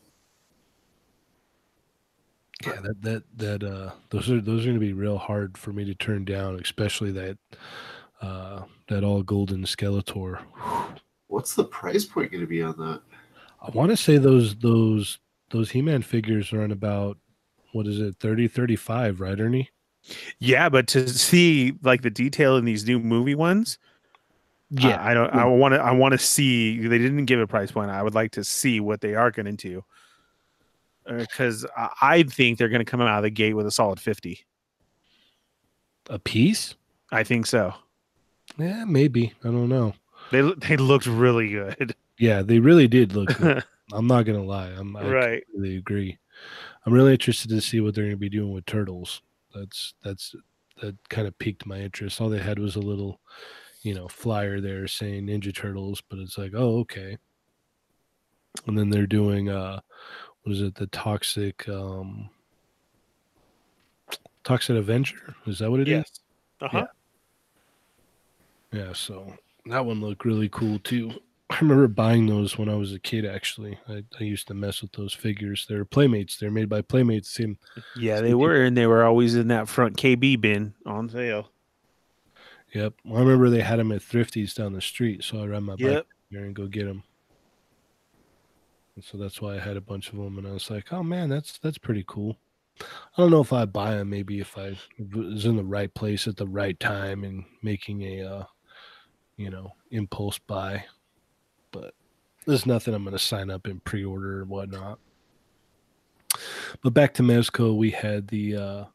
Yeah, 2.66 2.80
that 2.82 3.02
that 3.02 3.24
that 3.38 3.64
uh 3.64 3.92
those 4.10 4.30
are 4.32 4.42
those 4.42 4.66
are 4.66 4.70
gonna 4.70 4.80
be 4.80 4.94
real 4.94 5.18
hard 5.18 5.58
for 5.58 5.72
me 5.72 5.86
to 5.86 5.94
turn 5.94 6.26
down, 6.26 6.60
especially 6.60 7.12
that 7.12 7.38
uh 8.22 8.64
that 8.88 9.04
all 9.04 9.22
golden 9.22 9.64
Skeletor. 9.64 10.40
what's 11.28 11.56
the 11.56 11.64
price 11.64 12.06
point 12.06 12.32
going 12.32 12.42
to 12.42 12.48
be 12.48 12.64
on 12.64 12.78
that? 12.78 13.02
I 13.62 13.70
want 13.72 13.92
to 13.92 13.98
say 13.98 14.18
those 14.18 14.56
those 14.56 15.20
those 15.52 15.72
He-Man 15.72 16.02
figures 16.02 16.52
are 16.54 16.64
in 16.64 16.72
about 16.72 17.18
what 17.74 17.86
is 17.88 18.00
it 18.00 18.16
30 18.20 18.48
35 18.48 19.20
right 19.20 19.40
Ernie? 19.40 19.70
Yeah, 20.40 20.70
but 20.70 20.88
to 20.88 21.08
see 21.10 21.74
like 21.84 22.02
the 22.02 22.10
detail 22.10 22.56
in 22.58 22.66
these 22.66 22.86
new 22.88 23.00
movie 23.00 23.36
ones, 23.36 23.78
I, 24.82 25.12
I 25.12 25.14
don't. 25.14 25.30
I 25.30 25.46
want 25.46 25.74
to. 25.74 25.82
I 25.82 25.92
want 25.92 26.14
to 26.14 26.18
see. 26.18 26.80
They 26.88 26.98
didn't 26.98 27.26
give 27.26 27.40
a 27.40 27.48
price 27.48 27.72
point. 27.72 27.90
I 27.90 28.04
would 28.04 28.16
like 28.16 28.32
to 28.32 28.44
see 28.44 28.80
what 28.80 29.02
they 29.02 29.16
are 29.16 29.32
going 29.32 29.46
to 29.46 29.52
do, 29.54 29.84
because 31.08 31.66
I, 31.76 31.90
I 32.02 32.24
think 32.24 32.58
they're 32.58 32.70
going 32.70 32.84
to 32.84 32.90
come 32.90 33.02
out 33.02 33.18
of 33.18 33.24
the 33.24 33.30
gate 33.30 33.54
with 33.54 33.66
a 33.68 33.72
solid 33.72 34.00
fifty. 34.00 34.46
a 36.10 36.20
piece? 36.20 36.76
I 37.12 37.24
think 37.24 37.46
so. 37.46 37.74
Yeah, 38.58 38.86
maybe. 38.86 39.34
I 39.44 39.48
don't 39.48 39.70
know. 39.70 39.94
They 40.32 40.42
they 40.58 40.78
looked 40.78 41.06
really 41.06 41.50
good. 41.50 41.96
Yeah, 42.18 42.42
they 42.42 42.60
really 42.60 42.88
did 42.88 43.14
look 43.14 43.38
good. 43.38 43.64
I'm 43.94 44.08
not 44.08 44.24
gonna 44.26 44.44
lie. 44.44 44.68
I'm 44.70 44.96
I 44.98 45.08
right. 45.08 45.46
completely 45.46 45.78
agree. 45.78 46.18
I'm 46.86 46.94
really 46.94 47.14
interested 47.14 47.50
to 47.50 47.62
see 47.62 47.80
what 47.80 47.96
they're 47.96 48.06
gonna 48.06 48.18
be 48.18 48.30
doing 48.30 48.52
with 48.52 48.66
turtles. 48.66 49.22
That's 49.54 49.94
that's 50.04 50.36
that 50.82 50.96
kind 51.10 51.28
of 51.28 51.38
piqued 51.40 51.66
my 51.66 51.80
interest. 51.80 52.20
All 52.20 52.30
they 52.30 52.40
had 52.40 52.60
was 52.60 52.76
a 52.76 52.82
little, 52.82 53.20
you 53.84 53.94
know, 53.94 54.08
flyer 54.08 54.60
there 54.62 54.88
saying 54.88 55.28
Ninja 55.28 55.56
Turtles, 55.56 56.02
but 56.10 56.20
it's 56.20 56.38
like, 56.38 56.52
oh, 56.56 56.80
okay. 56.80 57.18
And 58.66 58.78
then 58.78 58.90
they're 58.90 59.08
doing 59.08 59.50
uh 59.50 59.80
what 60.48 60.56
is 60.56 60.62
it, 60.62 60.76
the 60.76 60.88
toxic 60.88 61.68
um 61.68 62.30
Toxic 64.46 64.78
Avenger? 64.78 65.36
Is 65.46 65.60
that 65.60 65.70
what 65.70 65.82
it 65.82 65.90
is? 65.90 65.92
Yes. 65.92 66.20
Uh 66.62 66.68
huh. 66.70 66.88
Yeah, 68.72 68.94
so 68.94 69.34
that 69.66 69.86
one 69.86 70.00
looked 70.00 70.24
really 70.24 70.48
cool 70.48 70.80
too. 70.80 71.12
I 71.50 71.60
remember 71.60 71.90
buying 71.90 72.28
those 72.28 72.58
when 72.58 72.70
I 72.70 72.76
was 72.76 72.94
a 72.94 73.00
kid. 73.00 73.26
Actually, 73.26 73.78
I, 73.90 74.06
I 74.18 74.24
used 74.24 74.48
to 74.48 74.54
mess 74.54 74.82
with 74.82 74.94
those 74.94 75.14
figures. 75.14 75.66
They're 75.68 75.84
Playmates. 75.84 76.38
They're 76.38 76.50
made 76.50 76.70
by 76.70 76.82
Playmates. 76.82 77.30
Same. 77.30 77.58
Yeah, 77.98 78.22
they 78.22 78.34
were, 78.34 78.64
and 78.64 78.78
they 78.78 78.88
were 78.88 79.04
always 79.04 79.36
in 79.36 79.50
that 79.50 79.68
front 79.68 79.98
KB 79.98 80.40
bin 80.40 80.76
on 80.86 81.10
sale. 81.10 81.50
Yep. 82.74 82.94
Well, 83.04 83.18
I 83.18 83.20
remember 83.22 83.50
they 83.50 83.62
had 83.62 83.80
them 83.80 83.92
at 83.92 84.02
Thrifties 84.02 84.56
down 84.56 84.72
the 84.72 84.82
street, 84.82 85.26
so 85.26 85.44
I 85.44 85.48
ride 85.48 85.64
my 85.64 85.74
bike 85.74 85.82
Yep. 85.82 86.08
there 86.32 86.44
and 86.46 86.56
go 86.56 86.68
get 86.68 86.86
them. 86.86 87.04
And 88.98 89.04
so 89.04 89.16
that's 89.16 89.40
why 89.40 89.54
I 89.54 89.60
had 89.60 89.78
a 89.78 89.82
bunch 89.82 90.10
of 90.10 90.18
them, 90.18 90.40
and 90.40 90.48
I 90.48 90.52
was 90.54 90.72
like, 90.72 90.92
"Oh 90.92 91.04
man, 91.04 91.30
that's 91.30 91.60
that's 91.60 91.78
pretty 91.78 92.04
cool." 92.08 92.40
I 92.82 92.86
don't 93.18 93.30
know 93.30 93.42
if 93.42 93.54
I'd 93.54 93.72
buy 93.72 93.94
them. 93.94 94.10
Maybe 94.10 94.40
if 94.40 94.58
I 94.58 94.76
was 95.14 95.46
in 95.46 95.56
the 95.56 95.64
right 95.64 95.94
place 95.94 96.28
at 96.28 96.36
the 96.36 96.48
right 96.48 96.80
time 96.80 97.24
and 97.24 97.46
making 97.62 98.02
a, 98.02 98.24
uh, 98.24 98.46
you 99.36 99.52
know, 99.52 99.74
impulse 99.92 100.40
buy. 100.40 100.86
But 101.72 101.94
there's 102.48 102.66
nothing 102.66 102.96
I'm 102.96 103.04
going 103.04 103.16
to 103.16 103.20
sign 103.20 103.52
up 103.52 103.68
and 103.68 103.84
pre-order 103.84 104.42
or 104.42 104.46
whatnot. 104.46 104.98
But 106.82 106.96
back 106.96 107.14
to 107.16 107.24
Mezco, 107.24 107.78
we 107.78 107.92
had 107.92 108.30
the 108.30 108.56
uh, 108.56 108.86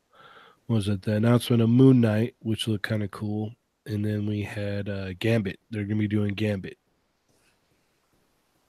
was 0.66 0.88
it 0.88 1.02
the 1.02 1.14
announcement 1.14 1.62
of 1.62 1.68
Moon 1.68 2.00
Knight, 2.00 2.34
which 2.40 2.66
looked 2.66 2.88
kind 2.88 3.04
of 3.04 3.12
cool, 3.12 3.52
and 3.86 4.04
then 4.04 4.26
we 4.26 4.42
had 4.42 4.88
uh, 4.88 5.12
Gambit. 5.20 5.60
They're 5.70 5.84
gonna 5.84 6.00
be 6.00 6.08
doing 6.08 6.34
Gambit. 6.34 6.76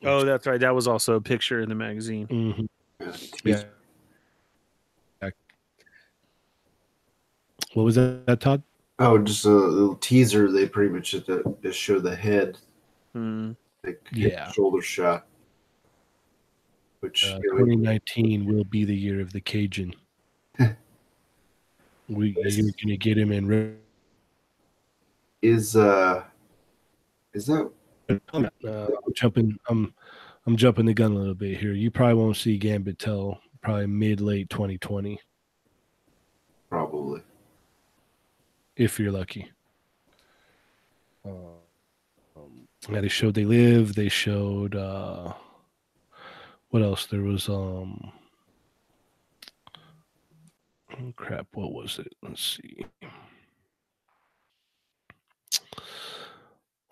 Oh, 0.03 0.23
that's 0.25 0.45
right. 0.47 0.59
That 0.59 0.75
was 0.75 0.87
also 0.87 1.15
a 1.15 1.21
picture 1.21 1.61
in 1.61 1.69
the 1.69 1.75
magazine. 1.75 2.27
Mhm. 2.27 2.67
Yeah. 3.43 3.63
Yeah. 5.21 5.29
What 7.73 7.83
was 7.83 7.95
that, 7.95 8.25
that, 8.27 8.39
Todd? 8.39 8.61
Oh, 8.99 9.17
just 9.17 9.45
a 9.45 9.49
little 9.49 9.95
teaser. 9.95 10.51
They 10.51 10.67
pretty 10.67 10.93
much 10.93 11.11
just, 11.11 11.29
uh, 11.29 11.39
just 11.61 11.79
show 11.79 11.99
the 11.99 12.15
head, 12.15 12.57
Hmm. 13.13 13.51
like 13.83 14.01
Yeah. 14.11 14.51
shoulder 14.51 14.81
shot. 14.81 15.25
Which 16.99 17.25
Uh, 17.25 17.39
you 17.43 17.51
know, 17.53 17.57
2019 17.59 18.45
will 18.45 18.63
be 18.63 18.85
the 18.85 18.95
year 18.95 19.19
of 19.19 19.33
the 19.33 19.41
Cajun. 19.41 19.93
we 22.07 22.35
you're 22.37 22.71
gonna 22.81 22.97
get 22.97 23.17
him 23.17 23.31
in. 23.31 23.77
is 25.41 25.75
uh, 25.75 26.23
is 27.33 27.47
that 27.47 27.69
Uh, 28.09 28.19
I'm 28.63 29.13
jumping. 29.13 29.57
I'm 29.69 29.93
I'm 30.45 30.57
jumping 30.57 30.85
the 30.85 30.93
gun 30.93 31.13
a 31.13 31.17
little 31.17 31.35
bit 31.35 31.57
here. 31.57 31.73
You 31.73 31.89
probably 31.89 32.15
won't 32.15 32.37
see 32.37 32.57
Gambit 32.57 32.99
till 32.99 33.39
probably 33.61 33.87
mid 33.87 34.19
late 34.19 34.49
2020 34.49 35.19
probably? 36.73 37.21
if 38.75 38.99
you're 38.99 39.11
lucky. 39.11 39.51
Um, 41.23 42.67
yeah, 42.89 43.01
they 43.01 43.07
showed 43.07 43.35
they 43.35 43.45
live. 43.45 43.93
They 43.93 44.09
showed 44.09 44.75
uh, 44.75 45.33
what 46.69 46.81
else? 46.81 47.05
There 47.05 47.21
was 47.21 47.47
um. 47.47 48.11
Oh 50.91 51.13
crap! 51.15 51.47
What 51.53 51.73
was 51.73 51.99
it? 51.99 52.13
Let's 52.21 52.41
see. 52.41 52.85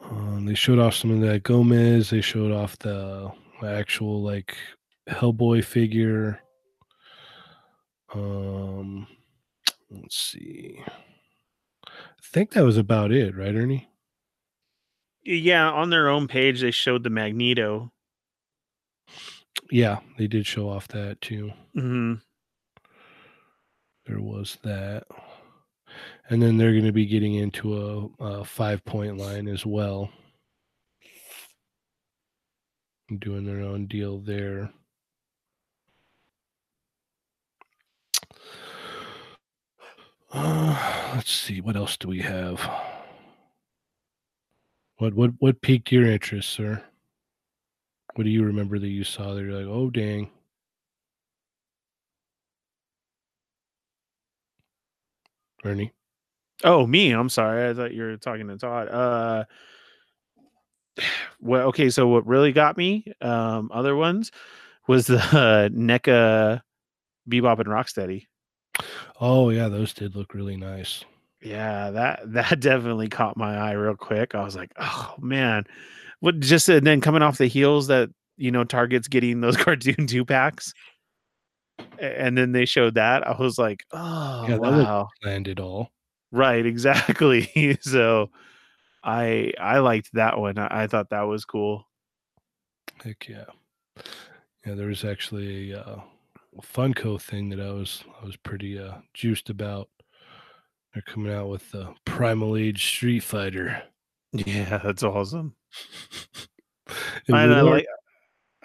Um, 0.04 0.46
they 0.46 0.56
showed 0.56 0.80
off 0.80 0.96
some 0.96 1.12
of 1.12 1.22
that 1.22 1.44
Gomez. 1.44 2.10
They 2.10 2.22
showed 2.22 2.52
off 2.52 2.78
the 2.80 3.32
actual 3.64 4.22
like 4.22 4.56
Hellboy 5.10 5.64
figure. 5.64 6.40
Um, 8.14 9.08
let's 9.90 10.18
see. 10.18 10.84
I 11.88 11.92
think 12.24 12.52
that 12.52 12.64
was 12.64 12.78
about 12.78 13.12
it, 13.12 13.36
right, 13.36 13.56
Ernie? 13.56 13.90
Yeah, 15.24 15.70
on 15.70 15.90
their 15.92 16.10
own 16.10 16.28
page 16.28 16.62
they 16.62 16.72
showed 16.72 17.04
the 17.04 17.10
Magneto. 17.10 17.92
Yeah, 19.70 20.00
they 20.18 20.28
did 20.28 20.46
show 20.46 20.70
off 20.70 20.88
that 20.90 21.22
too. 21.22 21.52
hmm 21.74 22.16
There 24.06 24.20
was 24.22 24.58
that. 24.64 25.04
And 26.30 26.42
then 26.42 26.58
they're 26.58 26.72
going 26.72 26.86
to 26.86 26.92
be 26.92 27.06
getting 27.06 27.36
into 27.36 28.10
a, 28.20 28.24
a 28.24 28.46
five 28.46 28.84
point 28.86 29.18
line 29.18 29.48
as 29.48 29.66
well. 29.66 30.10
Doing 33.20 33.46
their 33.46 33.60
own 33.62 33.88
deal 33.88 34.20
there. 34.20 34.72
Uh, 40.32 41.12
let's 41.16 41.32
see. 41.32 41.60
What 41.62 41.76
else 41.76 41.98
do 41.98 42.08
we 42.08 42.20
have? 42.22 42.70
What 44.98 45.14
what 45.16 45.32
what 45.40 45.62
piqued 45.62 45.92
your 45.92 46.06
interest, 46.06 46.50
sir? 46.50 46.84
What 48.16 48.24
do 48.24 48.30
you 48.30 48.44
remember 48.44 48.78
that 48.80 48.88
you 48.88 49.04
saw 49.04 49.34
there? 49.34 49.46
You're 49.46 49.66
like, 49.66 49.66
oh 49.66 49.90
dang. 49.90 50.30
Ernie. 55.64 55.92
Oh, 56.64 56.86
me. 56.86 57.12
I'm 57.12 57.30
sorry. 57.30 57.70
I 57.70 57.74
thought 57.74 57.94
you 57.94 58.04
were 58.04 58.18
talking 58.18 58.48
to 58.48 58.58
Todd. 58.58 58.88
Uh, 58.90 59.46
well, 61.42 61.68
okay. 61.70 61.90
So 61.90 62.08
what 62.08 62.26
really 62.28 62.52
got 62.52 62.78
me, 62.78 63.06
um, 63.22 63.70
other 63.74 63.96
ones, 63.96 64.32
was 64.88 65.08
the 65.08 65.18
uh, 65.18 65.70
NECA 65.70 66.62
Bebop 67.30 67.60
and 67.60 67.68
Rocksteady. 67.68 68.28
Oh 69.20 69.50
yeah, 69.50 69.68
those 69.68 69.94
did 69.94 70.16
look 70.16 70.34
really 70.34 70.58
nice. 70.58 71.04
Yeah, 71.42 71.92
that 71.92 72.20
that 72.34 72.60
definitely 72.60 73.10
caught 73.10 73.38
my 73.38 73.56
eye 73.56 73.74
real 73.74 73.96
quick. 73.96 74.36
I 74.36 74.44
was 74.44 74.56
like, 74.56 74.72
oh 74.78 75.16
man, 75.20 75.66
what? 76.20 76.40
Just 76.40 76.70
and 76.70 76.86
then 76.86 77.02
coming 77.02 77.22
off 77.22 77.38
the 77.38 77.48
heels 77.48 77.88
that 77.88 78.10
you 78.38 78.52
know 78.52 78.64
Target's 78.64 79.08
getting 79.08 79.42
those 79.42 79.58
cartoon 79.58 80.08
two 80.08 80.26
packs, 80.26 80.74
and 82.00 82.38
then 82.38 82.52
they 82.52 82.66
showed 82.66 82.96
that. 82.96 83.28
I 83.28 83.36
was 83.40 83.58
like, 83.58 83.84
oh 83.92 84.46
Yeah, 84.48 84.58
wow, 84.58 85.10
Landed 85.24 85.60
all. 85.60 85.92
Right, 86.32 86.66
exactly. 86.66 87.78
so, 87.82 88.30
I 89.04 89.54
I 89.60 89.80
liked 89.80 90.10
that 90.14 90.40
one. 90.40 90.58
I, 90.58 90.84
I 90.84 90.88
thought 90.88 91.10
that 91.10 91.24
was 91.24 91.46
cool. 91.46 91.88
Heck 93.04 93.28
yeah. 93.28 93.46
Yeah, 94.66 94.76
there 94.76 94.88
was 94.88 95.04
actually 95.04 95.72
a, 95.72 95.82
uh, 95.82 96.02
Funko 96.62 97.20
thing 97.20 97.50
that 97.50 97.60
I 97.60 97.72
was 97.72 98.04
I 98.22 98.26
was 98.26 98.36
pretty 98.36 98.78
uh, 98.78 98.96
juiced 99.14 99.50
about. 99.50 99.90
They're 100.94 101.04
coming 101.04 101.34
out 101.34 101.48
with 101.48 101.72
the 101.72 101.94
Primal 102.06 102.58
Age 102.58 102.86
Street 102.86 103.24
Fighter. 103.24 103.82
Yeah, 104.34 104.78
that's 104.78 105.04
awesome. 105.04 105.56
And 107.28 107.38
And 107.38 107.54
I 107.54 107.62
like 107.62 107.86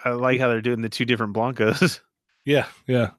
I 0.03 0.09
like 0.09 0.39
how 0.39 0.49
they're 0.49 0.61
doing 0.61 0.81
the 0.81 0.89
two 0.89 1.05
different 1.05 1.33
Blankas. 1.33 2.01
yeah, 2.45 2.65
yeah. 2.85 3.11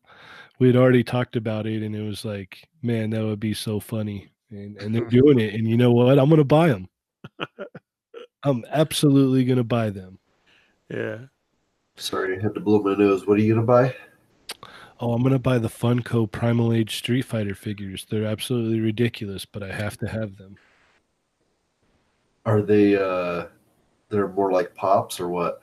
We 0.59 0.67
had 0.67 0.77
already 0.77 1.05
talked 1.05 1.37
about 1.37 1.67
it, 1.67 1.83
and 1.83 1.95
it 1.95 2.03
was 2.03 2.25
like, 2.25 2.69
man, 2.83 3.11
that 3.11 3.25
would 3.25 3.41
be 3.41 3.55
so 3.55 3.81
funny. 3.81 4.29
And 4.51 4.77
and 4.79 4.95
they're 4.95 5.05
doing 5.09 5.39
it, 5.41 5.55
and 5.55 5.69
you 5.69 5.77
know 5.77 5.93
what? 5.93 6.19
I'm 6.19 6.31
gonna 6.31 6.45
buy 6.45 6.69
them. 6.69 6.89
I'm 8.43 8.65
absolutely 8.71 9.45
gonna 9.45 9.65
buy 9.65 9.91
them. 9.91 10.19
yeah. 10.89 11.19
Sorry, 11.97 12.39
I 12.39 12.41
had 12.41 12.55
to 12.55 12.61
blow 12.61 12.81
my 12.81 12.95
nose. 12.95 13.27
What 13.27 13.39
are 13.39 13.43
you 13.43 13.55
gonna 13.55 13.67
buy? 13.67 13.95
Oh, 15.01 15.13
I'm 15.13 15.23
gonna 15.23 15.39
buy 15.39 15.59
the 15.59 15.69
Funko 15.69 16.31
Primal 16.31 16.73
Age 16.73 16.97
Street 16.97 17.23
Fighter 17.23 17.57
figures. 17.57 18.07
They're 18.09 18.25
absolutely 18.25 18.81
ridiculous, 18.81 19.45
but 19.45 19.63
I 19.65 19.73
have 19.73 19.97
to 19.99 20.09
have 20.09 20.37
them. 20.37 20.57
Are 22.47 22.63
they 22.63 22.97
uh 22.97 23.47
they're 24.09 24.29
more 24.29 24.53
like 24.53 24.75
pops 24.75 25.19
or 25.21 25.29
what? 25.29 25.61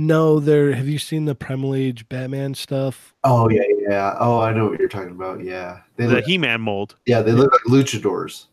No, 0.00 0.38
they're. 0.38 0.72
Have 0.74 0.88
you 0.88 0.98
seen 0.98 1.24
the 1.24 1.34
Primal 1.34 1.74
Age 1.74 2.08
Batman 2.08 2.54
stuff? 2.54 3.14
Oh 3.24 3.50
yeah, 3.50 3.62
yeah. 3.80 4.16
Oh, 4.20 4.38
I 4.40 4.52
know 4.52 4.68
what 4.68 4.78
you're 4.78 4.88
talking 4.88 5.10
about. 5.10 5.42
Yeah, 5.42 5.80
they 5.96 6.06
The 6.06 6.20
He-Man 6.22 6.60
mold. 6.60 6.94
yeah 7.04 7.20
they 7.20 7.32
look 7.32 7.50
like 7.52 7.62
luchadors. 7.62 8.46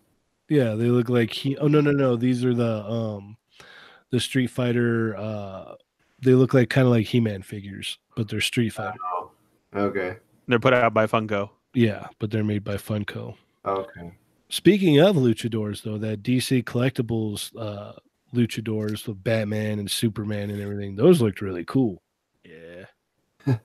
Yeah, 0.50 0.74
they 0.76 0.86
look 0.88 1.08
like 1.08 1.32
he. 1.32 1.56
Oh 1.58 1.68
no, 1.68 1.82
no, 1.82 1.92
no. 1.92 2.16
These 2.16 2.44
are 2.44 2.54
the 2.56 2.84
um, 2.84 3.38
the 4.10 4.20
Street 4.20 4.48
Fighter. 4.48 5.16
Uh, 5.16 5.76
they 6.22 6.34
look 6.34 6.54
like 6.56 6.70
kind 6.72 6.88
of 6.88 6.92
like 6.92 7.06
He-Man 7.06 7.44
figures, 7.44 8.00
but 8.16 8.28
they're 8.28 8.42
Street 8.42 8.70
Fighter. 8.72 8.98
Oh, 9.14 9.30
okay, 9.76 10.18
They're 10.48 10.60
put 10.60 10.74
out 10.74 10.94
by 10.96 11.06
Funko. 11.06 11.52
Yeah, 11.76 12.08
but 12.20 12.32
they're 12.32 12.44
made 12.44 12.64
by 12.64 12.76
Funko. 12.78 13.36
okay. 13.66 14.14
Speaking 14.50 15.00
of 15.00 15.16
luchadors, 15.16 15.82
though, 15.84 15.98
that 15.98 16.24
DC 16.24 16.64
Collectibles 16.64 17.52
uh, 17.60 17.94
luchadors 18.36 19.08
with 19.08 19.24
Batman 19.24 19.80
and 19.80 19.90
Superman 19.90 20.50
and 20.52 20.62
everything, 20.62 20.96
those 20.96 21.22
looked 21.22 21.42
really 21.42 21.66
cool. 21.66 22.02
Yeah. 22.44 22.86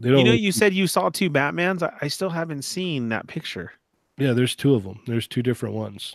They 0.00 0.10
don't. 0.10 0.18
You 0.18 0.24
know, 0.26 0.30
look- 0.32 0.40
you 0.40 0.52
said 0.52 0.74
you 0.74 0.86
saw 0.86 1.08
two 1.08 1.28
Batmans. 1.28 1.82
I, 1.82 1.92
I 2.02 2.08
still 2.08 2.30
haven't 2.30 2.62
seen 2.62 3.08
that 3.08 3.26
picture. 3.26 3.72
yeah, 4.16 4.32
there's 4.32 4.54
two 4.54 4.74
of 4.76 4.84
them. 4.84 5.00
There's 5.08 5.26
two 5.26 5.42
different 5.42 5.74
ones. 5.74 6.14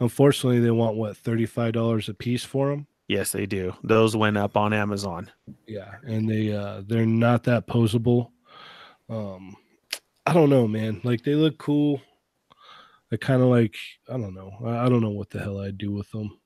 Unfortunately, 0.00 0.58
they 0.60 0.70
want 0.72 0.96
what 0.96 1.16
thirty 1.16 1.46
five 1.46 1.72
dollars 1.74 2.08
a 2.08 2.14
piece 2.14 2.42
for 2.44 2.70
them. 2.70 2.86
Yes, 3.08 3.30
they 3.32 3.46
do. 3.46 3.72
Those 3.84 4.16
went 4.16 4.36
up 4.36 4.56
on 4.56 4.72
Amazon. 4.72 5.30
Yeah, 5.68 5.94
and 6.04 6.28
they 6.28 6.52
uh 6.52 6.82
they're 6.86 7.06
not 7.06 7.44
that 7.44 7.66
posable. 7.68 8.30
Um 9.08 9.56
I 10.26 10.32
don't 10.32 10.50
know, 10.50 10.66
man. 10.66 11.00
Like 11.04 11.22
they 11.22 11.34
look 11.36 11.56
cool. 11.58 12.02
I 13.16 13.18
kind 13.18 13.40
of 13.40 13.48
like 13.48 13.74
I 14.10 14.18
don't 14.18 14.34
know. 14.34 14.52
I, 14.62 14.84
I 14.84 14.88
don't 14.90 15.00
know 15.00 15.08
what 15.08 15.30
the 15.30 15.38
hell 15.38 15.60
I'd 15.60 15.78
do 15.78 15.90
with 15.90 16.10
them. 16.10 16.38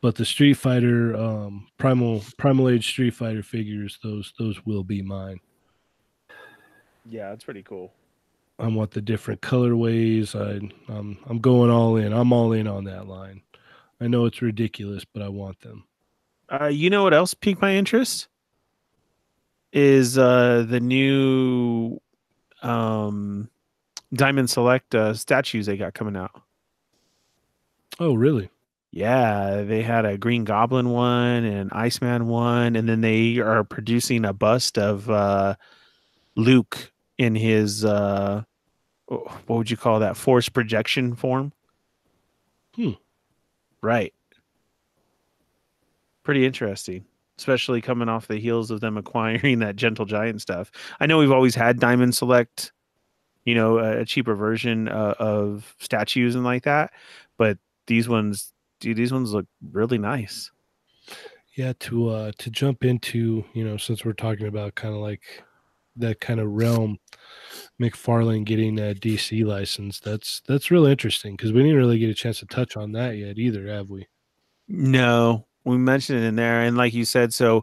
But 0.00 0.14
the 0.14 0.24
Street 0.24 0.54
Fighter 0.54 1.14
um 1.14 1.66
Primal 1.76 2.24
Primal 2.38 2.70
Age 2.70 2.88
Street 2.88 3.12
Fighter 3.12 3.42
figures, 3.42 3.98
those 4.02 4.32
those 4.38 4.64
will 4.64 4.82
be 4.82 5.02
mine. 5.02 5.40
Yeah, 7.04 7.32
it's 7.32 7.44
pretty 7.44 7.62
cool. 7.62 7.92
I 8.58 8.68
want 8.68 8.92
the 8.92 9.02
different 9.02 9.42
colorways. 9.42 10.34
I 10.34 10.70
I'm 10.90 11.18
I'm 11.26 11.38
going 11.38 11.70
all 11.70 11.96
in. 11.96 12.14
I'm 12.14 12.32
all 12.32 12.54
in 12.54 12.66
on 12.66 12.84
that 12.84 13.06
line. 13.06 13.42
I 14.00 14.06
know 14.08 14.24
it's 14.24 14.40
ridiculous, 14.40 15.04
but 15.04 15.22
I 15.22 15.28
want 15.28 15.60
them. 15.60 15.84
Uh, 16.50 16.68
you 16.68 16.88
know 16.88 17.02
what 17.02 17.12
else 17.12 17.34
piqued 17.34 17.60
my 17.60 17.74
interest? 17.74 18.28
Is 19.74 20.16
uh, 20.16 20.64
the 20.66 20.80
new 20.80 22.00
um, 22.62 23.50
Diamond 24.14 24.50
Select 24.50 24.94
uh, 24.94 25.14
statues 25.14 25.66
they 25.66 25.76
got 25.76 25.94
coming 25.94 26.16
out. 26.16 26.42
Oh, 28.00 28.14
really? 28.14 28.50
Yeah, 28.90 29.62
they 29.62 29.82
had 29.82 30.04
a 30.04 30.16
Green 30.16 30.44
Goblin 30.44 30.90
one 30.90 31.44
and 31.44 31.70
Iceman 31.72 32.28
one, 32.28 32.76
and 32.76 32.88
then 32.88 33.00
they 33.00 33.38
are 33.38 33.64
producing 33.64 34.24
a 34.24 34.32
bust 34.32 34.78
of 34.78 35.10
uh, 35.10 35.56
Luke 36.36 36.92
in 37.18 37.34
his 37.34 37.84
uh, 37.84 38.42
what 39.06 39.48
would 39.48 39.70
you 39.70 39.76
call 39.76 40.00
that 40.00 40.16
force 40.16 40.48
projection 40.48 41.14
form? 41.14 41.52
Hmm. 42.74 42.92
Right. 43.80 44.14
Pretty 46.22 46.46
interesting, 46.46 47.04
especially 47.38 47.80
coming 47.80 48.08
off 48.08 48.28
the 48.28 48.38
heels 48.38 48.70
of 48.70 48.80
them 48.80 48.96
acquiring 48.96 49.58
that 49.58 49.76
Gentle 49.76 50.06
Giant 50.06 50.40
stuff. 50.40 50.70
I 51.00 51.06
know 51.06 51.18
we've 51.18 51.30
always 51.30 51.54
had 51.54 51.78
Diamond 51.78 52.14
Select, 52.14 52.72
you 53.44 53.54
know, 53.54 53.78
a, 53.78 54.04
cheaper 54.04 54.34
version 54.34 54.88
uh, 54.88 55.14
of 55.18 55.74
statues 55.78 56.34
and 56.34 56.44
like 56.44 56.64
that, 56.64 56.92
but 57.36 57.58
these 57.86 58.08
ones, 58.08 58.52
dude, 58.80 58.96
these 58.96 59.12
ones 59.12 59.32
look 59.32 59.46
really 59.72 59.98
nice. 59.98 60.50
Yeah, 61.56 61.72
to 61.80 62.08
uh 62.08 62.32
to 62.38 62.50
jump 62.50 62.84
into, 62.84 63.44
you 63.52 63.64
know, 63.64 63.76
since 63.76 64.04
we're 64.04 64.12
talking 64.12 64.46
about 64.46 64.74
kind 64.74 64.94
of 64.94 65.00
like 65.00 65.22
that 65.96 66.20
kind 66.20 66.40
of 66.40 66.50
realm, 66.50 66.98
McFarlane 67.80 68.44
getting 68.44 68.78
a 68.80 68.94
DC 68.94 69.44
license, 69.44 70.00
that's 70.00 70.42
that's 70.48 70.70
real 70.70 70.86
interesting 70.86 71.36
because 71.36 71.52
we 71.52 71.62
didn't 71.62 71.76
really 71.76 71.98
get 71.98 72.10
a 72.10 72.14
chance 72.14 72.40
to 72.40 72.46
touch 72.46 72.76
on 72.76 72.92
that 72.92 73.16
yet 73.16 73.38
either, 73.38 73.68
have 73.68 73.88
we? 73.88 74.08
No, 74.66 75.46
we 75.64 75.76
mentioned 75.76 76.20
it 76.20 76.26
in 76.26 76.36
there, 76.36 76.62
and 76.62 76.76
like 76.76 76.92
you 76.92 77.04
said, 77.04 77.32
so 77.32 77.62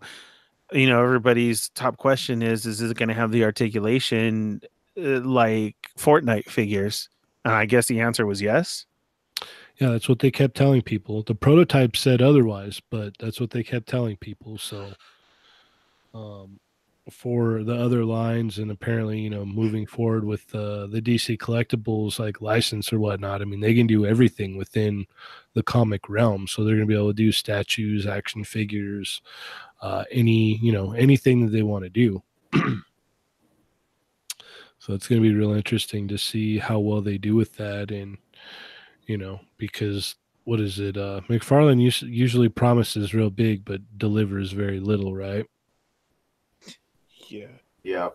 you 0.72 0.88
know, 0.88 1.04
everybody's 1.04 1.70
top 1.70 1.98
question 1.98 2.42
is: 2.42 2.66
Is 2.66 2.82
it 2.82 2.98
going 2.98 3.10
to 3.10 3.16
have 3.16 3.32
the 3.32 3.44
articulation 3.44 4.62
uh, 4.98 5.20
like 5.22 5.76
Fortnite 5.98 6.50
figures? 6.50 7.10
And 7.46 7.54
I 7.54 7.66
guess 7.66 7.88
the 7.88 8.02
answer 8.02 8.26
was 8.26 8.42
yes. 8.42 8.86
Yeah, 9.78 9.90
that's 9.90 10.08
what 10.08 10.20
they 10.20 10.30
kept 10.30 10.56
telling 10.56 10.84
people. 10.84 11.24
The 11.24 11.34
prototype 11.34 11.98
said 11.98 12.22
otherwise, 12.22 12.82
but 12.92 13.18
that's 13.20 13.40
what 13.40 13.50
they 13.50 13.64
kept 13.64 13.88
telling 13.88 14.16
people. 14.18 14.60
So, 14.60 14.92
um, 16.14 16.60
for 17.10 17.64
the 17.64 17.76
other 17.76 18.06
lines, 18.06 18.60
and 18.60 18.70
apparently, 18.70 19.20
you 19.20 19.30
know, 19.30 19.44
moving 19.44 19.88
forward 19.88 20.24
with 20.24 20.54
uh, 20.54 20.86
the 20.86 21.02
DC 21.02 21.38
collectibles 21.40 22.20
like 22.20 22.42
license 22.42 22.94
or 22.94 23.00
whatnot, 23.00 23.42
I 23.42 23.46
mean, 23.46 23.60
they 23.60 23.74
can 23.74 23.88
do 23.88 24.06
everything 24.06 24.56
within 24.56 25.08
the 25.56 25.64
comic 25.64 26.08
realm. 26.10 26.48
So 26.48 26.64
they're 26.64 26.76
going 26.76 26.88
to 26.88 26.94
be 26.94 26.96
able 26.96 27.10
to 27.10 27.14
do 27.14 27.32
statues, 27.32 28.06
action 28.06 28.44
figures, 28.44 29.22
uh, 29.82 30.04
any, 30.12 30.58
you 30.62 30.72
know, 30.72 30.92
anything 30.92 31.42
that 31.42 31.52
they 31.52 31.64
want 31.64 31.86
to 31.86 31.90
do. 31.90 32.22
so 34.82 34.96
it's 34.96 35.08
going 35.08 35.22
to 35.22 35.30
be 35.30 35.36
real 35.36 35.54
interesting 35.54 36.08
to 36.08 36.18
see 36.18 36.58
how 36.58 36.80
well 36.80 37.02
they 37.02 37.20
do 37.20 37.36
with 37.36 37.54
that 37.58 37.92
and 37.92 38.18
you 39.06 39.16
know, 39.16 39.42
because 39.58 40.16
what 40.46 40.60
is 40.60 40.80
it? 40.80 40.98
Uh, 40.98 41.22
McFarlane 41.30 41.88
us- 41.88 42.02
usually 42.02 42.50
promises 42.50 43.14
real 43.14 43.30
big, 43.30 43.64
but 43.64 43.82
delivers 44.00 44.54
very 44.54 44.80
little, 44.80 45.14
right? 45.14 45.46
Yeah. 47.28 47.48
Yeah. 47.84 48.10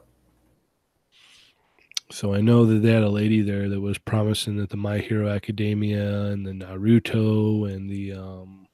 So 2.10 2.34
I 2.34 2.40
know 2.40 2.66
that 2.66 2.80
they 2.80 2.90
had 2.92 3.04
a 3.04 3.08
lady 3.08 3.42
there 3.42 3.68
that 3.68 3.80
was 3.80 3.98
promising 3.98 4.56
that 4.56 4.70
the 4.70 4.76
My 4.76 4.98
Hero 4.98 5.28
Academia 5.28 6.26
and 6.26 6.44
the 6.44 6.52
Naruto 6.52 7.72
and 7.72 7.88
the 7.88 8.14
um, 8.14 8.66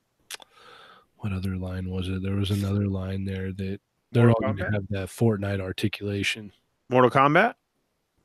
what 1.16 1.32
other 1.32 1.56
line 1.56 1.90
was 1.90 2.08
it? 2.08 2.22
There 2.22 2.36
was 2.36 2.50
another 2.50 2.86
line 2.86 3.26
there 3.26 3.52
that 3.52 3.80
they're 4.12 4.28
Mortal 4.28 4.46
all 4.46 4.52
going 4.54 4.70
to 4.70 4.76
have 4.76 4.88
that 4.88 5.08
Fortnite 5.08 5.60
articulation. 5.60 6.52
Mortal 6.88 7.10
Kombat. 7.10 7.54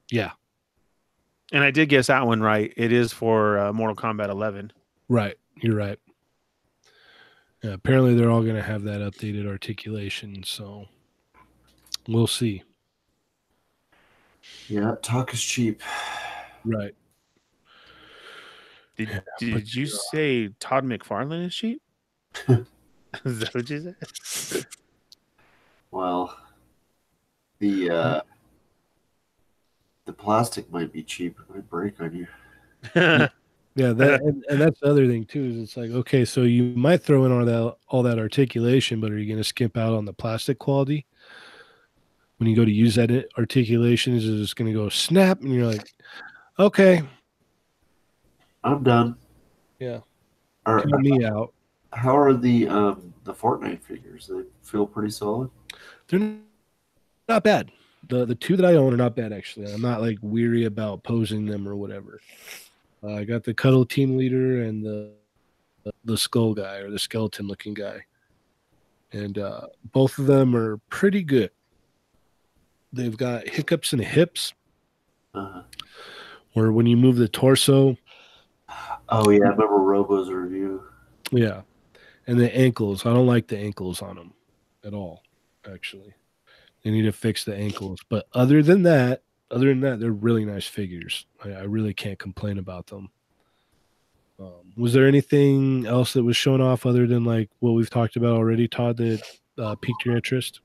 Yeah, 0.10 0.32
And 1.52 1.64
I 1.64 1.72
did 1.72 1.90
guess 1.90 2.08
that 2.08 2.26
one 2.26 2.42
right. 2.42 2.74
It 2.78 2.92
is 2.94 3.12
for 3.14 3.58
uh, 3.60 3.74
Mortal 3.74 3.96
Kombat 3.96 4.30
11. 4.30 4.72
right. 5.10 5.36
You're 5.60 5.76
right. 5.76 6.00
Yeah, 7.64 7.72
apparently 7.74 8.14
they're 8.16 8.30
all 8.30 8.44
going 8.44 8.56
to 8.56 8.62
have 8.62 8.84
that 8.84 9.02
updated 9.02 9.48
articulation. 9.48 10.44
So 10.44 10.86
we'll 12.08 12.28
see. 12.28 12.62
Yeah. 14.68 14.96
Talk 15.02 15.34
is 15.34 15.42
cheap. 15.44 15.82
Right. 16.64 16.94
Did, 18.98 19.10
Yeah, 19.10 19.20
did 19.40 19.54
but 19.56 19.74
you 19.74 19.82
you're- 19.86 20.00
say 20.12 20.50
Todd 20.60 20.84
McFarlane 20.86 21.48
is 21.48 21.56
cheap? 21.56 21.82
is 22.48 23.40
that 23.40 23.54
what 23.56 23.70
you 23.70 23.96
said? 24.22 24.66
Well, 25.90 26.38
the 27.60 27.90
uh, 27.90 28.22
the 30.08 30.14
plastic 30.14 30.72
might 30.72 30.92
be 30.92 31.04
cheap. 31.04 31.38
It 31.40 31.54
might 31.54 31.70
break 31.70 32.02
on 32.02 32.28
you. 32.96 33.28
Yeah, 33.78 33.94
that 33.94 34.22
and, 34.22 34.44
and 34.50 34.60
that's 34.60 34.80
the 34.80 34.88
other 34.88 35.06
thing 35.06 35.26
too. 35.26 35.44
Is 35.44 35.58
it's 35.58 35.78
like 35.78 35.92
okay, 35.92 36.26
so 36.26 36.42
you 36.42 36.64
might 36.76 37.04
throw 37.04 37.26
in 37.26 37.32
all 37.32 37.46
that 37.46 37.76
all 37.90 38.02
that 38.02 38.18
articulation, 38.18 39.00
but 39.00 39.12
are 39.12 39.20
you 39.20 39.28
going 39.28 39.38
to 39.38 39.44
skimp 39.44 39.78
out 39.78 39.94
on 39.94 40.04
the 40.04 40.14
plastic 40.14 40.58
quality 40.58 41.06
when 42.38 42.50
you 42.50 42.56
go 42.56 42.66
to 42.66 42.72
use 42.72 42.96
that 42.96 43.12
i- 43.12 43.26
articulation? 43.38 44.16
Is 44.16 44.28
it 44.28 44.38
just 44.38 44.56
going 44.56 44.74
to 44.74 44.76
go 44.76 44.90
snap, 44.90 45.42
and 45.42 45.54
you're 45.54 45.68
like, 45.68 45.94
okay, 46.58 47.04
I'm 48.64 48.82
done. 48.82 49.16
Yeah. 49.78 50.00
Are, 50.66 50.82
count 50.82 51.04
me 51.04 51.24
out. 51.24 51.54
how 51.94 52.18
are 52.18 52.34
the 52.34 52.68
um 52.68 53.14
the 53.26 53.34
Fortnite 53.34 53.84
figures? 53.84 54.26
They 54.28 54.42
feel 54.64 54.88
pretty 54.88 55.12
solid. 55.12 55.52
They're 56.08 56.38
not 57.30 57.44
bad. 57.44 57.72
The 58.08 58.26
the 58.26 58.36
two 58.36 58.56
that 58.56 58.66
I 58.66 58.76
own 58.76 58.94
are 58.94 58.98
not 58.98 59.16
bad 59.16 59.34
actually. 59.34 59.72
I'm 59.72 59.82
not 59.82 60.02
like 60.02 60.18
weary 60.22 60.66
about 60.66 61.04
posing 61.04 61.46
them 61.46 61.68
or 61.68 61.76
whatever. 61.76 62.20
Uh, 63.04 63.16
I 63.16 63.24
got 63.26 63.44
the 63.44 63.54
cuddle 63.54 63.86
team 63.86 64.18
leader 64.18 64.64
and 64.64 64.84
the 64.84 65.12
the 66.06 66.18
skull 66.18 66.54
guy 66.54 66.78
or 66.78 66.90
the 66.90 67.00
skeleton 67.00 67.48
looking 67.48 67.74
guy, 67.74 68.04
and 69.12 69.38
uh, 69.38 69.68
both 69.94 70.18
of 70.18 70.26
them 70.26 70.56
are 70.56 70.78
pretty 70.90 71.24
good. 71.24 71.52
They've 72.94 73.16
got 73.18 73.48
hiccups 73.48 73.94
in 73.94 74.00
the 74.00 74.06
hips, 74.06 74.54
Uh, 75.34 75.62
where 76.54 76.72
when 76.72 76.86
you 76.88 76.98
move 76.98 77.18
the 77.18 77.28
torso, 77.28 77.98
oh 79.10 79.30
yeah, 79.30 79.46
I 79.46 79.50
remember 79.50 79.78
Robo's 79.78 80.30
review. 80.30 80.84
yeah, 81.32 81.62
and 82.26 82.40
the 82.40 82.54
ankles. 82.58 83.06
I 83.06 83.14
don't 83.14 83.28
like 83.28 83.48
the 83.48 83.58
ankles 83.58 84.02
on 84.02 84.16
them 84.16 84.34
at 84.84 84.94
all. 84.94 85.24
Actually, 85.72 86.14
they 86.84 86.92
need 86.92 87.04
to 87.04 87.12
fix 87.12 87.44
the 87.44 87.56
ankles. 87.56 88.00
But 88.10 88.28
other 88.34 88.64
than 88.64 88.84
that, 88.84 89.24
other 89.52 89.68
than 89.68 89.82
that, 89.82 90.00
they're 90.00 90.12
really 90.12 90.46
nice 90.46 90.66
figures. 90.66 91.26
I, 91.44 91.50
I 91.50 91.64
really 91.64 91.94
can't 91.94 92.20
complain 92.20 92.58
about 92.58 92.88
them. 92.88 93.10
Um, 94.40 94.74
was 94.76 94.94
there 94.94 95.08
anything 95.08 95.88
else 95.88 96.14
that 96.14 96.24
was 96.24 96.38
shown 96.38 96.62
off 96.62 96.86
other 96.86 97.08
than 97.08 97.24
like 97.24 97.50
what 97.60 97.72
we've 97.72 97.90
talked 97.90 98.16
about 98.16 98.34
already, 98.34 98.68
Todd, 98.68 98.98
that 98.98 99.22
uh, 99.58 99.76
piqued 99.76 100.06
your 100.06 100.16
interest? 100.16 100.62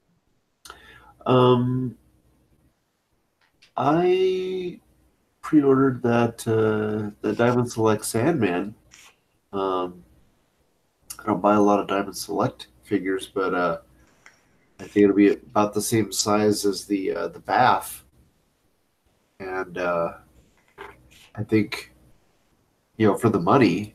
Um, 1.25 1.97
I 3.77 4.81
pre-ordered 5.41 6.03
that 6.03 6.47
uh, 6.47 7.11
the 7.23 7.33
Diamond 7.35 7.71
Select 7.71 8.05
Sandman. 8.05 8.75
Um, 9.53 10.05
I 11.19 11.27
don't 11.27 11.41
buy 11.41 11.55
a 11.55 11.61
lot 11.61 11.81
of 11.81 11.87
Diamond 11.89 12.17
Select 12.17 12.67
figures, 12.83 13.31
but 13.33 13.55
uh, 13.55 13.79
I 14.83 14.87
think 14.87 15.05
it'll 15.05 15.15
be 15.17 15.29
about 15.29 15.75
the 15.75 15.81
same 15.81 16.11
size 16.11 16.65
as 16.65 16.85
the 16.87 17.13
uh, 17.13 17.29
the 17.29 17.39
Bath, 17.39 18.03
and 19.39 19.79
uh, 19.79 20.15
I 21.37 21.45
think 21.45 21.93
you 22.97 23.07
know 23.07 23.17
for 23.17 23.29
the 23.29 23.39
money, 23.39 23.95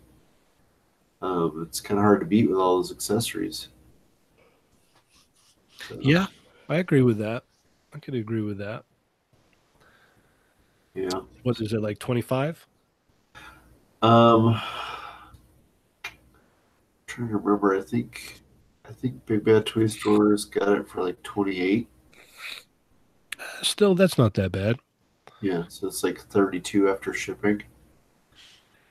um, 1.21 1.65
it's 1.67 1.81
kind 1.81 1.99
of 1.99 2.03
hard 2.03 2.21
to 2.21 2.25
beat 2.25 2.49
with 2.49 2.57
all 2.57 2.77
those 2.77 2.93
accessories. 2.93 3.67
So, 5.89 5.97
Yeah, 5.99 6.27
I 6.69 6.77
agree 6.77 7.01
with 7.01 7.17
that. 7.17 7.43
I 7.93 7.99
could 7.99 8.15
agree 8.15 8.41
with 8.41 8.57
that. 8.59 8.85
yeah. 10.95 11.21
What 11.43 11.59
is 11.59 11.73
it 11.73 11.81
like 11.81 11.99
twenty 11.99 12.21
five? 12.21 12.65
Um, 14.01 14.61
trying 17.07 17.27
to 17.27 17.37
remember. 17.37 17.77
I 17.77 17.81
think, 17.81 18.41
I 18.87 18.93
think 18.93 19.25
Big 19.25 19.43
Bad 19.43 19.65
Toy 19.65 19.87
Stores 19.87 20.45
got 20.45 20.69
it 20.69 20.87
for 20.87 21.03
like 21.03 21.21
twenty 21.23 21.59
eight. 21.59 21.87
Still, 23.61 23.95
that's 23.95 24.17
not 24.17 24.33
that 24.35 24.51
bad. 24.51 24.77
Yeah, 25.41 25.63
so 25.67 25.87
it's 25.87 26.03
like 26.03 26.19
thirty 26.19 26.59
two 26.59 26.89
after 26.89 27.13
shipping. 27.13 27.63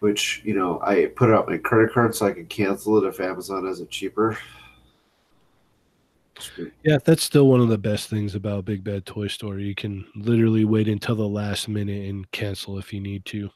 Which 0.00 0.42
you 0.44 0.55
know, 0.55 0.81
I 0.83 1.07
put 1.07 1.31
out 1.31 1.49
my 1.49 1.57
credit 1.57 1.92
card 1.92 2.15
so 2.15 2.26
I 2.26 2.33
can 2.33 2.47
cancel 2.47 3.02
it 3.02 3.08
if 3.08 3.20
Amazon 3.20 3.66
has 3.66 3.81
it 3.81 3.91
cheaper. 3.91 4.36
Yeah, 6.84 6.99
that's 7.02 7.25
still 7.25 7.49
one 7.49 7.60
of 7.60 7.68
the 7.68 7.78
best 7.78 8.10
things 8.10 8.34
about 8.34 8.66
Big 8.66 8.84
Bad 8.84 9.07
Toy 9.07 9.26
Store. 9.26 9.58
You 9.58 9.75
can 9.75 10.05
literally 10.15 10.66
wait 10.66 10.86
until 10.86 11.16
the 11.16 11.26
last 11.26 11.66
minute 11.66 12.08
and 12.10 12.31
cancel 12.31 12.78
if 12.78 12.92
you 12.92 13.00
need 13.00 13.25
to. 13.26 13.49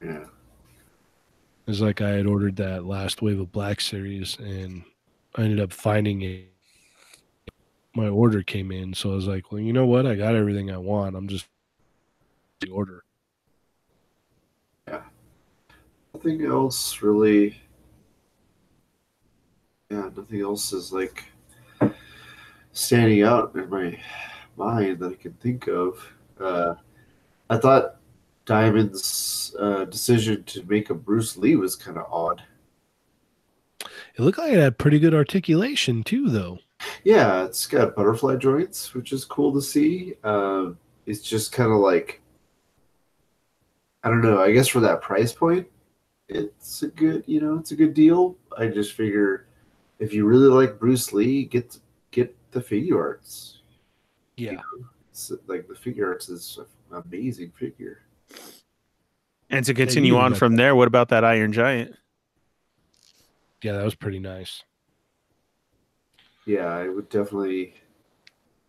Yeah, 0.00 0.26
It's 1.66 1.80
like 1.80 2.00
I 2.00 2.10
had 2.10 2.26
ordered 2.26 2.54
that 2.56 2.84
last 2.84 3.20
wave 3.20 3.40
of 3.40 3.50
Black 3.50 3.80
Series 3.80 4.36
and 4.38 4.84
I 5.34 5.42
ended 5.42 5.60
up 5.60 5.72
finding 5.72 6.22
it. 6.22 6.50
My 7.96 8.08
order 8.08 8.42
came 8.42 8.72
in, 8.72 8.92
so 8.94 9.12
I 9.12 9.14
was 9.14 9.26
like, 9.26 9.52
well, 9.52 9.60
you 9.60 9.72
know 9.72 9.86
what? 9.86 10.06
I 10.06 10.14
got 10.14 10.34
everything 10.34 10.70
I 10.70 10.78
want. 10.78 11.14
I'm 11.14 11.28
just 11.28 11.46
the 12.60 12.70
order. 12.70 13.04
Yeah. 14.88 15.02
Nothing 16.12 16.44
else 16.44 17.02
really. 17.02 17.60
Yeah, 19.90 20.10
nothing 20.16 20.40
else 20.40 20.72
is 20.72 20.92
like 20.92 21.24
standing 22.72 23.22
out 23.22 23.54
in 23.54 23.70
my 23.70 23.98
mind 24.56 24.98
that 24.98 25.12
I 25.12 25.14
can 25.14 25.32
think 25.34 25.68
of. 25.68 26.12
Uh, 26.40 26.74
I 27.48 27.58
thought 27.58 27.96
Diamond's 28.44 29.54
uh, 29.58 29.84
decision 29.84 30.42
to 30.44 30.64
make 30.64 30.90
a 30.90 30.94
Bruce 30.94 31.36
Lee 31.36 31.56
was 31.56 31.76
kind 31.76 31.96
of 31.96 32.06
odd. 32.12 32.42
It 34.16 34.22
looked 34.22 34.38
like 34.38 34.52
it 34.52 34.60
had 34.60 34.78
pretty 34.78 34.98
good 34.98 35.14
articulation 35.14 36.02
too, 36.04 36.28
though. 36.28 36.58
Yeah, 37.02 37.44
it's 37.44 37.66
got 37.66 37.96
butterfly 37.96 38.36
joints, 38.36 38.94
which 38.94 39.12
is 39.12 39.24
cool 39.24 39.52
to 39.54 39.62
see. 39.62 40.14
Uh, 40.22 40.70
it's 41.06 41.22
just 41.22 41.52
kind 41.52 41.72
of 41.72 41.78
like, 41.78 42.20
I 44.02 44.10
don't 44.10 44.22
know. 44.22 44.40
I 44.40 44.52
guess 44.52 44.68
for 44.68 44.80
that 44.80 45.00
price 45.00 45.32
point, 45.32 45.66
it's 46.28 46.82
a 46.82 46.88
good, 46.88 47.24
you 47.26 47.40
know, 47.40 47.58
it's 47.58 47.72
a 47.72 47.76
good 47.76 47.94
deal. 47.94 48.36
I 48.56 48.68
just 48.68 48.92
figure 48.92 49.46
if 49.98 50.12
you 50.12 50.26
really 50.26 50.48
like 50.48 50.78
Bruce 50.78 51.12
Lee, 51.12 51.44
get 51.44 51.78
get 52.10 52.36
the 52.52 52.60
Figuarts. 52.60 53.58
Yeah, 54.36 54.60
It's, 55.10 55.32
like 55.46 55.68
the 55.68 55.74
Figuarts 55.74 56.30
is 56.30 56.58
an 56.90 57.02
amazing 57.06 57.52
figure. 57.52 58.02
And 59.50 59.64
to 59.66 59.74
continue 59.74 60.14
you 60.14 60.18
on 60.18 60.32
got 60.32 60.38
from 60.38 60.56
there, 60.56 60.74
what 60.74 60.88
about 60.88 61.08
that 61.10 61.24
Iron 61.24 61.52
Giant? 61.52 61.94
Yeah, 63.64 63.72
that 63.72 63.84
was 63.84 63.94
pretty 63.94 64.18
nice. 64.18 64.62
Yeah, 66.46 66.66
I 66.66 66.88
would 66.88 67.08
definitely 67.08 67.74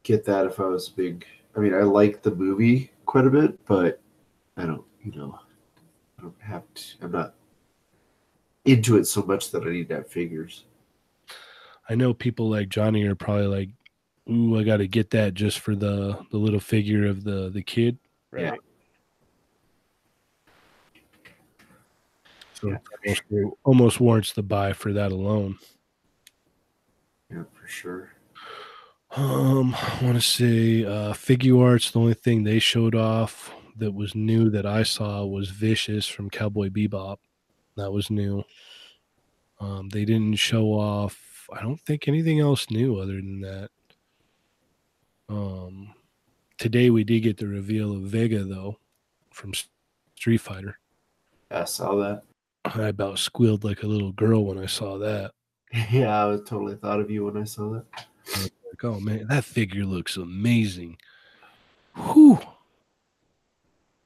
get 0.03 0.24
that 0.25 0.45
if 0.45 0.59
I 0.59 0.67
was 0.67 0.88
big. 0.88 1.25
I 1.56 1.59
mean, 1.59 1.74
I 1.74 1.82
like 1.82 2.22
the 2.22 2.33
movie 2.33 2.91
quite 3.06 3.27
a 3.27 3.30
bit, 3.30 3.64
but 3.65 3.99
I 4.56 4.65
don't, 4.65 4.83
you 5.03 5.11
know, 5.11 5.38
I 6.17 6.22
don't 6.22 6.41
have 6.41 6.64
to. 6.74 6.83
I'm 7.01 7.11
not 7.11 7.33
into 8.64 8.98
it 8.98 9.06
so 9.06 9.22
much 9.24 9.51
that 9.51 9.64
I 9.64 9.69
need 9.69 9.90
to 9.90 9.95
have 9.95 10.07
figures. 10.07 10.64
I 11.90 11.95
know 11.95 12.14
people 12.14 12.49
like 12.49 12.69
Johnny 12.69 13.03
are 13.03 13.15
probably 13.15 13.48
like, 13.48 13.69
"Ooh, 14.32 14.57
I 14.57 14.64
got 14.64 14.77
to 14.77 14.88
get 14.88 15.09
that 15.11 15.33
just 15.33 15.59
for 15.59 15.75
the 15.75 16.25
the 16.32 16.38
little 16.38 16.59
figure 16.61 17.06
of 17.06 17.25
the 17.25 17.49
the 17.49 17.61
kid." 17.61 17.99
Yeah. 18.35 18.56
So 22.56 22.69
Yeah. 22.69 22.77
it 23.03 23.22
almost, 23.30 23.58
almost 23.64 24.00
warrants 24.00 24.32
the 24.34 24.43
buy 24.43 24.74
for 24.74 24.93
that 24.93 25.11
alone. 25.11 25.58
Yeah, 27.30 27.43
for 27.53 27.67
sure. 27.67 28.11
Um, 29.11 29.74
I 29.75 30.00
want 30.03 30.16
to 30.16 30.22
say 30.22 30.84
uh 30.85 31.14
Figuarts. 31.14 31.92
The 31.92 32.00
only 32.00 32.14
thing 32.14 32.43
they 32.43 32.59
showed 32.59 32.95
off 32.95 33.53
that 33.77 33.92
was 33.93 34.16
new 34.16 34.50
that 34.50 34.66
I 34.66 34.84
saw 34.84 35.25
was 35.25 35.50
Vicious 35.50 36.08
from 36.08 36.30
Cowboy 36.30 36.69
Bebop. 36.69 37.17
That 37.77 37.92
was 37.92 38.09
new. 38.09 38.43
Um, 39.59 39.90
they 39.90 40.06
didn't 40.06 40.35
show 40.35 40.67
off. 40.67 41.48
I 41.53 41.61
don't 41.61 41.80
think 41.82 42.08
anything 42.08 42.40
else 42.40 42.69
new 42.69 42.98
other 42.98 43.16
than 43.16 43.42
that. 43.42 43.69
Um, 45.30 45.93
today 46.58 46.90
we 46.90 47.03
did 47.03 47.22
get 47.22 47.38
the 47.38 47.48
reveal 47.48 47.93
of 47.93 48.01
Vega 48.03 48.43
though, 48.43 48.80
from 49.32 49.53
Street 50.16 50.38
Fighter. 50.38 50.80
I 51.51 51.64
saw 51.66 51.95
that. 51.95 52.24
I 52.66 52.88
about 52.88 53.19
squealed 53.19 53.64
like 53.64 53.84
a 53.84 53.88
little 53.88 54.11
girl 54.11 54.45
when 54.45 54.58
I 54.58 54.66
saw 54.66 54.98
that. 55.00 55.32
Yeah, 55.92 56.24
I 56.24 56.26
was 56.26 56.42
totally 56.45 56.76
thought 56.76 57.02
of 57.02 57.11
you 57.11 57.26
when 57.26 57.35
I 57.35 57.44
saw 57.44 57.69
that. 57.74 57.85
Like, 58.42 58.84
oh 58.84 59.00
man, 59.02 59.27
that 59.27 59.44
figure 59.44 59.84
looks 59.84 60.16
amazing. 60.16 60.98
Whew. 61.95 62.40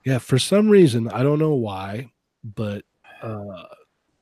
Yeah, 0.04 0.18
for 0.18 0.40
some 0.40 0.68
reason, 0.68 1.10
I 1.10 1.22
don't 1.22 1.38
know 1.38 1.54
why, 1.54 2.12
but 2.44 2.86
uh 3.22 3.66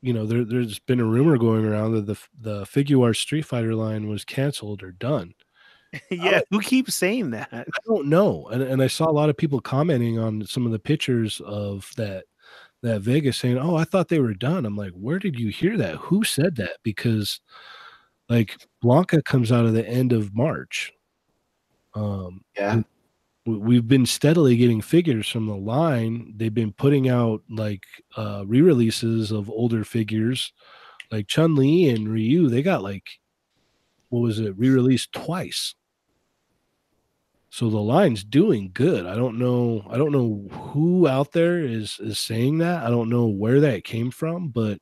you 0.02 0.14
know, 0.14 0.26
there 0.26 0.44
there's 0.44 0.80
been 0.80 1.00
a 1.00 1.06
rumor 1.06 1.38
going 1.38 1.66
around 1.66 1.94
that 1.94 2.06
the 2.06 2.18
the 2.42 2.66
figure 2.66 3.02
art 3.02 3.18
Street 3.18 3.46
Fighter 3.46 3.76
line 3.76 4.08
was 4.08 4.26
canceled 4.26 4.84
or 4.84 4.92
done. 4.92 5.34
yeah, 6.12 6.42
who 6.52 6.60
keeps 6.60 6.96
saying 6.96 7.32
that? 7.32 7.50
I 7.52 7.66
don't 7.86 8.08
know. 8.08 8.48
And 8.48 8.62
and 8.62 8.82
I 8.82 8.88
saw 8.88 9.10
a 9.10 9.12
lot 9.12 9.30
of 9.30 9.38
people 9.38 9.60
commenting 9.60 10.20
on 10.20 10.46
some 10.46 10.66
of 10.66 10.72
the 10.72 10.80
pictures 10.80 11.42
of 11.46 11.90
that 11.98 12.26
that 12.84 13.02
Vegas 13.02 13.38
saying, 13.38 13.58
"Oh, 13.58 13.76
I 13.76 13.84
thought 13.86 14.10
they 14.10 14.20
were 14.20 14.34
done." 14.36 14.66
I'm 14.66 14.78
like, 14.78 14.94
"Where 14.94 15.20
did 15.20 15.40
you 15.40 15.50
hear 15.50 15.78
that? 15.78 15.96
Who 15.98 16.24
said 16.24 16.56
that?" 16.58 16.78
Because 16.84 17.40
like 18.30 18.58
Blanka 18.84 19.24
comes 19.26 19.52
out 19.52 19.66
of 19.66 19.74
the 19.74 19.88
end 19.88 20.14
of 20.14 20.36
March. 20.36 20.94
Um 21.96 22.42
Yeah, 22.58 22.82
we- 23.46 23.58
we've 23.58 23.88
been 23.88 24.06
steadily 24.06 24.58
getting 24.58 24.82
figures 24.82 25.30
from 25.30 25.48
the 25.48 25.56
line. 25.58 26.34
They've 26.38 26.54
been 26.54 26.74
putting 26.74 27.10
out 27.10 27.44
like 27.50 27.84
uh 28.18 28.44
re-releases 28.48 29.32
of 29.32 29.50
older 29.50 29.84
figures, 29.86 30.54
like 31.12 31.28
Chun 31.28 31.56
Li 31.56 31.90
and 31.90 32.10
Ryu. 32.10 32.50
They 32.50 32.64
got 32.64 32.84
like 32.84 33.20
what 34.10 34.22
was 34.22 34.40
it 34.40 34.58
re-released 34.58 35.12
twice. 35.14 35.76
So 37.58 37.72
the 37.72 37.80
line's 37.80 38.24
doing 38.24 38.70
good. 38.72 39.08
I 39.08 39.16
don't 39.16 39.40
know. 39.40 39.84
I 39.90 39.98
don't 39.98 40.12
know 40.12 40.48
who 40.52 41.08
out 41.08 41.32
there 41.32 41.60
is 41.60 41.98
is 42.00 42.20
saying 42.20 42.60
that. 42.60 42.84
I 42.84 42.92
don't 42.92 43.10
know 43.10 43.26
where 43.26 43.60
that 43.62 43.84
came 43.84 44.12
from, 44.12 44.50
but 44.50 44.78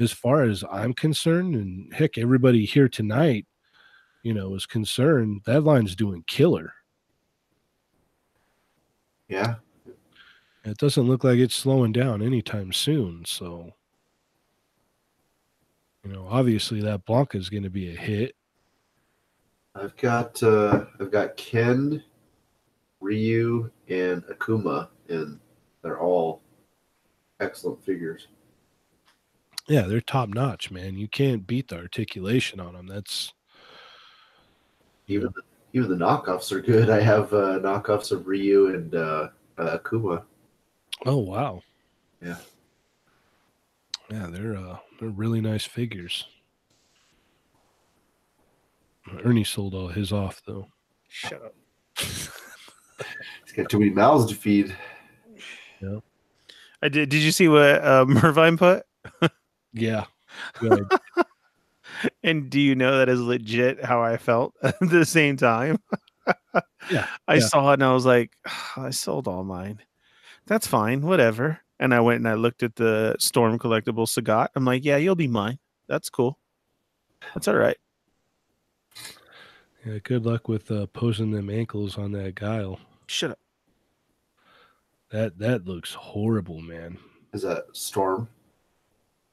as 0.00 0.10
far 0.10 0.42
as 0.42 0.64
I'm 0.72 0.92
concerned, 0.92 1.54
and 1.54 1.94
heck, 1.94 2.18
everybody 2.18 2.64
here 2.64 2.88
tonight, 2.88 3.46
you 4.24 4.34
know, 4.34 4.56
is 4.56 4.66
concerned. 4.66 5.42
That 5.46 5.62
line's 5.62 5.94
doing 5.94 6.24
killer. 6.26 6.72
yeah. 9.28 9.54
It 10.64 10.78
doesn't 10.78 11.06
look 11.06 11.22
like 11.22 11.38
it's 11.38 11.54
slowing 11.54 11.92
down 11.92 12.22
anytime 12.22 12.72
soon. 12.72 13.24
So, 13.24 13.70
you 16.02 16.12
know, 16.12 16.26
obviously 16.28 16.80
that 16.80 17.06
Blanka 17.06 17.36
is 17.36 17.50
going 17.50 17.62
to 17.62 17.70
be 17.70 17.94
a 17.94 17.96
hit. 17.96 18.34
I've 19.80 19.96
got 19.96 20.42
uh, 20.42 20.84
I've 21.00 21.10
got 21.10 21.36
Ken, 21.36 22.02
Ryu, 23.00 23.70
and 23.88 24.22
Akuma, 24.24 24.88
and 25.08 25.40
they're 25.82 26.00
all 26.00 26.42
excellent 27.40 27.82
figures. 27.82 28.28
Yeah, 29.68 29.82
they're 29.82 30.00
top 30.00 30.28
notch, 30.28 30.70
man. 30.70 30.98
You 30.98 31.08
can't 31.08 31.46
beat 31.46 31.68
the 31.68 31.76
articulation 31.76 32.60
on 32.60 32.74
them. 32.74 32.86
That's 32.86 33.32
Even 35.06 35.32
the, 35.34 35.42
even 35.72 35.88
the 35.88 36.04
knockoffs 36.04 36.52
are 36.52 36.60
good. 36.60 36.90
I 36.98 37.00
have 37.00 37.32
uh, 37.32 37.58
knockoffs 37.60 38.12
of 38.12 38.26
Ryu 38.26 38.74
and 38.74 38.94
uh, 38.94 39.28
uh, 39.56 39.78
Akuma. 39.78 40.24
oh 41.06 41.18
wow. 41.18 41.62
Yeah. 42.20 42.36
Yeah, 44.10 44.26
they're 44.30 44.56
uh 44.56 44.76
they're 44.98 45.08
really 45.08 45.40
nice 45.40 45.64
figures. 45.64 46.26
Ernie 49.24 49.44
sold 49.44 49.74
all 49.74 49.88
his 49.88 50.12
off 50.12 50.42
though. 50.46 50.66
Shut 51.08 51.42
up. 51.42 51.54
He's 51.96 53.52
got 53.56 53.68
too 53.68 53.78
many 53.78 53.90
mouths 53.90 54.26
to 54.26 54.34
feed. 54.34 54.76
Yeah. 55.80 55.98
I 56.82 56.88
did. 56.88 57.08
Did 57.08 57.22
you 57.22 57.32
see 57.32 57.48
what 57.48 57.84
uh, 57.84 58.04
Mervine 58.06 58.56
put? 58.56 58.84
Yeah. 59.72 60.06
Good. 60.58 60.84
And 62.24 62.50
do 62.50 62.58
you 62.58 62.74
know 62.74 62.98
that 62.98 63.08
is 63.08 63.20
legit 63.20 63.84
how 63.84 64.02
I 64.02 64.16
felt 64.16 64.54
at 64.64 64.74
the 64.80 65.04
same 65.04 65.36
time? 65.36 65.78
Yeah, 66.90 67.06
I 67.28 67.34
yeah. 67.34 67.40
saw 67.40 67.70
it 67.70 67.74
and 67.74 67.84
I 67.84 67.92
was 67.92 68.04
like, 68.04 68.32
I 68.76 68.90
sold 68.90 69.28
all 69.28 69.44
mine. 69.44 69.80
That's 70.46 70.66
fine, 70.66 71.02
whatever. 71.02 71.60
And 71.78 71.94
I 71.94 72.00
went 72.00 72.18
and 72.18 72.28
I 72.28 72.34
looked 72.34 72.64
at 72.64 72.74
the 72.74 73.14
Storm 73.20 73.60
collectible 73.60 74.08
Sagat. 74.08 74.48
I'm 74.56 74.64
like, 74.64 74.84
yeah, 74.84 74.96
you'll 74.96 75.14
be 75.14 75.28
mine. 75.28 75.60
That's 75.86 76.10
cool. 76.10 76.36
That's 77.34 77.46
all 77.46 77.54
right. 77.54 77.76
Yeah, 79.84 79.98
good 80.02 80.26
luck 80.26 80.48
with 80.48 80.70
uh 80.70 80.86
posing 80.86 81.30
them 81.30 81.50
ankles 81.50 81.96
on 81.98 82.12
that 82.12 82.34
guile. 82.34 82.78
Shut 83.06 83.32
up. 83.32 83.38
That 85.10 85.38
that 85.38 85.66
looks 85.66 85.94
horrible, 85.94 86.60
man. 86.60 86.98
Is 87.32 87.42
that 87.42 87.64
Storm? 87.72 88.28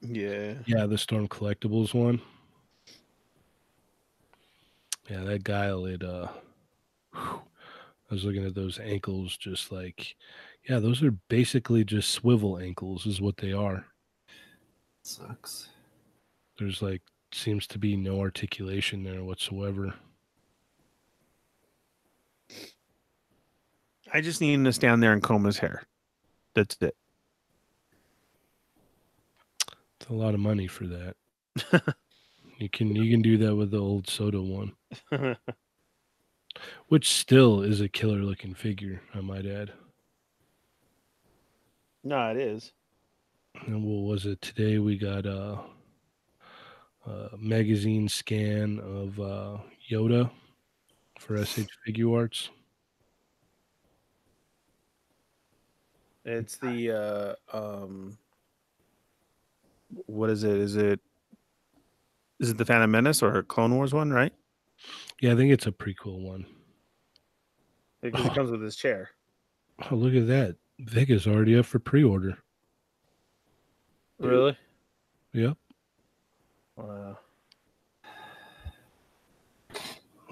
Yeah. 0.02 0.56
Yeah, 0.66 0.86
the 0.86 0.98
Storm 0.98 1.28
Collectibles 1.28 1.94
one. 1.94 2.22
Yeah, 5.10 5.24
that 5.24 5.44
guile, 5.44 5.86
it 5.86 6.04
uh 6.04 6.28
whew, 7.14 7.42
I 8.10 8.14
was 8.14 8.24
looking 8.24 8.46
at 8.46 8.56
those 8.56 8.80
ankles 8.80 9.38
just 9.38 9.72
like 9.72 10.16
yeah, 10.68 10.80
those 10.80 11.02
are 11.04 11.12
basically 11.30 11.84
just 11.86 12.12
swivel 12.12 12.58
ankles 12.58 13.06
is 13.06 13.22
what 13.22 13.38
they 13.38 13.54
are. 13.54 13.86
Sucks. 15.04 15.70
There's 16.60 16.82
like 16.82 17.02
seems 17.32 17.68
to 17.68 17.80
be 17.80 17.96
no 17.96 18.20
articulation 18.20 19.04
there 19.04 19.24
whatsoever. 19.24 19.94
I 24.14 24.22
just 24.22 24.42
need 24.42 24.54
him 24.54 24.64
to 24.66 24.74
stand 24.74 25.04
there 25.04 25.14
and 25.14 25.22
comb 25.22 25.46
his 25.46 25.58
hair. 25.58 25.84
That's 26.56 26.78
it. 26.82 26.96
It's 30.00 30.10
a 30.10 30.14
lot 30.14 30.34
of 30.34 30.40
money 30.40 30.68
for 30.68 30.86
that. 30.88 31.16
you 32.58 32.70
can 32.70 32.96
you 32.96 33.12
can 33.12 33.22
do 33.22 33.38
that 33.38 33.56
with 33.56 33.72
the 33.72 33.80
old 33.80 34.08
SOTA 34.08 34.42
one, 34.42 34.74
which 36.88 37.10
still 37.10 37.62
is 37.62 37.82
a 37.82 37.90
killer 37.90 38.20
looking 38.20 38.54
figure, 38.54 39.02
I 39.14 39.22
might 39.22 39.46
add. 39.46 39.74
no, 42.04 42.30
it 42.32 42.38
is. 42.38 42.74
And 43.66 43.84
what 43.84 44.10
was 44.10 44.26
it 44.26 44.40
today? 44.42 44.78
We 44.78 44.98
got 44.98 45.26
a, 45.26 45.60
a 47.08 47.38
magazine 47.38 48.08
scan 48.08 48.80
of 48.80 49.20
uh, 49.20 49.58
Yoda 49.90 50.30
for 51.20 51.44
SH 51.44 51.68
Figuarts. 51.88 52.50
It's 56.28 56.58
the 56.58 57.38
uh 57.54 57.58
um 57.58 58.18
what 60.08 60.30
is 60.30 60.44
it? 60.44 60.58
Is 60.58 60.76
it 60.76 61.00
is 62.42 62.50
it 62.50 62.58
the 62.58 62.66
Phantom 62.66 62.92
Menace 62.92 63.24
or 63.24 63.44
Clone 63.44 63.74
Wars 63.74 63.94
one, 63.94 64.12
right? 64.12 64.34
Yeah, 65.22 65.32
I 65.32 65.36
think 65.38 65.54
it's 65.54 65.68
a 65.68 65.72
prequel 65.72 66.22
one. 66.22 66.46
Because 68.02 68.26
it 68.26 68.36
comes 68.36 68.52
with 68.52 68.62
his 68.62 68.76
chair. 68.76 69.10
Oh, 69.90 69.96
look 69.96 70.14
at 70.14 70.28
that. 70.28 70.58
Vega's 70.80 71.28
already 71.28 71.58
up 71.58 71.66
for 71.66 71.80
pre-order. 71.80 72.38
Really? 74.20 74.56
Yep. 75.34 75.58
Wow. 76.76 77.18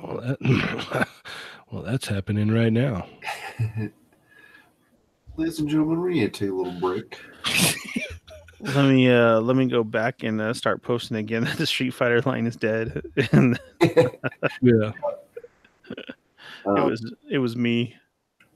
Well, 0.03 0.17
that, 0.17 1.07
well, 1.71 1.81
that's 1.81 2.07
happening 2.07 2.51
right 2.51 2.71
now. 2.71 3.07
Ladies 5.37 5.59
and 5.59 5.67
gentlemen, 5.69 6.01
we 6.01 6.13
need 6.15 6.33
to 6.33 6.39
take 6.45 6.49
a 6.49 6.53
little 6.53 6.79
break. 6.79 7.19
Let 8.61 8.85
me 8.89 9.09
uh 9.11 9.41
let 9.41 9.55
me 9.57 9.65
go 9.67 9.83
back 9.83 10.23
and 10.23 10.39
uh, 10.41 10.53
start 10.53 10.81
posting 10.81 11.17
again 11.17 11.43
that 11.45 11.57
the 11.57 11.67
Street 11.67 11.93
Fighter 11.93 12.21
line 12.21 12.47
is 12.47 12.55
dead. 12.55 13.01
and 13.31 13.59
Yeah, 14.61 14.91
it 15.89 16.15
Um, 16.65 16.89
was 16.89 17.13
it 17.29 17.37
was 17.39 17.55
me. 17.55 17.95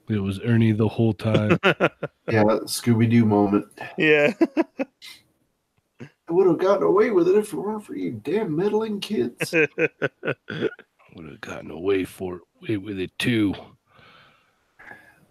it 0.08 0.18
was 0.18 0.40
Ernie 0.40 0.72
the 0.72 0.88
whole 0.88 1.12
time. 1.12 1.58
yeah, 1.62 2.42
Scooby 2.66 3.08
Doo 3.10 3.24
moment. 3.24 3.66
yeah. 3.98 4.32
I 6.00 6.32
would 6.32 6.46
have 6.46 6.58
gotten 6.58 6.84
away 6.84 7.10
with 7.10 7.28
it 7.28 7.36
if 7.36 7.52
it 7.52 7.56
weren't 7.56 7.84
for 7.84 7.94
you 7.96 8.12
damn 8.12 8.54
meddling 8.56 9.00
kids. 9.00 9.52
Would 9.52 9.68
have 11.28 11.40
gotten 11.40 11.70
away 11.72 12.04
for 12.04 12.40
away 12.62 12.76
with 12.78 12.98
it 13.00 13.10
too. 13.18 13.52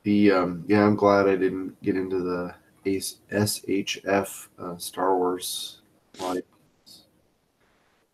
The 0.10 0.32
um, 0.32 0.66
yeah, 0.68 0.84
I'm 0.84 0.96
glad 0.96 1.28
I 1.28 1.36
didn't 1.36 1.80
get 1.84 1.96
into 1.96 2.20
the 2.20 2.56
Ace 2.86 3.18
SHF 3.32 4.48
uh, 4.58 4.76
Star 4.78 5.16
Wars 5.16 5.82
like 6.20 6.46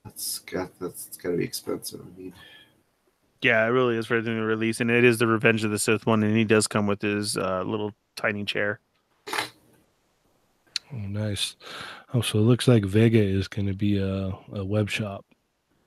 that's 0.04 0.40
got 0.40 0.78
that's 0.78 1.16
got 1.16 1.30
to 1.30 1.38
be 1.38 1.46
expensive. 1.46 2.02
I 2.02 2.20
mean, 2.20 2.34
yeah, 3.42 3.66
it 3.66 3.70
really 3.70 3.96
is 3.96 4.08
for 4.08 4.22
the 4.22 4.30
new 4.30 4.44
release, 4.44 4.82
and 4.82 4.92
it 4.92 5.06
is 5.06 5.20
the 5.20 5.28
Revenge 5.28 5.64
of 5.64 5.72
the 5.72 5.80
Sith 5.80 6.06
one, 6.06 6.22
and 6.22 6.36
he 6.36 6.44
does 6.44 6.68
come 6.68 6.86
with 6.86 7.02
his 7.02 7.38
uh, 7.38 7.64
little 7.66 7.94
tiny 8.18 8.44
chair. 8.44 8.82
Oh, 9.30 10.98
nice. 10.98 11.56
Oh, 12.14 12.20
so 12.20 12.40
it 12.40 12.44
looks 12.44 12.68
like 12.68 12.84
Vega 12.84 13.22
is 13.22 13.48
going 13.48 13.68
to 13.68 13.74
be 13.74 14.00
a, 14.00 14.38
a 14.54 14.66
web 14.66 14.90
shop. 14.90 15.26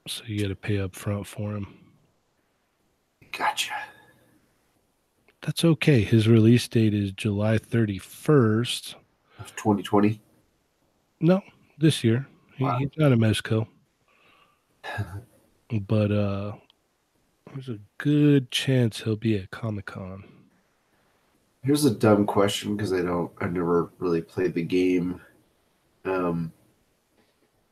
So 0.07 0.25
you 0.27 0.41
got 0.41 0.49
to 0.49 0.57
pay 0.57 0.79
up 0.79 0.95
front 0.95 1.27
for 1.27 1.55
him. 1.55 1.67
gotcha. 3.31 3.75
That's 5.49 5.65
okay. 5.65 6.03
His 6.03 6.29
release 6.29 6.69
date 6.69 6.93
is 6.93 7.11
July 7.13 7.57
31st. 7.57 8.97
Of 9.39 9.57
2020. 9.57 10.21
No, 11.21 11.41
this 11.79 12.05
year. 12.05 12.27
He, 12.57 12.71
He's 12.79 12.91
not 12.99 13.13
a 13.13 13.17
Mezco. 13.17 13.67
but 15.73 16.13
uh 16.13 16.53
there's 17.51 17.71
a 17.71 17.79
good 17.97 18.51
chance 18.51 19.01
he'll 19.01 19.17
be 19.17 19.39
at 19.39 19.51
Comic 19.51 19.87
Con. 19.87 20.23
Here's 21.63 21.87
a 21.87 21.95
dumb 21.95 22.27
question 22.27 22.77
because 22.77 22.93
I 22.93 23.01
don't, 23.01 23.33
I've 23.41 23.55
never 23.55 23.91
really 24.01 24.21
played 24.21 24.53
the 24.53 24.63
game. 24.63 25.19
Um, 26.05 26.53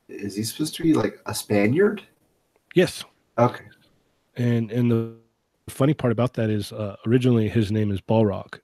is 0.09 0.35
he 0.35 0.41
supposed 0.41 0.73
to 0.77 0.81
be 0.81 0.95
like 0.95 1.19
a 1.27 1.35
Spaniard? 1.35 2.01
Yes. 2.73 3.03
Okay. 3.37 3.65
And 4.35 4.71
and 4.71 4.89
the 4.91 5.13
funny 5.69 5.93
part 5.93 6.11
about 6.11 6.33
that 6.35 6.49
is 6.49 6.71
uh 6.71 6.95
originally 7.05 7.49
his 7.49 7.71
name 7.71 7.91
is 7.91 8.01
Balrog. 8.01 8.59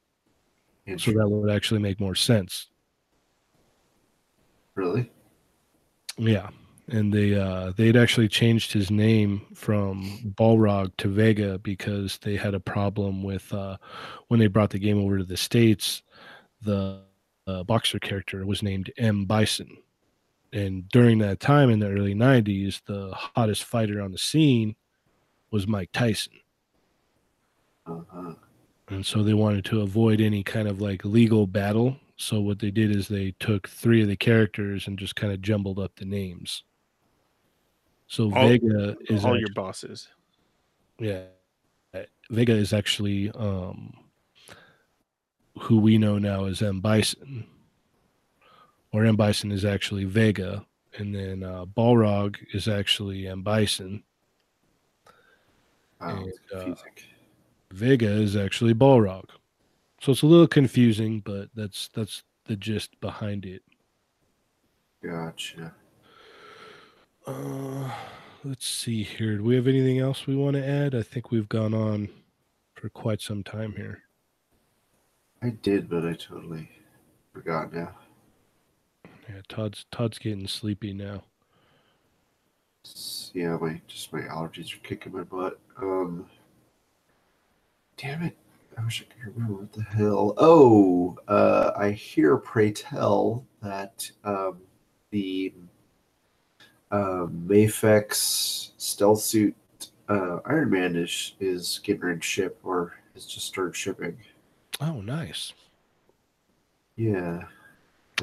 So 0.97 1.11
that 1.11 1.29
would 1.29 1.49
actually 1.49 1.79
make 1.79 1.99
more 1.99 2.15
sense. 2.15 2.67
really? 4.75 5.11
Yeah. 6.17 6.49
And 6.89 7.13
they 7.13 7.35
uh 7.35 7.71
they'd 7.77 7.95
actually 7.95 8.27
changed 8.27 8.73
his 8.73 8.91
name 8.91 9.41
from 9.53 10.33
Balrog 10.37 10.91
to 10.97 11.07
Vega 11.07 11.57
because 11.59 12.17
they 12.19 12.35
had 12.35 12.53
a 12.53 12.59
problem 12.59 13.23
with 13.23 13.53
uh 13.53 13.77
when 14.27 14.39
they 14.39 14.47
brought 14.47 14.71
the 14.71 14.79
game 14.79 14.99
over 14.99 15.17
to 15.17 15.23
the 15.23 15.37
States, 15.37 16.03
the 16.61 17.01
uh, 17.47 17.63
boxer 17.63 17.99
character 17.99 18.45
was 18.45 18.63
named 18.63 18.91
M 18.97 19.25
Bison. 19.25 19.77
And 20.53 20.87
during 20.89 21.17
that 21.19 21.39
time 21.39 21.69
in 21.69 21.79
the 21.79 21.89
early 21.89 22.13
90s, 22.13 22.81
the 22.85 23.11
hottest 23.13 23.63
fighter 23.63 24.01
on 24.01 24.11
the 24.11 24.17
scene 24.19 24.75
was 25.51 25.67
Mike 25.67 25.89
Tyson. 25.93 26.33
Uh-huh. 27.85 28.33
And 28.89 29.05
so 29.05 29.23
they 29.23 29.33
wanted 29.33 29.65
to 29.65 29.81
avoid 29.81 30.21
any 30.21 30.43
kind 30.43 30.67
of 30.67 30.81
like 30.81 31.03
legal 31.05 31.47
battle. 31.47 31.97
So 32.17 32.39
what 32.41 32.59
they 32.59 32.69
did 32.71 32.95
is 32.95 33.07
they 33.07 33.31
took 33.39 33.67
three 33.67 34.01
of 34.01 34.07
the 34.07 34.15
characters 34.15 34.87
and 34.87 34.99
just 34.99 35.15
kind 35.15 35.33
of 35.33 35.41
jumbled 35.41 35.79
up 35.79 35.95
the 35.95 36.05
names. 36.05 36.63
So 38.07 38.31
All- 38.33 38.47
Vega 38.49 38.95
is 39.09 39.25
All 39.25 39.33
act- 39.33 39.39
your 39.41 39.53
bosses. 39.55 40.09
yeah, 40.99 41.23
Vega 42.29 42.53
is 42.53 42.71
actually 42.73 43.31
um, 43.31 43.93
who 45.59 45.79
we 45.79 45.97
know 45.97 46.17
now 46.19 46.45
as 46.45 46.61
M 46.61 46.79
Bison, 46.81 47.45
or 48.91 49.05
M 49.05 49.15
Bison 49.15 49.51
is 49.51 49.65
actually 49.65 50.03
Vega, 50.05 50.65
and 50.97 51.15
then 51.15 51.43
uh, 51.43 51.65
Balrog 51.65 52.35
is 52.53 52.67
actually 52.67 53.27
M 53.27 53.41
Bison. 53.41 54.03
Wow, 55.99 56.09
And, 56.09 56.33
uh, 56.53 56.63
confusing. 56.63 56.91
Vega 57.73 58.09
is 58.09 58.35
actually 58.35 58.75
Balrog. 58.75 59.25
So 59.99 60.11
it's 60.11 60.21
a 60.21 60.27
little 60.27 60.47
confusing, 60.47 61.21
but 61.21 61.49
that's 61.55 61.87
that's 61.87 62.23
the 62.45 62.55
gist 62.55 62.99
behind 63.01 63.45
it. 63.45 63.63
Gotcha. 65.03 65.73
Uh, 67.25 67.89
let's 68.43 68.67
see 68.67 69.01
here. 69.01 69.37
Do 69.37 69.43
we 69.43 69.55
have 69.55 69.67
anything 69.67 69.99
else 69.99 70.27
we 70.27 70.35
want 70.35 70.55
to 70.55 70.65
add? 70.65 70.93
I 70.93 71.01
think 71.01 71.31
we've 71.31 71.49
gone 71.49 71.73
on 71.73 72.09
for 72.75 72.89
quite 72.89 73.21
some 73.21 73.43
time 73.43 73.73
here. 73.75 74.03
I 75.41 75.49
did, 75.49 75.89
but 75.89 76.05
I 76.05 76.13
totally 76.13 76.69
forgot 77.33 77.73
now. 77.73 77.95
Yeah, 79.27 79.41
Todd's 79.47 79.85
Todd's 79.91 80.19
getting 80.19 80.47
sleepy 80.47 80.93
now. 80.93 81.23
Yeah, 83.33 83.57
my 83.59 83.81
just 83.87 84.13
my 84.13 84.21
allergies 84.21 84.75
are 84.75 84.79
kicking 84.83 85.13
my 85.13 85.23
butt. 85.23 85.59
Um, 85.81 86.27
damn 87.97 88.23
it! 88.23 88.37
I 88.77 88.83
wish 88.83 89.01
I 89.03 89.13
could 89.13 89.35
remember 89.35 89.61
what 89.61 89.73
the 89.73 89.83
hell. 89.83 90.33
Oh, 90.37 91.17
uh, 91.27 91.71
I 91.77 91.91
hear, 91.91 92.37
pray 92.37 92.71
tell, 92.71 93.45
that 93.61 94.09
um, 94.23 94.57
the 95.11 95.53
um, 96.91 97.45
Mafex 97.47 98.71
stealth 98.77 99.21
suit 99.21 99.55
uh, 100.09 100.39
Iron 100.45 100.69
Man 100.69 100.95
is 100.95 101.33
is 101.39 101.79
getting 101.83 102.01
ready 102.01 102.19
to 102.19 102.25
ship 102.25 102.59
or 102.63 102.95
has 103.13 103.25
just 103.25 103.47
started 103.47 103.75
shipping. 103.75 104.17
Oh, 104.81 105.01
nice. 105.01 105.53
Yeah. 106.95 107.43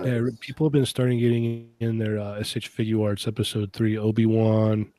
Yeah, 0.03 0.21
people 0.41 0.67
have 0.67 0.73
been 0.73 0.87
starting 0.87 1.19
getting 1.19 1.69
in 1.81 1.99
their 1.99 2.19
uh, 2.19 2.43
SH 2.43 2.71
Figuarts 2.71 3.27
episode 3.27 3.73
three 3.73 3.99
Obi 3.99 4.25
Wan, 4.25 4.93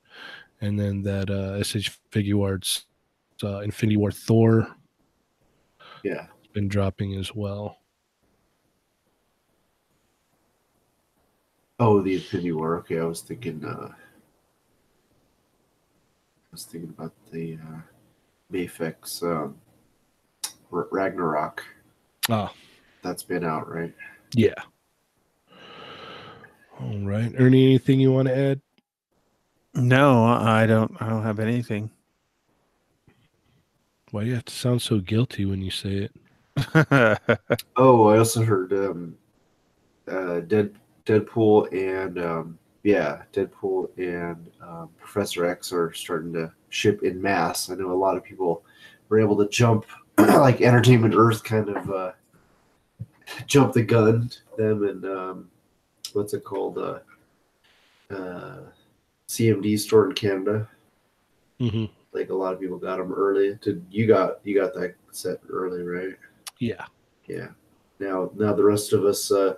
and 0.60 0.78
then 0.78 1.02
that 1.04 1.30
uh, 1.30 1.64
SH 1.64 1.98
Figuarts 2.12 2.84
uh, 3.44 3.60
Infinity 3.60 3.98
War 3.98 4.12
Thor 4.12 4.68
yeah. 6.04 6.28
been 6.54 6.68
dropping 6.68 7.16
as 7.16 7.36
well. 7.36 7.78
Oh, 11.80 12.02
the 12.02 12.16
Infinity 12.16 12.52
War. 12.52 12.78
Okay, 12.80 13.00
I 13.00 13.04
was 13.04 13.22
thinking. 13.22 13.64
Uh, 13.66 13.90
I 13.92 13.96
was 16.52 16.66
thinking 16.66 16.94
about 16.98 17.14
the 17.32 17.56
uh, 17.56 17.80
Mafex 18.52 19.24
um, 19.24 19.56
R- 20.72 20.88
Ragnarok. 20.92 21.64
Ah, 22.30 22.54
That's 23.02 23.24
been 23.24 23.44
out, 23.44 23.68
right? 23.68 23.94
yeah. 24.36 24.54
All 26.80 27.00
right, 27.00 27.34
Ernie. 27.38 27.70
Anything 27.70 28.00
you 28.00 28.12
want 28.12 28.28
to 28.28 28.38
add? 28.38 28.62
No, 29.74 30.26
I 30.26 30.68
don't. 30.68 31.02
I 31.02 31.10
don't 31.10 31.24
have 31.24 31.40
anything. 31.40 31.90
Why 34.12 34.24
do 34.24 34.30
you 34.30 34.36
have 34.36 34.46
to 34.46 34.54
sound 34.54 34.82
so 34.82 35.00
guilty 35.00 35.46
when 35.46 35.62
you 35.62 35.72
say 35.72 36.10
it? 36.10 36.12
Oh, 37.78 38.08
I 38.08 38.18
also 38.18 38.44
heard 38.44 38.74
um, 38.74 39.18
uh, 40.08 40.42
Dead 40.42 40.76
Deadpool 41.06 41.72
and 41.72 42.20
um, 42.20 42.60
yeah, 42.84 43.24
Deadpool 43.34 43.90
and 43.98 44.52
um, 44.62 44.90
Professor 45.00 45.46
X 45.46 45.72
are 45.72 45.94
starting 45.94 46.34
to 46.34 46.52
ship 46.70 47.04
in 47.04 47.22
mass. 47.22 47.70
I 47.70 47.76
know 47.76 47.92
a 47.92 47.94
lot 47.94 48.18
of 48.18 48.24
people 48.24 48.64
were 49.10 49.20
able 49.20 49.38
to 49.38 49.48
jump 49.48 49.86
like 50.18 50.62
Entertainment 50.62 51.16
Earth 51.16 51.44
kind 51.44 51.70
of 51.70 51.90
uh, 51.90 52.12
jump 53.48 53.74
the 53.74 53.82
gun 53.82 54.30
them 54.58 54.84
and 54.84 55.06
um, 55.06 55.50
what's 56.14 56.34
it 56.34 56.44
called 56.44 56.78
uh, 56.78 57.00
uh, 58.14 58.60
CMD 59.28 59.80
store 59.80 60.08
in 60.08 60.14
Canada. 60.14 60.68
hmm 61.60 61.86
Like 62.14 62.30
a 62.30 62.36
lot 62.36 62.54
of 62.54 62.60
people 62.60 62.78
got 62.78 62.98
them 62.98 63.14
early. 63.14 63.58
Did 63.62 63.86
you 63.90 64.06
got 64.08 64.40
you 64.44 64.60
got 64.60 64.74
that 64.74 64.96
set 65.12 65.40
early, 65.50 65.84
right? 65.84 66.16
Yeah. 66.60 66.86
Yeah, 67.28 67.48
now 68.00 68.32
now 68.36 68.54
the 68.54 68.64
rest 68.64 68.92
of 68.92 69.06
us 69.06 69.32
uh, 69.32 69.56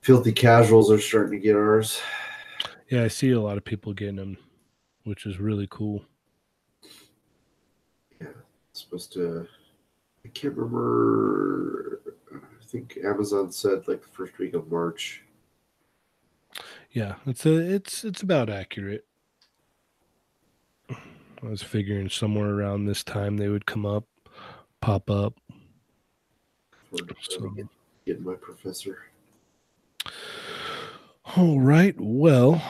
filthy 0.00 0.32
casuals 0.32 0.90
are 0.92 1.00
starting 1.00 1.32
to 1.32 1.44
get 1.44 1.56
ours. 1.56 2.00
Yeah, 2.88 3.04
I 3.04 3.08
see 3.08 3.30
a 3.30 3.40
lot 3.40 3.56
of 3.56 3.64
people 3.64 3.92
getting 3.92 4.16
them, 4.16 4.36
which 5.04 5.26
is 5.26 5.40
really 5.40 5.66
cool. 5.70 6.04
Yeah, 8.20 8.28
it's 8.70 8.82
supposed 8.82 9.12
to. 9.14 9.46
I 10.24 10.28
can't 10.28 10.54
remember. 10.54 12.02
I 12.32 12.64
think 12.64 12.98
Amazon 13.04 13.50
said 13.50 13.88
like 13.88 14.02
the 14.02 14.08
first 14.08 14.38
week 14.38 14.54
of 14.54 14.70
March. 14.70 15.22
Yeah, 16.90 17.14
it's 17.26 17.46
a 17.46 17.74
it's 17.74 18.04
it's 18.04 18.22
about 18.22 18.50
accurate. 18.50 19.06
I 21.42 21.48
was 21.48 21.62
figuring 21.62 22.08
somewhere 22.08 22.50
around 22.50 22.84
this 22.84 23.02
time 23.02 23.36
they 23.36 23.48
would 23.48 23.66
come 23.66 23.84
up, 23.84 24.04
pop 24.80 25.10
up. 25.10 25.34
So, 27.20 27.48
get, 27.50 27.66
get 28.06 28.20
my 28.20 28.34
professor. 28.34 28.98
All 31.36 31.60
right. 31.60 31.94
Well, 31.98 32.62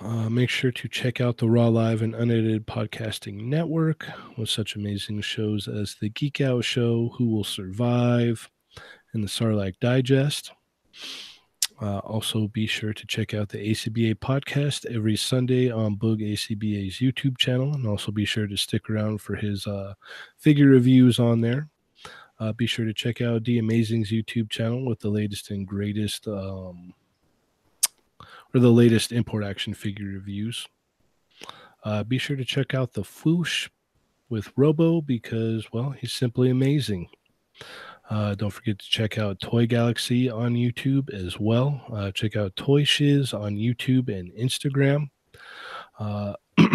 uh, 0.00 0.30
make 0.30 0.48
sure 0.48 0.70
to 0.72 0.88
check 0.88 1.20
out 1.20 1.38
the 1.38 1.50
Raw 1.50 1.68
Live 1.68 2.00
and 2.00 2.14
Unedited 2.14 2.66
Podcasting 2.66 3.44
Network 3.44 4.06
with 4.36 4.48
such 4.48 4.76
amazing 4.76 5.20
shows 5.22 5.66
as 5.68 5.96
The 6.00 6.08
Geek 6.10 6.40
Out 6.40 6.64
Show, 6.64 7.10
Who 7.16 7.26
Will 7.26 7.44
Survive, 7.44 8.50
and 9.12 9.22
the 9.22 9.28
Sarlacc 9.28 9.78
Digest. 9.80 10.52
Uh, 11.80 11.98
also, 11.98 12.46
be 12.48 12.66
sure 12.66 12.92
to 12.92 13.06
check 13.06 13.34
out 13.34 13.48
the 13.48 13.58
ACBA 13.58 14.14
podcast 14.14 14.86
every 14.86 15.16
Sunday 15.16 15.70
on 15.70 15.96
Boog 15.96 16.20
ACBA's 16.20 16.98
YouTube 16.98 17.36
channel, 17.36 17.74
and 17.74 17.86
also 17.86 18.12
be 18.12 18.24
sure 18.24 18.46
to 18.46 18.56
stick 18.56 18.88
around 18.88 19.20
for 19.20 19.34
his 19.34 19.66
uh, 19.66 19.94
figure 20.36 20.68
reviews 20.68 21.18
on 21.18 21.40
there. 21.40 21.68
Uh, 22.38 22.52
be 22.52 22.66
sure 22.66 22.84
to 22.84 22.94
check 22.94 23.20
out 23.20 23.44
the 23.44 23.58
Amazing's 23.58 24.10
YouTube 24.10 24.50
channel 24.50 24.84
with 24.84 25.00
the 25.00 25.08
latest 25.08 25.50
and 25.50 25.66
greatest, 25.66 26.28
um, 26.28 26.94
or 28.54 28.60
the 28.60 28.70
latest 28.70 29.10
import 29.10 29.44
action 29.44 29.74
figure 29.74 30.06
reviews. 30.06 30.68
Uh, 31.82 32.04
be 32.04 32.18
sure 32.18 32.36
to 32.36 32.44
check 32.44 32.72
out 32.72 32.92
the 32.92 33.02
Foosh 33.02 33.68
with 34.28 34.52
Robo 34.56 35.00
because, 35.00 35.72
well, 35.72 35.90
he's 35.90 36.12
simply 36.12 36.50
amazing. 36.50 37.08
Uh, 38.10 38.34
don't 38.34 38.50
forget 38.50 38.78
to 38.78 38.88
check 38.88 39.18
out 39.18 39.40
Toy 39.40 39.66
Galaxy 39.66 40.28
on 40.28 40.54
YouTube 40.54 41.12
as 41.12 41.40
well. 41.40 41.80
Uh, 41.92 42.10
check 42.10 42.36
out 42.36 42.54
Toy 42.54 42.84
Shiz 42.84 43.32
on 43.32 43.54
YouTube 43.54 44.08
and 44.08 44.30
Instagram. 44.32 45.08
Uh, 45.98 46.34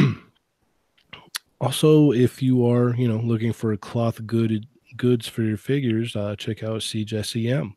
also, 1.61 2.11
if 2.11 2.41
you 2.41 2.65
are, 2.65 2.95
you 2.95 3.07
know, 3.07 3.19
looking 3.19 3.53
for 3.53 3.75
cloth 3.77 4.25
good 4.25 4.65
goods 4.97 5.27
for 5.27 5.43
your 5.43 5.57
figures, 5.57 6.15
uh, 6.15 6.35
check 6.35 6.63
out 6.63 6.81
Siege 6.81 7.13
SEM. 7.25 7.75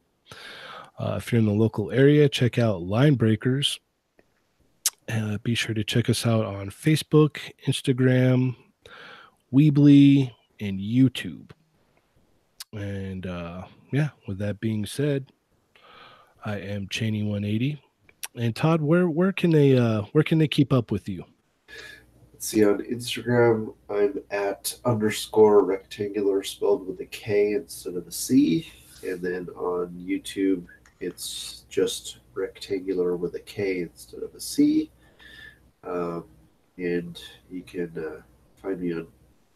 Uh, 0.98 1.16
if 1.18 1.30
you're 1.30 1.38
in 1.38 1.46
the 1.46 1.52
local 1.52 1.90
area, 1.90 2.28
check 2.28 2.58
out 2.58 2.82
Line 2.82 3.14
Breakers. 3.14 3.78
Uh, 5.08 5.36
be 5.42 5.54
sure 5.54 5.74
to 5.74 5.84
check 5.84 6.08
us 6.08 6.26
out 6.26 6.46
on 6.46 6.70
Facebook, 6.70 7.38
Instagram, 7.66 8.56
Weebly, 9.52 10.32
and 10.60 10.78
YouTube. 10.78 11.50
And 12.72 13.26
uh, 13.26 13.64
yeah, 13.92 14.10
with 14.26 14.38
that 14.38 14.60
being 14.60 14.86
said, 14.86 15.32
I 16.44 16.58
am 16.58 16.88
Cheney 16.88 17.22
180. 17.22 17.82
And 18.34 18.56
Todd, 18.56 18.80
where 18.80 19.08
where 19.08 19.32
can 19.32 19.50
they 19.50 19.76
uh, 19.76 20.02
where 20.12 20.24
can 20.24 20.38
they 20.38 20.48
keep 20.48 20.72
up 20.72 20.90
with 20.90 21.08
you? 21.08 21.24
Let's 22.32 22.48
see 22.48 22.64
on 22.64 22.78
Instagram, 22.78 23.74
I'm 23.90 24.20
at 24.30 24.74
underscore 24.84 25.64
rectangular 25.64 26.42
spelled 26.42 26.86
with 26.88 26.98
a 27.00 27.06
K 27.06 27.52
instead 27.52 27.94
of 27.94 28.06
a 28.06 28.10
C, 28.10 28.72
and 29.06 29.20
then 29.20 29.48
on 29.50 29.90
YouTube, 29.90 30.64
it's 31.00 31.64
just 31.68 32.18
rectangular 32.34 33.16
with 33.16 33.34
a 33.34 33.40
K 33.40 33.82
instead 33.82 34.22
of 34.22 34.34
a 34.34 34.40
C. 34.40 34.90
Um, 35.84 36.24
and 36.78 37.22
you 37.50 37.62
can 37.62 37.92
uh, 37.96 38.22
find 38.60 38.80
me 38.80 38.94
on 38.94 39.06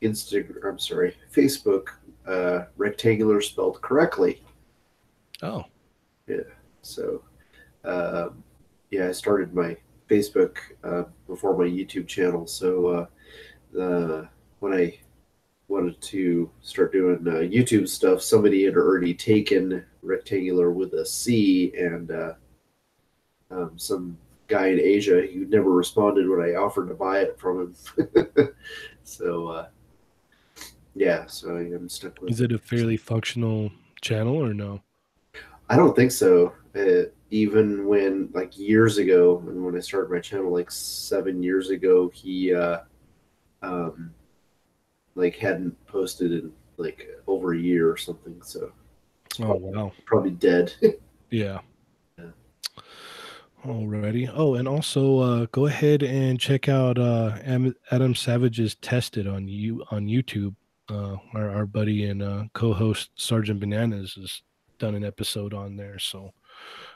Instagram. 0.03 0.69
I'm 0.69 0.79
sorry, 0.79 1.17
Facebook 1.35 1.89
uh, 2.27 2.65
rectangular 2.77 3.41
spelled 3.41 3.81
correctly. 3.83 4.43
Oh, 5.43 5.65
yeah. 6.27 6.37
So, 6.83 7.23
um, 7.85 8.43
yeah, 8.91 9.09
I 9.09 9.13
started 9.13 9.55
my 9.55 9.77
Facebook 10.09 10.57
uh, 10.85 11.05
before 11.27 11.57
my 11.57 11.65
YouTube 11.65 12.07
channel. 12.07 12.47
So, 12.47 12.87
uh, 12.87 13.07
the 13.73 14.29
when 14.61 14.73
I 14.73 14.99
wanted 15.69 16.01
to 16.01 16.51
start 16.63 16.93
doing 16.93 17.27
uh, 17.27 17.41
YouTube 17.41 17.89
stuff, 17.89 18.23
somebody 18.23 18.65
had 18.65 18.77
already 18.77 19.15
taken 19.15 19.85
rectangular 20.03 20.71
with 20.71 20.95
a 20.95 21.05
C, 21.05 21.73
and 21.77 22.11
uh, 22.11 22.33
um, 23.51 23.73
some 23.77 24.17
guy 24.49 24.69
in 24.69 24.81
Asia 24.81 25.27
who 25.27 25.45
never 25.47 25.71
responded 25.71 26.29
when 26.29 26.41
I 26.41 26.55
offered 26.55 26.89
to 26.89 26.95
buy 26.95 27.21
it 27.21 27.39
from 27.39 27.75
him. 27.97 28.49
so, 29.03 29.49
uh, 29.49 29.67
yeah, 30.97 31.27
so 31.27 31.51
I'm 31.51 31.91
stuck 31.91 32.21
with. 32.21 32.31
Is 32.31 32.41
it 32.41 32.53
a 32.53 32.59
fairly 32.59 32.97
functional 32.97 33.71
channel 34.01 34.43
or 34.43 34.55
no? 34.55 34.81
I 35.69 35.77
don't 35.77 35.95
think 35.95 36.11
so. 36.11 36.55
Uh, 36.75 37.11
even 37.31 37.87
when 37.87 38.31
like 38.33 38.59
years 38.59 38.97
ago, 38.97 39.43
and 39.47 39.63
when 39.63 39.77
I 39.77 39.81
started 39.81 40.11
my 40.11 40.21
channel 40.21 40.51
like 40.51 40.71
seven 40.71 41.43
years 41.43 41.69
ago, 41.69 42.11
he 42.15 42.55
uh, 42.55 42.79
um, 43.61 44.15
like 45.15 45.37
hadn't 45.37 45.75
posted 45.87 46.33
in 46.33 46.53
like 46.79 47.07
over 47.27 47.53
a 47.53 47.59
year 47.59 47.91
or 47.91 47.99
something. 47.99 48.41
So, 48.43 48.73
oh 49.41 49.55
wow, 49.55 49.93
probably 50.07 50.31
dead. 50.31 50.73
yeah. 51.31 51.61
yeah. 52.19 52.25
Alrighty. 53.67 54.33
Oh, 54.35 54.55
and 54.55 54.67
also 54.67 55.19
uh, 55.19 55.47
go 55.53 55.67
ahead 55.67 56.03
and 56.03 56.41
check 56.41 56.71
out 56.71 56.97
uh, 56.97 57.37
Adam 57.91 58.15
Savage's 58.15 58.77
"Tested" 58.77 59.27
on 59.27 59.47
you 59.47 59.85
on 59.91 60.07
YouTube 60.07 60.55
uh, 60.91 61.17
our, 61.35 61.51
our 61.51 61.67
buddy 61.67 62.05
and 62.05 62.23
uh, 62.23 62.45
co-host 62.53 63.11
Sergeant 63.17 63.61
Bananas 63.61 64.15
has 64.15 64.43
done 64.79 64.95
an 64.95 65.05
episode 65.05 65.55
on 65.55 65.77
there. 65.77 65.99
So 65.99 66.33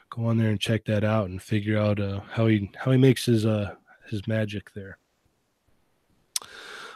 go 0.09 0.25
on 0.25 0.37
there 0.37 0.49
and 0.49 0.59
check 0.59 0.85
that 0.85 1.03
out 1.03 1.29
and 1.29 1.41
figure 1.41 1.77
out 1.77 1.99
uh, 1.99 2.21
how 2.31 2.47
he 2.47 2.71
how 2.77 2.91
he 2.91 2.97
makes 2.97 3.25
his 3.25 3.45
uh 3.45 3.75
his 4.09 4.27
magic 4.27 4.73
there. 4.73 4.97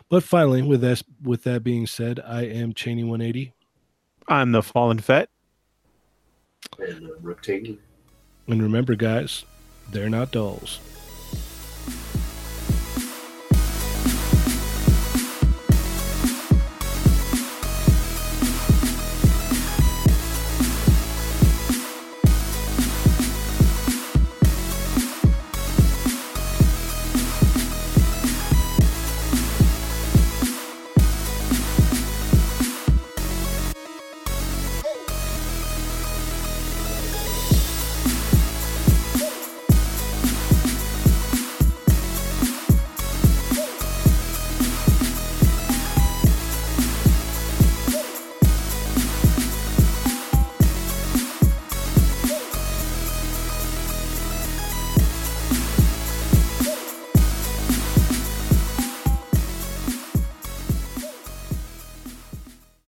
But 0.10 0.24
finally, 0.24 0.62
with 0.62 0.82
that 0.82 1.02
with 1.24 1.44
that 1.44 1.64
being 1.64 1.88
said, 1.88 2.20
I 2.20 2.44
am 2.44 2.74
Cheney 2.74 3.04
180. 3.04 3.54
I'm 4.28 4.52
the 4.52 4.62
Fallen 4.62 5.00
Fett. 5.00 5.30
And 6.80 7.10
uh, 7.10 7.14
Rectangle. 7.22 7.78
And 8.48 8.62
remember, 8.62 8.96
guys, 8.96 9.46
they're 9.92 10.10
not 10.10 10.32
dolls. 10.32 10.80